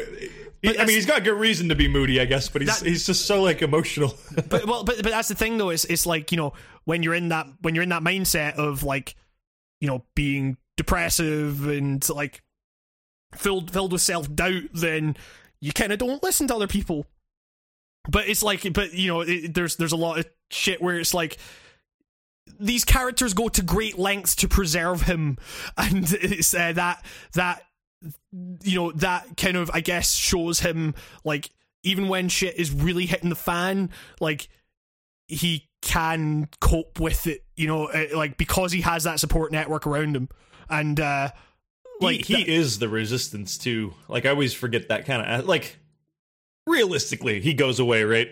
but 0.64 0.78
I 0.78 0.84
mean, 0.84 0.94
he's 0.94 1.06
got 1.06 1.24
good 1.24 1.40
reason 1.40 1.68
to 1.70 1.74
be 1.74 1.88
moody, 1.88 2.20
I 2.20 2.24
guess, 2.24 2.48
but 2.48 2.62
he's 2.62 2.78
That- 2.78 2.86
he's 2.88 3.04
just 3.04 3.26
so 3.26 3.42
like 3.42 3.62
emotional. 3.62 4.14
but 4.48 4.64
well, 4.64 4.84
but 4.84 5.02
but 5.02 5.10
that's 5.10 5.26
the 5.28 5.34
thing 5.34 5.58
though. 5.58 5.70
Is 5.70 5.84
it's 5.86 6.06
like 6.06 6.30
you 6.30 6.36
know 6.36 6.52
when 6.84 7.02
you're 7.02 7.14
in 7.14 7.30
that 7.30 7.48
when 7.62 7.74
you're 7.74 7.82
in 7.82 7.88
that 7.88 8.02
mindset 8.04 8.54
of 8.54 8.84
like 8.84 9.16
you 9.80 9.88
know 9.88 10.04
being 10.14 10.56
depressive 10.76 11.66
and 11.66 12.08
like 12.10 12.42
filled 13.34 13.72
filled 13.72 13.90
with 13.90 14.02
self 14.02 14.32
doubt, 14.32 14.62
then 14.72 15.16
you 15.62 15.72
kind 15.72 15.92
of 15.92 15.98
don't 15.98 16.22
listen 16.22 16.48
to 16.48 16.56
other 16.56 16.66
people. 16.66 17.06
But 18.10 18.28
it's 18.28 18.42
like, 18.42 18.70
but 18.74 18.92
you 18.92 19.08
know, 19.08 19.20
it, 19.20 19.54
there's 19.54 19.76
there's 19.76 19.92
a 19.92 19.96
lot 19.96 20.18
of 20.18 20.26
shit 20.50 20.82
where 20.82 20.98
it's 20.98 21.14
like 21.14 21.38
these 22.58 22.84
characters 22.84 23.32
go 23.32 23.48
to 23.48 23.62
great 23.62 23.96
lengths 23.96 24.34
to 24.36 24.48
preserve 24.48 25.02
him, 25.02 25.38
and 25.78 26.12
it's 26.20 26.52
uh, 26.52 26.72
that 26.72 27.04
that 27.34 27.62
you 28.64 28.74
know 28.74 28.92
that 28.92 29.36
kind 29.36 29.56
of 29.56 29.70
I 29.72 29.80
guess 29.80 30.12
shows 30.12 30.60
him 30.60 30.96
like 31.24 31.50
even 31.84 32.08
when 32.08 32.28
shit 32.28 32.56
is 32.56 32.72
really 32.72 33.06
hitting 33.06 33.30
the 33.30 33.36
fan, 33.36 33.90
like 34.20 34.48
he 35.28 35.68
can 35.80 36.48
cope 36.60 36.98
with 36.98 37.28
it, 37.28 37.44
you 37.56 37.68
know, 37.68 37.86
uh, 37.86 38.06
like 38.14 38.36
because 38.36 38.72
he 38.72 38.80
has 38.80 39.04
that 39.04 39.20
support 39.20 39.52
network 39.52 39.86
around 39.86 40.16
him, 40.16 40.28
and 40.68 40.98
uh 40.98 41.30
like 42.00 42.24
he, 42.24 42.42
he 42.42 42.54
is 42.54 42.78
the 42.78 42.88
resistance 42.88 43.58
too. 43.58 43.94
Like 44.08 44.26
I 44.26 44.30
always 44.30 44.54
forget 44.54 44.88
that 44.88 45.06
kind 45.06 45.22
of 45.22 45.46
like. 45.46 45.78
Realistically, 46.64 47.40
he 47.40 47.54
goes 47.54 47.80
away, 47.80 48.04
right? 48.04 48.28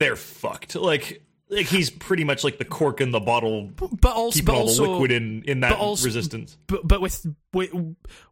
They're 0.00 0.16
fucked. 0.16 0.74
Like, 0.74 1.22
like 1.50 1.66
he's 1.66 1.90
pretty 1.90 2.24
much 2.24 2.44
like 2.44 2.56
the 2.56 2.64
cork 2.64 3.02
in 3.02 3.10
the 3.10 3.20
bottle, 3.20 3.70
but 4.00 4.14
also, 4.16 4.38
keeping 4.38 4.46
but 4.46 4.54
all 4.54 4.64
the 4.64 4.70
also, 4.70 4.92
liquid 4.92 5.12
in 5.12 5.42
in 5.42 5.60
that 5.60 5.72
but 5.72 5.78
also- 5.78 6.06
resistance. 6.06 6.56
but 6.66 6.88
but 6.88 7.02
with, 7.02 7.26
with 7.52 7.70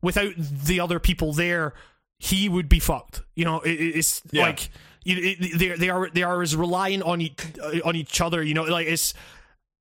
without 0.00 0.32
the 0.38 0.80
other 0.80 0.98
people 0.98 1.34
there, 1.34 1.74
he 2.18 2.48
would 2.48 2.66
be 2.70 2.78
fucked. 2.78 3.20
You 3.36 3.44
know, 3.44 3.60
it, 3.60 3.72
it- 3.72 3.96
it's 3.96 4.22
Yeah. 4.32 4.44
like 4.46 4.70
you, 5.04 5.16
it, 5.38 5.58
they 5.58 5.68
they 5.76 5.90
are 5.90 6.08
they 6.08 6.22
are 6.22 6.40
as 6.40 6.56
reliant 6.56 7.02
on 7.02 7.20
each 7.20 7.38
on 7.84 7.96
each 7.96 8.22
other. 8.22 8.42
You 8.42 8.54
know, 8.54 8.62
like 8.64 8.86
it's 8.86 9.12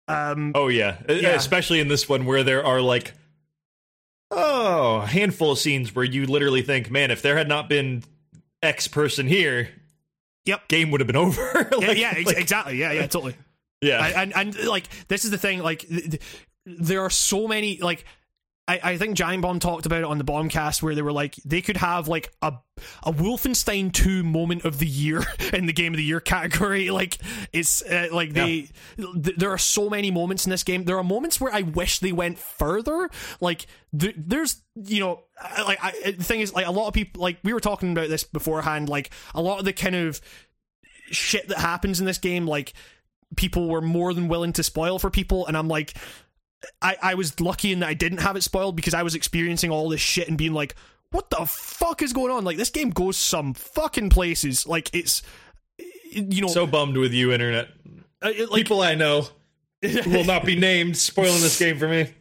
um 0.09 0.51
Oh 0.53 0.67
yeah. 0.67 0.97
Yeah. 1.07 1.29
especially 1.29 1.79
in 1.79 1.87
this 1.87 2.09
one 2.09 2.25
where 2.25 2.43
there 2.43 2.65
are 2.65 2.81
like 2.81 3.13
oh, 4.31 4.97
a 5.01 5.05
handful 5.07 5.51
of 5.51 5.59
scenes 5.59 5.93
where 5.95 6.05
you 6.05 6.25
literally 6.25 6.61
think, 6.61 6.89
man, 6.91 7.11
if 7.11 7.21
there 7.21 7.37
had 7.37 7.47
not 7.47 7.69
been 7.69 8.03
X 8.61 8.87
person 8.87 9.27
here, 9.27 9.69
Yep. 10.45 10.67
game 10.67 10.91
would 10.91 11.01
have 11.01 11.07
been 11.07 11.15
over. 11.27 11.67
yeah, 11.79 11.87
Like- 11.87 11.97
yeah 11.97 12.13
ex- 12.15 12.25
like- 12.25 12.37
exactly 12.37 12.77
yeah 12.77 12.91
yeah 12.91 13.07
totally. 13.07 13.35
yeah. 13.81 14.05
and, 14.21 14.33
and 14.35 14.55
and 14.55 14.67
like 14.67 14.87
this 15.07 15.25
is 15.25 15.31
the 15.31 15.37
thing 15.37 15.59
like 15.59 15.87
th- 15.87 16.09
th- 16.11 16.21
there 16.65 17.01
are 17.01 17.09
so 17.09 17.47
many 17.47 17.77
like 17.79 18.05
I, 18.69 18.79
I 18.83 18.97
think 18.97 19.15
Giant 19.15 19.41
Bomb 19.41 19.59
talked 19.59 19.87
about 19.87 19.99
it 19.99 20.05
on 20.05 20.19
the 20.19 20.23
Bombcast 20.23 20.83
where 20.83 20.93
they 20.93 21.01
were 21.01 21.11
like 21.11 21.35
they 21.37 21.59
could 21.59 21.77
have 21.77 22.07
like 22.07 22.31
a 22.43 22.53
a 23.01 23.11
Wolfenstein 23.11 23.91
2 23.91 24.23
moment 24.23 24.63
of 24.63 24.77
the 24.77 24.85
year 24.85 25.25
in 25.53 25.65
the 25.65 25.73
game 25.73 25.91
of 25.91 25.97
the 25.97 26.03
year 26.03 26.19
category. 26.19 26.89
Like 26.99 27.17
it's 27.53 27.81
uh, 27.81 28.09
like 28.11 28.33
they 28.33 28.69
th- 28.97 29.37
there 29.37 29.51
are 29.51 29.57
so 29.57 29.89
many 29.89 30.11
moments 30.11 30.45
in 30.45 30.49
this 30.49 30.63
game. 30.63 30.83
There 30.83 30.97
are 30.97 31.03
moments 31.03 31.39
where 31.39 31.53
I 31.53 31.61
wish 31.61 31.99
they 31.99 32.11
went 32.11 32.37
further. 32.37 33.09
Like 33.39 33.67
th- 33.97 34.15
there's 34.17 34.61
you 34.75 34.99
know 34.99 35.23
like 35.65 35.79
I, 35.81 36.11
the 36.17 36.23
thing 36.23 36.41
is 36.41 36.53
like 36.53 36.67
a 36.67 36.71
lot 36.71 36.87
of 36.87 36.93
people 36.93 37.21
like 37.21 37.37
we 37.41 37.53
were 37.53 37.61
talking 37.61 37.93
about 37.93 38.09
this 38.09 38.25
beforehand 38.25 38.89
like 38.89 39.11
a 39.33 39.41
lot 39.41 39.59
of 39.59 39.65
the 39.65 39.71
kind 39.71 39.95
of 39.95 40.19
shit 41.09 41.47
that 41.47 41.59
happens 41.59 42.01
in 42.01 42.05
this 42.05 42.17
game 42.17 42.45
like 42.45 42.73
people 43.37 43.69
were 43.69 43.81
more 43.81 44.13
than 44.13 44.27
willing 44.27 44.53
to 44.53 44.63
spoil 44.63 44.99
for 44.99 45.09
people 45.09 45.47
and 45.47 45.55
i'm 45.55 45.67
like 45.67 45.95
i 46.81 46.95
i 47.01 47.13
was 47.15 47.39
lucky 47.39 47.71
in 47.71 47.79
that 47.79 47.87
i 47.89 47.93
didn't 47.93 48.19
have 48.19 48.35
it 48.35 48.41
spoiled 48.43 48.75
because 48.75 48.93
i 48.93 49.03
was 49.03 49.15
experiencing 49.15 49.71
all 49.71 49.87
this 49.89 50.01
shit 50.01 50.27
and 50.27 50.37
being 50.37 50.53
like 50.53 50.75
what 51.11 51.29
the 51.29 51.45
fuck 51.45 52.01
is 52.01 52.11
going 52.13 52.31
on 52.31 52.43
like 52.43 52.57
this 52.57 52.69
game 52.69 52.89
goes 52.89 53.17
some 53.17 53.53
fucking 53.53 54.09
places 54.09 54.67
like 54.67 54.93
it's 54.93 55.21
you 56.11 56.41
know 56.41 56.47
so 56.47 56.65
bummed 56.67 56.97
with 56.97 57.13
you, 57.13 57.31
internet. 57.31 57.69
uh, 58.23 58.29
it- 58.29 58.49
like 58.51 58.59
People 58.61 58.81
I 58.81 58.95
know 58.95 59.27
will 60.05 60.25
not 60.25 60.43
be 60.45 60.55
named 60.55 60.97
spoiling 60.97 61.41
this 61.41 61.57
game 61.59 61.77
for 61.77 61.87
me. 61.87 62.11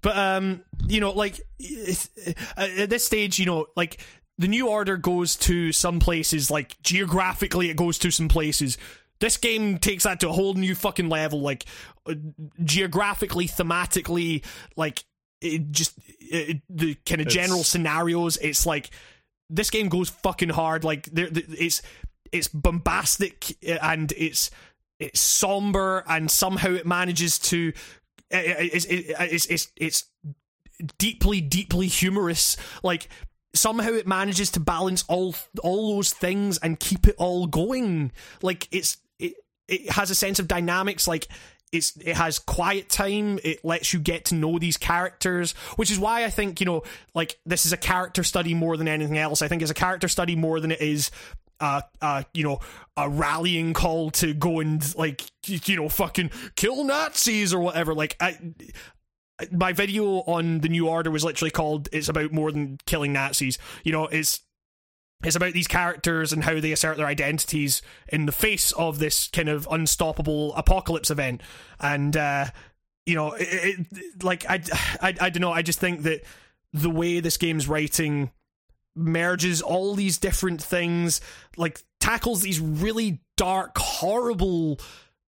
But 0.00 0.16
um, 0.16 0.62
you 0.86 1.00
know, 1.00 1.10
like 1.12 1.40
uh, 2.56 2.68
at 2.78 2.88
this 2.90 3.04
stage, 3.04 3.38
you 3.38 3.46
know, 3.46 3.66
like 3.76 4.00
the 4.38 4.48
new 4.48 4.68
order 4.68 4.96
goes 4.96 5.36
to 5.36 5.72
some 5.72 6.00
places, 6.00 6.50
like 6.50 6.80
geographically, 6.82 7.68
it 7.70 7.76
goes 7.76 7.98
to 7.98 8.10
some 8.10 8.28
places. 8.28 8.78
This 9.20 9.36
game 9.36 9.78
takes 9.78 10.04
that 10.04 10.20
to 10.20 10.28
a 10.28 10.32
whole 10.32 10.54
new 10.54 10.74
fucking 10.74 11.08
level, 11.08 11.40
like 11.40 11.64
Uh, 12.08 12.14
geographically, 12.64 13.46
thematically, 13.46 14.44
like 14.76 15.04
it 15.40 15.70
just 15.70 15.98
it, 16.20 16.62
the 16.68 16.94
kind 17.06 17.20
of 17.20 17.28
general 17.28 17.60
It's- 17.60 17.68
scenarios. 17.68 18.36
It's 18.38 18.66
like 18.66 18.90
this 19.50 19.70
game 19.70 19.88
goes 19.88 20.08
fucking 20.10 20.50
hard. 20.50 20.84
Like 20.84 21.06
there, 21.06 21.28
it's 21.32 21.82
it's 22.32 22.48
bombastic 22.48 23.56
uh, 23.66 23.78
and 23.82 24.12
it's 24.16 24.50
it's 25.00 25.20
somber 25.20 26.04
and 26.08 26.30
somehow 26.30 26.70
it 26.70 26.86
manages 26.86 27.38
to 27.38 27.72
uh, 28.32 28.36
it's 28.40 28.84
it's 28.86 29.46
it's, 29.46 29.68
it's 29.76 30.04
deeply 30.98 31.40
deeply 31.40 31.86
humorous 31.86 32.56
like 32.82 33.08
somehow 33.54 33.90
it 33.90 34.06
manages 34.06 34.50
to 34.50 34.60
balance 34.60 35.04
all 35.08 35.34
all 35.62 35.96
those 35.96 36.12
things 36.12 36.58
and 36.58 36.78
keep 36.78 37.06
it 37.08 37.14
all 37.18 37.46
going 37.46 38.12
like 38.42 38.68
it's 38.70 38.98
it 39.18 39.34
it 39.66 39.90
has 39.90 40.10
a 40.10 40.14
sense 40.14 40.38
of 40.38 40.46
dynamics 40.46 41.08
like 41.08 41.26
it's 41.72 41.96
it 41.96 42.16
has 42.16 42.38
quiet 42.38 42.88
time 42.88 43.38
it 43.44 43.64
lets 43.64 43.92
you 43.92 44.00
get 44.00 44.24
to 44.24 44.34
know 44.34 44.58
these 44.58 44.76
characters 44.76 45.52
which 45.76 45.90
is 45.90 45.98
why 45.98 46.24
i 46.24 46.30
think 46.30 46.60
you 46.60 46.66
know 46.66 46.82
like 47.14 47.38
this 47.44 47.66
is 47.66 47.72
a 47.72 47.76
character 47.76 48.24
study 48.24 48.54
more 48.54 48.76
than 48.76 48.88
anything 48.88 49.18
else 49.18 49.42
i 49.42 49.48
think 49.48 49.62
it's 49.62 49.70
a 49.70 49.74
character 49.74 50.08
study 50.08 50.34
more 50.36 50.60
than 50.60 50.70
it 50.70 50.80
is 50.80 51.10
uh, 51.60 51.80
uh, 52.00 52.22
you 52.34 52.44
know, 52.44 52.60
a 52.96 53.08
rallying 53.08 53.72
call 53.72 54.10
to 54.12 54.32
go 54.32 54.60
and 54.60 54.94
like, 54.96 55.24
you 55.44 55.76
know, 55.76 55.88
fucking 55.88 56.30
kill 56.56 56.84
Nazis 56.84 57.52
or 57.52 57.60
whatever. 57.60 57.94
Like, 57.94 58.16
I, 58.20 58.38
my 59.50 59.72
video 59.72 60.18
on 60.20 60.60
the 60.60 60.68
new 60.68 60.88
order 60.88 61.10
was 61.10 61.24
literally 61.24 61.50
called 61.50 61.88
"It's 61.92 62.08
about 62.08 62.32
more 62.32 62.50
than 62.50 62.78
killing 62.86 63.12
Nazis." 63.12 63.58
You 63.84 63.92
know, 63.92 64.06
it's 64.06 64.40
it's 65.24 65.36
about 65.36 65.52
these 65.52 65.66
characters 65.66 66.32
and 66.32 66.44
how 66.44 66.60
they 66.60 66.72
assert 66.72 66.96
their 66.96 67.06
identities 67.06 67.82
in 68.08 68.26
the 68.26 68.32
face 68.32 68.72
of 68.72 68.98
this 68.98 69.28
kind 69.28 69.48
of 69.48 69.66
unstoppable 69.70 70.54
apocalypse 70.54 71.10
event. 71.10 71.42
And 71.80 72.16
uh, 72.16 72.46
you 73.04 73.14
know, 73.14 73.32
it, 73.32 73.80
it, 73.90 74.22
like 74.22 74.48
I, 74.48 74.62
I, 75.00 75.14
I 75.20 75.30
don't 75.30 75.40
know. 75.40 75.52
I 75.52 75.62
just 75.62 75.80
think 75.80 76.02
that 76.02 76.22
the 76.72 76.90
way 76.90 77.20
this 77.20 77.36
game's 77.36 77.66
writing 77.66 78.30
merges 78.94 79.62
all 79.62 79.94
these 79.94 80.18
different 80.18 80.62
things, 80.62 81.20
like 81.56 81.82
tackles 82.00 82.42
these 82.42 82.60
really 82.60 83.20
dark, 83.36 83.76
horrible 83.78 84.78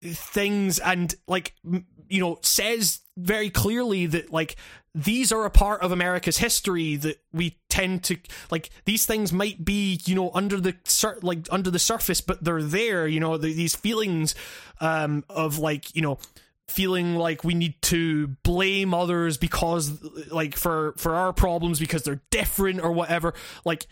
things, 0.03 0.79
and 0.79 1.13
like 1.27 1.53
you 1.63 2.19
know 2.19 2.39
says 2.41 2.99
very 3.17 3.49
clearly 3.49 4.05
that 4.07 4.31
like 4.31 4.55
these 4.95 5.31
are 5.31 5.45
a 5.45 5.49
part 5.49 5.81
of 5.81 5.91
America's 5.91 6.37
history 6.37 6.95
that 6.97 7.21
we 7.31 7.57
tend 7.69 8.03
to 8.05 8.17
like. 8.51 8.69
These 8.85 9.05
things 9.05 9.31
might 9.33 9.63
be 9.63 9.99
you 10.05 10.15
know 10.15 10.31
under 10.33 10.59
the 10.59 10.75
sur- 10.85 11.19
like 11.21 11.47
under 11.51 11.71
the 11.71 11.79
surface, 11.79 12.21
but 12.21 12.43
they're 12.43 12.63
there. 12.63 13.07
You 13.07 13.19
know 13.19 13.37
the, 13.37 13.53
these 13.53 13.75
feelings 13.75 14.35
um, 14.79 15.23
of 15.29 15.57
like 15.57 15.95
you 15.95 16.01
know 16.01 16.19
feeling 16.67 17.15
like 17.15 17.43
we 17.43 17.53
need 17.53 17.81
to 17.81 18.27
blame 18.43 18.93
others 18.93 19.37
because 19.37 20.01
like 20.31 20.55
for 20.55 20.93
for 20.97 21.15
our 21.15 21.33
problems 21.33 21.79
because 21.79 22.03
they're 22.03 22.21
different 22.29 22.81
or 22.81 22.91
whatever 22.91 23.33
like 23.65 23.85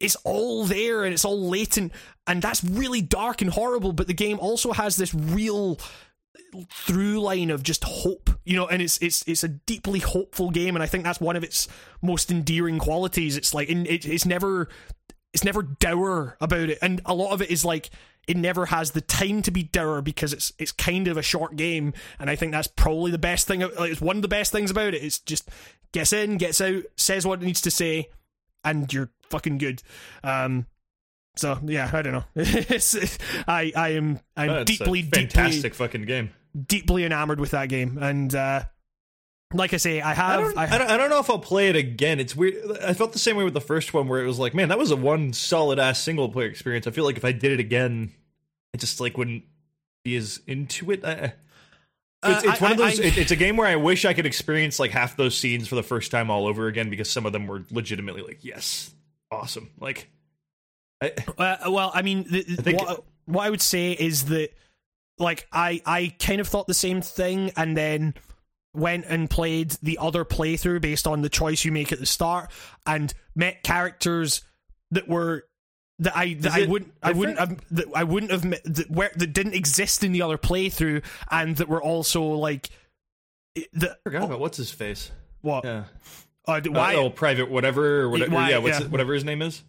it's 0.00 0.16
all 0.24 0.64
there 0.64 1.04
and 1.04 1.12
it's 1.12 1.24
all 1.24 1.48
latent 1.48 1.92
and 2.26 2.42
that's 2.42 2.64
really 2.64 3.00
dark 3.00 3.42
and 3.42 3.52
horrible 3.52 3.92
but 3.92 4.06
the 4.06 4.14
game 4.14 4.38
also 4.38 4.72
has 4.72 4.96
this 4.96 5.14
real 5.14 5.78
through 6.72 7.20
line 7.20 7.50
of 7.50 7.62
just 7.62 7.84
hope 7.84 8.30
you 8.44 8.56
know 8.56 8.66
and 8.66 8.82
it's 8.82 8.98
it's 8.98 9.22
it's 9.28 9.44
a 9.44 9.48
deeply 9.48 10.00
hopeful 10.00 10.50
game 10.50 10.74
and 10.74 10.82
i 10.82 10.86
think 10.86 11.04
that's 11.04 11.20
one 11.20 11.36
of 11.36 11.44
its 11.44 11.68
most 12.02 12.30
endearing 12.30 12.78
qualities. 12.78 13.36
It's 13.36 13.54
like 13.54 13.68
it, 13.68 14.04
it's 14.06 14.26
never 14.26 14.68
it's 15.32 15.44
never 15.44 15.62
dour 15.62 16.36
about 16.40 16.70
it 16.70 16.78
and 16.82 17.00
a 17.04 17.14
lot 17.14 17.32
of 17.32 17.42
it 17.42 17.50
is 17.50 17.64
like 17.64 17.90
it 18.26 18.36
never 18.36 18.66
has 18.66 18.92
the 18.92 19.00
time 19.00 19.42
to 19.42 19.50
be 19.50 19.62
dour 19.62 20.02
because 20.02 20.32
it's 20.32 20.52
it's 20.58 20.72
kind 20.72 21.08
of 21.08 21.16
a 21.16 21.22
short 21.22 21.56
game 21.56 21.92
and 22.18 22.28
i 22.28 22.36
think 22.36 22.52
that's 22.52 22.68
probably 22.68 23.10
the 23.10 23.18
best 23.18 23.46
thing 23.46 23.60
like, 23.60 23.90
it's 23.90 24.00
one 24.00 24.16
of 24.16 24.22
the 24.22 24.28
best 24.28 24.52
things 24.52 24.70
about 24.70 24.94
it. 24.94 25.02
It's 25.02 25.20
just 25.20 25.48
gets 25.92 26.12
in 26.12 26.36
gets 26.36 26.60
out 26.60 26.82
says 26.96 27.26
what 27.26 27.42
it 27.42 27.46
needs 27.46 27.60
to 27.62 27.70
say 27.70 28.08
and 28.64 28.92
you're 28.92 29.10
fucking 29.30 29.58
good. 29.58 29.82
Um, 30.24 30.66
so 31.36 31.58
yeah, 31.64 31.90
I 31.92 32.02
don't 32.02 32.12
know. 32.12 32.24
It's- 32.36 33.18
I 33.46 33.72
I 33.76 33.88
am 33.90 34.20
I'm 34.36 34.48
That's 34.48 34.78
deeply 34.78 35.00
a 35.00 35.02
deeply 35.02 35.20
fantastic 35.26 35.74
fucking 35.74 36.02
game. 36.02 36.30
deeply 36.66 37.04
enamored 37.04 37.40
with 37.40 37.52
that 37.52 37.68
game, 37.68 37.98
and 38.00 38.34
uh, 38.34 38.64
like 39.54 39.72
I 39.74 39.78
say, 39.78 40.00
I 40.00 40.10
I 40.10 40.14
have 40.14 40.40
don't, 40.40 40.58
I, 40.58 40.62
I, 40.64 40.78
don't, 40.78 40.90
I 40.90 40.96
don't 40.96 41.10
know 41.10 41.20
if 41.20 41.30
I'll 41.30 41.38
play 41.38 41.68
it 41.68 41.76
again. 41.76 42.20
It's 42.20 42.36
weird. 42.36 42.54
I 42.82 42.94
felt 42.94 43.12
the 43.12 43.18
same 43.18 43.36
way 43.36 43.44
with 43.44 43.54
the 43.54 43.60
first 43.60 43.94
one, 43.94 44.08
where 44.08 44.22
it 44.22 44.26
was 44.26 44.38
like, 44.38 44.54
man, 44.54 44.68
that 44.68 44.78
was 44.78 44.90
a 44.90 44.96
one 44.96 45.32
solid 45.32 45.78
ass 45.78 46.00
single 46.02 46.28
player 46.28 46.46
experience. 46.48 46.86
I 46.86 46.90
feel 46.90 47.04
like 47.04 47.16
if 47.16 47.24
I 47.24 47.32
did 47.32 47.52
it 47.52 47.60
again, 47.60 48.12
I 48.74 48.78
just 48.78 49.00
like 49.00 49.16
wouldn't 49.16 49.44
be 50.04 50.16
as 50.16 50.40
into 50.46 50.90
it. 50.90 51.04
I, 51.04 51.34
it's, 52.22 52.44
Uh, 52.44 52.48
it's 52.50 52.60
I- 52.60 52.64
one 52.64 52.72
of 52.72 52.78
those. 52.78 53.00
I- 53.00 53.04
it- 53.04 53.18
it's 53.18 53.30
a 53.30 53.36
game 53.36 53.56
where 53.56 53.66
I 53.66 53.76
wish 53.76 54.04
I 54.04 54.12
could 54.14 54.26
experience 54.26 54.78
like 54.78 54.90
half 54.90 55.16
those 55.16 55.36
scenes 55.36 55.68
for 55.68 55.74
the 55.74 55.82
first 55.82 56.10
time 56.10 56.30
all 56.30 56.46
over 56.46 56.66
again 56.66 56.90
because 56.90 57.10
some 57.10 57.26
of 57.26 57.32
them 57.32 57.46
were 57.46 57.64
legitimately 57.70 58.22
like, 58.22 58.38
yes, 58.42 58.92
awesome. 59.30 59.70
Like, 59.80 60.08
I, 61.02 61.12
Uh, 61.38 61.70
well, 61.70 61.90
I 61.94 62.02
mean, 62.02 62.24
the, 62.30 62.42
think- 62.42 62.78
what, 62.80 63.04
what 63.26 63.46
I 63.46 63.50
would 63.50 63.62
say 63.62 63.92
is 63.92 64.26
that, 64.26 64.50
like, 65.18 65.46
I 65.52 65.80
I 65.86 66.14
kind 66.18 66.40
of 66.40 66.48
thought 66.48 66.66
the 66.66 66.74
same 66.74 67.00
thing, 67.02 67.52
and 67.56 67.76
then 67.76 68.14
went 68.74 69.04
and 69.08 69.28
played 69.28 69.72
the 69.82 69.98
other 69.98 70.24
playthrough 70.24 70.80
based 70.80 71.06
on 71.06 71.22
the 71.22 71.28
choice 71.28 71.64
you 71.64 71.72
make 71.72 71.90
at 71.92 71.98
the 71.98 72.06
start, 72.06 72.50
and 72.86 73.12
met 73.34 73.62
characters 73.62 74.42
that 74.92 75.08
were 75.08 75.46
that 76.00 76.16
I 76.16 76.34
that 76.40 76.52
I 76.52 76.66
wouldn't 76.66 76.92
I 77.02 77.12
wouldn't 77.12 77.38
have 77.38 77.60
I 77.94 78.04
wouldn't 78.04 78.32
have 78.32 78.42
that 78.42 78.90
where 78.90 79.10
that 79.14 79.32
didn't 79.32 79.54
exist 79.54 80.02
in 80.02 80.12
the 80.12 80.22
other 80.22 80.38
playthrough, 80.38 81.04
and 81.30 81.56
that 81.56 81.68
were 81.68 81.82
also 81.82 82.22
like 82.24 82.70
the 83.72 83.92
I 83.92 83.96
forgot 84.02 84.24
about 84.24 84.40
what's 84.40 84.56
his 84.56 84.70
face. 84.70 85.10
what 85.42 85.64
Yeah, 85.64 85.84
uh, 86.46 86.60
why 86.66 86.94
oh, 86.96 87.10
private 87.10 87.50
whatever 87.50 88.00
or 88.02 88.10
whatever. 88.10 88.34
Why- 88.34 88.50
yeah, 88.50 88.58
what's 88.58 88.80
yeah. 88.80 88.86
It, 88.86 88.90
whatever 88.90 89.14
his 89.14 89.24
name 89.24 89.42
is. 89.42 89.62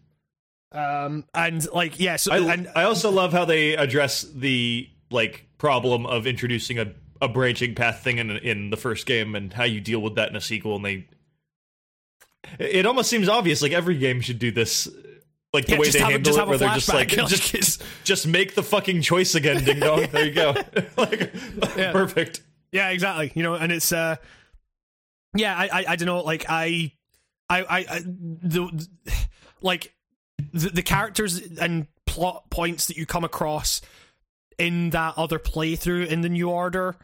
um 0.71 1.25
and 1.33 1.69
like 1.73 1.99
yeah 1.99 2.15
so 2.15 2.31
I, 2.31 2.53
and 2.53 2.71
I 2.75 2.83
also 2.83 3.11
love 3.11 3.33
how 3.33 3.43
they 3.43 3.75
address 3.75 4.21
the 4.21 4.89
like 5.09 5.47
problem 5.57 6.05
of 6.05 6.25
introducing 6.25 6.79
a, 6.79 6.93
a 7.21 7.27
branching 7.27 7.75
path 7.75 8.03
thing 8.03 8.19
in 8.19 8.31
in 8.31 8.69
the 8.69 8.77
first 8.77 9.05
game 9.05 9.35
and 9.35 9.51
how 9.51 9.65
you 9.65 9.81
deal 9.81 10.01
with 10.01 10.15
that 10.15 10.29
in 10.29 10.37
a 10.37 10.41
sequel 10.41 10.77
and 10.77 10.85
they 10.85 11.07
it 12.57 12.85
almost 12.85 13.09
seems 13.09 13.27
obvious 13.27 13.61
like 13.61 13.73
every 13.73 13.97
game 13.97 14.21
should 14.21 14.39
do 14.39 14.49
this 14.49 14.87
like 15.53 15.65
the 15.65 15.73
Yeah, 15.73 15.77
way 15.79 15.85
just 15.85 15.93
they 15.97 16.03
have 16.03 16.11
handle 16.11 16.33
just 16.33 16.39
it 16.39 16.47
where 16.47 16.57
they're 16.57 16.69
just 16.69 16.93
like. 16.93 17.09
Just, 17.09 17.83
just 18.03 18.27
make 18.27 18.55
the 18.55 18.63
fucking 18.63 19.01
choice 19.01 19.35
again 19.35 19.63
ding 19.63 19.79
dong 19.79 20.07
there 20.11 20.25
you 20.25 20.31
go 20.31 20.53
like 20.97 21.33
Yeah. 21.77 21.91
perfect 21.91 22.41
Yeah, 22.71 22.89
exactly. 22.89 23.31
You 23.35 23.43
know, 23.43 23.55
and 23.55 23.71
it's 23.71 23.91
uh 23.91 24.15
yeah, 25.35 25.57
I 25.57 25.65
I, 25.81 25.85
I 25.89 25.95
don't 25.97 26.05
know, 26.05 26.21
like 26.21 26.45
I 26.49 26.93
I 27.49 27.63
I, 27.63 27.77
I 27.89 28.01
the 28.05 28.87
like 29.61 29.93
the, 30.53 30.69
the 30.69 30.81
characters 30.81 31.39
and 31.59 31.87
plot 32.05 32.49
points 32.49 32.87
that 32.87 32.97
you 32.97 33.05
come 33.05 33.23
across 33.23 33.81
in 34.57 34.89
that 34.91 35.13
other 35.17 35.39
playthrough 35.39 36.07
in 36.07 36.21
the 36.21 36.29
new 36.29 36.49
order 36.49 36.95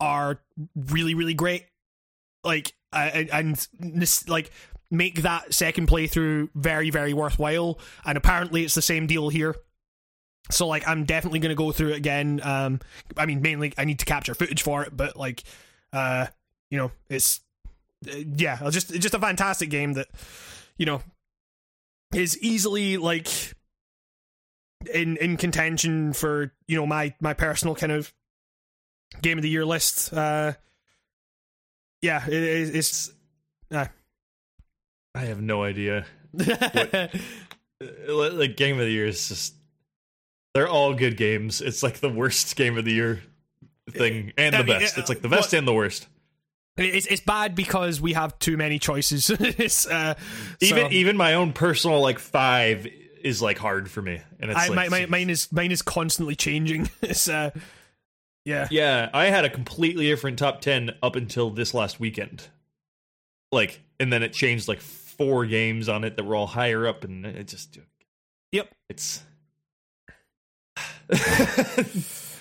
are 0.00 0.40
really 0.74 1.14
really 1.14 1.34
great. 1.34 1.66
Like 2.42 2.74
I- 2.92 3.28
I- 3.32 3.38
and 3.40 3.66
this 3.80 4.28
like 4.28 4.50
make 4.94 5.22
that 5.22 5.52
second 5.52 5.88
playthrough 5.88 6.48
very 6.54 6.90
very 6.90 7.12
worthwhile. 7.12 7.78
And 8.04 8.16
apparently 8.16 8.64
it's 8.64 8.74
the 8.74 8.82
same 8.82 9.06
deal 9.06 9.28
here. 9.28 9.54
So 10.50 10.66
like 10.66 10.86
i'm 10.86 11.04
definitely 11.04 11.38
going 11.40 11.50
to 11.50 11.54
go 11.56 11.72
through 11.72 11.90
it 11.90 11.96
again. 11.96 12.40
Um 12.42 12.80
i 13.16 13.26
mean 13.26 13.42
mainly 13.42 13.72
i 13.78 13.84
need 13.84 13.98
to 14.00 14.04
capture 14.04 14.34
footage 14.34 14.62
for 14.62 14.82
it 14.84 14.96
but 14.96 15.16
like 15.16 15.42
uh 15.92 16.26
you 16.70 16.78
know 16.78 16.90
it's 17.08 17.40
uh, 18.10 18.16
yeah 18.36 18.58
just 18.70 18.92
just 18.94 19.14
a 19.14 19.18
fantastic 19.18 19.70
game 19.70 19.94
that 19.94 20.08
you 20.76 20.86
know 20.86 21.00
is 22.12 22.38
easily 22.40 22.96
like 22.96 23.28
in 24.92 25.16
in 25.16 25.36
contention 25.38 26.12
for 26.12 26.52
you 26.66 26.76
know 26.76 26.86
my 26.86 27.14
my 27.20 27.32
personal 27.32 27.74
kind 27.74 27.92
of 27.92 28.12
game 29.22 29.38
of 29.38 29.42
the 29.42 29.48
year 29.48 29.64
list. 29.64 30.12
Uh 30.12 30.52
yeah 32.02 32.24
it, 32.26 32.34
it- 32.34 32.76
it's 32.76 33.10
I 35.14 35.26
have 35.26 35.40
no 35.40 35.62
idea. 35.62 36.06
Uh, 36.38 37.08
like 38.08 38.56
game 38.56 38.78
of 38.78 38.86
the 38.86 38.92
year 38.92 39.06
is 39.06 39.28
just 39.28 39.54
they're 40.54 40.68
all 40.68 40.94
good 40.94 41.16
games. 41.16 41.60
It's 41.60 41.82
like 41.82 42.00
the 42.00 42.08
worst 42.08 42.54
game 42.56 42.78
of 42.78 42.84
the 42.84 42.92
year 42.92 43.22
thing 43.90 44.32
and 44.36 44.54
I 44.54 44.58
the 44.62 44.64
mean, 44.64 44.80
best. 44.80 44.96
Uh, 44.96 45.00
it's 45.00 45.08
like 45.08 45.20
the 45.20 45.28
best 45.28 45.52
what- 45.52 45.58
and 45.58 45.68
the 45.68 45.74
worst. 45.74 46.08
It's 46.76 47.06
it's 47.06 47.20
bad 47.20 47.54
because 47.54 48.00
we 48.00 48.14
have 48.14 48.36
too 48.40 48.56
many 48.56 48.80
choices. 48.80 49.30
it's, 49.38 49.86
uh, 49.86 50.14
even 50.60 50.86
so- 50.86 50.90
even 50.90 51.16
my 51.16 51.34
own 51.34 51.52
personal 51.52 52.00
like 52.00 52.18
five 52.18 52.88
is 53.22 53.40
like 53.40 53.58
hard 53.58 53.88
for 53.88 54.02
me. 54.02 54.20
And 54.40 54.50
it's 54.50 54.58
I, 54.58 54.68
like 54.68 54.76
my, 54.76 54.88
my, 54.88 55.06
mine 55.18 55.30
is 55.30 55.52
mine 55.52 55.70
is 55.70 55.82
constantly 55.82 56.34
changing. 56.34 56.90
It's 57.00 57.28
uh, 57.28 57.50
yeah, 58.44 58.68
yeah 58.70 59.08
i 59.14 59.26
had 59.26 59.46
a 59.46 59.50
completely 59.50 60.06
different 60.06 60.38
top 60.38 60.60
10 60.60 60.96
up 61.02 61.16
until 61.16 61.50
this 61.50 61.72
last 61.74 62.00
weekend. 62.00 62.48
Like 63.52 63.80
and 64.00 64.12
then 64.12 64.22
it 64.22 64.32
changed 64.32 64.66
like 64.66 64.80
four 65.16 65.46
games 65.46 65.88
on 65.88 66.04
it 66.04 66.16
that 66.16 66.24
were 66.24 66.34
all 66.36 66.46
higher 66.46 66.86
up 66.86 67.04
and 67.04 67.24
it 67.26 67.48
just 67.48 67.78
Yep. 68.52 68.68
it's 68.88 69.22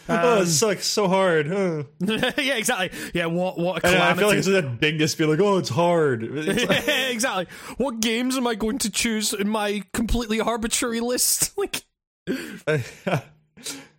oh 0.09 0.41
it 0.41 0.47
sucks 0.47 0.85
so 0.85 1.07
hard 1.07 1.47
huh. 1.47 1.83
yeah, 2.37 2.55
exactly. 2.55 2.91
Yeah, 3.13 3.27
what 3.27 3.57
what 3.57 3.83
a 3.83 3.87
And 3.87 3.97
I 3.97 4.13
feel 4.13 4.27
like 4.27 4.37
it's 4.37 4.47
that 4.47 4.79
big 4.79 4.97
be 4.99 5.25
like, 5.25 5.39
oh, 5.39 5.57
it's 5.57 5.69
hard. 5.69 6.23
It's 6.31 6.65
like- 6.65 6.87
exactly. 7.11 7.47
What 7.77 7.99
games 7.99 8.37
am 8.37 8.47
I 8.47 8.55
going 8.55 8.77
to 8.79 8.89
choose 8.89 9.33
in 9.33 9.49
my 9.49 9.83
completely 9.93 10.39
arbitrary 10.39 10.99
list? 10.99 11.51
Like, 11.57 11.83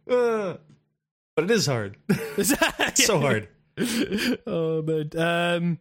Uh, 0.07 0.57
but 1.37 1.45
it 1.45 1.51
is 1.51 1.67
hard. 1.67 1.97
It's 2.37 3.05
so 3.07 3.21
hard. 3.21 3.49
oh 4.47 4.83
man. 4.83 5.11
Um, 5.17 5.79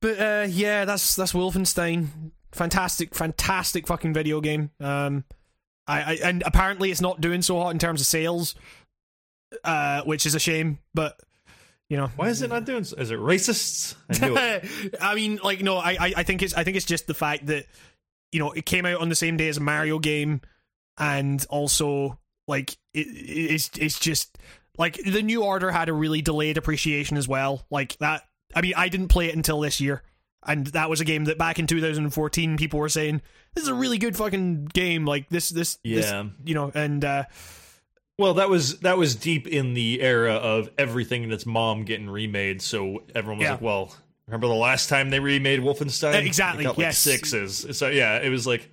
but 0.00 0.20
uh, 0.20 0.46
yeah, 0.48 0.84
that's 0.84 1.16
that's 1.16 1.32
Wolfenstein. 1.32 2.32
Fantastic, 2.52 3.14
fantastic 3.14 3.86
fucking 3.86 4.12
video 4.12 4.40
game. 4.40 4.70
Um, 4.80 5.24
I, 5.86 6.02
I 6.02 6.18
and 6.24 6.42
apparently 6.44 6.90
it's 6.90 7.00
not 7.00 7.20
doing 7.20 7.42
so 7.42 7.60
hot 7.60 7.70
in 7.70 7.78
terms 7.78 8.00
of 8.00 8.06
sales, 8.06 8.54
uh, 9.64 10.02
which 10.02 10.26
is 10.26 10.34
a 10.34 10.40
shame. 10.40 10.78
But 10.94 11.20
you 11.90 11.96
know, 11.96 12.06
Why 12.14 12.28
is 12.28 12.40
it 12.40 12.48
not 12.48 12.64
doing? 12.64 12.84
So? 12.84 12.96
Is 12.96 13.10
it 13.10 13.18
racists? 13.18 13.96
I 14.08 14.60
it. 14.62 14.96
I 15.00 15.16
mean, 15.16 15.40
like, 15.42 15.60
no, 15.60 15.76
I, 15.76 15.90
I, 15.90 16.12
I 16.18 16.22
think 16.22 16.40
it's, 16.40 16.54
I 16.54 16.62
think 16.62 16.76
it's 16.76 16.86
just 16.86 17.08
the 17.08 17.14
fact 17.14 17.46
that, 17.46 17.66
you 18.30 18.38
know, 18.38 18.52
it 18.52 18.64
came 18.64 18.86
out 18.86 19.00
on 19.00 19.08
the 19.08 19.16
same 19.16 19.36
day 19.36 19.48
as 19.48 19.56
a 19.56 19.60
Mario 19.60 19.98
game, 19.98 20.40
and 20.98 21.44
also 21.50 22.20
like 22.46 22.76
it, 22.94 23.08
it's, 23.08 23.70
it's 23.76 23.98
just 23.98 24.38
like 24.78 25.00
the 25.04 25.22
new 25.22 25.42
order 25.42 25.72
had 25.72 25.88
a 25.88 25.92
really 25.92 26.22
delayed 26.22 26.58
appreciation 26.58 27.16
as 27.16 27.26
well. 27.26 27.66
Like 27.70 27.98
that, 27.98 28.22
I 28.54 28.60
mean, 28.60 28.74
I 28.76 28.88
didn't 28.88 29.08
play 29.08 29.28
it 29.28 29.34
until 29.36 29.60
this 29.60 29.80
year, 29.80 30.02
and 30.46 30.66
that 30.68 30.88
was 30.90 31.00
a 31.00 31.04
game 31.04 31.24
that 31.26 31.38
back 31.38 31.58
in 31.58 31.66
2014 31.66 32.56
people 32.56 32.80
were 32.80 32.88
saying 32.88 33.22
this 33.54 33.62
is 33.64 33.68
a 33.68 33.74
really 33.74 33.98
good 33.98 34.16
fucking 34.16 34.66
game. 34.66 35.04
Like 35.04 35.28
this, 35.28 35.50
this, 35.50 35.78
this 35.84 36.06
Yeah. 36.06 36.24
you 36.44 36.54
know, 36.54 36.70
and 36.74 37.04
uh, 37.04 37.24
Well, 38.18 38.34
that 38.34 38.48
was 38.50 38.80
that 38.80 38.98
was 38.98 39.14
deep 39.16 39.46
in 39.46 39.74
the 39.74 40.00
era 40.02 40.34
of 40.34 40.70
everything 40.78 41.28
that's 41.28 41.46
mom 41.46 41.84
getting 41.84 42.08
remade. 42.10 42.60
So 42.62 43.02
everyone 43.14 43.38
was 43.38 43.44
Yeah. 43.44 43.52
like, 43.52 43.60
well. 43.62 43.94
Remember 44.26 44.46
the 44.46 44.54
last 44.54 44.88
time 44.88 45.10
they 45.10 45.18
remade 45.18 45.58
Wolfenstein? 45.58 46.14
Uh, 46.14 46.18
exactly, 46.18 46.62
got 46.62 46.78
like 46.78 46.84
yes. 46.86 46.98
sixes. 46.98 47.66
So 47.76 47.88
yeah, 47.88 48.18
it 48.18 48.28
was 48.28 48.46
like 48.46 48.70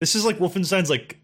this 0.00 0.14
is 0.14 0.24
like 0.24 0.38
Wolfenstein's 0.38 0.88
like 0.88 1.18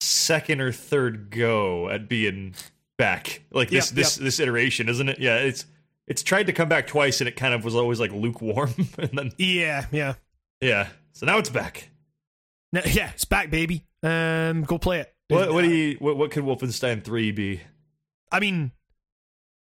second 0.00 0.60
or 0.60 0.72
third 0.72 1.30
go 1.30 1.88
at 1.88 2.08
being 2.08 2.54
back. 2.98 3.44
Like 3.52 3.70
this 3.70 3.90
Yep, 3.90 3.94
this 3.94 4.16
this 4.16 4.40
iteration, 4.40 4.88
isn't 4.88 5.08
it? 5.08 5.20
Yeah, 5.20 5.36
it's 5.36 5.66
it's 6.10 6.24
tried 6.24 6.48
to 6.48 6.52
come 6.52 6.68
back 6.68 6.88
twice 6.88 7.20
and 7.20 7.28
it 7.28 7.36
kind 7.36 7.54
of 7.54 7.64
was 7.64 7.76
always 7.76 8.00
like 8.00 8.10
lukewarm 8.10 8.74
and 8.98 9.10
then 9.12 9.32
yeah, 9.38 9.86
yeah, 9.92 10.14
yeah. 10.60 10.88
So 11.12 11.24
now 11.24 11.38
it's 11.38 11.48
back. 11.48 11.88
No, 12.72 12.82
yeah, 12.84 13.10
it's 13.14 13.24
back, 13.24 13.48
baby. 13.50 13.86
Um, 14.02 14.64
go 14.64 14.76
play 14.76 15.00
it. 15.00 15.14
What 15.28 15.52
what 15.52 15.62
do 15.62 15.70
you 15.70 15.96
what, 16.00 16.16
what 16.16 16.32
could 16.32 16.42
Wolfenstein 16.42 17.04
3 17.04 17.30
be? 17.30 17.60
I 18.32 18.40
mean, 18.40 18.72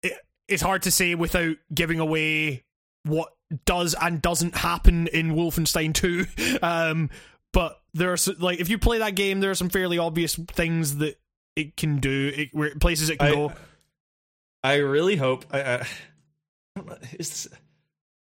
it, 0.05 0.13
it's 0.47 0.63
hard 0.63 0.83
to 0.83 0.93
say 0.93 1.17
without 1.17 1.57
giving 1.75 1.99
away 1.99 2.65
what 3.03 3.33
does 3.65 3.97
and 4.01 4.23
doesn't 4.23 4.57
happen 4.57 5.09
in 5.09 5.33
Wolfenstein 5.33 5.93
2. 5.93 6.27
Um, 6.63 7.11
but 7.53 7.81
there 7.95 8.13
are 8.13 8.17
like 8.39 8.61
if 8.61 8.69
you 8.69 8.79
play 8.79 8.99
that 8.99 9.17
game, 9.17 9.41
there 9.41 9.51
are 9.51 9.57
some 9.57 9.71
fairly 9.71 9.99
obvious 9.99 10.37
things 10.37 10.99
that 10.99 11.19
it 11.57 11.77
can 11.77 11.99
do, 11.99 12.33
it, 12.33 12.51
where 12.53 12.73
places 12.77 13.11
it 13.11 13.19
can 13.19 13.29
I, 13.29 13.35
go. 13.35 13.53
I 14.63 14.75
really 14.77 15.17
hope 15.17 15.47
I, 15.51 15.63
I, 15.63 15.75
I 15.75 15.87
don't 16.87 16.89
know, 17.03 17.09
is 17.19 17.29
this, 17.31 17.49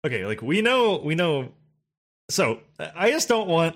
okay. 0.06 0.26
Like 0.26 0.42
we 0.42 0.62
know, 0.62 0.98
we 1.04 1.16
know. 1.16 1.50
So 2.30 2.60
I 2.80 3.12
just 3.12 3.28
don't 3.28 3.48
want. 3.48 3.76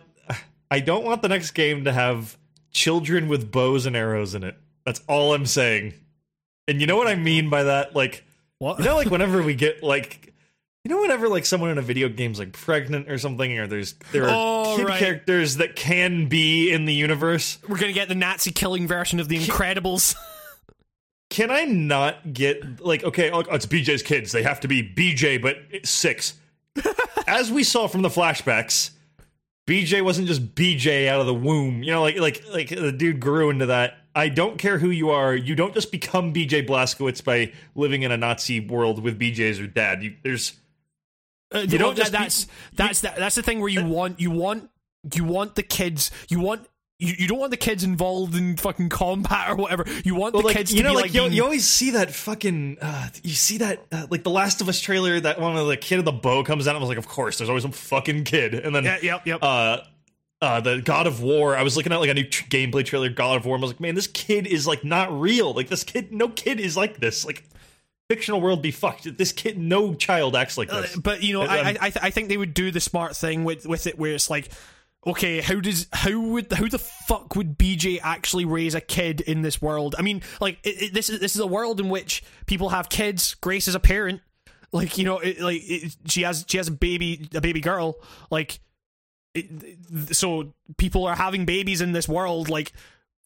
I 0.69 0.79
don't 0.81 1.05
want 1.05 1.21
the 1.21 1.29
next 1.29 1.51
game 1.51 1.85
to 1.85 1.93
have 1.93 2.37
children 2.71 3.27
with 3.29 3.51
bows 3.51 3.85
and 3.85 3.95
arrows 3.95 4.35
in 4.35 4.43
it. 4.43 4.55
That's 4.85 5.01
all 5.07 5.33
I'm 5.33 5.45
saying. 5.45 5.93
And 6.67 6.81
you 6.81 6.87
know 6.87 6.97
what 6.97 7.07
I 7.07 7.15
mean 7.15 7.49
by 7.49 7.63
that? 7.63 7.95
Like 7.95 8.25
What? 8.59 8.79
you 8.79 8.85
know, 8.85 8.95
like 8.95 9.09
whenever 9.09 9.41
we 9.41 9.53
get 9.55 9.81
like. 9.83 10.33
You 10.83 10.93
know, 10.95 11.01
whenever 11.01 11.27
like 11.27 11.45
someone 11.45 11.69
in 11.69 11.77
a 11.77 11.81
video 11.81 12.07
game's 12.07 12.39
like 12.39 12.53
pregnant 12.53 13.09
or 13.11 13.17
something, 13.17 13.59
or 13.59 13.67
there's 13.67 13.95
there 14.13 14.23
are 14.23 14.29
Oh, 14.31 14.75
kid 14.77 14.85
right. 14.87 14.97
characters 14.99 15.57
that 15.57 15.75
can 15.75 16.27
be 16.29 16.71
in 16.71 16.85
the 16.85 16.93
universe. 16.93 17.57
We're 17.67 17.77
gonna 17.77 17.91
get 17.91 18.07
the 18.07 18.15
Nazi 18.15 18.51
killing 18.51 18.87
version 18.87 19.19
of 19.19 19.27
The 19.27 19.37
Incredibles. 19.37 20.15
Can 21.29 21.51
I 21.51 21.65
not 21.65 22.33
get 22.33 22.79
like 22.83 23.03
okay? 23.03 23.29
oh, 23.31 23.39
It's 23.41 23.65
BJ's 23.65 24.01
kids. 24.03 24.31
They 24.31 24.43
have 24.43 24.59
to 24.61 24.67
be 24.67 24.81
BJ, 24.83 25.41
but 25.41 25.57
six. 25.85 26.35
As 27.27 27.51
we 27.51 27.63
saw 27.63 27.87
from 27.87 28.01
the 28.01 28.09
flashbacks, 28.09 28.91
BJ 29.67 30.01
wasn't 30.01 30.27
just 30.27 30.55
BJ 30.55 31.07
out 31.09 31.19
of 31.19 31.25
the 31.25 31.33
womb. 31.33 31.83
You 31.83 31.91
know, 31.91 32.01
like 32.01 32.17
like 32.17 32.43
like 32.51 32.69
the 32.69 32.91
dude 32.91 33.19
grew 33.19 33.49
into 33.49 33.65
that. 33.67 33.97
I 34.15 34.29
don't 34.29 34.57
care 34.57 34.79
who 34.79 34.89
you 34.89 35.09
are. 35.11 35.35
You 35.35 35.53
don't 35.53 35.73
just 35.73 35.91
become 35.91 36.33
BJ 36.33 36.65
Blazkowicz 36.67 37.23
by 37.23 37.51
living 37.75 38.01
in 38.01 38.11
a 38.11 38.17
Nazi 38.17 38.59
world 38.59 39.03
with 39.03 39.19
BJ 39.19 39.49
as 39.51 39.59
your 39.59 39.67
dad. 39.67 40.01
You, 40.01 40.15
there's 40.23 40.53
Uh, 41.53 41.59
You 41.59 41.77
don't 41.77 41.95
that- 41.95 42.03
just 42.03 42.11
be- 42.13 42.17
that's 42.17 42.47
that's 42.73 43.01
that, 43.01 43.15
that's 43.17 43.35
the 43.35 43.43
thing 43.43 43.59
where 43.59 43.69
you 43.69 43.83
want 43.85 44.19
you 44.19 44.31
want 44.31 44.69
you 45.13 45.23
want 45.23 45.55
the 45.55 45.63
kids 45.63 46.09
you 46.29 46.39
want 46.39 46.67
you, 46.99 47.13
you 47.19 47.27
don't 47.27 47.37
want 47.39 47.51
the 47.51 47.57
kids 47.57 47.83
involved 47.83 48.35
in 48.35 48.57
fucking 48.57 48.89
combat 48.89 49.49
or 49.51 49.55
whatever. 49.55 49.85
You 50.03 50.15
want 50.15 50.33
Well, 50.33 50.41
the 50.41 50.47
like 50.47 50.57
kids 50.57 50.71
you 50.73 50.79
to 50.79 50.83
know, 50.83 50.89
be 50.91 50.95
like, 50.95 51.05
like, 51.05 51.13
you, 51.13 51.21
being- 51.21 51.33
you 51.33 51.43
always 51.43 51.65
see 51.67 51.91
that 51.91 52.11
fucking. 52.13 52.77
Uh, 52.81 53.09
you 53.23 53.33
see 53.33 53.59
that 53.59 53.85
uh, 53.91 54.07
like 54.09 54.23
the 54.23 54.29
Last 54.31 54.61
of 54.61 54.69
Us 54.69 54.79
trailer. 54.79 55.19
That 55.19 55.39
one 55.39 55.55
of 55.57 55.67
the 55.67 55.77
kid 55.77 55.99
of 55.99 56.05
the 56.05 56.11
bow 56.11 56.43
comes 56.43 56.67
out. 56.67 56.71
and 56.71 56.77
I 56.77 56.79
was 56.81 56.89
like, 56.89 56.97
of 56.97 57.07
course, 57.07 57.37
there's 57.37 57.49
always 57.49 57.63
some 57.63 57.71
fucking 57.71 58.23
kid. 58.23 58.53
And 58.55 58.73
then 58.75 58.83
yeah, 58.83 58.97
yep, 59.01 59.27
yep. 59.27 59.39
uh, 59.43 59.79
uh, 60.41 60.59
the 60.61 60.81
God 60.81 61.07
of 61.07 61.21
War. 61.21 61.55
I 61.55 61.63
was 61.63 61.77
looking 61.77 61.91
at 61.91 61.99
like 61.99 62.09
a 62.09 62.13
new 62.13 62.23
tr- 62.27 62.45
gameplay 62.45 62.85
trailer, 62.85 63.09
God 63.09 63.37
of 63.37 63.45
War. 63.45 63.55
And 63.55 63.63
I 63.63 63.65
was 63.65 63.73
like, 63.73 63.79
man, 63.79 63.95
this 63.95 64.07
kid 64.07 64.47
is 64.47 64.65
like 64.67 64.83
not 64.83 65.19
real. 65.19 65.53
Like 65.53 65.67
this 65.69 65.83
kid, 65.83 66.11
no 66.11 66.29
kid 66.29 66.59
is 66.59 66.75
like 66.77 66.99
this. 66.99 67.25
Like 67.25 67.43
fictional 68.09 68.39
world 68.41 68.61
be 68.61 68.71
fucked. 68.71 69.17
This 69.17 69.31
kid, 69.31 69.57
no 69.57 69.93
child 69.93 70.35
acts 70.35 70.57
like 70.57 70.69
this. 70.69 70.95
Uh, 70.95 70.99
but 71.01 71.21
you 71.23 71.33
know, 71.33 71.41
Um, 71.43 71.49
I 71.49 71.57
I 71.59 71.69
I, 71.69 71.89
th- 71.89 71.97
I 72.03 72.09
think 72.09 72.29
they 72.29 72.37
would 72.37 72.53
do 72.53 72.71
the 72.71 72.79
smart 72.79 73.15
thing 73.15 73.43
with 73.43 73.65
with 73.67 73.85
it, 73.87 73.97
where 73.99 74.13
it's 74.13 74.29
like, 74.29 74.49
okay, 75.07 75.41
how 75.41 75.59
does 75.59 75.87
how 75.91 76.19
would 76.19 76.51
how 76.51 76.67
the 76.67 76.79
fuck 76.79 77.35
would 77.35 77.57
BJ 77.57 77.99
actually 78.03 78.45
raise 78.45 78.75
a 78.75 78.81
kid 78.81 79.21
in 79.21 79.41
this 79.41 79.61
world? 79.61 79.95
I 79.97 80.01
mean, 80.01 80.21
like 80.39 80.59
it, 80.63 80.83
it, 80.83 80.93
this 80.93 81.09
is 81.09 81.19
this 81.19 81.35
is 81.35 81.41
a 81.41 81.47
world 81.47 81.79
in 81.79 81.89
which 81.89 82.23
people 82.45 82.69
have 82.69 82.89
kids. 82.89 83.33
Grace 83.35 83.67
is 83.67 83.75
a 83.75 83.79
parent. 83.79 84.21
Like 84.71 84.97
you 84.97 85.05
know, 85.05 85.19
it, 85.19 85.39
like 85.39 85.63
she 86.07 86.23
has 86.23 86.45
she 86.47 86.57
has 86.57 86.67
a 86.67 86.71
baby 86.71 87.29
a 87.33 87.41
baby 87.41 87.61
girl. 87.61 87.95
Like, 88.29 88.59
so 90.11 90.53
people 90.77 91.05
are 91.05 91.15
having 91.15 91.45
babies 91.45 91.81
in 91.81 91.93
this 91.93 92.07
world. 92.07 92.49
Like, 92.49 92.73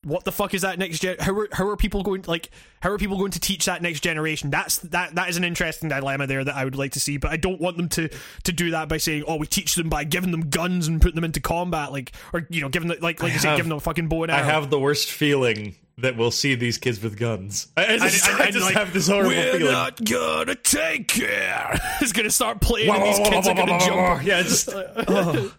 what 0.03 0.23
the 0.23 0.31
fuck 0.31 0.53
is 0.55 0.63
that 0.63 0.79
next 0.79 0.99
gen? 0.99 1.17
How 1.19 1.31
are 1.37 1.47
how 1.51 1.67
are 1.67 1.77
people 1.77 2.01
going 2.01 2.23
like 2.27 2.49
how 2.79 2.89
are 2.89 2.97
people 2.97 3.17
going 3.17 3.31
to 3.31 3.39
teach 3.39 3.65
that 3.65 3.81
next 3.83 3.99
generation? 3.99 4.49
That's 4.49 4.77
that 4.79 5.13
that 5.15 5.29
is 5.29 5.37
an 5.37 5.43
interesting 5.43 5.89
dilemma 5.89 6.25
there 6.27 6.43
that 6.43 6.55
I 6.55 6.63
would 6.65 6.75
like 6.75 6.93
to 6.93 6.99
see, 6.99 7.17
but 7.17 7.29
I 7.31 7.37
don't 7.37 7.61
want 7.61 7.77
them 7.77 7.87
to 7.89 8.09
to 8.45 8.51
do 8.51 8.71
that 8.71 8.89
by 8.89 8.97
saying, 8.97 9.25
oh, 9.27 9.35
we 9.35 9.45
teach 9.47 9.75
them 9.75 9.89
by 9.89 10.03
giving 10.03 10.31
them 10.31 10.49
guns 10.49 10.87
and 10.87 10.99
putting 11.01 11.15
them 11.15 11.23
into 11.23 11.39
combat, 11.39 11.91
like 11.91 12.13
or 12.33 12.47
you 12.49 12.61
know, 12.61 12.69
giving 12.69 12.87
them 12.89 12.97
like 13.01 13.21
like 13.21 13.31
I 13.31 13.33
you 13.35 13.39
say, 13.39 13.55
giving 13.55 13.69
them 13.69 13.77
a 13.77 13.81
fucking 13.81 14.07
bow 14.07 14.23
and 14.23 14.31
I 14.31 14.41
have 14.41 14.69
the 14.71 14.79
worst 14.79 15.11
feeling 15.11 15.75
that 15.97 16.17
we'll 16.17 16.31
see 16.31 16.55
these 16.55 16.79
kids 16.79 16.99
with 17.03 17.19
guns. 17.19 17.67
I, 17.77 17.85
I 17.85 17.97
just, 17.99 18.25
And- 18.27 18.33
and- 18.39 18.43
I 18.47 18.51
just 18.51 18.65
like, 18.65 18.73
have 18.75 18.91
this 18.93 19.07
horrible 19.07 19.29
We're 19.29 19.51
feeling. 19.59 19.71
not 19.71 20.03
gonna 20.03 20.55
take 20.55 21.09
care. 21.09 21.79
It's 22.01 22.11
gonna 22.11 22.31
start 22.31 22.59
playing, 22.59 22.89
and 22.89 23.03
these 23.03 23.19
kids 23.19 23.47
are 23.47 23.53
gonna 23.53 23.77
jump. 23.79 24.23
Yeah, 24.23 24.41
just 24.41 24.67
oh. 24.73 25.53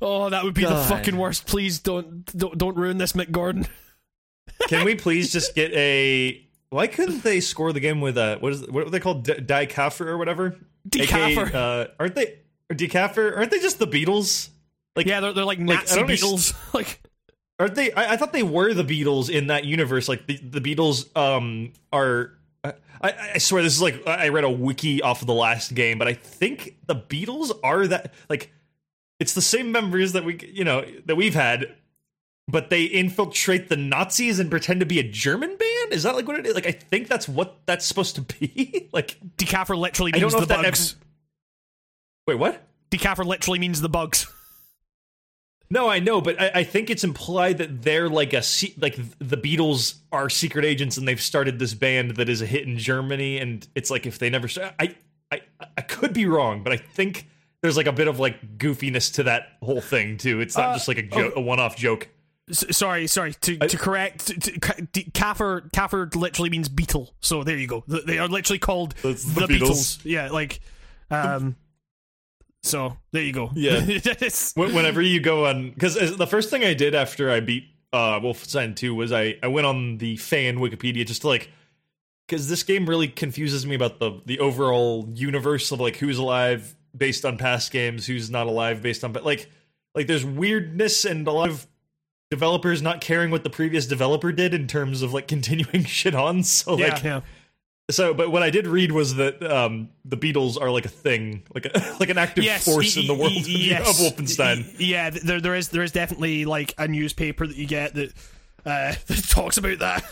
Oh, 0.00 0.30
that 0.30 0.44
would 0.44 0.54
be 0.54 0.64
the 0.64 0.76
fucking 0.84 1.16
worst. 1.16 1.46
Please 1.46 1.78
don't 1.80 2.24
don't 2.36 2.56
don't 2.56 2.76
ruin 2.76 2.98
this, 2.98 3.12
Mick 3.12 3.30
Gordon. 3.30 3.66
Can 4.68 4.84
we 4.84 4.94
please 4.94 5.32
just 5.32 5.54
get 5.54 5.72
a? 5.72 6.44
Why 6.70 6.86
couldn't 6.86 7.22
they 7.22 7.40
score 7.40 7.72
the 7.72 7.80
game 7.80 8.00
with 8.00 8.18
a 8.18 8.36
what 8.40 8.52
is 8.52 8.68
what 8.68 8.86
are 8.86 8.90
they 8.90 9.00
called? 9.00 9.24
D- 9.24 9.40
Die 9.40 9.66
Käfer 9.66 10.06
or 10.06 10.18
whatever? 10.18 10.56
Die 10.88 11.00
Käfer. 11.06 11.46
AKA, 11.48 11.82
uh, 11.82 11.86
aren't 11.98 12.14
they? 12.14 12.38
Or 12.70 12.74
Die 12.74 12.86
Käfer? 12.86 13.36
Aren't 13.36 13.50
they 13.50 13.60
just 13.60 13.78
the 13.78 13.86
Beatles? 13.86 14.50
Like, 14.96 15.06
Yeah, 15.06 15.20
they're, 15.20 15.32
they're 15.32 15.44
like 15.44 15.60
I 15.60 15.62
Nazi 15.62 15.96
don't 15.96 16.08
Beatles. 16.08 16.54
like 16.74 17.00
aren't 17.58 17.74
they? 17.74 17.92
I, 17.92 18.12
I 18.12 18.16
thought 18.16 18.32
they 18.32 18.42
were 18.42 18.74
the 18.74 18.84
Beatles 18.84 19.30
in 19.30 19.46
that 19.48 19.64
universe. 19.64 20.08
Like 20.08 20.26
the 20.26 20.36
the 20.36 20.60
Beatles 20.60 21.16
um 21.16 21.72
are. 21.92 22.34
I, 23.00 23.12
I 23.34 23.38
swear 23.38 23.62
this 23.62 23.74
is 23.76 23.82
like 23.82 24.06
I 24.08 24.28
read 24.28 24.42
a 24.42 24.50
wiki 24.50 25.02
off 25.02 25.20
of 25.20 25.28
the 25.28 25.34
last 25.34 25.72
game, 25.74 25.98
but 25.98 26.08
I 26.08 26.14
think 26.14 26.76
the 26.86 26.96
Beatles 26.96 27.52
are 27.62 27.86
that 27.86 28.12
like 28.28 28.52
it's 29.20 29.34
the 29.34 29.42
same 29.42 29.72
members 29.72 30.12
that 30.12 30.24
we 30.24 30.38
you 30.52 30.64
know 30.64 30.84
that 31.06 31.16
we've 31.16 31.34
had, 31.34 31.74
but 32.46 32.70
they 32.70 32.84
infiltrate 32.84 33.68
the 33.68 33.76
Nazis 33.76 34.38
and 34.38 34.50
pretend 34.50 34.80
to 34.80 34.86
be 34.86 34.98
a 34.98 35.02
German 35.02 35.50
band. 35.50 35.92
Is 35.92 36.02
that 36.04 36.14
like 36.14 36.26
what 36.28 36.38
it 36.38 36.46
is? 36.46 36.54
Like 36.54 36.66
I 36.66 36.72
think 36.72 37.08
that's 37.08 37.28
what 37.28 37.58
that's 37.66 37.84
supposed 37.86 38.14
to 38.16 38.22
be. 38.22 38.88
like 38.92 39.16
Die 39.36 39.46
Käfer 39.46 39.76
literally 39.76 40.12
I 40.14 40.18
don't 40.18 40.32
means 40.32 40.34
know 40.34 40.40
the 40.40 40.62
bugs. 40.62 40.92
ever- 40.92 41.04
wait, 42.26 42.34
what? 42.38 42.62
Die 42.90 42.98
Käfer 42.98 43.24
literally 43.24 43.58
means 43.58 43.80
the 43.80 43.88
bugs. 43.88 44.26
No, 45.70 45.86
I 45.86 45.98
know, 45.98 46.22
but 46.22 46.40
I, 46.40 46.50
I 46.54 46.64
think 46.64 46.88
it's 46.88 47.04
implied 47.04 47.58
that 47.58 47.82
they're 47.82 48.08
like 48.08 48.32
a 48.32 48.42
like 48.78 48.96
the 49.18 49.36
Beatles 49.36 49.96
are 50.10 50.30
secret 50.30 50.64
agents 50.64 50.96
and 50.96 51.06
they've 51.06 51.20
started 51.20 51.58
this 51.58 51.74
band 51.74 52.12
that 52.12 52.30
is 52.30 52.40
a 52.40 52.46
hit 52.46 52.66
in 52.66 52.78
Germany, 52.78 53.38
and 53.38 53.68
it's 53.74 53.90
like 53.90 54.06
if 54.06 54.18
they 54.18 54.30
never, 54.30 54.48
st- 54.48 54.72
I, 54.80 54.94
I, 55.30 55.42
I 55.76 55.82
could 55.82 56.14
be 56.14 56.24
wrong, 56.24 56.62
but 56.62 56.72
I 56.72 56.78
think 56.78 57.28
there's 57.62 57.76
like 57.76 57.86
a 57.86 57.92
bit 57.92 58.08
of 58.08 58.18
like 58.20 58.58
goofiness 58.58 59.14
to 59.14 59.24
that 59.24 59.48
whole 59.62 59.80
thing 59.80 60.16
too. 60.16 60.40
It's 60.40 60.56
not 60.56 60.70
Uh, 60.70 60.74
just 60.74 60.88
like 60.88 60.98
a 60.98 61.02
jo- 61.02 61.32
a 61.36 61.40
one-off 61.40 61.76
joke. 61.76 62.08
S- 62.50 62.64
sorry, 62.76 63.06
sorry. 63.06 63.34
To, 63.42 63.58
to 63.58 63.76
correct, 63.76 64.26
to, 64.28 64.40
to, 64.40 64.60
ca- 64.60 64.74
D- 64.92 65.10
Käfer, 65.12 65.70
Käfer 65.72 66.14
literally 66.16 66.50
means 66.50 66.68
beetle. 66.68 67.14
So 67.20 67.44
there 67.44 67.56
you 67.58 67.66
go. 67.66 67.84
Th- 67.90 68.04
They 68.04 68.18
are 68.18 68.28
literally 68.28 68.58
called 68.58 68.94
That's 69.02 69.24
the, 69.24 69.46
the 69.46 69.54
Beatles. 69.54 70.00
Yeah, 70.04 70.30
like, 70.30 70.60
um. 71.10 71.56
So 72.62 72.96
there 73.12 73.22
you 73.22 73.32
go. 73.32 73.50
Yeah. 73.54 73.80
It's- 73.86 74.52
Whenever 74.56 75.00
you 75.02 75.20
go 75.20 75.46
on, 75.46 75.70
because 75.70 75.94
the 76.16 76.26
first 76.26 76.50
thing 76.50 76.64
I 76.64 76.74
did 76.74 76.94
after 76.94 77.30
I 77.30 77.40
beat 77.40 77.64
uh, 77.92 78.20
Wolfenstein 78.20 78.74
2 78.76 78.94
was 78.94 79.12
I 79.12 79.36
I 79.42 79.46
went 79.48 79.66
on 79.66 79.98
the 79.98 80.16
fan 80.16 80.58
Wikipedia 80.58 81.06
just 81.06 81.22
to 81.22 81.28
like 81.28 81.50
because 82.26 82.48
this 82.48 82.62
game 82.62 82.86
really 82.86 83.08
confuses 83.08 83.64
me 83.66 83.74
about 83.74 83.98
the 84.00 84.20
the 84.26 84.38
overall 84.40 85.08
universe 85.14 85.70
of 85.72 85.80
like 85.80 85.96
who's 85.96 86.18
alive 86.18 86.74
based 86.96 87.24
on 87.24 87.38
past 87.38 87.70
games, 87.72 88.06
who's 88.06 88.30
not 88.30 88.46
alive 88.46 88.82
based 88.82 89.04
on 89.04 89.12
but 89.12 89.24
like 89.24 89.50
like 89.94 90.06
there's 90.06 90.24
weirdness 90.24 91.04
and 91.04 91.26
a 91.26 91.32
lot 91.32 91.48
of 91.48 91.66
developers 92.30 92.82
not 92.82 93.00
caring 93.00 93.30
what 93.30 93.42
the 93.42 93.50
previous 93.50 93.86
developer 93.86 94.32
did 94.32 94.52
in 94.54 94.66
terms 94.66 95.02
of 95.02 95.12
like 95.14 95.26
continuing 95.28 95.84
shit 95.84 96.14
on. 96.14 96.42
So 96.44 96.76
yeah, 96.78 96.88
like 96.94 97.02
yeah. 97.02 97.20
so 97.90 98.12
but 98.14 98.30
what 98.30 98.42
I 98.42 98.50
did 98.50 98.66
read 98.66 98.92
was 98.92 99.14
that 99.16 99.42
um 99.42 99.88
the 100.04 100.16
Beatles 100.16 100.60
are 100.60 100.70
like 100.70 100.84
a 100.84 100.90
thing, 100.90 101.42
like 101.54 101.66
a 101.66 101.96
like 102.00 102.10
an 102.10 102.18
active 102.18 102.44
Yes, 102.44 102.64
force 102.64 102.96
y- 102.96 103.02
in 103.02 103.08
the 103.08 103.14
world 103.14 103.32
y- 103.32 103.38
of- 103.40 103.48
yes. 103.48 103.88
of 103.88 103.96
Wolfenstein. 104.16 104.74
Yeah, 104.78 105.10
there 105.10 105.40
there 105.40 105.54
is 105.54 105.70
there 105.70 105.82
is 105.82 105.92
definitely 105.92 106.44
like 106.44 106.74
a 106.78 106.86
newspaper 106.86 107.46
that 107.46 107.56
you 107.56 107.66
get 107.66 107.94
that 107.94 108.10
uh, 108.66 108.94
that 109.06 109.26
talks 109.30 109.56
about 109.56 109.78
that. 109.78 110.04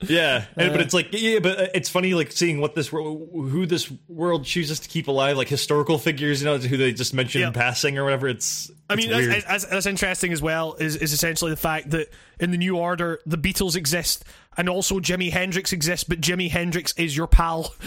Yeah, 0.00 0.44
and, 0.56 0.70
but 0.72 0.80
Uh, 0.80 0.84
it's 0.84 0.94
like 0.94 1.08
yeah, 1.10 1.40
but 1.40 1.58
uh, 1.58 1.66
it's 1.74 1.88
funny 1.88 2.14
like 2.14 2.30
seeing 2.30 2.60
what 2.60 2.76
this 2.76 2.86
who 2.88 3.66
this 3.66 3.90
world 4.06 4.44
chooses 4.44 4.78
to 4.80 4.88
keep 4.88 5.08
alive, 5.08 5.36
like 5.36 5.48
historical 5.48 5.98
figures, 5.98 6.40
you 6.40 6.44
know, 6.44 6.56
who 6.56 6.76
they 6.76 6.92
just 6.92 7.12
mention 7.14 7.42
in 7.42 7.52
passing 7.52 7.98
or 7.98 8.04
whatever. 8.04 8.28
It's 8.28 8.70
I 8.88 8.94
mean, 8.94 9.10
that's, 9.10 9.44
that's, 9.44 9.64
that's 9.66 9.86
interesting 9.86 10.32
as 10.32 10.40
well. 10.40 10.74
Is 10.74 10.94
is 10.94 11.12
essentially 11.12 11.50
the 11.50 11.56
fact 11.56 11.90
that 11.90 12.08
in 12.38 12.52
the 12.52 12.58
new 12.58 12.76
order, 12.76 13.18
the 13.26 13.36
Beatles 13.36 13.74
exist, 13.74 14.24
and 14.56 14.68
also 14.68 15.00
Jimi 15.00 15.32
Hendrix 15.32 15.72
exists, 15.72 16.04
but 16.04 16.20
Jimi 16.20 16.48
Hendrix 16.48 16.94
is 16.96 17.16
your 17.16 17.26
pal. 17.26 17.74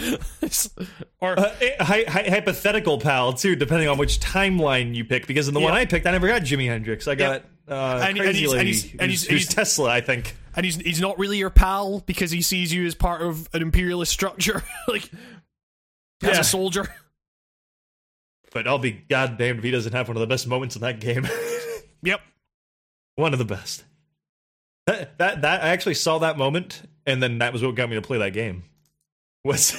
Or 1.20 1.38
Uh, 1.38 1.54
eh, 1.60 1.76
hy- 1.82 2.04
hy- 2.08 2.28
hypothetical 2.28 2.98
pal 2.98 3.32
too, 3.32 3.54
depending 3.56 3.88
on 3.88 3.96
which 3.96 4.18
timeline 4.20 4.94
you 4.94 5.04
pick. 5.04 5.26
Because 5.26 5.48
in 5.48 5.54
the 5.54 5.60
one 5.60 5.72
I 5.72 5.86
picked, 5.86 6.06
I 6.06 6.10
never 6.10 6.26
got 6.26 6.42
Jimi 6.42 6.66
Hendrix. 6.66 7.06
I 7.08 7.14
got 7.14 7.42
uh, 7.68 8.00
And- 8.02 8.18
and 8.18 8.18
crazy 8.18 8.40
he's- 8.40 8.50
and 8.52 8.58
lady, 8.58 8.72
he's- 8.72 8.82
and 8.98 9.10
who's, 9.10 9.22
he's- 9.22 9.30
who's 9.30 9.42
he's- 9.44 9.54
Tesla, 9.54 9.90
I 9.90 10.00
think. 10.00 10.34
And 10.54 10.64
he's 10.64 10.76
he's 10.76 11.00
not 11.00 11.18
really 11.18 11.38
your 11.38 11.50
pal 11.50 12.00
because 12.00 12.30
he 12.30 12.42
sees 12.42 12.72
you 12.72 12.86
as 12.86 12.94
part 12.94 13.22
of 13.22 13.48
an 13.52 13.62
imperialist 13.62 14.12
structure, 14.12 14.62
like 14.88 15.10
as 16.22 16.38
a 16.38 16.44
soldier. 16.44 16.88
But 18.52 18.68
I'll 18.68 18.78
be 18.78 18.92
goddamned 18.92 19.58
if 19.58 19.64
he 19.64 19.70
doesn't 19.70 19.92
have 19.92 20.08
one 20.08 20.16
of 20.16 20.20
the 20.20 20.26
best 20.26 20.46
moments 20.46 20.76
in 20.76 20.82
that 20.82 21.00
game. 21.00 21.26
Yep. 22.04 22.20
one 23.14 23.32
of 23.32 23.38
the 23.38 23.44
best. 23.44 23.84
That, 24.88 25.16
that 25.18 25.42
that 25.42 25.62
I 25.62 25.68
actually 25.68 25.94
saw 25.94 26.18
that 26.18 26.36
moment, 26.36 26.82
and 27.06 27.22
then 27.22 27.38
that 27.38 27.52
was 27.52 27.62
what 27.62 27.76
got 27.76 27.88
me 27.88 27.94
to 27.94 28.02
play 28.02 28.18
that 28.18 28.32
game. 28.32 28.64
Was 29.44 29.76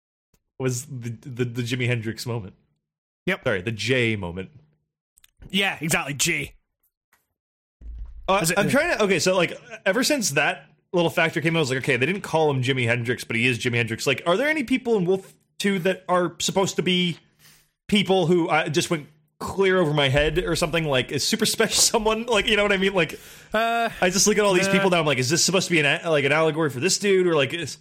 was 0.60 0.84
the 0.84 1.10
the, 1.10 1.44
the 1.44 1.62
Jimi 1.62 1.88
Hendrix 1.88 2.26
moment? 2.26 2.54
Yep. 3.26 3.42
Sorry, 3.42 3.62
the 3.62 3.72
J 3.72 4.14
moment. 4.14 4.50
Yeah, 5.50 5.78
exactly. 5.80 6.14
J. 6.14 6.54
Uh, 8.28 8.40
it- 8.48 8.58
I'm 8.58 8.68
trying 8.68 8.96
to. 8.96 9.04
Okay, 9.04 9.18
so 9.18 9.36
like 9.36 9.58
ever 9.86 10.04
since 10.04 10.30
that 10.30 10.66
little 10.92 11.10
factor 11.10 11.40
came, 11.40 11.56
out, 11.56 11.58
I 11.58 11.60
was 11.60 11.70
like, 11.70 11.78
okay, 11.80 11.96
they 11.96 12.06
didn't 12.06 12.22
call 12.22 12.50
him 12.50 12.62
Jimi 12.62 12.86
Hendrix, 12.86 13.24
but 13.24 13.36
he 13.36 13.46
is 13.46 13.58
Jimi 13.58 13.76
Hendrix. 13.76 14.06
Like, 14.06 14.22
are 14.26 14.36
there 14.36 14.48
any 14.48 14.64
people 14.64 14.96
in 14.96 15.04
Wolf 15.04 15.34
Two 15.58 15.78
that 15.80 16.04
are 16.08 16.34
supposed 16.38 16.76
to 16.76 16.82
be 16.82 17.18
people 17.88 18.26
who 18.26 18.48
I 18.48 18.68
just 18.68 18.90
went 18.90 19.06
clear 19.40 19.78
over 19.78 19.92
my 19.94 20.08
head 20.08 20.38
or 20.38 20.54
something? 20.56 20.84
Like, 20.84 21.10
is 21.10 21.26
Super 21.26 21.44
Spesh 21.46 21.72
someone? 21.90 22.26
Like, 22.26 22.46
you 22.46 22.56
know 22.56 22.62
what 22.62 22.72
I 22.72 22.76
mean? 22.76 22.94
Like, 22.94 23.18
Uh, 23.52 23.88
I 24.00 24.10
just 24.10 24.26
look 24.26 24.38
at 24.38 24.44
all 24.44 24.52
these 24.54 24.68
people 24.68 24.90
now. 24.90 25.00
I'm 25.00 25.06
like, 25.06 25.18
is 25.18 25.30
this 25.30 25.44
supposed 25.44 25.66
to 25.68 25.72
be 25.72 25.80
an 25.80 26.00
like 26.10 26.24
an 26.24 26.32
allegory 26.32 26.70
for 26.70 26.80
this 26.80 26.98
dude 26.98 27.26
or 27.26 27.34
like 27.34 27.52
is 27.54 27.78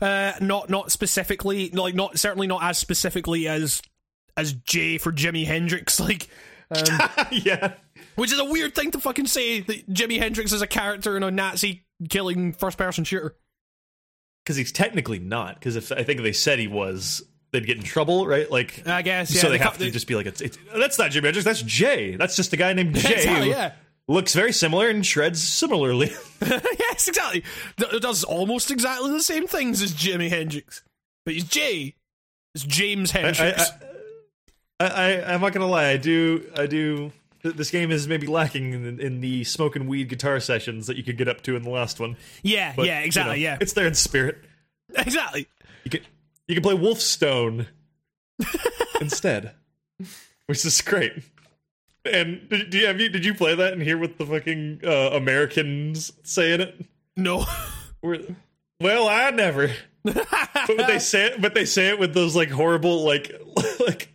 Uh, 0.00 0.32
not 0.40 0.68
not 0.70 0.90
specifically, 0.90 1.70
like 1.70 1.94
not 1.94 2.18
certainly 2.18 2.46
not 2.46 2.62
as 2.62 2.78
specifically 2.78 3.46
as 3.48 3.80
as 4.36 4.52
J 4.54 4.98
for 4.98 5.12
Jimi 5.12 5.44
Hendrix, 5.46 6.00
like. 6.08 6.28
Um, 6.70 6.82
yeah. 7.30 7.74
Which 8.16 8.32
is 8.32 8.38
a 8.38 8.44
weird 8.44 8.74
thing 8.74 8.90
to 8.92 9.00
fucking 9.00 9.26
say 9.26 9.60
that 9.60 9.88
Jimi 9.90 10.18
Hendrix 10.18 10.52
is 10.52 10.62
a 10.62 10.66
character 10.66 11.16
in 11.16 11.22
a 11.22 11.30
Nazi 11.30 11.84
killing 12.08 12.52
first 12.52 12.78
person 12.78 13.04
shooter. 13.04 13.36
Because 14.44 14.56
he's 14.56 14.72
technically 14.72 15.18
not. 15.18 15.54
Because 15.54 15.76
if 15.76 15.92
I 15.92 16.02
think 16.02 16.22
they 16.22 16.32
said 16.32 16.58
he 16.58 16.66
was, 16.66 17.22
they'd 17.52 17.66
get 17.66 17.76
in 17.76 17.82
trouble, 17.82 18.26
right? 18.26 18.50
Like, 18.50 18.86
I 18.86 19.02
guess. 19.02 19.32
Yeah, 19.34 19.42
so 19.42 19.50
they, 19.50 19.58
they 19.58 19.64
have 19.64 19.78
to 19.78 19.90
just 19.90 20.06
be 20.06 20.16
like, 20.16 20.26
it's, 20.26 20.40
it's 20.40 20.58
that's 20.74 20.98
not 20.98 21.10
Jimi 21.10 21.24
Hendrix, 21.24 21.44
that's 21.44 21.62
Jay. 21.62 22.16
That's 22.16 22.36
just 22.36 22.52
a 22.52 22.56
guy 22.56 22.72
named 22.72 22.94
Jay 22.96 23.26
who 23.26 23.44
yeah. 23.44 23.72
looks 24.08 24.34
very 24.34 24.52
similar 24.52 24.88
and 24.88 25.06
shreds 25.06 25.42
similarly. 25.42 26.10
yes, 26.40 27.08
exactly. 27.08 27.44
Th- 27.78 28.02
does 28.02 28.24
almost 28.24 28.70
exactly 28.70 29.10
the 29.10 29.22
same 29.22 29.46
things 29.46 29.80
as 29.80 29.92
Jimi 29.92 30.28
Hendrix, 30.28 30.82
but 31.24 31.34
he's 31.34 31.44
Jay. 31.44 31.94
It's 32.54 32.64
James 32.64 33.14
I, 33.14 33.18
Hendrix. 33.18 33.70
I, 34.80 34.84
I, 34.84 34.86
I, 34.86 35.34
I'm 35.34 35.40
not 35.40 35.52
gonna 35.52 35.66
lie. 35.66 35.88
I 35.88 35.96
do, 35.96 36.50
I 36.56 36.66
do. 36.66 37.12
Th- 37.42 37.54
This 37.56 37.70
game 37.70 37.90
is 37.90 38.06
maybe 38.08 38.26
lacking 38.26 38.72
in, 38.72 39.00
in 39.00 39.20
the 39.20 39.44
smoke 39.44 39.76
and 39.76 39.88
weed 39.88 40.08
guitar 40.08 40.40
sessions 40.40 40.86
that 40.86 40.96
you 40.96 41.02
could 41.02 41.16
get 41.18 41.28
up 41.28 41.42
to 41.42 41.56
in 41.56 41.62
the 41.62 41.70
last 41.70 42.00
one. 42.00 42.16
yeah, 42.42 42.72
But, 42.76 42.86
yeah, 42.86 43.00
you 43.00 43.06
exactly. 43.06 43.36
know, 43.36 43.38
yeah, 43.42 43.58
it's 43.60 43.72
there 43.72 43.86
in 43.86 43.94
spirit. 43.94 44.38
exactly. 44.94 45.46
You 45.84 45.90
can 45.90 46.00
you 46.48 46.54
can 46.54 46.62
play 46.62 46.74
Wolfstone 46.76 47.66
instead, 49.00 49.52
which 50.46 50.64
is 50.64 50.80
great. 50.82 51.12
And 52.04 52.48
did, 52.48 52.70
do 52.70 52.78
you, 52.78 52.86
have 52.86 53.00
you 53.00 53.08
did 53.08 53.24
you 53.24 53.32
play 53.34 53.54
that 53.54 53.72
and 53.72 53.82
hear 53.82 53.96
what 53.98 54.18
the 54.18 54.26
fucking 54.26 54.80
uh, 54.84 55.10
Americans 55.16 56.12
say 56.24 56.52
in 56.52 56.60
it? 56.60 56.84
No. 57.16 57.44
Well, 58.80 59.08
I 59.08 59.30
never. 59.30 59.70
but 60.04 60.86
they 60.88 60.98
say 60.98 61.26
it, 61.26 61.40
but 61.40 61.54
they 61.54 61.64
say 61.64 61.88
it 61.90 61.98
with 62.00 62.14
those 62.14 62.34
like 62.34 62.50
horrible 62.50 63.04
like 63.04 63.30
like 63.86 64.12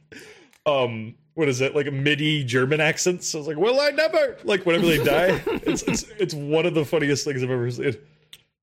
um 0.66 1.16
what 1.38 1.48
is 1.48 1.62
it 1.62 1.76
like 1.76 1.86
a 1.86 1.92
MIDI 1.92 2.44
German 2.44 2.82
accents? 2.82 3.28
So 3.28 3.38
was 3.38 3.48
like, 3.48 3.58
well, 3.58 3.80
I 3.80 3.92
never 3.92 4.38
like 4.44 4.66
whenever 4.66 4.88
they 4.88 5.04
die. 5.04 5.40
it's, 5.66 5.84
it's 5.84 6.04
it's 6.20 6.34
one 6.34 6.66
of 6.66 6.74
the 6.74 6.84
funniest 6.84 7.24
things 7.26 7.44
I've 7.44 7.52
ever 7.52 7.70
seen. 7.70 7.96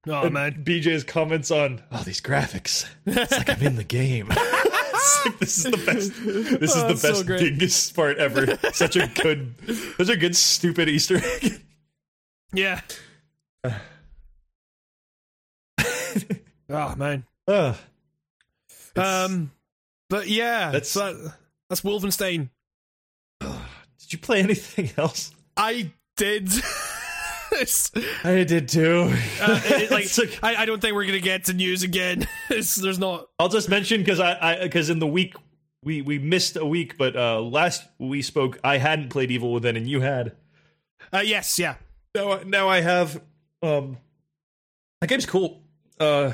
Oh 0.09 0.29
man. 0.29 0.63
BJ's 0.65 1.05
comments 1.05 1.51
on 1.53 1.81
oh 1.93 2.03
these 2.03 2.21
graphics. 2.21 2.85
It's 3.07 3.33
like 3.33 3.49
I'm 3.49 3.63
in 3.63 3.77
the 3.77 3.85
game. 3.85 4.31
Like, 5.27 5.39
this 5.39 5.59
is 5.59 5.65
the 5.65 5.77
best. 5.79 6.13
This 6.61 6.75
is 6.75 6.83
Oh, 6.83 6.87
the 6.89 6.93
it's 6.93 7.01
so 7.03 7.25
best 7.25 7.27
dingus 7.27 7.93
part 7.93 8.19
ever. 8.19 8.59
Such 8.73 8.97
a 8.97 9.07
good, 9.07 9.55
such 9.97 10.09
a 10.11 10.17
good 10.17 10.37
stupid 10.37 10.89
Easter 10.91 11.17
egg. 11.23 11.63
Yeah. 12.53 12.81
oh 16.71 16.95
man. 16.97 17.25
Ugh. 17.49 17.77
Um. 18.97 19.51
But 20.11 20.29
yeah, 20.29 20.71
That's- 20.73 20.93
that's 20.93 21.19
that, 21.23 21.35
that's 21.69 21.81
Wolfenstein. 21.81 22.51
You 24.15 24.19
play 24.19 24.41
anything 24.41 24.91
else? 24.97 25.31
I 25.57 25.91
did. 26.17 26.49
I 28.25 28.43
did 28.45 28.69
too. 28.69 29.13
uh, 29.41 29.61
it- 29.65 29.91
like, 29.91 30.19
like- 30.19 30.39
I, 30.43 30.63
I 30.63 30.67
don't 30.67 30.81
think 30.81 30.95
we're 30.95 31.07
gonna 31.07 31.21
get 31.21 31.45
to 31.45 31.53
news 31.53 31.83
again. 31.83 32.27
It's, 32.51 32.75
there's 32.75 32.99
not. 32.99 33.29
I'll 33.39 33.49
just 33.49 33.69
mention 33.71 34.01
because 34.03 34.21
I 34.21 34.63
because 34.63 34.91
in 34.91 34.99
the 34.99 35.07
week 35.07 35.35
we 35.83 36.03
we 36.03 36.19
missed 36.19 36.57
a 36.57 36.67
week, 36.67 36.99
but 36.99 37.17
uh 37.17 37.41
last 37.41 37.83
we 37.99 38.21
spoke, 38.23 38.59
I 38.63 38.77
hadn't 38.79 39.09
played 39.09 39.31
Evil 39.31 39.53
Within, 39.53 39.77
and 39.77 39.89
you 39.89 40.01
had. 40.03 40.37
Uh, 41.13 41.23
yes, 41.25 41.59
yeah. 41.59 41.77
Now 42.15 42.41
now 42.45 42.69
I 42.69 42.81
have. 42.83 43.21
Um, 43.63 43.97
that 45.01 45.07
game's 45.09 45.25
cool. 45.27 45.63
Uh, 45.99 46.33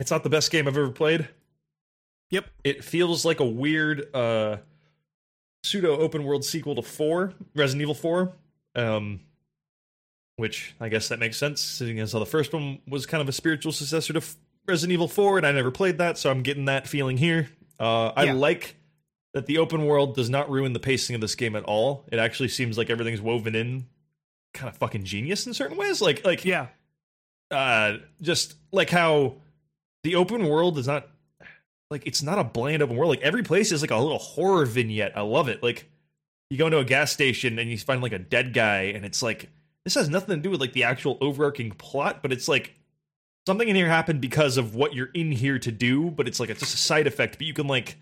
it's 0.00 0.10
not 0.10 0.22
the 0.22 0.30
best 0.30 0.50
game 0.50 0.66
I've 0.68 0.78
ever 0.78 0.90
played. 0.90 1.28
Yep. 2.30 2.46
It 2.64 2.82
feels 2.84 3.24
like 3.26 3.40
a 3.40 3.44
weird 3.46 4.14
uh 4.14 4.56
pseudo 5.68 5.98
open 5.98 6.24
world 6.24 6.44
sequel 6.44 6.74
to 6.74 6.82
four 6.82 7.32
Resident 7.54 7.82
Evil 7.82 7.94
four. 7.94 8.32
Um. 8.74 9.20
Which 10.36 10.74
I 10.80 10.88
guess 10.88 11.08
that 11.08 11.18
makes 11.18 11.36
sense, 11.36 11.60
seeing 11.60 11.98
as 11.98 12.12
how 12.12 12.20
the 12.20 12.26
first 12.26 12.52
one 12.52 12.78
was 12.86 13.06
kind 13.06 13.20
of 13.20 13.28
a 13.28 13.32
spiritual 13.32 13.72
successor 13.72 14.12
to 14.12 14.22
Resident 14.68 14.92
Evil 14.92 15.08
4, 15.08 15.38
and 15.38 15.44
I 15.46 15.50
never 15.50 15.72
played 15.72 15.98
that, 15.98 16.16
so 16.16 16.30
I'm 16.30 16.42
getting 16.44 16.66
that 16.66 16.86
feeling 16.86 17.16
here. 17.16 17.48
Uh, 17.80 18.12
I 18.14 18.24
Yeah. 18.26 18.34
like 18.34 18.76
that 19.34 19.46
the 19.46 19.58
open 19.58 19.84
world 19.86 20.14
does 20.14 20.30
not 20.30 20.48
ruin 20.48 20.74
the 20.74 20.78
pacing 20.78 21.16
of 21.16 21.20
this 21.20 21.34
game 21.34 21.56
at 21.56 21.64
all. 21.64 22.04
It 22.12 22.20
actually 22.20 22.50
seems 22.50 22.78
like 22.78 22.88
everything's 22.88 23.20
woven 23.20 23.56
in 23.56 23.86
kind 24.54 24.68
of 24.68 24.76
fucking 24.76 25.02
genius 25.04 25.44
in 25.44 25.54
certain 25.54 25.76
ways. 25.76 26.00
Like 26.00 26.24
like 26.24 26.44
Yeah. 26.44 26.68
uh 27.50 27.96
just 28.22 28.54
like 28.70 28.90
how 28.90 29.38
the 30.04 30.14
open 30.14 30.46
world 30.46 30.78
is 30.78 30.86
not 30.86 31.08
like 31.90 32.06
it's 32.06 32.22
not 32.22 32.38
a 32.38 32.44
bland 32.44 32.82
open 32.82 32.96
world. 32.96 33.10
Like 33.10 33.22
every 33.22 33.42
place 33.42 33.72
is 33.72 33.80
like 33.80 33.90
a 33.90 33.96
little 33.96 34.18
horror 34.18 34.66
vignette. 34.66 35.16
I 35.16 35.22
love 35.22 35.48
it. 35.48 35.62
Like 35.62 35.88
you 36.50 36.58
go 36.58 36.66
into 36.66 36.78
a 36.78 36.84
gas 36.84 37.12
station 37.12 37.58
and 37.58 37.70
you 37.70 37.78
find 37.78 38.02
like 38.02 38.12
a 38.12 38.18
dead 38.18 38.52
guy 38.52 38.82
and 38.94 39.04
it's 39.04 39.22
like 39.22 39.50
this 39.84 39.94
has 39.94 40.08
nothing 40.08 40.36
to 40.36 40.42
do 40.42 40.50
with 40.50 40.60
like 40.60 40.72
the 40.72 40.84
actual 40.84 41.16
overarching 41.20 41.70
plot, 41.70 42.20
but 42.22 42.32
it's 42.32 42.48
like 42.48 42.74
something 43.46 43.68
in 43.68 43.76
here 43.76 43.88
happened 43.88 44.20
because 44.20 44.58
of 44.58 44.74
what 44.74 44.94
you're 44.94 45.10
in 45.14 45.32
here 45.32 45.58
to 45.58 45.72
do, 45.72 46.10
but 46.10 46.28
it's 46.28 46.38
like 46.38 46.50
it's 46.50 46.60
just 46.60 46.74
a 46.74 46.78
side 46.78 47.06
effect, 47.06 47.38
but 47.38 47.46
you 47.46 47.54
can 47.54 47.66
like 47.66 47.96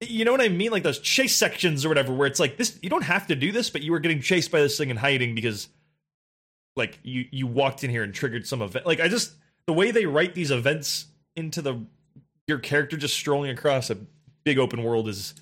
you 0.00 0.24
know 0.24 0.32
what 0.32 0.40
I 0.40 0.48
mean? 0.48 0.70
Like 0.70 0.82
those 0.82 0.98
chase 0.98 1.36
sections 1.36 1.84
or 1.84 1.88
whatever, 1.88 2.12
where 2.12 2.26
it's 2.26 2.40
like 2.40 2.56
this 2.56 2.78
you 2.82 2.90
don't 2.90 3.04
have 3.04 3.26
to 3.28 3.36
do 3.36 3.52
this, 3.52 3.70
but 3.70 3.82
you 3.82 3.92
were 3.92 4.00
getting 4.00 4.20
chased 4.20 4.50
by 4.50 4.60
this 4.60 4.78
thing 4.78 4.90
and 4.90 4.98
hiding 4.98 5.34
because 5.34 5.68
like 6.76 6.98
you 7.02 7.26
you 7.30 7.46
walked 7.46 7.84
in 7.84 7.90
here 7.90 8.02
and 8.02 8.14
triggered 8.14 8.46
some 8.46 8.62
event. 8.62 8.86
Like 8.86 9.00
I 9.00 9.08
just 9.08 9.32
the 9.66 9.72
way 9.72 9.90
they 9.90 10.06
write 10.06 10.34
these 10.34 10.50
events 10.50 11.06
into 11.36 11.62
the 11.62 11.84
your 12.46 12.58
character 12.58 12.96
just 12.96 13.14
strolling 13.14 13.50
across 13.50 13.90
a 13.90 13.96
big 14.44 14.58
open 14.58 14.82
world 14.82 15.08
is 15.08 15.34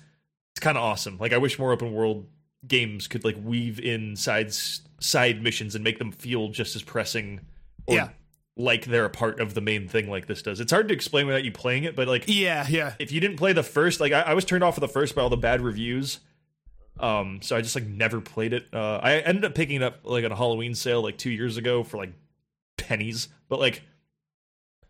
it's 0.53 0.59
kind 0.59 0.77
of 0.77 0.83
awesome. 0.83 1.17
Like 1.17 1.33
I 1.33 1.37
wish 1.37 1.57
more 1.59 1.71
open 1.71 1.91
world 1.93 2.27
games 2.67 3.07
could 3.07 3.25
like 3.25 3.35
weave 3.43 3.79
in 3.79 4.15
sides 4.15 4.81
side 4.99 5.41
missions 5.43 5.75
and 5.75 5.83
make 5.83 5.99
them 5.99 6.11
feel 6.11 6.49
just 6.49 6.75
as 6.75 6.81
pressing 6.83 7.41
or 7.87 7.95
Yeah. 7.95 8.09
like 8.55 8.85
they're 8.85 9.03
a 9.05 9.09
part 9.09 9.41
of 9.41 9.53
the 9.53 9.59
main 9.61 9.87
thing 9.89 10.09
like 10.09 10.27
this 10.27 10.41
does. 10.41 10.59
It's 10.61 10.71
hard 10.71 10.87
to 10.87 10.93
explain 10.93 11.27
without 11.27 11.43
you 11.43 11.51
playing 11.51 11.83
it, 11.83 11.95
but 11.95 12.07
like 12.07 12.23
Yeah, 12.27 12.65
yeah. 12.69 12.93
if 12.99 13.11
you 13.11 13.19
didn't 13.19 13.35
play 13.37 13.51
the 13.51 13.63
first, 13.63 13.99
like 13.99 14.13
I, 14.13 14.21
I 14.21 14.33
was 14.33 14.45
turned 14.45 14.63
off 14.63 14.77
of 14.77 14.81
the 14.81 14.87
first 14.87 15.13
by 15.15 15.21
all 15.21 15.29
the 15.29 15.35
bad 15.35 15.59
reviews. 15.61 16.19
Um, 16.99 17.39
so 17.41 17.55
I 17.57 17.61
just 17.61 17.75
like 17.75 17.85
never 17.87 18.21
played 18.21 18.53
it. 18.53 18.67
Uh, 18.71 18.99
I 19.01 19.15
ended 19.17 19.43
up 19.45 19.55
picking 19.55 19.77
it 19.77 19.83
up 19.83 20.01
like 20.03 20.23
on 20.23 20.31
a 20.31 20.35
Halloween 20.35 20.75
sale 20.75 21.01
like 21.01 21.17
two 21.17 21.31
years 21.31 21.57
ago 21.57 21.83
for 21.83 21.97
like 21.97 22.13
pennies, 22.77 23.27
but 23.49 23.59
like 23.59 23.81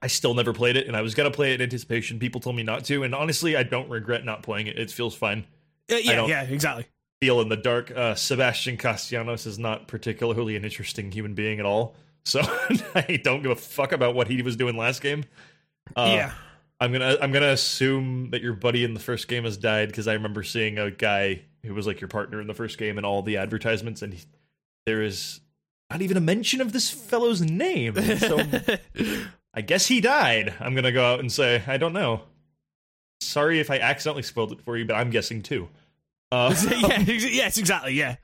I 0.03 0.07
still 0.07 0.33
never 0.33 0.51
played 0.51 0.75
it, 0.75 0.85
and 0.85 0.97
I 0.97 1.01
was 1.01 1.15
gonna 1.15 1.31
play 1.31 1.53
it 1.53 1.55
in 1.55 1.61
anticipation. 1.61 2.19
People 2.19 2.41
told 2.41 2.57
me 2.57 2.63
not 2.63 2.83
to, 2.85 3.03
and 3.03 3.15
honestly, 3.15 3.55
I 3.55 3.63
don't 3.63 3.89
regret 3.89 4.25
not 4.25 4.43
playing 4.43 4.67
it. 4.67 4.77
It 4.77 4.91
feels 4.91 5.15
fine. 5.15 5.45
Uh, 5.89 5.95
yeah, 5.95 6.25
yeah, 6.25 6.43
exactly. 6.43 6.85
Feel 7.21 7.39
in 7.39 7.47
the 7.47 7.55
dark. 7.55 7.89
Uh, 7.89 8.13
Sebastian 8.13 8.75
Castellanos 8.75 9.45
is 9.45 9.57
not 9.57 9.87
particularly 9.87 10.57
an 10.57 10.65
interesting 10.65 11.09
human 11.09 11.35
being 11.35 11.61
at 11.61 11.65
all, 11.65 11.95
so 12.25 12.41
I 12.95 13.21
don't 13.23 13.43
give 13.43 13.51
a 13.51 13.55
fuck 13.55 13.93
about 13.93 14.13
what 14.13 14.27
he 14.27 14.41
was 14.41 14.57
doing 14.57 14.75
last 14.75 15.01
game. 15.01 15.23
Uh, 15.95 16.11
yeah. 16.13 16.33
I'm 16.81 16.91
gonna 16.91 17.15
I'm 17.21 17.31
gonna 17.31 17.51
assume 17.53 18.31
that 18.31 18.41
your 18.41 18.53
buddy 18.53 18.83
in 18.83 18.93
the 18.93 18.99
first 18.99 19.29
game 19.29 19.45
has 19.45 19.55
died 19.55 19.87
because 19.87 20.09
I 20.09 20.13
remember 20.13 20.43
seeing 20.43 20.79
a 20.79 20.91
guy 20.91 21.43
who 21.63 21.73
was 21.73 21.87
like 21.87 22.01
your 22.01 22.09
partner 22.09 22.41
in 22.41 22.47
the 22.47 22.53
first 22.53 22.77
game 22.77 22.97
and 22.97 23.05
all 23.05 23.21
the 23.21 23.37
advertisements, 23.37 24.01
and 24.01 24.13
he, 24.13 24.21
there 24.85 25.01
is 25.01 25.39
not 25.89 26.01
even 26.01 26.17
a 26.17 26.21
mention 26.21 26.59
of 26.59 26.73
this 26.73 26.89
fellow's 26.89 27.39
name. 27.39 27.95
So 28.17 28.37
I 29.53 29.61
guess 29.61 29.85
he 29.87 30.01
died. 30.01 30.53
I'm 30.59 30.73
gonna 30.75 30.91
go 30.91 31.05
out 31.05 31.19
and 31.19 31.31
say 31.31 31.63
I 31.67 31.77
don't 31.77 31.93
know. 31.93 32.21
Sorry 33.21 33.59
if 33.59 33.69
I 33.71 33.79
accidentally 33.79 34.23
spoiled 34.23 34.51
it 34.51 34.61
for 34.61 34.77
you, 34.77 34.85
but 34.85 34.95
I'm 34.95 35.09
guessing 35.09 35.41
too. 35.41 35.69
Uh, 36.31 36.53
yeah, 36.71 36.99
yes, 37.07 37.57
exactly. 37.57 37.93
Yeah. 37.93 38.15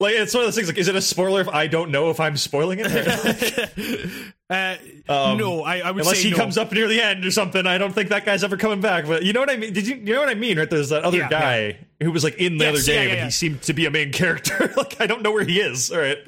like 0.00 0.14
it's 0.14 0.32
one 0.34 0.42
of 0.42 0.46
those 0.46 0.54
things. 0.56 0.68
Like, 0.68 0.78
is 0.78 0.88
it 0.88 0.96
a 0.96 1.02
spoiler 1.02 1.42
if 1.42 1.48
I 1.48 1.66
don't 1.66 1.90
know 1.90 2.10
if 2.10 2.18
I'm 2.18 2.36
spoiling 2.36 2.78
it? 2.80 2.86
uh, 4.50 4.76
Um, 5.08 5.36
no, 5.38 5.62
I, 5.62 5.80
I 5.80 5.90
would 5.90 6.04
say. 6.04 6.08
Unless 6.10 6.22
he 6.22 6.30
no. 6.30 6.36
comes 6.38 6.56
up 6.58 6.72
near 6.72 6.88
the 6.88 7.00
end 7.00 7.24
or 7.26 7.30
something, 7.30 7.66
I 7.66 7.76
don't 7.78 7.92
think 7.92 8.08
that 8.08 8.24
guy's 8.24 8.42
ever 8.42 8.56
coming 8.56 8.80
back. 8.80 9.06
But 9.06 9.22
you 9.24 9.32
know 9.34 9.40
what 9.40 9.50
I 9.50 9.56
mean? 9.56 9.72
Did 9.74 9.86
you 9.86 9.96
you 9.96 10.14
know 10.14 10.20
what 10.20 10.28
I 10.30 10.34
mean? 10.34 10.58
Right? 10.58 10.70
There's 10.70 10.88
that 10.88 11.04
other 11.04 11.18
Yeah, 11.18 11.28
guy 11.28 11.78
who 12.02 12.10
was 12.10 12.24
like 12.24 12.36
in 12.36 12.56
the 12.58 12.64
Yes, 12.64 12.74
other 12.88 12.92
yeah, 12.92 12.98
game, 13.00 13.06
yeah, 13.08 13.10
and 13.12 13.18
yeah. 13.18 13.24
he 13.26 13.30
seemed 13.30 13.62
to 13.62 13.72
be 13.74 13.84
a 13.86 13.90
main 13.90 14.10
character. 14.12 14.72
like 14.76 15.00
I 15.00 15.06
don't 15.06 15.22
know 15.22 15.32
where 15.32 15.44
he 15.44 15.60
is. 15.60 15.92
All 15.92 15.98
right. 16.00 16.18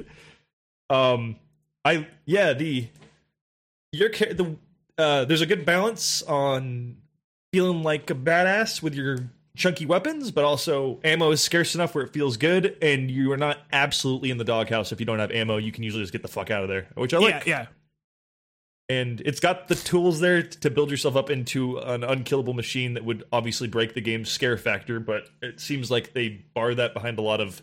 Um, 0.91 1.37
I 1.85 2.07
yeah 2.27 2.53
the 2.53 2.89
your 3.93 4.09
the 4.11 4.57
uh 4.99 5.25
there's 5.25 5.41
a 5.41 5.47
good 5.47 5.65
balance 5.65 6.23
on 6.23 6.97
feeling 7.53 7.83
like 7.83 8.11
a 8.11 8.15
badass 8.15 8.83
with 8.83 8.95
your 8.95 9.31
chunky 9.55 9.85
weapons, 9.85 10.31
but 10.31 10.45
also 10.45 10.99
ammo 11.05 11.31
is 11.31 11.43
scarce 11.43 11.75
enough 11.75 11.95
where 11.95 12.05
it 12.05 12.13
feels 12.13 12.37
good, 12.39 12.77
and 12.81 13.11
you 13.11 13.31
are 13.33 13.37
not 13.37 13.59
absolutely 13.73 14.31
in 14.31 14.39
the 14.39 14.45
doghouse 14.45 14.93
if 14.93 15.01
you 15.01 15.05
don't 15.07 15.19
have 15.19 15.31
ammo. 15.31 15.59
You 15.59 15.71
can 15.73 15.85
usually 15.85 16.03
just 16.03 16.13
get 16.13 16.23
the 16.23 16.29
fuck 16.29 16.51
out 16.51 16.63
of 16.63 16.69
there, 16.71 16.89
which 16.95 17.13
I 17.13 17.19
like 17.19 17.47
Yeah, 17.47 17.61
yeah. 17.61 17.67
and 18.89 19.21
it's 19.27 19.41
got 19.41 19.69
the 19.69 19.75
tools 19.75 20.21
there 20.21 20.43
to 20.43 20.71
build 20.71 20.91
yourself 20.91 21.17
up 21.17 21.29
into 21.29 21.77
an 21.79 22.03
unkillable 22.03 22.55
machine 22.55 22.95
that 22.95 23.05
would 23.05 23.25
obviously 23.33 23.69
break 23.69 23.93
the 23.95 24.01
game's 24.01 24.31
scare 24.31 24.57
factor 24.57 24.99
but 24.99 25.29
it 25.43 25.61
seems 25.61 25.91
like 25.91 26.13
they 26.15 26.45
bar 26.55 26.75
that 26.75 26.95
behind 26.95 27.19
a 27.19 27.23
lot 27.23 27.41
of 27.41 27.63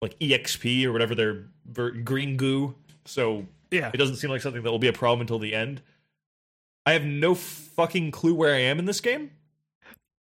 like 0.00 0.18
exp 0.20 0.84
or 0.84 0.92
whatever 0.92 1.14
their 1.14 1.44
ver- 1.66 1.90
green 1.90 2.36
goo 2.36 2.74
so 3.04 3.44
Yeah. 3.70 3.90
it 3.92 3.96
doesn't 3.98 4.16
seem 4.16 4.30
like 4.30 4.40
something 4.40 4.62
that 4.62 4.70
will 4.70 4.78
be 4.78 4.88
a 4.88 4.92
problem 4.92 5.20
until 5.20 5.38
the 5.38 5.54
end 5.54 5.82
I 6.86 6.92
have 6.92 7.04
no 7.04 7.34
fucking 7.34 8.12
clue 8.12 8.34
where 8.34 8.54
I 8.54 8.60
am 8.60 8.78
in 8.78 8.86
this 8.86 9.00
game. 9.02 9.30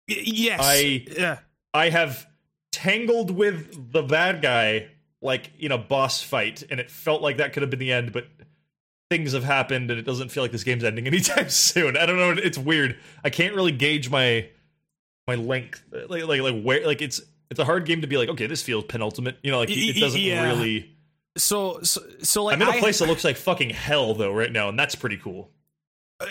Y- 0.10 0.18
yes. 0.26 0.60
I- 0.61 1.06
yeah. 1.18 1.38
I 1.74 1.88
have 1.90 2.27
tangled 2.74 3.32
with 3.32 3.93
the 3.93 4.03
bad 4.03 4.42
guy 4.42 4.88
like 5.22 5.50
in 5.60 5.72
a 5.72 5.77
boss 5.77 6.22
fight, 6.22 6.64
and 6.69 6.80
it 6.82 6.92
felt 6.92 7.22
like 7.22 7.38
that 7.38 7.53
could 7.53 7.61
have 7.64 7.69
been 7.69 7.80
the 7.80 7.93
end, 7.93 8.11
but 8.11 8.27
things 9.10 9.32
have 9.32 9.43
happened, 9.45 9.90
and 9.92 9.98
it 10.00 10.03
doesn't 10.03 10.30
feel 10.30 10.43
like 10.43 10.51
this 10.51 10.64
game's 10.66 10.84
ending 10.84 11.08
anytime 11.08 11.48
soon. 11.50 11.95
I 11.95 12.06
don't 12.06 12.18
know. 12.18 12.32
It's 12.32 12.58
weird. 12.58 12.98
I 13.24 13.30
can't 13.30 13.56
really 13.56 13.72
gauge 13.72 14.10
my 14.10 14.50
my 15.27 15.35
length, 15.35 15.82
like 16.10 16.26
like 16.26 16.42
like 16.42 16.61
where 16.64 16.85
like 16.85 17.01
it's 17.01 17.22
it's 17.50 17.60
a 17.61 17.66
hard 17.66 17.85
game 17.85 18.01
to 18.01 18.08
be 18.08 18.18
like. 18.18 18.27
Okay, 18.30 18.48
this 18.48 18.61
feels 18.61 18.84
penultimate. 18.85 19.38
You 19.43 19.51
know, 19.51 19.60
like 19.60 19.69
Y- 19.69 19.76
it 19.95 20.00
doesn't 20.01 20.19
yeah. 20.19 20.43
really. 20.43 20.92
So 21.38 21.82
so 21.82 22.01
so 22.22 22.43
like 22.45 22.56
I'm 22.56 22.61
in 22.64 22.68
a 22.68 22.72
I- 22.72 22.80
place 22.80 23.00
that 23.00 23.08
looks 23.08 23.24
like 23.24 23.38
fucking 23.38 23.69
hell 23.69 24.14
though 24.14 24.34
right 24.34 24.51
now, 24.51 24.69
and 24.69 24.77
that's 24.77 24.95
pretty 24.95 25.18
cool. 25.18 25.50
Uh, 26.19 26.26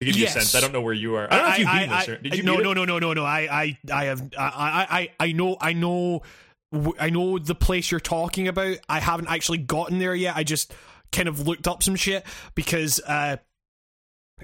To 0.00 0.06
give 0.06 0.16
you 0.16 0.26
a 0.26 0.28
sense, 0.28 0.54
I 0.54 0.60
don't 0.60 0.72
know 0.72 0.80
where 0.80 0.92
you 0.94 1.14
are. 1.16 1.26
I 1.32 1.36
don't 1.36 1.46
know 1.46 1.52
if 1.52 1.58
you've 1.58 1.72
beaten 1.72 1.90
this. 1.90 2.08
Or, 2.08 2.18
did 2.18 2.36
you 2.36 2.42
no, 2.42 2.56
no, 2.56 2.72
no, 2.74 2.84
no, 2.84 2.98
no, 2.98 3.12
no. 3.14 3.24
I, 3.24 3.48
I, 3.50 3.78
I 3.92 4.04
have. 4.06 4.22
I, 4.38 4.44
I, 4.44 4.86
I, 4.98 5.08
I 5.20 5.32
know. 5.32 5.56
I 5.60 5.72
know. 5.72 6.22
I 6.98 7.10
know 7.10 7.38
the 7.38 7.54
place 7.54 7.90
you're 7.90 8.00
talking 8.00 8.48
about. 8.48 8.76
I 8.88 9.00
haven't 9.00 9.28
actually 9.28 9.58
gotten 9.58 9.98
there 9.98 10.14
yet. 10.14 10.36
I 10.36 10.42
just 10.42 10.74
kind 11.12 11.28
of 11.28 11.46
looked 11.46 11.68
up 11.68 11.82
some 11.82 11.96
shit 11.96 12.26
because 12.54 13.00
uh, 13.00 13.36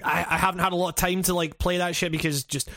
I, 0.03 0.25
I 0.27 0.37
haven't 0.37 0.61
had 0.61 0.73
a 0.73 0.75
lot 0.75 0.89
of 0.89 0.95
time 0.95 1.21
to 1.23 1.33
like 1.33 1.57
play 1.59 1.77
that 1.77 1.95
shit 1.95 2.11
because 2.11 2.43
just 2.45 2.69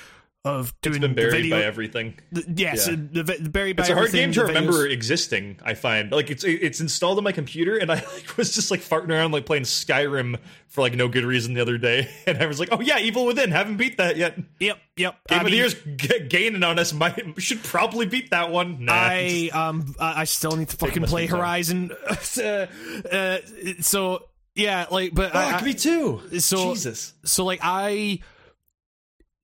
of 0.46 0.72
doing 0.80 0.96
It's 0.96 1.00
been 1.02 1.14
buried 1.14 1.32
video. 1.32 1.56
by 1.58 1.64
everything. 1.64 2.18
the- 2.30 2.44
yes, 2.56 2.88
yeah. 2.88 2.94
the, 2.96 3.22
the, 3.24 3.50
buried 3.50 3.76
by 3.76 3.82
It's 3.82 3.90
a 3.90 3.94
hard 3.94 4.12
game 4.12 4.30
to 4.32 4.44
remember 4.44 4.86
existing. 4.86 5.58
I 5.64 5.74
find 5.74 6.12
like 6.12 6.30
it's 6.30 6.44
it's 6.44 6.80
installed 6.80 7.18
on 7.18 7.24
my 7.24 7.32
computer, 7.32 7.76
and 7.76 7.90
I 7.90 7.94
like 8.14 8.36
was 8.36 8.54
just 8.54 8.70
like 8.70 8.80
farting 8.80 9.10
around 9.10 9.32
like 9.32 9.44
playing 9.44 9.64
Skyrim 9.64 10.38
for 10.68 10.80
like 10.82 10.94
no 10.94 11.08
good 11.08 11.24
reason 11.24 11.54
the 11.54 11.60
other 11.62 11.78
day, 11.78 12.08
and 12.26 12.38
I 12.38 12.46
was 12.46 12.60
like, 12.60 12.68
oh 12.72 12.80
yeah, 12.80 12.98
Evil 13.00 13.26
Within, 13.26 13.50
haven't 13.50 13.76
beat 13.76 13.96
that 13.98 14.16
yet. 14.16 14.38
Yep, 14.60 14.78
yep. 14.96 15.16
Game 15.28 15.38
I 15.38 15.40
of 15.40 15.44
mean, 15.46 15.50
the 15.52 15.56
Year's 15.58 15.74
g- 15.74 16.26
gaining 16.28 16.62
on 16.62 16.78
us. 16.78 16.92
Might 16.92 17.40
should 17.42 17.62
probably 17.64 18.06
beat 18.06 18.30
that 18.30 18.50
one. 18.50 18.84
Nah, 18.84 18.92
I 18.94 19.50
um 19.52 19.94
I 19.98 20.24
still 20.24 20.56
need 20.56 20.68
to 20.68 20.76
fucking 20.76 21.02
play. 21.04 21.26
Horizon. 21.26 21.90
uh, 22.38 22.66
uh, 23.12 23.38
so 23.80 24.28
yeah, 24.54 24.86
like, 24.90 25.12
but 25.12 25.34
I, 25.34 25.52
Fuck 25.52 25.62
I- 25.62 25.64
me 25.66 25.74
too. 25.74 26.22
so- 26.38 26.72
Jesus. 26.72 27.12
so 27.24 27.44
like 27.44 27.60
I, 27.62 28.20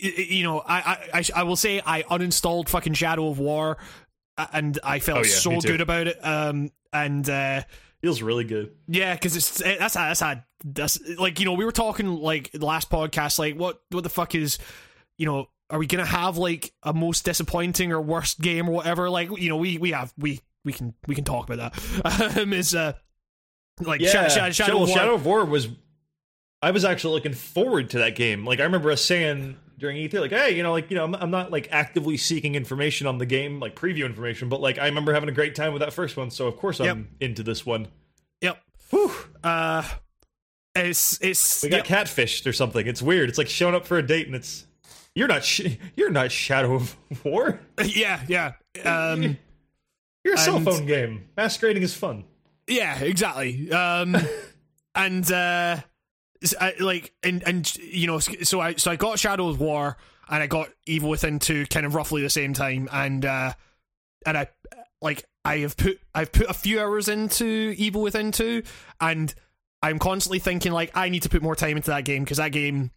you 0.02 0.42
know, 0.44 0.62
I 0.66 0.98
I 1.14 1.24
I, 1.34 1.42
will 1.44 1.56
say 1.56 1.80
I 1.84 2.02
uninstalled 2.02 2.68
fucking 2.68 2.94
Shadow 2.94 3.28
of 3.28 3.38
War, 3.38 3.78
uh, 4.36 4.46
and 4.52 4.78
I 4.82 4.98
felt 4.98 5.18
Oh, 5.20 5.22
yeah, 5.22 5.34
so 5.34 5.60
good 5.60 5.80
about 5.80 6.06
it. 6.08 6.18
Um, 6.24 6.70
and 6.92 7.28
uh, 7.28 7.62
Feels 8.00 8.20
really 8.22 8.44
good. 8.44 8.72
yeah, 8.88 9.14
because 9.14 9.36
it's 9.36 9.60
it, 9.60 9.78
that's 9.78 9.94
that's 9.94 10.20
had 10.20 10.44
that's 10.64 10.98
like 11.18 11.38
you 11.38 11.44
know 11.44 11.52
we 11.54 11.64
were 11.64 11.72
talking 11.72 12.16
like 12.16 12.50
the 12.52 12.66
last 12.66 12.90
podcast 12.90 13.38
like 13.38 13.56
what 13.56 13.80
what 13.90 14.02
the 14.02 14.10
fuck 14.10 14.34
is 14.34 14.58
you 15.18 15.26
know 15.26 15.46
are 15.70 15.78
we 15.78 15.86
gonna 15.86 16.04
have 16.04 16.36
like 16.36 16.72
a 16.82 16.92
most 16.92 17.24
disappointing 17.24 17.92
or 17.92 18.00
worst 18.00 18.40
game 18.40 18.68
or 18.68 18.72
whatever 18.72 19.08
like 19.10 19.28
you 19.38 19.48
know 19.48 19.56
we 19.56 19.78
we 19.78 19.90
have 19.92 20.12
we 20.18 20.40
we 20.64 20.72
can 20.72 20.94
we 21.06 21.14
can 21.14 21.24
talk 21.24 21.48
about 21.48 21.72
that 22.02 22.36
um 22.38 22.52
is 22.52 22.74
uh 22.74 22.92
like 23.80 24.00
Yeah, 24.00 24.28
Sha- 24.28 24.28
Sha- 24.28 24.50
Shadow, 24.50 24.82
of 24.82 24.88
War 24.88 24.96
Shadow 24.96 25.14
of 25.14 25.26
War 25.26 25.44
was. 25.44 25.68
I 26.64 26.70
was 26.70 26.84
actually 26.84 27.14
looking 27.14 27.32
forward 27.34 27.90
to 27.90 27.98
that 27.98 28.14
game. 28.14 28.44
Like 28.44 28.60
I 28.60 28.62
remember 28.64 28.92
us 28.92 29.02
saying 29.04 29.56
during 29.82 29.98
E3, 29.98 30.20
like, 30.20 30.30
"Hey, 30.30 30.56
you 30.56 30.62
know, 30.62 30.72
like 30.72 30.90
you 30.90 30.96
know, 30.96 31.04
I'm, 31.04 31.14
I'm 31.14 31.30
not 31.30 31.50
like 31.52 31.68
actively 31.70 32.16
seeking 32.16 32.54
information 32.54 33.06
on 33.06 33.18
the 33.18 33.26
game, 33.26 33.60
like 33.60 33.76
preview 33.76 34.06
information, 34.06 34.48
but 34.48 34.62
like 34.62 34.78
I 34.78 34.86
remember 34.86 35.12
having 35.12 35.28
a 35.28 35.32
great 35.32 35.54
time 35.54 35.74
with 35.74 35.80
that 35.80 35.92
first 35.92 36.16
one, 36.16 36.30
so 36.30 36.46
of 36.46 36.56
course 36.56 36.80
I'm 36.80 36.86
Yep. 36.86 36.96
into 37.20 37.42
this 37.42 37.66
one." 37.66 37.88
yep 38.40 38.58
Whew. 38.90 39.12
uh 39.44 39.82
it's 40.74 41.18
it's 41.22 41.62
We 41.62 41.68
got 41.68 41.88
yep. 41.88 42.06
catfished 42.06 42.46
or 42.46 42.52
something. 42.54 42.86
It's 42.86 43.02
weird. 43.02 43.28
It's 43.28 43.36
like 43.38 43.48
showing 43.48 43.74
up 43.74 43.84
for 43.86 43.98
a 43.98 44.02
date 44.06 44.26
and 44.26 44.34
it's 44.34 44.66
you're 45.14 45.28
not 45.28 45.44
sh- 45.44 45.76
you're 45.96 46.10
not 46.10 46.32
Shadow 46.32 46.74
of 46.74 46.96
War. 47.24 47.60
yeah 47.84 48.20
yeah 48.28 48.52
um 48.84 49.36
You're 50.24 50.34
a 50.34 50.38
cell 50.38 50.56
And- 50.56 50.64
phone 50.64 50.86
game. 50.86 51.28
Masquerading 51.36 51.82
is 51.82 51.94
fun. 51.94 52.24
Yeah, 52.68 52.96
exactly. 53.00 53.70
Um, 53.72 54.16
and 54.94 55.30
uh, 55.32 55.78
I, 56.60 56.74
like, 56.80 57.12
and 57.22 57.42
and 57.46 57.76
you 57.76 58.06
know, 58.06 58.18
so 58.18 58.60
I 58.60 58.74
so 58.74 58.90
I 58.90 58.96
got 58.96 59.18
Shadow 59.18 59.48
of 59.48 59.60
War 59.60 59.96
and 60.28 60.42
I 60.42 60.46
got 60.46 60.70
Evil 60.86 61.10
Within 61.10 61.38
two 61.38 61.66
kind 61.66 61.86
of 61.86 61.94
roughly 61.94 62.22
the 62.22 62.30
same 62.30 62.54
time, 62.54 62.88
and 62.92 63.24
uh, 63.24 63.52
and 64.26 64.38
I 64.38 64.48
like 65.00 65.24
I 65.44 65.58
have 65.58 65.76
put 65.76 66.00
I've 66.14 66.32
put 66.32 66.48
a 66.48 66.54
few 66.54 66.80
hours 66.80 67.08
into 67.08 67.74
Evil 67.76 68.02
Within 68.02 68.32
two, 68.32 68.62
and 69.00 69.34
I'm 69.82 69.98
constantly 69.98 70.38
thinking 70.38 70.72
like 70.72 70.90
I 70.94 71.08
need 71.08 71.22
to 71.22 71.28
put 71.28 71.42
more 71.42 71.56
time 71.56 71.76
into 71.76 71.90
that 71.90 72.04
game 72.04 72.24
because 72.24 72.38
that 72.38 72.52
game 72.52 72.90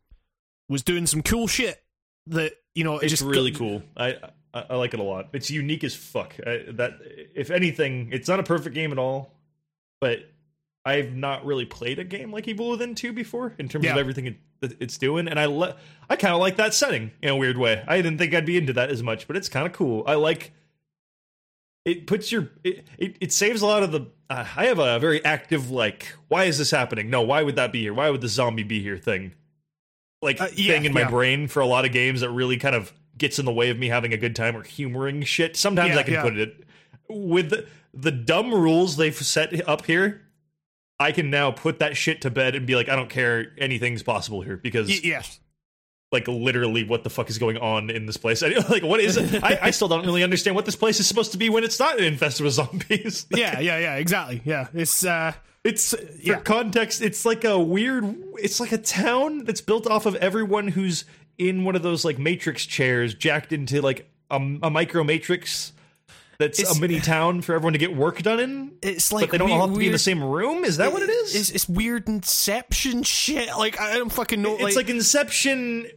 was 0.70 0.84
doing 0.84 1.06
some 1.06 1.22
cool 1.22 1.48
shit 1.48 1.84
that 2.28 2.54
you 2.74 2.84
know 2.84 2.98
it 3.00 3.04
It's 3.06 3.12
just 3.12 3.24
really 3.24 3.52
cool. 3.52 3.84
I, 3.98 4.16
I 4.54 4.66
I 4.70 4.76
like 4.76 4.94
it 4.94 5.00
a 5.00 5.04
lot. 5.04 5.30
It's 5.34 5.52
unique 5.52 5.84
as 5.84 5.96
fuck. 5.96 6.36
I, 6.46 6.66
that 6.74 6.94
if 7.36 7.52
anything, 7.52 8.10
it's 8.14 8.28
not 8.28 8.40
a 8.40 8.44
perfect 8.44 8.74
game 8.76 8.92
at 8.92 8.98
all, 8.98 9.34
but 10.00 10.20
I've 10.86 11.14
not 11.16 11.46
really 11.46 11.66
played 11.66 11.98
a 12.00 12.04
game 12.04 12.32
like 12.32 12.48
Evil 12.48 12.70
Within 12.70 12.94
2 12.94 13.12
before 13.14 13.54
in 13.58 13.68
terms 13.68 13.86
Yeah. 13.86 13.94
of 13.94 13.98
everything 13.98 14.28
it, 14.28 14.38
it's 14.80 14.98
doing 14.98 15.28
and 15.28 15.40
I 15.40 15.46
le- 15.46 15.76
I 16.10 16.16
kind 16.16 16.34
of 16.34 16.40
like 16.40 16.58
that 16.58 16.74
setting 16.74 17.12
in 17.22 17.30
a 17.30 17.36
weird 17.36 17.58
way. 17.58 17.84
I 17.88 17.98
didn't 17.98 18.18
think 18.20 18.34
I'd 18.34 18.46
be 18.46 18.58
into 18.58 18.74
that 18.74 18.90
as 18.92 19.02
much, 19.02 19.28
but 19.28 19.36
it's 19.36 19.50
kind 19.50 19.66
of 19.66 19.74
cool. 19.74 20.04
I 20.06 20.14
like 20.16 20.52
it 21.86 22.08
puts 22.08 22.32
your 22.32 22.50
it, 22.64 22.86
it, 22.98 23.18
it 23.22 23.32
saves 23.32 23.62
a 23.62 23.66
lot 23.66 23.84
of 23.84 23.92
the 23.92 24.08
uh, 24.30 24.46
I 24.56 24.66
have 24.66 24.80
a 24.80 25.00
very 25.00 25.24
active 25.26 25.70
like 25.72 26.08
why 26.28 26.46
is 26.46 26.58
this 26.58 26.72
happening? 26.72 27.10
No, 27.10 27.22
why 27.22 27.44
would 27.44 27.56
that 27.58 27.72
be 27.72 27.82
here? 27.82 27.94
Why 27.94 28.10
would 28.10 28.22
the 28.22 28.28
zombie 28.28 28.64
be 28.64 28.82
here 28.82 28.98
thing? 28.98 29.34
Like 30.22 30.40
Uh, 30.42 30.48
yeah, 30.56 30.74
thing 30.74 30.86
in 30.86 30.94
my 30.94 31.02
yeah. 31.02 31.10
brain 31.10 31.48
for 31.48 31.60
a 31.62 31.66
lot 31.68 31.86
of 31.86 31.92
games 31.92 32.22
that 32.22 32.30
really 32.32 32.58
kind 32.58 32.76
of 32.76 32.94
gets 33.18 33.40
in 33.40 33.46
the 33.46 33.52
way 33.54 33.70
of 33.70 33.78
me 33.78 33.88
having 33.88 34.14
a 34.14 34.18
good 34.18 34.36
time 34.36 34.56
or 34.58 34.64
humoring 34.64 35.24
shit. 35.24 35.56
Sometimes 35.56 35.96
I 35.98 36.04
can 36.04 36.22
put 36.22 36.38
it 36.38 36.64
with 37.10 37.50
the, 37.50 37.66
the 37.94 38.12
dumb 38.12 38.54
rules 38.54 38.98
they've 38.98 39.16
set 39.16 39.68
up 39.70 39.86
here. 39.86 40.22
I 41.00 41.12
can 41.12 41.30
now 41.30 41.52
put 41.52 41.80
that 41.80 41.98
shit 41.98 42.22
to 42.22 42.30
bed 42.30 42.56
and 42.56 42.66
be 42.66 42.76
like, 42.76 42.88
I 42.90 42.96
don't 42.96 43.10
care. 43.10 43.48
Anything's 43.58 44.02
possible 44.04 44.42
here 44.42 44.56
because, 44.58 44.88
Y- 44.88 45.00
yes. 45.04 45.40
like, 46.12 46.28
literally, 46.28 46.84
what 46.86 47.04
the 47.04 47.10
fuck 47.10 47.30
is 47.30 47.38
going 47.38 47.58
on 47.58 47.90
in 47.90 48.06
this 48.06 48.16
place? 48.18 48.42
I, 48.44 48.48
like, 48.70 48.84
what 48.84 49.00
is 49.02 49.18
it? 49.18 49.44
I, 49.44 49.60
I 49.64 49.72
still 49.72 49.88
don't 49.90 50.06
really 50.06 50.24
understand 50.24 50.56
what 50.56 50.66
this 50.66 50.76
place 50.78 51.00
is 51.00 51.08
supposed 51.08 51.34
to 51.34 51.38
be 51.38 51.50
when 51.50 51.64
it's 51.66 51.80
not 51.80 52.00
infested 52.00 52.46
with 52.46 52.54
zombies. 52.54 53.26
Yeah, 53.36 53.60
yeah, 53.60 53.78
yeah, 53.80 53.96
exactly. 53.96 54.42
Yeah, 54.46 54.68
it's 54.74 55.06
uh, 55.06 55.34
It's 55.66 55.94
for 55.94 56.02
yeah. 56.22 56.40
context. 56.40 57.02
It's 57.02 57.26
like 57.26 57.44
a 57.44 57.60
weird. 57.60 58.06
It's 58.36 58.60
like 58.62 58.72
a 58.72 58.78
town 58.78 59.44
that's 59.44 59.62
built 59.62 59.88
off 59.88 60.06
of 60.06 60.16
everyone 60.16 60.70
who's 60.70 61.04
in 61.38 61.66
one 61.66 61.76
of 61.76 61.82
those 61.84 62.06
like 62.06 62.18
matrix 62.18 62.66
chairs, 62.66 63.14
jacked 63.14 63.52
into 63.52 63.82
like 63.82 64.10
a, 64.32 64.36
a 64.38 64.70
micro 64.70 65.04
matrix. 65.04 65.74
That's 66.38 66.60
It's- 66.60 66.78
a 66.78 66.82
mini 66.82 67.00
town 67.00 67.42
for 67.42 67.54
everyone 67.56 67.74
to 67.74 67.80
get 67.80 67.96
work 67.96 68.22
done 68.22 68.40
in. 68.40 68.72
it's 68.82 69.12
like 69.14 69.26
But 69.28 69.32
they 69.32 69.38
don't 69.38 69.52
all 69.52 69.62
have 69.68 69.74
to 69.74 69.80
be 69.80 69.86
in 69.88 69.92
the 69.92 69.98
same 70.00 70.24
room. 70.24 70.64
Is 70.66 70.78
that 70.78 70.92
what 70.92 71.02
it 71.02 71.10
is? 71.10 71.36
It's, 71.36 71.50
it's 71.52 71.70
weird 71.70 72.08
Inception 72.08 73.04
shit. 73.04 73.50
Like 73.58 73.80
I 73.80 73.96
don't 73.98 74.12
fucking 74.12 74.42
know. 74.42 74.58
it's 74.58 74.76
like, 74.76 74.90
Inception. 74.90 75.88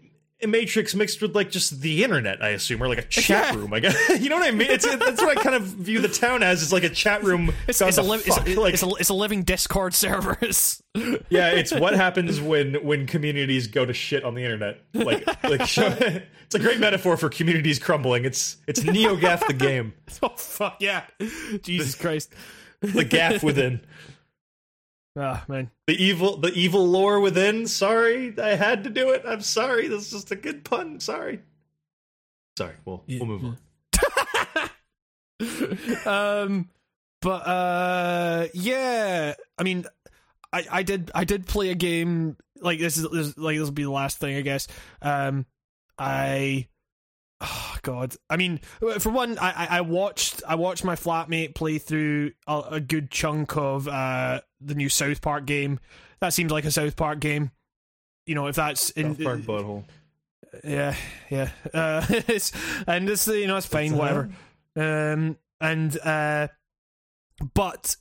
Matrix 0.46 0.94
mixed 0.94 1.20
with 1.20 1.34
like 1.34 1.50
just 1.50 1.80
the 1.80 2.04
internet, 2.04 2.42
I 2.42 2.50
assume, 2.50 2.82
or 2.82 2.88
like 2.88 2.98
a 2.98 3.02
chat 3.08 3.54
room. 3.56 3.72
I 3.74 3.80
guess 3.80 3.96
you 4.20 4.28
know 4.28 4.36
what 4.36 4.46
I 4.46 4.52
mean. 4.52 4.70
It's 4.70 4.84
that's 4.86 5.20
what 5.20 5.36
I 5.36 5.42
kind 5.42 5.56
of 5.56 5.62
view 5.64 6.00
the 6.00 6.08
town 6.08 6.42
as. 6.42 6.62
Is 6.62 6.72
like 6.72 6.84
a 6.84 6.88
chat 6.90 7.24
room. 7.24 7.52
it's, 7.66 7.80
it's, 7.80 7.98
a 7.98 8.02
li- 8.02 8.18
it's, 8.24 8.56
Like- 8.56 8.74
it's, 8.74 8.82
a, 8.82 8.88
it's 9.00 9.08
a 9.08 9.14
living 9.14 9.42
Discord 9.42 9.94
server. 9.94 10.32
It's- 10.40 10.82
Yeah, 11.30 11.50
it's 11.50 11.72
what 11.72 11.94
happens 11.94 12.40
when 12.40 12.74
when 12.84 13.06
communities 13.06 13.66
go 13.68 13.84
to 13.84 13.92
shit 13.92 14.24
on 14.24 14.34
the 14.34 14.42
internet. 14.42 14.80
Like, 14.94 15.24
like 15.44 15.62
show, 15.66 15.94
it's 16.00 16.54
a 16.54 16.58
great 16.58 16.80
metaphor 16.80 17.16
for 17.16 17.28
communities 17.28 17.78
crumbling. 17.78 18.24
It's 18.24 18.56
it's 18.66 18.80
NeoGaf 18.80 19.46
the 19.46 19.52
game, 19.52 19.92
oh 20.22 20.30
fuck 20.36 20.76
yeah, 20.80 21.04
Jesus 21.62 21.94
Christ. 21.94 22.32
the 22.80 23.04
gaff 23.04 23.42
within, 23.44 23.80
Ah 25.20 25.44
man. 25.48 25.70
the 25.88 25.94
evil 25.94 26.36
the 26.36 26.52
evil 26.52 26.86
lore 26.86 27.18
within. 27.18 27.66
Sorry, 27.66 28.32
I 28.38 28.54
had 28.54 28.84
to 28.84 28.90
do 28.90 29.10
it. 29.10 29.22
I'm 29.26 29.40
sorry. 29.40 29.88
This 29.88 30.06
is 30.06 30.10
just 30.12 30.30
a 30.30 30.36
good 30.36 30.64
pun. 30.64 31.00
Sorry. 31.00 31.40
Sorry. 32.56 32.74
We'll 32.84 33.02
we'll 33.08 33.26
move 33.26 33.44
on. 33.44 33.58
um, 36.06 36.68
but 37.20 37.46
uh, 37.46 38.46
yeah. 38.54 39.34
I 39.58 39.62
mean, 39.64 39.86
I 40.52 40.66
I 40.70 40.82
did 40.84 41.10
I 41.14 41.24
did 41.24 41.46
play 41.46 41.70
a 41.70 41.74
game 41.74 42.36
like 42.60 42.78
this 42.78 42.96
is 42.96 43.08
this, 43.10 43.36
like 43.36 43.56
this 43.56 43.64
will 43.64 43.72
be 43.72 43.84
the 43.84 43.90
last 43.90 44.18
thing 44.18 44.36
I 44.36 44.42
guess. 44.42 44.68
Um, 45.02 45.46
I. 45.98 46.68
Oh 47.40 47.76
God! 47.82 48.16
I 48.28 48.36
mean, 48.36 48.58
for 48.98 49.10
one, 49.10 49.38
I, 49.38 49.50
I 49.50 49.78
I 49.78 49.80
watched 49.82 50.42
I 50.46 50.56
watched 50.56 50.82
my 50.82 50.96
flatmate 50.96 51.54
play 51.54 51.78
through 51.78 52.32
a, 52.48 52.62
a 52.72 52.80
good 52.80 53.12
chunk 53.12 53.56
of 53.56 53.86
uh 53.86 54.40
the 54.60 54.74
new 54.74 54.88
South 54.88 55.20
Park 55.20 55.46
game. 55.46 55.80
That 56.20 56.32
seems 56.32 56.50
like 56.50 56.64
a 56.64 56.70
South 56.70 56.96
Park 56.96 57.20
game. 57.20 57.50
You 58.26 58.34
know, 58.34 58.46
if 58.46 58.56
that's 58.56 58.90
in, 58.90 59.14
South 59.14 59.24
Park 59.24 59.40
butthole. 59.40 59.84
yeah, 60.64 60.94
yeah. 61.30 61.50
Uh, 61.72 62.04
it's, 62.10 62.52
and 62.86 63.08
it's 63.08 63.26
you 63.26 63.46
know 63.46 63.56
it's 63.56 63.66
fine, 63.66 63.92
It's, 63.92 63.94
uh, 63.94 63.96
whatever. 63.96 64.30
Um, 64.76 65.36
and 65.60 65.98
uh, 66.00 66.48
but 67.54 67.96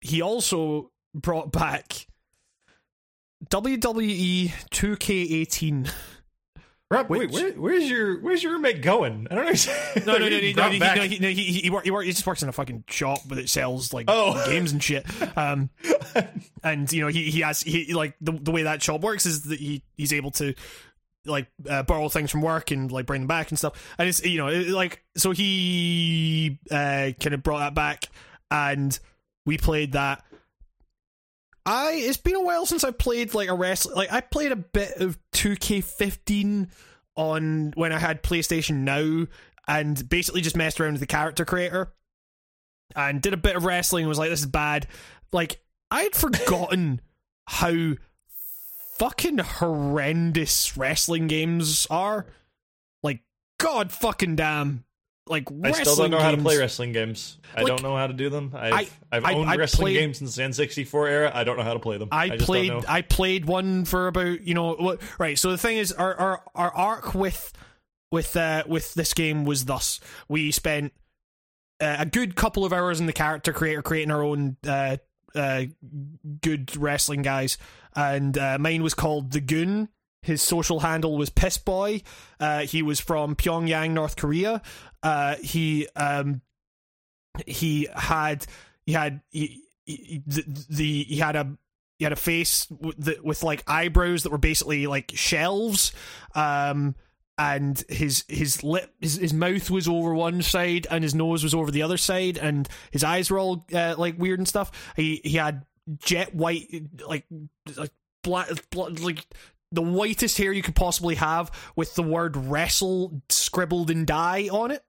he 0.00 0.22
also 0.22 0.90
brought 1.14 1.52
back 1.52 2.06
WWE 3.48 4.50
2K18. 4.70 5.90
Rob, 6.92 7.08
wait, 7.08 7.30
where, 7.30 7.52
where's 7.52 7.88
your 7.88 8.18
where's 8.20 8.42
your 8.42 8.52
roommate 8.54 8.82
going? 8.82 9.28
I 9.30 9.34
don't 9.36 9.44
know. 9.44 9.52
No, 10.06 10.18
no, 10.18 10.28
no, 10.28 10.28
no, 10.28 10.28
no, 10.28 10.38
no, 10.38 10.40
he, 10.40 10.52
no, 10.54 10.68
he, 10.70 11.18
no, 11.20 11.28
he, 11.28 11.34
he, 11.34 11.60
he, 11.60 11.70
work, 11.70 11.84
he, 11.84 11.90
work, 11.92 12.04
he 12.04 12.10
just 12.10 12.26
works 12.26 12.42
in 12.42 12.48
a 12.48 12.52
fucking 12.52 12.82
shop 12.88 13.20
that 13.28 13.48
sells 13.48 13.92
like 13.92 14.06
Oh. 14.08 14.44
games 14.46 14.72
and 14.72 14.82
shit. 14.82 15.06
Um, 15.36 15.70
and 16.64 16.92
you 16.92 17.02
know, 17.02 17.06
he, 17.08 17.30
he 17.30 17.40
has 17.42 17.60
he 17.60 17.94
like 17.94 18.16
the 18.20 18.32
the 18.32 18.50
way 18.50 18.64
that 18.64 18.82
shop 18.82 19.02
works 19.02 19.24
is 19.24 19.42
that 19.42 19.60
he 19.60 19.82
he's 19.96 20.12
able 20.12 20.32
to 20.32 20.54
like 21.26 21.46
uh, 21.68 21.82
borrow 21.84 22.08
things 22.08 22.30
from 22.30 22.40
work 22.42 22.70
and 22.72 22.90
like 22.90 23.06
bring 23.06 23.20
them 23.20 23.28
back 23.28 23.50
and 23.50 23.58
stuff. 23.58 23.94
And 23.96 24.08
it's 24.08 24.24
you 24.24 24.38
know 24.38 24.48
it- 24.48 24.68
like 24.70 25.04
so 25.16 25.30
he 25.30 26.58
uh 26.72 27.10
kind 27.20 27.34
of 27.34 27.42
brought 27.44 27.60
that 27.60 27.74
back 27.74 28.06
and 28.50 28.98
we 29.46 29.58
played 29.58 29.92
that. 29.92 30.24
I 31.66 31.92
it's 31.92 32.16
been 32.16 32.36
a 32.36 32.42
while 32.42 32.66
since 32.66 32.84
I 32.84 32.90
played 32.90 33.34
like 33.34 33.48
a 33.48 33.54
wrestling 33.54 33.96
like 33.96 34.12
I 34.12 34.20
played 34.20 34.52
a 34.52 34.56
bit 34.56 34.96
of 34.96 35.18
2K15 35.32 36.70
on 37.16 37.72
when 37.76 37.92
I 37.92 37.98
had 37.98 38.22
PlayStation 38.22 38.76
Now 38.78 39.26
and 39.68 40.08
basically 40.08 40.40
just 40.40 40.56
messed 40.56 40.80
around 40.80 40.92
with 40.92 41.00
the 41.00 41.06
character 41.06 41.44
creator 41.44 41.92
and 42.96 43.22
did 43.22 43.34
a 43.34 43.38
bit 43.38 43.56
of 43.56 43.64
wrestling 43.64 44.04
and 44.04 44.08
was 44.08 44.18
like 44.18 44.30
this 44.30 44.40
is 44.40 44.46
bad. 44.46 44.86
Like 45.32 45.62
I 45.90 46.02
had 46.02 46.14
forgotten 46.14 47.00
how 47.46 47.92
fucking 48.98 49.38
horrendous 49.38 50.76
wrestling 50.76 51.26
games 51.26 51.86
are. 51.90 52.26
Like 53.02 53.20
god 53.58 53.92
fucking 53.92 54.36
damn. 54.36 54.84
Like 55.30 55.48
I 55.64 55.70
still 55.70 55.94
don't 55.94 56.10
know 56.10 56.18
how 56.18 56.32
to 56.32 56.36
play 56.36 56.58
wrestling 56.58 56.92
games. 56.92 57.38
I 57.54 57.62
don't 57.62 57.82
know 57.82 57.96
how 57.96 58.08
to 58.08 58.12
do 58.12 58.28
them. 58.30 58.52
I've, 58.54 58.72
I- 59.12 59.16
I've 59.16 59.24
owned 59.24 59.48
I 59.48 59.54
wrestling 59.56 59.84
played- 59.84 59.94
games 60.00 60.18
since 60.18 60.34
the 60.34 60.42
N64 60.42 61.08
era. 61.08 61.30
I 61.32 61.44
don't 61.44 61.56
know 61.56 61.62
how 61.62 61.74
to 61.74 61.78
play 61.78 61.98
them. 61.98 62.08
I, 62.10 62.30
just 62.30 62.44
played 62.46 62.68
Don't 62.70 62.82
know. 62.82 62.88
I 62.88 63.02
played 63.02 63.44
one 63.44 63.84
for 63.84 64.08
about 64.08 64.42
you 64.42 64.54
know 64.54 64.74
what 64.74 65.00
right 65.20 65.38
so 65.38 65.50
the 65.52 65.58
thing 65.58 65.76
is 65.76 65.92
our 65.92 66.14
our, 66.16 66.42
our 66.54 66.74
arc 66.74 67.14
with 67.14 67.52
with 68.10 68.36
uh 68.36 68.64
with 68.66 68.92
this 68.94 69.14
game 69.14 69.44
was 69.44 69.66
thus 69.66 70.00
we 70.28 70.50
spent 70.50 70.92
uh, 71.80 71.96
a 72.00 72.06
good 72.06 72.34
couple 72.34 72.64
of 72.64 72.72
hours 72.72 72.98
in 72.98 73.06
the 73.06 73.12
character 73.12 73.52
creator 73.52 73.82
creating 73.82 74.10
our 74.10 74.22
own 74.22 74.56
uh 74.66 74.96
uh 75.36 75.62
good 76.40 76.76
wrestling 76.76 77.22
guys 77.22 77.56
and 77.94 78.36
uh, 78.36 78.58
mine 78.58 78.82
was 78.82 78.94
called 78.94 79.30
the 79.30 79.40
goon 79.40 79.88
his 80.22 80.42
social 80.42 80.80
handle 80.80 81.16
was 81.16 81.30
piss 81.30 81.58
boy. 81.58 82.02
Uh 82.38 82.60
he 82.60 82.82
was 82.82 83.00
from 83.00 83.36
Pyongyang 83.36 83.92
North 83.92 84.16
Korea. 84.16 84.62
Uh 85.02 85.36
he 85.42 85.88
um 85.96 86.42
he 87.46 87.88
had 87.94 88.46
he 88.86 88.92
had 88.92 89.20
he, 89.30 89.62
he, 89.84 90.22
the, 90.26 90.66
the 90.68 91.04
he 91.04 91.16
had 91.16 91.36
a 91.36 91.56
he 91.98 92.04
had 92.04 92.12
a 92.12 92.16
face 92.16 92.66
with, 92.70 92.96
the, 92.96 93.18
with 93.22 93.42
like 93.42 93.62
eyebrows 93.66 94.22
that 94.22 94.32
were 94.32 94.38
basically 94.38 94.86
like 94.86 95.12
shelves. 95.14 95.92
Um 96.34 96.94
and 97.38 97.82
his 97.88 98.24
his 98.28 98.62
lip 98.62 98.92
his, 99.00 99.16
his 99.16 99.32
mouth 99.32 99.70
was 99.70 99.88
over 99.88 100.14
one 100.14 100.42
side 100.42 100.86
and 100.90 101.02
his 101.02 101.14
nose 101.14 101.42
was 101.42 101.54
over 101.54 101.70
the 101.70 101.82
other 101.82 101.96
side 101.96 102.36
and 102.36 102.68
his 102.90 103.02
eyes 103.02 103.30
were 103.30 103.38
all 103.38 103.64
uh, 103.72 103.94
like 103.96 104.18
weird 104.18 104.38
and 104.38 104.46
stuff. 104.46 104.70
He 104.94 105.22
he 105.24 105.38
had 105.38 105.64
jet 105.98 106.34
white 106.34 106.68
like 107.06 107.24
like 107.76 107.92
black, 108.22 108.48
black 108.70 109.00
like 109.00 109.26
the 109.72 109.82
whitest 109.82 110.38
hair 110.38 110.52
you 110.52 110.62
could 110.62 110.74
possibly 110.74 111.14
have 111.16 111.50
with 111.76 111.94
the 111.94 112.02
word 112.02 112.36
wrestle 112.36 113.22
scribbled 113.28 113.90
in 113.90 114.04
dye 114.04 114.48
on 114.50 114.70
it. 114.70 114.84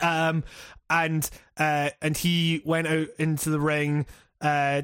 Um 0.00 0.44
and 0.90 1.28
uh 1.56 1.90
and 2.02 2.16
he 2.16 2.62
went 2.64 2.86
out 2.86 3.08
into 3.18 3.50
the 3.50 3.60
ring 3.60 4.06
uh 4.40 4.82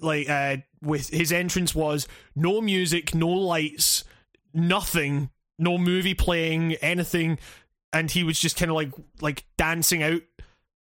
like 0.00 0.28
uh 0.28 0.58
with 0.82 1.08
his 1.08 1.32
entrance 1.32 1.74
was 1.74 2.06
no 2.36 2.60
music 2.60 3.14
no 3.14 3.28
lights 3.28 4.04
nothing 4.52 5.30
no 5.58 5.78
movie 5.78 6.14
playing 6.14 6.74
anything. 6.74 7.38
And 7.92 8.10
he 8.10 8.24
was 8.24 8.38
just 8.38 8.56
kind 8.56 8.70
of 8.70 8.76
like 8.76 8.92
like 9.20 9.44
dancing 9.56 10.02
out 10.02 10.22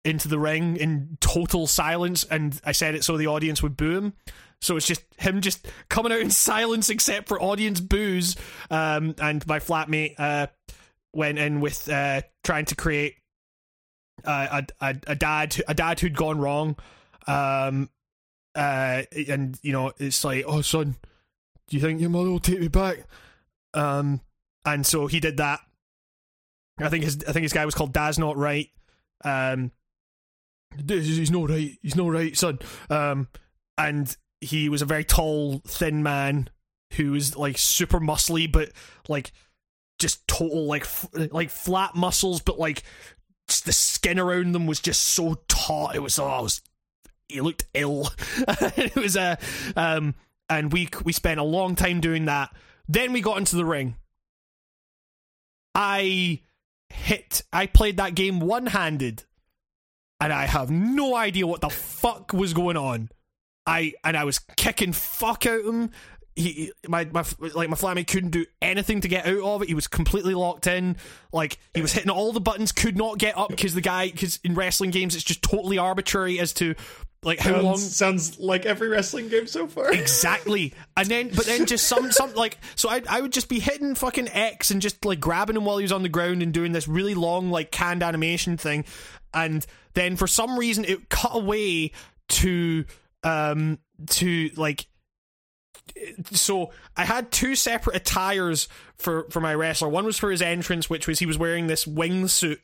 into 0.03 0.27
the 0.27 0.39
ring 0.39 0.77
in 0.77 1.17
total 1.19 1.67
silence. 1.67 2.23
And 2.25 2.59
i 2.63 2.71
said 2.71 2.95
it 2.95 3.03
so 3.03 3.17
the 3.17 3.27
audience 3.27 3.63
would 3.63 3.77
boo 3.77 3.97
him 3.97 4.13
so 4.61 4.75
it's 4.75 4.87
just 4.87 5.03
him 5.17 5.41
just 5.41 5.67
coming 5.89 6.11
out 6.11 6.19
in 6.19 6.31
silence 6.31 6.89
except 6.89 7.27
for 7.27 7.41
audience 7.41 7.79
boos. 7.79 8.35
Um 8.69 9.15
and 9.19 9.45
my 9.47 9.59
flatmate 9.59 10.15
uh 10.17 10.47
went 11.13 11.37
in 11.37 11.61
with 11.61 11.87
uh 11.89 12.21
trying 12.43 12.65
to 12.65 12.75
create 12.75 13.15
uh, 14.25 14.61
a, 14.81 14.85
a 14.85 14.95
a 15.07 15.15
dad 15.15 15.61
a 15.67 15.73
dad 15.73 15.99
who'd 15.99 16.15
gone 16.17 16.39
wrong. 16.39 16.75
Um 17.27 17.89
uh 18.55 19.03
and 19.27 19.59
you 19.61 19.71
know 19.71 19.91
it's 19.97 20.23
like 20.23 20.43
oh 20.47 20.61
son 20.61 20.95
do 21.67 21.75
you 21.75 21.81
think 21.81 22.01
your 22.01 22.09
mother 22.09 22.29
will 22.29 22.39
take 22.39 22.59
me 22.59 22.67
back? 22.67 23.05
Um 23.73 24.21
and 24.65 24.85
so 24.85 25.07
he 25.07 25.19
did 25.19 25.37
that. 25.37 25.59
I 26.79 26.89
think 26.89 27.03
his 27.03 27.23
i 27.27 27.31
think 27.31 27.43
his 27.43 27.53
guy 27.53 27.65
was 27.65 27.75
called 27.75 27.93
dad's 27.93 28.17
not 28.19 28.37
right. 28.37 28.69
Um 29.23 29.71
he's 30.87 31.31
not 31.31 31.49
right 31.49 31.77
he's 31.81 31.95
not 31.95 32.11
right 32.11 32.35
son. 32.35 32.59
Um 32.89 33.27
and 33.77 34.15
he 34.41 34.69
was 34.69 34.81
a 34.81 34.85
very 34.85 35.03
tall 35.03 35.59
thin 35.67 36.03
man 36.03 36.49
who 36.93 37.11
was 37.11 37.35
like 37.35 37.57
super 37.57 37.99
muscly 37.99 38.51
but 38.51 38.71
like 39.09 39.31
just 39.99 40.27
total 40.27 40.65
like 40.65 40.83
f- 40.83 41.09
like 41.31 41.49
flat 41.49 41.95
muscles 41.95 42.41
but 42.41 42.59
like 42.59 42.83
the 43.47 43.71
skin 43.71 44.19
around 44.19 44.51
them 44.51 44.67
was 44.67 44.79
just 44.79 45.01
so 45.03 45.37
taut. 45.47 45.95
It 45.95 46.03
was 46.03 46.19
oh 46.19 46.43
was 46.43 46.61
he 47.29 47.41
looked 47.41 47.65
ill. 47.73 48.09
It 48.77 48.95
was 48.95 49.15
a 49.15 49.37
uh, 49.75 49.79
um 49.79 50.15
and 50.49 50.71
we 50.71 50.89
we 51.03 51.13
spent 51.13 51.39
a 51.39 51.43
long 51.43 51.75
time 51.75 51.99
doing 51.99 52.25
that. 52.25 52.53
Then 52.87 53.13
we 53.13 53.21
got 53.21 53.37
into 53.37 53.55
the 53.55 53.65
ring. 53.65 53.95
I 55.73 56.41
hit 56.89 57.43
i 57.51 57.65
played 57.65 57.97
that 57.97 58.15
game 58.15 58.39
one-handed 58.39 59.25
and 60.21 60.31
i 60.31 60.45
have 60.45 60.71
no 60.71 61.15
idea 61.15 61.45
what 61.45 61.59
the 61.59 61.69
fuck 61.69 62.31
was 62.31 62.53
going 62.53 62.77
on 62.77 63.09
i 63.67 63.93
and 64.03 64.17
i 64.17 64.23
was 64.23 64.39
kicking 64.39 64.93
fuck 64.93 65.45
out 65.45 65.63
him 65.63 65.91
he 66.37 66.71
my 66.87 67.05
my 67.05 67.25
like 67.39 67.67
my 67.67 67.75
flatmate 67.75 68.07
couldn't 68.07 68.29
do 68.29 68.45
anything 68.61 69.01
to 69.01 69.07
get 69.07 69.25
out 69.25 69.41
of 69.41 69.63
it. 69.63 69.67
He 69.67 69.73
was 69.73 69.87
completely 69.87 70.35
locked 70.35 70.67
in. 70.67 70.97
Like 71.33 71.57
he 71.73 71.81
was 71.81 71.93
hitting 71.93 72.11
all 72.11 72.31
the 72.31 72.39
buttons, 72.39 72.71
could 72.71 72.95
not 72.95 73.17
get 73.17 73.35
up 73.35 73.49
because 73.49 73.73
the 73.73 73.81
guy 73.81 74.11
because 74.11 74.39
in 74.43 74.53
wrestling 74.53 74.91
games 74.91 75.15
it's 75.15 75.23
just 75.23 75.41
totally 75.41 75.79
arbitrary 75.79 76.39
as 76.39 76.53
to 76.53 76.75
like 77.23 77.39
how 77.39 77.53
sounds, 77.53 77.63
long 77.63 77.77
sounds 77.77 78.39
like 78.39 78.67
every 78.67 78.87
wrestling 78.87 79.27
game 79.27 79.47
so 79.47 79.67
far. 79.67 79.91
exactly 79.91 80.73
and 80.95 81.07
then 81.07 81.29
but 81.29 81.47
then 81.47 81.65
just 81.65 81.87
some 81.87 82.11
some 82.11 82.31
like 82.35 82.59
so 82.75 82.89
I, 82.89 83.01
I 83.09 83.21
would 83.21 83.33
just 83.33 83.49
be 83.49 83.59
hitting 83.59 83.95
fucking 83.95 84.29
x 84.29 84.69
and 84.69 84.79
just 84.79 85.03
like 85.03 85.19
grabbing 85.19 85.55
him 85.55 85.65
while 85.65 85.77
he 85.77 85.81
was 85.81 85.91
on 85.91 86.03
the 86.03 86.09
ground 86.09 86.43
and 86.43 86.53
doing 86.53 86.73
this 86.73 86.87
really 86.87 87.15
long 87.15 87.49
like 87.49 87.71
canned 87.71 88.03
animation 88.03 88.55
thing 88.55 88.85
and 89.33 89.65
then 89.93 90.15
for 90.15 90.27
some 90.27 90.59
reason 90.59 90.85
it 90.85 91.09
cut 91.09 91.31
away 91.33 91.91
to 92.27 92.85
um 93.23 93.79
to 94.07 94.49
like 94.55 94.87
so 96.31 96.71
I 96.95 97.05
had 97.05 97.31
two 97.31 97.55
separate 97.55 97.95
attires 97.95 98.67
for 98.97 99.27
for 99.29 99.39
my 99.39 99.53
wrestler. 99.55 99.89
One 99.89 100.05
was 100.05 100.17
for 100.17 100.31
his 100.31 100.41
entrance, 100.41 100.89
which 100.89 101.07
was 101.07 101.19
he 101.19 101.25
was 101.25 101.37
wearing 101.37 101.67
this 101.67 101.85
wingsuit 101.85 102.59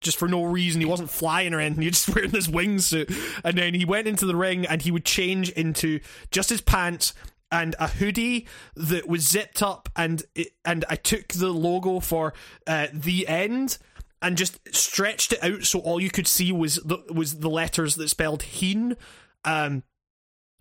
just 0.00 0.16
for 0.16 0.28
no 0.28 0.44
reason. 0.44 0.80
He 0.80 0.86
wasn't 0.86 1.10
flying 1.10 1.52
or 1.54 1.60
anything. 1.60 1.82
He 1.82 1.88
was 1.88 2.04
just 2.04 2.08
wearing 2.14 2.30
this 2.30 2.48
wingsuit, 2.48 3.40
and 3.44 3.58
then 3.58 3.74
he 3.74 3.84
went 3.84 4.08
into 4.08 4.26
the 4.26 4.36
ring 4.36 4.66
and 4.66 4.82
he 4.82 4.90
would 4.90 5.04
change 5.04 5.50
into 5.50 6.00
just 6.30 6.50
his 6.50 6.60
pants 6.60 7.14
and 7.50 7.74
a 7.78 7.88
hoodie 7.88 8.46
that 8.76 9.08
was 9.08 9.26
zipped 9.26 9.62
up, 9.62 9.88
and 9.96 10.22
it, 10.34 10.48
and 10.64 10.84
I 10.88 10.96
took 10.96 11.28
the 11.28 11.48
logo 11.48 12.00
for 12.00 12.34
uh, 12.66 12.88
the 12.92 13.26
end 13.26 13.78
and 14.20 14.36
just 14.36 14.58
stretched 14.74 15.32
it 15.32 15.42
out 15.42 15.62
so 15.62 15.78
all 15.78 16.00
you 16.00 16.10
could 16.10 16.26
see 16.26 16.52
was 16.52 16.76
the 16.76 16.98
was 17.12 17.38
the 17.38 17.50
letters 17.50 17.94
that 17.96 18.08
spelled 18.08 18.42
Heen. 18.42 18.96
Um, 19.44 19.82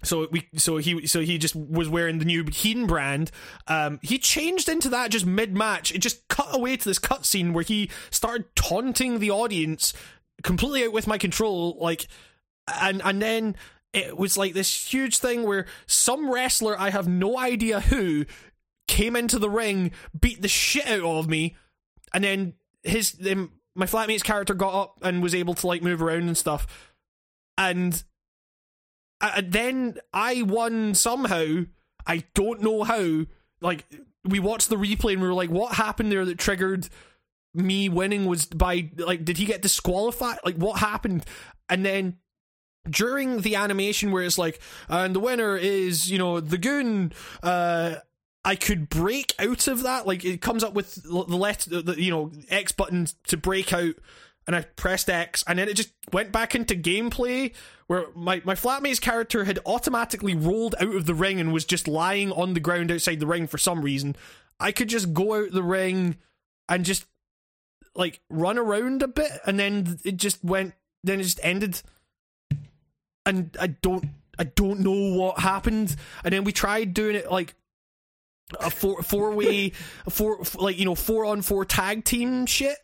so 0.04 0.28
we 0.30 0.48
so 0.56 0.78
he 0.78 1.08
so 1.08 1.22
he 1.22 1.38
just 1.38 1.56
was 1.56 1.90
wearing 1.90 2.20
the 2.20 2.26
new 2.26 2.46
Heen 2.46 2.86
brand. 2.86 3.32
Um, 3.68 4.00
he 4.04 4.20
changed 4.20 4.70
into 4.70 4.90
that 4.90 5.10
just 5.10 5.26
mid 5.26 5.56
match. 5.56 5.92
It 5.92 6.00
just 6.00 6.28
cut 6.28 6.54
away 6.54 6.78
to 6.78 6.86
this 6.86 7.00
cutscene 7.00 7.52
where 7.52 7.64
he 7.64 7.90
started 8.12 8.56
taunting 8.56 9.20
the 9.20 9.32
audience, 9.32 9.94
completely 10.44 10.86
out 10.86 10.94
with 10.94 11.08
my 11.08 11.18
control. 11.18 11.78
Like, 11.80 12.08
and 12.80 13.02
and 13.04 13.22
then 13.22 13.56
it 13.92 14.18
was 14.18 14.38
like 14.38 14.54
this 14.54 14.94
huge 14.94 15.18
thing 15.18 15.44
where 15.44 15.66
some 15.88 16.32
wrestler 16.32 16.80
I 16.80 16.92
have 16.92 17.08
no 17.08 17.38
idea 17.40 17.80
who 17.80 18.26
came 18.88 19.16
into 19.16 19.40
the 19.40 19.50
ring, 19.50 19.92
beat 20.18 20.44
the 20.44 20.48
shit 20.48 20.88
out 20.88 21.04
of 21.04 21.28
me, 21.28 21.56
and 22.14 22.24
then 22.24 22.54
his 22.84 23.14
then 23.14 23.50
my 23.74 23.88
flatmate's 23.88 24.24
character 24.24 24.54
got 24.54 24.74
up 24.74 25.00
and 25.02 25.24
was 25.24 25.34
able 25.34 25.56
to 25.56 25.66
like 25.68 25.82
move 25.82 26.04
around 26.04 26.24
and 26.24 26.38
stuff, 26.38 26.68
and 27.58 28.04
uh, 29.22 29.42
then 29.44 29.98
I 30.14 30.44
won 30.44 30.94
somehow. 30.94 31.66
I 32.06 32.24
don't 32.34 32.62
know 32.62 32.84
how. 32.84 33.26
Like 33.62 33.86
we 34.24 34.40
watched 34.40 34.70
the 34.70 34.76
replay 34.76 35.14
and 35.14 35.22
we 35.22 35.28
were 35.28 35.34
like, 35.34 35.50
what 35.50 35.76
happened 35.76 36.12
there 36.12 36.26
that 36.26 36.38
triggered 36.38 36.90
me 37.54 37.90
winning 37.90 38.26
was 38.26 38.46
by 38.46 38.90
like 38.98 39.26
did 39.26 39.38
he 39.38 39.46
get 39.46 39.62
disqualified? 39.62 40.40
Like 40.46 40.58
what 40.58 40.80
happened? 40.80 41.26
And 41.70 41.86
then 41.86 42.18
during 42.90 43.42
the 43.42 43.56
animation 43.56 44.12
where 44.12 44.24
it's 44.24 44.38
like, 44.38 44.60
and 44.88 45.16
the 45.16 45.20
winner 45.20 45.58
is, 45.58 46.10
you 46.10 46.18
know, 46.18 46.40
the 46.40 46.58
goon, 46.58 47.14
uh, 47.44 47.96
I 48.46 48.56
could 48.56 48.88
break 48.88 49.34
out 49.40 49.68
of 49.68 49.84
that. 49.84 50.08
Like 50.08 50.24
it 50.24 50.42
comes 50.42 50.64
up 50.64 50.74
with 50.74 51.04
the 51.04 51.12
left, 51.12 51.70
the, 51.70 51.96
you 51.98 52.12
know, 52.12 52.32
X 52.50 52.72
button 52.72 53.08
to 53.28 53.38
break 53.38 53.74
out, 53.74 53.96
and 54.48 54.56
I 54.56 54.62
pressed 54.62 55.10
X, 55.10 55.44
and 55.46 55.60
then 55.60 55.68
it 55.68 55.76
just 55.76 55.92
went 56.14 56.32
back 56.32 56.56
into 56.56 56.74
gameplay 56.74 57.54
where 57.88 58.08
my 58.16 58.42
my 58.46 58.56
flatmate's 58.56 59.00
character 59.00 59.44
had 59.44 59.60
automatically 59.66 60.36
rolled 60.36 60.76
out 60.80 60.96
of 60.96 61.06
the 61.06 61.14
ring 61.14 61.40
and 61.40 61.52
was 61.52 61.66
just 61.66 61.88
lying 61.88 62.32
on 62.32 62.54
the 62.54 62.62
ground 62.62 62.92
outside 62.92 63.20
the 63.20 63.28
ring 63.28 63.46
for 63.46 63.58
some 63.58 63.82
reason. 63.82 64.16
I 64.60 64.72
could 64.72 64.88
just 64.88 65.14
go 65.14 65.36
out 65.36 65.52
the 65.52 65.64
ring 65.64 66.16
and 66.70 66.86
just 66.86 67.06
like 67.94 68.22
run 68.30 68.58
around 68.58 69.04
a 69.04 69.08
bit, 69.08 69.32
and 69.46 69.60
then 69.60 70.00
it 70.06 70.16
just 70.18 70.44
went. 70.44 70.74
Then 71.04 71.20
it 71.20 71.24
just 71.24 71.40
ended, 71.44 71.82
and 73.26 73.56
I 73.60 73.68
don't. 73.68 74.06
I 74.40 74.44
don't 74.44 74.82
know 74.82 75.18
what 75.18 75.40
happened. 75.40 75.96
And 76.24 76.32
then 76.32 76.44
we 76.44 76.52
tried 76.52 76.94
doing 76.94 77.16
it 77.16 77.32
like 77.32 77.56
a 78.60 78.70
four 78.70 79.02
four 79.02 79.32
way 79.32 79.72
four 80.10 80.42
like 80.56 80.78
you 80.78 80.86
know 80.86 80.96
four 80.96 81.26
on 81.26 81.42
four 81.42 81.66
tag 81.66 82.06
team 82.06 82.46
shit 82.46 82.78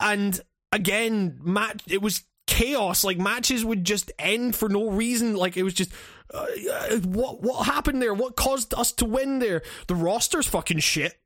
and 0.00 0.40
again 0.72 1.38
match 1.42 1.82
it 1.88 2.02
was 2.02 2.24
chaos. 2.46 3.04
Like 3.04 3.18
matches 3.18 3.64
would 3.64 3.84
just 3.84 4.10
end 4.18 4.54
for 4.56 4.68
no 4.68 4.90
reason. 4.90 5.34
Like 5.36 5.56
it 5.56 5.62
was 5.62 5.74
just 5.74 5.92
uh, 6.32 6.46
uh, 6.72 6.96
what 6.98 7.42
what 7.42 7.66
happened 7.66 8.00
there? 8.02 8.14
What 8.14 8.36
caused 8.36 8.74
us 8.74 8.92
to 8.92 9.04
win 9.04 9.38
there? 9.38 9.62
The 9.86 9.94
roster's 9.94 10.46
fucking 10.46 10.78
shit. 10.80 11.18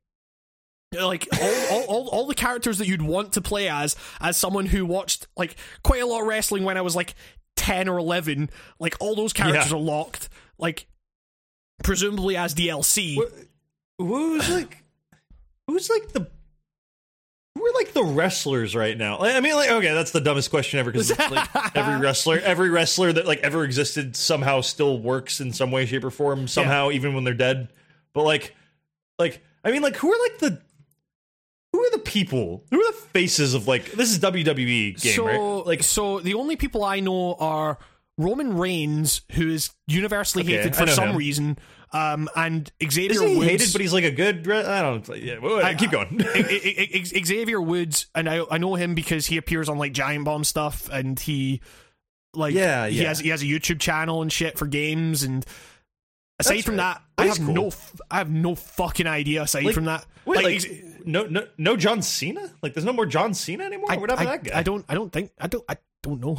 Like 0.93 1.27
all, 1.41 1.53
all, 1.71 1.83
all, 1.87 2.07
all 2.09 2.27
the 2.27 2.35
characters 2.35 2.77
that 2.77 2.87
you'd 2.87 3.01
want 3.01 3.33
to 3.33 3.41
play 3.41 3.67
as 3.67 3.95
as 4.21 4.37
someone 4.37 4.65
who 4.67 4.85
watched 4.85 5.27
like 5.35 5.55
quite 5.83 6.01
a 6.01 6.05
lot 6.05 6.21
of 6.21 6.27
wrestling 6.27 6.63
when 6.63 6.77
I 6.77 6.81
was 6.81 6.95
like 6.95 7.15
10 7.57 7.89
or 7.89 7.97
11 7.97 8.49
like 8.79 8.95
all 9.01 9.15
those 9.15 9.33
characters 9.33 9.71
Yeah. 9.71 9.77
are 9.77 9.81
locked. 9.81 10.29
Like 10.57 10.87
presumably 11.83 12.37
as 12.37 12.53
DLC 12.55 13.17
What- 13.17 13.31
Who's 13.97 14.49
like, 14.49 14.83
who's 15.67 15.89
like 15.89 16.11
the, 16.11 16.19
who 16.19 16.19
are 16.19 16.25
like 16.25 16.34
the 17.95 18.03
wrestlers 18.03 18.75
right 18.75 18.95
now? 18.97 19.17
I 19.19 19.39
mean, 19.41 19.55
like, 19.55 19.71
okay, 19.71 19.93
that's 19.93 20.11
the 20.11 20.21
dumbest 20.21 20.51
question 20.51 20.79
ever 20.79 20.91
because 20.91 21.09
like 21.17 21.49
every 21.75 21.99
wrestler, 21.99 22.39
every 22.39 22.69
wrestler 22.69 23.11
that 23.13 23.25
like 23.25 23.39
ever 23.39 23.63
existed 23.63 24.15
somehow 24.15 24.61
still 24.61 24.99
works 24.99 25.41
in 25.41 25.51
some 25.51 25.71
way, 25.71 25.87
shape, 25.87 26.03
or 26.03 26.11
form 26.11 26.47
somehow, 26.47 26.91
even 26.91 27.15
when 27.15 27.23
they're 27.23 27.33
dead. 27.33 27.69
But 28.13 28.23
like, 28.23 28.55
like, 29.17 29.41
I 29.63 29.71
mean, 29.71 29.81
like, 29.81 29.95
who 29.95 30.13
are 30.13 30.19
like 30.21 30.37
the, 30.37 30.61
who 31.73 31.79
are 31.81 31.91
the 31.91 31.99
people? 31.99 32.63
Who 32.69 32.79
are 32.79 32.91
the 32.91 32.97
faces 32.97 33.53
of 33.55 33.67
like 33.67 33.91
this 33.93 34.11
is 34.11 34.19
WWE 34.19 35.01
game, 35.01 35.13
so 35.13 35.25
right? 35.25 35.67
Like, 35.67 35.83
so 35.83 36.19
the 36.19 36.35
only 36.35 36.55
people 36.55 36.83
I 36.83 36.99
know 36.99 37.33
are 37.35 37.77
Roman 38.17 38.57
Reigns, 38.57 39.21
who 39.33 39.49
is 39.49 39.71
universally 39.87 40.43
Okay, 40.43 40.57
hated 40.57 40.75
for 40.75 40.87
some 40.87 41.09
him. 41.09 41.17
reason, 41.17 41.57
um, 41.93 42.29
and 42.35 42.71
Xavier 42.83 43.11
isn't 43.11 43.27
he 43.27 43.35
Woods. 43.37 43.49
hated? 43.49 43.69
But 43.71 43.81
he's 43.81 43.93
like 43.93 44.03
a 44.03 44.11
good. 44.11 44.49
I 44.49 44.81
don't. 44.81 45.07
Yeah, 45.17 45.39
well, 45.39 45.75
keep 45.75 45.91
going. 45.91 46.21
I- 46.21 46.89
I- 46.93 46.99
I- 47.15 47.23
Xavier 47.23 47.61
Woods, 47.61 48.07
and 48.15 48.29
I 48.29 48.43
I 48.51 48.57
know 48.57 48.75
him 48.75 48.95
because 48.95 49.25
he 49.27 49.37
appears 49.37 49.69
on 49.69 49.77
like 49.77 49.93
Giant 49.93 50.25
Bomb 50.25 50.43
stuff, 50.43 50.89
and 50.91 51.19
he 51.19 51.61
like 52.33 52.53
Yeah, 52.53 52.87
he 52.87 52.99
has 53.03 53.19
he 53.19 53.29
has 53.29 53.41
a 53.41 53.45
YouTube 53.45 53.79
channel 53.79 54.21
and 54.21 54.31
shit 54.31 54.57
for 54.57 54.67
games, 54.67 55.23
and 55.23 55.45
aside 56.39 56.55
That's 56.55 56.65
from 56.65 56.75
right. 56.77 56.97
that, 57.17 57.23
I 57.23 57.27
have 57.27 57.37
cool. 57.37 57.53
no 57.53 57.71
I 58.11 58.17
have 58.17 58.29
no 58.29 58.55
fucking 58.55 59.07
idea. 59.07 59.43
Aside 59.43 59.63
Like, 59.63 59.73
from 59.75 59.85
that, 59.85 60.05
Wait, 60.25 60.43
like, 60.43 60.55
X- 60.55 60.65
no, 61.05 61.25
no, 61.27 61.47
no 61.57 61.77
John 61.77 62.01
Cena? 62.01 62.51
Like, 62.61 62.73
there's 62.73 62.83
no 62.85 62.91
more 62.93 63.05
John 63.05 63.33
Cena 63.33 63.63
anymore. 63.63 63.91
I, 63.91 63.97
what 63.97 64.09
happened 64.09 64.29
I, 64.29 64.37
to 64.37 64.43
that 64.43 64.51
guy? 64.51 64.59
I 64.59 64.63
don't 64.63 64.85
I 64.89 64.93
don't 64.95 65.11
think 65.13 65.31
I 65.39 65.47
don't 65.47 65.63
I 65.69 65.77
don't 66.03 66.19
know. 66.19 66.35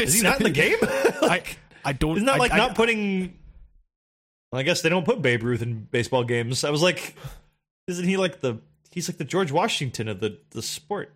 Is 0.00 0.14
he 0.14 0.22
not 0.22 0.36
in 0.36 0.44
the 0.44 0.50
game? 0.54 0.76
I 0.82 1.42
I 1.84 1.92
don't. 1.94 2.16
Isn't 2.16 2.26
that 2.26 2.38
like 2.38 2.52
I- 2.52 2.58
not 2.58 2.74
putting? 2.76 3.38
I 4.52 4.62
guess 4.62 4.82
they 4.82 4.88
don't 4.88 5.04
put 5.04 5.22
Babe 5.22 5.42
Ruth 5.42 5.62
in 5.62 5.86
baseball 5.90 6.24
games. 6.24 6.64
I 6.64 6.70
was 6.70 6.82
like, 6.82 7.14
isn't 7.86 8.04
he 8.04 8.16
like 8.16 8.40
the? 8.40 8.58
He's 8.90 9.08
like 9.08 9.18
the 9.18 9.24
George 9.24 9.52
Washington 9.52 10.08
of 10.08 10.20
the 10.20 10.38
the 10.50 10.62
sport. 10.62 11.12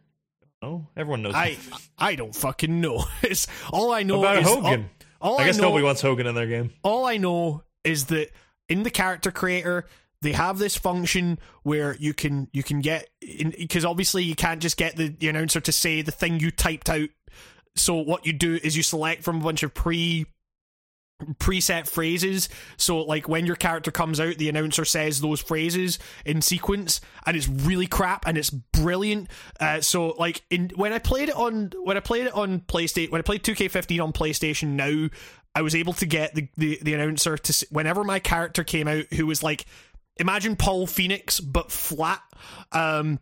Oh, 0.63 0.87
everyone 0.97 1.23
knows. 1.23 1.35
I 1.35 1.57
I 1.99 2.15
don't 2.15 2.35
fucking 2.35 2.81
know. 2.81 3.05
It's 3.23 3.47
all 3.73 3.93
I 3.93 4.03
know 4.03 4.21
about 4.21 4.39
is 4.39 4.47
Hogan? 4.49 4.89
All, 5.21 5.33
all 5.35 5.41
I 5.41 5.47
guess 5.47 5.57
know, 5.59 5.65
nobody 5.65 5.85
wants 5.85 6.01
Hogan 6.01 6.27
in 6.27 6.35
their 6.35 6.47
game. 6.47 6.71
all 6.83 7.07
I 7.07 7.17
know 7.17 7.65
is 7.83 8.07
that 8.07 8.31
in 8.69 8.83
the 8.83 8.91
character 8.91 9.31
creator 9.31 9.87
they 10.23 10.33
have 10.33 10.59
this 10.59 10.77
function 10.77 11.39
where 11.65 11.97
you 11.97 12.15
can 12.15 12.49
you 12.53 12.63
can 12.63 12.81
get 12.81 13.09
because 13.21 13.85
obviously 13.85 14.23
you 14.23 14.35
can't 14.35 14.63
just 14.63 14.77
get 14.79 14.97
the, 14.97 15.09
the 15.09 15.29
announcer 15.29 15.61
to 15.61 15.73
say 15.73 16.01
the 16.01 16.11
thing 16.13 16.41
you 16.41 16.51
typed 16.51 16.89
out 16.89 17.09
so 17.77 17.95
what 17.97 18.25
you 18.25 18.33
do 18.33 18.59
is 18.63 18.75
you 18.77 18.83
select 18.83 19.23
from 19.23 19.41
a 19.41 19.45
bunch 19.45 19.63
of 19.63 19.75
pre 19.75 20.25
preset 21.23 21.89
phrases. 21.89 22.49
So 22.77 22.99
like 22.99 23.29
when 23.29 23.47
your 23.47 23.57
character 23.57 23.91
comes 23.91 24.21
out 24.21 24.37
the 24.37 24.49
announcer 24.49 24.85
says 24.85 25.21
those 25.21 25.41
phrases 25.41 25.99
in 26.25 26.43
sequence 26.43 27.01
and 27.25 27.37
it's 27.37 27.49
really 27.49 27.87
crap 27.87 28.27
and 28.27 28.37
it's 28.37 28.51
brilliant. 28.51 29.31
Uh, 29.61 29.81
so 29.81 30.09
like 30.19 30.43
in 30.51 30.71
when 30.75 30.93
i 30.93 30.99
played 30.99 31.29
it 31.29 31.37
on 31.37 31.73
when 31.83 31.97
i 31.97 32.01
played 32.01 32.27
it 32.27 32.35
on 32.35 32.61
playstation 32.61 33.11
when 33.11 33.21
i 33.21 33.23
played 33.23 33.43
2k15 33.43 34.03
on 34.03 34.13
playstation 34.13 34.71
now 34.71 35.09
i 35.55 35.63
was 35.63 35.75
able 35.75 35.93
to 35.93 36.07
get 36.07 36.35
the 36.35 36.49
the, 36.57 36.79
the 36.83 36.95
announcer 36.95 37.39
to 37.39 37.67
whenever 37.71 38.03
my 38.05 38.19
character 38.19 38.65
came 38.65 38.89
out 38.89 39.05
who 39.15 39.27
was 39.27 39.43
like 39.43 39.67
imagine 40.17 40.57
paul 40.57 40.87
phoenix 40.87 41.41
but 41.41 41.71
flat. 41.71 42.21
Um 42.73 43.21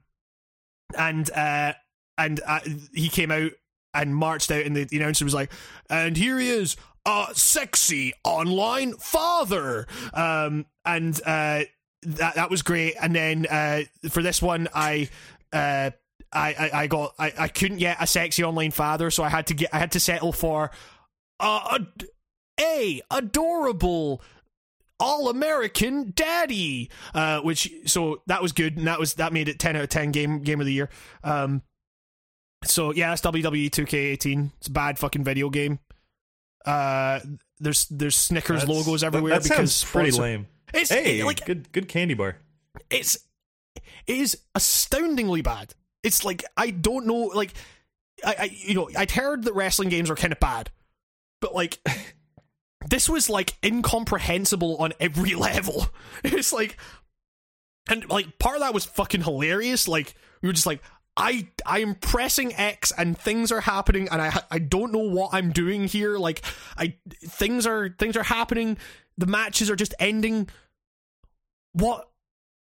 and 0.96 1.30
uh 1.30 1.74
and 2.18 2.40
uh, 2.46 2.60
he 2.94 3.08
came 3.08 3.30
out 3.30 3.52
and 3.94 4.14
marched 4.14 4.50
out 4.50 4.64
and 4.64 4.76
the, 4.76 4.84
the 4.84 4.98
announcer 4.98 5.24
was 5.24 5.34
like 5.34 5.52
and 5.90 6.16
here 6.16 6.38
he 6.38 6.48
is 6.48 6.76
a 7.06 7.26
sexy 7.34 8.12
online 8.24 8.94
father 8.94 9.86
um 10.14 10.66
and 10.84 11.20
uh 11.26 11.62
that 12.02 12.34
that 12.34 12.50
was 12.50 12.62
great 12.62 12.94
and 13.00 13.14
then 13.14 13.46
uh 13.46 13.82
for 14.08 14.22
this 14.22 14.40
one 14.40 14.68
i 14.74 15.08
uh 15.52 15.90
I, 16.34 16.54
I, 16.54 16.70
I 16.82 16.86
got 16.86 17.14
I, 17.18 17.32
I 17.40 17.48
couldn't 17.48 17.76
get 17.76 17.98
a 18.00 18.06
sexy 18.06 18.42
online 18.42 18.70
father 18.70 19.10
so 19.10 19.22
I 19.22 19.28
had 19.28 19.48
to 19.48 19.54
get 19.54 19.68
I 19.74 19.78
had 19.78 19.92
to 19.92 20.00
settle 20.00 20.32
for 20.32 20.70
a, 21.38 21.80
a 22.58 23.02
adorable 23.10 24.22
all 24.98 25.28
American 25.28 26.12
daddy 26.16 26.88
uh 27.14 27.40
which 27.40 27.70
so 27.84 28.22
that 28.28 28.40
was 28.40 28.52
good 28.52 28.78
and 28.78 28.86
that 28.86 28.98
was 28.98 29.12
that 29.14 29.34
made 29.34 29.48
it 29.48 29.58
10 29.58 29.76
out 29.76 29.82
of 29.82 29.88
10 29.90 30.10
game 30.10 30.40
game 30.40 30.58
of 30.58 30.64
the 30.64 30.72
year 30.72 30.88
um 31.22 31.60
so 32.64 32.92
yeah, 32.92 33.10
that's 33.10 33.22
WWE 33.22 33.70
2K18. 33.70 34.50
It's 34.58 34.68
a 34.68 34.70
bad 34.70 34.98
fucking 34.98 35.24
video 35.24 35.50
game. 35.50 35.78
Uh, 36.64 37.20
there's 37.60 37.86
there's 37.86 38.16
Snickers 38.16 38.60
That's- 38.60 38.76
logos 38.76 39.02
everywhere 39.04 39.34
That, 39.34 39.42
that 39.44 39.48
because 39.48 39.84
pretty 39.84 40.10
lame. 40.12 40.46
It's 40.74 40.90
Hey, 40.90 41.20
it- 41.20 41.24
like 41.24 41.44
good 41.44 41.70
good 41.72 41.88
candy 41.88 42.14
bar. 42.14 42.36
it's 42.90 43.18
it 44.06 44.16
is 44.16 44.38
astoundingly 44.54 45.42
bad. 45.42 45.74
It's 46.02 46.24
like 46.24 46.44
I 46.56 46.70
don't 46.70 47.06
know, 47.06 47.30
like 47.34 47.52
I, 48.24 48.34
I 48.38 48.44
you 48.52 48.74
know 48.74 48.88
I'd 48.96 49.10
heard 49.12 49.44
that 49.44 49.54
wrestling 49.54 49.88
games 49.88 50.10
are 50.10 50.14
kind 50.16 50.32
of 50.32 50.40
bad, 50.40 50.70
but 51.40 51.54
like 51.54 51.78
this 52.88 53.08
was 53.08 53.28
like 53.30 53.56
incomprehensible 53.64 54.76
on 54.78 54.92
every 55.00 55.34
level. 55.36 55.86
It's 56.24 56.52
like, 56.52 56.76
and 57.88 58.08
like 58.08 58.38
part 58.38 58.56
of 58.56 58.60
that 58.62 58.74
was 58.74 58.84
fucking 58.84 59.22
hilarious. 59.22 59.86
Like 59.88 60.14
we 60.42 60.48
were 60.48 60.52
just 60.52 60.66
like. 60.66 60.82
I 61.16 61.48
I 61.66 61.80
am 61.80 61.94
pressing 61.94 62.54
X 62.54 62.92
and 62.96 63.18
things 63.18 63.52
are 63.52 63.60
happening 63.60 64.08
and 64.10 64.22
I 64.22 64.42
I 64.50 64.58
don't 64.58 64.92
know 64.92 64.98
what 65.00 65.34
I'm 65.34 65.50
doing 65.52 65.84
here. 65.84 66.16
Like 66.18 66.42
I 66.76 66.94
things 67.24 67.66
are 67.66 67.90
things 67.98 68.16
are 68.16 68.22
happening. 68.22 68.78
The 69.18 69.26
matches 69.26 69.68
are 69.70 69.76
just 69.76 69.94
ending. 69.98 70.48
What? 71.74 72.08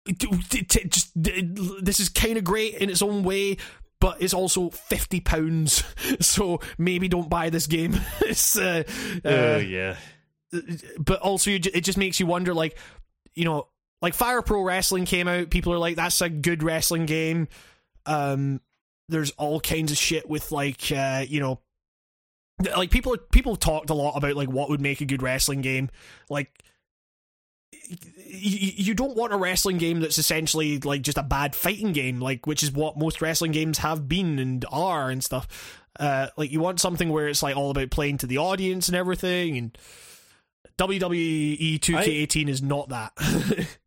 D- 0.06 0.12
d- 0.14 0.62
t- 0.64 0.88
just 0.88 1.10
this 1.14 2.00
is 2.00 2.08
kind 2.10 2.36
of 2.36 2.44
great 2.44 2.74
in 2.74 2.90
its 2.90 3.00
own 3.02 3.22
way 3.22 3.56
but 4.00 4.20
it's 4.20 4.34
also 4.34 4.68
50 4.68 5.20
pounds. 5.20 5.82
So 6.20 6.60
maybe 6.76 7.08
don't 7.08 7.30
buy 7.30 7.48
this 7.50 7.66
game. 7.66 7.98
It's 8.20 8.58
uh, 8.58 8.82
Oh 9.24 9.54
uh, 9.54 9.58
yeah. 9.58 9.96
but 10.98 11.20
also 11.20 11.50
it 11.50 11.60
just 11.84 11.96
makes 11.96 12.20
you 12.20 12.26
wonder 12.26 12.52
like 12.52 12.76
you 13.34 13.44
know 13.44 13.68
like 14.02 14.12
fire 14.14 14.42
pro 14.42 14.62
wrestling 14.62 15.06
came 15.06 15.26
out 15.26 15.50
people 15.50 15.72
are 15.72 15.78
like 15.78 15.96
that's 15.96 16.20
a 16.20 16.28
good 16.28 16.62
wrestling 16.62 17.06
game 17.06 17.48
um 18.06 18.60
there's 19.08 19.30
all 19.32 19.60
kinds 19.60 19.92
of 19.92 19.98
shit 19.98 20.28
with 20.28 20.50
like 20.52 20.90
uh 20.92 21.24
you 21.26 21.40
know 21.40 21.60
like 22.76 22.90
people 22.90 23.16
people 23.32 23.56
talked 23.56 23.90
a 23.90 23.94
lot 23.94 24.16
about 24.16 24.36
like 24.36 24.48
what 24.48 24.68
would 24.68 24.80
make 24.80 25.00
a 25.00 25.04
good 25.04 25.22
wrestling 25.22 25.60
game. 25.60 25.90
Like 26.30 26.62
you 28.26 28.94
don't 28.94 29.16
want 29.16 29.32
a 29.32 29.36
wrestling 29.36 29.78
game 29.78 30.00
that's 30.00 30.18
essentially 30.18 30.78
like 30.78 31.02
just 31.02 31.18
a 31.18 31.22
bad 31.22 31.54
fighting 31.54 31.92
game 31.92 32.18
like 32.20 32.46
which 32.46 32.62
is 32.62 32.72
what 32.72 32.96
most 32.96 33.20
wrestling 33.20 33.52
games 33.52 33.78
have 33.78 34.08
been 34.08 34.38
and 34.38 34.64
are 34.70 35.10
and 35.10 35.22
stuff. 35.22 35.82
Uh 35.98 36.28
like 36.36 36.50
you 36.50 36.60
want 36.60 36.80
something 36.80 37.10
where 37.10 37.28
it's 37.28 37.42
like 37.42 37.56
all 37.56 37.70
about 37.70 37.90
playing 37.90 38.18
to 38.18 38.26
the 38.26 38.38
audience 38.38 38.88
and 38.88 38.96
everything 38.96 39.58
and 39.58 39.76
WWE 40.78 41.78
2K18 41.78 42.48
is 42.48 42.62
not 42.62 42.88
that. 42.88 43.12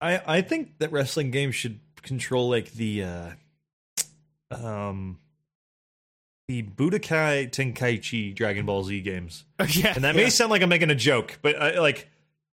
I 0.00 0.20
I 0.26 0.40
think 0.40 0.78
that 0.78 0.92
wrestling 0.92 1.30
games 1.30 1.54
should 1.54 1.80
control 2.02 2.48
like 2.48 2.72
the 2.72 3.02
uh 3.02 3.30
um 4.50 5.18
the 6.48 6.62
Budokai 6.62 7.50
Tenkaichi 7.50 8.34
Dragon 8.34 8.66
Ball 8.66 8.84
Z 8.84 9.00
games. 9.00 9.44
yeah, 9.68 9.92
And 9.94 10.04
that 10.04 10.14
yeah. 10.14 10.24
may 10.24 10.30
sound 10.30 10.50
like 10.50 10.62
I'm 10.62 10.68
making 10.68 10.90
a 10.90 10.94
joke, 10.94 11.38
but 11.42 11.60
I, 11.60 11.78
like, 11.78 12.10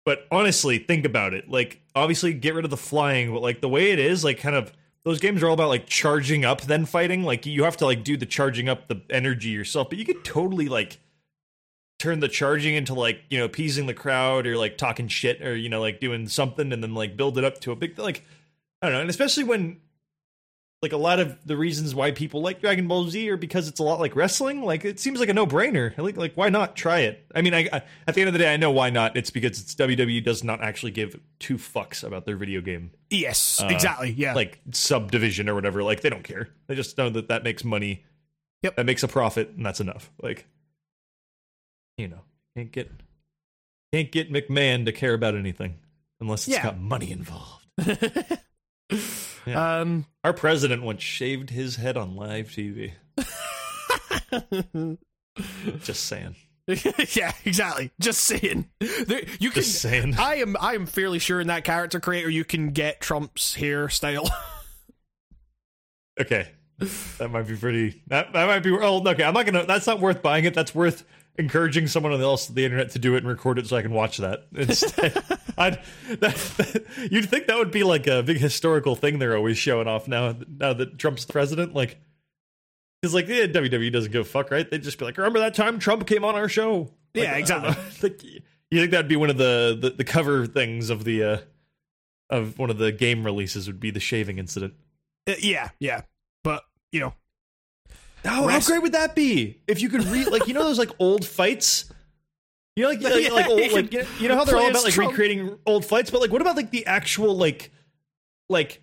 but 0.06 0.28
honestly, 0.32 0.78
think 0.78 1.06
about 1.06 1.34
it. 1.34 1.50
Like, 1.50 1.82
obviously, 1.96 2.34
get 2.34 2.54
rid 2.54 2.66
of 2.66 2.72
the 2.72 2.78
flying, 2.78 3.34
but 3.34 3.42
like 3.42 3.62
the 3.62 3.70
way 3.70 3.92
it 3.92 4.00
is, 4.00 4.24
like, 4.24 4.40
kind 4.40 4.56
of 4.56 4.72
those 5.06 5.20
games 5.20 5.42
are 5.42 5.48
all 5.48 5.54
about 5.54 5.70
like 5.70 5.88
charging 5.88 6.46
up, 6.46 6.62
then 6.62 6.86
fighting. 6.86 7.24
Like, 7.24 7.46
you 7.46 7.64
have 7.64 7.78
to 7.78 7.86
like 7.86 8.04
do 8.04 8.16
the 8.16 8.26
charging 8.26 8.70
up 8.70 8.88
the 8.88 9.02
energy 9.10 9.50
yourself, 9.50 9.90
but 9.90 9.98
you 9.98 10.06
could 10.06 10.24
totally 10.24 10.70
like 10.70 11.00
turn 11.98 12.20
the 12.22 12.30
charging 12.30 12.76
into 12.76 12.94
like 12.94 13.22
you 13.30 13.38
know 13.38 13.46
appeasing 13.46 13.86
the 13.86 13.94
crowd 13.94 14.48
or 14.48 14.56
like 14.58 14.78
talking 14.78 15.08
shit 15.10 15.42
or 15.42 15.54
you 15.54 15.68
know 15.68 15.82
like 15.82 16.00
doing 16.00 16.30
something 16.30 16.72
and 16.72 16.82
then 16.82 16.94
like 16.94 17.18
build 17.18 17.38
it 17.38 17.44
up 17.44 17.60
to 17.60 17.74
a 17.74 17.76
big 17.76 18.00
like 18.00 18.24
I 18.82 18.88
don't 18.88 18.94
know, 18.94 19.02
and 19.02 19.10
especially 19.10 19.44
when 19.44 19.82
like 20.82 20.94
a 20.94 20.98
lot 20.98 21.20
of 21.20 21.38
the 21.46 21.58
reasons 21.58 21.94
why 21.94 22.12
people 22.12 22.42
like 22.42 22.62
Dragon 22.62 22.88
Ball 22.88 23.10
Z 23.10 23.30
are 23.30 23.36
because 23.36 23.68
it's 23.68 23.82
a 23.82 23.84
lot 23.84 24.00
like 24.00 24.16
wrestling. 24.16 24.64
Like 24.64 24.86
it 24.86 24.98
seems 25.00 25.20
like 25.20 25.28
a 25.28 25.34
no 25.34 25.46
brainer. 25.46 25.98
Like, 25.98 26.16
like 26.16 26.34
why 26.36 26.48
not 26.50 26.76
try 26.78 27.00
it? 27.00 27.26
I 27.36 27.42
mean, 27.42 27.54
I, 27.54 27.68
I 27.72 27.82
at 28.08 28.16
the 28.16 28.22
end 28.22 28.30
of 28.30 28.34
the 28.34 28.40
day, 28.40 28.54
I 28.54 28.56
know 28.58 28.72
why 28.72 28.90
not. 28.90 29.18
It's 29.18 29.30
because 29.30 29.60
it's 29.60 29.76
WWE 29.76 30.24
does 30.24 30.42
not 30.44 30.62
actually 30.64 30.92
give 30.92 31.20
two 31.40 31.58
fucks 31.58 32.04
about 32.04 32.26
their 32.26 32.38
video 32.38 32.62
game 32.62 32.92
yes, 33.10 33.62
uh, 33.62 33.68
exactly. 33.70 34.12
Yeah, 34.12 34.34
like 34.36 34.60
subdivision 34.72 35.50
or 35.50 35.56
whatever. 35.56 35.84
Like 35.84 36.00
they 36.00 36.10
don't 36.10 36.24
care. 36.24 36.50
They 36.68 36.76
just 36.76 36.98
know 36.98 37.10
that 37.10 37.28
that 37.28 37.44
makes 37.44 37.66
money. 37.66 38.06
Yep. 38.64 38.76
that 38.76 38.86
makes 38.86 39.04
a 39.04 39.08
profit, 39.08 39.50
and 39.58 39.66
that's 39.66 39.80
enough. 39.82 40.12
Like 40.22 40.46
you 41.98 42.08
know, 42.08 42.22
can't 42.56 42.72
get 42.72 42.90
can't 43.92 44.12
get 44.12 44.32
McMahon 44.32 44.86
to 44.86 44.94
care 44.94 45.14
about 45.14 45.36
anything 45.36 45.76
unless 46.22 46.48
it's 46.48 46.56
Yeah. 46.56 46.64
got 46.64 46.80
money 46.80 47.12
involved. 47.12 47.66
um, 49.48 50.06
Our 50.24 50.34
president 50.34 50.84
once 50.84 51.02
shaved 51.02 51.50
his 51.50 51.76
head 51.78 51.98
on 51.98 52.16
live 52.16 52.50
TV. 52.50 52.94
Just 55.84 56.06
saying. 56.06 56.36
yeah, 57.16 57.32
exactly. 57.46 57.92
Just 58.00 58.22
saying. 58.22 58.70
There, 58.80 59.22
you 59.40 59.50
can. 59.50 59.64
Just 59.64 59.82
saying. 59.82 60.16
I 60.20 60.36
am. 60.36 60.56
I 60.60 60.76
am 60.76 60.86
fairly 60.86 61.18
sure 61.20 61.40
in 61.40 61.48
that 61.48 61.64
character 61.64 62.00
creator 62.00 62.30
you 62.30 62.46
can 62.46 62.70
get 62.72 63.02
Trump's 63.02 63.56
hairstyle. 63.56 64.30
Okay. 66.20 66.50
That 67.18 67.32
might 67.32 67.48
be 67.48 67.56
pretty. 67.56 68.04
That 68.08 68.34
that 68.34 68.46
might 68.46 68.60
be. 68.60 68.72
Oh, 68.72 69.02
okay. 69.08 69.24
I'm 69.24 69.34
not 69.34 69.46
gonna. 69.46 69.66
That's 69.66 69.88
not 69.88 70.02
worth 70.02 70.22
buying 70.22 70.44
it. 70.44 70.54
That's 70.54 70.76
worth 70.76 71.06
encouraging 71.40 71.88
someone 71.88 72.14
else 72.22 72.50
on 72.50 72.56
the 72.56 72.64
internet 72.66 72.92
to 72.92 73.00
do 73.00 73.16
it 73.16 73.20
and 73.20 73.28
record 73.28 73.58
it 73.58 73.66
so 73.66 73.78
I 73.78 73.82
can 73.82 73.92
watch 73.92 74.18
that 74.18 74.46
instead. 74.56 75.18
I'd. 75.58 75.82
That, 76.20 76.36
that- 76.36 76.86
you'd 77.12 77.28
think 77.30 77.48
that 77.48 77.58
would 77.58 77.72
be 77.72 77.84
like 77.84 78.06
a 78.06 78.22
big 78.22 78.38
historical 78.38 78.96
thing 78.96 79.18
they're 79.18 79.36
always 79.36 79.58
showing 79.58 79.88
off 79.88 80.08
now. 80.08 80.36
Now 80.48 80.74
that 80.74 81.00
Trump's 81.00 81.26
the 81.26 81.34
president, 81.34 81.74
like. 81.74 82.00
he's 83.02 83.14
like 83.14 83.28
yeah, 83.28 83.46
WWE 83.48 83.92
doesn't 83.92 84.12
give 84.12 84.22
a 84.22 84.26
fuck, 84.30 84.52
right? 84.52 84.70
They'd 84.70 84.84
just 84.84 85.00
be 85.00 85.06
like, 85.06 85.18
"Remember 85.18 85.40
that 85.40 85.56
time 85.56 85.80
Trump 85.80 86.06
came 86.06 86.24
on 86.24 86.36
our 86.36 86.50
show?" 86.50 86.92
Like, 87.16 87.24
Yeah, 87.24 87.36
exactly. 87.38 87.76
Like, 88.10 88.24
you 88.24 88.80
think 88.82 88.92
that'd 88.92 89.08
be 89.08 89.16
one 89.16 89.30
of 89.32 89.38
the, 89.38 89.78
the 89.82 89.90
the 89.92 90.04
cover 90.04 90.46
things 90.46 90.90
of 90.92 91.04
the 91.04 91.24
uh 91.24 91.38
of 92.30 92.60
one 92.60 92.70
of 92.70 92.78
the 92.78 92.92
game 92.92 93.24
releases 93.26 93.66
would 93.66 93.80
be 93.80 93.90
the 93.90 94.00
shaving 94.00 94.38
incident. 94.38 94.76
Uh, 95.28 95.34
yeah, 95.40 95.70
yeah. 95.80 96.02
But 96.44 96.64
you 96.92 97.00
know, 97.00 97.14
How, 98.26 98.48
how 98.48 98.60
great 98.60 98.82
would 98.82 98.92
that 98.92 99.16
be 99.16 99.62
if 99.68 99.82
you 99.82 99.90
could 99.90 100.04
read 100.06 100.28
like 100.28 100.48
you 100.48 100.54
know 100.54 100.64
those 100.64 100.80
like 100.80 100.92
old 101.00 101.26
fights? 101.26 101.92
You 102.76 102.84
know, 102.84 102.90
like 102.90 103.02
like, 103.02 103.24
Yeah, 103.24 103.32
like, 103.32 103.48
old, 103.48 103.60
you 103.60 103.72
like 103.74 103.94
you 104.20 104.28
know 104.28 104.36
how 104.36 104.46
they're 104.46 104.58
all 104.58 104.70
about 104.70 104.84
like 104.84 104.94
Trump. 104.94 105.12
recreating 105.12 105.58
old 105.66 105.86
fights, 105.86 106.10
but 106.10 106.22
like 106.22 106.32
what 106.32 106.42
about 106.42 106.56
like 106.56 106.72
the 106.72 106.86
actual 106.86 107.36
like 107.36 107.72
like 108.48 108.82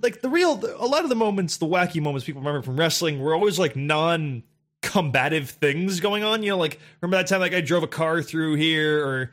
like 0.00 0.20
the 0.20 0.28
real 0.28 0.62
a 0.78 0.86
lot 0.86 1.02
of 1.02 1.08
the 1.08 1.14
moments, 1.14 1.56
the 1.56 1.66
wacky 1.66 2.00
moments 2.00 2.26
people 2.26 2.42
remember 2.42 2.62
from 2.62 2.78
wrestling 2.78 3.20
were 3.20 3.34
always 3.34 3.58
like 3.58 3.76
non 3.76 4.42
combative 4.82 5.50
things 5.50 6.00
going 6.00 6.24
on. 6.24 6.42
You 6.42 6.50
know, 6.50 6.58
like 6.58 6.78
remember 7.00 7.16
that 7.16 7.28
time 7.28 7.40
like 7.40 7.54
I 7.54 7.60
drove 7.60 7.82
a 7.82 7.88
car 7.88 8.22
through 8.22 8.54
here 8.54 9.04
or. 9.06 9.32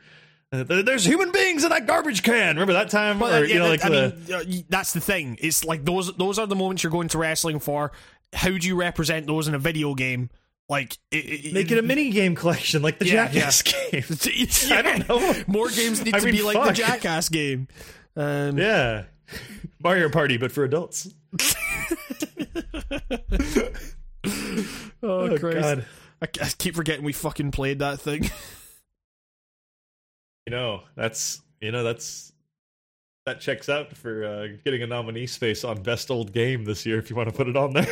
Uh, 0.52 0.64
there's 0.64 1.04
human 1.04 1.30
beings 1.30 1.62
in 1.62 1.70
that 1.70 1.86
garbage 1.86 2.24
can. 2.24 2.56
Remember 2.56 2.72
that 2.72 2.90
time? 2.90 3.20
Well, 3.20 3.32
or, 3.32 3.44
yeah, 3.44 3.54
you 3.54 3.60
know, 3.60 3.68
like 3.68 3.84
I 3.84 3.88
the, 3.88 4.42
mean, 4.48 4.60
uh, 4.60 4.62
that's 4.68 4.92
the 4.92 5.00
thing. 5.00 5.38
It's 5.40 5.64
like 5.64 5.84
those 5.84 6.12
those 6.16 6.40
are 6.40 6.46
the 6.48 6.56
moments 6.56 6.82
you're 6.82 6.90
going 6.90 7.06
to 7.06 7.18
wrestling 7.18 7.60
for. 7.60 7.92
How 8.32 8.50
do 8.56 8.66
you 8.66 8.76
represent 8.76 9.26
those 9.26 9.48
in 9.48 9.54
a 9.54 9.58
video 9.58 9.94
game? 9.94 10.30
Like, 10.68 10.96
it, 11.10 11.16
it, 11.46 11.52
make 11.52 11.70
it 11.72 11.78
a 11.78 11.82
mini 11.82 12.10
game 12.10 12.36
collection, 12.36 12.80
like 12.80 12.98
the 13.00 13.06
Yeah, 13.06 13.26
Jackass 13.28 13.62
game. 13.90 14.04
Yeah. 14.70 14.78
I 14.78 14.82
don't 14.82 15.08
know. 15.08 15.34
More 15.48 15.68
games 15.68 16.04
need 16.04 16.14
I 16.14 16.20
to 16.20 16.24
mean, 16.26 16.34
be 16.36 16.42
like 16.42 16.64
the. 16.64 16.72
Jackass 16.72 17.28
game. 17.28 17.66
Um, 18.16 18.56
Yeah. 18.56 19.04
Mario 19.82 20.08
Party, 20.10 20.36
but 20.36 20.52
for 20.52 20.64
adults. 20.64 21.08
Oh, 25.02 25.30
Oh, 25.30 25.38
Christ. 25.38 25.58
God. 25.60 25.84
I, 26.20 26.26
I 26.26 26.48
keep 26.58 26.74
forgetting 26.76 27.04
we 27.04 27.12
fucking 27.14 27.50
played 27.52 27.78
that 27.78 28.00
thing. 28.00 28.24
You 30.46 30.50
know, 30.50 30.82
that's 30.94 31.40
you 31.60 31.72
know, 31.72 31.82
that's 31.82 32.29
that 33.26 33.40
checks 33.40 33.68
out 33.68 33.96
for 33.96 34.24
uh, 34.24 34.46
getting 34.64 34.82
a 34.82 34.86
nominee 34.86 35.26
space 35.26 35.64
on 35.64 35.82
best 35.82 36.10
old 36.10 36.32
game 36.32 36.64
this 36.64 36.86
year 36.86 36.98
if 36.98 37.10
you 37.10 37.16
want 37.16 37.28
to 37.28 37.34
put 37.34 37.48
it 37.48 37.56
on 37.56 37.72
there. 37.72 37.86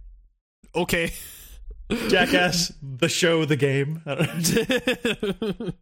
okay. 0.74 1.12
Jackass, 2.08 2.72
the 2.82 3.08
show, 3.08 3.44
the 3.44 3.56
game. 3.56 4.00
I 4.06 4.14
don't 4.14 5.52
know. 5.52 5.72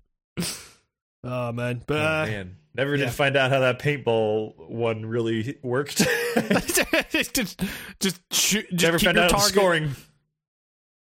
oh 1.24 1.52
man, 1.52 1.82
but 1.86 1.96
Oh, 1.98 2.22
uh, 2.22 2.26
man, 2.26 2.56
never 2.74 2.96
yeah. 2.96 3.04
did 3.06 3.12
find 3.12 3.36
out 3.36 3.50
how 3.50 3.60
that 3.60 3.78
paintball 3.78 4.70
one 4.70 5.04
really 5.04 5.58
worked. 5.62 5.98
just 7.10 7.60
just 8.00 8.20
shoot, 8.32 8.66
just 8.70 8.82
never 8.82 8.98
found 8.98 9.18
out 9.18 9.38
scoring. 9.42 9.90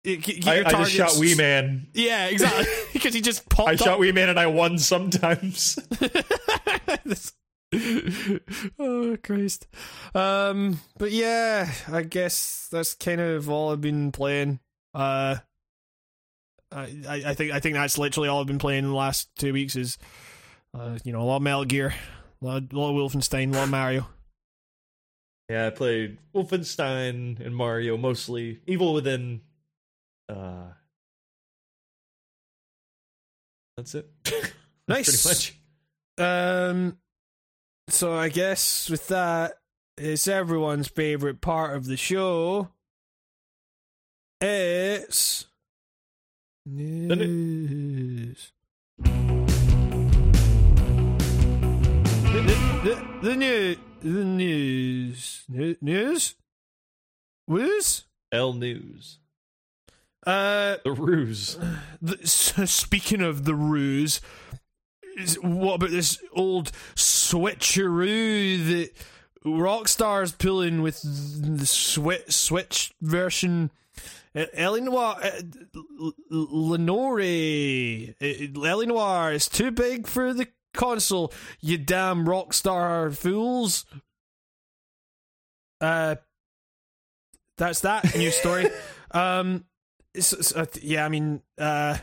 I, 0.07 0.63
I 0.65 0.71
just 0.71 0.91
shot 0.91 1.17
Wee 1.19 1.35
Man. 1.35 1.87
Yeah, 1.93 2.27
exactly. 2.27 2.65
Because 2.93 3.13
he 3.13 3.21
just 3.21 3.47
popped 3.47 3.69
I 3.69 3.73
up. 3.73 3.79
shot 3.79 3.99
Wee 3.99 4.11
Man 4.11 4.29
and 4.29 4.39
I 4.39 4.47
won 4.47 4.79
sometimes. 4.79 5.75
This- 7.03 7.33
oh 8.79 9.17
Christ. 9.23 9.67
Um 10.15 10.79
but 10.97 11.11
yeah, 11.11 11.71
I 11.91 12.01
guess 12.03 12.67
that's 12.71 12.93
kind 12.95 13.21
of 13.21 13.49
all 13.49 13.71
I've 13.71 13.81
been 13.81 14.11
playing. 14.11 14.59
Uh 14.93 15.37
I, 16.71 16.81
I 17.07 17.23
I 17.27 17.33
think 17.33 17.51
I 17.51 17.59
think 17.59 17.75
that's 17.75 17.97
literally 17.97 18.29
all 18.29 18.41
I've 18.41 18.47
been 18.47 18.59
playing 18.59 18.83
in 18.85 18.89
the 18.89 18.95
last 18.95 19.29
two 19.35 19.53
weeks 19.53 19.75
is 19.75 19.97
uh 20.77 20.97
you 21.03 21.11
know, 21.11 21.21
a 21.21 21.23
lot 21.23 21.37
of 21.37 21.41
Metal 21.43 21.65
Gear, 21.65 21.93
a 22.41 22.45
lot, 22.45 22.57
of- 22.63 22.73
a 22.73 22.79
lot 22.79 22.89
of 22.89 23.11
Wolfenstein, 23.11 23.49
a 23.53 23.57
lot 23.57 23.63
of 23.65 23.69
Mario. 23.69 24.07
Yeah, 25.49 25.65
I 25.67 25.69
played 25.71 26.19
Wolfenstein 26.35 27.39
and 27.43 27.55
Mario 27.55 27.97
mostly. 27.97 28.61
Evil 28.67 28.93
Within. 28.93 29.41
Uh, 30.27 30.73
that's 33.77 33.95
it. 33.95 34.09
Nice. 34.87 35.23
Pretty 35.23 35.29
much. 35.29 35.55
Um 36.27 36.97
so 37.91 38.13
I 38.13 38.29
guess 38.29 38.89
with 38.89 39.07
that 39.07 39.53
it's 39.97 40.27
everyone's 40.27 40.87
favorite 40.87 41.41
part 41.41 41.75
of 41.75 41.85
the 41.85 41.97
show. 41.97 42.69
It's 44.41 45.45
news. 46.65 48.51
The, 52.31 52.41
the, 52.83 53.07
the, 53.21 53.35
new, 53.35 53.75
the 54.01 54.23
news. 54.23 55.43
New- 55.49 55.75
News? 55.81 56.35
News? 57.47 58.05
L 58.31 58.53
News. 58.53 59.19
Uh, 60.25 60.77
The 60.83 60.91
Ruse. 60.91 61.57
the, 62.01 62.17
speaking 62.67 63.21
of 63.21 63.45
the 63.45 63.55
ruse, 63.55 64.21
what 65.41 65.75
about 65.75 65.91
this 65.91 66.19
old 66.33 66.71
switcheroo 66.95 68.65
that 68.67 68.91
Rockstar's 69.45 70.31
pulling 70.31 70.81
with 70.81 71.01
the 71.01 71.65
switch 71.65 72.31
switch 72.31 72.93
version? 73.01 73.71
L.A. 74.35 74.79
Noire, 74.79 75.19
L- 75.23 76.13
L- 76.31 76.47
Lenore, 76.51 77.19
L.A. 77.19 78.85
Noire 78.85 79.33
is 79.33 79.49
too 79.49 79.71
big 79.71 80.07
for 80.07 80.33
the 80.33 80.47
console. 80.73 81.33
You 81.59 81.77
damn 81.77 82.25
Rockstar 82.25 83.15
fools! 83.15 83.85
Uh, 85.81 86.15
that's 87.57 87.81
that 87.81 88.15
news 88.15 88.35
story. 88.35 88.67
um, 89.11 89.65
it's, 90.13 90.33
it's, 90.33 90.55
uh, 90.55 90.65
yeah, 90.81 91.05
I 91.05 91.09
mean, 91.09 91.41
uh, 91.57 91.97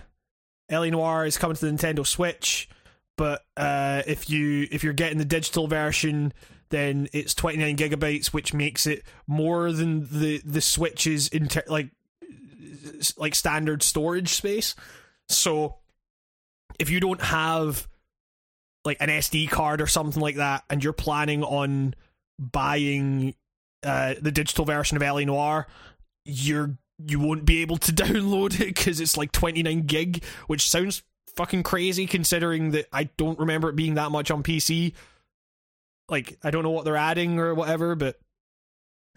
L.A. 0.68 0.90
Noire 0.90 1.26
is 1.26 1.38
coming 1.38 1.56
to 1.56 1.66
the 1.66 1.72
Nintendo 1.72 2.06
Switch, 2.06 2.68
but 3.16 3.44
uh, 3.56 4.02
if 4.06 4.28
you 4.28 4.68
if 4.70 4.84
you're 4.84 4.92
getting 4.92 5.18
the 5.18 5.24
digital 5.24 5.66
version, 5.66 6.32
then 6.68 7.08
it's 7.12 7.34
29 7.34 7.76
gigabytes, 7.76 8.26
which 8.28 8.52
makes 8.52 8.86
it 8.86 9.02
more 9.26 9.72
than 9.72 10.06
the 10.10 10.40
the 10.44 10.60
Switch's 10.60 11.28
inter- 11.28 11.64
like 11.66 11.90
like 13.16 13.34
standard 13.34 13.82
storage 13.82 14.30
space. 14.30 14.74
So 15.28 15.76
if 16.78 16.90
you 16.90 17.00
don't 17.00 17.22
have 17.22 17.88
like 18.84 18.98
an 19.00 19.08
SD 19.08 19.50
card 19.50 19.80
or 19.80 19.86
something 19.86 20.22
like 20.22 20.36
that, 20.36 20.64
and 20.70 20.82
you're 20.82 20.92
planning 20.92 21.42
on 21.42 21.94
buying 22.38 23.34
uh, 23.82 24.14
the 24.20 24.30
digital 24.30 24.64
version 24.64 24.96
of 24.96 25.02
L.A. 25.02 25.24
Noire, 25.24 25.66
you're 26.24 26.76
you 27.06 27.20
won't 27.20 27.44
be 27.44 27.62
able 27.62 27.78
to 27.78 27.92
download 27.94 28.60
it 28.60 28.74
because 28.74 29.00
it's 29.00 29.16
like 29.16 29.32
29 29.32 29.82
gig, 29.82 30.24
which 30.46 30.68
sounds 30.68 31.02
fucking 31.36 31.62
crazy 31.62 32.06
considering 32.06 32.70
that 32.72 32.86
I 32.92 33.04
don't 33.16 33.38
remember 33.38 33.68
it 33.68 33.76
being 33.76 33.94
that 33.94 34.10
much 34.10 34.30
on 34.30 34.42
PC. 34.42 34.94
Like 36.08 36.38
I 36.42 36.50
don't 36.50 36.62
know 36.62 36.70
what 36.70 36.84
they're 36.84 36.96
adding 36.96 37.38
or 37.38 37.54
whatever, 37.54 37.94
but 37.94 38.18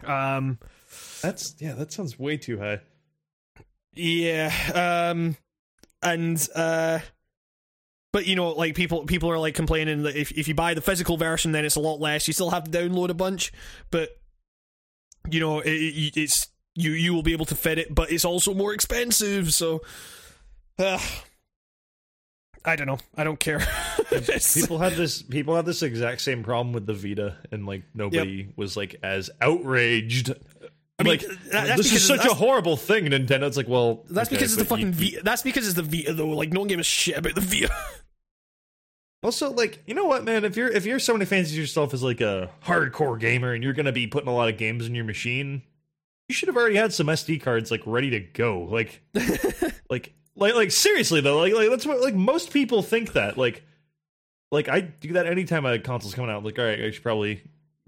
um 0.04 0.58
That's 1.22 1.54
yeah, 1.58 1.72
that 1.74 1.92
sounds 1.92 2.18
way 2.18 2.36
too 2.36 2.58
high. 2.58 2.80
yeah, 3.94 4.52
um 5.10 5.36
and 6.02 6.48
uh 6.54 7.00
but 8.12 8.26
you 8.26 8.34
know 8.34 8.50
like 8.50 8.74
people 8.74 9.04
people 9.04 9.30
are 9.30 9.38
like 9.38 9.54
complaining 9.54 10.02
that 10.02 10.16
if 10.16 10.32
if 10.32 10.48
you 10.48 10.54
buy 10.54 10.74
the 10.74 10.80
physical 10.80 11.16
version 11.16 11.52
then 11.52 11.64
it's 11.64 11.76
a 11.76 11.80
lot 11.80 12.00
less. 12.00 12.26
You 12.26 12.32
still 12.34 12.50
have 12.50 12.64
to 12.64 12.70
download 12.70 13.08
a 13.10 13.14
bunch, 13.14 13.52
but 13.90 14.10
you 15.30 15.38
know 15.40 15.60
it, 15.60 15.70
it, 15.70 16.16
it's 16.16 16.48
you 16.74 16.92
you 16.92 17.14
will 17.14 17.22
be 17.22 17.32
able 17.32 17.46
to 17.46 17.54
fit 17.54 17.78
it, 17.78 17.94
but 17.94 18.10
it's 18.10 18.24
also 18.24 18.54
more 18.54 18.72
expensive, 18.72 19.52
so 19.52 19.82
uh, 20.78 20.98
I 22.64 22.76
don't 22.76 22.86
know. 22.86 22.98
I 23.16 23.24
don't 23.24 23.40
care. 23.40 23.60
People 24.54 24.78
had 24.78 24.92
this 24.92 25.22
people 25.22 25.56
had 25.56 25.64
this 25.64 25.82
exact 25.82 26.20
same 26.20 26.42
problem 26.42 26.72
with 26.72 26.86
the 26.86 26.92
Vita 26.94 27.36
and 27.50 27.64
like 27.66 27.84
nobody 27.94 28.48
was 28.56 28.76
like 28.76 28.96
as 29.02 29.30
outraged. 29.40 30.30
I 30.98 31.02
mean, 31.02 31.12
like 31.12 31.20
that- 31.20 31.66
that's 31.68 31.76
this 31.78 31.92
is 31.94 32.06
such 32.06 32.24
a 32.26 32.34
horrible 32.34 32.76
thing, 32.76 33.06
Nintendo. 33.06 33.44
It's 33.44 33.56
like, 33.56 33.68
well, 33.68 34.04
That's 34.10 34.28
okay, 34.28 34.36
because 34.36 34.52
it's 34.52 34.56
the 34.56 34.64
you- 34.64 34.68
fucking 34.68 34.92
Vita. 34.92 35.20
That's 35.24 35.42
because 35.42 35.66
it's 35.66 35.76
the 35.76 35.82
Vita, 35.82 36.12
though. 36.12 36.28
Like, 36.28 36.52
no 36.52 36.60
one 36.60 36.68
gave 36.68 36.78
a 36.78 36.82
shit 36.82 37.16
about 37.16 37.34
the 37.34 37.40
Vita. 37.40 37.72
Also, 39.22 39.50
like, 39.52 39.82
you 39.86 39.92
know 39.94 40.06
what, 40.06 40.24
man? 40.24 40.46
If 40.46 40.56
you're 40.56 40.70
if 40.70 40.86
you're 40.86 40.98
someone 40.98 41.20
who 41.20 41.26
fancies 41.26 41.56
yourself 41.58 41.92
as 41.92 42.02
like 42.02 42.22
a 42.22 42.50
hardcore 42.64 43.20
gamer 43.20 43.52
and 43.52 43.62
you're 43.62 43.74
gonna 43.74 43.92
be 43.92 44.06
putting 44.06 44.28
a 44.30 44.34
lot 44.34 44.48
of 44.48 44.56
games 44.56 44.86
in 44.86 44.94
your 44.94 45.04
machine, 45.04 45.60
you 46.28 46.34
should 46.34 46.46
have 46.48 46.56
already 46.56 46.76
had 46.76 46.94
some 46.94 47.06
SD 47.08 47.42
cards 47.42 47.70
like 47.70 47.82
ready 47.84 48.08
to 48.10 48.20
go. 48.20 48.62
Like, 48.62 49.02
like, 49.90 50.14
like, 50.36 50.54
like 50.54 50.70
seriously 50.70 51.20
though, 51.20 51.38
like, 51.38 51.52
like 51.54 51.70
that's 51.70 51.86
what 51.86 52.00
like 52.00 52.14
most 52.14 52.52
people 52.52 52.82
think 52.82 53.12
that. 53.14 53.36
Like, 53.36 53.62
like 54.50 54.68
I 54.68 54.80
do 54.80 55.14
that 55.14 55.26
anytime 55.26 55.66
a 55.66 55.78
console's 55.78 56.14
coming 56.14 56.30
out. 56.30 56.38
I'm 56.38 56.44
like, 56.44 56.58
all 56.58 56.64
right, 56.64 56.80
I 56.80 56.90
should 56.90 57.02
probably 57.02 57.42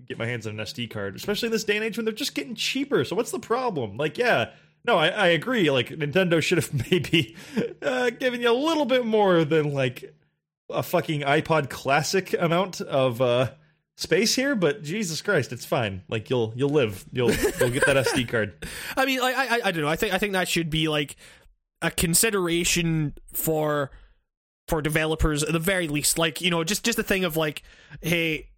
get 0.07 0.19
my 0.19 0.27
hands 0.27 0.47
on 0.47 0.59
an 0.59 0.65
SD 0.65 0.91
card, 0.91 1.17
especially 1.17 1.47
in 1.47 1.53
this 1.53 1.65
day 1.65 1.77
and 1.77 1.85
age 1.85 1.97
when 1.97 2.05
they're 2.05 2.15
just 2.15 2.35
getting 2.35 2.55
cheaper. 2.55 3.05
So 3.05 3.17
what's 3.17 3.31
the 3.31 3.39
problem? 3.39 3.97
Like, 3.97 4.19
yeah. 4.19 4.51
No, 4.85 4.97
I, 4.97 5.09
I 5.09 5.27
agree. 5.29 5.71
Like 5.71 5.91
Nintendo 5.91 6.43
should 6.43 6.59
have 6.59 6.91
maybe 6.91 7.37
uh, 7.81 8.11
given 8.11 8.41
you 8.41 8.51
a 8.51 8.53
little 8.53 8.85
bit 8.85 9.07
more 9.07 9.45
than 9.45 9.73
like 9.73 10.15
a 10.71 10.83
fucking 10.83 11.21
iPod 11.21 11.71
Classic 11.71 12.35
amount 12.39 12.81
of 12.81 13.21
uh, 13.21 13.51
space 13.97 14.35
here, 14.35 14.55
but 14.55 14.83
Jesus 14.83 15.23
Christ, 15.23 15.53
it's 15.53 15.65
fine. 15.65 16.03
Like 16.09 16.31
you'll 16.31 16.53
you'll 16.57 16.71
live. 16.71 17.05
You'll 17.13 17.31
you'll 17.31 17.71
get 17.71 17.87
that 17.87 18.07
SD 18.07 18.29
card. 18.29 18.55
I 18.97 19.07
mean, 19.07 19.21
like, 19.21 19.37
I, 19.37 19.47
I, 19.47 19.61
I 19.67 19.71
don't 19.73 19.83
know. 19.83 19.89
I 19.89 19.97
think, 19.97 20.15
I 20.15 20.19
think 20.19 20.33
that 20.33 20.49
should 20.49 20.71
be 20.71 20.89
like 20.89 21.17
a 21.83 21.91
consideration 21.91 23.15
for 23.33 23.91
for 24.69 24.81
developers 24.81 25.43
at 25.43 25.53
the 25.53 25.59
very 25.59 25.89
least. 25.89 26.19
Like, 26.19 26.41
you 26.41 26.51
know, 26.51 26.65
just 26.65 26.85
just 26.85 26.99
a 26.99 27.03
thing 27.03 27.25
of 27.25 27.37
like, 27.37 27.63
hey. 28.01 28.49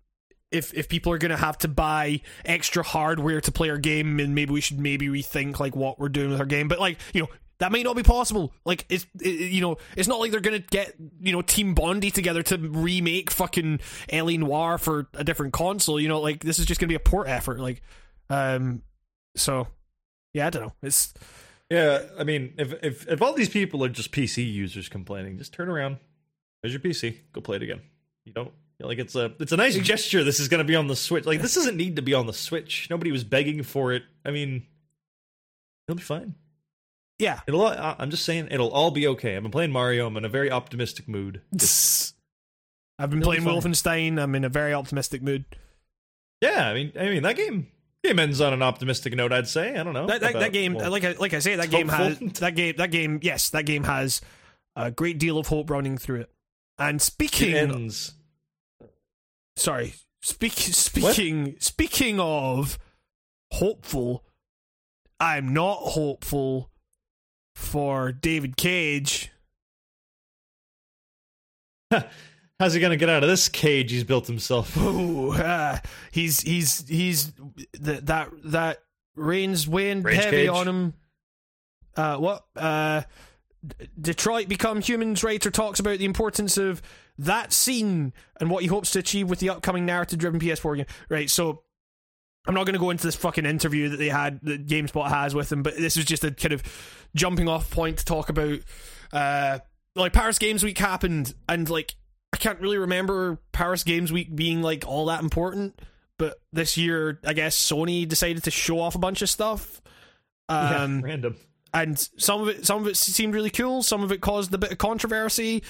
If, 0.50 0.72
if 0.72 0.88
people 0.88 1.10
are 1.10 1.18
gonna 1.18 1.36
have 1.36 1.58
to 1.58 1.68
buy 1.68 2.20
extra 2.44 2.84
hardware 2.84 3.40
to 3.40 3.50
play 3.50 3.70
our 3.70 3.78
game, 3.78 4.20
and 4.20 4.36
maybe 4.36 4.52
we 4.52 4.60
should 4.60 4.78
maybe 4.78 5.08
rethink 5.08 5.58
like 5.58 5.74
what 5.74 5.98
we're 5.98 6.08
doing 6.08 6.30
with 6.30 6.38
our 6.38 6.46
game. 6.46 6.68
But 6.68 6.78
like 6.78 6.96
you 7.12 7.22
know, 7.22 7.28
that 7.58 7.72
may 7.72 7.82
not 7.82 7.96
be 7.96 8.02
possible. 8.02 8.52
Like 8.64 8.84
it's 8.88 9.06
it, 9.20 9.50
you 9.52 9.60
know, 9.60 9.78
it's 9.96 10.08
not 10.08 10.20
like 10.20 10.30
they're 10.30 10.40
gonna 10.40 10.58
get 10.58 10.94
you 11.20 11.32
know 11.32 11.42
Team 11.42 11.74
Bondi 11.74 12.10
together 12.10 12.42
to 12.44 12.56
remake 12.56 13.30
fucking 13.30 13.80
L.A. 14.10 14.36
Noire 14.36 14.78
for 14.78 15.08
a 15.14 15.24
different 15.24 15.52
console. 15.52 15.98
You 15.98 16.08
know, 16.08 16.20
like 16.20 16.40
this 16.40 16.58
is 16.58 16.66
just 16.66 16.80
gonna 16.80 16.88
be 16.88 16.94
a 16.94 17.00
port 17.00 17.28
effort. 17.28 17.58
Like, 17.58 17.82
um, 18.30 18.82
so 19.36 19.68
yeah, 20.34 20.48
I 20.48 20.50
don't 20.50 20.62
know. 20.62 20.72
It's 20.82 21.14
Yeah, 21.70 22.02
I 22.18 22.24
mean, 22.24 22.54
if 22.58 22.72
if 22.84 23.08
if 23.08 23.22
all 23.22 23.32
these 23.32 23.48
people 23.48 23.84
are 23.84 23.88
just 23.88 24.12
PC 24.12 24.50
users 24.52 24.88
complaining, 24.88 25.38
just 25.38 25.52
turn 25.52 25.68
around. 25.68 25.98
There's 26.62 26.72
your 26.72 26.80
PC. 26.80 27.16
Go 27.32 27.40
play 27.40 27.56
it 27.56 27.62
again. 27.62 27.80
You 28.24 28.32
don't 28.32 28.52
like 28.80 28.98
it's 28.98 29.14
a 29.14 29.32
it's 29.40 29.52
a 29.52 29.56
nice 29.56 29.76
gesture. 29.78 30.24
This 30.24 30.40
is 30.40 30.48
going 30.48 30.58
to 30.58 30.64
be 30.64 30.76
on 30.76 30.88
the 30.88 30.96
Switch. 30.96 31.24
Like 31.24 31.40
this 31.40 31.54
doesn't 31.54 31.76
need 31.76 31.96
to 31.96 32.02
be 32.02 32.14
on 32.14 32.26
the 32.26 32.32
Switch. 32.32 32.88
Nobody 32.90 33.12
was 33.12 33.24
begging 33.24 33.62
for 33.62 33.92
it. 33.92 34.02
I 34.24 34.30
mean, 34.30 34.66
it'll 35.88 35.96
be 35.96 36.02
fine. 36.02 36.34
yeah. 37.18 37.40
It'll. 37.46 37.66
I'm 37.66 38.10
just 38.10 38.24
saying, 38.24 38.48
it'll 38.50 38.70
all 38.70 38.90
be 38.90 39.06
okay. 39.08 39.36
I've 39.36 39.42
been 39.42 39.52
playing 39.52 39.72
Mario. 39.72 40.06
I'm 40.06 40.16
in 40.16 40.24
a 40.24 40.28
very 40.28 40.50
optimistic 40.50 41.08
mood. 41.08 41.40
I've 42.98 43.10
been 43.10 43.22
playing 43.22 43.44
be. 43.44 43.50
Wolfenstein. 43.50 44.22
I'm 44.22 44.34
in 44.34 44.44
a 44.44 44.48
very 44.48 44.74
optimistic 44.74 45.22
mood. 45.22 45.44
Yeah, 46.40 46.68
I 46.68 46.74
mean, 46.74 46.92
I 46.98 47.08
mean 47.08 47.22
that 47.22 47.36
game 47.36 47.68
game 48.05 48.18
ends 48.18 48.41
on 48.41 48.52
an 48.52 48.62
optimistic 48.62 49.15
note. 49.15 49.33
I'd 49.33 49.49
say. 49.49 49.74
I 49.74 49.83
don't 49.83 49.92
know 49.92 50.07
That, 50.07 50.20
that, 50.20 50.34
that 50.34 50.52
game, 50.52 50.74
well, 50.74 50.91
like 50.91 51.05
I, 51.05 51.12
like 51.12 51.34
I 51.34 51.39
say, 51.39 51.57
that 51.57 51.70
game 51.70 51.89
has 51.89 52.18
that 52.18 52.55
game 52.55 52.74
that 52.76 52.91
game. 52.91 53.18
Yes, 53.23 53.50
that 53.50 53.65
game 53.65 53.84
has 53.84 54.20
a 54.76 54.91
great 54.91 55.18
deal 55.18 55.39
of 55.39 55.49
hope 55.49 55.70
running 55.70 55.99
through 55.99 56.20
it. 56.23 56.31
And 56.78 56.97
it 56.97 57.02
speaking, 57.02 57.55
ends. 57.55 58.15
sorry, 59.57 59.94
speak, 60.23 60.52
speaking, 60.52 61.57
speaking 61.60 62.18
of 62.20 62.78
hopeful, 63.52 64.24
I'm 65.20 65.52
not 65.52 65.78
hopeful 65.78 66.70
for 67.55 68.12
David 68.12 68.57
Cage. 68.57 69.31
How's 72.60 72.73
he 72.74 72.81
gonna 72.81 72.97
get 72.97 73.08
out 73.08 73.23
of 73.23 73.28
this 73.28 73.49
cage 73.49 73.91
he's 73.91 74.05
built 74.05 74.26
himself? 74.26 74.76
Ooh, 74.78 75.33
ah, 75.34 75.81
he's 76.12 76.41
he's 76.41 76.86
he's 76.89 77.33
that 77.81 78.07
that 78.07 78.31
that 78.44 78.78
rain's 79.16 79.66
weighing 79.66 80.02
Rage 80.02 80.16
heavy 80.16 80.36
cage? 80.36 80.49
on 80.49 80.68
him. 80.68 80.94
Uh, 81.97 82.16
what? 82.16 82.44
Uh, 82.57 83.02
D- 83.66 83.89
Detroit 84.00 84.49
Become 84.49 84.81
Humans 84.83 85.24
writer 85.24 85.50
talks 85.50 85.81
about 85.81 85.99
the 85.99 86.05
importance 86.05 86.57
of 86.58 86.83
that 87.18 87.52
scene 87.52 88.12
and 88.41 88.50
what 88.50 88.62
he 88.62 88.68
hopes 88.68 88.91
to 88.92 88.99
achieve 88.99 89.31
with 89.31 89.39
the 89.39 89.50
upcoming 89.50 89.86
narrative-driven 89.86 90.41
PS4 90.41 90.76
game. 90.76 90.86
Right, 91.08 91.31
so 91.31 91.62
I'm 92.47 92.55
not 92.55 92.66
going 92.66 92.74
to 92.74 92.81
go 92.81 92.91
into 92.91 93.05
this 93.07 93.15
fucking 93.15 93.47
interview 93.47 93.89
that 93.91 93.97
they 93.97 94.08
had 94.10 94.41
that 94.42 94.66
GameSpot 94.66 95.08
has 95.08 95.34
with 95.34 95.50
him, 95.50 95.62
but 95.62 95.76
this 95.76 95.97
is 95.97 96.05
just 96.05 96.24
a 96.24 96.31
kind 96.31 96.52
of 96.52 96.62
jumping 97.15 97.49
off 97.49 97.70
point 97.70 97.99
to 97.99 98.05
talk 98.05 98.28
about. 98.28 98.58
Uh, 99.12 99.60
like 99.97 100.12
Paris 100.12 100.39
Games 100.39 100.62
Week 100.65 100.76
happened, 100.76 101.34
and 101.49 101.70
like 101.70 101.94
I 102.34 102.36
can't 102.36 102.58
really 102.60 102.78
remember 102.78 103.38
Paris 103.52 103.84
Games 103.84 104.10
Week 104.10 104.34
being 104.34 104.60
like 104.60 104.84
all 104.84 105.06
that 105.06 105.22
important. 105.22 105.80
But 106.18 106.40
this 106.52 106.76
year, 106.76 107.20
I 107.24 107.32
guess 107.32 107.56
Sony 107.56 108.08
decided 108.08 108.42
to 108.42 108.50
show 108.50 108.80
off 108.80 108.96
a 108.96 108.98
bunch 108.98 109.22
of 109.22 109.30
stuff. 109.30 109.80
Um, 110.48 110.96
yeah, 110.96 111.00
random. 111.04 111.36
and 111.72 111.96
some 112.18 112.42
of 112.42 112.48
it 112.48 112.66
some 112.66 112.82
of 112.82 112.88
it 112.88 112.96
seemed 112.96 113.34
really 113.34 113.50
cool 113.50 113.82
some 113.84 114.02
of 114.02 114.10
it 114.10 114.20
caused 114.20 114.52
a 114.52 114.58
bit 114.58 114.72
of 114.72 114.76
controversy 114.76 115.62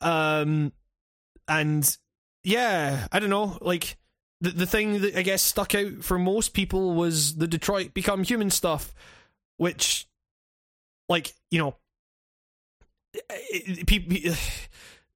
um 0.00 0.72
and 1.48 1.96
yeah 2.44 3.08
i 3.10 3.18
don't 3.18 3.28
know 3.28 3.58
like 3.60 3.96
the 4.40 4.50
the 4.50 4.66
thing 4.66 5.00
that 5.00 5.16
i 5.16 5.22
guess 5.22 5.42
stuck 5.42 5.74
out 5.74 6.04
for 6.04 6.16
most 6.16 6.54
people 6.54 6.94
was 6.94 7.34
the 7.38 7.48
detroit 7.48 7.92
become 7.92 8.22
human 8.22 8.50
stuff 8.50 8.94
which 9.56 10.06
like 11.08 11.34
you 11.50 11.58
know 11.58 11.74
people 13.88 14.16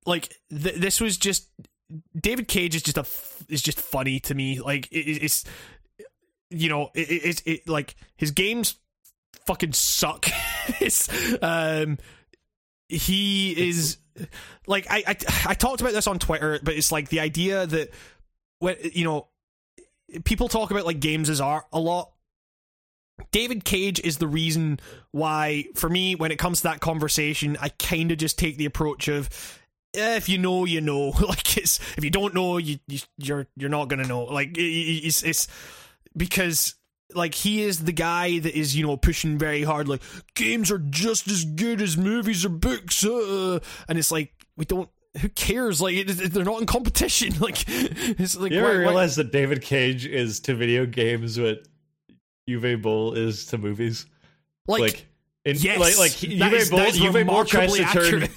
like 0.07 0.35
th- 0.51 0.77
this 0.77 1.01
was 1.01 1.17
just 1.17 1.49
david 2.19 2.49
cage 2.49 2.75
is 2.75 2.83
just 2.83 2.97
a 2.97 3.03
f- 3.03 3.45
is 3.49 3.63
just 3.63 3.79
funny 3.81 4.19
to 4.21 4.35
me 4.35 4.61
like 4.61 4.87
it, 4.91 5.01
it- 5.01 5.23
it's 5.25 5.45
you 6.51 6.69
know 6.69 6.91
it, 6.95 7.01
it, 7.01 7.43
it 7.47 7.69
like 7.69 7.97
his 8.17 8.31
games 8.31 8.77
fucking 9.47 9.73
suck. 9.73 10.27
it's, 10.81 11.09
um, 11.43 11.99
he 12.89 13.69
is 13.69 13.99
like 14.67 14.87
I, 14.89 15.03
I 15.07 15.17
I 15.49 15.55
talked 15.55 15.81
about 15.81 15.93
this 15.93 16.07
on 16.07 16.19
Twitter, 16.19 16.61
but 16.63 16.75
it's 16.75 16.93
like 16.93 17.09
the 17.09 17.21
idea 17.21 17.67
that 17.67 17.91
when 18.61 18.77
you 18.93 19.05
know 19.05 19.29
people 20.25 20.49
talk 20.49 20.71
about 20.71 20.87
like 20.87 21.01
games 21.01 21.29
as 21.29 21.41
art 21.41 21.65
a 21.73 21.81
lot. 21.81 22.11
David 23.31 23.65
Cage 23.65 24.01
is 24.01 24.19
the 24.19 24.27
reason 24.27 24.81
why, 25.13 25.67
for 25.77 25.89
me, 25.89 26.15
when 26.17 26.33
it 26.33 26.39
comes 26.39 26.59
to 26.63 26.69
that 26.69 26.81
conversation, 26.81 27.57
I 27.61 27.69
kind 27.69 28.11
of 28.11 28.19
just 28.19 28.39
take 28.39 28.57
the 28.57 28.65
approach 28.67 29.07
of, 29.07 29.29
if 29.95 30.29
you 30.29 30.39
know, 30.39 30.65
you 30.65 30.81
know. 30.81 31.09
like 31.29 31.57
it's 31.57 31.79
if 31.97 32.05
you 32.05 32.11
don't 32.11 32.35
know, 32.35 32.59
you, 32.59 32.79
you 32.89 32.99
you're 33.19 33.47
you're 33.57 33.71
not 33.71 33.89
gonna 33.89 34.07
know. 34.07 34.25
Like 34.25 34.57
it- 34.59 34.61
it- 34.63 35.07
it's 35.07 35.23
it's 35.23 35.49
because 36.17 36.75
like 37.15 37.35
he 37.35 37.63
is 37.63 37.85
the 37.85 37.93
guy 37.93 38.39
that 38.39 38.57
is 38.59 38.77
you 38.77 38.85
know 38.87 38.97
pushing 38.97 39.39
very 39.39 39.63
hard 39.63 39.89
like 39.89 40.03
games 40.35 40.71
are 40.71 40.79
just 40.79 41.29
as 41.29 41.45
good 41.45 41.81
as 41.83 41.97
movies 41.97 42.45
or 42.45 42.49
books 42.49 43.05
uh, 43.05 43.59
and 43.89 43.99
it's 43.99 44.11
like 44.11 44.33
we 44.57 44.65
don't 44.65 44.89
who 45.21 45.29
cares 45.29 45.81
like 45.83 45.95
it, 45.95 46.11
it- 46.11 46.33
they're 46.33 46.45
not 46.45 46.61
in 46.61 46.67
competition 46.67 47.33
like 47.41 47.63
it's 47.69 48.37
like 48.37 48.51
You 48.53 48.63
why- 48.63 48.69
ever 48.69 48.79
why- 48.81 48.87
realize 48.87 49.17
that 49.17 49.31
David 49.33 49.63
Cage 49.63 50.07
is 50.07 50.41
to 50.41 50.55
video 50.55 50.87
games 50.87 51.39
what 51.39 51.69
Uwe 52.51 52.81
Boll 52.81 53.13
is 53.15 53.47
to 53.47 53.59
movies? 53.59 54.07
like, 54.67 54.81
Like, 54.81 55.07
in, 55.45 55.57
yes 55.59 55.79
like, 55.79 55.99
like 55.99 56.13
Uwe 56.13 56.53
is- 56.53 56.71
Boll, 56.71 56.81
Uwe 56.81 57.27
Boll 57.27 57.45
tries 57.45 57.73
to 57.75 57.85
turn, 57.85 57.89
accurate. 58.23 58.31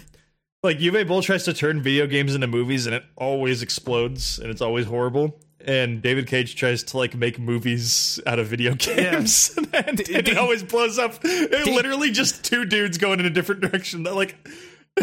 Like 0.63 0.79
Uwe 0.79 1.07
Boll 1.07 1.21
tries 1.21 1.43
to 1.45 1.53
turn 1.53 1.81
video 1.81 2.07
games 2.07 2.35
into 2.35 2.47
movies, 2.47 2.85
and 2.85 2.95
it 2.95 3.03
always 3.15 3.61
explodes, 3.61 4.39
and 4.39 4.49
it's 4.49 4.61
always 4.61 4.85
horrible. 4.85 5.39
and 5.59 6.01
David 6.01 6.27
Cage 6.27 6.55
tries 6.55 6.83
to 6.83 6.97
like 6.97 7.15
make 7.15 7.39
movies 7.39 8.19
out 8.25 8.39
of 8.39 8.47
video 8.47 8.73
games, 8.75 9.53
and, 9.57 9.69
and 9.87 9.97
D- 9.97 10.13
it 10.15 10.25
D- 10.25 10.35
always 10.35 10.63
blows 10.63 10.97
up. 10.99 11.19
It 11.23 11.65
literally 11.67 12.11
just 12.11 12.43
two 12.43 12.65
dudes 12.65 12.97
going 12.97 13.19
in 13.19 13.25
a 13.25 13.29
different 13.29 13.61
direction. 13.61 14.03
That 14.03 14.15
like, 14.15 14.35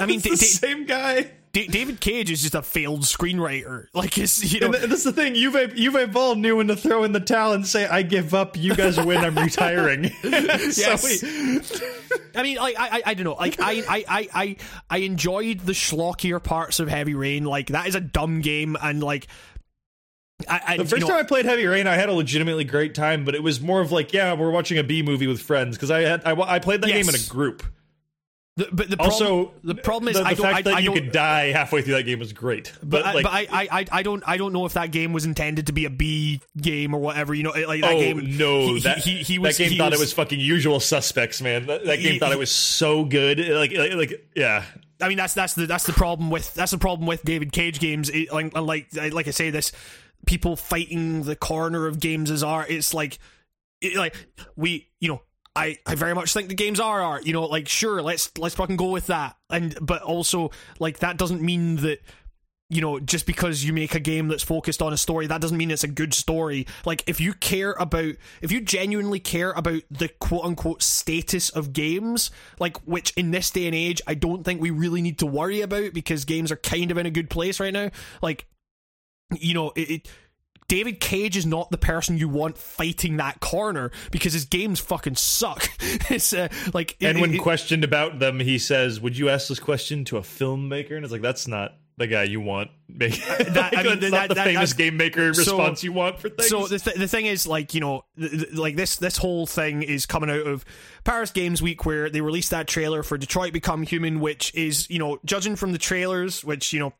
I 0.00 0.06
mean, 0.06 0.20
D- 0.20 0.30
the 0.30 0.36
D- 0.36 0.46
same 0.46 0.86
guy. 0.86 1.30
D- 1.52 1.66
David 1.66 2.00
Cage 2.00 2.30
is 2.30 2.40
just 2.40 2.54
a 2.54 2.62
failed 2.62 3.02
screenwriter. 3.02 3.86
Like, 3.94 4.16
it's 4.16 4.52
you 4.52 4.60
know, 4.60 4.66
And 4.66 4.74
th- 4.74 4.88
that's 4.88 5.04
the 5.04 5.12
thing. 5.12 5.34
Uwe 5.34 5.76
Uwe 5.76 6.12
Boll 6.12 6.34
knew 6.36 6.56
when 6.56 6.68
to 6.68 6.76
throw 6.76 7.04
in 7.04 7.12
the 7.12 7.20
towel 7.20 7.52
and 7.52 7.66
say, 7.66 7.86
"I 7.86 8.02
give 8.02 8.32
up. 8.32 8.56
You 8.56 8.74
guys 8.74 8.98
win. 8.98 9.18
I'm 9.18 9.36
retiring." 9.36 10.10
Yes. 10.22 11.22
I 12.34 12.42
mean, 12.42 12.56
like, 12.56 12.78
I, 12.78 12.88
I, 12.88 13.02
I 13.06 13.14
don't 13.14 13.24
know. 13.24 13.34
Like, 13.34 13.60
I, 13.60 13.82
I, 13.86 14.04
I, 14.08 14.28
I, 14.34 14.56
I 14.88 14.98
enjoyed 14.98 15.60
the 15.60 15.72
schlockier 15.72 16.42
parts 16.42 16.80
of 16.80 16.88
Heavy 16.88 17.14
Rain. 17.14 17.44
Like, 17.44 17.68
that 17.68 17.86
is 17.86 17.94
a 17.94 18.00
dumb 18.00 18.40
game, 18.40 18.76
and 18.82 19.02
like, 19.02 19.26
I, 20.48 20.60
I 20.66 20.76
the 20.78 20.84
first 20.84 20.94
you 20.94 21.00
know, 21.00 21.08
time 21.08 21.18
I 21.18 21.28
played 21.28 21.44
Heavy 21.44 21.66
Rain, 21.66 21.86
I 21.86 21.94
had 21.96 22.08
a 22.08 22.12
legitimately 22.12 22.64
great 22.64 22.94
time, 22.94 23.24
but 23.24 23.34
it 23.34 23.42
was 23.42 23.60
more 23.60 23.80
of 23.80 23.92
like, 23.92 24.12
yeah, 24.12 24.32
we're 24.32 24.50
watching 24.50 24.78
a 24.78 24.84
B 24.84 25.02
movie 25.02 25.26
with 25.26 25.40
friends 25.40 25.76
because 25.76 25.90
I 25.90 26.00
had 26.00 26.24
I, 26.24 26.32
I 26.32 26.58
played 26.58 26.80
that 26.82 26.88
game 26.88 27.08
in 27.08 27.14
a 27.14 27.28
group. 27.28 27.62
The, 28.54 28.68
but 28.70 28.90
the 28.90 29.00
Also, 29.00 29.44
problem, 29.46 29.60
the 29.64 29.74
problem 29.76 30.08
is 30.08 30.16
the, 30.16 30.24
the 30.24 30.28
I 30.28 30.34
don't, 30.34 30.42
fact 30.42 30.56
I, 30.56 30.62
that 30.62 30.74
I 30.74 30.78
you 30.80 30.92
could 30.92 31.10
die 31.10 31.52
halfway 31.52 31.80
through 31.80 31.94
that 31.94 32.02
game 32.02 32.18
was 32.18 32.34
great. 32.34 32.70
But, 32.80 32.90
But, 32.90 33.06
I, 33.06 33.12
like, 33.14 33.24
but 33.24 33.32
I, 33.32 33.46
I, 33.50 33.68
I, 33.80 33.86
I 33.90 34.02
don't, 34.02 34.22
I 34.26 34.36
don't 34.36 34.52
know 34.52 34.66
if 34.66 34.74
that 34.74 34.90
game 34.90 35.14
was 35.14 35.24
intended 35.24 35.68
to 35.68 35.72
be 35.72 35.86
a 35.86 35.90
B 35.90 36.42
game 36.60 36.94
or 36.94 37.00
whatever. 37.00 37.32
You 37.32 37.44
know, 37.44 37.50
like 37.50 37.80
that 37.80 37.94
oh 37.94 37.98
game. 37.98 38.36
no, 38.36 38.74
he, 38.74 38.80
that 38.80 38.98
he, 38.98 39.22
he 39.22 39.38
was, 39.38 39.56
that 39.56 39.68
game 39.68 39.78
thought 39.78 39.94
it 39.94 39.98
was 39.98 40.12
fucking 40.12 40.38
Usual 40.38 40.80
Suspects, 40.80 41.40
man. 41.40 41.64
That, 41.66 41.86
that 41.86 42.00
game 42.00 42.20
thought 42.20 42.32
it 42.32 42.38
was 42.38 42.52
so 42.52 43.06
good. 43.06 43.38
Like, 43.38 43.72
like, 43.72 43.94
like 43.94 44.30
yeah. 44.36 44.64
I 45.00 45.08
mean, 45.08 45.16
that's 45.16 45.32
that's 45.32 45.54
the 45.54 45.64
that's 45.66 45.84
the 45.84 45.94
problem 45.94 46.28
with 46.28 46.52
that's 46.52 46.72
the 46.72 46.78
problem 46.78 47.06
with 47.06 47.24
David 47.24 47.52
Cage 47.52 47.80
games. 47.80 48.10
It, 48.10 48.30
like 48.32 48.54
like 48.54 48.88
like 49.12 49.28
I 49.28 49.30
say, 49.32 49.48
this 49.48 49.72
people 50.26 50.56
fighting 50.56 51.22
the 51.22 51.36
corner 51.36 51.86
of 51.86 52.00
games 52.00 52.30
as 52.30 52.42
art. 52.42 52.70
It's 52.70 52.92
like 52.92 53.18
it, 53.80 53.96
like 53.96 54.14
we 54.56 54.90
you 55.00 55.08
know. 55.08 55.22
I, 55.54 55.78
I 55.86 55.94
very 55.94 56.14
much 56.14 56.32
think 56.32 56.48
the 56.48 56.54
games 56.54 56.80
are 56.80 57.02
art, 57.02 57.26
you 57.26 57.32
know, 57.32 57.44
like 57.44 57.68
sure, 57.68 58.00
let's 58.00 58.30
let's 58.38 58.54
fucking 58.54 58.76
go 58.76 58.90
with 58.90 59.08
that. 59.08 59.36
And 59.50 59.76
but 59.80 60.02
also 60.02 60.50
like 60.78 61.00
that 61.00 61.18
doesn't 61.18 61.42
mean 61.42 61.76
that 61.76 62.00
you 62.72 62.80
know, 62.80 62.98
just 62.98 63.26
because 63.26 63.62
you 63.62 63.70
make 63.74 63.94
a 63.94 64.00
game 64.00 64.28
that's 64.28 64.42
focused 64.42 64.80
on 64.80 64.94
a 64.94 64.96
story, 64.96 65.26
that 65.26 65.42
doesn't 65.42 65.58
mean 65.58 65.70
it's 65.70 65.84
a 65.84 65.88
good 65.88 66.14
story. 66.14 66.66
Like, 66.86 67.04
if 67.06 67.20
you 67.20 67.34
care 67.34 67.72
about, 67.72 68.14
if 68.40 68.50
you 68.50 68.62
genuinely 68.62 69.20
care 69.20 69.52
about 69.52 69.82
the 69.90 70.08
quote 70.08 70.42
unquote 70.42 70.82
status 70.82 71.50
of 71.50 71.74
games, 71.74 72.30
like, 72.58 72.78
which 72.86 73.12
in 73.14 73.30
this 73.30 73.50
day 73.50 73.66
and 73.66 73.74
age, 73.74 74.00
I 74.06 74.14
don't 74.14 74.42
think 74.42 74.62
we 74.62 74.70
really 74.70 75.02
need 75.02 75.18
to 75.18 75.26
worry 75.26 75.60
about 75.60 75.92
because 75.92 76.24
games 76.24 76.50
are 76.50 76.56
kind 76.56 76.90
of 76.90 76.96
in 76.96 77.04
a 77.04 77.10
good 77.10 77.28
place 77.28 77.60
right 77.60 77.74
now. 77.74 77.90
Like, 78.22 78.46
you 79.38 79.52
know, 79.52 79.72
it, 79.76 79.90
it 79.90 80.08
David 80.72 81.00
Cage 81.00 81.36
is 81.36 81.44
not 81.44 81.70
the 81.70 81.76
person 81.76 82.16
you 82.16 82.30
want 82.30 82.56
fighting 82.56 83.18
that 83.18 83.40
corner 83.40 83.90
because 84.10 84.32
his 84.32 84.46
games 84.46 84.80
fucking 84.80 85.16
suck. 85.16 85.68
it's 86.08 86.32
uh, 86.32 86.48
like, 86.72 86.96
And 87.02 87.18
it- 87.18 87.20
when 87.20 87.34
it- 87.34 87.42
questioned 87.42 87.84
about 87.84 88.20
them, 88.20 88.40
he 88.40 88.58
says, 88.58 88.98
"Would 88.98 89.18
you 89.18 89.28
ask 89.28 89.48
this 89.48 89.60
question 89.60 90.06
to 90.06 90.16
a 90.16 90.22
filmmaker?" 90.22 90.92
And 90.96 91.04
it's 91.04 91.12
like, 91.12 91.20
that's 91.20 91.46
not 91.46 91.74
the 91.98 92.06
guy 92.06 92.22
you 92.22 92.40
want. 92.40 92.70
Make 92.88 93.22
that- 93.26 93.76
I 93.76 93.82
mean, 93.82 94.00
that's 94.00 94.00
that- 94.00 94.10
not 94.12 94.28
the 94.30 94.34
that- 94.36 94.46
famous 94.46 94.72
game 94.72 94.96
maker 94.96 95.34
so- 95.34 95.40
response 95.40 95.84
you 95.84 95.92
want 95.92 96.18
for 96.18 96.30
things. 96.30 96.48
So 96.48 96.66
the 96.66 96.78
th- 96.78 96.96
the 96.96 97.06
thing 97.06 97.26
is, 97.26 97.46
like 97.46 97.74
you 97.74 97.80
know, 97.80 98.06
th- 98.18 98.30
th- 98.32 98.52
like 98.54 98.74
this 98.76 98.96
this 98.96 99.18
whole 99.18 99.46
thing 99.46 99.82
is 99.82 100.06
coming 100.06 100.30
out 100.30 100.46
of 100.46 100.64
Paris 101.04 101.30
Games 101.32 101.60
Week, 101.60 101.84
where 101.84 102.08
they 102.08 102.22
released 102.22 102.48
that 102.50 102.66
trailer 102.66 103.02
for 103.02 103.18
Detroit 103.18 103.52
Become 103.52 103.82
Human, 103.82 104.20
which 104.20 104.54
is 104.54 104.88
you 104.88 104.98
know, 104.98 105.18
judging 105.26 105.54
from 105.54 105.72
the 105.72 105.78
trailers, 105.78 106.42
which 106.42 106.72
you 106.72 106.80
know, 106.80 106.94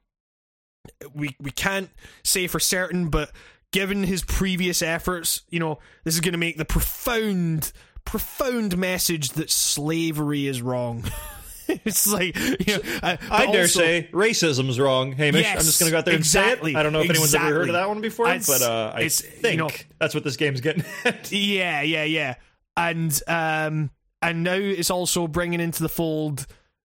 we 1.15 1.35
we 1.41 1.51
can't 1.51 1.89
say 2.23 2.47
for 2.47 2.61
certain, 2.61 3.09
but 3.09 3.31
given 3.73 4.05
his 4.05 4.23
previous 4.25 4.83
efforts, 4.83 5.43
you 5.49 5.59
know, 5.59 5.79
this 6.05 6.15
is 6.15 6.21
going 6.21 6.33
to 6.33 6.39
make 6.39 6.57
the 6.59 6.65
profound 6.65 7.73
profound 8.05 8.77
message 8.77 9.31
that 9.31 9.51
slavery 9.51 10.47
is 10.47 10.61
wrong. 10.63 11.05
it's 11.69 12.07
like 12.07 12.37
you 12.39 12.77
know, 12.77 12.83
uh, 13.03 13.17
I 13.31 13.47
dare 13.47 13.63
also- 13.63 13.81
say 13.81 14.09
racism's 14.13 14.79
wrong, 14.79 15.13
Hamish. 15.13 15.43
Yes, 15.43 15.59
I'm 15.59 15.65
just 15.65 15.81
going 15.81 15.89
to 15.89 15.93
go 15.93 15.99
out 15.99 16.05
there 16.05 16.15
and 16.15 16.21
exactly, 16.21 16.73
say 16.73 16.77
it. 16.77 16.81
I 16.81 16.83
don't 16.83 16.93
know 16.93 17.01
if 17.01 17.11
anyone's 17.11 17.35
ever 17.35 17.45
heard 17.47 17.69
of 17.69 17.75
that 17.75 17.89
one 17.89 18.01
before, 18.01 18.27
It's- 18.29 18.47
but 18.47 18.63
uh, 18.63 18.93
I 18.95 19.01
it's, 19.03 19.23
you 19.23 19.31
think 19.31 19.59
know- 19.59 19.71
that's 19.99 20.15
what 20.15 20.25
this 20.25 20.37
game's 20.37 20.61
getting 20.61 20.85
at. 21.05 21.31
Yeah, 21.33 21.83
yeah, 21.83 22.05
yeah. 22.05 22.35
And 22.77 23.21
um 23.27 23.91
and 24.21 24.45
now 24.45 24.55
it's 24.55 24.91
also 24.91 25.27
bringing 25.27 25.61
into 25.61 25.83
the 25.83 25.89
fold 25.89 26.47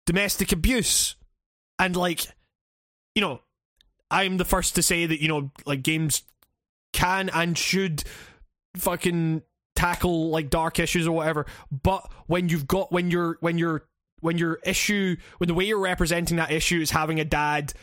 domestic 0.05 0.51
abuse. 0.51 1.15
And 1.77 1.95
like 1.95 2.25
you 3.15 3.21
know, 3.21 3.41
I'm 4.11 4.37
the 4.37 4.45
first 4.45 4.75
to 4.75 4.83
say 4.83 5.05
that, 5.05 5.21
you 5.21 5.27
know, 5.27 5.51
like 5.65 5.81
games 5.83 6.23
can 6.93 7.29
and 7.29 7.57
should 7.57 8.03
fucking 8.77 9.41
tackle 9.75 10.29
like 10.29 10.49
dark 10.49 10.79
issues 10.79 11.07
or 11.07 11.11
whatever. 11.15 11.45
But 11.71 12.11
when 12.27 12.49
you've 12.49 12.67
got 12.67 12.91
when 12.91 13.11
you're 13.11 13.37
when 13.41 13.57
you're 13.57 13.85
when 14.19 14.37
your 14.37 14.59
issue 14.65 15.15
when 15.37 15.47
the 15.47 15.53
way 15.53 15.65
you're 15.65 15.79
representing 15.79 16.37
that 16.37 16.51
issue 16.51 16.79
is 16.79 16.91
having 16.91 17.19
a 17.19 17.25
dad 17.25 17.73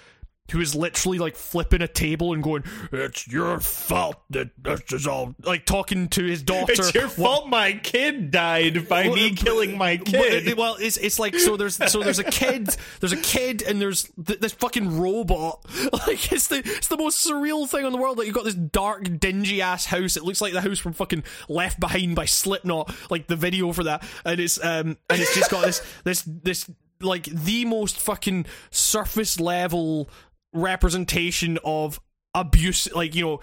who 0.51 0.61
is 0.61 0.75
literally 0.75 1.19
like 1.19 1.37
flipping 1.37 1.83
a 1.83 1.89
table 1.89 2.33
and 2.33 2.43
going, 2.43 2.65
"It's 2.93 3.27
your 3.29 3.61
fault 3.61 4.17
that 4.31 4.51
this 4.63 4.83
is 4.93 5.07
all," 5.07 5.35
like 5.43 5.65
talking 5.65 6.09
to 6.09 6.25
his 6.25 6.43
daughter. 6.43 6.73
It's 6.73 6.95
your 6.95 7.09
fault 7.09 7.49
my 7.49 7.73
kid 7.73 8.31
died 8.31 8.89
by 8.89 9.09
me 9.09 9.33
killing 9.35 9.77
my 9.77 9.97
kid. 9.97 10.57
Well, 10.57 10.77
it's 10.79 10.97
it's 10.97 11.19
like 11.19 11.39
so 11.39 11.57
there's 11.57 11.77
so 11.91 12.03
there's 12.03 12.19
a 12.19 12.25
kid 12.25 12.77
there's 13.01 13.13
a 13.13 13.17
kid 13.17 13.63
and 13.63 13.81
there's 13.81 14.09
th- 14.25 14.41
this 14.41 14.53
fucking 14.53 15.01
robot. 15.01 15.65
Like 16.07 16.31
it's 16.31 16.49
the 16.49 16.59
it's 16.59 16.89
the 16.89 16.97
most 16.97 17.27
surreal 17.27 17.69
thing 17.69 17.87
in 17.87 17.93
the 17.93 17.99
world. 17.99 18.19
Like 18.19 18.27
you've 18.27 18.35
got 18.35 18.45
this 18.45 18.55
dark, 18.55 19.19
dingy 19.19 19.63
ass 19.63 19.87
house. 19.87 20.17
It 20.17 20.25
looks 20.25 20.41
like 20.41 20.53
the 20.53 20.61
house 20.61 20.79
from 20.79 20.93
fucking 20.93 21.25
Left 21.49 21.81
Behind 21.81 22.15
by 22.15 22.27
Slipknot. 22.27 22.95
Like 23.11 23.27
the 23.27 23.37
video 23.37 23.73
for 23.73 23.85
that, 23.85 24.05
and 24.25 24.41
it's 24.41 24.63
um 24.63 24.99
and 25.09 25.21
it's 25.21 25.35
just 25.35 25.51
got 25.51 25.65
this 25.65 25.83
this 26.05 26.23
this 26.23 26.69
like 27.01 27.25
the 27.25 27.65
most 27.65 27.99
fucking 27.99 28.47
surface 28.71 29.39
level 29.41 30.09
representation 30.57 31.59
of 31.65 32.01
abuse. 32.35 32.93
Like 32.95 33.15
you 33.15 33.25
know. 33.25 33.41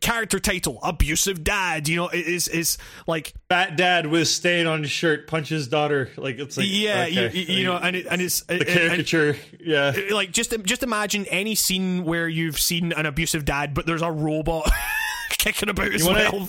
Character 0.00 0.38
title: 0.38 0.78
Abusive 0.84 1.42
Dad. 1.42 1.88
You 1.88 1.96
know, 1.96 2.08
is 2.08 2.46
is 2.46 2.78
like 3.08 3.34
Fat 3.48 3.76
dad 3.76 4.06
with 4.06 4.28
stain 4.28 4.68
on 4.68 4.82
his 4.82 4.92
shirt 4.92 5.26
punches 5.26 5.66
daughter. 5.66 6.10
Like 6.16 6.38
it's 6.38 6.56
like 6.56 6.66
yeah, 6.68 7.06
okay. 7.08 7.32
you, 7.36 7.42
you, 7.42 7.54
you 7.58 7.64
know, 7.64 7.76
and 7.76 7.96
it, 7.96 8.06
and 8.08 8.22
it's 8.22 8.42
the 8.42 8.54
and- 8.54 8.66
caricature. 8.68 9.36
yeah, 9.58 9.92
like 10.12 10.30
just 10.30 10.54
just 10.62 10.84
imagine 10.84 11.26
any 11.26 11.56
scene 11.56 12.04
where 12.04 12.28
you've 12.28 12.60
seen 12.60 12.92
an 12.92 13.04
abusive 13.04 13.44
dad, 13.44 13.74
but 13.74 13.84
there's 13.84 14.00
a 14.00 14.12
robot 14.12 14.70
kicking 15.30 15.68
about 15.68 15.92
as 15.92 16.04
wanna- 16.04 16.30
well. 16.32 16.48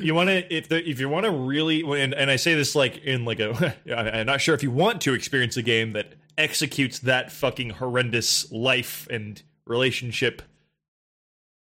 you 0.00 0.14
want 0.14 0.28
to 0.28 0.54
if 0.54 0.68
the, 0.68 0.88
if 0.88 1.00
you 1.00 1.08
want 1.08 1.24
to 1.24 1.32
really 1.32 1.82
and, 2.00 2.14
and 2.14 2.30
I 2.30 2.36
say 2.36 2.54
this 2.54 2.76
like 2.76 2.98
in 2.98 3.24
like 3.24 3.40
a 3.40 3.74
I'm 3.92 4.26
not 4.26 4.40
sure 4.40 4.54
if 4.54 4.62
you 4.62 4.70
want 4.70 5.00
to 5.00 5.14
experience 5.14 5.56
a 5.56 5.62
game 5.62 5.94
that 5.94 6.12
executes 6.38 7.00
that 7.00 7.30
fucking 7.32 7.70
horrendous 7.70 8.50
life 8.52 9.06
and 9.10 9.42
relationship 9.66 10.42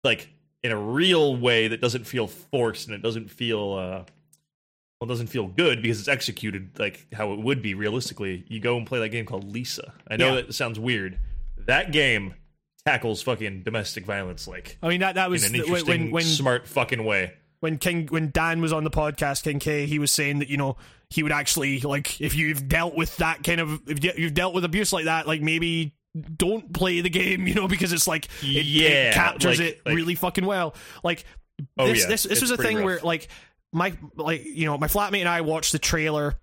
like 0.03 0.29
in 0.63 0.71
a 0.71 0.77
real 0.77 1.35
way 1.35 1.67
that 1.67 1.81
doesn't 1.81 2.05
feel 2.05 2.27
forced 2.27 2.87
and 2.87 2.95
it 2.95 3.01
doesn't 3.01 3.29
feel 3.29 3.73
uh 3.73 4.03
well 4.99 5.03
it 5.03 5.07
doesn't 5.07 5.27
feel 5.27 5.47
good 5.47 5.81
because 5.81 5.99
it's 5.99 6.07
executed 6.07 6.69
like 6.79 7.05
how 7.13 7.33
it 7.33 7.39
would 7.39 7.61
be 7.61 7.73
realistically. 7.73 8.43
You 8.47 8.59
go 8.59 8.77
and 8.77 8.85
play 8.85 8.99
that 8.99 9.09
game 9.09 9.25
called 9.25 9.51
lisa. 9.51 9.93
I 10.07 10.17
know 10.17 10.35
Yeah. 10.35 10.41
that 10.41 10.53
sounds 10.53 10.79
weird. 10.79 11.17
That 11.67 11.91
game 11.91 12.35
tackles 12.85 13.21
fucking 13.21 13.61
domestic 13.63 14.05
violence 14.05 14.47
like 14.47 14.77
I 14.81 14.89
mean 14.89 15.01
that 15.01 15.15
that 15.15 15.29
was 15.29 15.43
in 15.45 15.53
an 15.53 15.61
interesting 15.61 16.03
when 16.05 16.11
when 16.11 16.23
smart 16.23 16.67
fucking 16.67 17.03
way. 17.03 17.33
when 17.59 17.77
King 17.77 18.07
when 18.07 18.31
Dan 18.31 18.61
was 18.61 18.73
on 18.73 18.83
the 18.83 18.89
podcast, 18.91 19.43
King 19.43 19.59
K, 19.59 19.85
he 19.85 19.99
was 19.99 20.11
saying 20.11 20.39
that 20.39 20.49
you 20.49 20.57
know 20.57 20.77
he 21.11 21.23
would 21.23 21.31
actually 21.31 21.81
like 21.81 22.19
if 22.21 22.35
you've 22.35 22.67
dealt 22.67 22.95
with 22.95 23.15
that 23.17 23.43
kind 23.43 23.59
of 23.61 23.81
if 23.87 24.03
you- 24.03 24.13
you've 24.17 24.33
dealt 24.33 24.53
with 24.53 24.63
abuse 24.65 24.91
like 24.93 25.05
that, 25.05 25.27
like 25.27 25.41
maybe 25.41 25.93
don't 26.37 26.73
play 26.73 27.01
the 27.01 27.09
game, 27.09 27.45
you 27.47 27.53
know, 27.53 27.67
because 27.67 27.93
it's 27.93 28.07
like 28.07 28.25
it, 28.41 28.65
Yeah, 28.65 28.87
it 29.09 29.13
captures 29.13 29.59
like- 29.59 29.67
it 29.67 29.81
like- 29.85 29.95
really 29.95 30.15
fucking 30.15 30.45
well. 30.45 30.73
Like 31.03 31.25
Oh, 31.77 31.85
this 31.85 32.01
yeah, 32.03 32.07
this 32.07 32.23
this 32.23 32.41
was 32.41 32.49
a 32.51 32.57
thing 32.57 32.77
rough. 32.77 32.85
where 32.85 32.99
like 33.03 33.27
my 33.71 33.93
like 34.15 34.43
you 34.45 34.65
know 34.65 34.77
my 34.77 34.87
flatmate 34.87 35.19
and 35.19 35.29
I 35.29 35.41
watched 35.41 35.73
the 35.73 35.79
trailer 35.79 36.35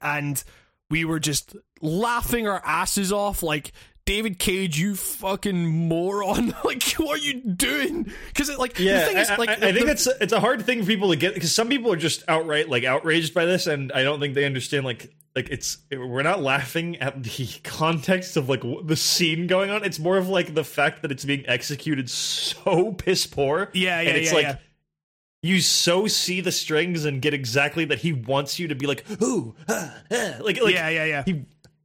and 0.00 0.42
we 0.90 1.04
were 1.04 1.20
just 1.20 1.54
laughing 1.80 2.48
our 2.48 2.62
asses 2.64 3.12
off 3.12 3.42
like 3.42 3.72
David 4.06 4.38
Cage, 4.38 4.78
you 4.78 4.96
fucking 4.96 5.66
moron! 5.66 6.54
like, 6.64 6.82
what 6.92 7.18
are 7.20 7.22
you 7.22 7.40
doing? 7.40 8.10
Because 8.28 8.50
it, 8.50 8.58
like, 8.58 8.78
Yeah, 8.78 9.00
the 9.00 9.06
thing 9.06 9.16
is, 9.16 9.30
I, 9.30 9.36
like, 9.36 9.48
I, 9.48 9.52
I 9.54 9.72
think 9.72 9.86
the- 9.86 9.92
it's 9.92 10.06
it's 10.06 10.32
a 10.32 10.40
hard 10.40 10.64
thing 10.66 10.80
for 10.82 10.86
people 10.86 11.10
to 11.10 11.16
get 11.16 11.32
because 11.34 11.54
some 11.54 11.68
people 11.68 11.90
are 11.92 11.96
just 11.96 12.22
outright 12.28 12.68
like 12.68 12.84
outraged 12.84 13.32
by 13.32 13.46
this, 13.46 13.66
and 13.66 13.90
I 13.92 14.02
don't 14.02 14.20
think 14.20 14.34
they 14.34 14.44
understand 14.44 14.84
like 14.84 15.10
like 15.34 15.48
it's 15.48 15.78
we're 15.90 16.22
not 16.22 16.42
laughing 16.42 16.96
at 16.98 17.22
the 17.22 17.48
context 17.64 18.36
of 18.36 18.48
like 18.48 18.60
w- 18.60 18.82
the 18.84 18.96
scene 18.96 19.46
going 19.46 19.70
on. 19.70 19.84
It's 19.84 19.98
more 19.98 20.18
of 20.18 20.28
like 20.28 20.54
the 20.54 20.64
fact 20.64 21.00
that 21.02 21.10
it's 21.10 21.24
being 21.24 21.44
executed 21.48 22.10
so 22.10 22.92
piss 22.92 23.26
poor. 23.26 23.70
Yeah, 23.72 24.00
yeah, 24.02 24.08
and 24.08 24.18
it's 24.18 24.30
yeah, 24.30 24.34
like. 24.36 24.46
yeah. 24.46 24.56
You 25.42 25.60
so 25.60 26.06
see 26.06 26.40
the 26.40 26.50
strings 26.50 27.04
and 27.04 27.20
get 27.20 27.34
exactly 27.34 27.84
that 27.84 27.98
he 27.98 28.14
wants 28.14 28.58
you 28.58 28.68
to 28.68 28.74
be 28.74 28.86
like, 28.86 29.04
ooh, 29.20 29.54
ah, 29.68 29.94
ah," 30.10 30.36
like, 30.40 30.58
like, 30.62 30.72
yeah, 30.72 30.88
yeah, 30.88 31.04
yeah. 31.04 31.22
He 31.26 31.44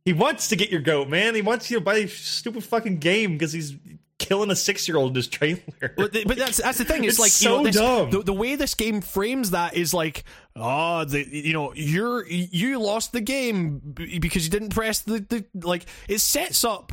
he 0.10 0.14
wants 0.14 0.48
to 0.48 0.56
get 0.56 0.72
your 0.72 0.82
goat, 0.82 1.08
man. 1.08 1.36
He 1.36 1.42
wants 1.42 1.70
you 1.70 1.78
to 1.78 1.84
buy 1.84 1.98
a 1.98 2.08
stupid 2.08 2.64
fucking 2.64 2.98
game 2.98 3.34
because 3.34 3.54
he's 3.54 3.76
killing 4.18 4.50
a 4.50 4.56
six 4.56 4.88
year 4.88 4.98
old 4.98 5.12
in 5.12 5.16
his 5.16 5.28
trailer. 5.28 5.60
But, 5.96 6.14
but 6.26 6.36
that's 6.36 6.58
that's 6.58 6.80
the 6.80 6.84
thing. 6.86 7.04
It's, 7.04 7.14
It's 7.14 7.20
like 7.20 7.32
so 7.32 7.50
you 7.52 7.58
know, 7.58 7.64
this, 7.66 7.76
dumb. 7.76 8.10
The, 8.10 8.24
the 8.24 8.34
way 8.34 8.56
this 8.56 8.74
game 8.74 9.02
frames 9.02 9.52
that 9.52 9.76
is 9.76 9.94
like, 9.94 10.24
oh, 10.56 11.06
the 11.06 11.24
you 11.30 11.54
know, 11.54 11.74
you're 11.76 12.26
you 12.28 12.80
lost 12.80 13.12
the 13.12 13.22
game 13.22 13.80
because 13.94 14.44
you 14.46 14.50
didn't 14.50 14.70
press 14.70 15.02
the, 15.02 15.20
the 15.30 15.46
like. 15.68 15.86
It 16.08 16.20
sets 16.20 16.64
up 16.64 16.92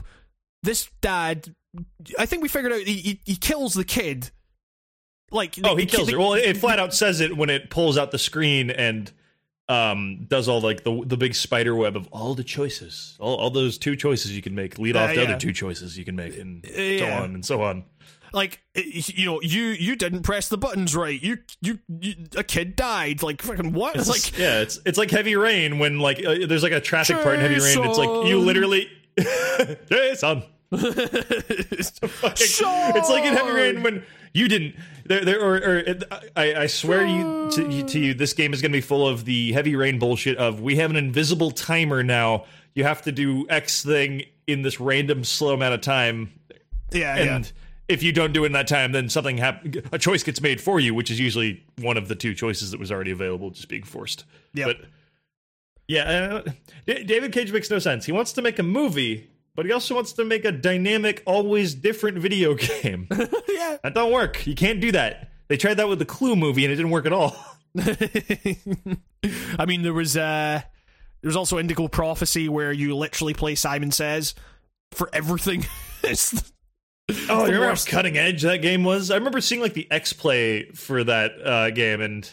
this 0.62 0.90
dad. 1.00 1.54
I 2.18 2.26
think 2.26 2.42
we 2.42 2.48
figured 2.48 2.72
out 2.72 2.80
he, 2.82 2.94
he, 2.98 3.20
he 3.24 3.36
kills 3.36 3.72
the 3.74 3.84
kid. 3.84 4.30
Like 5.30 5.56
Oh, 5.64 5.74
the- 5.74 5.80
he 5.80 5.86
kills 5.86 6.06
kid- 6.08 6.12
her. 6.14 6.18
Well, 6.18 6.34
it 6.34 6.56
flat 6.58 6.78
out 6.78 6.94
says 6.94 7.20
it 7.20 7.36
when 7.36 7.50
it 7.50 7.70
pulls 7.70 7.96
out 7.98 8.10
the 8.10 8.18
screen 8.18 8.70
and 8.70 9.10
um 9.68 10.24
does 10.28 10.48
all 10.48 10.60
like 10.60 10.84
the 10.84 11.02
the 11.06 11.16
big 11.16 11.34
spider 11.34 11.74
web 11.74 11.96
of 11.96 12.06
all 12.12 12.34
the 12.34 12.44
choices, 12.44 13.16
all, 13.18 13.36
all 13.36 13.50
those 13.50 13.78
two 13.78 13.96
choices 13.96 14.34
you 14.34 14.42
can 14.42 14.54
make, 14.54 14.78
lead 14.78 14.96
off 14.96 15.10
Uh, 15.10 15.14
the 15.14 15.22
yeah. 15.22 15.28
other 15.30 15.38
two 15.38 15.52
choices 15.52 15.98
you 15.98 16.04
can 16.04 16.14
make, 16.16 16.36
and 16.38 16.64
so 16.66 16.80
yeah. 16.80 17.20
on 17.22 17.34
and 17.34 17.44
so 17.44 17.62
on. 17.62 17.84
like 18.32 18.60
you 18.74 19.26
know 19.26 19.40
you 19.42 19.64
you 19.66 19.96
didn't 19.96 20.22
press 20.22 20.48
the 20.48 20.56
buttons 20.58 20.94
right. 20.94 21.20
You 21.20 21.38
you, 21.62 21.78
you 22.00 22.14
a 22.36 22.44
kid 22.44 22.76
died. 22.76 23.22
Like 23.24 23.42
fucking 23.42 23.72
what? 23.72 23.96
It's 23.96 24.08
like 24.08 24.38
yeah, 24.38 24.60
it's 24.60 24.78
it's 24.86 24.98
like 24.98 25.10
heavy 25.10 25.34
rain 25.36 25.78
when 25.80 25.98
like 25.98 26.24
uh, 26.24 26.46
there's 26.46 26.62
like 26.62 26.72
a 26.72 26.80
traffic 26.80 27.16
part 27.22 27.34
in 27.36 27.40
heavy 27.40 27.54
rain. 27.58 27.84
It's 27.84 27.98
like 27.98 28.08
you 28.28 28.36
Jason. 28.36 28.46
literally, 28.46 28.88
Jason. 29.90 30.42
Fucking- 30.76 32.46
it's 32.96 33.10
like 33.10 33.24
in 33.24 33.34
heavy 33.34 33.52
rain 33.52 33.82
when 33.82 34.02
you 34.36 34.48
didn't 34.48 34.74
there 35.04 35.24
there 35.24 35.40
or, 35.40 35.56
or 35.56 35.84
I, 36.36 36.54
I 36.54 36.66
swear 36.66 37.06
you 37.06 37.48
to, 37.52 37.70
you 37.70 37.82
to 37.84 37.98
you 37.98 38.14
this 38.14 38.32
game 38.32 38.52
is 38.52 38.60
going 38.60 38.72
to 38.72 38.76
be 38.76 38.80
full 38.82 39.06
of 39.08 39.24
the 39.24 39.52
heavy 39.52 39.74
rain 39.76 39.98
bullshit 39.98 40.36
of 40.38 40.60
we 40.60 40.76
have 40.76 40.90
an 40.90 40.96
invisible 40.96 41.50
timer 41.50 42.02
now 42.02 42.44
you 42.74 42.84
have 42.84 43.02
to 43.02 43.12
do 43.12 43.46
x 43.48 43.82
thing 43.82 44.22
in 44.46 44.62
this 44.62 44.78
random 44.80 45.24
slow 45.24 45.54
amount 45.54 45.74
of 45.74 45.80
time 45.80 46.30
yeah 46.92 47.16
yeah. 47.16 47.36
and 47.36 47.52
if 47.88 48.02
you 48.02 48.12
don't 48.12 48.32
do 48.32 48.42
it 48.44 48.46
in 48.46 48.52
that 48.52 48.66
time 48.68 48.92
then 48.92 49.08
something 49.08 49.38
hap- 49.38 49.64
a 49.92 49.98
choice 49.98 50.22
gets 50.22 50.40
made 50.40 50.60
for 50.60 50.78
you 50.80 50.92
which 50.94 51.10
is 51.10 51.18
usually 51.20 51.64
one 51.80 51.96
of 51.96 52.08
the 52.08 52.14
two 52.14 52.34
choices 52.34 52.70
that 52.72 52.80
was 52.80 52.90
already 52.92 53.10
available 53.12 53.50
just 53.50 53.68
being 53.68 53.82
forced 53.84 54.24
Yep. 54.54 54.66
but 54.66 54.88
yeah 55.88 56.02
uh, 56.46 56.50
D- 56.86 57.04
david 57.04 57.32
cage 57.32 57.52
makes 57.52 57.70
no 57.70 57.78
sense 57.78 58.04
he 58.04 58.12
wants 58.12 58.32
to 58.34 58.42
make 58.42 58.58
a 58.58 58.62
movie 58.64 59.30
but 59.56 59.66
he 59.66 59.72
also 59.72 59.94
wants 59.94 60.12
to 60.12 60.24
make 60.24 60.44
a 60.44 60.52
dynamic 60.52 61.22
always 61.26 61.74
different 61.74 62.18
video 62.18 62.54
game 62.82 63.08
yeah. 63.48 63.76
that 63.82 63.94
don't 63.94 64.12
work 64.12 64.46
you 64.46 64.54
can't 64.54 64.80
do 64.80 64.92
that 64.92 65.30
they 65.48 65.56
tried 65.56 65.74
that 65.74 65.88
with 65.88 65.98
the 65.98 66.04
clue 66.04 66.36
movie 66.36 66.64
and 66.64 66.72
it 66.72 66.76
didn't 66.76 66.90
work 66.92 67.06
at 67.06 67.12
all 67.12 67.34
I 69.58 69.66
mean, 69.66 69.82
there 69.82 69.92
was 69.92 70.16
uh, 70.16 70.60
there 71.20 71.28
was 71.28 71.36
also 71.36 71.58
Indigo 71.58 71.88
Prophecy 71.88 72.48
where 72.48 72.72
you 72.72 72.96
literally 72.96 73.34
play 73.34 73.54
Simon 73.54 73.90
Says 73.90 74.34
for 74.92 75.08
everything. 75.12 75.66
It's- 76.02 76.52
Oh, 77.08 77.14
the 77.14 77.32
you 77.34 77.44
remember 77.54 77.66
worst. 77.68 77.88
how 77.88 77.98
cutting 77.98 78.16
edge 78.18 78.42
that 78.42 78.62
game 78.62 78.82
was? 78.82 79.12
I 79.12 79.14
remember 79.14 79.40
seeing 79.40 79.60
like 79.60 79.74
the 79.74 79.86
X 79.92 80.12
play 80.12 80.64
for 80.70 81.04
that 81.04 81.32
uh, 81.40 81.70
game, 81.70 82.00
and 82.00 82.28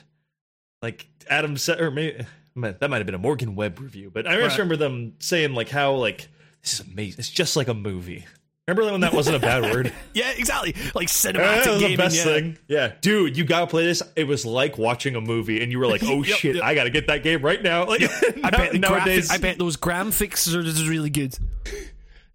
like 0.81 1.05
Adam 1.29 1.57
said, 1.57 1.79
or 1.79 1.91
maybe 1.91 2.25
that 2.55 2.89
might 2.89 2.97
have 2.97 3.05
been 3.05 3.13
a 3.13 3.19
Morgan 3.19 3.53
Webb 3.55 3.79
review, 3.79 4.09
but 4.11 4.25
I 4.25 4.31
just 4.37 4.41
Right. 4.41 4.57
remember 4.57 4.77
them 4.77 5.13
saying 5.19 5.53
like 5.53 5.69
how 5.69 5.93
like 5.93 6.27
this 6.63 6.73
is 6.73 6.79
amazing. 6.87 7.19
It's 7.19 7.29
just 7.29 7.55
like 7.55 7.67
a 7.67 7.73
movie. 7.73 8.25
Remember 8.67 8.89
when 8.93 9.01
that 9.01 9.13
wasn't 9.13 9.35
a 9.35 9.39
bad 9.39 9.63
word? 9.73 9.91
yeah, 10.13 10.31
exactly. 10.31 10.73
Like 10.95 11.09
Yeah, 11.09 11.31
cinematic 11.31 11.63
that 11.65 11.71
was 11.73 11.81
the 11.81 11.95
best 11.97 12.15
yeah. 12.15 12.23
thing. 12.23 12.57
Yeah, 12.69 12.93
dude, 13.01 13.37
you 13.37 13.43
gotta 13.43 13.67
play 13.67 13.85
this. 13.85 14.01
It 14.15 14.23
was 14.25 14.45
like 14.45 14.77
watching 14.77 15.15
a 15.15 15.21
movie, 15.21 15.61
and 15.61 15.71
you 15.71 15.79
were 15.79 15.87
like, 15.87 16.01
"Oh 16.05 16.23
Yep, 16.23 16.37
shit, 16.37 16.55
yep. 16.55 16.63
I 16.63 16.73
gotta 16.73 16.89
get 16.89 17.07
that 17.07 17.23
game 17.23 17.41
right 17.41 17.61
now." 17.61 17.85
Like, 17.85 18.01
I 18.43 18.49
bet 18.51 18.71
the 18.71 18.79
nowadays, 18.79 19.29
graphics, 19.29 19.33
I 19.33 19.37
bet 19.39 19.57
those 19.57 19.75
graphics 19.75 20.53
are 20.55 20.63
just 20.63 20.87
really 20.87 21.09
good. 21.09 21.37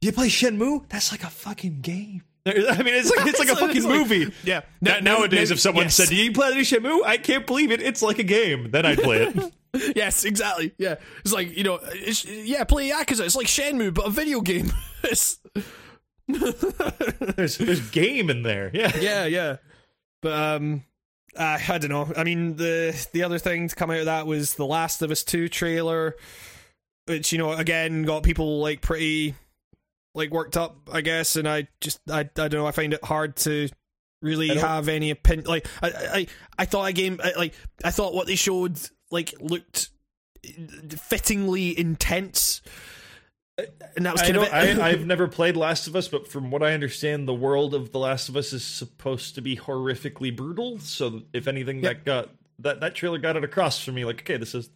you 0.02 0.12
play 0.12 0.28
Shenmue. 0.28 0.84
That's 0.90 1.10
like 1.12 1.23
a 1.24 1.31
fucking 1.31 1.81
game. 1.81 2.23
I 2.47 2.52
mean, 2.82 2.94
it's 2.94 3.10
like 3.15 3.26
it's 3.26 3.39
like 3.39 3.48
a 3.48 3.57
fucking 3.57 3.82
like- 3.84 3.92
movie. 3.98 4.32
Yeah. 4.44 4.62
Na- 4.81 5.00
nowadays, 5.00 5.50
if 5.50 5.60
someone 5.60 5.84
yes. 5.84 5.94
said, 5.97 6.08
"Do 6.08 6.16
you 6.16 6.32
play 6.32 6.52
the 6.55 6.60
Shenmue?" 6.60 7.05
I 7.07 7.16
can't 7.16 7.47
believe 7.47 7.70
it. 7.73 7.81
It's 7.82 8.02
like 8.02 8.18
a 8.18 8.23
game. 8.23 8.70
Then 8.70 8.84
I'd 8.86 8.98
play 8.98 9.23
it. 9.23 9.52
yes, 9.97 10.24
exactly. 10.24 10.72
Yeah, 10.78 10.97
it's 11.24 11.32
like 11.32 11.56
you 11.56 11.64
know, 11.64 11.80
it's, 11.82 12.24
yeah, 12.24 12.64
play 12.64 12.90
Yakuza. 12.90 13.24
It's 13.24 13.36
like 13.36 13.47
Shenmue, 13.47 13.94
but 13.94 14.06
a 14.06 14.10
video 14.10 14.40
game. 14.40 14.72
There's 16.28 17.56
there's 17.56 17.88
game 17.90 18.28
in 18.28 18.42
there. 18.42 18.70
Yeah. 18.74 18.94
yeah, 18.98 19.24
yeah. 19.24 19.56
But 20.20 20.32
um, 20.32 20.84
uh, 21.34 21.58
I 21.66 21.78
don't 21.78 21.90
know. 21.90 22.12
I 22.14 22.24
mean, 22.24 22.56
the 22.56 23.08
the 23.12 23.22
other 23.22 23.38
thing 23.38 23.68
to 23.68 23.74
come 23.74 23.90
out 23.90 24.00
of 24.00 24.05
that 24.06 24.26
was 24.26 24.55
the 24.55 24.66
Last 24.66 25.00
of 25.00 25.10
Us 25.10 25.24
Two 25.24 25.48
trailer, 25.48 26.16
which 27.06 27.32
you 27.32 27.38
know 27.38 27.52
again 27.52 28.02
got 28.02 28.24
people 28.24 28.60
like 28.60 28.82
pretty 28.82 29.36
like 30.14 30.30
worked 30.30 30.58
up, 30.58 30.76
I 30.92 31.00
guess. 31.00 31.36
And 31.36 31.48
I 31.48 31.68
just 31.80 32.00
I 32.10 32.20
I 32.20 32.24
don't 32.24 32.52
know. 32.52 32.66
I 32.66 32.72
find 32.72 32.92
it 32.92 33.02
hard 33.02 33.36
to 33.36 33.68
really 34.20 34.48
have 34.48 34.88
any 34.88 35.10
opinion. 35.10 35.47
Like 35.47 35.66
I 35.82 35.88
I 35.88 36.26
I 36.58 36.64
thought 36.66 36.88
a 36.88 36.92
game 36.92 37.20
I, 37.24 37.32
like 37.38 37.55
I 37.82 37.90
thought 37.90 38.12
what 38.12 38.26
they 38.26 38.34
showed 38.34 38.78
like 39.10 39.34
looked 39.40 39.90
fittingly 40.90 41.78
intense. 41.78 42.62
And 43.96 44.06
that 44.06 44.12
was 44.12 44.22
kind 44.22 44.34
don't, 44.34 44.46
of 44.46 44.52
it. 44.52 44.78
I, 44.78 44.88
I've 44.90 45.04
never 45.04 45.26
played 45.26 45.56
Last 45.56 45.88
of 45.88 45.96
Us, 45.96 46.06
but 46.06 46.28
from 46.28 46.50
what 46.50 46.62
I 46.62 46.74
understand, 46.74 47.26
the 47.26 47.34
world 47.34 47.74
of 47.74 47.90
The 47.90 47.98
Last 47.98 48.28
of 48.28 48.36
Us 48.36 48.52
is 48.52 48.64
supposed 48.64 49.34
to 49.34 49.40
be 49.40 49.56
horrifically 49.56 50.34
brutal. 50.34 50.78
So, 50.78 51.22
if 51.32 51.48
anything, 51.48 51.80
that 51.80 52.04
got 52.04 52.28
that 52.60 52.80
that 52.80 52.94
trailer 52.94 53.18
got 53.18 53.36
it 53.36 53.44
across 53.44 53.82
for 53.82 53.90
me. 53.90 54.04
Like, 54.04 54.20
okay, 54.20 54.36
this 54.36 54.54
is 54.54 54.70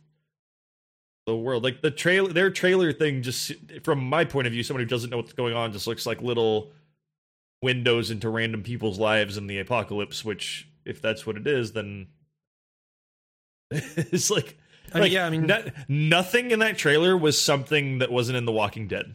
the 1.26 1.36
world. 1.36 1.62
Like 1.62 1.80
the 1.80 1.90
trailer, 1.90 2.32
their 2.32 2.50
trailer 2.50 2.92
thing, 2.92 3.22
just 3.22 3.52
from 3.84 4.00
my 4.00 4.24
point 4.24 4.48
of 4.48 4.52
view, 4.52 4.62
somebody 4.64 4.84
who 4.84 4.88
doesn't 4.88 5.10
know 5.10 5.18
what's 5.18 5.32
going 5.32 5.54
on, 5.54 5.72
just 5.72 5.86
looks 5.86 6.06
like 6.06 6.20
little 6.20 6.72
windows 7.62 8.10
into 8.10 8.28
random 8.28 8.64
people's 8.64 8.98
lives 8.98 9.36
in 9.36 9.46
the 9.46 9.60
apocalypse. 9.60 10.24
Which, 10.24 10.68
if 10.84 11.00
that's 11.00 11.24
what 11.24 11.36
it 11.36 11.46
is, 11.46 11.72
then 11.72 12.08
it's 13.96 14.30
like. 14.30 14.56
I 14.92 14.96
mean, 14.96 15.02
like, 15.04 15.12
yeah, 15.12 15.26
I 15.26 15.30
mean- 15.30 15.46
no- 15.46 15.64
nothing 15.88 16.50
in 16.50 16.58
that 16.58 16.76
trailer 16.76 17.16
was 17.16 17.40
something 17.40 17.98
that 17.98 18.12
wasn't 18.12 18.36
in 18.36 18.44
The 18.44 18.52
Walking 18.52 18.88
Dead. 18.88 19.14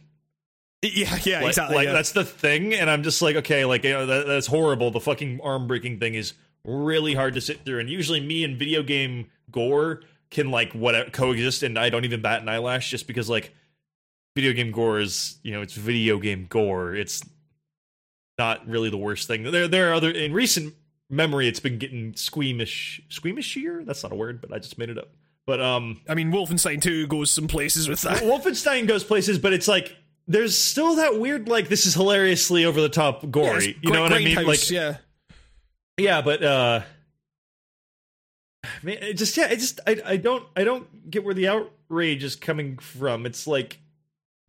yeah, 0.82 1.18
yeah, 1.24 1.40
Like, 1.40 1.48
exactly. 1.50 1.76
like 1.76 1.86
yeah. 1.88 1.94
that's 1.94 2.12
the 2.14 2.24
thing, 2.26 2.74
and 2.74 2.90
I'm 2.90 3.04
just 3.04 3.22
like, 3.22 3.36
okay, 3.38 3.64
like 3.66 3.84
you 3.84 3.92
know, 3.92 4.06
that, 4.08 4.26
that's 4.28 4.48
horrible. 4.48 4.90
The 4.92 5.00
fucking 5.00 5.40
arm 5.44 5.68
breaking 5.68 6.00
thing 6.00 6.16
is 6.16 6.34
really 6.64 7.14
hard 7.14 7.36
to 7.36 7.42
sit 7.42 7.64
through, 7.64 7.80
and 7.80 7.90
usually 7.90 8.20
me 8.20 8.44
and 8.44 8.58
video 8.58 8.82
game 8.84 9.28
gore 9.52 10.02
can 10.32 10.50
like 10.52 10.74
what 10.74 11.14
coexist, 11.14 11.62
and 11.64 11.78
I 11.78 11.90
don't 11.90 12.06
even 12.06 12.22
bat 12.22 12.42
an 12.42 12.50
eyelash 12.50 12.90
just 12.90 13.08
because 13.08 13.30
like 13.30 13.54
video 14.36 14.54
game 14.54 14.72
gore 14.72 15.00
is 15.00 15.38
you 15.44 15.52
know 15.52 15.62
it's 15.62 15.74
video 15.74 16.18
game 16.18 16.48
gore. 16.50 16.96
It's 16.96 17.22
not 18.38 18.68
really 18.68 18.90
the 18.90 18.98
worst 18.98 19.28
thing. 19.28 19.44
There 19.44 19.68
there 19.68 19.90
are 19.92 19.94
other 19.94 20.12
in 20.12 20.34
recent 20.34 20.74
memory, 21.10 21.48
it's 21.48 21.60
been 21.60 21.78
getting 21.78 22.14
squeamish, 22.16 23.02
squeamishier. 23.10 23.86
That's 23.86 24.04
not 24.04 24.12
a 24.12 24.16
word, 24.16 24.42
but 24.42 24.54
I 24.54 24.60
just 24.60 24.78
made 24.78 24.90
it 24.90 24.98
up. 24.98 25.10
But 25.46 25.62
um, 25.62 26.02
I 26.10 26.14
mean, 26.16 26.32
Wolfenstein 26.32 26.82
2 26.82 27.08
goes 27.08 27.32
some 27.32 27.48
places 27.48 27.88
with 27.88 28.02
that. 28.02 28.24
Wolfenstein 28.24 28.88
goes 28.88 29.04
places, 29.04 29.40
but 29.40 29.54
it's 29.54 29.68
like 29.68 29.96
there's 30.28 30.58
still 30.58 30.96
that 30.96 31.20
weird 31.20 31.48
like 31.48 31.70
this 31.70 31.86
is 31.86 31.94
hilariously 31.94 32.66
over 32.66 32.82
the 32.82 32.90
top 32.90 33.30
gory. 33.32 33.68
Yes, 33.68 33.76
you 33.82 33.92
know 33.92 34.02
what 34.02 34.12
I 34.12 34.20
mean? 34.20 34.36
Grindhouse, 34.38 34.46
Like 34.46 34.70
yeah. 34.70 34.98
yeah, 35.98 36.22
but 36.22 36.44
uh 36.44 36.82
man, 38.84 38.98
it 39.02 39.14
just 39.14 39.38
yeah, 39.38 39.48
it 39.48 39.60
just 39.60 39.80
I 39.88 40.02
I 40.06 40.18
don't 40.18 40.44
I 40.56 40.64
don't 40.66 41.10
get 41.10 41.24
where 41.24 41.34
the 41.34 41.48
outrage 41.48 42.24
is 42.26 42.36
coming 42.36 42.78
from. 42.78 43.26
It's 43.26 43.48
like 43.48 43.80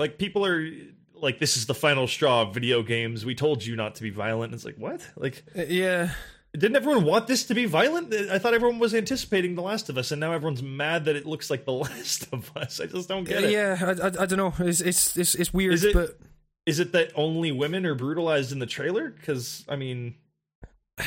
like 0.00 0.18
people 0.18 0.44
are 0.44 0.68
like 1.14 1.38
this 1.38 1.56
is 1.56 1.66
the 1.66 1.74
final 1.74 2.08
straw 2.08 2.42
of 2.42 2.54
video 2.54 2.82
games. 2.82 3.24
We 3.24 3.36
told 3.36 3.64
you 3.64 3.76
not 3.76 3.94
to 3.96 4.02
be 4.02 4.10
violent. 4.10 4.54
It's 4.54 4.64
like 4.64 4.76
what? 4.78 5.08
Like 5.16 5.44
Uh, 5.56 5.62
yeah. 5.68 6.10
Didn't 6.58 6.76
everyone 6.76 7.04
want 7.04 7.26
this 7.26 7.44
to 7.46 7.54
be 7.54 7.64
violent? 7.64 8.12
I 8.12 8.38
thought 8.38 8.54
everyone 8.54 8.78
was 8.78 8.94
anticipating 8.94 9.54
The 9.54 9.62
Last 9.62 9.88
of 9.88 9.96
Us, 9.98 10.10
and 10.10 10.20
now 10.20 10.32
everyone's 10.32 10.62
mad 10.62 11.04
that 11.06 11.16
it 11.16 11.24
looks 11.26 11.50
like 11.50 11.64
The 11.64 11.72
Last 11.84 12.26
of 12.32 12.50
Us. 12.56 12.80
I 12.80 12.86
just 12.86 13.08
don't 13.08 13.24
get 13.24 13.44
it. 13.44 13.50
Yeah, 13.50 13.76
I, 13.80 14.06
I, 14.06 14.22
I 14.22 14.26
don't 14.26 14.36
know. 14.38 14.54
It's 14.58 14.80
it's 14.80 15.16
it's, 15.16 15.34
it's 15.34 15.54
weird, 15.54 15.74
Is 15.74 15.84
it- 15.84 15.94
but 15.94 16.18
Is 16.66 16.80
it 16.80 16.92
that 16.92 17.12
only 17.14 17.52
women 17.52 17.86
are 17.86 17.94
brutalized 17.94 18.52
in 18.52 18.58
the 18.58 18.66
trailer? 18.66 19.10
Because 19.10 19.64
I 19.68 19.76
mean, 19.76 20.14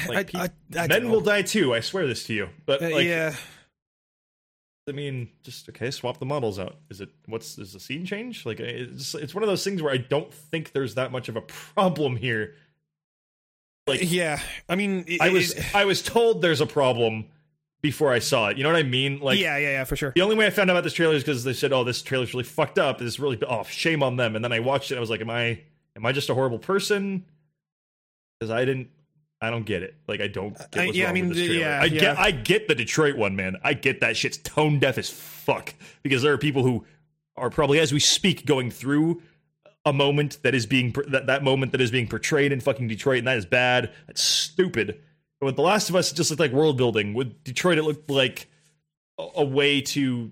like, 0.07 0.33
I, 0.33 0.49
I 0.77 0.87
men 0.87 1.09
will 1.11 1.21
die 1.21 1.41
too. 1.41 1.73
I 1.75 1.81
swear 1.81 2.07
this 2.07 2.23
to 2.27 2.33
you. 2.33 2.49
But 2.65 2.81
Uh, 2.81 2.89
like, 2.91 3.05
yeah, 3.07 3.35
I 4.89 4.93
mean, 4.93 5.29
just 5.43 5.69
okay, 5.69 5.91
swap 5.91 6.17
the 6.17 6.25
models 6.25 6.57
out. 6.59 6.77
Is 6.89 7.01
it 7.01 7.09
what's 7.27 7.57
is 7.57 7.73
the 7.73 7.79
scene 7.79 8.05
change? 8.05 8.45
Like, 8.45 8.59
it's 8.59 9.13
it's 9.15 9.35
one 9.35 9.43
of 9.43 9.49
those 9.49 9.63
things 9.63 9.81
where 9.81 9.93
I 9.93 9.97
don't 9.97 10.33
think 10.33 10.71
there's 10.71 10.95
that 10.95 11.11
much 11.11 11.29
of 11.29 11.35
a 11.35 11.41
problem 11.41 12.15
here. 12.17 12.55
Like, 13.87 13.99
yeah. 14.11 14.39
I 14.69 14.75
mean, 14.75 15.05
it- 15.07 15.21
I 15.21 15.29
was 15.29 15.53
it- 15.53 15.75
I 15.75 15.85
was 15.85 16.01
told 16.01 16.41
there's 16.41 16.61
a 16.61 16.65
problem 16.67 17.25
before 17.81 18.13
I 18.13 18.19
saw 18.19 18.49
it. 18.49 18.57
You 18.57 18.63
know 18.63 18.69
what 18.69 18.77
I 18.79 18.83
mean? 18.83 19.19
Like, 19.19 19.39
yeah, 19.39 19.57
yeah, 19.57 19.69
yeah, 19.71 19.83
for 19.85 19.95
sure. 19.95 20.11
The 20.15 20.21
only 20.21 20.35
way 20.35 20.45
I 20.45 20.51
found 20.51 20.69
out 20.69 20.75
about 20.75 20.83
this 20.83 20.93
trailer 20.93 21.15
is 21.15 21.23
because 21.23 21.43
they 21.43 21.53
said, 21.53 21.73
"Oh, 21.73 21.83
this 21.83 22.01
trailer's 22.01 22.33
really 22.33 22.43
fucked 22.43 22.77
up. 22.77 22.99
This 22.99 23.07
is 23.07 23.19
really 23.19 23.39
oh, 23.47 23.63
shame 23.63 24.03
on 24.03 24.17
them." 24.17 24.35
And 24.35 24.45
then 24.45 24.51
I 24.53 24.59
watched 24.59 24.91
it. 24.91 24.95
and 24.95 24.99
I 24.99 25.01
was 25.01 25.09
like, 25.09 25.21
"Am 25.21 25.29
I 25.31 25.61
am 25.95 26.05
I 26.05 26.11
just 26.11 26.29
a 26.29 26.33
horrible 26.35 26.59
person?" 26.59 27.25
Because 28.39 28.51
I 28.51 28.65
didn't, 28.65 28.89
I 29.41 29.49
don't 29.49 29.65
get 29.65 29.81
it. 29.83 29.95
Like 30.07 30.21
I 30.21 30.27
don't 30.27 30.55
get 30.71 30.77
I- 30.77 30.83
yeah, 30.85 31.09
I 31.09 31.13
mean, 31.13 31.29
with 31.29 31.37
this 31.37 31.47
trailer. 31.47 31.61
yeah, 31.61 31.81
I 31.81 31.87
get 31.89 32.01
yeah. 32.03 32.15
I 32.17 32.31
get 32.31 32.67
the 32.67 32.75
Detroit 32.75 33.17
one, 33.17 33.35
man. 33.35 33.57
I 33.63 33.73
get 33.73 34.01
that 34.01 34.15
shit's 34.15 34.37
tone 34.37 34.77
deaf 34.79 34.97
as 34.99 35.09
fuck 35.09 35.73
because 36.03 36.21
there 36.21 36.33
are 36.33 36.37
people 36.37 36.63
who 36.63 36.85
are 37.35 37.49
probably 37.49 37.79
as 37.79 37.91
we 37.91 37.99
speak 37.99 38.45
going 38.45 38.69
through 38.69 39.21
a 39.85 39.93
moment 39.93 40.39
that 40.43 40.53
is 40.53 40.65
being 40.65 40.93
that 41.07 41.27
that 41.27 41.43
moment 41.43 41.71
that 41.71 41.81
is 41.81 41.91
being 41.91 42.07
portrayed 42.07 42.51
in 42.51 42.59
fucking 42.59 42.87
Detroit, 42.87 43.19
and 43.19 43.27
that 43.27 43.37
is 43.37 43.45
bad. 43.45 43.91
That's 44.07 44.21
stupid. 44.21 44.99
But 45.39 45.47
with 45.47 45.55
The 45.55 45.63
Last 45.63 45.89
of 45.89 45.95
Us, 45.95 46.11
it 46.11 46.15
just 46.15 46.29
looked 46.29 46.39
like 46.39 46.51
world 46.51 46.77
building. 46.77 47.13
With 47.13 47.43
Detroit, 47.43 47.79
it 47.79 47.83
looked 47.83 48.09
like 48.09 48.47
a, 49.17 49.27
a 49.37 49.43
way 49.43 49.81
to 49.81 50.31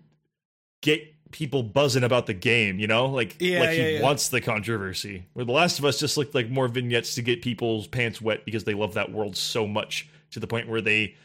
get 0.82 1.02
people 1.32 1.64
buzzing 1.64 2.04
about 2.04 2.28
the 2.28 2.34
game. 2.34 2.80
You 2.80 2.88
know, 2.88 3.08
like 3.08 3.36
Yeah, 3.40 3.62
like 3.62 3.70
he 3.72 3.78
yeah, 3.78 3.88
yeah. 3.88 4.02
wants 4.04 4.30
the 4.30 4.40
controversy. 4.42 5.26
Where 5.34 5.46
The 5.46 5.52
Last 5.52 5.80
of 5.80 5.86
Us 5.86 6.00
just 6.00 6.16
looked 6.16 6.36
like 6.36 6.50
more 6.50 6.68
vignettes 6.68 7.16
to 7.16 7.22
get 7.24 7.42
people's 7.42 7.88
pants 7.88 8.22
wet 8.22 8.46
because 8.46 8.66
they 8.66 8.74
love 8.76 8.94
that 8.94 9.12
world 9.12 9.36
so 9.36 9.66
much 9.68 10.08
to 10.32 10.40
the 10.40 10.48
point 10.48 10.68
where 10.68 10.82
they 10.82 11.16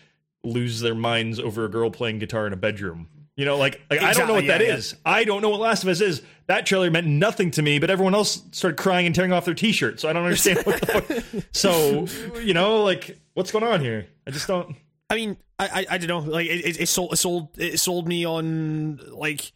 lose 0.43 0.81
their 0.81 0.95
minds 0.95 1.39
over 1.39 1.65
a 1.65 1.71
girl 1.71 1.91
playing 1.91 2.19
guitar 2.19 2.47
in 2.47 2.53
a 2.53 2.57
bedroom. 2.57 3.09
You 3.37 3.45
know, 3.45 3.57
like, 3.57 3.81
like 3.91 4.01
I 4.01 4.13
don't 4.13 4.29
know 4.29 4.35
what 4.35 4.45
Exactly, 4.45 4.67
that 4.67 4.73
yeah, 4.73 4.79
is. 4.79 4.95
I 5.05 5.25
don't 5.25 5.43
know 5.43 5.51
what 5.51 5.61
Last 5.61 5.83
of 5.83 5.89
Us 5.89 6.01
is. 6.01 6.23
That 6.47 6.67
trailer 6.67 6.91
meant 6.91 7.07
nothing 7.07 7.51
to 7.53 7.63
me, 7.63 7.79
but 7.81 7.91
everyone 7.91 8.15
else 8.15 8.43
started 8.53 8.77
crying 8.77 9.07
and 9.07 9.15
tearing 9.15 9.33
off 9.33 9.45
their 9.45 9.55
t-shirt. 9.55 9.99
So 9.99 10.09
I 10.09 10.13
don't 10.13 10.25
understand 10.25 10.59
what 10.65 10.81
the 10.81 10.87
fuck. 10.87 11.45
So, 11.53 12.07
you 12.41 12.55
know, 12.55 12.85
like 12.85 13.19
what's 13.35 13.51
going 13.51 13.65
on 13.65 13.81
here? 13.81 14.07
I 14.27 14.31
just 14.31 14.47
don't 14.47 14.77
I 15.11 15.17
mean, 15.17 15.37
I 15.59 15.67
I, 15.67 15.87
I 15.95 15.99
don't 15.99 16.09
know. 16.09 16.31
Like 16.33 16.47
it, 16.47 16.65
it, 16.65 16.81
it 16.83 16.87
sold 16.87 17.13
it 17.13 17.17
sold 17.17 17.49
it 17.59 17.79
sold 17.81 18.07
me 18.09 18.25
on 18.25 19.01
like 19.13 19.53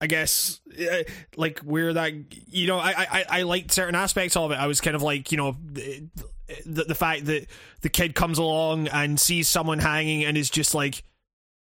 I 0.00 0.06
guess 0.06 0.60
uh, 0.78 1.04
like 1.36 1.60
where 1.60 1.92
that 1.92 2.12
you 2.48 2.66
know 2.66 2.78
I 2.78 2.94
I 2.98 3.24
I 3.28 3.42
liked 3.42 3.72
certain 3.72 3.94
aspects 3.94 4.36
of 4.36 4.50
it. 4.52 4.56
I 4.56 4.66
was 4.66 4.80
kind 4.80 4.96
of 4.96 5.02
like 5.02 5.30
you 5.32 5.38
know 5.38 5.56
the, 5.64 6.04
the 6.66 6.94
fact 6.94 7.26
that 7.26 7.46
the 7.80 7.88
kid 7.88 8.14
comes 8.14 8.38
along 8.38 8.88
and 8.88 9.18
sees 9.18 9.48
someone 9.48 9.78
hanging 9.78 10.24
and 10.24 10.36
is 10.36 10.50
just 10.50 10.74
like. 10.74 11.02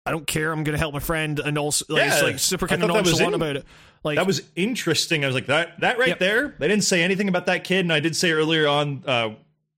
I 0.05 0.11
don't 0.11 0.25
care. 0.25 0.51
I'm 0.51 0.63
gonna 0.63 0.77
help 0.77 0.93
my 0.93 0.99
friend, 0.99 1.39
and 1.39 1.57
also 1.57 1.85
like, 1.89 2.09
Yeah, 2.09 2.21
like 2.21 2.39
super 2.39 2.67
kind 2.67 2.81
of 2.81 2.89
thought 2.89 2.95
that 2.95 3.03
was 3.03 3.11
nonchalant 3.19 3.35
about 3.35 3.55
it. 3.57 3.65
Like 4.03 4.15
that 4.17 4.25
was 4.25 4.41
interesting. 4.55 5.23
I 5.23 5.27
was 5.27 5.35
like 5.35 5.45
that 5.47 5.80
that 5.81 5.99
right 5.99 6.09
Yep. 6.09 6.19
there. 6.19 6.55
They 6.57 6.67
didn't 6.67 6.83
say 6.85 7.03
anything 7.03 7.30
about 7.30 7.45
that 7.45 7.63
kid, 7.63 7.81
and 7.81 7.93
I 7.93 7.99
did 7.99 8.15
say 8.15 8.31
earlier 8.31 8.67
on 8.67 9.03
uh 9.05 9.30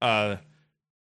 uh 0.02 0.38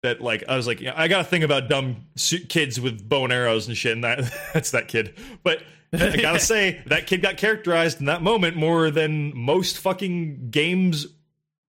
that 0.03 0.19
like 0.21 0.43
I 0.49 0.57
was 0.57 0.67
like 0.67 0.81
yeah, 0.81 0.93
I 0.95 1.07
got 1.07 1.21
a 1.21 1.23
thing 1.23 1.43
about 1.43 1.69
dumb 1.69 2.07
su- 2.15 2.45
kids 2.45 2.79
with 2.79 3.07
bow 3.07 3.23
and 3.23 3.31
arrows 3.33 3.67
and 3.67 3.77
shit, 3.77 3.93
and 3.93 4.03
that 4.03 4.19
that's 4.53 4.71
that 4.71 4.89
kid. 4.89 5.13
But 5.43 5.63
I 5.93 6.17
gotta 6.17 6.39
say 6.41 6.81
that 6.87 7.07
kid 7.07 7.21
got 7.21 7.37
characterized 7.37 8.01
in 8.01 8.07
that 8.07 8.21
moment 8.21 8.57
more 8.57 8.91
than 8.91 9.35
most 9.35 9.77
fucking 9.79 10.49
games 10.51 11.07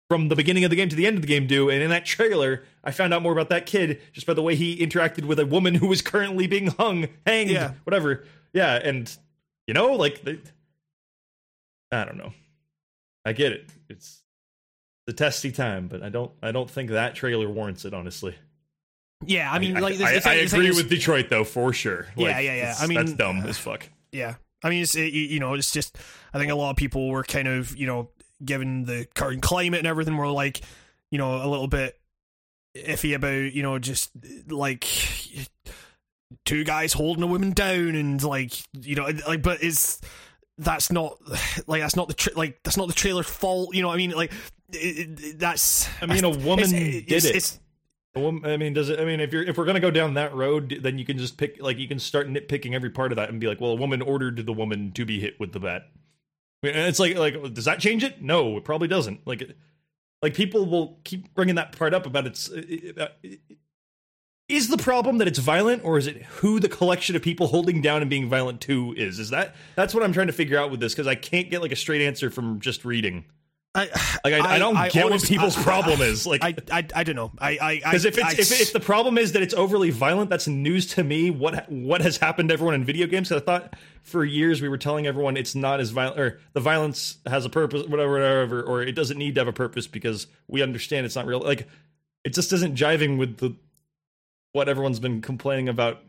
from 0.10 0.28
the 0.28 0.36
beginning 0.36 0.64
of 0.64 0.72
the 0.72 0.76
game 0.76 0.90
to 0.90 0.96
the 0.96 1.06
end 1.06 1.16
of 1.18 1.22
the 1.22 1.28
game 1.28 1.46
do. 1.48 1.70
And 1.70 1.82
in 1.84 1.90
that 1.92 2.04
trailer, 2.06 2.64
I 2.84 2.92
found 2.92 3.14
out 3.14 3.22
more 3.22 3.32
about 3.32 3.50
that 3.50 3.66
kid 3.68 4.02
just 4.12 4.26
by 4.26 4.34
the 4.34 4.42
way 4.42 4.56
he 4.56 4.78
interacted 4.78 5.26
with 5.26 5.40
a 5.40 5.46
woman 5.46 5.76
who 5.76 5.88
was 5.88 6.02
currently 6.02 6.48
being 6.48 6.68
hung, 6.68 7.08
hanged, 7.26 7.52
Yeah. 7.52 7.74
whatever. 7.84 8.24
Yeah, 8.52 8.74
and 8.84 9.16
you 9.68 9.74
know, 9.76 9.94
like 9.94 10.24
they, 10.24 10.40
I 11.92 12.06
don't 12.06 12.18
know. 12.18 12.34
I 13.26 13.34
get 13.34 13.52
it. 13.52 13.70
It's 13.90 14.24
the 15.06 15.14
testy 15.14 15.52
time, 15.52 15.88
but 15.88 16.02
I 16.02 16.10
don't. 16.10 16.32
I 16.42 16.52
don't 16.52 16.70
think 16.70 16.90
that 16.90 17.14
trailer 17.16 17.48
warrants 17.50 17.86
it. 17.86 17.94
Honestly, 17.94 18.36
yeah. 19.26 19.52
I 19.52 19.60
mean, 19.60 19.78
I, 19.78 19.80
like 19.82 19.98
the, 19.98 20.06
I, 20.06 20.14
the 20.16 20.22
thing, 20.22 20.32
I 20.32 20.36
agree 20.36 20.70
with 20.72 20.90
Detroit 20.90 21.28
though 21.30 21.44
for 21.44 21.72
sure. 21.74 22.08
Yeah, 22.16 22.28
Like, 22.28 22.36
yeah, 22.38 22.42
yeah. 22.42 22.54
it's- 22.56 22.82
I 22.82 22.88
mean, 22.88 22.98
that's 22.98 23.14
dumb 23.14 23.42
as 23.46 23.58
fuck. 23.60 23.88
Yeah. 24.12 24.36
I 24.64 24.70
mean, 24.70 24.82
it's, 24.82 24.96
it, 24.96 25.14
you 25.14 25.40
know, 25.40 25.54
it's 25.54 25.72
just, 25.72 25.98
I 26.34 26.38
think 26.40 26.52
a 26.52 26.56
lot 26.56 26.72
of 26.72 26.76
people 26.76 27.08
were 27.10 27.24
kind 27.24 27.48
of, 27.48 27.78
you 27.78 27.88
know, 27.88 28.10
given 28.44 28.86
the 28.86 29.08
current 29.16 29.42
climate 29.42 29.80
and 29.80 29.88
everything, 29.88 30.18
were 30.18 30.28
like, 30.28 30.62
you 31.12 31.18
know, 31.18 31.44
a 31.44 31.48
little 31.48 31.68
bit 31.68 32.00
iffy 32.76 33.16
about, 33.16 33.54
you 33.54 33.64
know, 33.64 33.80
just 33.80 34.12
like 34.48 34.88
two 36.46 36.64
guys 36.64 36.94
holding 36.94 37.24
a 37.24 37.28
woman 37.28 37.52
down 37.52 37.96
and 37.96 38.22
like, 38.24 38.54
you 38.82 38.96
know, 38.96 39.10
like, 39.28 39.42
but 39.42 39.64
it's, 39.64 40.02
that's 40.58 40.92
not, 40.92 41.18
like, 41.68 41.82
that's 41.82 41.96
not 41.96 42.08
the, 42.08 42.14
tra- 42.14 42.38
like, 42.38 42.60
that's 42.64 42.78
not 42.78 42.88
the 42.88 42.94
trailer's 42.94 43.28
fault, 43.28 43.74
you 43.74 43.82
know 43.82 43.88
what 43.88 43.96
I 43.96 43.98
mean? 43.98 44.12
Like, 44.12 44.32
it, 44.72 45.20
it, 45.20 45.40
that's, 45.40 45.90
I 46.02 46.06
mean, 46.06 46.24
a 46.24 46.30
woman 46.30 46.66
it's, 46.66 46.72
did 46.72 47.12
it's, 47.12 47.26
it. 47.26 47.36
It's, 47.36 47.60
I 48.16 48.58
mean, 48.58 48.74
does 48.74 48.90
it? 48.90 49.00
I 49.00 49.06
mean, 49.06 49.20
if 49.20 49.32
you're 49.32 49.44
if 49.44 49.58
we're 49.58 49.66
gonna 49.66 49.80
go 49.80 49.92
down 49.92 50.16
that 50.16 50.34
road, 50.34 50.80
then 50.82 50.98
you 50.98 51.06
can 51.06 51.18
just 51.18 51.38
pick 51.38 51.62
like 51.62 51.78
you 51.78 51.88
can 51.88 52.00
start 52.00 52.28
nitpicking 52.28 52.74
every 52.74 52.90
part 52.90 53.12
of 53.12 53.16
that 53.18 53.30
and 53.30 53.40
be 53.40 53.48
like, 53.48 53.62
well, 53.62 53.72
a 53.72 53.76
woman 53.76 54.02
ordered 54.02 54.46
the 54.46 54.52
woman 54.52 54.92
to 54.94 55.06
be 55.06 55.20
hit 55.20 55.40
with 55.40 55.54
the 55.54 55.60
bat. 55.60 55.84
And 56.64 56.76
it's 56.76 57.00
like 57.00 57.18
like 57.18 57.54
does 57.54 57.66
that 57.66 57.80
change 57.80 58.04
it? 58.04 58.22
No, 58.22 58.58
it 58.58 58.64
probably 58.64 58.88
doesn't. 58.88 59.26
Like, 59.26 59.56
like 60.22 60.34
people 60.34 60.66
will 60.66 61.00
keep 61.04 61.34
bringing 61.34 61.56
that 61.56 61.78
part 61.78 61.94
up 61.94 62.06
about 62.06 62.28
it's. 62.28 62.50
Is 64.50 64.68
the 64.68 64.78
problem 64.78 65.20
that 65.20 65.28
it's 65.28 65.38
violent, 65.38 65.86
or 65.86 66.00
is 66.00 66.08
it 66.08 66.24
who 66.24 66.60
the 66.60 66.68
collection 66.68 67.16
of 67.16 67.22
people 67.22 67.48
holding 67.48 67.82
down 67.82 68.02
and 68.02 68.10
being 68.10 68.28
violent 68.28 68.62
to 68.62 68.94
is? 68.98 69.20
Is 69.20 69.30
that 69.30 69.56
that's 69.76 69.94
what 69.94 70.04
I'm 70.04 70.12
trying 70.12 70.28
to 70.28 70.34
figure 70.34 70.58
out 70.58 70.72
with 70.72 70.80
this 70.80 70.94
because 70.94 71.08
I 71.08 71.16
can't 71.16 71.52
get 71.52 71.62
like 71.62 71.72
a 71.72 71.76
straight 71.76 72.02
answer 72.02 72.30
from 72.30 72.60
just 72.60 72.84
reading. 72.84 73.26
I, 73.80 74.20
Like 74.24 74.34
I, 74.34 74.56
I, 74.56 74.60
don't 74.60 74.76
get 74.76 74.96
what 74.96 75.06
honest- 75.14 75.28
people's 75.28 75.58
I- 75.58 75.64
problem 75.64 76.02
is. 76.02 76.28
Like 76.28 76.44
I, 76.44 76.56
I, 76.72 76.86
I 76.96 77.04
don't 77.04 77.16
know. 77.16 77.32
I, 77.40 77.58
I, 77.62 77.76
because 77.78 78.06
if 78.06 78.22
I, 78.24 78.32
it's 78.32 78.52
if, 78.52 78.62
if 78.62 78.74
the 78.74 78.80
problem 78.80 79.18
is 79.18 79.32
that 79.32 79.42
it's 79.42 79.54
overly 79.54 79.90
violent, 79.90 80.30
that's 80.30 80.48
news 80.48 80.86
to 80.96 81.04
me. 81.04 81.30
What 81.32 81.70
what 81.72 82.02
has 82.02 82.18
happened 82.18 82.50
to 82.50 82.54
everyone 82.54 82.76
in 82.76 82.84
video 82.86 83.08
games? 83.08 83.32
I 83.32 83.40
thought 83.40 83.76
for 84.04 84.24
years 84.26 84.62
we 84.62 84.70
were 84.70 84.78
telling 84.78 85.08
everyone 85.08 85.38
it's 85.38 85.56
not 85.56 85.80
as 85.80 85.92
violent, 85.92 86.20
or 86.20 86.40
the 86.54 86.60
violence 86.60 87.18
has 87.26 87.46
a 87.46 87.50
purpose, 87.50 87.88
whatever, 87.88 88.14
whatever, 88.14 88.62
or 88.64 88.82
it 88.82 88.94
doesn't 88.94 89.18
need 89.18 89.36
to 89.36 89.42
have 89.42 89.48
a 89.48 89.54
purpose 89.54 89.88
because 89.88 90.28
we 90.48 90.62
understand 90.62 91.06
it's 91.06 91.16
not 91.16 91.26
real. 91.26 91.40
Like 91.40 91.68
it 92.24 92.34
just 92.34 92.52
isn't 92.54 92.76
jiving 92.76 93.18
with 93.18 93.38
the 93.38 93.56
what 94.52 94.68
everyone's 94.68 95.00
been 95.00 95.22
complaining 95.22 95.70
about 95.70 96.02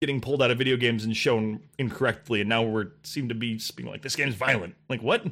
getting 0.00 0.20
pulled 0.20 0.42
out 0.42 0.50
of 0.50 0.56
video 0.58 0.76
games 0.76 1.04
and 1.04 1.16
shown 1.16 1.60
incorrectly, 1.78 2.40
and 2.40 2.48
now 2.48 2.62
we're 2.62 2.88
seem 3.02 3.28
to 3.28 3.34
be 3.34 3.60
being 3.76 3.88
like 3.88 4.02
this 4.02 4.16
game's 4.16 4.34
violent. 4.34 4.74
Like 4.88 5.02
what? 5.02 5.24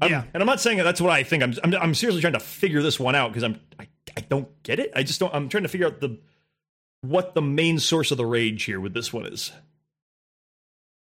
I'm- 0.00 0.10
Yeah. 0.10 0.24
and 0.34 0.42
I'm 0.42 0.46
not 0.46 0.60
saying 0.60 0.78
that 0.78 0.84
that's 0.84 1.00
what 1.00 1.10
I 1.12 1.22
think. 1.22 1.42
I'm 1.42 1.54
I'm, 1.64 1.74
I'm 1.74 1.94
seriously 1.94 2.20
trying 2.20 2.34
to 2.34 2.40
figure 2.40 2.82
this 2.82 3.00
one 3.00 3.14
out 3.14 3.30
because 3.30 3.42
I'm 3.44 3.60
I, 3.78 3.88
I 4.16 4.20
don't 4.22 4.62
get 4.62 4.78
it. 4.78 4.92
I 4.94 5.02
just 5.02 5.20
don't. 5.20 5.34
I'm 5.34 5.48
trying 5.48 5.62
to 5.62 5.68
figure 5.68 5.86
out 5.86 6.00
the 6.00 6.18
what 7.02 7.34
the 7.34 7.42
main 7.42 7.78
source 7.78 8.10
of 8.10 8.16
the 8.18 8.26
rage 8.26 8.64
here 8.64 8.80
with 8.80 8.92
this 8.94 9.12
one 9.12 9.26
is. 9.26 9.52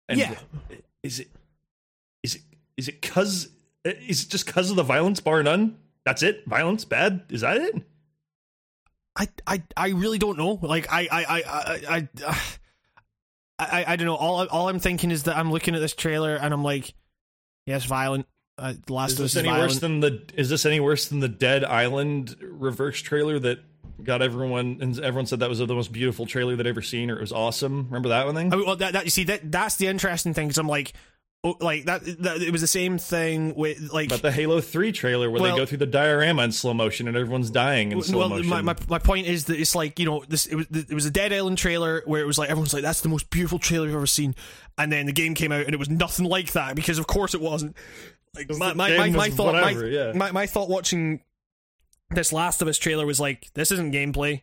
And 0.08 0.18
Yeah. 0.18 0.34
Is 1.02 1.20
it 1.20 1.31
is 2.23 2.34
it 2.36 2.42
is 2.76 2.89
it 2.89 3.02
cause 3.02 3.48
is 3.84 4.24
it 4.24 4.28
just 4.28 4.47
cause 4.47 4.70
of 4.70 4.76
the 4.76 4.82
violence 4.82 5.20
bar 5.20 5.42
none? 5.42 5.78
That's 6.05 6.23
it. 6.23 6.44
Violence 6.47 6.84
bad. 6.84 7.23
Is 7.28 7.40
that 7.40 7.56
it? 7.56 7.74
I, 9.18 9.28
I, 9.47 9.62
I 9.76 9.89
really 9.90 10.18
don't 10.18 10.36
know. 10.39 10.58
Like 10.62 10.92
I 10.92 11.08
I 11.10 11.24
I 11.24 11.42
I 11.89 12.08
I, 12.26 12.39
I, 13.58 13.84
I 13.92 13.97
don't 13.97 14.06
know. 14.06 14.15
All 14.16 14.47
all 14.48 14.68
I'm 14.68 14.78
thinking 14.78 15.10
is 15.10 15.24
that 15.24 15.36
I'm 15.36 15.50
looking 15.50 15.74
at 15.74 15.81
this 15.81 15.94
trailer 15.94 16.36
and 16.36 16.52
I'm 16.52 16.62
like, 16.62 16.92
yes, 17.66 17.84
violent. 17.84 18.26
Uh, 18.59 18.73
Last 18.89 19.12
Is 19.12 19.18
this 19.18 19.31
is 19.33 19.36
any 19.36 19.49
violent. 19.49 19.65
worse 19.70 19.78
than 19.81 20.01
the? 20.01 20.23
Is 20.35 20.49
this 20.49 20.65
any 20.65 20.81
worse 20.81 21.09
than 21.09 21.20
the 21.20 21.28
Dead 21.28 21.65
Island 21.65 22.36
reverse 22.41 23.01
trailer 23.02 23.39
that 23.39 23.59
got 24.02 24.23
everyone 24.23 24.78
and 24.81 24.99
everyone 25.01 25.26
said 25.26 25.41
that 25.41 25.49
was 25.49 25.59
the 25.59 25.67
most 25.67 25.93
beautiful 25.93 26.26
trailer 26.26 26.57
they'd 26.57 26.67
ever 26.67 26.83
seen 26.83 27.10
or 27.10 27.17
it 27.17 27.20
was 27.20 27.33
awesome? 27.33 27.85
Remember 27.86 28.09
that 28.10 28.25
one 28.25 28.35
thing? 28.35 28.52
I 28.52 28.57
mean, 28.57 28.67
well, 28.67 28.76
that, 28.76 28.94
that 28.94 29.05
you 29.05 29.10
see 29.10 29.25
that 29.25 29.52
that's 29.52 29.76
the 29.76 29.89
interesting 29.89 30.33
thing 30.33 30.49
because 30.49 30.57
I'm 30.57 30.68
like, 30.68 30.94
oh, 31.44 31.55
like 31.60 31.85
that, 31.85 32.02
that. 32.23 32.41
It 32.41 32.51
was 32.51 32.62
the 32.62 32.67
same 32.67 32.97
thing 32.97 33.55
with 33.55 33.93
like. 33.93 34.09
But 34.09 34.23
the 34.23 34.33
Halo 34.33 34.62
Three 34.62 34.91
trailer 34.91 35.31
where 35.31 35.43
Well- 35.43 35.52
they 35.52 35.59
go 35.60 35.67
through 35.67 35.78
the 35.78 35.86
diorama 35.86 36.44
in 36.44 36.52
slow 36.52 36.73
motion 36.73 37.09
and 37.09 37.17
everyone's 37.17 37.51
dying 37.51 37.93
in 37.93 38.01
slow 38.01 38.20
well, 38.20 38.28
motion. 38.31 38.49
my, 38.49 38.62
my 38.62 38.75
my 38.89 38.99
point 38.99 39.26
is 39.26 39.44
that 39.47 39.60
it's 39.60 39.75
like 39.75 39.99
you 39.99 40.07
know 40.07 40.25
this 40.26 40.47
it 40.47 40.55
was 40.55 40.67
it 40.73 40.94
was 40.94 41.05
a 41.05 41.10
Dead 41.10 41.31
Island 41.31 41.59
trailer 41.59 42.02
where 42.07 42.23
it 42.23 42.26
was 42.26 42.39
like 42.39 42.49
everyone's 42.49 42.73
like 42.73 42.83
that's 42.83 43.02
the 43.02 43.10
most 43.10 43.28
beautiful 43.28 43.59
trailer 43.59 43.86
I've 43.86 43.94
ever 43.94 44.07
seen, 44.07 44.35
and 44.78 44.91
then 44.91 45.05
the 45.05 45.12
game 45.12 45.35
came 45.35 45.52
out 45.52 45.67
and 45.67 45.75
it 45.75 45.78
was 45.78 45.91
nothing 45.91 46.25
like 46.25 46.52
that 46.52 46.75
because 46.75 46.99
of 46.99 47.07
course 47.07 47.35
it 47.35 47.43
wasn't. 47.43 47.76
Like 48.36 48.50
my 48.58 48.74
my, 48.74 48.97
my, 48.97 49.10
my 49.10 49.31
thought 49.31 49.55
whatever, 49.55 49.82
my, 49.82 49.89
yeah. 49.89 50.12
my 50.15 50.31
my 50.32 50.47
thought 50.47 50.68
watching 50.68 51.20
this 52.10 52.32
Last 52.32 52.62
of 52.62 52.68
Us 52.68 52.78
trailer 52.78 53.06
was 53.06 53.18
like 53.20 53.52
this 53.55 53.70
isn't 53.73 53.92
gameplay. 53.92 54.42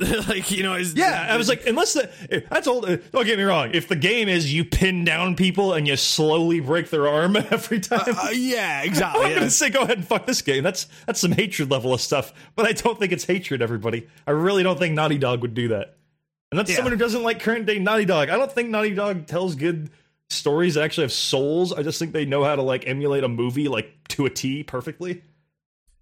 like 0.28 0.50
you 0.50 0.62
know, 0.62 0.76
yeah, 0.76 1.26
I 1.28 1.36
was 1.36 1.46
like, 1.46 1.66
unless 1.66 1.92
the 1.92 2.10
that's 2.48 2.66
all. 2.66 2.80
Don't 2.80 3.26
get 3.26 3.36
me 3.36 3.44
wrong. 3.44 3.72
If 3.74 3.86
the 3.86 3.96
game 3.96 4.30
is 4.30 4.52
you 4.52 4.64
pin 4.64 5.04
down 5.04 5.36
people 5.36 5.74
and 5.74 5.86
you 5.86 5.94
slowly 5.96 6.60
break 6.60 6.88
their 6.88 7.06
arm 7.06 7.36
every 7.50 7.80
time, 7.80 8.16
uh, 8.16 8.30
yeah, 8.32 8.80
exactly. 8.84 9.24
I'm 9.24 9.30
yeah. 9.32 9.38
gonna 9.40 9.50
say 9.50 9.68
go 9.68 9.82
ahead 9.82 9.98
and 9.98 10.06
fuck 10.06 10.24
this 10.24 10.40
game. 10.40 10.64
That's 10.64 10.86
that's 11.04 11.20
some 11.20 11.32
hatred 11.32 11.70
level 11.70 11.92
of 11.92 12.00
stuff. 12.00 12.32
But 12.56 12.64
I 12.64 12.72
don't 12.72 12.98
think 12.98 13.12
it's 13.12 13.24
hatred. 13.24 13.60
Everybody, 13.60 14.08
I 14.26 14.30
really 14.30 14.62
don't 14.62 14.78
think 14.78 14.94
Naughty 14.94 15.18
Dog 15.18 15.42
would 15.42 15.52
do 15.52 15.68
that. 15.68 15.96
And 16.50 16.58
that's 16.58 16.70
Yeah. 16.70 16.76
someone 16.76 16.92
who 16.92 16.98
doesn't 16.98 17.22
like 17.22 17.40
current 17.40 17.66
day 17.66 17.78
Naughty 17.78 18.06
Dog. 18.06 18.30
I 18.30 18.38
don't 18.38 18.50
think 18.50 18.70
Naughty 18.70 18.94
Dog 18.94 19.26
tells 19.26 19.54
good 19.54 19.90
stories 20.30 20.74
that 20.74 20.84
actually 20.84 21.04
have 21.04 21.12
souls. 21.12 21.72
I 21.72 21.82
just 21.82 21.98
think 21.98 22.12
they 22.12 22.24
know 22.24 22.44
how 22.44 22.56
to 22.56 22.62
like 22.62 22.86
emulate 22.86 23.24
a 23.24 23.28
movie 23.28 23.68
like 23.68 23.92
to 24.08 24.26
a 24.26 24.30
T 24.30 24.62
perfectly. 24.62 25.22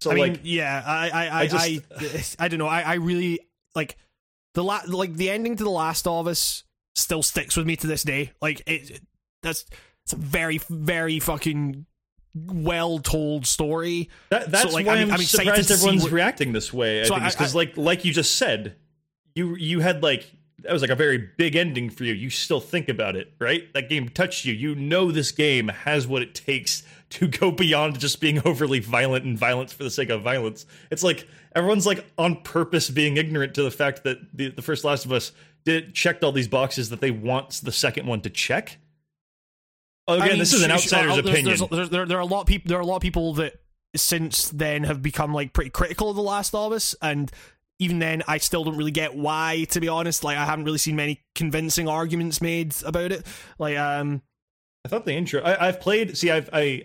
So 0.01 0.11
I 0.11 0.15
mean, 0.15 0.29
like, 0.33 0.39
yeah, 0.43 0.81
I, 0.85 1.09
I, 1.09 1.25
I, 1.27 1.39
I, 1.41 1.47
just- 1.47 2.35
I, 2.39 2.47
don't 2.47 2.59
know. 2.59 2.67
I, 2.67 2.81
I 2.81 2.93
really 2.95 3.41
like 3.75 3.97
the 4.53 4.63
la- 4.63 4.81
like 4.87 5.13
the 5.15 5.29
ending 5.29 5.57
to 5.57 5.63
the 5.63 5.69
Last 5.69 6.07
of 6.07 6.27
Us 6.27 6.63
still 6.95 7.21
sticks 7.21 7.57
with 7.57 7.65
me 7.67 7.75
to 7.77 7.87
this 7.87 8.03
day. 8.03 8.31
Like 8.41 8.61
it, 8.65 8.91
it- 8.91 9.01
that's 9.43 9.65
it's 10.03 10.13
a 10.13 10.17
very, 10.17 10.59
very 10.69 11.19
fucking 11.19 11.85
well 12.35 12.99
told 12.99 13.45
story. 13.45 14.09
That, 14.29 14.51
that's 14.51 14.73
like, 14.73 14.85
why 14.85 14.95
I'm- 14.97 15.07
I'm, 15.09 15.13
I'm 15.15 15.21
surprised 15.21 15.71
everyone's 15.71 16.03
what- 16.03 16.11
reacting 16.11 16.53
this 16.53 16.71
way. 16.71 17.01
I 17.01 17.03
So 17.05 17.15
think 17.15 17.31
because, 17.31 17.55
like, 17.55 17.75
like 17.77 18.05
you 18.05 18.13
just 18.13 18.35
said, 18.35 18.75
you 19.35 19.55
you 19.55 19.79
had 19.81 20.01
like 20.03 20.29
that 20.63 20.71
was 20.73 20.81
like 20.81 20.91
a 20.91 20.95
very 20.95 21.17
big 21.37 21.55
ending 21.55 21.89
for 21.89 22.03
you. 22.03 22.13
You 22.13 22.29
still 22.29 22.59
think 22.59 22.89
about 22.89 23.15
it, 23.15 23.33
right? 23.39 23.71
That 23.73 23.89
game 23.89 24.09
touched 24.09 24.45
you. 24.45 24.53
You 24.53 24.75
know 24.75 25.11
this 25.11 25.31
game 25.31 25.67
has 25.69 26.07
what 26.07 26.21
it 26.21 26.35
takes 26.35 26.83
to 27.11 27.27
go 27.27 27.51
beyond 27.51 27.99
just 27.99 28.19
being 28.19 28.41
overly 28.45 28.79
violent 28.79 29.25
and 29.25 29.37
violence 29.37 29.73
for 29.73 29.83
the 29.83 29.89
sake 29.89 30.09
of 30.09 30.21
violence. 30.21 30.65
It's 30.91 31.03
like 31.03 31.27
everyone's 31.55 31.85
like 31.85 32.05
on 32.17 32.37
purpose 32.41 32.89
being 32.89 33.17
ignorant 33.17 33.53
to 33.55 33.63
the 33.63 33.71
fact 33.71 34.03
that 34.03 34.17
the, 34.33 34.49
the 34.49 34.61
first 34.61 34.83
Last 34.83 35.05
of 35.05 35.11
Us 35.11 35.31
did 35.65 35.93
checked 35.93 36.23
all 36.23 36.31
these 36.31 36.47
boxes 36.47 36.89
that 36.89 37.01
they 37.01 37.11
want 37.11 37.51
the 37.63 37.71
second 37.71 38.07
one 38.07 38.21
to 38.21 38.29
check. 38.29 38.77
Again, 40.07 40.21
I 40.23 40.29
mean, 40.29 40.39
this 40.39 40.53
is 40.53 40.63
an 40.63 40.71
outsider's 40.71 41.15
there's- 41.15 41.19
opinion. 41.19 41.45
There's, 41.45 41.69
there's, 41.69 41.89
there, 41.89 42.05
there 42.05 42.17
are 42.17 42.21
a 42.21 42.25
lot 42.25 42.41
of 42.41 42.47
people. 42.47 42.69
There 42.69 42.77
are 42.77 42.81
a 42.81 42.85
lot 42.85 42.95
of 42.97 43.01
people 43.01 43.33
that 43.35 43.61
since 43.95 44.49
then 44.49 44.83
have 44.83 45.01
become 45.01 45.33
like 45.33 45.53
pretty 45.53 45.69
critical 45.69 46.09
of 46.09 46.15
the 46.15 46.21
Last 46.21 46.53
of 46.55 46.71
Us, 46.71 46.95
and 47.01 47.31
even 47.79 47.99
then, 47.99 48.23
I 48.27 48.37
still 48.37 48.63
don't 48.63 48.77
really 48.77 48.91
get 48.91 49.15
why. 49.15 49.65
To 49.71 49.79
be 49.79 49.87
honest, 49.87 50.23
like 50.23 50.37
I 50.37 50.45
haven't 50.45 50.65
really 50.65 50.77
seen 50.77 50.95
many 50.95 51.21
convincing 51.35 51.87
arguments 51.87 52.41
made 52.41 52.75
about 52.85 53.11
it. 53.11 53.25
Like, 53.57 53.77
um, 53.77 54.21
I 54.85 54.89
thought 54.89 55.05
the 55.05 55.13
intro. 55.13 55.41
I, 55.41 55.67
I've 55.67 55.79
played. 55.81 56.17
See, 56.17 56.29
I've 56.29 56.49
I 56.53 56.83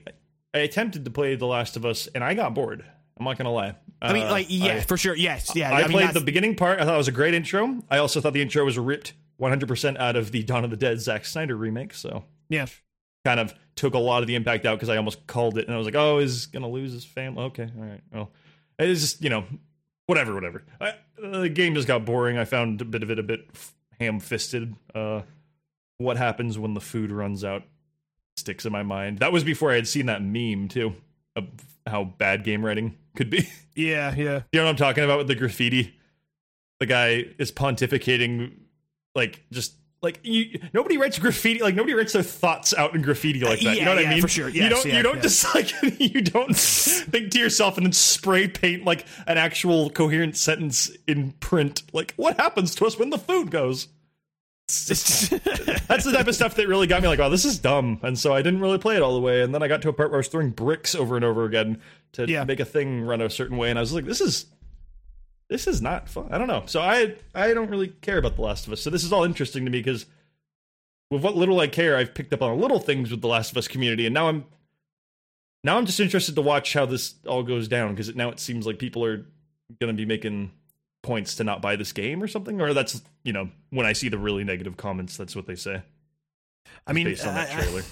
I 0.55 0.59
attempted 0.59 1.05
to 1.05 1.11
play 1.11 1.35
The 1.35 1.47
Last 1.47 1.77
of 1.77 1.85
Us, 1.85 2.07
and 2.15 2.23
I 2.25 2.35
got 2.35 2.55
bored. 2.55 2.85
I'm 3.19 3.25
not 3.25 3.37
gonna 3.39 3.53
lie. 3.53 3.75
I 4.03 4.13
mean, 4.13 4.27
Uh, 4.27 4.31
like, 4.31 4.47
yeah, 4.49 4.75
I- 4.75 4.81
for 4.81 4.97
sure, 4.97 5.15
yes, 5.17 5.53
yeah. 5.55 5.73
I, 5.73 5.83
mean, 5.83 5.91
played 5.91 6.03
that's- 6.09 6.15
the 6.15 6.21
beginning 6.21 6.57
part. 6.57 6.81
I 6.81 6.85
thought 6.85 6.95
it 6.95 6.99
was 6.99 7.09
a 7.09 7.13
great 7.13 7.35
intro. 7.35 7.83
I 7.91 7.99
also 7.99 8.21
thought 8.21 8.33
the 8.33 8.43
intro 8.43 8.65
was 8.65 8.77
ripped 8.79 9.15
100% 9.41 9.99
out 9.99 10.17
of 10.17 10.31
the 10.33 10.43
Dawn 10.43 10.65
of 10.65 10.71
the 10.71 10.77
Dead 10.77 11.01
Zack 11.01 11.25
Snyder 11.25 11.57
remake. 11.57 11.95
So 11.95 12.25
yeah. 12.49 12.67
kind 13.25 13.41
of 13.41 13.55
took 13.77 13.95
a 13.95 13.99
lot 13.99 14.23
of 14.23 14.27
the 14.27 14.35
impact 14.35 14.67
out 14.67 14.77
because 14.77 14.89
I 14.89 14.97
almost 14.97 15.27
called 15.27 15.59
it 15.59 15.67
and 15.67 15.75
I 15.75 15.79
was 15.79 15.87
like, 15.87 15.95
oh, 15.95 16.19
he's 16.19 16.47
gonna 16.47 16.69
lose 16.69 16.93
his 16.93 17.05
family. 17.05 17.45
Okay, 17.45 17.71
all 17.77 17.85
right. 17.85 18.01
Well, 18.13 18.31
it's 18.79 19.01
just 19.01 19.23
you 19.23 19.31
know, 19.31 19.45
whatever, 20.07 20.35
whatever. 20.35 20.65
I, 20.81 20.95
uh, 21.23 21.41
the 21.41 21.49
game 21.49 21.75
just 21.75 21.89
got 21.89 22.05
boring. 22.05 22.39
I 22.39 22.45
found 22.45 22.81
a 22.81 22.85
bit 22.85 23.03
of 23.03 23.11
it 23.11 23.19
a 23.19 23.23
bit 23.23 23.49
ham 24.01 24.21
fisted. 24.21 24.75
Uh, 24.95 25.23
what 25.99 26.17
happens 26.17 26.59
when 26.59 26.75
the 26.75 26.81
food 26.81 27.11
runs 27.11 27.45
out 27.45 27.63
sticks 28.37 28.67
in 28.67 28.73
my 28.73 28.83
mind. 28.83 29.19
That 29.19 29.33
was 29.33 29.45
before 29.45 29.71
I 29.71 29.77
had 29.77 29.89
seen 29.89 30.07
that 30.07 30.23
meme 30.23 30.69
too 30.69 30.95
of 31.37 31.47
how 31.87 32.05
bad 32.05 32.45
game 32.45 32.65
writing 32.65 32.97
could 33.17 33.31
be. 33.31 33.49
Yeah, 33.77 34.15
yeah. 34.15 34.43
You 34.53 34.61
know 34.61 34.67
what 34.67 34.71
I'm 34.71 34.77
talking 34.77 35.03
about 35.03 35.19
with 35.19 35.27
the 35.27 35.35
graffiti? 35.35 35.97
The 36.79 36.87
guy 36.87 37.25
is 37.41 37.51
pontificating, 37.51 38.53
like 39.17 39.43
just 39.51 39.75
like 40.05 40.21
you. 40.23 40.61
Nobody 40.73 40.97
writes 40.99 41.19
graffiti. 41.19 41.61
Like 41.61 41.75
nobody 41.75 41.95
writes 41.95 42.13
their 42.13 42.23
thoughts 42.23 42.73
out 42.75 42.95
in 42.95 43.03
graffiti 43.03 43.41
like 43.41 43.61
that. 43.61 43.77
you 43.77 43.85
know 43.85 43.95
what 43.95 44.03
yeah, 44.03 44.11
I 44.11 44.15
mean? 44.15 44.23
for 44.23 44.29
sure. 44.29 44.49
you 44.49 44.69
don't. 44.69 44.85
yeah, 44.85 44.97
you 44.99 45.03
don't 45.03 45.17
yeah. 45.17 45.23
just 45.23 45.55
like 45.55 45.73
you 46.01 46.21
don't 46.23 46.57
think 46.57 47.31
to 47.33 47.39
yourself 47.39 47.77
and 47.77 47.87
then 47.87 47.93
spray 47.93 48.47
paint 48.47 48.85
like 48.85 49.07
an 49.27 49.39
actual 49.39 49.91
coherent 49.91 50.37
sentence 50.37 50.91
in 51.09 51.33
print. 51.33 51.83
Like 51.93 52.15
what 52.17 52.37
happens 52.39 52.75
to 52.77 52.87
us 52.87 52.99
when 52.99 53.11
the 53.11 53.19
food 53.19 53.51
goes? 53.51 53.89
That's 54.67 55.29
the 56.05 56.13
type 56.15 56.27
of 56.27 56.35
stuff 56.35 56.55
that 56.55 56.69
really 56.69 56.87
got 56.87 57.03
me 57.03 57.09
like, 57.09 57.19
oh, 57.19 57.29
this 57.29 57.45
is 57.45 57.59
dumb. 57.59 58.01
And 58.03 58.19
so 58.19 58.33
I 58.33 58.41
didn't 58.41 58.61
really 58.61 58.79
play 58.79 58.97
it 58.97 59.03
all 59.03 59.13
the 59.15 59.21
way. 59.21 59.43
And 59.43 59.55
then 59.55 59.63
I 59.63 59.69
got 59.69 59.83
to 59.83 59.91
a 59.91 59.93
part 59.93 60.11
where 60.11 60.17
I 60.17 60.21
was 60.21 60.29
throwing 60.29 60.51
bricks 60.51 60.95
over 60.95 61.17
and 61.17 61.25
over 61.25 61.45
again 61.45 61.83
to 62.13 62.27
Yeah. 62.27 62.45
make 62.45 62.61
a 62.61 62.65
thing 62.65 63.03
run 63.03 63.21
a 63.21 63.29
certain 63.29 63.59
way. 63.59 63.69
And 63.69 63.79
I 63.79 63.83
was 63.83 63.93
like, 63.93 64.07
this 64.07 64.23
is 64.23 64.47
this 65.49 65.67
is 65.67 65.83
not 65.83 66.09
fun. 66.09 66.29
I 66.31 66.39
don't 66.39 66.49
know. 66.49 66.63
So 66.67 66.81
I 66.81 67.15
I 67.35 67.53
don't 67.55 67.71
really 67.71 67.89
care 67.89 68.19
about 68.19 68.37
The 68.37 68.43
Last 68.43 68.67
of 68.67 68.73
Us. 68.73 68.81
So 68.81 68.91
this 68.91 69.05
is 69.05 69.13
all 69.13 69.25
interesting 69.25 69.65
to 69.65 69.71
me 69.71 69.79
because 69.81 70.07
with 71.11 71.23
what 71.23 71.37
little 71.37 71.61
I 71.61 71.67
care, 71.69 71.97
I've 71.97 72.15
picked 72.15 72.33
up 72.33 72.43
on 72.43 72.59
little 72.61 72.81
things 72.81 73.11
with 73.11 73.21
The 73.21 73.29
Last 73.29 73.51
of 73.53 73.57
Us 73.57 73.69
community, 73.69 74.07
and 74.07 74.15
now 74.15 74.29
I'm 74.29 74.45
now 75.63 75.79
I'm 75.79 75.87
just 75.87 76.01
interested 76.01 76.35
to 76.35 76.43
watch 76.43 76.73
how 76.73 76.87
this 76.87 77.15
all 77.27 77.43
goes 77.43 77.69
down 77.69 77.91
because 77.95 78.15
now 78.15 78.31
it 78.31 78.41
seems 78.41 78.67
like 78.67 78.79
people 78.79 79.05
are 79.05 79.27
going 79.81 79.89
to 79.89 79.97
be 79.97 80.05
making 80.07 80.51
points 81.03 81.35
to 81.37 81.45
not 81.45 81.61
buy 81.61 81.77
this 81.77 81.93
game 81.93 82.23
or 82.23 82.27
something, 82.29 82.61
or 82.61 82.73
that's 82.75 83.03
you 83.23 83.33
know 83.33 83.51
when 83.71 83.87
I 83.87 83.93
see 83.93 84.09
the 84.09 84.19
really 84.19 84.45
negative 84.45 84.77
comments, 84.77 85.17
that's 85.17 85.37
what 85.37 85.47
they 85.47 85.57
say 85.57 85.83
I 86.87 86.93
mean, 86.93 87.07
based 87.07 87.27
on 87.27 87.35
that 87.35 87.51
I- 87.51 87.59
I- 87.59 87.63
trailer. 87.63 87.83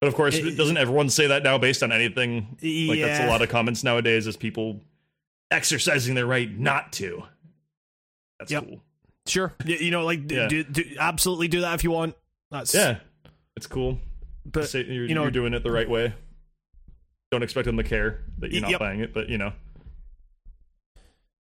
But 0.00 0.08
of 0.08 0.14
course, 0.14 0.36
It- 0.36 0.56
doesn't 0.56 0.76
everyone 0.76 1.08
say 1.08 1.26
that 1.28 1.42
now 1.42 1.56
based 1.56 1.82
on 1.82 1.90
anything? 1.90 2.58
Like 2.62 3.00
that's 3.00 3.20
a 3.24 3.28
lot 3.28 3.40
of 3.42 3.48
comments 3.48 3.82
nowadays, 3.82 4.26
as 4.26 4.36
people 4.36 4.82
exercising 5.50 6.14
their 6.14 6.26
right 6.26 6.50
not 6.50 6.92
to. 6.94 7.22
That's 8.38 8.50
Yep. 8.50 8.64
cool. 8.68 8.82
Sure, 9.26 9.52
you 9.64 9.90
know, 9.90 10.04
like, 10.04 10.30
Yeah. 10.30 10.46
do, 10.48 10.62
do, 10.64 10.84
absolutely 11.00 11.48
do 11.48 11.62
that 11.62 11.74
if 11.74 11.84
you 11.84 11.90
want. 11.90 12.14
That's 12.50 12.72
Yeah, 12.74 13.00
it's 13.56 13.66
cool. 13.66 13.98
but 14.44 14.68
Say 14.68 14.84
you're, 14.84 15.06
you 15.06 15.14
know- 15.14 15.22
you're 15.22 15.30
doing 15.32 15.52
it 15.54 15.62
the 15.64 15.72
right 15.72 15.88
way. 15.88 16.14
Don't 17.32 17.42
expect 17.42 17.66
them 17.66 17.76
to 17.76 17.82
care 17.82 18.22
that 18.38 18.52
you're 18.52 18.62
not 18.62 18.70
Yep. 18.70 18.80
buying 18.80 19.00
it, 19.00 19.12
but 19.12 19.28
you 19.28 19.36
know. 19.38 19.52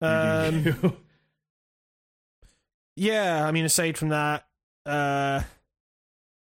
um, 0.01 0.97
yeah. 2.95 3.45
I 3.45 3.51
mean, 3.51 3.65
aside 3.65 3.97
from 3.97 4.09
that, 4.09 4.47
uh, 4.85 5.43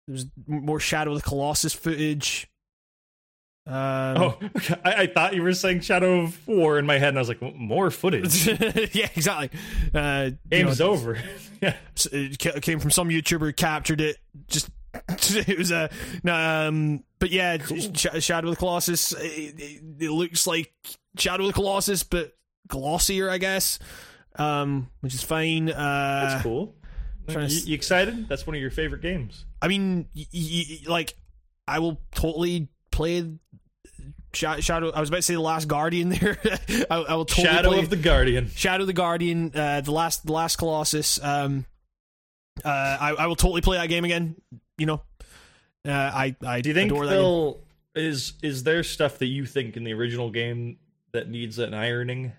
there's 0.08 0.26
more 0.48 0.80
Shadow 0.80 1.12
of 1.12 1.18
the 1.22 1.28
Colossus 1.28 1.74
footage. 1.74 2.48
Um, 3.68 4.18
oh, 4.18 4.38
okay. 4.58 4.76
I, 4.86 4.94
I 4.94 5.08
thought 5.08 5.36
you 5.36 5.44
were 5.44 5.54
saying 5.54 5.82
Shadow 5.82 6.22
of 6.22 6.48
War 6.48 6.80
in 6.80 6.86
my 6.86 6.98
head, 6.98 7.10
and 7.10 7.18
I 7.18 7.22
was 7.22 7.28
like, 7.28 7.42
more 7.56 7.92
footage. 7.92 8.48
yeah, 8.96 9.10
exactly. 9.16 9.50
Uh, 9.94 10.32
you 10.52 10.64
know, 10.64 10.74
over. 10.80 11.18
yeah. 11.62 11.76
it 12.12 12.62
came 12.62 12.80
from 12.80 12.92
some 12.92 13.10
YouTuber 13.10 13.56
captured 13.58 14.00
it. 14.00 14.18
Just 14.48 14.70
it 15.10 15.58
was 15.58 15.72
a 15.72 15.90
um, 16.28 17.04
but 17.20 17.30
yeah, 17.30 17.58
Sh- 17.58 18.24
Shadow 18.24 18.48
of 18.48 18.54
the 18.56 18.58
Colossus. 18.58 19.12
It, 19.12 19.60
it, 19.60 19.82
it 20.06 20.12
looks 20.12 20.48
like 20.48 20.74
Shadow 21.18 21.44
of 21.44 21.48
the 21.48 21.54
Colossus, 21.54 22.04
but 22.04 22.36
glossier, 22.68 23.30
I 23.30 23.38
guess. 23.38 23.80
Um, 24.38 24.90
which 25.02 25.14
is 25.14 25.24
fine. 25.24 25.70
Uh, 25.70 26.30
That's 26.30 26.44
cool. 26.44 26.76
You, 27.28 27.40
you 27.40 27.76
excited? 27.76 28.30
That's 28.30 28.48
one 28.48 28.56
of 28.56 28.62
your 28.62 28.72
favorite 28.72 29.02
games. 29.02 29.46
I 29.62 29.68
mean, 29.68 30.08
y- 30.16 30.26
y- 30.34 30.80
like, 30.88 31.16
I 31.68 31.80
will 31.80 32.00
totally 32.16 32.70
play 32.92 33.30
Shadow. 34.38 34.92
I 34.92 35.00
was 35.00 35.10
about 35.10 35.18
to 35.18 35.22
say 35.24 35.34
the 35.34 35.42
Last 35.42 35.68
Guardian. 35.68 36.10
There, 36.18 36.38
I, 36.90 36.96
I 36.96 37.16
will 37.16 37.26
totally 37.26 37.48
Shadow 37.48 37.70
play 37.70 37.80
of 37.80 37.90
the 37.90 37.96
Guardian. 37.98 38.50
Shadow 38.56 38.84
of 38.84 38.88
the 38.88 38.94
Guardian. 38.94 39.52
Uh, 39.54 39.82
the 39.82 39.92
last, 39.92 40.26
the 40.26 40.32
last 40.32 40.58
Colossus. 40.58 41.22
Um, 41.24 41.66
uh, 42.64 42.70
I, 42.70 43.14
I 43.20 43.28
will 43.28 43.36
totally 43.36 43.62
play 43.62 43.78
that 43.78 43.88
game 43.88 44.06
again. 44.06 44.36
You 44.78 44.86
know, 44.86 45.02
uh, 45.88 45.92
I, 45.92 46.36
I 46.46 46.62
Do 46.62 46.70
you 46.70 46.76
think 46.76 46.94
that 46.94 47.10
game. 47.10 47.56
Is 47.96 48.34
is 48.44 48.64
there 48.64 48.84
stuff 48.84 49.18
that 49.18 49.26
you 49.26 49.46
think 49.46 49.76
in 49.76 49.84
the 49.84 49.94
original 49.94 50.30
game 50.30 50.78
that 51.14 51.30
needs 51.30 51.58
an 51.58 51.74
ironing? 51.74 52.34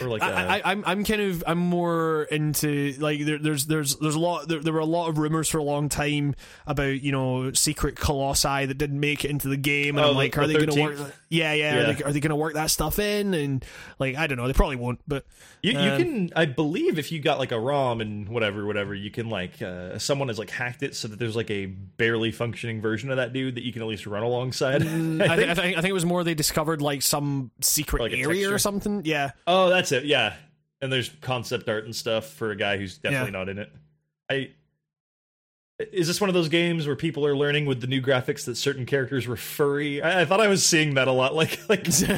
Or 0.00 0.06
like 0.08 0.22
a, 0.22 0.26
I, 0.26 0.56
I, 0.58 0.62
I'm 0.72 0.82
I'm 0.86 1.04
kind 1.04 1.20
of 1.20 1.44
I'm 1.46 1.58
more 1.58 2.24
into 2.30 2.92
like 2.98 3.24
there, 3.24 3.38
there's 3.38 3.66
there's 3.66 3.96
there's 3.96 4.14
a 4.14 4.20
lot 4.20 4.48
there, 4.48 4.60
there 4.60 4.72
were 4.72 4.78
a 4.80 4.84
lot 4.84 5.08
of 5.08 5.18
rumors 5.18 5.48
for 5.48 5.58
a 5.58 5.62
long 5.64 5.88
time 5.88 6.34
about 6.66 7.00
you 7.02 7.12
know 7.12 7.52
secret 7.52 7.96
colossi 7.96 8.66
that 8.66 8.78
didn't 8.78 9.00
make 9.00 9.24
it 9.24 9.30
into 9.30 9.48
the 9.48 9.56
game 9.56 9.96
and 9.96 10.04
Oh, 10.04 10.08
I'm 10.10 10.14
the- 10.14 10.18
like 10.18 10.38
are 10.38 10.46
the 10.46 10.54
they 10.58 10.66
going 10.66 10.94
to 10.94 11.02
work 11.02 11.14
yeah 11.28 11.52
yeah, 11.52 11.74
Yeah. 11.74 11.80
Are, 11.80 11.92
they, 11.92 12.02
are 12.04 12.12
they 12.12 12.20
to 12.20 12.36
work 12.36 12.54
that 12.54 12.70
stuff 12.70 12.98
in 12.98 13.34
and 13.34 13.64
like 13.98 14.16
I 14.16 14.26
don't 14.26 14.36
know 14.38 14.46
they 14.46 14.52
probably 14.52 14.76
won't 14.76 15.00
but 15.08 15.24
You, 15.62 15.72
you 15.72 15.78
Um, 15.78 15.98
can, 15.98 16.30
I 16.36 16.46
believe, 16.46 16.98
if 16.98 17.12
you 17.12 17.20
got 17.20 17.38
like 17.38 17.52
a 17.52 17.58
ROM 17.60 18.00
and 18.00 18.28
whatever, 18.28 18.64
whatever, 18.64 18.94
you 18.94 19.10
can 19.10 19.28
like 19.28 19.60
uh, 19.60 19.98
someone 19.98 20.28
has 20.28 20.38
like 20.38 20.48
hacked 20.50 20.82
it 20.82 20.94
so 20.94 21.06
that 21.08 21.18
there's 21.18 21.36
like 21.36 21.50
a 21.50 21.66
barely 21.66 22.30
functioning 22.32 22.80
version 22.80 23.10
of 23.10 23.16
that 23.18 23.32
dude 23.32 23.56
that 23.56 23.62
you 23.64 23.72
can 23.72 23.82
at 23.82 23.88
least 23.88 24.06
run 24.06 24.22
alongside. 24.22 24.82
I, 24.82 24.86
think, 24.86 25.20
I 25.30 25.36
think 25.36 25.58
I 25.58 25.80
think 25.80 25.86
it 25.86 25.92
was 25.92 26.06
more 26.06 26.24
they 26.24 26.34
discovered 26.34 26.80
like 26.80 27.02
some 27.02 27.50
secret 27.60 28.00
Like 28.02 28.12
area 28.12 28.52
or 28.52 28.58
something 28.58 29.02
yeah 29.04 29.32
oh, 29.46 29.68
that's 29.70 29.79
it. 29.92 30.04
Yeah, 30.04 30.34
and 30.80 30.92
there's 30.92 31.10
concept 31.20 31.68
art 31.68 31.84
and 31.84 31.94
stuff 31.94 32.26
for 32.26 32.50
a 32.50 32.56
guy 32.56 32.76
who's 32.76 32.98
definitely 32.98 33.32
not 33.32 33.48
in 33.48 33.58
it. 33.58 33.72
I 34.30 34.50
is 35.92 36.06
this 36.06 36.20
one 36.20 36.28
of 36.28 36.34
those 36.34 36.48
games 36.48 36.86
where 36.86 36.96
people 36.96 37.24
are 37.24 37.36
learning 37.36 37.64
with 37.66 37.80
the 37.80 37.86
new 37.86 38.02
graphics 38.02 38.44
that 38.44 38.56
certain 38.56 38.84
characters 38.84 39.26
were 39.26 39.36
furry? 39.36 40.02
I, 40.02 40.22
I 40.22 40.24
thought 40.24 40.40
I 40.40 40.48
was 40.48 40.64
seeing 40.64 40.94
that 40.94 41.08
a 41.08 41.12
lot, 41.12 41.34
like 41.40 41.58
like. 41.68 41.86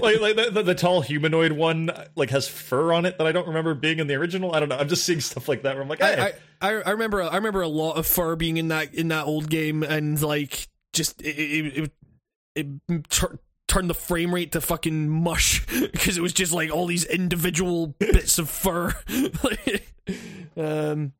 like, 0.00 0.20
like 0.20 0.36
the, 0.36 0.50
the, 0.52 0.62
the 0.62 0.74
tall 0.74 1.00
humanoid 1.00 1.52
one 1.52 1.90
like 2.16 2.30
has 2.30 2.48
fur 2.48 2.92
on 2.92 3.04
it 3.04 3.18
that 3.18 3.26
I 3.26 3.32
don't 3.32 3.48
remember 3.48 3.74
being 3.74 3.98
in 3.98 4.06
the 4.06 4.14
original. 4.14 4.54
I 4.54 4.60
don't 4.60 4.68
know. 4.68 4.78
I'm 4.78 4.88
just 4.88 5.04
seeing 5.04 5.20
stuff 5.20 5.48
like 5.48 5.62
that 5.62 5.74
where 5.74 5.82
I'm 5.82 5.88
like, 5.88 6.00
hey, 6.00 6.32
I, 6.60 6.68
I 6.68 6.80
I 6.82 6.90
remember 6.90 7.22
I 7.22 7.36
remember 7.36 7.62
a 7.62 7.68
lot 7.68 7.96
of 7.96 8.06
fur 8.06 8.36
being 8.36 8.56
in 8.56 8.68
that 8.68 8.94
in 8.94 9.08
that 9.08 9.26
old 9.26 9.50
game 9.50 9.82
and 9.82 10.20
like 10.20 10.68
just 10.92 11.20
it 11.22 11.36
it, 11.36 11.92
it, 12.56 12.80
it 12.90 13.32
tur- 13.72 13.80
turned 13.80 13.90
the 13.90 13.94
frame 13.94 14.34
rate 14.34 14.52
to 14.52 14.60
fucking 14.60 15.08
mush 15.08 15.66
because 15.92 16.16
it 16.16 16.20
was 16.20 16.32
just 16.32 16.52
like 16.52 16.70
all 16.70 16.86
these 16.86 17.04
individual 17.04 17.88
bits 17.88 18.38
of 18.38 18.50
fur. 18.50 18.94
um, 20.56 21.12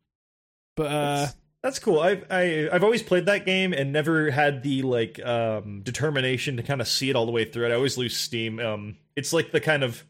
but 0.77 0.87
uh, 0.87 1.27
That's 1.63 1.79
cool. 1.79 2.01
I've 2.01 2.25
I, 2.31 2.69
I've 2.73 2.85
always 2.85 3.03
played 3.03 3.27
that 3.27 3.47
game 3.47 3.73
and 3.73 3.93
never 3.93 4.31
had 4.31 4.63
the 4.63 4.83
like 4.83 5.25
um, 5.25 5.81
determination 5.83 6.57
to 6.57 6.63
kind 6.63 6.81
of 6.81 6.89
see 6.89 7.11
it 7.11 7.17
all 7.17 7.27
the 7.27 7.33
way 7.33 7.45
through. 7.45 7.67
it. 7.67 7.73
I 7.73 7.75
always 7.75 7.99
lose 7.99 8.17
steam. 8.17 8.59
Um, 8.61 8.97
it's 9.17 9.33
like 9.33 9.53
the 9.53 9.61
kind 9.61 9.83
of 9.83 10.05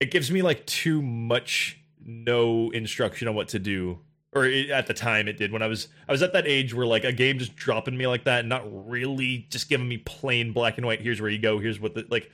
it 0.00 0.10
gives 0.10 0.30
me 0.30 0.42
like 0.42 0.66
too 0.66 1.02
much 1.02 1.80
no 2.04 2.70
instruction 2.70 3.28
on 3.28 3.34
what 3.34 3.48
to 3.48 3.58
do. 3.58 3.98
Or 4.36 4.44
it, 4.44 4.70
at 4.70 4.86
the 4.86 4.94
time 4.94 5.28
it 5.28 5.38
did 5.38 5.50
when 5.52 5.62
I 5.62 5.66
was 5.66 5.88
I 6.08 6.12
was 6.12 6.22
at 6.22 6.32
that 6.34 6.46
age 6.46 6.74
where 6.74 6.86
like 6.86 7.04
a 7.04 7.12
game 7.12 7.38
just 7.38 7.56
dropping 7.56 7.96
me 7.96 8.06
like 8.06 8.24
that, 8.24 8.40
and 8.40 8.48
not 8.48 8.64
really 8.88 9.46
just 9.50 9.68
giving 9.68 9.88
me 9.88 9.96
plain 9.98 10.52
black 10.52 10.76
and 10.76 10.86
white. 10.86 11.00
Here's 11.00 11.20
where 11.20 11.30
you 11.30 11.38
go. 11.38 11.58
Here's 11.58 11.80
what 11.80 11.94
the 11.94 12.04
like. 12.10 12.30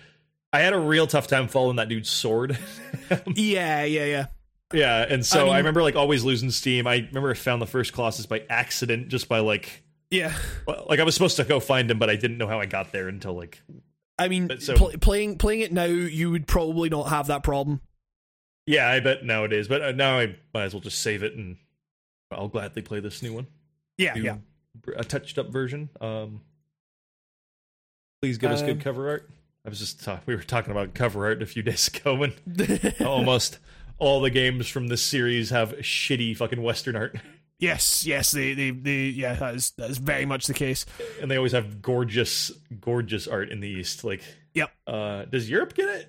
I 0.52 0.60
had 0.60 0.72
a 0.72 0.78
real 0.78 1.06
tough 1.06 1.28
time 1.28 1.48
following 1.48 1.76
that 1.76 1.89
dude's 1.89 2.10
sword. 2.10 2.58
yeah, 3.36 3.84
yeah, 3.84 4.05
yeah. 4.05 4.26
Yeah, 4.74 5.06
and 5.08 5.24
so 5.24 5.48
I 5.48 5.55
I, 5.55 5.58
remember 5.58 5.82
like 5.82 5.97
always 5.97 6.24
losing 6.24 6.50
steam. 6.50 6.86
I 6.86 6.97
remember 6.97 7.31
I 7.31 7.34
found 7.34 7.60
the 7.62 7.66
first 7.66 7.92
Colossus 7.92 8.26
by 8.26 8.42
accident, 8.50 9.08
just 9.08 9.28
by 9.28 9.39
like, 9.40 9.82
Yeah. 10.10 10.34
like 10.89 10.98
I 10.98 11.05
was 11.05 11.14
supposed 11.14 11.36
to 11.36 11.44
go 11.44 11.60
find 11.60 11.90
him, 11.90 11.98
but 11.98 12.08
I 12.10 12.16
didn't 12.16 12.39
know 12.39 12.47
how 12.48 12.58
I 12.58 12.66
got 12.66 12.90
there 12.92 13.08
until 13.08 13.34
like, 13.34 13.62
I 14.18 14.28
mean, 14.28 14.50
so- 14.60 14.74
pl- 14.74 14.92
playing 15.00 15.36
playing 15.39 15.60
it 15.60 15.72
now, 15.72 15.84
you 15.84 16.31
would 16.31 16.47
probably 16.47 16.89
not 16.89 17.05
have 17.08 17.26
that 17.28 17.42
problem. 17.42 17.81
yeah, 18.66 18.89
I 18.89 19.00
bet 19.00 19.24
nowadays. 19.24 19.68
But 19.68 19.82
uh, 19.82 19.92
now 19.92 20.18
I 20.18 20.36
might 20.55 20.64
as 20.64 20.74
well 20.74 20.81
just 20.81 21.00
save 21.00 21.22
it, 21.22 21.34
and 21.34 21.56
I'll 22.33 22.49
gladly 22.49 22.83
play 22.83 23.01
this 23.01 23.23
new 23.23 23.33
one, 23.33 23.47
Yeah, 23.99 24.15
new, 24.15 24.23
yeah. 24.23 24.36
a 24.97 25.05
touched 25.05 25.39
up 25.39 25.49
version. 25.51 25.89
Um, 26.01 26.41
please 28.20 28.39
give 28.39 28.51
us 28.51 28.61
Um, 28.61 28.67
good 28.67 28.81
cover 28.81 29.09
art. 29.09 29.31
I 29.65 29.69
was 29.69 29.78
just 29.78 30.02
ta- 30.02 30.20
we 30.27 30.35
were 30.35 30.43
talking 30.43 30.70
about 30.73 30.94
cover 30.94 31.25
art 31.27 31.43
a 31.43 31.47
few 31.47 31.62
days 31.70 31.89
ago, 31.89 32.23
and 32.23 32.94
almost 33.05 33.59
all 33.99 34.20
the 34.20 34.31
games 34.31 34.69
from 34.69 34.89
this 34.89 35.02
series 35.02 35.51
have 35.51 35.73
shitty 35.78 36.36
fucking 36.36 36.61
Western 36.62 36.97
art. 36.97 37.17
yes, 37.59 38.05
yes. 38.05 38.33
They, 38.33 38.55
they, 38.55 38.70
they. 38.70 39.05
Yeah, 39.07 39.35
that 39.35 39.55
is 39.55 39.70
that 39.78 39.91
is 39.91 39.99
very 39.99 40.27
much 40.27 40.47
the 40.47 40.55
case. 40.55 40.85
and 41.20 41.31
they 41.31 41.36
always 41.36 41.52
have 41.52 41.81
gorgeous, 41.83 42.51
gorgeous 42.81 43.27
art 43.28 43.51
in 43.51 43.61
the 43.61 43.69
East. 43.69 44.02
Like, 44.05 44.23
Yep. 44.55 44.70
Uh, 44.86 45.25
does 45.27 45.49
Europe 45.49 45.75
get 45.75 45.89
it? 45.89 46.09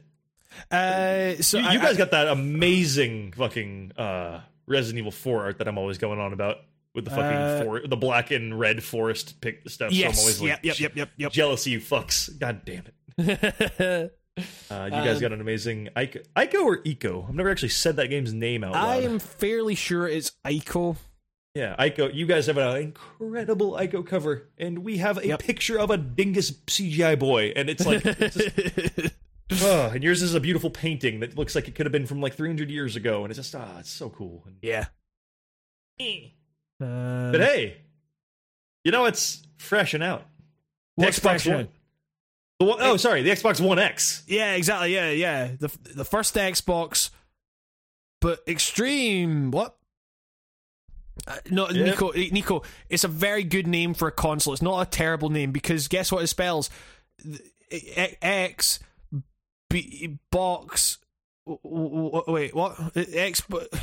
Uh, 0.69 1.41
so 1.41 1.57
you, 1.59 1.65
I- 1.67 1.73
you 1.73 1.79
guys 1.79 1.95
I- 1.95 1.97
got 1.97 2.11
that 2.11 2.27
amazing 2.27 3.33
fucking 3.33 3.91
uh, 3.97 4.41
Resident 4.67 4.99
Evil 4.99 5.11
Four 5.11 5.43
art 5.43 5.57
that 5.59 5.67
I'm 5.67 5.77
always 5.77 5.97
going 5.97 6.19
on 6.19 6.33
about 6.33 6.57
with 6.95 7.05
the 7.05 7.11
fucking 7.11 7.23
Uh, 7.23 7.63
for- 7.63 7.87
the 7.87 7.97
black 7.97 8.31
and 8.31 8.57
red 8.59 8.83
forest 8.83 9.41
pick 9.41 9.67
stuff. 9.69 9.91
so 9.91 9.95
I'm 9.95 9.99
Yes. 10.01 10.19
always 10.19 10.41
like, 10.41 10.59
Yep. 10.63 10.79
Yep. 10.79 10.95
Yep. 10.95 11.09
Yep. 11.17 11.31
Jealousy, 11.31 11.71
you 11.71 11.79
fucks. 11.79 12.37
God 12.39 12.61
damn 12.65 12.83
it. 13.17 14.11
Uh, 14.71 14.85
you 14.85 14.89
guys 14.91 15.17
Um, 15.17 15.21
got 15.21 15.31
an 15.31 15.41
amazing 15.41 15.89
Ico, 15.95 16.25
Ico 16.35 16.63
or 16.65 16.79
Eco. 16.85 17.23
I've 17.29 17.35
never 17.35 17.51
actually 17.51 17.69
said 17.69 17.97
that 17.97 18.07
game's 18.09 18.33
name 18.33 18.63
out 18.63 18.75
I 18.75 18.95
am 19.01 19.19
fairly 19.19 19.75
sure 19.75 20.07
it's 20.07 20.31
Ico. 20.43 20.97
Yeah, 21.53 21.75
Ico. 21.77 22.11
You 22.11 22.25
guys 22.25 22.47
have 22.47 22.57
an 22.57 22.77
incredible 22.77 23.73
Ico 23.73 24.03
cover, 24.03 24.49
and 24.57 24.79
we 24.79 24.97
have 24.97 25.19
a 25.19 25.27
Yep. 25.27 25.39
picture 25.39 25.77
of 25.79 25.91
a 25.91 25.97
dingus 25.97 26.49
CGI 26.65 27.13
boy, 27.15 27.53
and 27.55 27.69
it's 27.69 27.85
like 27.85 28.03
it's 28.03 28.35
just 28.35 29.13
Oh, 29.61 29.91
and 29.93 30.03
yours 30.03 30.21
is 30.21 30.33
a 30.33 30.39
beautiful 30.39 30.69
painting 30.69 31.19
that 31.19 31.37
looks 31.37 31.53
like 31.55 31.67
it 31.67 31.75
could 31.75 31.85
have 31.85 31.91
been 31.91 32.05
from 32.07 32.21
like 32.21 32.33
300 32.33 32.69
years 32.71 32.95
ago, 32.95 33.23
and 33.23 33.29
it's 33.31 33.37
just 33.37 33.53
ah, 33.55 33.77
it's 33.79 33.89
so 33.91 34.09
cool. 34.09 34.43
And, 34.47 34.55
yeah. 34.61 34.85
Uh, 36.81 37.31
but 37.31 37.39
hey, 37.41 37.77
you 38.83 38.91
know 38.91 39.05
it's 39.05 39.43
fresh 39.57 39.93
and 39.93 40.03
out. 40.03 40.25
The 40.97 41.05
what's 41.05 41.19
Xbox 41.19 41.21
fresh 41.21 41.47
One. 41.47 41.67
The 42.59 42.65
one, 42.65 42.77
oh, 42.81 42.97
sorry, 42.97 43.21
the 43.21 43.29
Xbox 43.31 43.59
One 43.61 43.79
X. 43.79 44.23
Yeah, 44.27 44.53
exactly. 44.55 44.93
Yeah, 44.93 45.11
yeah. 45.11 45.51
The 45.59 45.69
the 45.95 46.05
first 46.05 46.35
Xbox, 46.35 47.09
but 48.21 48.41
extreme. 48.47 49.51
What? 49.51 49.75
Uh, 51.27 51.37
no, 51.51 51.69
Yeah. 51.69 51.85
Nico. 51.85 52.09
eh, 52.09 52.29
Nico. 52.31 52.63
It's 52.89 53.03
a 53.03 53.07
very 53.07 53.43
good 53.43 53.67
name 53.67 53.93
for 53.93 54.07
a 54.07 54.11
console. 54.11 54.53
It's 54.53 54.61
not 54.63 54.81
a 54.87 54.89
terrible 54.89 55.29
name 55.29 55.51
because 55.51 55.87
guess 55.87 56.11
what 56.11 56.23
it 56.23 56.27
spells? 56.27 56.69
Th- 57.21 57.41
eh, 57.95 58.13
X 58.21 58.79
B 59.73 60.17
box. 60.31 60.99
Wait, 61.45 62.53
what? 62.53 62.95
X. 62.95 63.41
It 63.51 63.79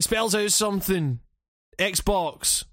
spells 0.00 0.34
out 0.34 0.50
something. 0.50 1.20
Xbox. 1.78 2.64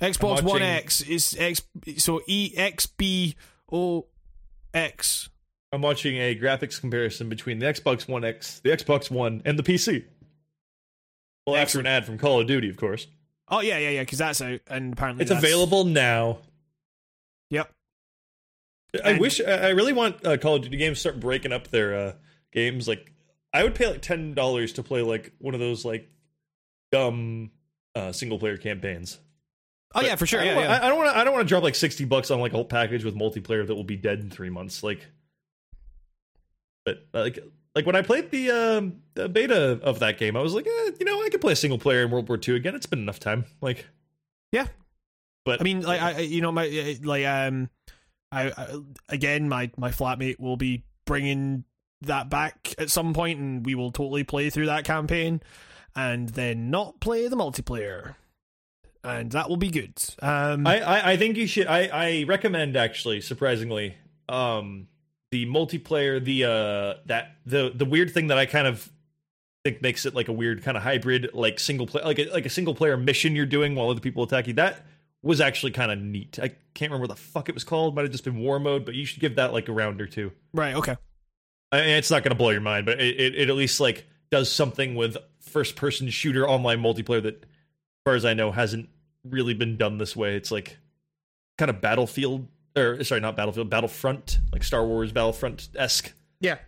Xbox 0.00 0.42
One 0.42 0.62
X 0.62 1.00
is 1.00 1.36
X. 1.38 1.62
So 1.98 2.20
E 2.28 2.52
X 2.56 2.86
B 2.86 3.34
O 3.72 4.06
X. 4.72 5.28
I'm 5.72 5.82
watching 5.82 6.16
a 6.16 6.36
graphics 6.36 6.80
comparison 6.80 7.28
between 7.28 7.58
the 7.58 7.66
Xbox 7.66 8.08
One 8.08 8.24
X, 8.24 8.60
the 8.60 8.70
Xbox 8.70 9.10
One, 9.10 9.42
and 9.44 9.58
the 9.58 9.62
PC. 9.62 10.04
Well, 11.46 11.56
after 11.56 11.80
an 11.80 11.86
ad 11.86 12.04
from 12.06 12.18
Call 12.18 12.40
of 12.40 12.46
Duty, 12.46 12.68
of 12.68 12.76
course. 12.76 13.06
Oh 13.48 13.60
yeah, 13.60 13.78
yeah, 13.78 13.90
yeah. 13.90 14.02
Because 14.02 14.18
that's 14.18 14.40
out, 14.40 14.60
and 14.68 14.92
apparently 14.92 15.22
It's 15.22 15.30
that's- 15.30 15.44
available 15.44 15.84
now. 15.84 16.38
I 19.04 19.10
And- 19.12 19.20
wish 19.20 19.40
I 19.40 19.68
really 19.70 19.92
want 19.92 20.24
uh, 20.26 20.36
Call 20.36 20.56
of 20.56 20.62
Duty 20.62 20.76
games 20.76 20.96
to 20.98 21.00
start 21.00 21.20
breaking 21.20 21.52
up 21.52 21.68
their 21.68 21.94
uh, 21.94 22.12
games. 22.52 22.88
Like, 22.88 23.12
I 23.52 23.62
would 23.62 23.74
pay 23.74 23.88
like 23.88 24.02
ten 24.02 24.34
dollars 24.34 24.72
to 24.74 24.82
play 24.82 25.02
like 25.02 25.32
one 25.38 25.54
of 25.54 25.60
those 25.60 25.84
like 25.84 26.08
dumb 26.92 27.50
uh, 27.94 28.12
single 28.12 28.38
player 28.38 28.56
campaigns. 28.56 29.18
Oh 29.94 30.02
yeah, 30.02 30.16
for 30.16 30.26
sure. 30.26 30.40
I 30.40 30.44
Yeah, 30.44 30.54
don't, 30.54 30.62
yeah. 30.62 30.68
want, 30.70 30.82
I, 30.84 30.88
don't 30.88 30.98
want. 30.98 31.16
I 31.16 31.24
don't 31.24 31.32
want 31.34 31.46
to 31.46 31.48
drop 31.48 31.62
like 31.62 31.74
sixty 31.74 32.04
bucks 32.04 32.30
on 32.30 32.40
like 32.40 32.52
a 32.52 32.56
whole 32.56 32.64
package 32.64 33.04
with 33.04 33.14
multiplayer 33.14 33.66
that 33.66 33.74
will 33.74 33.84
be 33.84 33.96
dead 33.96 34.20
in 34.20 34.30
three 34.30 34.50
months. 34.50 34.82
Like, 34.82 35.06
but 36.84 37.06
like 37.12 37.38
like 37.74 37.86
when 37.86 37.96
I 37.96 38.02
played 38.02 38.30
the 38.30 38.50
um 38.50 39.02
the 39.14 39.28
beta 39.28 39.80
of 39.82 39.98
that 40.00 40.18
game, 40.18 40.36
I 40.36 40.40
was 40.40 40.54
like, 40.54 40.66
eh, 40.66 40.90
you 41.00 41.06
know, 41.06 41.22
I 41.22 41.28
could 41.30 41.40
play 41.40 41.52
a 41.52 41.56
single 41.56 41.78
player 41.78 42.02
in 42.04 42.10
World 42.10 42.28
War 42.28 42.38
II 42.46 42.56
again. 42.56 42.74
It's 42.74 42.86
been 42.86 42.98
enough 43.00 43.20
time. 43.20 43.44
Like, 43.60 43.86
Yeah. 44.52 44.66
But 45.44 45.60
I 45.60 45.64
mean, 45.64 45.82
like, 45.82 46.00
I, 46.02 46.18
you 46.20 46.40
know, 46.42 46.50
my 46.50 46.66
uh, 46.66 47.06
like, 47.06 47.24
um, 47.24 47.70
I, 48.32 48.50
I 48.50 48.78
again, 49.08 49.48
my 49.48 49.70
my 49.76 49.90
flatmate 49.90 50.38
will 50.38 50.56
be 50.56 50.84
bringing 51.04 51.64
that 52.02 52.28
back 52.28 52.74
at 52.78 52.90
some 52.90 53.14
point, 53.14 53.38
and 53.38 53.64
we 53.64 53.74
will 53.74 53.92
totally 53.92 54.24
play 54.24 54.50
through 54.50 54.66
that 54.66 54.84
campaign, 54.84 55.42
and 55.94 56.28
then 56.30 56.70
not 56.70 57.00
play 57.00 57.28
the 57.28 57.36
multiplayer, 57.36 58.16
and 59.04 59.30
that 59.32 59.48
will 59.48 59.56
be 59.56 59.70
good. 59.70 59.94
Um, 60.20 60.66
I, 60.66 60.80
I 60.80 61.12
I 61.12 61.16
think 61.16 61.36
you 61.36 61.46
should. 61.46 61.66
I 61.66 61.86
I 61.86 62.24
recommend 62.26 62.76
actually, 62.76 63.20
surprisingly, 63.20 63.96
um, 64.28 64.88
the 65.30 65.46
multiplayer, 65.46 66.22
the 66.22 66.44
uh, 66.44 67.02
that 67.06 67.36
the 67.46 67.72
the 67.74 67.84
weird 67.84 68.10
thing 68.12 68.26
that 68.28 68.38
I 68.38 68.46
kind 68.46 68.66
of 68.66 68.90
think 69.64 69.82
makes 69.82 70.06
it 70.06 70.14
like 70.14 70.28
a 70.28 70.32
weird 70.32 70.62
kind 70.62 70.76
of 70.76 70.82
hybrid, 70.82 71.30
like 71.32 71.58
single 71.58 71.86
play, 71.86 72.02
like 72.02 72.18
a, 72.18 72.30
like 72.30 72.46
a 72.46 72.50
single 72.50 72.74
player 72.74 72.96
mission 72.96 73.34
you're 73.34 73.46
doing 73.46 73.74
while 73.74 73.90
other 73.90 74.00
people 74.00 74.22
attack 74.22 74.46
you. 74.46 74.52
That 74.54 74.84
was 75.26 75.40
actually 75.40 75.72
kind 75.72 75.90
of 75.90 75.98
neat. 75.98 76.38
I 76.40 76.48
can't 76.74 76.90
remember 76.92 77.08
what 77.08 77.16
the 77.16 77.22
fuck 77.22 77.48
it 77.48 77.54
was 77.54 77.64
called. 77.64 77.94
Might 77.94 78.02
have 78.02 78.12
just 78.12 78.24
been 78.24 78.38
war 78.38 78.58
mode, 78.60 78.84
but 78.84 78.94
you 78.94 79.04
should 79.04 79.20
give 79.20 79.36
that 79.36 79.52
like 79.52 79.68
a 79.68 79.72
round 79.72 80.00
or 80.00 80.06
two. 80.06 80.32
right. 80.54 80.74
Okay. 80.74 80.96
I 81.72 81.80
mean, 81.80 81.88
it's 81.90 82.12
not 82.12 82.22
going 82.22 82.30
to 82.30 82.36
blow 82.36 82.50
your 82.50 82.60
mind, 82.60 82.86
but 82.86 83.00
it, 83.00 83.20
it, 83.20 83.34
it 83.34 83.48
at 83.50 83.56
least 83.56 83.80
like 83.80 84.06
does 84.30 84.50
something 84.50 84.94
with 84.94 85.16
first 85.40 85.74
person 85.74 86.08
shooter 86.10 86.48
online 86.48 86.80
multiplayer 86.80 87.22
that, 87.24 87.42
as 87.42 87.48
far 88.04 88.14
as 88.14 88.24
I 88.24 88.34
know, 88.34 88.52
hasn't 88.52 88.88
really 89.24 89.52
been 89.52 89.76
done 89.76 89.98
this 89.98 90.14
way. 90.14 90.36
It's 90.36 90.52
like 90.52 90.78
kind 91.58 91.70
of 91.70 91.80
Battlefield, 91.80 92.46
or 92.76 93.02
sorry, 93.02 93.20
not 93.20 93.36
Battlefield, 93.36 93.68
Battlefront, 93.68 94.38
like 94.52 94.62
Star 94.62 94.86
Wars 94.86 95.10
Battlefront 95.10 95.68
esque. 95.74 96.12
Yeah. 96.40 96.58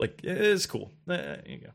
Like 0.00 0.20
it's 0.24 0.66
cool. 0.66 0.90
Eh, 1.08 1.16
there 1.16 1.42
you 1.46 1.58
go. 1.58 1.68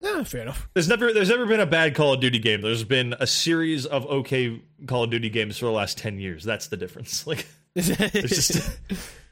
Yeah. 0.00 0.22
Fair 0.24 0.42
enough. 0.42 0.68
There's 0.74 0.88
never 0.88 1.12
there's 1.12 1.28
never 1.30 1.46
been 1.46 1.60
a 1.60 1.66
bad 1.66 1.94
Call 1.94 2.14
of 2.14 2.20
Duty 2.20 2.38
game. 2.38 2.60
There's 2.60 2.84
been 2.84 3.14
a 3.18 3.26
series 3.26 3.86
of 3.86 4.06
okay 4.06 4.62
Call 4.86 5.04
of 5.04 5.10
Duty 5.10 5.28
games 5.30 5.58
for 5.58 5.66
the 5.66 5.72
last 5.72 5.98
ten 5.98 6.18
years. 6.18 6.44
That's 6.44 6.68
the 6.68 6.76
difference. 6.76 7.26
Like 7.26 7.46
just 7.76 8.60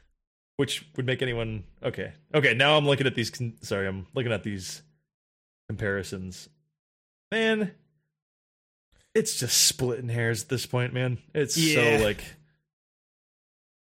which 0.57 0.85
would 0.95 1.05
make 1.05 1.21
anyone 1.21 1.63
okay 1.83 2.13
okay 2.33 2.53
now 2.53 2.77
i'm 2.77 2.85
looking 2.85 3.05
at 3.05 3.13
these 3.13 3.31
sorry 3.61 3.87
i'm 3.87 4.07
looking 4.15 4.31
at 4.31 4.41
these 4.43 4.81
comparisons 5.67 6.47
man 7.31 7.71
it's 9.13 9.37
just 9.39 9.57
splitting 9.67 10.07
hairs 10.07 10.43
at 10.43 10.49
this 10.49 10.65
point 10.65 10.93
man 10.93 11.17
it's 11.33 11.57
Yeah. 11.57 11.97
so 11.97 12.03
like 12.05 12.23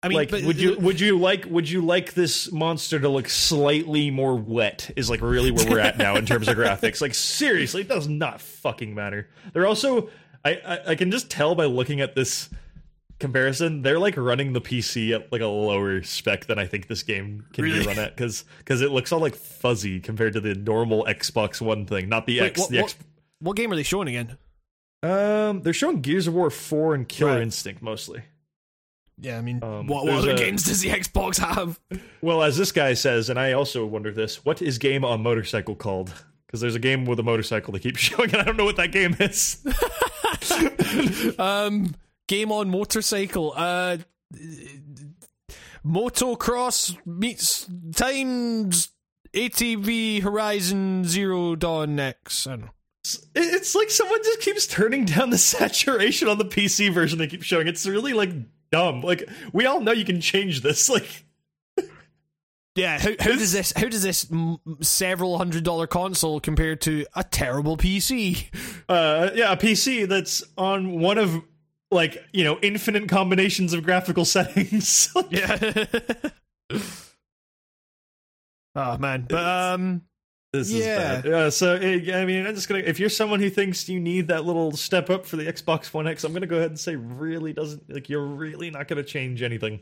I 0.05 0.07
mean, 0.09 0.17
like 0.17 0.29
but, 0.31 0.43
would 0.43 0.59
you 0.61 0.77
would 0.79 0.99
you 0.99 1.17
like 1.19 1.45
would 1.45 1.69
you 1.69 1.81
like 1.83 2.13
this 2.13 2.51
monster 2.51 2.99
to 2.99 3.09
look 3.09 3.27
slightly 3.27 4.11
more 4.11 4.35
wet 4.35 4.91
is 4.95 5.09
like 5.09 5.21
really 5.21 5.51
where 5.51 5.69
we're 5.69 5.79
at 5.79 5.97
now 5.97 6.15
in 6.15 6.25
terms 6.25 6.47
of 6.47 6.55
graphics 6.55 7.01
like 7.01 7.13
seriously 7.13 7.81
it 7.81 7.87
does 7.87 8.07
not 8.07 8.39
fucking 8.39 8.93
matter 8.95 9.27
they're 9.53 9.65
also 9.67 10.09
I, 10.43 10.51
I 10.65 10.79
i 10.91 10.95
can 10.95 11.09
just 11.11 11.29
tell 11.29 11.55
by 11.55 11.65
looking 11.65 12.01
at 12.01 12.13
this 12.15 12.49
comparison 13.19 13.81
they're 13.81 13.97
like 13.99 14.17
running 14.17 14.51
the 14.53 14.59
pc 14.61 15.15
at 15.15 15.31
like 15.31 15.41
a 15.41 15.47
lower 15.47 16.03
spec 16.03 16.45
than 16.45 16.59
i 16.59 16.65
think 16.67 16.87
this 16.87 17.01
game 17.01 17.45
can 17.53 17.63
Really? 17.63 17.79
be 17.79 17.85
run 17.87 17.97
at 17.97 18.15
because 18.15 18.43
because 18.59 18.81
it 18.81 18.91
looks 18.91 19.11
all 19.13 19.19
like 19.21 19.35
fuzzy 19.35 19.99
compared 20.01 20.33
to 20.33 20.41
the 20.41 20.53
normal 20.53 21.05
xbox 21.05 21.61
one 21.61 21.85
thing 21.85 22.09
not 22.09 22.25
the 22.25 22.41
Wait, 22.41 22.47
x 22.47 22.59
what, 22.59 22.69
the 22.69 22.77
what, 22.81 22.83
x 22.91 22.95
what 23.39 23.55
game 23.55 23.71
are 23.71 23.75
they 23.75 23.83
showing 23.83 24.07
again? 24.09 24.37
um 25.01 25.61
they're 25.61 25.73
showing 25.73 26.01
gears 26.01 26.27
of 26.27 26.33
war 26.33 26.49
4 26.49 26.93
and 26.95 27.07
killer 27.07 27.33
Right. 27.35 27.41
instinct 27.41 27.81
mostly 27.81 28.21
Yeah, 29.17 29.37
I 29.37 29.41
mean, 29.41 29.63
Um, 29.63 29.87
what, 29.87 30.05
what 30.05 30.15
other 30.15 30.31
a- 30.31 30.35
games 30.37 30.63
does 30.63 30.81
the 30.81 30.89
Xbox 30.99 31.37
have? 31.39 31.79
Well, 32.21 32.43
as 32.43 32.57
this 32.57 32.71
guy 32.71 32.93
says, 32.95 33.29
and 33.29 33.39
I 33.39 33.53
also 33.53 33.85
wonder 33.85 34.11
this: 34.11 34.43
what 34.43 34.61
is 34.61 34.77
game 34.77 35.05
on 35.05 35.21
motorcycle 35.23 35.75
called? 35.75 36.13
Because 36.45 36.61
there's 36.61 36.75
a 36.75 36.79
game 36.79 37.05
with 37.05 37.19
a 37.19 37.23
motorcycle 37.23 37.73
they 37.73 37.79
keep 37.79 37.97
showing, 37.97 38.31
and 38.31 38.41
I 38.41 38.43
don't 38.43 38.57
know 38.57 38.65
what 38.65 38.75
that 38.77 38.91
game 38.91 39.15
is. 39.19 39.65
um, 41.39 41.95
game 42.27 42.51
on 42.51 42.69
motorcycle. 42.69 43.53
Uh, 43.55 43.97
motocross 45.85 46.97
meets 47.05 47.69
times 47.95 48.89
ATV 49.33 50.21
Horizon 50.23 51.03
Zero 51.05 51.55
Dawn 51.55 51.99
X. 51.99 52.47
I 52.47 52.51
don't 52.51 52.61
know. 52.61 52.69
It's 53.35 53.75
like 53.75 53.91
someone 53.91 54.23
just 54.23 54.41
keeps 54.41 54.65
turning 54.65 55.05
down 55.05 55.29
the 55.29 55.37
saturation 55.37 56.27
on 56.27 56.39
the 56.39 56.45
PC 56.45 56.91
version 56.91 57.19
they 57.19 57.27
keep 57.27 57.43
showing. 57.43 57.67
It's 57.67 57.85
really 57.85 58.13
like 58.13 58.31
dumb. 58.75 59.01
Like 59.01 59.27
we 59.53 59.65
all 59.65 59.79
know 59.79 59.91
you 59.93 60.05
can 60.05 60.19
change 60.21 60.61
this. 60.61 60.89
Like 60.95 61.23
Yeah, 62.75 62.99
how, 62.99 63.11
how 63.21 63.31
does 63.37 63.53
this 63.53 63.71
how 63.75 63.87
does 63.87 64.03
this 64.03 64.29
m- 64.29 64.57
several 64.81 65.37
hundred 65.37 65.63
dollar 65.63 65.87
console 65.87 66.41
compare 66.41 66.75
to 66.77 67.05
a 67.15 67.23
terrible 67.23 67.77
PC? 67.77 68.47
Uh, 68.89 69.29
yeah, 69.33 69.53
a 69.53 69.57
PC 69.57 70.07
that's 70.07 70.43
on 70.57 70.99
one 70.99 71.17
of 71.17 71.41
like 71.89 72.17
you 72.33 72.43
know 72.43 72.59
infinite 72.61 73.07
combinations 73.07 73.71
of 73.73 73.83
graphical 73.83 74.25
settings. 74.35 75.07
Yeah. 75.29 75.57
oh 78.75 78.97
man, 78.97 79.25
but 79.29 79.43
um, 79.43 80.01
This 80.55 80.71
Yeah. 80.71 81.17
is 81.17 81.21
bad. 81.23 81.25
Yeah, 81.25 81.49
so 81.49 81.75
I 81.75 82.25
mean, 82.25 82.45
I'm 82.47 82.55
just 82.55 82.67
gonna. 82.69 82.81
If 82.81 82.99
you're 82.99 83.09
someone 83.09 83.39
who 83.39 83.49
thinks 83.49 83.87
you 83.89 83.99
need 83.99 84.27
that 84.29 84.45
little 84.45 84.71
step 84.73 85.09
up 85.09 85.25
for 85.25 85.35
the 85.37 85.45
Xbox 85.45 85.93
One 85.93 86.07
X, 86.07 86.23
I'm 86.23 86.33
gonna 86.33 86.47
go 86.47 86.57
ahead 86.57 86.71
and 86.71 86.79
say 86.79 86.95
really 86.95 87.53
doesn't 87.53 87.91
like 87.93 88.09
you're 88.09 88.25
really 88.25 88.69
not 88.71 88.87
gonna 88.87 89.03
change 89.03 89.41
anything. 89.41 89.81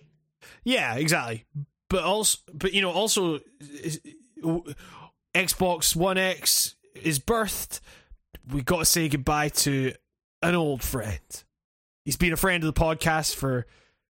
yeah, 0.63 0.95
exactly. 0.95 1.45
But 1.89 2.03
also, 2.03 2.39
but 2.53 2.73
you 2.73 2.81
know, 2.81 2.91
also, 2.91 3.39
Xbox 5.35 5.95
One 5.95 6.17
X 6.17 6.75
is 6.95 7.19
birthed. 7.19 7.79
We 8.51 8.61
got 8.61 8.79
to 8.79 8.85
say 8.85 9.07
goodbye 9.09 9.49
to 9.49 9.93
an 10.41 10.55
old 10.55 10.83
friend. 10.83 11.19
He's 12.05 12.17
been 12.17 12.33
a 12.33 12.37
friend 12.37 12.63
of 12.63 12.73
the 12.73 12.79
podcast 12.79 13.35
for 13.35 13.65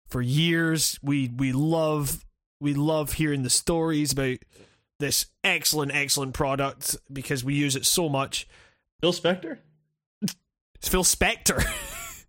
for 0.09 0.21
years. 0.21 0.99
We 1.01 1.29
we 1.29 1.51
love 1.53 2.25
we 2.59 2.73
love 2.73 3.13
hearing 3.13 3.43
the 3.43 3.49
stories 3.49 4.11
about 4.11 4.37
this 4.99 5.27
excellent 5.43 5.93
excellent 5.93 6.33
product 6.33 6.95
because 7.11 7.43
we 7.43 7.53
use 7.53 7.75
it 7.75 7.85
so 7.85 8.09
much. 8.09 8.47
Phil 9.01 9.13
Spector, 9.13 9.57
It's 10.21 10.87
Phil 10.89 11.03
Spector. 11.03 11.63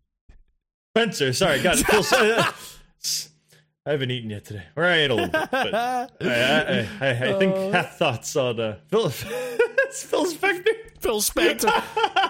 Spencer. 0.96 1.32
Sorry, 1.32 1.60
got 1.62 1.78
it. 1.78 1.86
Phil. 1.86 2.02
I 3.86 3.92
haven't 3.92 4.10
eaten 4.10 4.28
yet 4.30 4.44
today, 4.44 4.64
or 4.76 4.84
I 4.84 4.96
ate 4.96 5.10
a 5.10 5.14
little 5.14 5.30
bit, 5.30 5.50
but 5.50 5.74
I, 5.74 6.08
I, 6.20 6.88
I, 7.00 7.10
I 7.10 7.38
think 7.38 7.54
Uh. 7.56 7.70
have 7.70 7.96
thoughts 7.96 8.36
on 8.36 8.60
uh, 8.60 8.76
Phil. 8.88 9.06
it's 9.06 10.02
Phil 10.02 10.26
Spector. 10.26 10.72
Phil 11.00 11.20
Spector. 11.22 11.66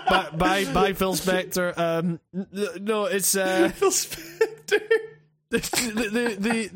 bye, 0.09 0.29
bye, 0.37 0.65
bye, 0.73 0.93
Phil 0.93 1.15
Spector. 1.15 1.77
Um, 1.77 2.21
no, 2.81 3.07
it's 3.07 3.35
uh, 3.37 3.71
Phil 3.75 3.91
Spector. 3.91 4.83
the 5.51 5.59
the 6.39 6.71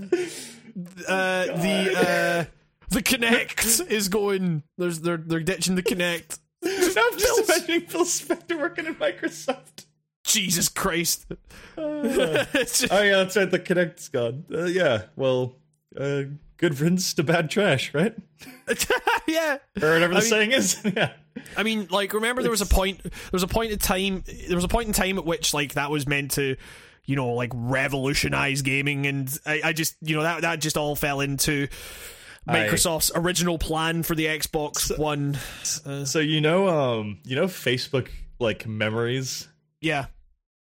the 0.74 1.12
uh, 1.12 1.44
the 1.58 1.94
uh, 1.96 2.44
the 2.92 3.02
Kinect 3.02 3.90
is 3.90 4.08
going. 4.08 4.62
There's 4.78 5.00
they're 5.00 5.16
they're 5.16 5.40
ditching 5.40 5.74
the 5.74 5.82
Kinect. 5.82 6.38
I'm 6.64 7.18
just 7.18 7.48
imagining 7.50 7.88
Phil 7.88 8.04
Spector 8.04 8.58
working 8.58 8.86
at 8.86 8.98
Microsoft. 8.98 9.86
Jesus 10.24 10.68
Christ! 10.68 11.26
Uh, 11.76 12.44
just- 12.52 12.86
oh 12.92 13.02
yeah, 13.02 13.16
that's 13.16 13.36
right. 13.36 13.50
The 13.50 13.58
Kinect's 13.58 14.08
gone. 14.08 14.44
Uh, 14.52 14.64
yeah. 14.64 15.02
Well, 15.16 15.56
uh, 15.98 16.22
good 16.58 16.78
riddance 16.78 17.12
to 17.14 17.24
bad 17.24 17.50
trash, 17.50 17.92
right? 17.92 18.14
yeah, 19.26 19.58
Or 19.82 19.92
whatever 19.92 20.14
the 20.14 20.18
I 20.18 20.20
mean- 20.20 20.22
saying 20.22 20.52
is. 20.52 20.80
yeah. 20.84 21.12
I 21.56 21.62
mean, 21.62 21.88
like, 21.90 22.12
remember 22.12 22.42
there 22.42 22.50
was 22.50 22.60
a 22.60 22.66
point. 22.66 23.02
There 23.02 23.10
was 23.32 23.42
a 23.42 23.48
point 23.48 23.72
in 23.72 23.78
time. 23.78 24.22
There 24.46 24.56
was 24.56 24.64
a 24.64 24.68
point 24.68 24.86
in 24.86 24.92
time 24.92 25.18
at 25.18 25.24
which, 25.24 25.52
like, 25.54 25.74
that 25.74 25.90
was 25.90 26.06
meant 26.06 26.32
to, 26.32 26.56
you 27.06 27.16
know, 27.16 27.30
like 27.30 27.50
revolutionize 27.54 28.62
gaming, 28.62 29.06
and 29.06 29.36
I, 29.46 29.60
I 29.64 29.72
just, 29.72 29.96
you 30.02 30.14
know, 30.14 30.22
that 30.22 30.42
that 30.42 30.60
just 30.60 30.76
all 30.76 30.94
fell 30.94 31.20
into 31.20 31.68
I- 32.46 32.66
Microsoft's 32.66 33.12
original 33.14 33.58
plan 33.58 34.02
for 34.02 34.14
the 34.14 34.26
Xbox 34.26 34.96
One. 34.98 35.38
Uh, 35.86 36.04
So 36.04 36.18
you 36.18 36.40
know, 36.40 36.68
um, 36.68 37.18
you 37.24 37.36
know, 37.36 37.46
Facebook 37.46 38.08
like 38.40 38.66
memories. 38.66 39.46
yeah, 39.80 40.06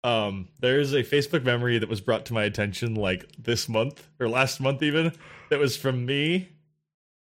Um, 0.04 0.48
there's 0.60 0.92
a 0.92 1.02
Facebook 1.02 1.44
memory 1.44 1.78
that 1.78 1.88
was 1.88 2.00
brought 2.00 2.26
to 2.26 2.34
my 2.34 2.44
attention 2.44 2.94
like 2.94 3.24
this 3.38 3.68
month 3.68 4.06
or 4.18 4.28
last 4.28 4.60
month 4.60 4.82
even. 4.82 5.12
That 5.50 5.58
was 5.58 5.76
from 5.76 6.04
me 6.06 6.48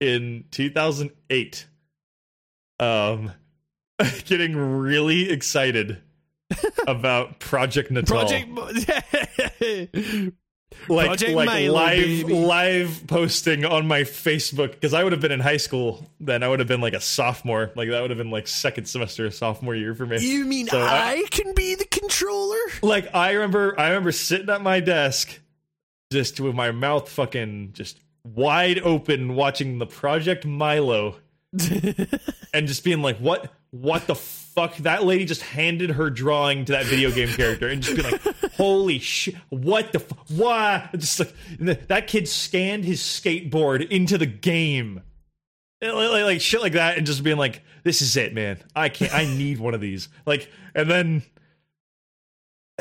in 0.02 0.46
2008. 0.52 1.66
Um, 2.80 3.32
getting 4.26 4.56
really 4.58 5.30
excited 5.30 6.02
about 6.88 7.40
Project 7.40 7.92
Natal. 7.92 8.18
Project. 8.20 8.50
like 10.90 11.08
Project 11.08 11.32
like 11.34 11.46
Milo, 11.48 11.74
live 11.74 11.98
baby. 11.98 12.34
live 12.34 13.04
posting 13.08 13.66
on 13.66 13.88
my 13.88 14.02
Facebook 14.02 14.72
because 14.72 14.94
I 14.94 15.04
would 15.04 15.12
have 15.14 15.22
been 15.22 15.32
in 15.32 15.40
high 15.40 15.58
school 15.58 16.06
then. 16.20 16.44
I 16.44 16.48
would 16.48 16.60
have 16.60 16.68
been 16.68 16.82
like 16.82 16.94
a 16.94 17.02
sophomore. 17.02 17.72
Like 17.76 17.90
that 17.90 18.02
would 18.02 18.10
have 18.12 18.18
been 18.18 18.32
like 18.32 18.48
second 18.48 18.86
semester 18.86 19.26
of 19.26 19.34
sophomore 19.34 19.76
year 19.76 19.96
for 19.96 20.06
me. 20.06 20.20
you 20.26 20.46
mean 20.46 20.68
So 20.68 20.80
I- 20.82 21.12
I 21.24 21.24
can 21.32 21.54
be 21.54 21.76
the 21.76 21.86
controller? 21.86 22.58
like 22.82 23.14
I 23.16 23.32
remember 23.32 23.80
I 23.80 23.88
remember 23.90 24.12
sitting 24.12 24.50
at 24.50 24.62
my 24.62 24.80
desk 24.80 25.40
just 26.12 26.40
with 26.40 26.54
my 26.56 26.72
mouth 26.72 27.10
fucking 27.10 27.72
just 27.74 28.00
wide 28.24 28.80
open 28.80 29.36
watching 29.36 29.80
the 29.80 29.86
Project 29.86 30.46
Milo 30.46 31.16
and 32.54 32.68
just 32.68 32.84
being 32.84 33.02
like 33.02 33.18
what 33.18 33.52
what 33.74 34.06
the 34.06 34.14
fuck 34.14 34.76
that 34.78 35.04
lady 35.04 35.26
just 35.26 35.42
handed 35.42 35.90
her 35.90 36.12
drawing 36.12 36.64
to 36.64 36.74
that 36.74 36.86
video 36.86 37.10
game 37.12 37.28
character 37.28 37.68
and 37.68 37.82
just 37.82 37.96
be 37.98 38.04
like 38.04 38.22
holy 38.54 39.00
shit 39.00 39.34
what 39.50 39.92
the 39.92 40.00
fu- 40.00 40.36
what 40.36 40.92
just 41.00 41.20
like 41.20 41.34
that 41.88 42.06
kid 42.06 42.28
scanned 42.28 42.86
his 42.86 43.02
skateboard 43.02 43.90
into 43.90 44.16
the 44.16 44.28
game 44.28 45.02
like, 45.82 45.92
like, 45.94 46.24
like 46.24 46.40
shit 46.42 46.62
like 46.62 46.74
that 46.74 46.98
and 46.98 47.08
just 47.08 47.24
being 47.24 47.38
like 47.38 47.64
this 47.84 48.04
is 48.04 48.16
it 48.16 48.32
man 48.36 48.60
i 48.76 48.90
can't 48.90 49.12
i 49.12 49.26
need 49.26 49.58
one 49.58 49.74
of 49.74 49.82
these 49.82 50.08
like 50.28 50.52
and 50.76 50.90
then 50.90 51.24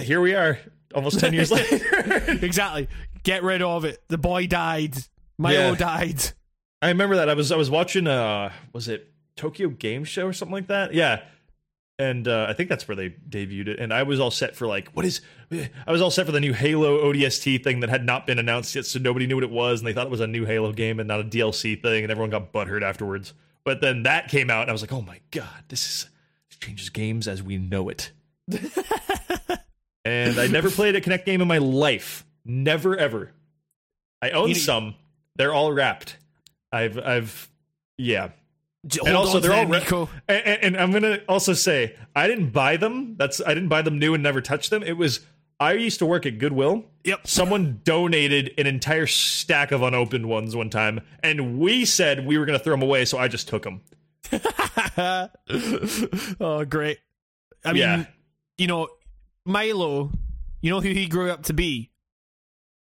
here 0.00 0.20
we 0.20 0.34
are 0.34 0.58
almost 0.94 1.20
10 1.20 1.32
years 1.32 1.50
later 1.50 1.76
exactly. 2.42 2.88
Get 3.22 3.42
rid 3.44 3.62
of 3.62 3.84
it. 3.84 4.02
The 4.08 4.18
boy 4.18 4.46
died. 4.48 4.96
Milo 5.38 5.70
Yeah. 5.70 5.74
died. 5.76 6.20
i 6.82 6.88
remember 6.88 7.16
that 7.16 7.28
i 7.30 7.34
was 7.34 7.50
i 7.52 7.56
was 7.56 7.70
watching 7.70 8.06
uh 8.06 8.52
was 8.72 8.88
it 8.88 9.11
tokyo 9.36 9.69
game 9.69 10.05
show 10.05 10.27
or 10.27 10.33
something 10.33 10.52
like 10.52 10.67
that 10.69 10.93
yeah 10.94 11.23
and 11.99 12.27
uh, 12.27 12.47
I 12.49 12.52
think 12.52 12.69
that's 12.69 12.89
where 12.89 12.97
they 12.97 13.11
debuted 13.11 13.69
it. 13.69 13.78
And 13.78 13.93
I 13.93 14.02
was 14.02 14.19
all 14.19 14.31
set 14.31 14.57
for 14.57 14.67
like, 14.67 14.89
what 14.91 15.05
is? 15.05 15.20
I 15.52 15.93
was 15.93 16.01
all 16.01 16.11
set 16.11 16.27
for 16.27 16.33
the 16.33 16.41
new 16.41 16.52
Halo 16.52 17.12
ODST 17.12 17.62
thing 17.62 17.81
that 17.81 17.91
had 17.91 18.05
not 18.05 18.27
been 18.27 18.39
announced 18.39 18.75
yet, 18.75 18.86
so 18.86 18.99
nobody 18.99 19.27
knew 19.27 19.36
what 19.36 19.44
it 19.44 19.51
was, 19.51 19.81
and 19.81 19.86
they 19.86 19.93
thought 19.93 20.07
it 20.07 20.11
was 20.11 20.20
a 20.20 20.27
new 20.27 20.44
Halo 20.44 20.73
game 20.73 20.99
and 20.99 21.07
not 21.07 21.20
a 21.20 21.25
DLC 21.25 21.81
thing, 21.81 22.02
and 22.02 22.11
everyone 22.11 22.31
got 22.31 22.52
butthurt 22.52 22.83
afterwards. 22.83 23.35
But 23.65 23.81
then 23.81 24.02
that 24.02 24.28
came 24.28 24.51
out, 24.51 24.62
and 24.62 24.70
I 24.70 24.73
was 24.73 24.81
like, 24.81 24.93
oh 24.93 25.02
my 25.02 25.20
god, 25.31 25.65
this 25.69 25.86
is 25.86 26.11
this 26.51 26.59
changes 26.59 26.89
games 26.89 27.28
as 27.28 27.43
we 27.43 27.59
know 27.59 27.89
it. 27.89 28.11
and 30.05 30.39
I 30.39 30.49
never 30.49 30.70
played 30.70 30.97
a 30.97 31.01
Kinect 31.01 31.25
game 31.25 31.41
in 31.41 31.49
my 31.49 31.59
life, 31.59 32.25
never 32.44 32.97
ever. 32.97 33.33
I 34.20 34.31
own 34.31 34.55
some; 34.55 34.94
they're 35.36 35.55
all 35.55 35.73
wrapped. 35.73 36.17
I've, 36.73 36.99
I've, 36.99 37.51
yeah. 37.99 38.31
J- 38.86 39.01
And 39.07 39.17
also, 39.17 39.39
they're 39.39 39.52
all 39.52 39.67
re- 39.67 39.78
Nico. 39.78 40.09
and, 40.28 40.43
and, 40.44 40.62
and 40.65 40.77
I'm 40.77 40.91
gonna 40.93 41.20
also 41.28 41.52
say 41.52 41.94
I 42.17 42.27
didn't 42.27 42.51
buy 42.51 42.77
them. 42.77 43.15
That's 43.17 43.41
I 43.41 43.55
didn't 43.55 43.69
buy 43.69 43.83
them 43.83 43.99
new 43.99 44.15
and 44.15 44.23
never 44.23 44.41
touch 44.41 44.70
them. 44.70 44.83
It 44.83 44.97
was 44.97 45.20
I 45.61 45.75
used 45.75 46.01
to 46.01 46.07
work 46.07 46.27
at 46.27 46.39
Goodwill. 46.39 46.86
Yep. 47.05 47.27
Someone 47.28 47.81
donated 47.85 48.52
an 48.59 48.67
entire 48.67 49.07
stack 49.07 49.70
of 49.70 49.83
unopened 49.83 50.27
ones 50.28 50.57
one 50.57 50.69
time, 50.70 51.01
and 51.23 51.61
we 51.61 51.85
said 51.85 52.27
we 52.27 52.36
were 52.39 52.44
gonna 52.44 52.59
throw 52.59 52.73
them 52.73 52.83
away, 52.83 53.05
so 53.05 53.19
I 53.19 53.28
just 53.28 53.47
took 53.47 53.62
them. 53.62 53.83
oh, 56.41 56.65
great. 56.69 56.99
I 57.65 57.73
mean, 57.73 57.81
Yeah. 57.83 58.05
you 58.59 58.67
know, 58.67 58.89
Milo, 59.44 60.11
you 60.61 60.70
know 60.70 60.81
who 60.81 60.89
he 60.89 61.07
grew 61.07 61.31
up 61.31 61.44
to 61.44 61.52
be? 61.52 61.91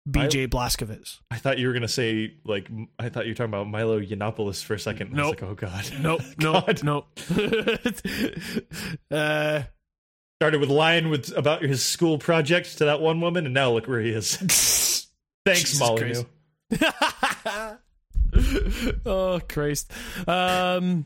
BJ 0.09 0.47
Blazkowicz. 0.47 1.19
I 1.31 1.37
thought 1.37 1.57
you 1.57 1.67
were 1.67 1.73
gonna 1.73 1.87
say 1.87 2.35
like 2.45 2.69
I 2.99 3.09
thought 3.09 3.25
you 3.25 3.31
were 3.31 3.35
talking 3.35 3.53
about 3.53 3.67
Milo 3.67 3.99
Yiannopoulos 3.99 4.63
for 4.63 4.75
a 4.75 4.79
second. 4.79 5.07
I 5.07 5.09
was 5.09 5.17
Nope. 5.17 5.41
like, 5.41 5.49
oh 5.49 5.55
god. 5.55 5.91
Nope, 5.99 6.21
nope, 6.37 6.65
God. 6.65 6.83
nope. 6.83 7.19
uh, 9.11 9.63
Started 10.41 10.59
with 10.59 10.69
lying 10.69 11.09
with 11.09 11.35
about 11.37 11.61
his 11.63 11.83
school 11.83 12.17
project 12.17 12.77
to 12.79 12.85
that 12.85 12.99
one 12.99 13.21
woman, 13.21 13.45
and 13.45 13.53
now 13.53 13.71
look 13.71 13.87
where 13.87 14.01
he 14.01 14.09
is. 14.09 14.35
Thanks, 15.45 15.79
Molyneux. 15.79 16.23
Oh 19.05 19.39
Christ. 19.47 19.91
Um, 20.27 21.05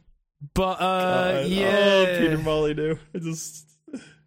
but 0.53 0.81
uh, 0.81 1.41
Uh, 1.41 1.43
yeah. 1.47 1.77
Oh, 1.77 2.17
Peter 2.19 2.37
Molyneux. 2.39 2.95
I 3.13 3.19
just 3.19 3.68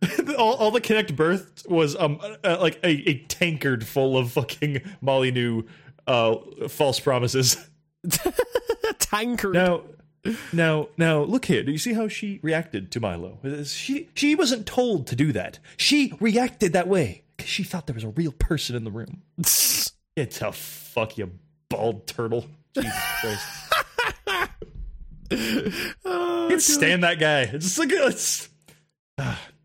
all, 0.38 0.54
all 0.54 0.70
the 0.70 0.80
Kinect 0.80 1.14
birth 1.16 1.64
was 1.68 1.96
um 1.96 2.18
uh, 2.44 2.58
like 2.60 2.78
a, 2.82 2.88
a 3.08 3.18
tankard 3.28 3.86
full 3.86 4.16
of 4.16 4.32
fucking 4.32 4.82
Molyneux 5.00 5.62
uh 6.06 6.36
false 6.68 7.00
promises. 7.00 7.56
tankard. 8.98 9.54
Now, 9.54 9.82
now, 10.52 10.88
now, 10.96 11.22
look 11.22 11.46
here. 11.46 11.62
Do 11.62 11.72
you 11.72 11.78
see 11.78 11.94
how 11.94 12.08
she 12.08 12.38
reacted 12.42 12.90
to 12.92 13.00
Milo? 13.00 13.38
She 13.64 14.08
she 14.14 14.34
wasn't 14.34 14.66
told 14.66 15.06
to 15.08 15.16
do 15.16 15.32
that. 15.32 15.58
She 15.76 16.14
reacted 16.20 16.72
that 16.72 16.88
way 16.88 17.22
because 17.36 17.50
she 17.50 17.64
thought 17.64 17.86
there 17.86 17.94
was 17.94 18.04
a 18.04 18.10
real 18.10 18.32
person 18.32 18.76
in 18.76 18.84
the 18.84 18.90
room. 18.90 19.22
It's 20.14 20.42
a 20.42 20.52
fuck 20.52 21.16
you, 21.16 21.30
bald 21.70 22.06
turtle. 22.06 22.44
Jesus 22.74 22.92
Christ. 23.20 23.46
Oh, 26.04 26.46
can't 26.50 26.60
stand 26.60 27.02
that 27.02 27.18
guy. 27.18 27.42
It's 27.42 27.78
like 27.78 27.88
it's 27.90 28.50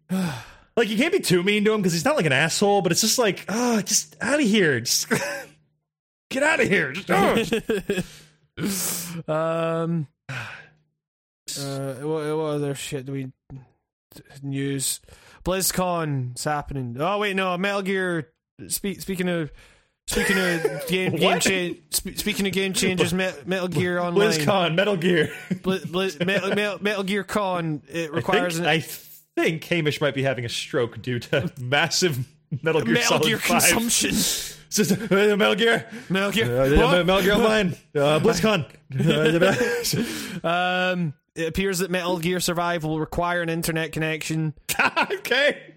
like 0.76 0.90
you 0.90 0.98
can't 0.98 1.14
be 1.14 1.20
too 1.20 1.44
mean 1.44 1.64
to 1.66 1.74
him 1.74 1.82
because 1.82 1.94
he's 1.94 2.06
not 2.06 2.16
like 2.16 2.26
an 2.26 2.34
asshole, 2.34 2.82
but 2.82 2.92
it's 2.92 3.02
just 3.02 3.20
like, 3.20 3.46
oh, 3.50 3.82
just 3.82 4.16
out 4.22 4.40
of 4.40 4.46
here, 4.46 4.80
just 4.80 5.08
get 6.30 6.44
out 6.44 6.60
of 6.60 6.68
here. 6.68 6.94
Just, 6.94 7.10
oh. 7.10 7.44
Um. 9.28 10.08
Uh, 11.58 11.94
what, 12.02 12.26
what 12.38 12.44
other 12.56 12.76
shit 12.76 13.06
do 13.06 13.14
we 13.14 13.32
news? 14.44 15.00
BlizzCon 15.46 16.36
is 16.38 16.44
happening. 16.44 16.98
Oh 17.00 17.20
wait, 17.20 17.38
no, 17.38 17.58
Metal 17.58 17.82
Gear. 17.82 18.30
Speak, 18.68 19.00
speaking 19.00 19.30
of 19.30 19.50
speaking 20.08 20.38
of 20.38 20.62
game 20.88 21.16
game 21.16 21.40
cha- 21.40 21.80
sp- 21.88 22.20
speaking 22.20 22.46
of 22.48 22.52
game 22.52 22.74
changes, 22.74 23.14
Me- 23.14 23.32
Metal 23.46 23.70
Gear 23.70 23.98
Online. 23.98 24.32
BlizzCon, 24.32 24.76
Metal 24.76 24.98
Gear. 24.98 25.32
Bli- 25.64 25.80
Blizz- 25.80 26.24
Metal, 26.26 26.50
Metal, 26.50 26.84
Metal 26.84 27.04
Gear 27.04 27.24
Con. 27.24 27.82
It 27.88 28.12
I 28.12 28.14
requires 28.14 28.56
think, 28.56 28.68
an, 28.68 28.70
I 28.70 28.80
think 29.42 29.64
Hamish 29.66 30.02
might 30.02 30.14
be 30.14 30.24
having 30.24 30.46
a 30.46 30.50
stroke 30.50 31.02
due 31.02 31.20
to 31.20 31.52
massive 31.60 32.28
Metal 32.62 32.82
Gear 32.82 32.94
Metal 32.96 33.08
Solid 33.10 33.24
Gear 33.26 33.38
5. 33.38 33.50
consumption. 33.62 34.12
Just, 34.70 34.92
uh, 34.92 35.38
Metal 35.38 35.56
Gear. 35.56 35.90
Metal 36.10 36.28
Uh, 36.30 36.32
Gear. 36.32 36.78
What? 36.78 37.06
Metal 37.06 37.22
Gear 37.22 37.34
Online. 37.36 37.76
Uh, 37.96 38.20
BlizzCon. 38.20 38.66
Um, 40.44 41.14
it 41.36 41.48
appears 41.48 41.80
that 41.80 41.90
Metal 41.90 42.18
Gear 42.20 42.40
Survive 42.40 42.84
will 42.84 43.00
require 43.00 43.42
an 43.42 43.50
internet 43.50 43.92
connection. 43.92 44.54
okay. 45.12 45.74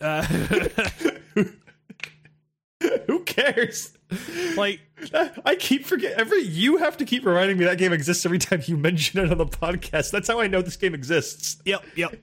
Uh, 0.00 0.22
Who 3.06 3.20
cares? 3.24 3.96
like, 4.56 4.80
I 5.44 5.56
keep 5.56 5.86
forget 5.86 6.12
every 6.18 6.42
you 6.42 6.76
have 6.78 6.98
to 6.98 7.04
keep 7.04 7.24
reminding 7.24 7.56
me 7.58 7.64
that 7.64 7.78
game 7.78 7.92
exists 7.92 8.24
every 8.26 8.38
time 8.38 8.62
you 8.66 8.76
mention 8.76 9.20
it 9.24 9.30
on 9.32 9.38
the 9.38 9.46
podcast. 9.46 10.10
That's 10.10 10.28
how 10.28 10.40
I 10.40 10.46
know 10.46 10.60
this 10.62 10.76
game 10.76 10.94
exists. 10.94 11.56
yep, 11.64 11.84
yep. 11.96 12.14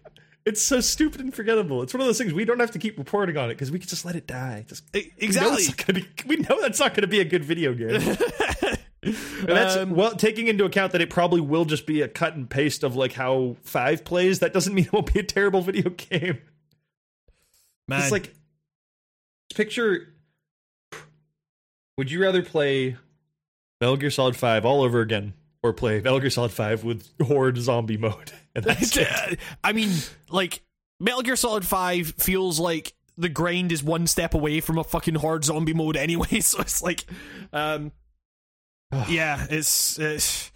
It's 0.45 0.61
so 0.61 0.79
stupid 0.81 1.21
and 1.21 1.33
forgettable. 1.33 1.81
It's 1.83 1.93
one 1.93 2.01
of 2.01 2.07
those 2.07 2.17
things 2.17 2.33
we 2.33 2.45
don't 2.45 2.59
have 2.59 2.71
to 2.71 2.79
keep 2.79 2.97
reporting 2.97 3.37
on 3.37 3.49
it 3.51 3.53
because 3.53 3.69
we 3.71 3.77
can 3.79 3.87
just 3.87 4.05
let 4.05 4.15
it 4.15 4.25
die. 4.25 4.65
Just 4.67 4.83
E- 4.95 4.99
we 5.03 5.03
know, 5.03 5.25
Exactly. 5.27 5.53
it's 5.63 5.67
not 5.69 5.85
gonna 5.87 5.99
be, 5.99 6.07
we 6.25 6.35
know 6.37 6.59
that's 6.61 6.79
not 6.79 6.93
going 6.95 7.01
to 7.01 7.07
be 7.07 7.19
a 7.19 7.25
good 7.25 7.45
video 7.45 7.73
game. 7.73 8.17
And 9.03 9.15
that's 9.47 9.75
Um, 9.77 9.95
well 9.95 10.11
taking 10.15 10.45
into 10.47 10.63
account 10.63 10.91
that 10.91 11.01
it 11.01 11.09
probably 11.09 11.41
will 11.41 11.65
just 11.65 11.87
be 11.87 12.01
a 12.01 12.07
cut 12.07 12.35
and 12.35 12.47
paste 12.47 12.83
of 12.83 12.95
like 12.95 13.13
how 13.13 13.55
five 13.63 14.03
plays. 14.05 14.39
That 14.41 14.53
doesn't 14.53 14.75
mean 14.75 14.85
it 14.85 14.93
won't 14.93 15.11
be 15.11 15.19
a 15.19 15.23
terrible 15.23 15.61
video 15.61 15.89
game. 15.97 16.37
Man, 17.87 18.01
It's 18.03 18.11
like 18.11 18.31
picture. 19.55 20.13
Would 21.97 22.11
you 22.11 22.21
rather 22.21 22.43
play 22.43 22.95
Metal 23.79 23.97
Gear 23.97 24.11
Solid 24.11 24.35
Five 24.35 24.65
all 24.65 24.83
over 24.83 25.01
again, 25.01 25.33
or 25.63 25.73
play 25.73 26.01
Metal 26.01 26.19
Gear 26.19 26.29
Solid 26.29 26.51
Five 26.51 26.83
with 26.83 27.07
Horde 27.21 27.57
Zombie 27.57 27.97
mode? 27.97 28.31
And 28.53 28.65
that's 28.65 28.97
it. 28.97 29.39
I 29.63 29.71
mean, 29.71 29.93
like 30.29 30.61
Metal 30.99 31.21
Gear 31.21 31.37
Solid 31.37 31.65
Five 31.65 32.15
feels 32.17 32.59
like 32.59 32.93
the 33.17 33.29
grind 33.29 33.71
is 33.71 33.81
one 33.81 34.07
step 34.07 34.33
away 34.33 34.59
from 34.59 34.77
a 34.77 34.83
fucking 34.83 35.15
hard 35.15 35.45
zombie 35.45 35.73
mode 35.73 35.95
anyway. 35.95 36.27
So 36.41 36.59
it's 36.59 36.81
like, 36.81 37.05
um, 37.53 37.93
yeah, 39.07 39.47
it's, 39.49 39.97
it's. 39.99 40.51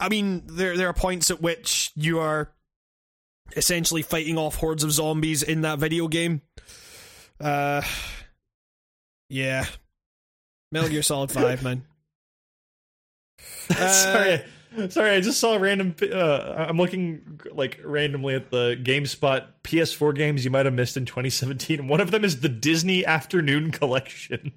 I 0.00 0.08
mean, 0.08 0.44
there 0.46 0.78
there 0.78 0.88
are 0.88 0.94
points 0.94 1.30
at 1.30 1.42
which 1.42 1.92
you 1.94 2.20
are 2.20 2.52
essentially 3.54 4.00
fighting 4.00 4.38
off 4.38 4.56
hordes 4.56 4.82
of 4.82 4.90
zombies 4.90 5.42
in 5.42 5.60
that 5.60 5.78
video 5.78 6.08
game. 6.08 6.40
Uh, 7.38 7.82
yeah, 9.28 9.66
Metal 10.72 10.88
Gear 10.88 11.02
Solid 11.02 11.30
Five, 11.30 11.62
man. 11.64 11.84
Uh, 13.70 13.88
sorry, 13.88 14.44
sorry. 14.90 15.10
I 15.10 15.20
just 15.20 15.40
saw 15.40 15.54
a 15.54 15.58
random. 15.58 15.94
Uh, 16.02 16.66
I'm 16.68 16.76
looking 16.76 17.40
like 17.52 17.80
randomly 17.82 18.34
at 18.34 18.50
the 18.50 18.76
GameSpot 18.82 19.46
PS4 19.62 20.14
games 20.14 20.44
you 20.44 20.50
might 20.50 20.66
have 20.66 20.74
missed 20.74 20.96
in 20.96 21.06
2017. 21.06 21.80
and 21.80 21.88
One 21.88 22.00
of 22.00 22.10
them 22.10 22.24
is 22.24 22.40
the 22.40 22.48
Disney 22.48 23.06
Afternoon 23.06 23.70
Collection. 23.70 24.52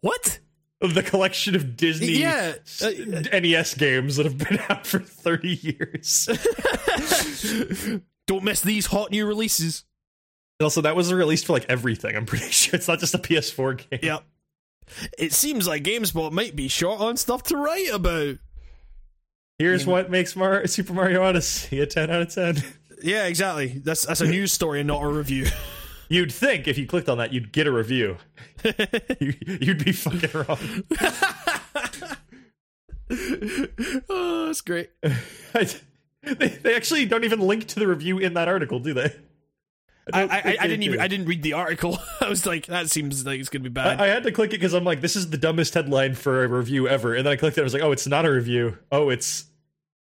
What? 0.00 0.40
Of 0.80 0.94
the 0.94 1.02
collection 1.02 1.56
of 1.56 1.76
Disney 1.76 2.18
Yeah, 2.20 2.54
uh, 2.82 2.90
NES 3.40 3.74
games 3.74 4.16
that 4.16 4.26
have 4.26 4.38
been 4.38 4.60
out 4.68 4.86
for 4.86 5.00
30 5.00 5.48
years. 5.48 6.28
Don't 8.26 8.44
miss 8.44 8.60
these 8.60 8.86
hot 8.86 9.10
new 9.10 9.26
releases. 9.26 9.84
also, 10.62 10.80
that 10.82 10.94
was 10.94 11.12
released 11.12 11.46
for 11.46 11.52
like 11.54 11.66
everything. 11.68 12.14
I'm 12.14 12.26
pretty 12.26 12.46
sure 12.50 12.76
it's 12.76 12.86
not 12.86 13.00
just 13.00 13.14
a 13.14 13.18
PS4 13.18 13.90
game. 13.90 14.00
Yep. 14.02 14.24
It 15.18 15.32
seems 15.32 15.66
like 15.66 15.82
GameSpot 15.84 16.32
might 16.32 16.56
be 16.56 16.68
short 16.68 17.00
on 17.00 17.16
stuff 17.16 17.42
to 17.44 17.56
write 17.56 17.90
about. 17.92 18.36
Here's 19.58 19.86
what 19.86 20.10
makes 20.10 20.36
Mar- 20.36 20.66
Super 20.68 20.92
Mario 20.92 21.22
Odyssey 21.22 21.80
a 21.80 21.86
10 21.86 22.10
out 22.10 22.22
of 22.22 22.32
10. 22.32 22.62
Yeah, 23.02 23.26
exactly. 23.26 23.80
That's 23.84 24.06
that's 24.06 24.20
a 24.20 24.26
news 24.26 24.52
story 24.52 24.80
and 24.80 24.86
not 24.88 25.02
a 25.02 25.08
review. 25.08 25.46
You'd 26.08 26.32
think 26.32 26.66
if 26.66 26.78
you 26.78 26.86
clicked 26.86 27.08
on 27.08 27.18
that, 27.18 27.32
you'd 27.34 27.52
get 27.52 27.66
a 27.66 27.72
review. 27.72 28.16
you, 29.20 29.34
you'd 29.60 29.84
be 29.84 29.92
fucking 29.92 30.30
wrong. 30.32 30.58
oh, 34.08 34.46
that's 34.46 34.62
great. 34.62 34.90
I- 35.54 35.68
they, 36.22 36.48
they 36.48 36.74
actually 36.74 37.06
don't 37.06 37.24
even 37.24 37.40
link 37.40 37.66
to 37.68 37.78
the 37.80 37.86
review 37.86 38.18
in 38.18 38.34
that 38.34 38.48
article, 38.48 38.80
do 38.80 38.92
they? 38.94 39.14
I, 40.12 40.22
I, 40.22 40.56
I 40.60 40.66
didn't 40.66 40.82
even. 40.82 41.00
I 41.00 41.08
didn't 41.08 41.26
read 41.26 41.42
the 41.42 41.52
article. 41.54 41.98
I 42.20 42.28
was 42.28 42.46
like, 42.46 42.66
that 42.66 42.90
seems 42.90 43.24
like 43.26 43.40
it's 43.40 43.48
gonna 43.48 43.64
be 43.64 43.68
bad. 43.68 44.00
I, 44.00 44.04
I 44.04 44.08
had 44.08 44.22
to 44.24 44.32
click 44.32 44.50
it 44.50 44.60
because 44.60 44.74
I'm 44.74 44.84
like, 44.84 45.00
this 45.00 45.16
is 45.16 45.30
the 45.30 45.38
dumbest 45.38 45.74
headline 45.74 46.14
for 46.14 46.44
a 46.44 46.48
review 46.48 46.88
ever. 46.88 47.14
And 47.14 47.26
then 47.26 47.32
I 47.32 47.36
clicked 47.36 47.58
it. 47.58 47.60
I 47.60 47.64
was 47.64 47.74
like, 47.74 47.82
oh, 47.82 47.92
it's 47.92 48.06
not 48.06 48.24
a 48.24 48.30
review. 48.30 48.78
Oh, 48.90 49.10
it's 49.10 49.46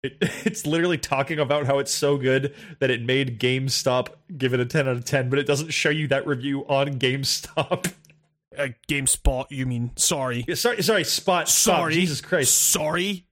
it, 0.04 0.18
it's 0.22 0.66
literally 0.66 0.98
talking 0.98 1.40
about 1.40 1.66
how 1.66 1.80
it's 1.80 1.92
so 1.92 2.18
good 2.18 2.56
that 2.80 2.90
it 2.90 3.02
made 3.02 3.40
GameStop 3.40 4.10
give 4.38 4.54
it 4.54 4.60
a 4.60 4.66
10 4.66 4.88
out 4.88 4.96
of 4.96 5.06
10, 5.06 5.30
but 5.30 5.40
it 5.40 5.46
doesn't 5.46 5.70
show 5.70 5.90
you 5.90 6.08
that 6.08 6.26
review 6.28 6.66
on 6.68 7.00
GameStop. 7.00 7.94
uh, 8.58 8.68
GameSpot, 8.88 9.46
you 9.50 9.66
mean? 9.66 9.92
Sorry. 9.96 10.46
Yeah, 10.48 10.56
sorry, 10.56 10.82
sorry, 10.82 11.04
Spot. 11.04 11.48
Spot. 11.48 11.78
Sorry. 11.78 11.94
Jesus 11.94 12.22
Christ. 12.22 12.58
Sorry. 12.58 13.26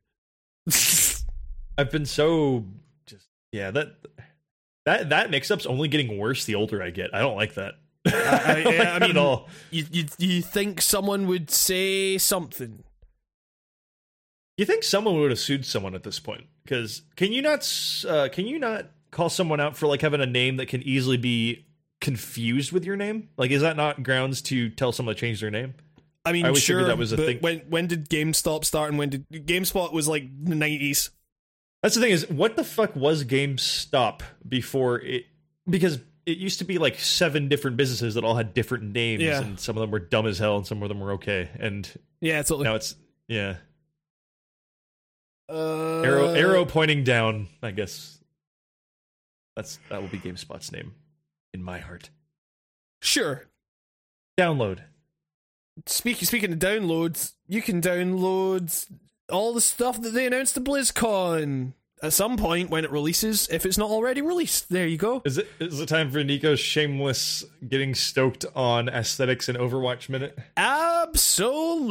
I've 1.77 1.91
been 1.91 2.05
so 2.05 2.65
just 3.05 3.27
yeah 3.51 3.71
that 3.71 3.95
that 4.85 5.09
that 5.09 5.29
mix 5.29 5.51
up's 5.51 5.65
only 5.65 5.87
getting 5.87 6.17
worse 6.17 6.45
the 6.45 6.55
older 6.55 6.81
I 6.81 6.89
get. 6.89 7.13
I 7.13 7.19
don't 7.19 7.35
like 7.35 7.55
that. 7.55 7.75
I, 8.07 8.11
I- 8.13 8.63
like 8.77 8.87
I 9.01 9.07
mean- 9.07 9.17
all. 9.17 9.49
you, 9.71 9.85
you 9.91 10.05
you 10.17 10.41
think 10.41 10.81
someone 10.81 11.27
would 11.27 11.49
say 11.51 12.17
something? 12.17 12.83
You 14.57 14.65
think 14.65 14.83
someone 14.83 15.17
would 15.19 15.31
have 15.31 15.39
sued 15.39 15.65
someone 15.65 15.95
at 15.95 16.03
this 16.03 16.19
point? 16.19 16.45
Because 16.63 17.03
can 17.15 17.31
you 17.31 17.41
not 17.41 17.61
uh, 18.07 18.27
can 18.31 18.45
you 18.45 18.59
not 18.59 18.87
call 19.11 19.29
someone 19.29 19.59
out 19.59 19.77
for 19.77 19.87
like 19.87 20.01
having 20.01 20.21
a 20.21 20.25
name 20.25 20.57
that 20.57 20.67
can 20.67 20.83
easily 20.83 21.17
be 21.17 21.65
confused 22.01 22.71
with 22.71 22.83
your 22.85 22.95
name? 22.97 23.29
Like, 23.37 23.51
is 23.51 23.61
that 23.61 23.77
not 23.77 24.03
grounds 24.03 24.41
to 24.43 24.69
tell 24.69 24.91
someone 24.91 25.15
to 25.15 25.19
change 25.21 25.39
their 25.41 25.51
name? 25.51 25.75
I 26.25 26.33
mean, 26.33 26.45
I 26.45 26.53
sure. 26.53 26.83
that 26.85 26.97
was 26.97 27.13
a 27.13 27.17
thing. 27.17 27.37
When 27.39 27.59
when 27.69 27.87
did 27.87 28.09
GameStop 28.09 28.65
start 28.65 28.89
and 28.89 28.99
when 28.99 29.09
did 29.09 29.29
GameSpot 29.29 29.93
was 29.93 30.07
like 30.07 30.23
the 30.43 30.55
nineties? 30.55 31.09
That's 31.81 31.95
the 31.95 32.01
thing 32.01 32.11
is, 32.11 32.29
what 32.29 32.55
the 32.57 32.63
fuck 32.63 32.95
was 32.95 33.23
GameStop 33.23 34.21
before 34.47 34.99
it? 34.99 35.25
Because 35.69 35.99
it 36.25 36.37
used 36.37 36.59
to 36.59 36.65
be 36.65 36.77
like 36.77 36.99
seven 36.99 37.47
different 37.47 37.77
businesses 37.77 38.15
that 38.15 38.23
all 38.23 38.35
had 38.35 38.53
different 38.53 38.91
names, 38.93 39.23
Yeah. 39.23 39.41
and 39.41 39.59
some 39.59 39.77
of 39.77 39.81
them 39.81 39.91
were 39.91 39.99
dumb 39.99 40.27
as 40.27 40.37
hell, 40.39 40.57
and 40.57 40.67
some 40.67 40.83
of 40.83 40.89
them 40.89 40.99
were 40.99 41.13
okay. 41.13 41.49
And 41.59 41.89
Yeah, 42.21 42.41
now 42.49 42.75
it's 42.75 42.95
yeah, 43.27 43.57
Uh, 45.47 46.01
arrow 46.01 46.33
arrow 46.33 46.65
pointing 46.65 47.03
down. 47.03 47.47
I 47.63 47.71
guess 47.71 48.19
that's 49.55 49.79
that 49.89 50.01
will 50.01 50.09
be 50.09 50.19
GameSpot's 50.19 50.71
name 50.71 50.93
in 51.53 51.63
my 51.63 51.79
heart. 51.79 52.09
Sure. 53.01 53.47
Download. 54.37 54.81
Speaking 55.87 56.25
speaking 56.27 56.53
of 56.53 56.59
downloads, 56.59 57.33
you 57.47 57.61
can 57.61 57.81
download 57.81 58.85
all 59.31 59.53
the 59.53 59.61
stuff 59.61 60.01
that 60.01 60.09
they 60.11 60.25
announced 60.25 60.57
at 60.57 60.63
BlizzCon 60.63 61.73
at 62.01 62.13
some 62.13 62.37
point 62.37 62.69
when 62.69 62.85
it 62.85 62.91
releases, 62.91 63.47
if 63.49 63.65
it's 63.65 63.77
not 63.77 63.89
already 63.89 64.21
released. 64.21 64.69
There 64.69 64.87
you 64.87 64.97
go. 64.97 65.21
Is 65.25 65.37
it 65.37 65.47
is 65.59 65.79
it 65.79 65.87
time 65.87 66.11
for 66.11 66.23
Nico's 66.23 66.59
shameless 66.59 67.43
getting 67.67 67.93
stoked 67.95 68.45
on 68.55 68.87
aesthetics 68.89 69.49
and 69.49 69.57
Overwatch 69.57 70.09
minute? 70.09 70.37
Absolutely. 70.57 71.89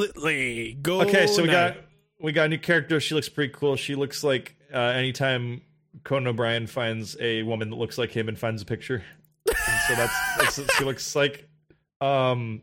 Go. 0.81 1.02
Okay, 1.02 1.26
so 1.26 1.42
we 1.42 1.49
now. 1.49 1.68
got 1.68 1.76
we 2.20 2.33
got 2.33 2.47
a 2.47 2.49
new 2.49 2.58
character. 2.58 3.00
She 3.00 3.15
looks 3.15 3.28
pretty 3.28 3.52
cool. 3.52 3.76
She 3.76 3.94
looks 3.94 4.25
like 4.25 4.57
uh, 4.73 4.78
anytime 4.78 5.62
Conan 6.05 6.28
O'Brien 6.28 6.67
finds 6.67 7.17
a 7.20 7.42
woman 7.42 7.70
that 7.70 7.76
looks 7.76 7.99
like 7.99 8.10
him 8.10 8.28
and 8.28 8.39
finds 8.39 8.62
a 8.62 8.65
picture. 8.65 9.02
And 9.47 9.81
so 9.86 9.94
that's, 9.94 10.36
that's 10.36 10.58
what 10.58 10.73
she 10.73 10.84
looks 10.84 11.17
like. 11.17 11.49
Um, 12.00 12.62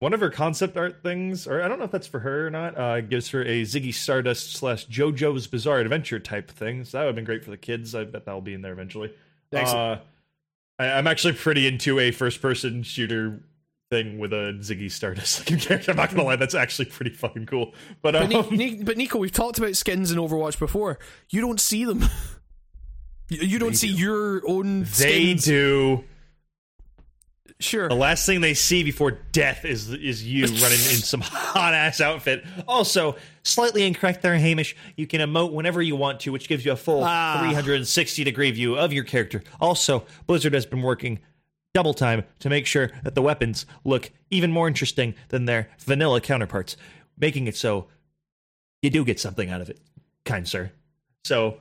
one 0.00 0.12
of 0.12 0.20
her 0.20 0.30
concept 0.30 0.76
art 0.76 1.02
things, 1.02 1.46
or 1.46 1.62
I 1.62 1.68
don't 1.68 1.78
know 1.78 1.84
if 1.84 1.90
that's 1.90 2.06
for 2.06 2.20
her 2.20 2.46
or 2.46 2.50
not, 2.50 2.78
uh, 2.78 3.00
gives 3.00 3.30
her 3.30 3.42
a 3.42 3.62
Ziggy 3.62 3.92
Stardust 3.92 4.52
slash 4.52 4.86
JoJo's 4.86 5.46
Bizarre 5.48 5.78
Adventure 5.80 6.20
type 6.20 6.50
thing. 6.50 6.84
So 6.84 6.98
that 6.98 7.02
would 7.04 7.08
have 7.08 7.16
been 7.16 7.24
great 7.24 7.44
for 7.44 7.50
the 7.50 7.56
kids. 7.56 7.94
I 7.94 8.04
bet 8.04 8.24
that'll 8.24 8.40
be 8.40 8.54
in 8.54 8.62
there 8.62 8.72
eventually. 8.72 9.12
Uh, 9.52 9.96
I, 10.78 10.90
I'm 10.92 11.06
actually 11.06 11.32
pretty 11.34 11.66
into 11.66 11.98
a 11.98 12.10
first 12.12 12.40
person 12.40 12.82
shooter 12.84 13.40
thing 13.90 14.18
with 14.18 14.32
a 14.32 14.54
Ziggy 14.60 14.90
Stardust 14.90 15.38
looking 15.50 15.58
character. 15.58 15.90
I'm 15.90 15.96
not 15.96 16.10
gonna 16.10 16.22
lie, 16.22 16.36
that's 16.36 16.54
actually 16.54 16.84
pretty 16.86 17.10
fucking 17.12 17.46
cool. 17.46 17.72
But, 18.02 18.14
um, 18.14 18.28
But, 18.30 18.52
Ni- 18.52 18.82
but 18.82 18.96
Nico, 18.98 19.18
we've 19.18 19.32
talked 19.32 19.58
about 19.58 19.74
skins 19.76 20.12
in 20.12 20.18
Overwatch 20.18 20.58
before. 20.58 20.98
You 21.30 21.40
don't 21.40 21.60
see 21.60 21.84
them. 21.84 22.04
You- 23.30 23.58
don't 23.58 23.76
see 23.76 23.92
do. 23.94 24.02
your 24.02 24.42
own 24.48 24.86
they 24.98 25.34
do. 25.34 26.02
Sure. 27.60 27.88
The 27.88 27.94
last 27.94 28.26
thing 28.26 28.40
they 28.40 28.54
see 28.54 28.82
before 28.82 29.12
death 29.32 29.64
is 29.64 29.90
is 29.90 30.24
you 30.24 30.42
running 30.46 30.62
in 30.62 30.98
some 31.02 31.20
hot 31.20 31.74
ass 31.74 32.00
outfit. 32.00 32.44
Also, 32.66 33.16
slightly 33.42 33.86
incorrect 33.86 34.22
there, 34.22 34.36
Hamish. 34.36 34.76
You 34.96 35.06
can 35.06 35.20
emote 35.20 35.52
whenever 35.52 35.80
you 35.82 35.96
want 35.96 36.20
to, 36.20 36.32
which 36.32 36.48
gives 36.48 36.64
you 36.64 36.72
a 36.72 36.76
full 36.76 37.02
Ah. 37.04 37.38
360 37.40 38.24
degree 38.24 38.50
view 38.50 38.76
of 38.76 38.92
your 38.92 39.04
character. 39.04 39.42
Also, 39.60 40.04
Blizzard 40.26 40.54
has 40.54 40.66
been 40.66 40.82
working 40.82 41.18
double 41.74 41.94
time 41.94 42.24
to 42.40 42.48
make 42.48 42.66
sure 42.66 42.90
that 43.04 43.14
the 43.14 43.22
weapons 43.22 43.66
look 43.84 44.10
even 44.30 44.50
more 44.50 44.66
interesting 44.68 45.14
than 45.28 45.44
their 45.44 45.68
vanilla 45.80 46.20
counterparts, 46.20 46.76
making 47.18 47.46
it 47.46 47.56
so 47.56 47.88
you 48.82 48.90
do 48.90 49.04
get 49.04 49.20
something 49.20 49.50
out 49.50 49.60
of 49.60 49.68
it, 49.68 49.78
kind 50.24 50.48
sir. 50.48 50.70
So, 51.24 51.58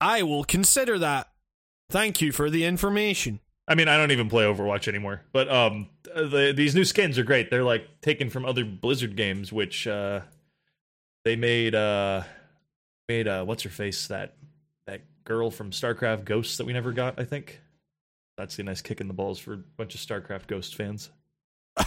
I 0.00 0.22
will 0.22 0.44
consider 0.44 0.98
that. 0.98 1.28
Thank 1.90 2.20
you 2.22 2.32
for 2.32 2.48
the 2.48 2.64
information. 2.64 3.40
I 3.66 3.74
mean, 3.74 3.88
I 3.88 3.96
don't 3.96 4.10
even 4.10 4.28
play 4.28 4.44
Overwatch 4.44 4.88
anymore, 4.88 5.22
but 5.32 5.50
um, 5.50 5.88
the, 6.04 6.52
these 6.54 6.74
new 6.74 6.84
skins 6.84 7.18
are 7.18 7.24
great. 7.24 7.50
They're 7.50 7.64
like 7.64 8.00
taken 8.02 8.28
from 8.28 8.44
other 8.44 8.64
Blizzard 8.64 9.16
games, 9.16 9.52
which 9.52 9.86
uh, 9.86 10.20
they 11.24 11.36
made 11.36 11.74
uh, 11.74 12.24
made 13.08 13.26
uh, 13.26 13.44
what's 13.44 13.62
her 13.62 13.70
face 13.70 14.08
that 14.08 14.36
that 14.86 15.02
girl 15.24 15.50
from 15.50 15.70
StarCraft 15.70 16.24
Ghosts 16.24 16.58
that 16.58 16.66
we 16.66 16.74
never 16.74 16.92
got. 16.92 17.18
I 17.18 17.24
think 17.24 17.60
that's 18.36 18.58
a 18.58 18.62
nice 18.62 18.82
kick 18.82 19.00
in 19.00 19.08
the 19.08 19.14
balls 19.14 19.38
for 19.38 19.54
a 19.54 19.56
bunch 19.56 19.94
of 19.94 20.00
StarCraft 20.00 20.46
Ghost 20.46 20.74
fans. 20.74 21.10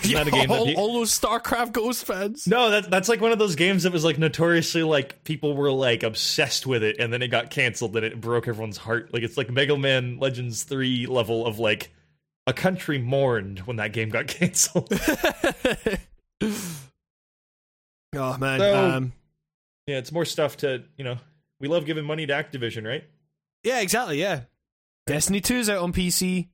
Isn't 0.04 0.16
that 0.16 0.28
a 0.28 0.32
game 0.38 0.50
that 0.50 0.60
all, 0.60 0.68
you- 0.68 0.76
all 0.76 0.94
those 0.94 1.18
StarCraft 1.18 1.72
Ghost 1.72 2.06
fans. 2.06 2.46
No, 2.48 2.70
that 2.72 2.90
that's 2.92 3.08
like 3.08 3.22
one 3.22 3.32
of 3.32 3.40
those 3.40 3.56
games 3.56 3.84
that 3.84 3.94
was 3.94 4.04
like 4.04 4.18
notoriously 4.18 4.84
like 4.84 5.24
people 5.24 5.56
were 5.56 5.72
like 5.72 6.04
obsessed 6.04 6.66
with 6.68 6.84
it, 6.84 6.98
and 7.00 7.12
then 7.14 7.22
it 7.22 7.30
got 7.30 7.50
canceled, 7.52 7.96
and 7.96 8.06
it 8.06 8.20
broke 8.20 8.48
everyone's 8.48 8.78
heart. 8.78 9.14
Like 9.14 9.24
it's 9.24 9.38
like 9.38 9.50
Mega 9.50 9.78
Man 9.78 10.20
Legends 10.20 10.64
three 10.64 11.06
level 11.06 11.46
of 11.46 11.58
like 11.60 11.92
a 12.48 12.54
country 12.54 12.98
mourned 12.98 13.60
when 13.60 13.78
that 13.78 13.94
game 13.94 14.10
got 14.10 14.28
canceled. 14.28 14.90
oh 18.16 18.38
man. 18.38 18.60
So- 18.60 18.90
um, 18.90 19.14
yeah, 19.88 19.98
it's 20.00 20.12
more 20.12 20.26
stuff 20.26 20.58
to 20.58 20.84
you 20.98 21.04
know. 21.06 21.18
We 21.60 21.68
love 21.70 21.86
giving 21.86 22.04
money 22.06 22.26
to 22.28 22.34
Activision, 22.34 22.86
right? 22.86 23.04
yeah, 23.64 23.80
exactly. 23.80 24.20
Yeah. 24.20 24.42
Destiny 25.08 25.40
Two 25.42 25.56
is 25.56 25.70
out 25.70 25.80
on 25.82 25.94
PC. 25.94 26.50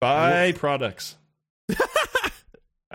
Buy 0.00 0.52
products. 0.52 1.16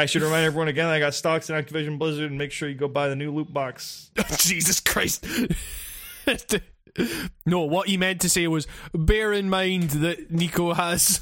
I 0.01 0.07
should 0.07 0.23
remind 0.23 0.45
everyone 0.45 0.67
again. 0.67 0.87
I 0.87 0.97
got 0.97 1.13
stocks 1.13 1.51
in 1.51 1.55
Activision 1.55 1.99
Blizzard, 1.99 2.31
and 2.31 2.37
make 2.37 2.51
sure 2.51 2.67
you 2.67 2.73
go 2.73 2.87
buy 2.87 3.07
the 3.07 3.15
new 3.15 3.31
loot 3.31 3.53
box. 3.53 4.09
Jesus 4.37 4.79
Christ. 4.79 5.27
no, 7.45 7.61
what 7.61 7.87
he 7.87 7.97
meant 7.97 8.21
to 8.21 8.29
say 8.29 8.47
was 8.47 8.65
bear 8.95 9.31
in 9.31 9.47
mind 9.47 9.91
that 9.91 10.31
Nico 10.31 10.73
has 10.73 11.21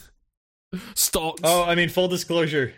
stocks. 0.95 1.41
Oh, 1.43 1.65
I 1.65 1.75
mean, 1.75 1.89
full 1.89 2.07
disclosure. 2.07 2.73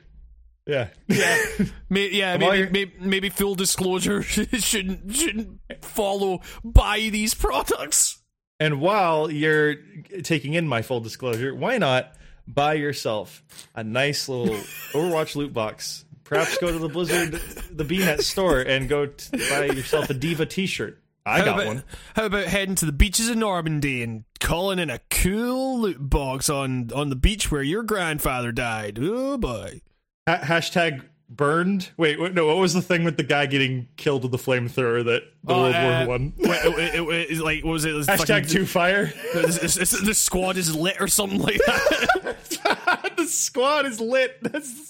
Yeah, 0.65 0.87
yeah. 1.07 1.37
May, 1.89 2.09
yeah, 2.09 2.37
maybe, 2.37 2.71
maybe 2.71 2.93
maybe 2.99 3.29
full 3.29 3.53
disclosure 3.53 4.23
shouldn't 4.23 5.13
shouldn't 5.15 5.59
follow 5.81 6.41
buy 6.63 7.09
these 7.11 7.35
products. 7.35 8.23
And 8.59 8.81
while 8.81 9.29
you're 9.29 9.75
taking 10.23 10.55
in 10.55 10.67
my 10.67 10.81
full 10.81 10.99
disclosure, 10.99 11.53
why 11.53 11.77
not 11.77 12.15
buy 12.53 12.73
yourself 12.73 13.43
a 13.75 13.83
nice 13.83 14.27
little 14.29 14.55
Overwatch 14.93 15.35
loot 15.35 15.53
box? 15.53 16.05
Perhaps 16.23 16.57
go 16.59 16.71
to 16.71 16.79
the 16.79 16.87
Blizzard, 16.87 17.33
the 17.71 17.83
BNet 17.83 18.21
store, 18.21 18.59
and 18.61 18.87
go 18.87 19.05
to 19.05 19.37
buy 19.49 19.65
yourself 19.65 20.09
a 20.09 20.13
D.Va 20.13 20.45
T-shirt. 20.45 20.97
I 21.25 21.39
How 21.39 21.45
got 21.45 21.53
about, 21.55 21.67
one. 21.67 21.83
how 22.15 22.25
about 22.25 22.45
heading 22.45 22.75
to 22.75 22.85
the 22.85 22.91
beaches 22.91 23.29
of 23.29 23.37
Normandy 23.37 24.01
and 24.01 24.23
calling 24.39 24.79
in 24.79 24.89
a 24.89 24.99
cool 25.11 25.81
loot 25.81 25.97
box 26.09 26.49
on 26.49 26.89
on 26.95 27.09
the 27.09 27.15
beach 27.15 27.51
where 27.51 27.61
your 27.61 27.83
grandfather 27.83 28.51
died? 28.51 28.97
Oh 28.99 29.37
boy. 29.37 29.81
Ha- 30.27 30.39
hashtag 30.39 31.03
burned. 31.35 31.89
Wait, 31.97 32.19
wait, 32.19 32.33
no. 32.33 32.47
What 32.47 32.57
was 32.57 32.73
the 32.73 32.81
thing 32.81 33.03
with 33.03 33.17
the 33.17 33.23
guy 33.23 33.45
getting 33.45 33.87
killed 33.97 34.23
with 34.23 34.31
the 34.31 34.37
flamethrower 34.37 35.03
that 35.05 35.23
the 35.43 35.53
Oh, 35.53 35.61
World 35.63 35.75
uh, 35.75 36.03
War 36.05 36.07
One? 36.07 36.33
It, 36.37 37.31
it, 37.31 37.37
like 37.39 37.63
what 37.63 37.71
was 37.71 37.85
it? 37.85 37.91
It 37.91 37.93
was 37.93 38.07
Hashtag 38.07 38.27
fucking- 38.27 38.47
two 38.49 38.65
fire. 38.65 39.11
This, 39.33 39.57
this- 39.59 39.75
this- 39.75 40.01
the 40.01 40.13
squad 40.13 40.57
is 40.57 40.75
lit 40.75 40.97
or 40.99 41.07
something 41.07 41.39
like 41.39 41.57
that. 41.65 43.13
the 43.17 43.25
squad 43.25 43.85
is 43.85 43.99
lit. 43.99 44.37
That's... 44.43 44.87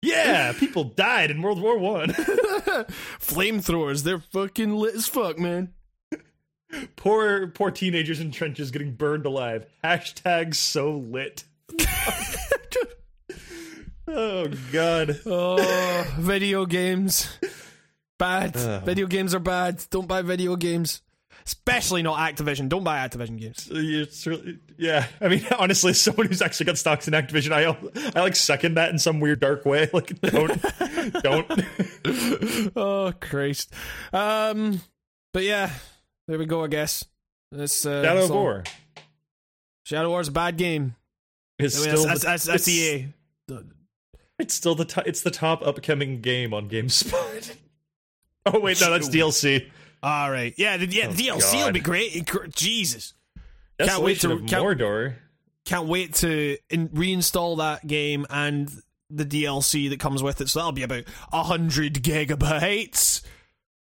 yeah, 0.00 0.52
people 0.52 0.84
died 0.84 1.30
in 1.30 1.42
World 1.42 1.60
War 1.60 1.78
One. 1.78 2.08
Flamethrowers, 3.20 4.02
they're 4.04 4.20
fucking 4.20 4.74
lit 4.74 4.94
as 4.94 5.06
fuck, 5.06 5.38
man. 5.38 5.72
poor, 6.96 7.48
poor 7.48 7.70
teenagers 7.70 8.20
in 8.20 8.30
trenches 8.30 8.70
getting 8.70 8.94
burned 8.94 9.26
alive. 9.26 9.66
Hashtag 9.84 10.54
so 10.54 10.92
lit. 10.96 11.44
Oh 14.08 14.48
God. 14.72 15.20
Oh, 15.26 16.06
video 16.18 16.66
games. 16.66 17.28
Bad. 18.18 18.56
Ugh. 18.56 18.84
Video 18.84 19.06
games 19.06 19.34
are 19.34 19.40
bad. 19.40 19.84
Don't 19.90 20.06
buy 20.06 20.22
video 20.22 20.56
games. 20.56 21.02
Especially 21.44 22.02
not 22.02 22.18
Activision. 22.18 22.68
Don't 22.68 22.84
buy 22.84 22.98
Activision 23.06 23.36
games. 23.36 23.68
It's 23.68 24.24
really, 24.28 24.60
yeah. 24.78 25.06
I 25.20 25.26
mean, 25.26 25.44
honestly, 25.58 25.90
as 25.90 26.00
someone 26.00 26.28
who's 26.28 26.40
actually 26.40 26.66
got 26.66 26.78
stocks 26.78 27.08
in 27.08 27.14
Activision, 27.14 27.50
I 27.50 27.64
I 28.16 28.22
like 28.22 28.36
second 28.36 28.74
that 28.74 28.90
in 28.90 28.98
some 29.00 29.18
weird 29.18 29.40
dark 29.40 29.64
way. 29.64 29.88
Like, 29.92 30.20
don't, 30.20 30.62
don't. 31.22 32.72
oh 32.76 33.12
Christ. 33.20 33.74
Um 34.12 34.80
but 35.32 35.42
yeah, 35.42 35.70
there 36.28 36.38
we 36.38 36.46
go, 36.46 36.62
I 36.62 36.68
guess. 36.68 37.04
That's 37.50 37.84
uh 37.84 38.02
Shadow. 38.04 38.28
War 38.32 38.64
Shadow 39.84 40.10
War's 40.10 40.28
a 40.28 40.32
bad 40.32 40.56
game. 40.56 40.94
is 41.58 41.74
I 41.76 41.80
mean, 41.80 41.96
still 41.96 42.06
that's, 42.06 42.22
that's, 42.24 42.44
that's, 42.44 42.66
that's 42.66 42.68
it's- 42.68 43.08
EA. 43.48 43.72
It's 44.38 44.54
still 44.54 44.74
the 44.74 44.84
top. 44.84 45.06
It's 45.06 45.22
the 45.22 45.30
top 45.30 45.64
upcoming 45.66 46.20
game 46.20 46.52
on 46.54 46.68
GameSpot. 46.68 47.54
oh 48.46 48.60
wait, 48.60 48.80
no, 48.80 48.90
that's 48.90 49.08
DLC. 49.08 49.70
All 50.02 50.30
right. 50.30 50.52
Yeah, 50.56 50.76
the, 50.78 50.86
yeah, 50.86 51.06
Oh, 51.08 51.12
DLC 51.12 51.64
will 51.64 51.72
be 51.72 51.80
great. 51.80 52.28
Jesus. 52.54 53.14
Can't 53.78 54.02
wait 54.02 54.20
to- 54.20 54.32
of 54.32 54.46
can't- 54.46 54.62
Mordor. 54.64 55.14
Can't 55.64 55.86
wait 55.86 56.14
to 56.14 56.56
in- 56.70 56.88
reinstall 56.88 57.58
that 57.58 57.86
game 57.86 58.26
and 58.30 58.68
the 59.10 59.24
DLC 59.24 59.88
that 59.90 60.00
comes 60.00 60.20
with 60.22 60.40
it. 60.40 60.48
So 60.48 60.58
that'll 60.58 60.72
be 60.72 60.82
about 60.82 61.04
hundred 61.32 61.94
gigabytes. 62.02 63.22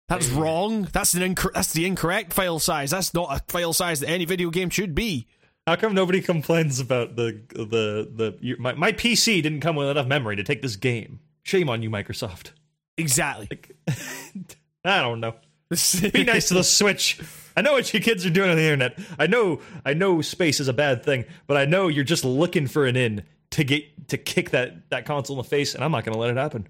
That's 0.09 0.27
wrong. 0.29 0.89
That's 0.91 1.13
an 1.13 1.35
inc- 1.35 1.53
that's 1.53 1.71
the 1.71 1.85
incorrect 1.85 2.33
file 2.33 2.59
size. 2.59 2.91
That's 2.91 3.13
not 3.13 3.29
a 3.31 3.41
file 3.51 3.71
size 3.73 3.99
that 4.01 4.09
any 4.09 4.25
video 4.25 4.49
game 4.49 4.69
should 4.69 4.93
be. 4.95 5.27
How 5.69 5.75
come 5.75 5.93
nobody 5.93 6.19
complains 6.19 6.79
about 6.79 7.15
the 7.15 7.39
the 7.53 8.09
the 8.11 8.35
your, 8.41 8.57
my 8.57 8.73
my 8.73 8.91
PC 8.91 9.43
didn't 9.43 9.59
come 9.59 9.75
with 9.75 9.87
enough 9.87 10.07
memory 10.07 10.35
to 10.35 10.43
take 10.43 10.63
this 10.63 10.75
game? 10.75 11.19
Shame 11.43 11.69
on 11.69 11.83
you, 11.83 11.91
Microsoft. 11.91 12.53
Exactly. 12.97 13.47
I 14.83 14.99
don't 15.03 15.19
know. 15.19 15.35
Be 16.11 16.23
nice 16.23 16.47
to 16.47 16.55
the 16.55 16.63
Switch. 16.63 17.21
I 17.55 17.61
know 17.61 17.73
what 17.73 17.93
you 17.93 17.99
kids 17.99 18.25
are 18.25 18.31
doing 18.31 18.49
on 18.49 18.55
the 18.55 18.63
internet. 18.63 18.97
I 19.19 19.27
know 19.27 19.61
I 19.85 19.93
know 19.93 20.23
space 20.23 20.59
is 20.59 20.69
a 20.69 20.73
bad 20.73 21.03
thing, 21.03 21.25
but 21.45 21.55
I 21.55 21.65
know 21.65 21.87
you're 21.87 22.03
just 22.03 22.25
looking 22.25 22.65
for 22.65 22.87
an 22.87 22.95
in 22.95 23.21
to 23.51 23.63
get 23.63 24.07
to 24.07 24.17
kick 24.17 24.49
that 24.49 24.89
that 24.89 25.05
console 25.05 25.35
in 25.35 25.43
the 25.43 25.47
face, 25.47 25.75
and 25.75 25.83
I'm 25.83 25.91
not 25.91 26.03
going 26.03 26.13
to 26.13 26.19
let 26.19 26.31
it 26.31 26.37
happen. 26.37 26.67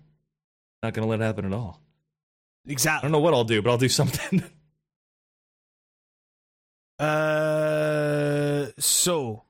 Not 0.83 0.93
going 0.93 1.03
to 1.03 1.09
let 1.09 1.21
it 1.21 1.23
happen 1.23 1.45
at 1.45 1.53
all. 1.53 1.79
Exactly. 2.67 2.97
I 2.97 3.01
don't 3.03 3.13
know 3.13 3.23
what 3.23 3.33
I'll 3.33 3.45
do, 3.45 3.61
but 3.61 3.69
I'll 3.69 3.77
do 3.77 3.87
something. 3.87 4.43
Uh, 6.99 8.38
so 8.79 9.43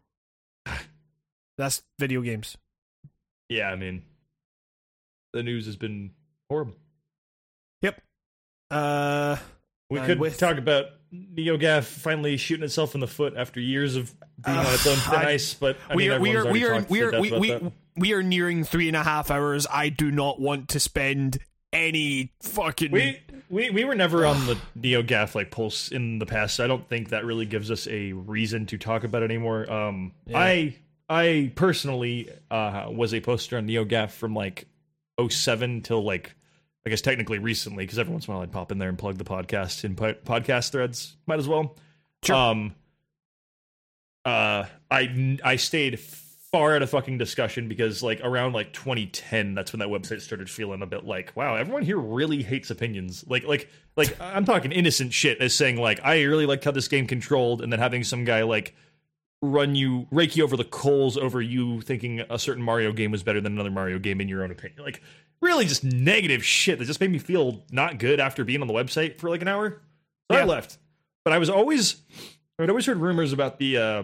that's 1.58 1.84
video 2.00 2.22
games. 2.22 2.58
yeah, 3.50 3.70
I 3.70 3.76
mean, 3.76 4.04
the 5.34 5.44
news 5.44 5.66
has 5.66 5.76
been 5.76 6.12
horrible. 6.50 6.76
Yep. 7.82 8.02
Uh, 8.72 9.38
We 9.90 10.00
could 10.02 10.20
with- 10.20 10.38
talk 10.38 10.58
about 10.58 10.86
NeoGaf 11.14 11.84
finally 11.86 12.38
shooting 12.38 12.64
itself 12.64 12.94
in 12.94 13.02
the 13.02 13.08
foot 13.08 13.34
after 13.36 13.60
years 13.60 13.96
of 13.96 14.14
being 14.46 14.58
on 14.58 14.66
its 14.68 14.86
own 14.86 14.94
Uh, 14.94 15.10
thin 15.12 15.20
ice. 15.28 15.54
But 15.56 15.78
I 15.90 15.96
we 15.96 16.04
mean, 16.04 16.12
are 16.12 16.20
we 16.20 16.36
are 16.36 16.52
we 16.52 16.64
are 16.66 16.82
we 16.88 17.02
are 17.02 17.20
we 17.20 17.30
about 17.30 17.40
we, 17.42 17.52
that. 17.52 17.72
we 17.96 18.14
are 18.14 18.22
nearing 18.24 18.64
three 18.64 18.88
and 18.88 18.96
a 18.96 19.04
half 19.04 19.32
hours. 19.32 19.66
I 19.72 19.90
do 19.90 20.12
not 20.12 20.40
want 20.40 20.70
to 20.70 20.80
spend 20.80 21.40
any 21.74 22.32
fucking. 22.42 22.92
We, 22.92 23.20
we 23.50 23.70
we 23.70 23.84
were 23.84 23.96
never 23.96 24.26
on 24.26 24.46
the 24.46 24.58
NeoGaf 24.80 25.36
like 25.36 25.52
pulse 25.52 25.92
in 25.92 26.20
the 26.20 26.26
past. 26.26 26.56
So 26.56 26.64
I 26.64 26.68
don't 26.68 26.88
think 26.88 27.10
that 27.10 27.26
really 27.26 27.46
gives 27.46 27.72
us 27.72 27.88
a 27.88 28.14
reason 28.14 28.66
to 28.68 28.78
talk 28.78 29.04
about 29.04 29.24
it 29.24 29.26
anymore. 29.26 29.72
Um, 29.72 30.14
I 30.34 30.76
I 31.10 31.52
personally 31.56 32.30
uh, 32.52 32.88
was 32.92 33.14
a 33.14 33.22
poster 33.22 33.58
on 33.58 33.68
NeoGaf 33.68 34.12
from 34.12 34.34
like 34.34 34.68
07 35.28 35.82
till 35.82 36.04
like 36.04 36.36
I 36.86 36.90
guess 36.90 37.02
technically 37.02 37.40
recently 37.40 37.84
because 37.86 38.00
every 38.00 38.12
once 38.14 38.28
in 38.28 38.34
a 38.34 38.36
while 38.36 38.44
I'd 38.44 38.52
pop 38.52 38.72
in 38.72 38.78
there 38.78 38.90
and 38.90 38.98
plug 38.98 39.18
the 39.18 39.24
podcast 39.24 39.84
in 39.84 39.96
po- 39.96 40.14
podcast 40.14 40.72
threads. 40.72 41.16
Might 41.28 41.40
as 41.40 41.48
well. 41.48 41.76
Sure. 42.24 42.36
Um. 42.36 42.76
Uh, 44.26 44.66
I 44.92 45.40
I 45.44 45.56
stayed 45.56 46.00
far 46.52 46.76
out 46.76 46.82
of 46.82 46.90
fucking 46.90 47.18
discussion 47.18 47.68
because 47.68 48.02
like 48.02 48.20
around 48.24 48.54
like 48.54 48.74
2010 48.74 49.54
that's 49.54 49.72
when 49.72 49.80
that 49.80 49.90
website 49.90 50.20
started 50.20 50.50
feeling 50.50 50.82
a 50.82 50.86
bit 50.86 51.06
like 51.06 51.32
wow 51.36 51.56
everyone 51.56 51.84
here 51.84 51.98
really 51.98 52.42
hates 52.42 52.72
opinions 52.72 53.24
like 53.28 53.44
like 53.44 53.70
like 53.96 54.16
i'm 54.22 54.46
talking 54.46 54.72
innocent 54.72 55.14
shit 55.14 55.40
as 55.40 55.54
saying 55.54 55.78
like 55.78 56.00
i 56.04 56.24
really 56.24 56.48
liked 56.48 56.64
how 56.64 56.72
this 56.72 56.88
game 56.88 57.06
controlled 57.06 57.62
and 57.62 57.72
then 57.72 57.80
having 57.80 58.04
some 58.04 58.24
guy 58.24 58.42
like 58.42 58.74
run 59.42 59.76
you 59.76 60.08
rake 60.12 60.36
you 60.36 60.44
over 60.44 60.58
the 60.58 60.66
coals 60.66 61.18
over 61.18 61.42
you 61.42 61.82
thinking 61.82 62.22
a 62.30 62.38
certain 62.38 62.64
Mario 62.64 62.92
game 62.92 63.12
was 63.12 63.24
better 63.24 63.40
than 63.40 63.54
another 63.54 63.72
Mario 63.72 64.00
game 64.00 64.20
in 64.20 64.28
your 64.28 64.44
own 64.44 64.52
opinion. 64.52 64.84
Like 64.84 65.02
really 65.42 65.66
just 65.66 65.84
negative 65.84 66.44
shit 66.44 66.80
that 66.80 66.86
just 66.86 67.00
made 67.00 67.12
me 67.12 67.20
feel 67.20 67.64
not 67.72 68.00
good 68.00 68.20
after 68.20 68.44
being 68.44 68.62
on 68.62 68.68
the 68.68 68.74
website 68.74 69.20
for 69.20 69.30
like 69.30 69.42
an 69.42 69.48
hour. 69.48 69.82
So 70.32 70.38
I 70.38 70.44
left. 70.44 70.78
But 71.24 71.34
I 71.34 71.38
was 71.38 71.50
always 71.50 72.02
I'd 72.60 72.70
always 72.70 72.86
heard 72.86 72.98
rumors 72.98 73.32
about 73.32 73.60
the 73.60 73.78
uh 73.78 74.04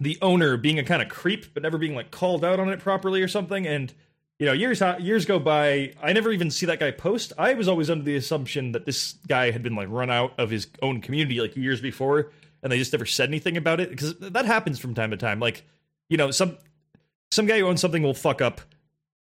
the 0.00 0.18
owner 0.22 0.56
being 0.56 0.78
a 0.78 0.84
kind 0.84 1.02
of 1.02 1.08
creep 1.08 1.52
but 1.52 1.62
never 1.62 1.78
being 1.78 1.94
like 1.94 2.10
called 2.10 2.44
out 2.44 2.58
on 2.58 2.68
it 2.70 2.80
properly 2.80 3.22
or 3.22 3.28
something. 3.28 3.66
And 3.66 3.92
you 4.38 4.46
know 4.46 4.52
years 4.52 4.80
uh, 4.80 4.96
years 4.98 5.26
go 5.26 5.38
by. 5.38 5.92
I 6.02 6.12
never 6.12 6.32
even 6.32 6.50
see 6.50 6.66
that 6.66 6.80
guy 6.80 6.90
post. 6.90 7.32
I 7.38 7.54
was 7.54 7.68
always 7.68 7.90
under 7.90 8.04
the 8.04 8.16
assumption 8.16 8.72
that 8.72 8.86
this 8.86 9.14
guy 9.28 9.50
had 9.50 9.62
been 9.62 9.76
like 9.76 9.88
run 9.90 10.10
out 10.10 10.32
of 10.38 10.50
his 10.50 10.68
own 10.80 11.00
community 11.00 11.40
like 11.40 11.56
years 11.56 11.80
before 11.80 12.30
and 12.62 12.72
they 12.72 12.78
just 12.78 12.92
never 12.92 13.06
said 13.06 13.28
anything 13.28 13.56
about 13.56 13.80
it. 13.80 13.90
Because 13.90 14.18
that 14.18 14.46
happens 14.46 14.78
from 14.78 14.94
time 14.94 15.10
to 15.10 15.16
time. 15.16 15.40
Like 15.40 15.64
you 16.08 16.16
know 16.16 16.30
some 16.30 16.56
some 17.30 17.46
guy 17.46 17.58
who 17.58 17.66
owns 17.66 17.80
something 17.80 18.02
will 18.02 18.14
fuck 18.14 18.40
up. 18.40 18.62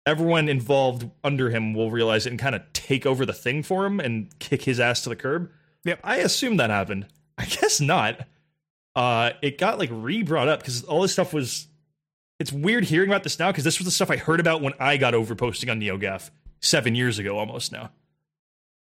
Everyone 0.07 0.49
involved 0.49 1.11
under 1.23 1.51
him 1.51 1.75
will 1.75 1.91
realize 1.91 2.25
it 2.25 2.31
and 2.31 2.39
kind 2.39 2.55
of 2.55 2.63
take 2.73 3.05
over 3.05 3.27
the 3.27 3.33
thing 3.33 3.63
for 3.63 3.85
him 3.85 4.01
and 4.01 4.37
kick 4.39 4.63
his 4.63 4.81
ass 4.81 5.03
to 5.03 5.09
the 5.09 5.17
curb. 5.17 5.51
Yep. 5.85 6.01
i 6.03 6.17
assume 6.17 6.57
that 6.57 6.71
happened. 6.71 7.07
I 7.39 7.45
guess 7.45 7.81
not 7.81 8.27
uh 8.99 9.31
it 9.43 9.57
got 9.59 9.79
like 9.79 9.91
re-brought 9.93 10.49
up 10.49 10.59
because 10.61 10.83
all 10.85 11.03
this 11.03 11.13
stuff 11.13 11.33
was 11.33 11.67
it's 12.39 12.53
weird 12.53 12.85
hearing 12.85 13.09
about 13.09 13.23
this 13.23 13.39
now 13.39 13.51
because 13.51 13.65
this 13.65 13.79
was 13.79 13.85
the 13.87 13.91
stuff 13.91 14.11
I 14.11 14.17
heard 14.17 14.41
about 14.41 14.61
when 14.63 14.73
I 14.81 14.97
got 14.97 15.15
over 15.15 15.35
posting 15.35 15.71
on 15.71 15.81
NeoGaf 15.81 16.31
seven 16.61 16.95
years 16.95 17.19
ago 17.19 17.39
almost 17.39 17.73
now. 17.73 17.91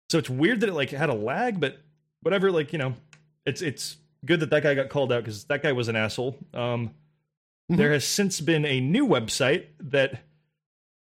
So 0.09 0.17
it's 0.17 0.29
weird 0.29 0.59
that 0.61 0.69
it 0.69 0.73
like 0.73 0.89
had 0.91 1.09
a 1.09 1.13
lag, 1.13 1.59
but 1.59 1.77
whatever. 2.21 2.51
Like 2.51 2.71
you 2.73 2.79
know, 2.79 2.93
it's 3.45 3.61
it's 3.61 3.97
good 4.25 4.39
that 4.39 4.49
that 4.51 4.63
guy 4.63 4.73
got 4.73 4.89
called 4.89 5.11
out 5.11 5.23
because 5.23 5.43
that 5.45 5.61
guy 5.61 5.71
was 5.73 5.87
an 5.87 5.95
asshole. 5.95 6.37
Um, 6.53 6.91
Mhm. 7.71 7.77
There 7.77 7.91
has 7.93 8.05
since 8.05 8.41
been 8.41 8.63
a 8.63 8.79
new 8.79 9.07
website 9.07 9.65
that, 9.79 10.19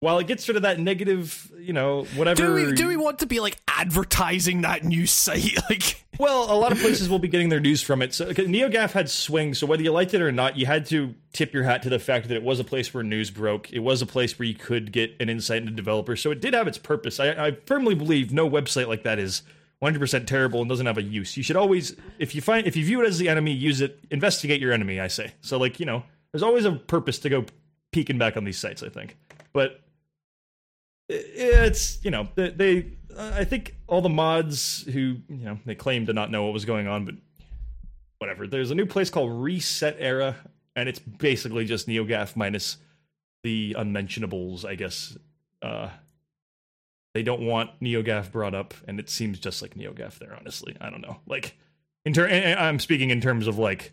while 0.01 0.17
it 0.19 0.27
gets 0.27 0.47
rid 0.47 0.57
of 0.57 0.63
that 0.63 0.79
negative, 0.79 1.49
you 1.57 1.73
know, 1.73 2.03
whatever. 2.15 2.47
Do 2.47 2.53
we 2.53 2.73
do 2.73 2.87
we 2.87 2.97
want 2.97 3.19
to 3.19 3.25
be 3.25 3.39
like 3.39 3.57
advertising 3.67 4.61
that 4.61 4.83
new 4.83 5.05
site? 5.05 5.57
Like, 5.69 6.03
Well, 6.17 6.51
a 6.51 6.57
lot 6.57 6.71
of 6.71 6.79
places 6.79 7.07
will 7.07 7.19
be 7.19 7.27
getting 7.27 7.49
their 7.49 7.59
news 7.59 7.81
from 7.81 8.01
it. 8.01 8.13
So 8.13 8.33
NeoGaf 8.33 8.91
had 8.91 9.09
swing, 9.09 9.53
so 9.53 9.65
whether 9.65 9.81
you 9.81 9.91
liked 9.91 10.13
it 10.13 10.21
or 10.21 10.31
not, 10.31 10.57
you 10.57 10.65
had 10.65 10.85
to 10.87 11.15
tip 11.31 11.53
your 11.53 11.63
hat 11.63 11.83
to 11.83 11.89
the 11.89 11.99
fact 11.99 12.27
that 12.27 12.35
it 12.35 12.43
was 12.43 12.59
a 12.59 12.63
place 12.63 12.93
where 12.93 13.03
news 13.03 13.29
broke. 13.31 13.71
It 13.71 13.79
was 13.79 14.01
a 14.01 14.05
place 14.05 14.37
where 14.37 14.47
you 14.47 14.55
could 14.55 14.91
get 14.91 15.15
an 15.19 15.29
insight 15.29 15.61
into 15.61 15.71
developers. 15.71 16.21
So 16.21 16.31
it 16.31 16.41
did 16.41 16.53
have 16.53 16.67
its 16.67 16.77
purpose. 16.77 17.19
I, 17.19 17.29
I 17.29 17.51
firmly 17.65 17.95
believe 17.95 18.33
no 18.33 18.49
website 18.49 18.87
like 18.87 19.03
that 19.03 19.19
is 19.19 19.43
100% 19.81 20.27
terrible 20.27 20.61
and 20.61 20.69
doesn't 20.69 20.85
have 20.85 20.97
a 20.97 21.03
use. 21.03 21.37
You 21.37 21.43
should 21.43 21.55
always, 21.55 21.95
if 22.19 22.35
you 22.35 22.41
find, 22.41 22.67
if 22.67 22.75
you 22.75 22.83
view 22.85 23.01
it 23.01 23.07
as 23.07 23.17
the 23.17 23.29
enemy, 23.29 23.51
use 23.53 23.81
it. 23.81 23.99
Investigate 24.11 24.59
your 24.61 24.73
enemy. 24.73 24.99
I 24.99 25.07
say. 25.07 25.31
So 25.41 25.57
like 25.57 25.79
you 25.79 25.85
know, 25.85 26.03
there's 26.31 26.43
always 26.43 26.65
a 26.65 26.73
purpose 26.73 27.19
to 27.19 27.29
go 27.29 27.45
peeking 27.91 28.17
back 28.17 28.35
on 28.35 28.43
these 28.43 28.57
sites. 28.57 28.83
I 28.83 28.89
think, 28.89 29.15
but 29.53 29.80
it's 31.11 32.03
you 32.03 32.11
know 32.11 32.27
they, 32.35 32.49
they 32.49 32.85
I 33.17 33.43
think 33.43 33.75
all 33.87 34.01
the 34.01 34.09
mods 34.09 34.83
who 34.83 35.17
you 35.29 35.45
know 35.45 35.59
they 35.65 35.75
claim 35.75 36.05
to 36.05 36.13
not 36.13 36.31
know 36.31 36.43
what 36.43 36.53
was 36.53 36.65
going 36.65 36.87
on, 36.87 37.05
but 37.05 37.15
whatever. 38.19 38.47
There's 38.47 38.71
a 38.71 38.75
new 38.75 38.85
place 38.85 39.09
called 39.09 39.31
Reset 39.31 39.97
Era, 39.99 40.35
and 40.75 40.87
it's 40.87 40.99
basically 40.99 41.65
just 41.65 41.87
NeoGaf 41.87 42.35
minus 42.35 42.77
the 43.43 43.75
unmentionables, 43.77 44.65
I 44.65 44.75
guess. 44.75 45.17
Uh, 45.61 45.89
they 47.13 47.23
don't 47.23 47.41
want 47.41 47.71
NeoGaf 47.81 48.31
brought 48.31 48.55
up, 48.55 48.73
and 48.87 48.99
it 48.99 49.09
seems 49.09 49.39
just 49.39 49.61
like 49.61 49.75
NeoGaf 49.75 50.19
there. 50.19 50.35
Honestly, 50.39 50.77
I 50.79 50.89
don't 50.89 51.01
know. 51.01 51.17
Like 51.27 51.57
in 52.05 52.13
ter- 52.13 52.29
I'm 52.29 52.79
speaking 52.79 53.09
in 53.09 53.21
terms 53.21 53.47
of 53.47 53.57
like 53.57 53.91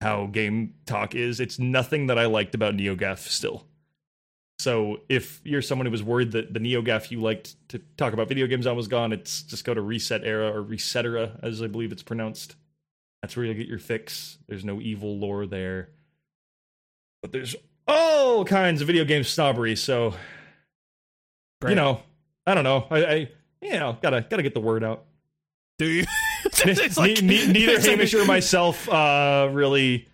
how 0.00 0.26
game 0.26 0.74
talk 0.86 1.14
is. 1.14 1.40
It's 1.40 1.58
nothing 1.58 2.06
that 2.06 2.18
I 2.18 2.26
liked 2.26 2.54
about 2.54 2.74
NeoGaf 2.74 3.18
still. 3.18 3.66
So 4.58 5.00
if 5.08 5.40
you're 5.44 5.62
someone 5.62 5.86
who 5.86 5.92
was 5.92 6.02
worried 6.02 6.32
that 6.32 6.52
the 6.52 6.58
NeoGaf 6.58 7.10
you 7.12 7.20
liked 7.20 7.54
to 7.68 7.78
talk 7.96 8.12
about 8.12 8.28
video 8.28 8.46
games 8.48 8.66
on 8.66 8.76
was 8.76 8.88
gone, 8.88 9.12
it's 9.12 9.42
just 9.42 9.64
go 9.64 9.72
to 9.72 9.80
Reset 9.80 10.24
Era 10.24 10.50
or 10.52 10.64
Resetera, 10.64 11.38
as 11.42 11.62
I 11.62 11.68
believe 11.68 11.92
it's 11.92 12.02
pronounced. 12.02 12.56
That's 13.22 13.36
where 13.36 13.46
you'll 13.46 13.54
get 13.54 13.68
your 13.68 13.78
fix. 13.78 14.38
There's 14.48 14.64
no 14.64 14.80
evil 14.80 15.16
lore 15.18 15.46
there. 15.46 15.90
But 17.22 17.30
there's 17.32 17.54
all 17.86 18.44
kinds 18.44 18.80
of 18.80 18.86
video 18.88 19.04
game 19.04 19.22
snobbery, 19.24 19.76
so 19.76 20.14
you 21.66 21.74
know, 21.74 22.00
I 22.46 22.54
don't 22.54 22.64
know. 22.64 22.86
I, 22.90 23.04
I 23.04 23.28
you 23.60 23.72
know, 23.72 23.96
gotta 24.02 24.24
gotta 24.28 24.42
get 24.42 24.54
the 24.54 24.60
word 24.60 24.82
out. 24.84 25.04
do 25.78 25.86
you? 25.86 26.04
It's 26.44 26.96
Ne- 26.96 27.02
like- 27.02 27.22
ne- 27.22 27.46
neither 27.52 27.80
Hamish 27.80 28.14
or 28.14 28.24
myself 28.24 28.88
uh, 28.88 29.48
really 29.52 30.08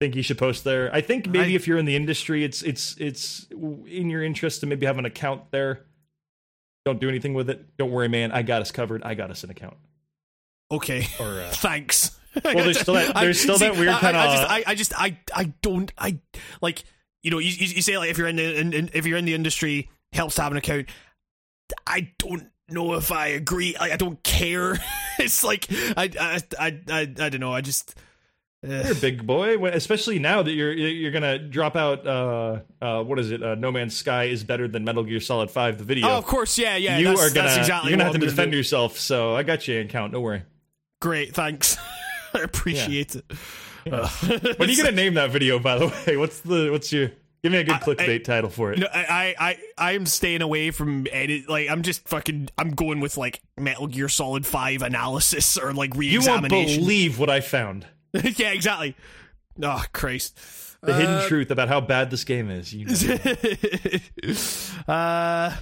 think 0.00 0.16
you 0.16 0.22
should 0.22 0.38
post 0.38 0.64
there. 0.64 0.92
I 0.94 1.00
think 1.02 1.26
maybe 1.28 1.52
I- 1.52 1.56
if 1.56 1.66
you're 1.68 1.78
in 1.78 1.84
the 1.84 1.94
industry, 1.96 2.42
it's 2.44 2.62
it's 2.62 2.96
it's 2.98 3.46
in 3.50 4.10
your 4.10 4.24
interest 4.24 4.60
to 4.60 4.66
maybe 4.66 4.86
have 4.86 4.98
an 4.98 5.04
account 5.04 5.50
there. 5.50 5.84
Don't 6.86 6.98
do 7.00 7.08
anything 7.08 7.34
with 7.34 7.50
it. 7.50 7.76
Don't 7.76 7.90
worry, 7.90 8.08
man. 8.08 8.32
I 8.32 8.42
got 8.42 8.62
us 8.62 8.72
covered. 8.72 9.02
I 9.02 9.14
got 9.14 9.30
us 9.30 9.44
an 9.44 9.50
account. 9.50 9.76
Okay. 10.72 11.06
Or 11.20 11.40
uh, 11.40 11.50
Thanks. 11.52 12.18
Well, 12.44 12.54
there's 12.64 12.80
still 12.80 12.94
that- 12.94 13.14
I- 13.16 13.24
there's 13.24 13.40
still 13.40 13.58
that 13.58 13.74
weird 13.76 13.88
I- 13.88 13.96
I- 13.96 14.00
kinda- 14.00 14.18
I, 14.18 14.26
just, 14.36 14.50
I, 14.50 14.64
I 14.66 14.74
just, 14.74 14.92
I, 15.00 15.18
I 15.34 15.44
don't, 15.62 15.92
I 15.98 16.18
like, 16.62 16.84
you 17.22 17.30
know, 17.30 17.38
you, 17.38 17.50
you 17.50 17.66
you 17.76 17.82
say 17.82 17.98
like 17.98 18.08
if 18.10 18.16
you're 18.18 18.28
in 18.28 18.36
the, 18.36 18.58
in, 18.58 18.72
in, 18.72 18.90
if 18.94 19.04
you're 19.04 19.18
in 19.18 19.26
the 19.26 19.34
industry, 19.34 19.90
helps 20.12 20.36
to 20.36 20.42
have 20.42 20.52
an 20.52 20.58
account. 20.58 20.88
I 21.86 22.12
don't 22.18 22.48
know 22.70 22.94
if 22.94 23.12
I 23.12 23.26
agree. 23.28 23.76
I, 23.76 23.92
I 23.92 23.96
don't 23.96 24.22
care. 24.22 24.78
it's 25.18 25.44
like 25.44 25.66
I, 25.70 26.10
I, 26.18 26.40
I, 26.58 26.80
I, 26.88 27.00
I 27.00 27.28
don't 27.28 27.40
know. 27.40 27.52
I 27.52 27.60
just. 27.60 27.94
You're 28.62 28.92
a 28.92 28.94
big 28.94 29.26
boy, 29.26 29.62
especially 29.68 30.18
now 30.18 30.42
that 30.42 30.52
you're 30.52 30.72
you're 30.72 31.12
gonna 31.12 31.38
drop 31.38 31.76
out. 31.76 32.06
Uh, 32.06 32.60
uh, 32.82 33.02
what 33.02 33.18
is 33.18 33.30
it? 33.30 33.42
Uh, 33.42 33.54
no 33.54 33.72
Man's 33.72 33.96
Sky 33.96 34.24
is 34.24 34.44
better 34.44 34.68
than 34.68 34.84
Metal 34.84 35.02
Gear 35.02 35.20
Solid 35.20 35.50
Five, 35.50 35.78
the 35.78 35.84
video. 35.84 36.08
Oh, 36.08 36.18
of 36.18 36.26
course, 36.26 36.58
yeah, 36.58 36.76
yeah. 36.76 36.98
you 36.98 37.06
that's, 37.08 37.20
are 37.22 37.34
gonna 37.34 37.48
exactly 37.56 37.90
you're 37.90 37.96
gonna 37.98 38.04
have 38.10 38.12
to 38.20 38.24
I'm 38.24 38.28
defend 38.28 38.52
do. 38.52 38.58
yourself. 38.58 38.98
So 38.98 39.34
I 39.34 39.42
got 39.42 39.66
you 39.66 39.80
an 39.80 39.88
count. 39.88 40.12
Don't 40.12 40.22
worry. 40.22 40.42
Great, 41.00 41.34
thanks. 41.34 41.78
I 42.34 42.40
appreciate 42.40 43.16
it. 43.16 43.24
Uh, 43.90 44.06
What 44.28 44.60
are 44.60 44.66
you 44.70 44.76
gonna 44.76 44.94
name 44.94 45.14
that 45.14 45.30
video, 45.30 45.58
by 45.58 45.78
the 45.78 45.86
way? 46.06 46.16
What's 46.18 46.40
the 46.40 46.68
what's 46.70 46.92
your 46.92 47.10
give 47.42 47.52
me 47.52 47.58
a 47.58 47.64
good 47.64 47.76
clickbait 47.76 48.20
I- 48.20 48.22
title 48.22 48.50
for 48.50 48.72
it? 48.74 48.78
No, 48.80 48.86
I, 48.92 49.34
I, 49.38 49.58
I 49.78 49.92
am 49.92 50.04
staying 50.04 50.42
away 50.42 50.70
from 50.70 51.06
edit. 51.10 51.48
Like, 51.48 51.70
I'm 51.70 51.80
just 51.80 52.06
fucking. 52.06 52.50
I'm 52.58 52.72
going 52.72 53.00
with 53.00 53.16
like 53.16 53.40
Metal 53.58 53.86
Gear 53.86 54.10
Solid 54.10 54.44
Five 54.44 54.82
analysis 54.82 55.56
or 55.56 55.72
like 55.72 55.94
reexamination. 55.96 56.68
you 56.68 56.74
won't 56.74 56.80
believe 56.80 57.18
what 57.18 57.30
I 57.30 57.40
found. 57.40 57.86
yeah, 58.36 58.52
exactly. 58.52 58.96
Oh 59.62 59.82
Christ. 59.92 60.38
The 60.82 60.94
hidden 60.94 61.28
truth 61.28 61.50
about 61.50 61.68
how 61.68 61.82
bad 61.82 62.10
this 62.10 62.24
game 62.24 62.50
is. 62.50 62.72
You 62.72 62.86
know. 62.86 62.92
uh, 64.92 65.54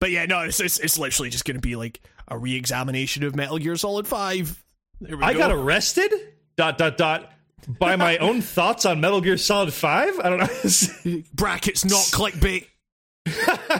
but 0.00 0.10
yeah, 0.10 0.26
no, 0.26 0.40
it's, 0.40 0.60
it's 0.60 0.78
it's 0.80 0.98
literally 0.98 1.30
just 1.30 1.46
going 1.46 1.56
to 1.56 1.62
be 1.62 1.76
like 1.76 2.02
a 2.28 2.36
re-examination 2.36 3.24
of 3.24 3.34
Metal 3.34 3.56
Gear 3.58 3.76
Solid 3.76 4.06
Five. 4.06 4.62
There 5.00 5.16
we 5.16 5.24
I 5.24 5.32
go. 5.32 5.38
got 5.38 5.52
arrested. 5.52 6.12
Dot 6.56 6.76
dot 6.76 6.98
dot. 6.98 7.32
By 7.66 7.96
my 7.96 8.18
own 8.18 8.40
thoughts 8.42 8.84
on 8.84 9.00
Metal 9.00 9.22
Gear 9.22 9.38
Solid 9.38 9.72
Five. 9.72 10.20
I 10.22 10.28
don't 10.28 10.40
know. 10.40 11.22
brackets, 11.32 11.84
not 11.86 12.04
clickbait. 12.12 12.66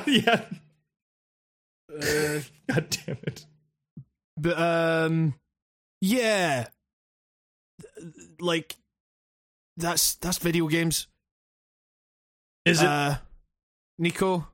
yeah. 0.06 0.44
Uh, 1.92 2.40
God 2.72 2.96
damn 3.06 3.18
it. 3.24 3.46
But 4.38 4.58
um, 4.58 5.34
yeah, 6.00 6.66
like 8.44 8.76
that's 9.76 10.14
that's 10.16 10.38
video 10.38 10.68
games. 10.68 11.06
Is 12.64 12.80
it? 12.80 12.88
Uh, 12.88 13.16
Nico, 13.98 14.46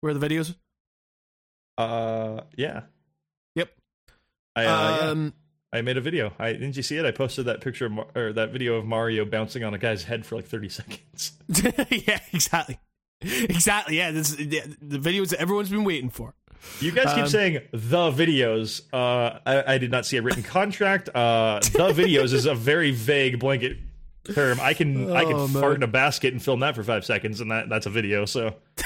where 0.00 0.12
are 0.12 0.18
the 0.18 0.26
videos? 0.26 0.54
Uh, 1.76 2.42
yeah. 2.56 2.82
Yep. 3.54 3.70
I 4.56 4.64
uh, 4.64 4.64
yeah. 4.64 5.10
um, 5.10 5.32
I 5.72 5.82
made 5.82 5.96
a 5.96 6.00
video. 6.00 6.32
I 6.38 6.52
didn't 6.52 6.76
you 6.76 6.82
see 6.82 6.96
it? 6.96 7.04
I 7.04 7.10
posted 7.10 7.44
that 7.46 7.60
picture 7.60 7.86
of 7.86 7.92
Mar- 7.92 8.06
or 8.14 8.32
that 8.32 8.50
video 8.50 8.76
of 8.76 8.84
Mario 8.84 9.24
bouncing 9.24 9.64
on 9.64 9.74
a 9.74 9.78
guy's 9.78 10.04
head 10.04 10.24
for 10.24 10.36
like 10.36 10.46
thirty 10.46 10.68
seconds. 10.68 11.32
yeah, 11.90 12.20
exactly, 12.32 12.78
exactly. 13.20 13.96
Yeah, 13.96 14.10
this 14.10 14.38
yeah, 14.38 14.66
the 14.80 14.98
videos 14.98 15.30
that 15.30 15.40
everyone's 15.40 15.70
been 15.70 15.84
waiting 15.84 16.10
for. 16.10 16.34
You 16.80 16.92
guys 16.92 17.06
keep 17.14 17.24
Um, 17.24 17.28
saying 17.28 17.60
the 17.72 18.10
videos. 18.10 18.82
Uh, 18.92 19.38
I, 19.44 19.74
I 19.74 19.78
did 19.78 19.90
not 19.90 20.06
see 20.06 20.16
a 20.16 20.22
written 20.22 20.42
contract. 20.42 21.08
Uh, 21.08 21.58
the 21.60 21.92
videos 21.92 22.32
is 22.32 22.46
a 22.46 22.54
very 22.54 22.90
vague 22.92 23.38
blanket 23.40 23.78
term. 24.32 24.58
I 24.60 24.74
can 24.74 25.10
I 25.12 25.24
can 25.24 25.32
Oh, 25.34 25.48
man. 25.48 25.60
fart 25.60 25.76
in 25.76 25.82
a 25.82 25.86
basket 25.88 26.32
and 26.32 26.42
film 26.42 26.60
that 26.60 26.74
for 26.74 26.82
five 26.84 27.04
seconds, 27.04 27.40
and 27.40 27.50
that 27.50 27.68
that's 27.68 27.86
a 27.86 27.90
video. 27.90 28.24
So 28.26 28.54
I 28.78 28.82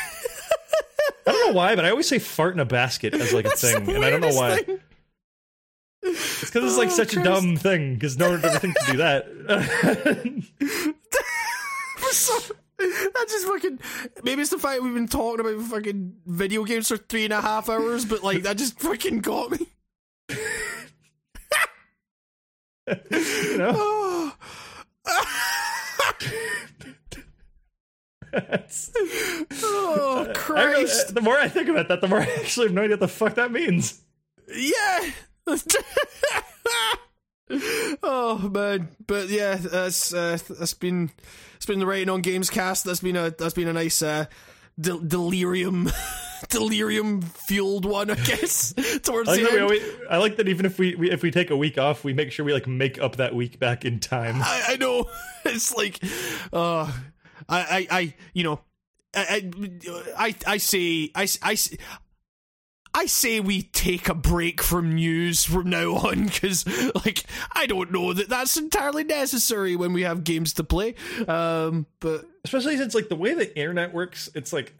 don't 1.33 1.49
know 1.49 1.53
why, 1.55 1.75
but 1.77 1.85
I 1.85 1.91
always 1.91 2.09
say 2.09 2.19
fart 2.19 2.55
in 2.55 2.61
a 2.61 2.65
basket 2.65 3.15
as 3.15 3.33
like 3.33 3.45
a 3.45 3.49
That's 3.51 3.61
thing, 3.61 3.89
and 3.95 4.05
I 4.05 4.11
don't 4.11 4.21
know 4.21 4.29
why. 4.35 4.57
thing. 4.63 4.81
It's 6.05 6.41
because 6.51 6.65
it's 6.65 6.77
like 6.79 6.89
Oh, 6.89 6.93
such 6.93 7.15
a 7.17 7.23
dumb 7.23 7.57
thing. 7.57 7.95
Because 7.95 8.17
no 8.19 8.31
one 8.31 8.41
would 8.41 8.45
ever 8.51 8.59
think 8.59 8.77
to 8.79 8.93
do 8.93 8.97
that. 8.99 9.27
So- 12.93 13.11
that 13.15 13.27
just 13.29 13.47
fucking 13.47 13.79
maybe 14.25 14.43
it's 14.43 14.51
the 14.51 14.59
fact 14.59 14.83
we've 14.83 14.95
been 14.95 15.09
talking 15.09 15.41
about 15.41 15.61
fucking 15.67 16.15
video 16.27 16.65
games 16.65 16.89
for 16.89 16.97
three 16.97 17.25
and 17.25 17.33
a 17.33 17.41
half 17.41 17.69
hours, 17.69 18.05
but 18.05 18.23
like 18.23 18.43
that 18.43 18.59
just 18.59 18.79
fucking 18.81 19.21
got 19.21 19.51
me. 19.53 19.67
you 23.11 23.59
know? 23.59 24.33
Oh. 25.05 25.53
Oh 29.63 30.23
really- 30.25 30.35
Christ! 30.35 31.15
the 31.15 31.21
more 31.21 31.39
I 31.39 31.49
think 31.49 31.69
about 31.69 31.89
that, 31.89 32.01
the 32.01 32.09
more 32.09 32.21
I 32.21 32.25
actually 32.41 32.67
have 32.69 32.75
no 32.75 32.83
idea 32.83 32.95
what 32.95 33.01
the 33.01 33.09
fuck 33.09 33.35
that 33.35 33.53
means. 33.53 34.01
yeah. 34.55 35.11
oh 38.03 38.51
man, 38.53 38.89
but 39.07 39.29
yeah, 39.29 39.57
that's 39.57 40.13
uh, 40.15 40.39
that's 40.49 40.75
been 40.75 41.11
it's 41.57 41.67
been 41.67 41.79
the 41.79 41.87
rating 41.87 42.09
on 42.09 42.23
Games 42.23 42.51
Cast. 42.51 42.85
That's 42.85 43.01
been 43.01 43.17
a 43.17 43.31
that's 43.31 43.55
been 43.55 43.69
a 43.69 43.73
nice 43.73 44.03
uh, 44.03 44.27
del- 44.81 45.01
delirium. 45.01 45.91
Delirium 46.49 47.23
fueled 47.23 47.85
one, 47.85 48.11
I 48.11 48.17
guess. 48.17 48.73
Towards 49.03 49.29
I 49.29 49.35
like, 49.35 49.43
the 49.43 49.51
end. 49.53 49.63
always, 49.63 49.83
I 50.11 50.17
like 50.17 50.37
that 50.37 50.49
even 50.49 50.67
if 50.67 50.77
we, 50.77 50.97
we 50.97 51.09
if 51.09 51.23
we 51.23 51.31
take 51.31 51.51
a 51.51 51.57
week 51.57 51.79
off, 51.79 52.03
we 52.03 52.15
make 52.15 52.33
sure 52.33 52.45
we 52.45 52.53
like 52.53 52.67
make 52.67 53.01
up 53.01 53.17
that 53.17 53.33
week 53.33 53.61
back 53.61 53.85
in 53.85 54.01
time. 54.01 54.43
I, 54.43 54.65
I 54.71 54.77
know. 54.77 55.09
It's 55.45 55.73
like, 55.73 56.03
uh, 56.53 56.91
I, 57.49 57.61
I, 57.61 57.87
I, 57.91 58.15
you 58.35 58.43
know, 58.43 58.61
I, 59.15 59.51
I, 60.17 60.27
I, 60.27 60.35
I 60.47 60.57
say, 60.57 61.11
I, 61.15 61.29
I, 61.43 61.57
I 62.95 63.07
say 63.07 63.41
we 63.41 63.63
take 63.63 64.09
a 64.09 64.15
break 64.15 64.63
from 64.63 64.95
news 64.95 65.45
from 65.45 65.71
now 65.71 65.95
on 65.95 66.27
because, 66.27 66.67
like, 67.05 67.25
I 67.53 67.67
don't 67.67 67.91
know 67.91 68.13
that 68.13 68.29
that's 68.29 68.57
entirely 68.57 69.05
necessary 69.05 69.77
when 69.77 69.93
we 69.93 70.03
have 70.03 70.25
games 70.25 70.53
to 70.55 70.65
play. 70.65 70.95
Um, 71.27 71.87
but 72.01 72.27
Especially 72.45 72.77
since 72.77 72.95
like 72.95 73.09
the 73.09 73.17
way 73.17 73.35
the 73.35 73.57
internet 73.57 73.95
works, 73.95 74.29
it's 74.35 74.53
like 74.53 74.73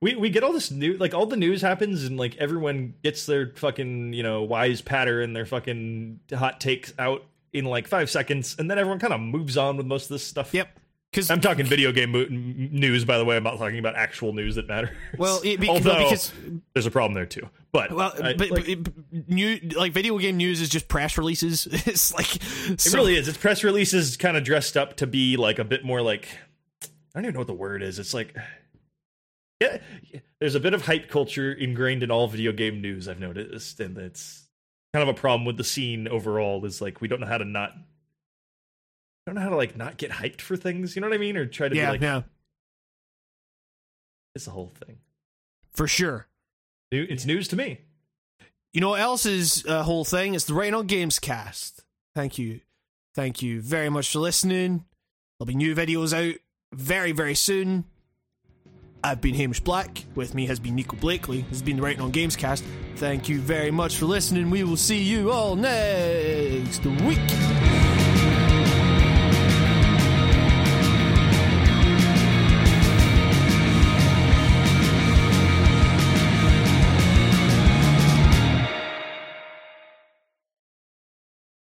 we, 0.00 0.14
we 0.14 0.30
get 0.30 0.44
all 0.44 0.52
this 0.52 0.70
new 0.70 0.96
like 0.96 1.14
all 1.14 1.26
the 1.26 1.36
news 1.36 1.60
happens 1.60 2.04
and 2.04 2.16
like 2.16 2.36
everyone 2.36 2.94
gets 3.02 3.26
their 3.26 3.52
fucking 3.56 4.12
you 4.12 4.22
know 4.22 4.42
wise 4.42 4.80
patter 4.80 5.20
and 5.20 5.34
their 5.34 5.46
fucking 5.46 6.20
hot 6.32 6.60
takes 6.60 6.94
out 6.98 7.24
in 7.52 7.64
like 7.64 7.88
five 7.88 8.08
seconds 8.08 8.54
and 8.58 8.70
then 8.70 8.78
everyone 8.78 8.98
kind 8.98 9.12
of 9.12 9.20
moves 9.20 9.56
on 9.56 9.76
with 9.76 9.86
most 9.86 10.04
of 10.04 10.10
this 10.10 10.24
stuff. 10.24 10.54
yep, 10.54 10.78
because 11.10 11.30
I'm 11.30 11.40
talking 11.40 11.64
video 11.66 11.90
game 11.92 12.12
mo- 12.12 12.26
news, 12.28 13.04
by 13.04 13.18
the 13.18 13.24
way. 13.24 13.36
I'm 13.36 13.42
not 13.42 13.58
talking 13.58 13.78
about 13.78 13.96
actual 13.96 14.32
news 14.32 14.56
that 14.56 14.68
matters. 14.68 14.90
well, 15.16 15.40
it, 15.44 15.60
be, 15.60 15.68
although 15.68 15.94
well, 15.94 16.04
because 16.10 16.32
there's 16.74 16.86
a 16.86 16.90
problem 16.90 17.14
there 17.14 17.26
too. 17.26 17.48
But 17.72 17.92
well, 17.92 18.12
I- 18.22 18.34
but, 18.34 18.50
like, 18.50 18.82
but 18.82 19.28
new 19.28 19.58
like 19.76 19.92
video 19.92 20.18
game 20.18 20.36
news 20.36 20.60
is 20.60 20.68
just 20.68 20.88
press 20.88 21.16
releases. 21.16 21.66
It's 21.86 22.12
like 22.12 22.36
It 22.36 22.92
really 22.92 23.16
is. 23.16 23.28
It's 23.28 23.38
press 23.38 23.64
releases 23.64 24.16
kind 24.16 24.36
of 24.36 24.44
dressed 24.44 24.76
up 24.76 24.96
to 24.96 25.06
be 25.06 25.36
like 25.36 25.58
a 25.58 25.64
bit 25.64 25.84
more 25.84 26.02
like 26.02 26.28
I 26.82 26.88
don't 27.14 27.24
even 27.24 27.34
know 27.34 27.40
what 27.40 27.46
the 27.46 27.54
word 27.54 27.82
is. 27.82 27.98
It's 27.98 28.14
like 28.14 28.36
yeah, 29.60 29.78
there's 30.40 30.54
a 30.54 30.60
bit 30.60 30.72
of 30.74 30.86
hype 30.86 31.08
culture 31.08 31.52
ingrained 31.52 32.02
in 32.02 32.10
all 32.10 32.28
video 32.28 32.52
game 32.52 32.80
news. 32.80 33.08
I've 33.08 33.18
noticed, 33.18 33.80
and 33.80 33.98
it's 33.98 34.46
kind 34.94 35.02
of 35.02 35.08
a 35.08 35.18
problem 35.18 35.44
with 35.44 35.56
the 35.56 35.64
scene 35.64 36.06
overall. 36.06 36.64
Is 36.64 36.80
like 36.80 37.00
we 37.00 37.08
don't 37.08 37.20
know 37.20 37.26
how 37.26 37.38
to 37.38 37.44
not 37.44 37.72
don't 39.28 39.34
know 39.34 39.42
how 39.42 39.50
to 39.50 39.56
like 39.56 39.76
not 39.76 39.98
get 39.98 40.10
hyped 40.10 40.40
for 40.40 40.56
things. 40.56 40.96
You 40.96 41.02
know 41.02 41.08
what 41.08 41.14
I 41.14 41.18
mean? 41.18 41.36
Or 41.36 41.44
try 41.44 41.68
to 41.68 41.76
yeah, 41.76 41.86
be 41.86 41.92
like 41.92 42.00
yeah, 42.00 42.22
it's 44.34 44.46
the 44.46 44.50
whole 44.52 44.72
thing. 44.84 44.96
for 45.74 45.86
sure. 45.86 46.26
It's 46.90 47.26
news 47.26 47.48
to 47.48 47.56
me. 47.56 47.80
You 48.72 48.80
know 48.80 48.90
what 48.90 49.00
else 49.00 49.26
is 49.26 49.64
a 49.66 49.82
whole 49.82 50.04
thing? 50.04 50.34
It's 50.34 50.44
the 50.44 50.54
Rain 50.54 50.72
on 50.72 50.86
Games 50.86 51.18
cast. 51.18 51.84
Thank 52.14 52.38
you. 52.38 52.60
Thank 53.14 53.42
you 53.42 53.60
very 53.60 53.90
much 53.90 54.10
for 54.10 54.20
listening. 54.20 54.84
There'll 55.38 55.48
be 55.48 55.54
new 55.54 55.74
videos 55.74 56.14
out 56.14 56.36
very, 56.72 57.12
very 57.12 57.34
soon. 57.34 57.84
I've 59.04 59.20
been 59.20 59.34
Hamish 59.34 59.60
Black. 59.60 60.04
With 60.14 60.34
me 60.34 60.46
has 60.46 60.58
been 60.58 60.74
Nico 60.74 60.96
Blakely. 60.96 61.42
This 61.42 61.58
has 61.58 61.62
been 61.62 61.76
the 61.76 61.82
Rating 61.82 62.02
on 62.02 62.10
Games 62.10 62.36
cast. 62.36 62.64
Thank 62.96 63.28
you 63.28 63.40
very 63.40 63.70
much 63.70 63.96
for 63.96 64.06
listening. 64.06 64.50
We 64.50 64.64
will 64.64 64.76
see 64.76 65.02
you 65.02 65.30
all 65.30 65.54
next 65.54 66.84
week. 66.84 67.67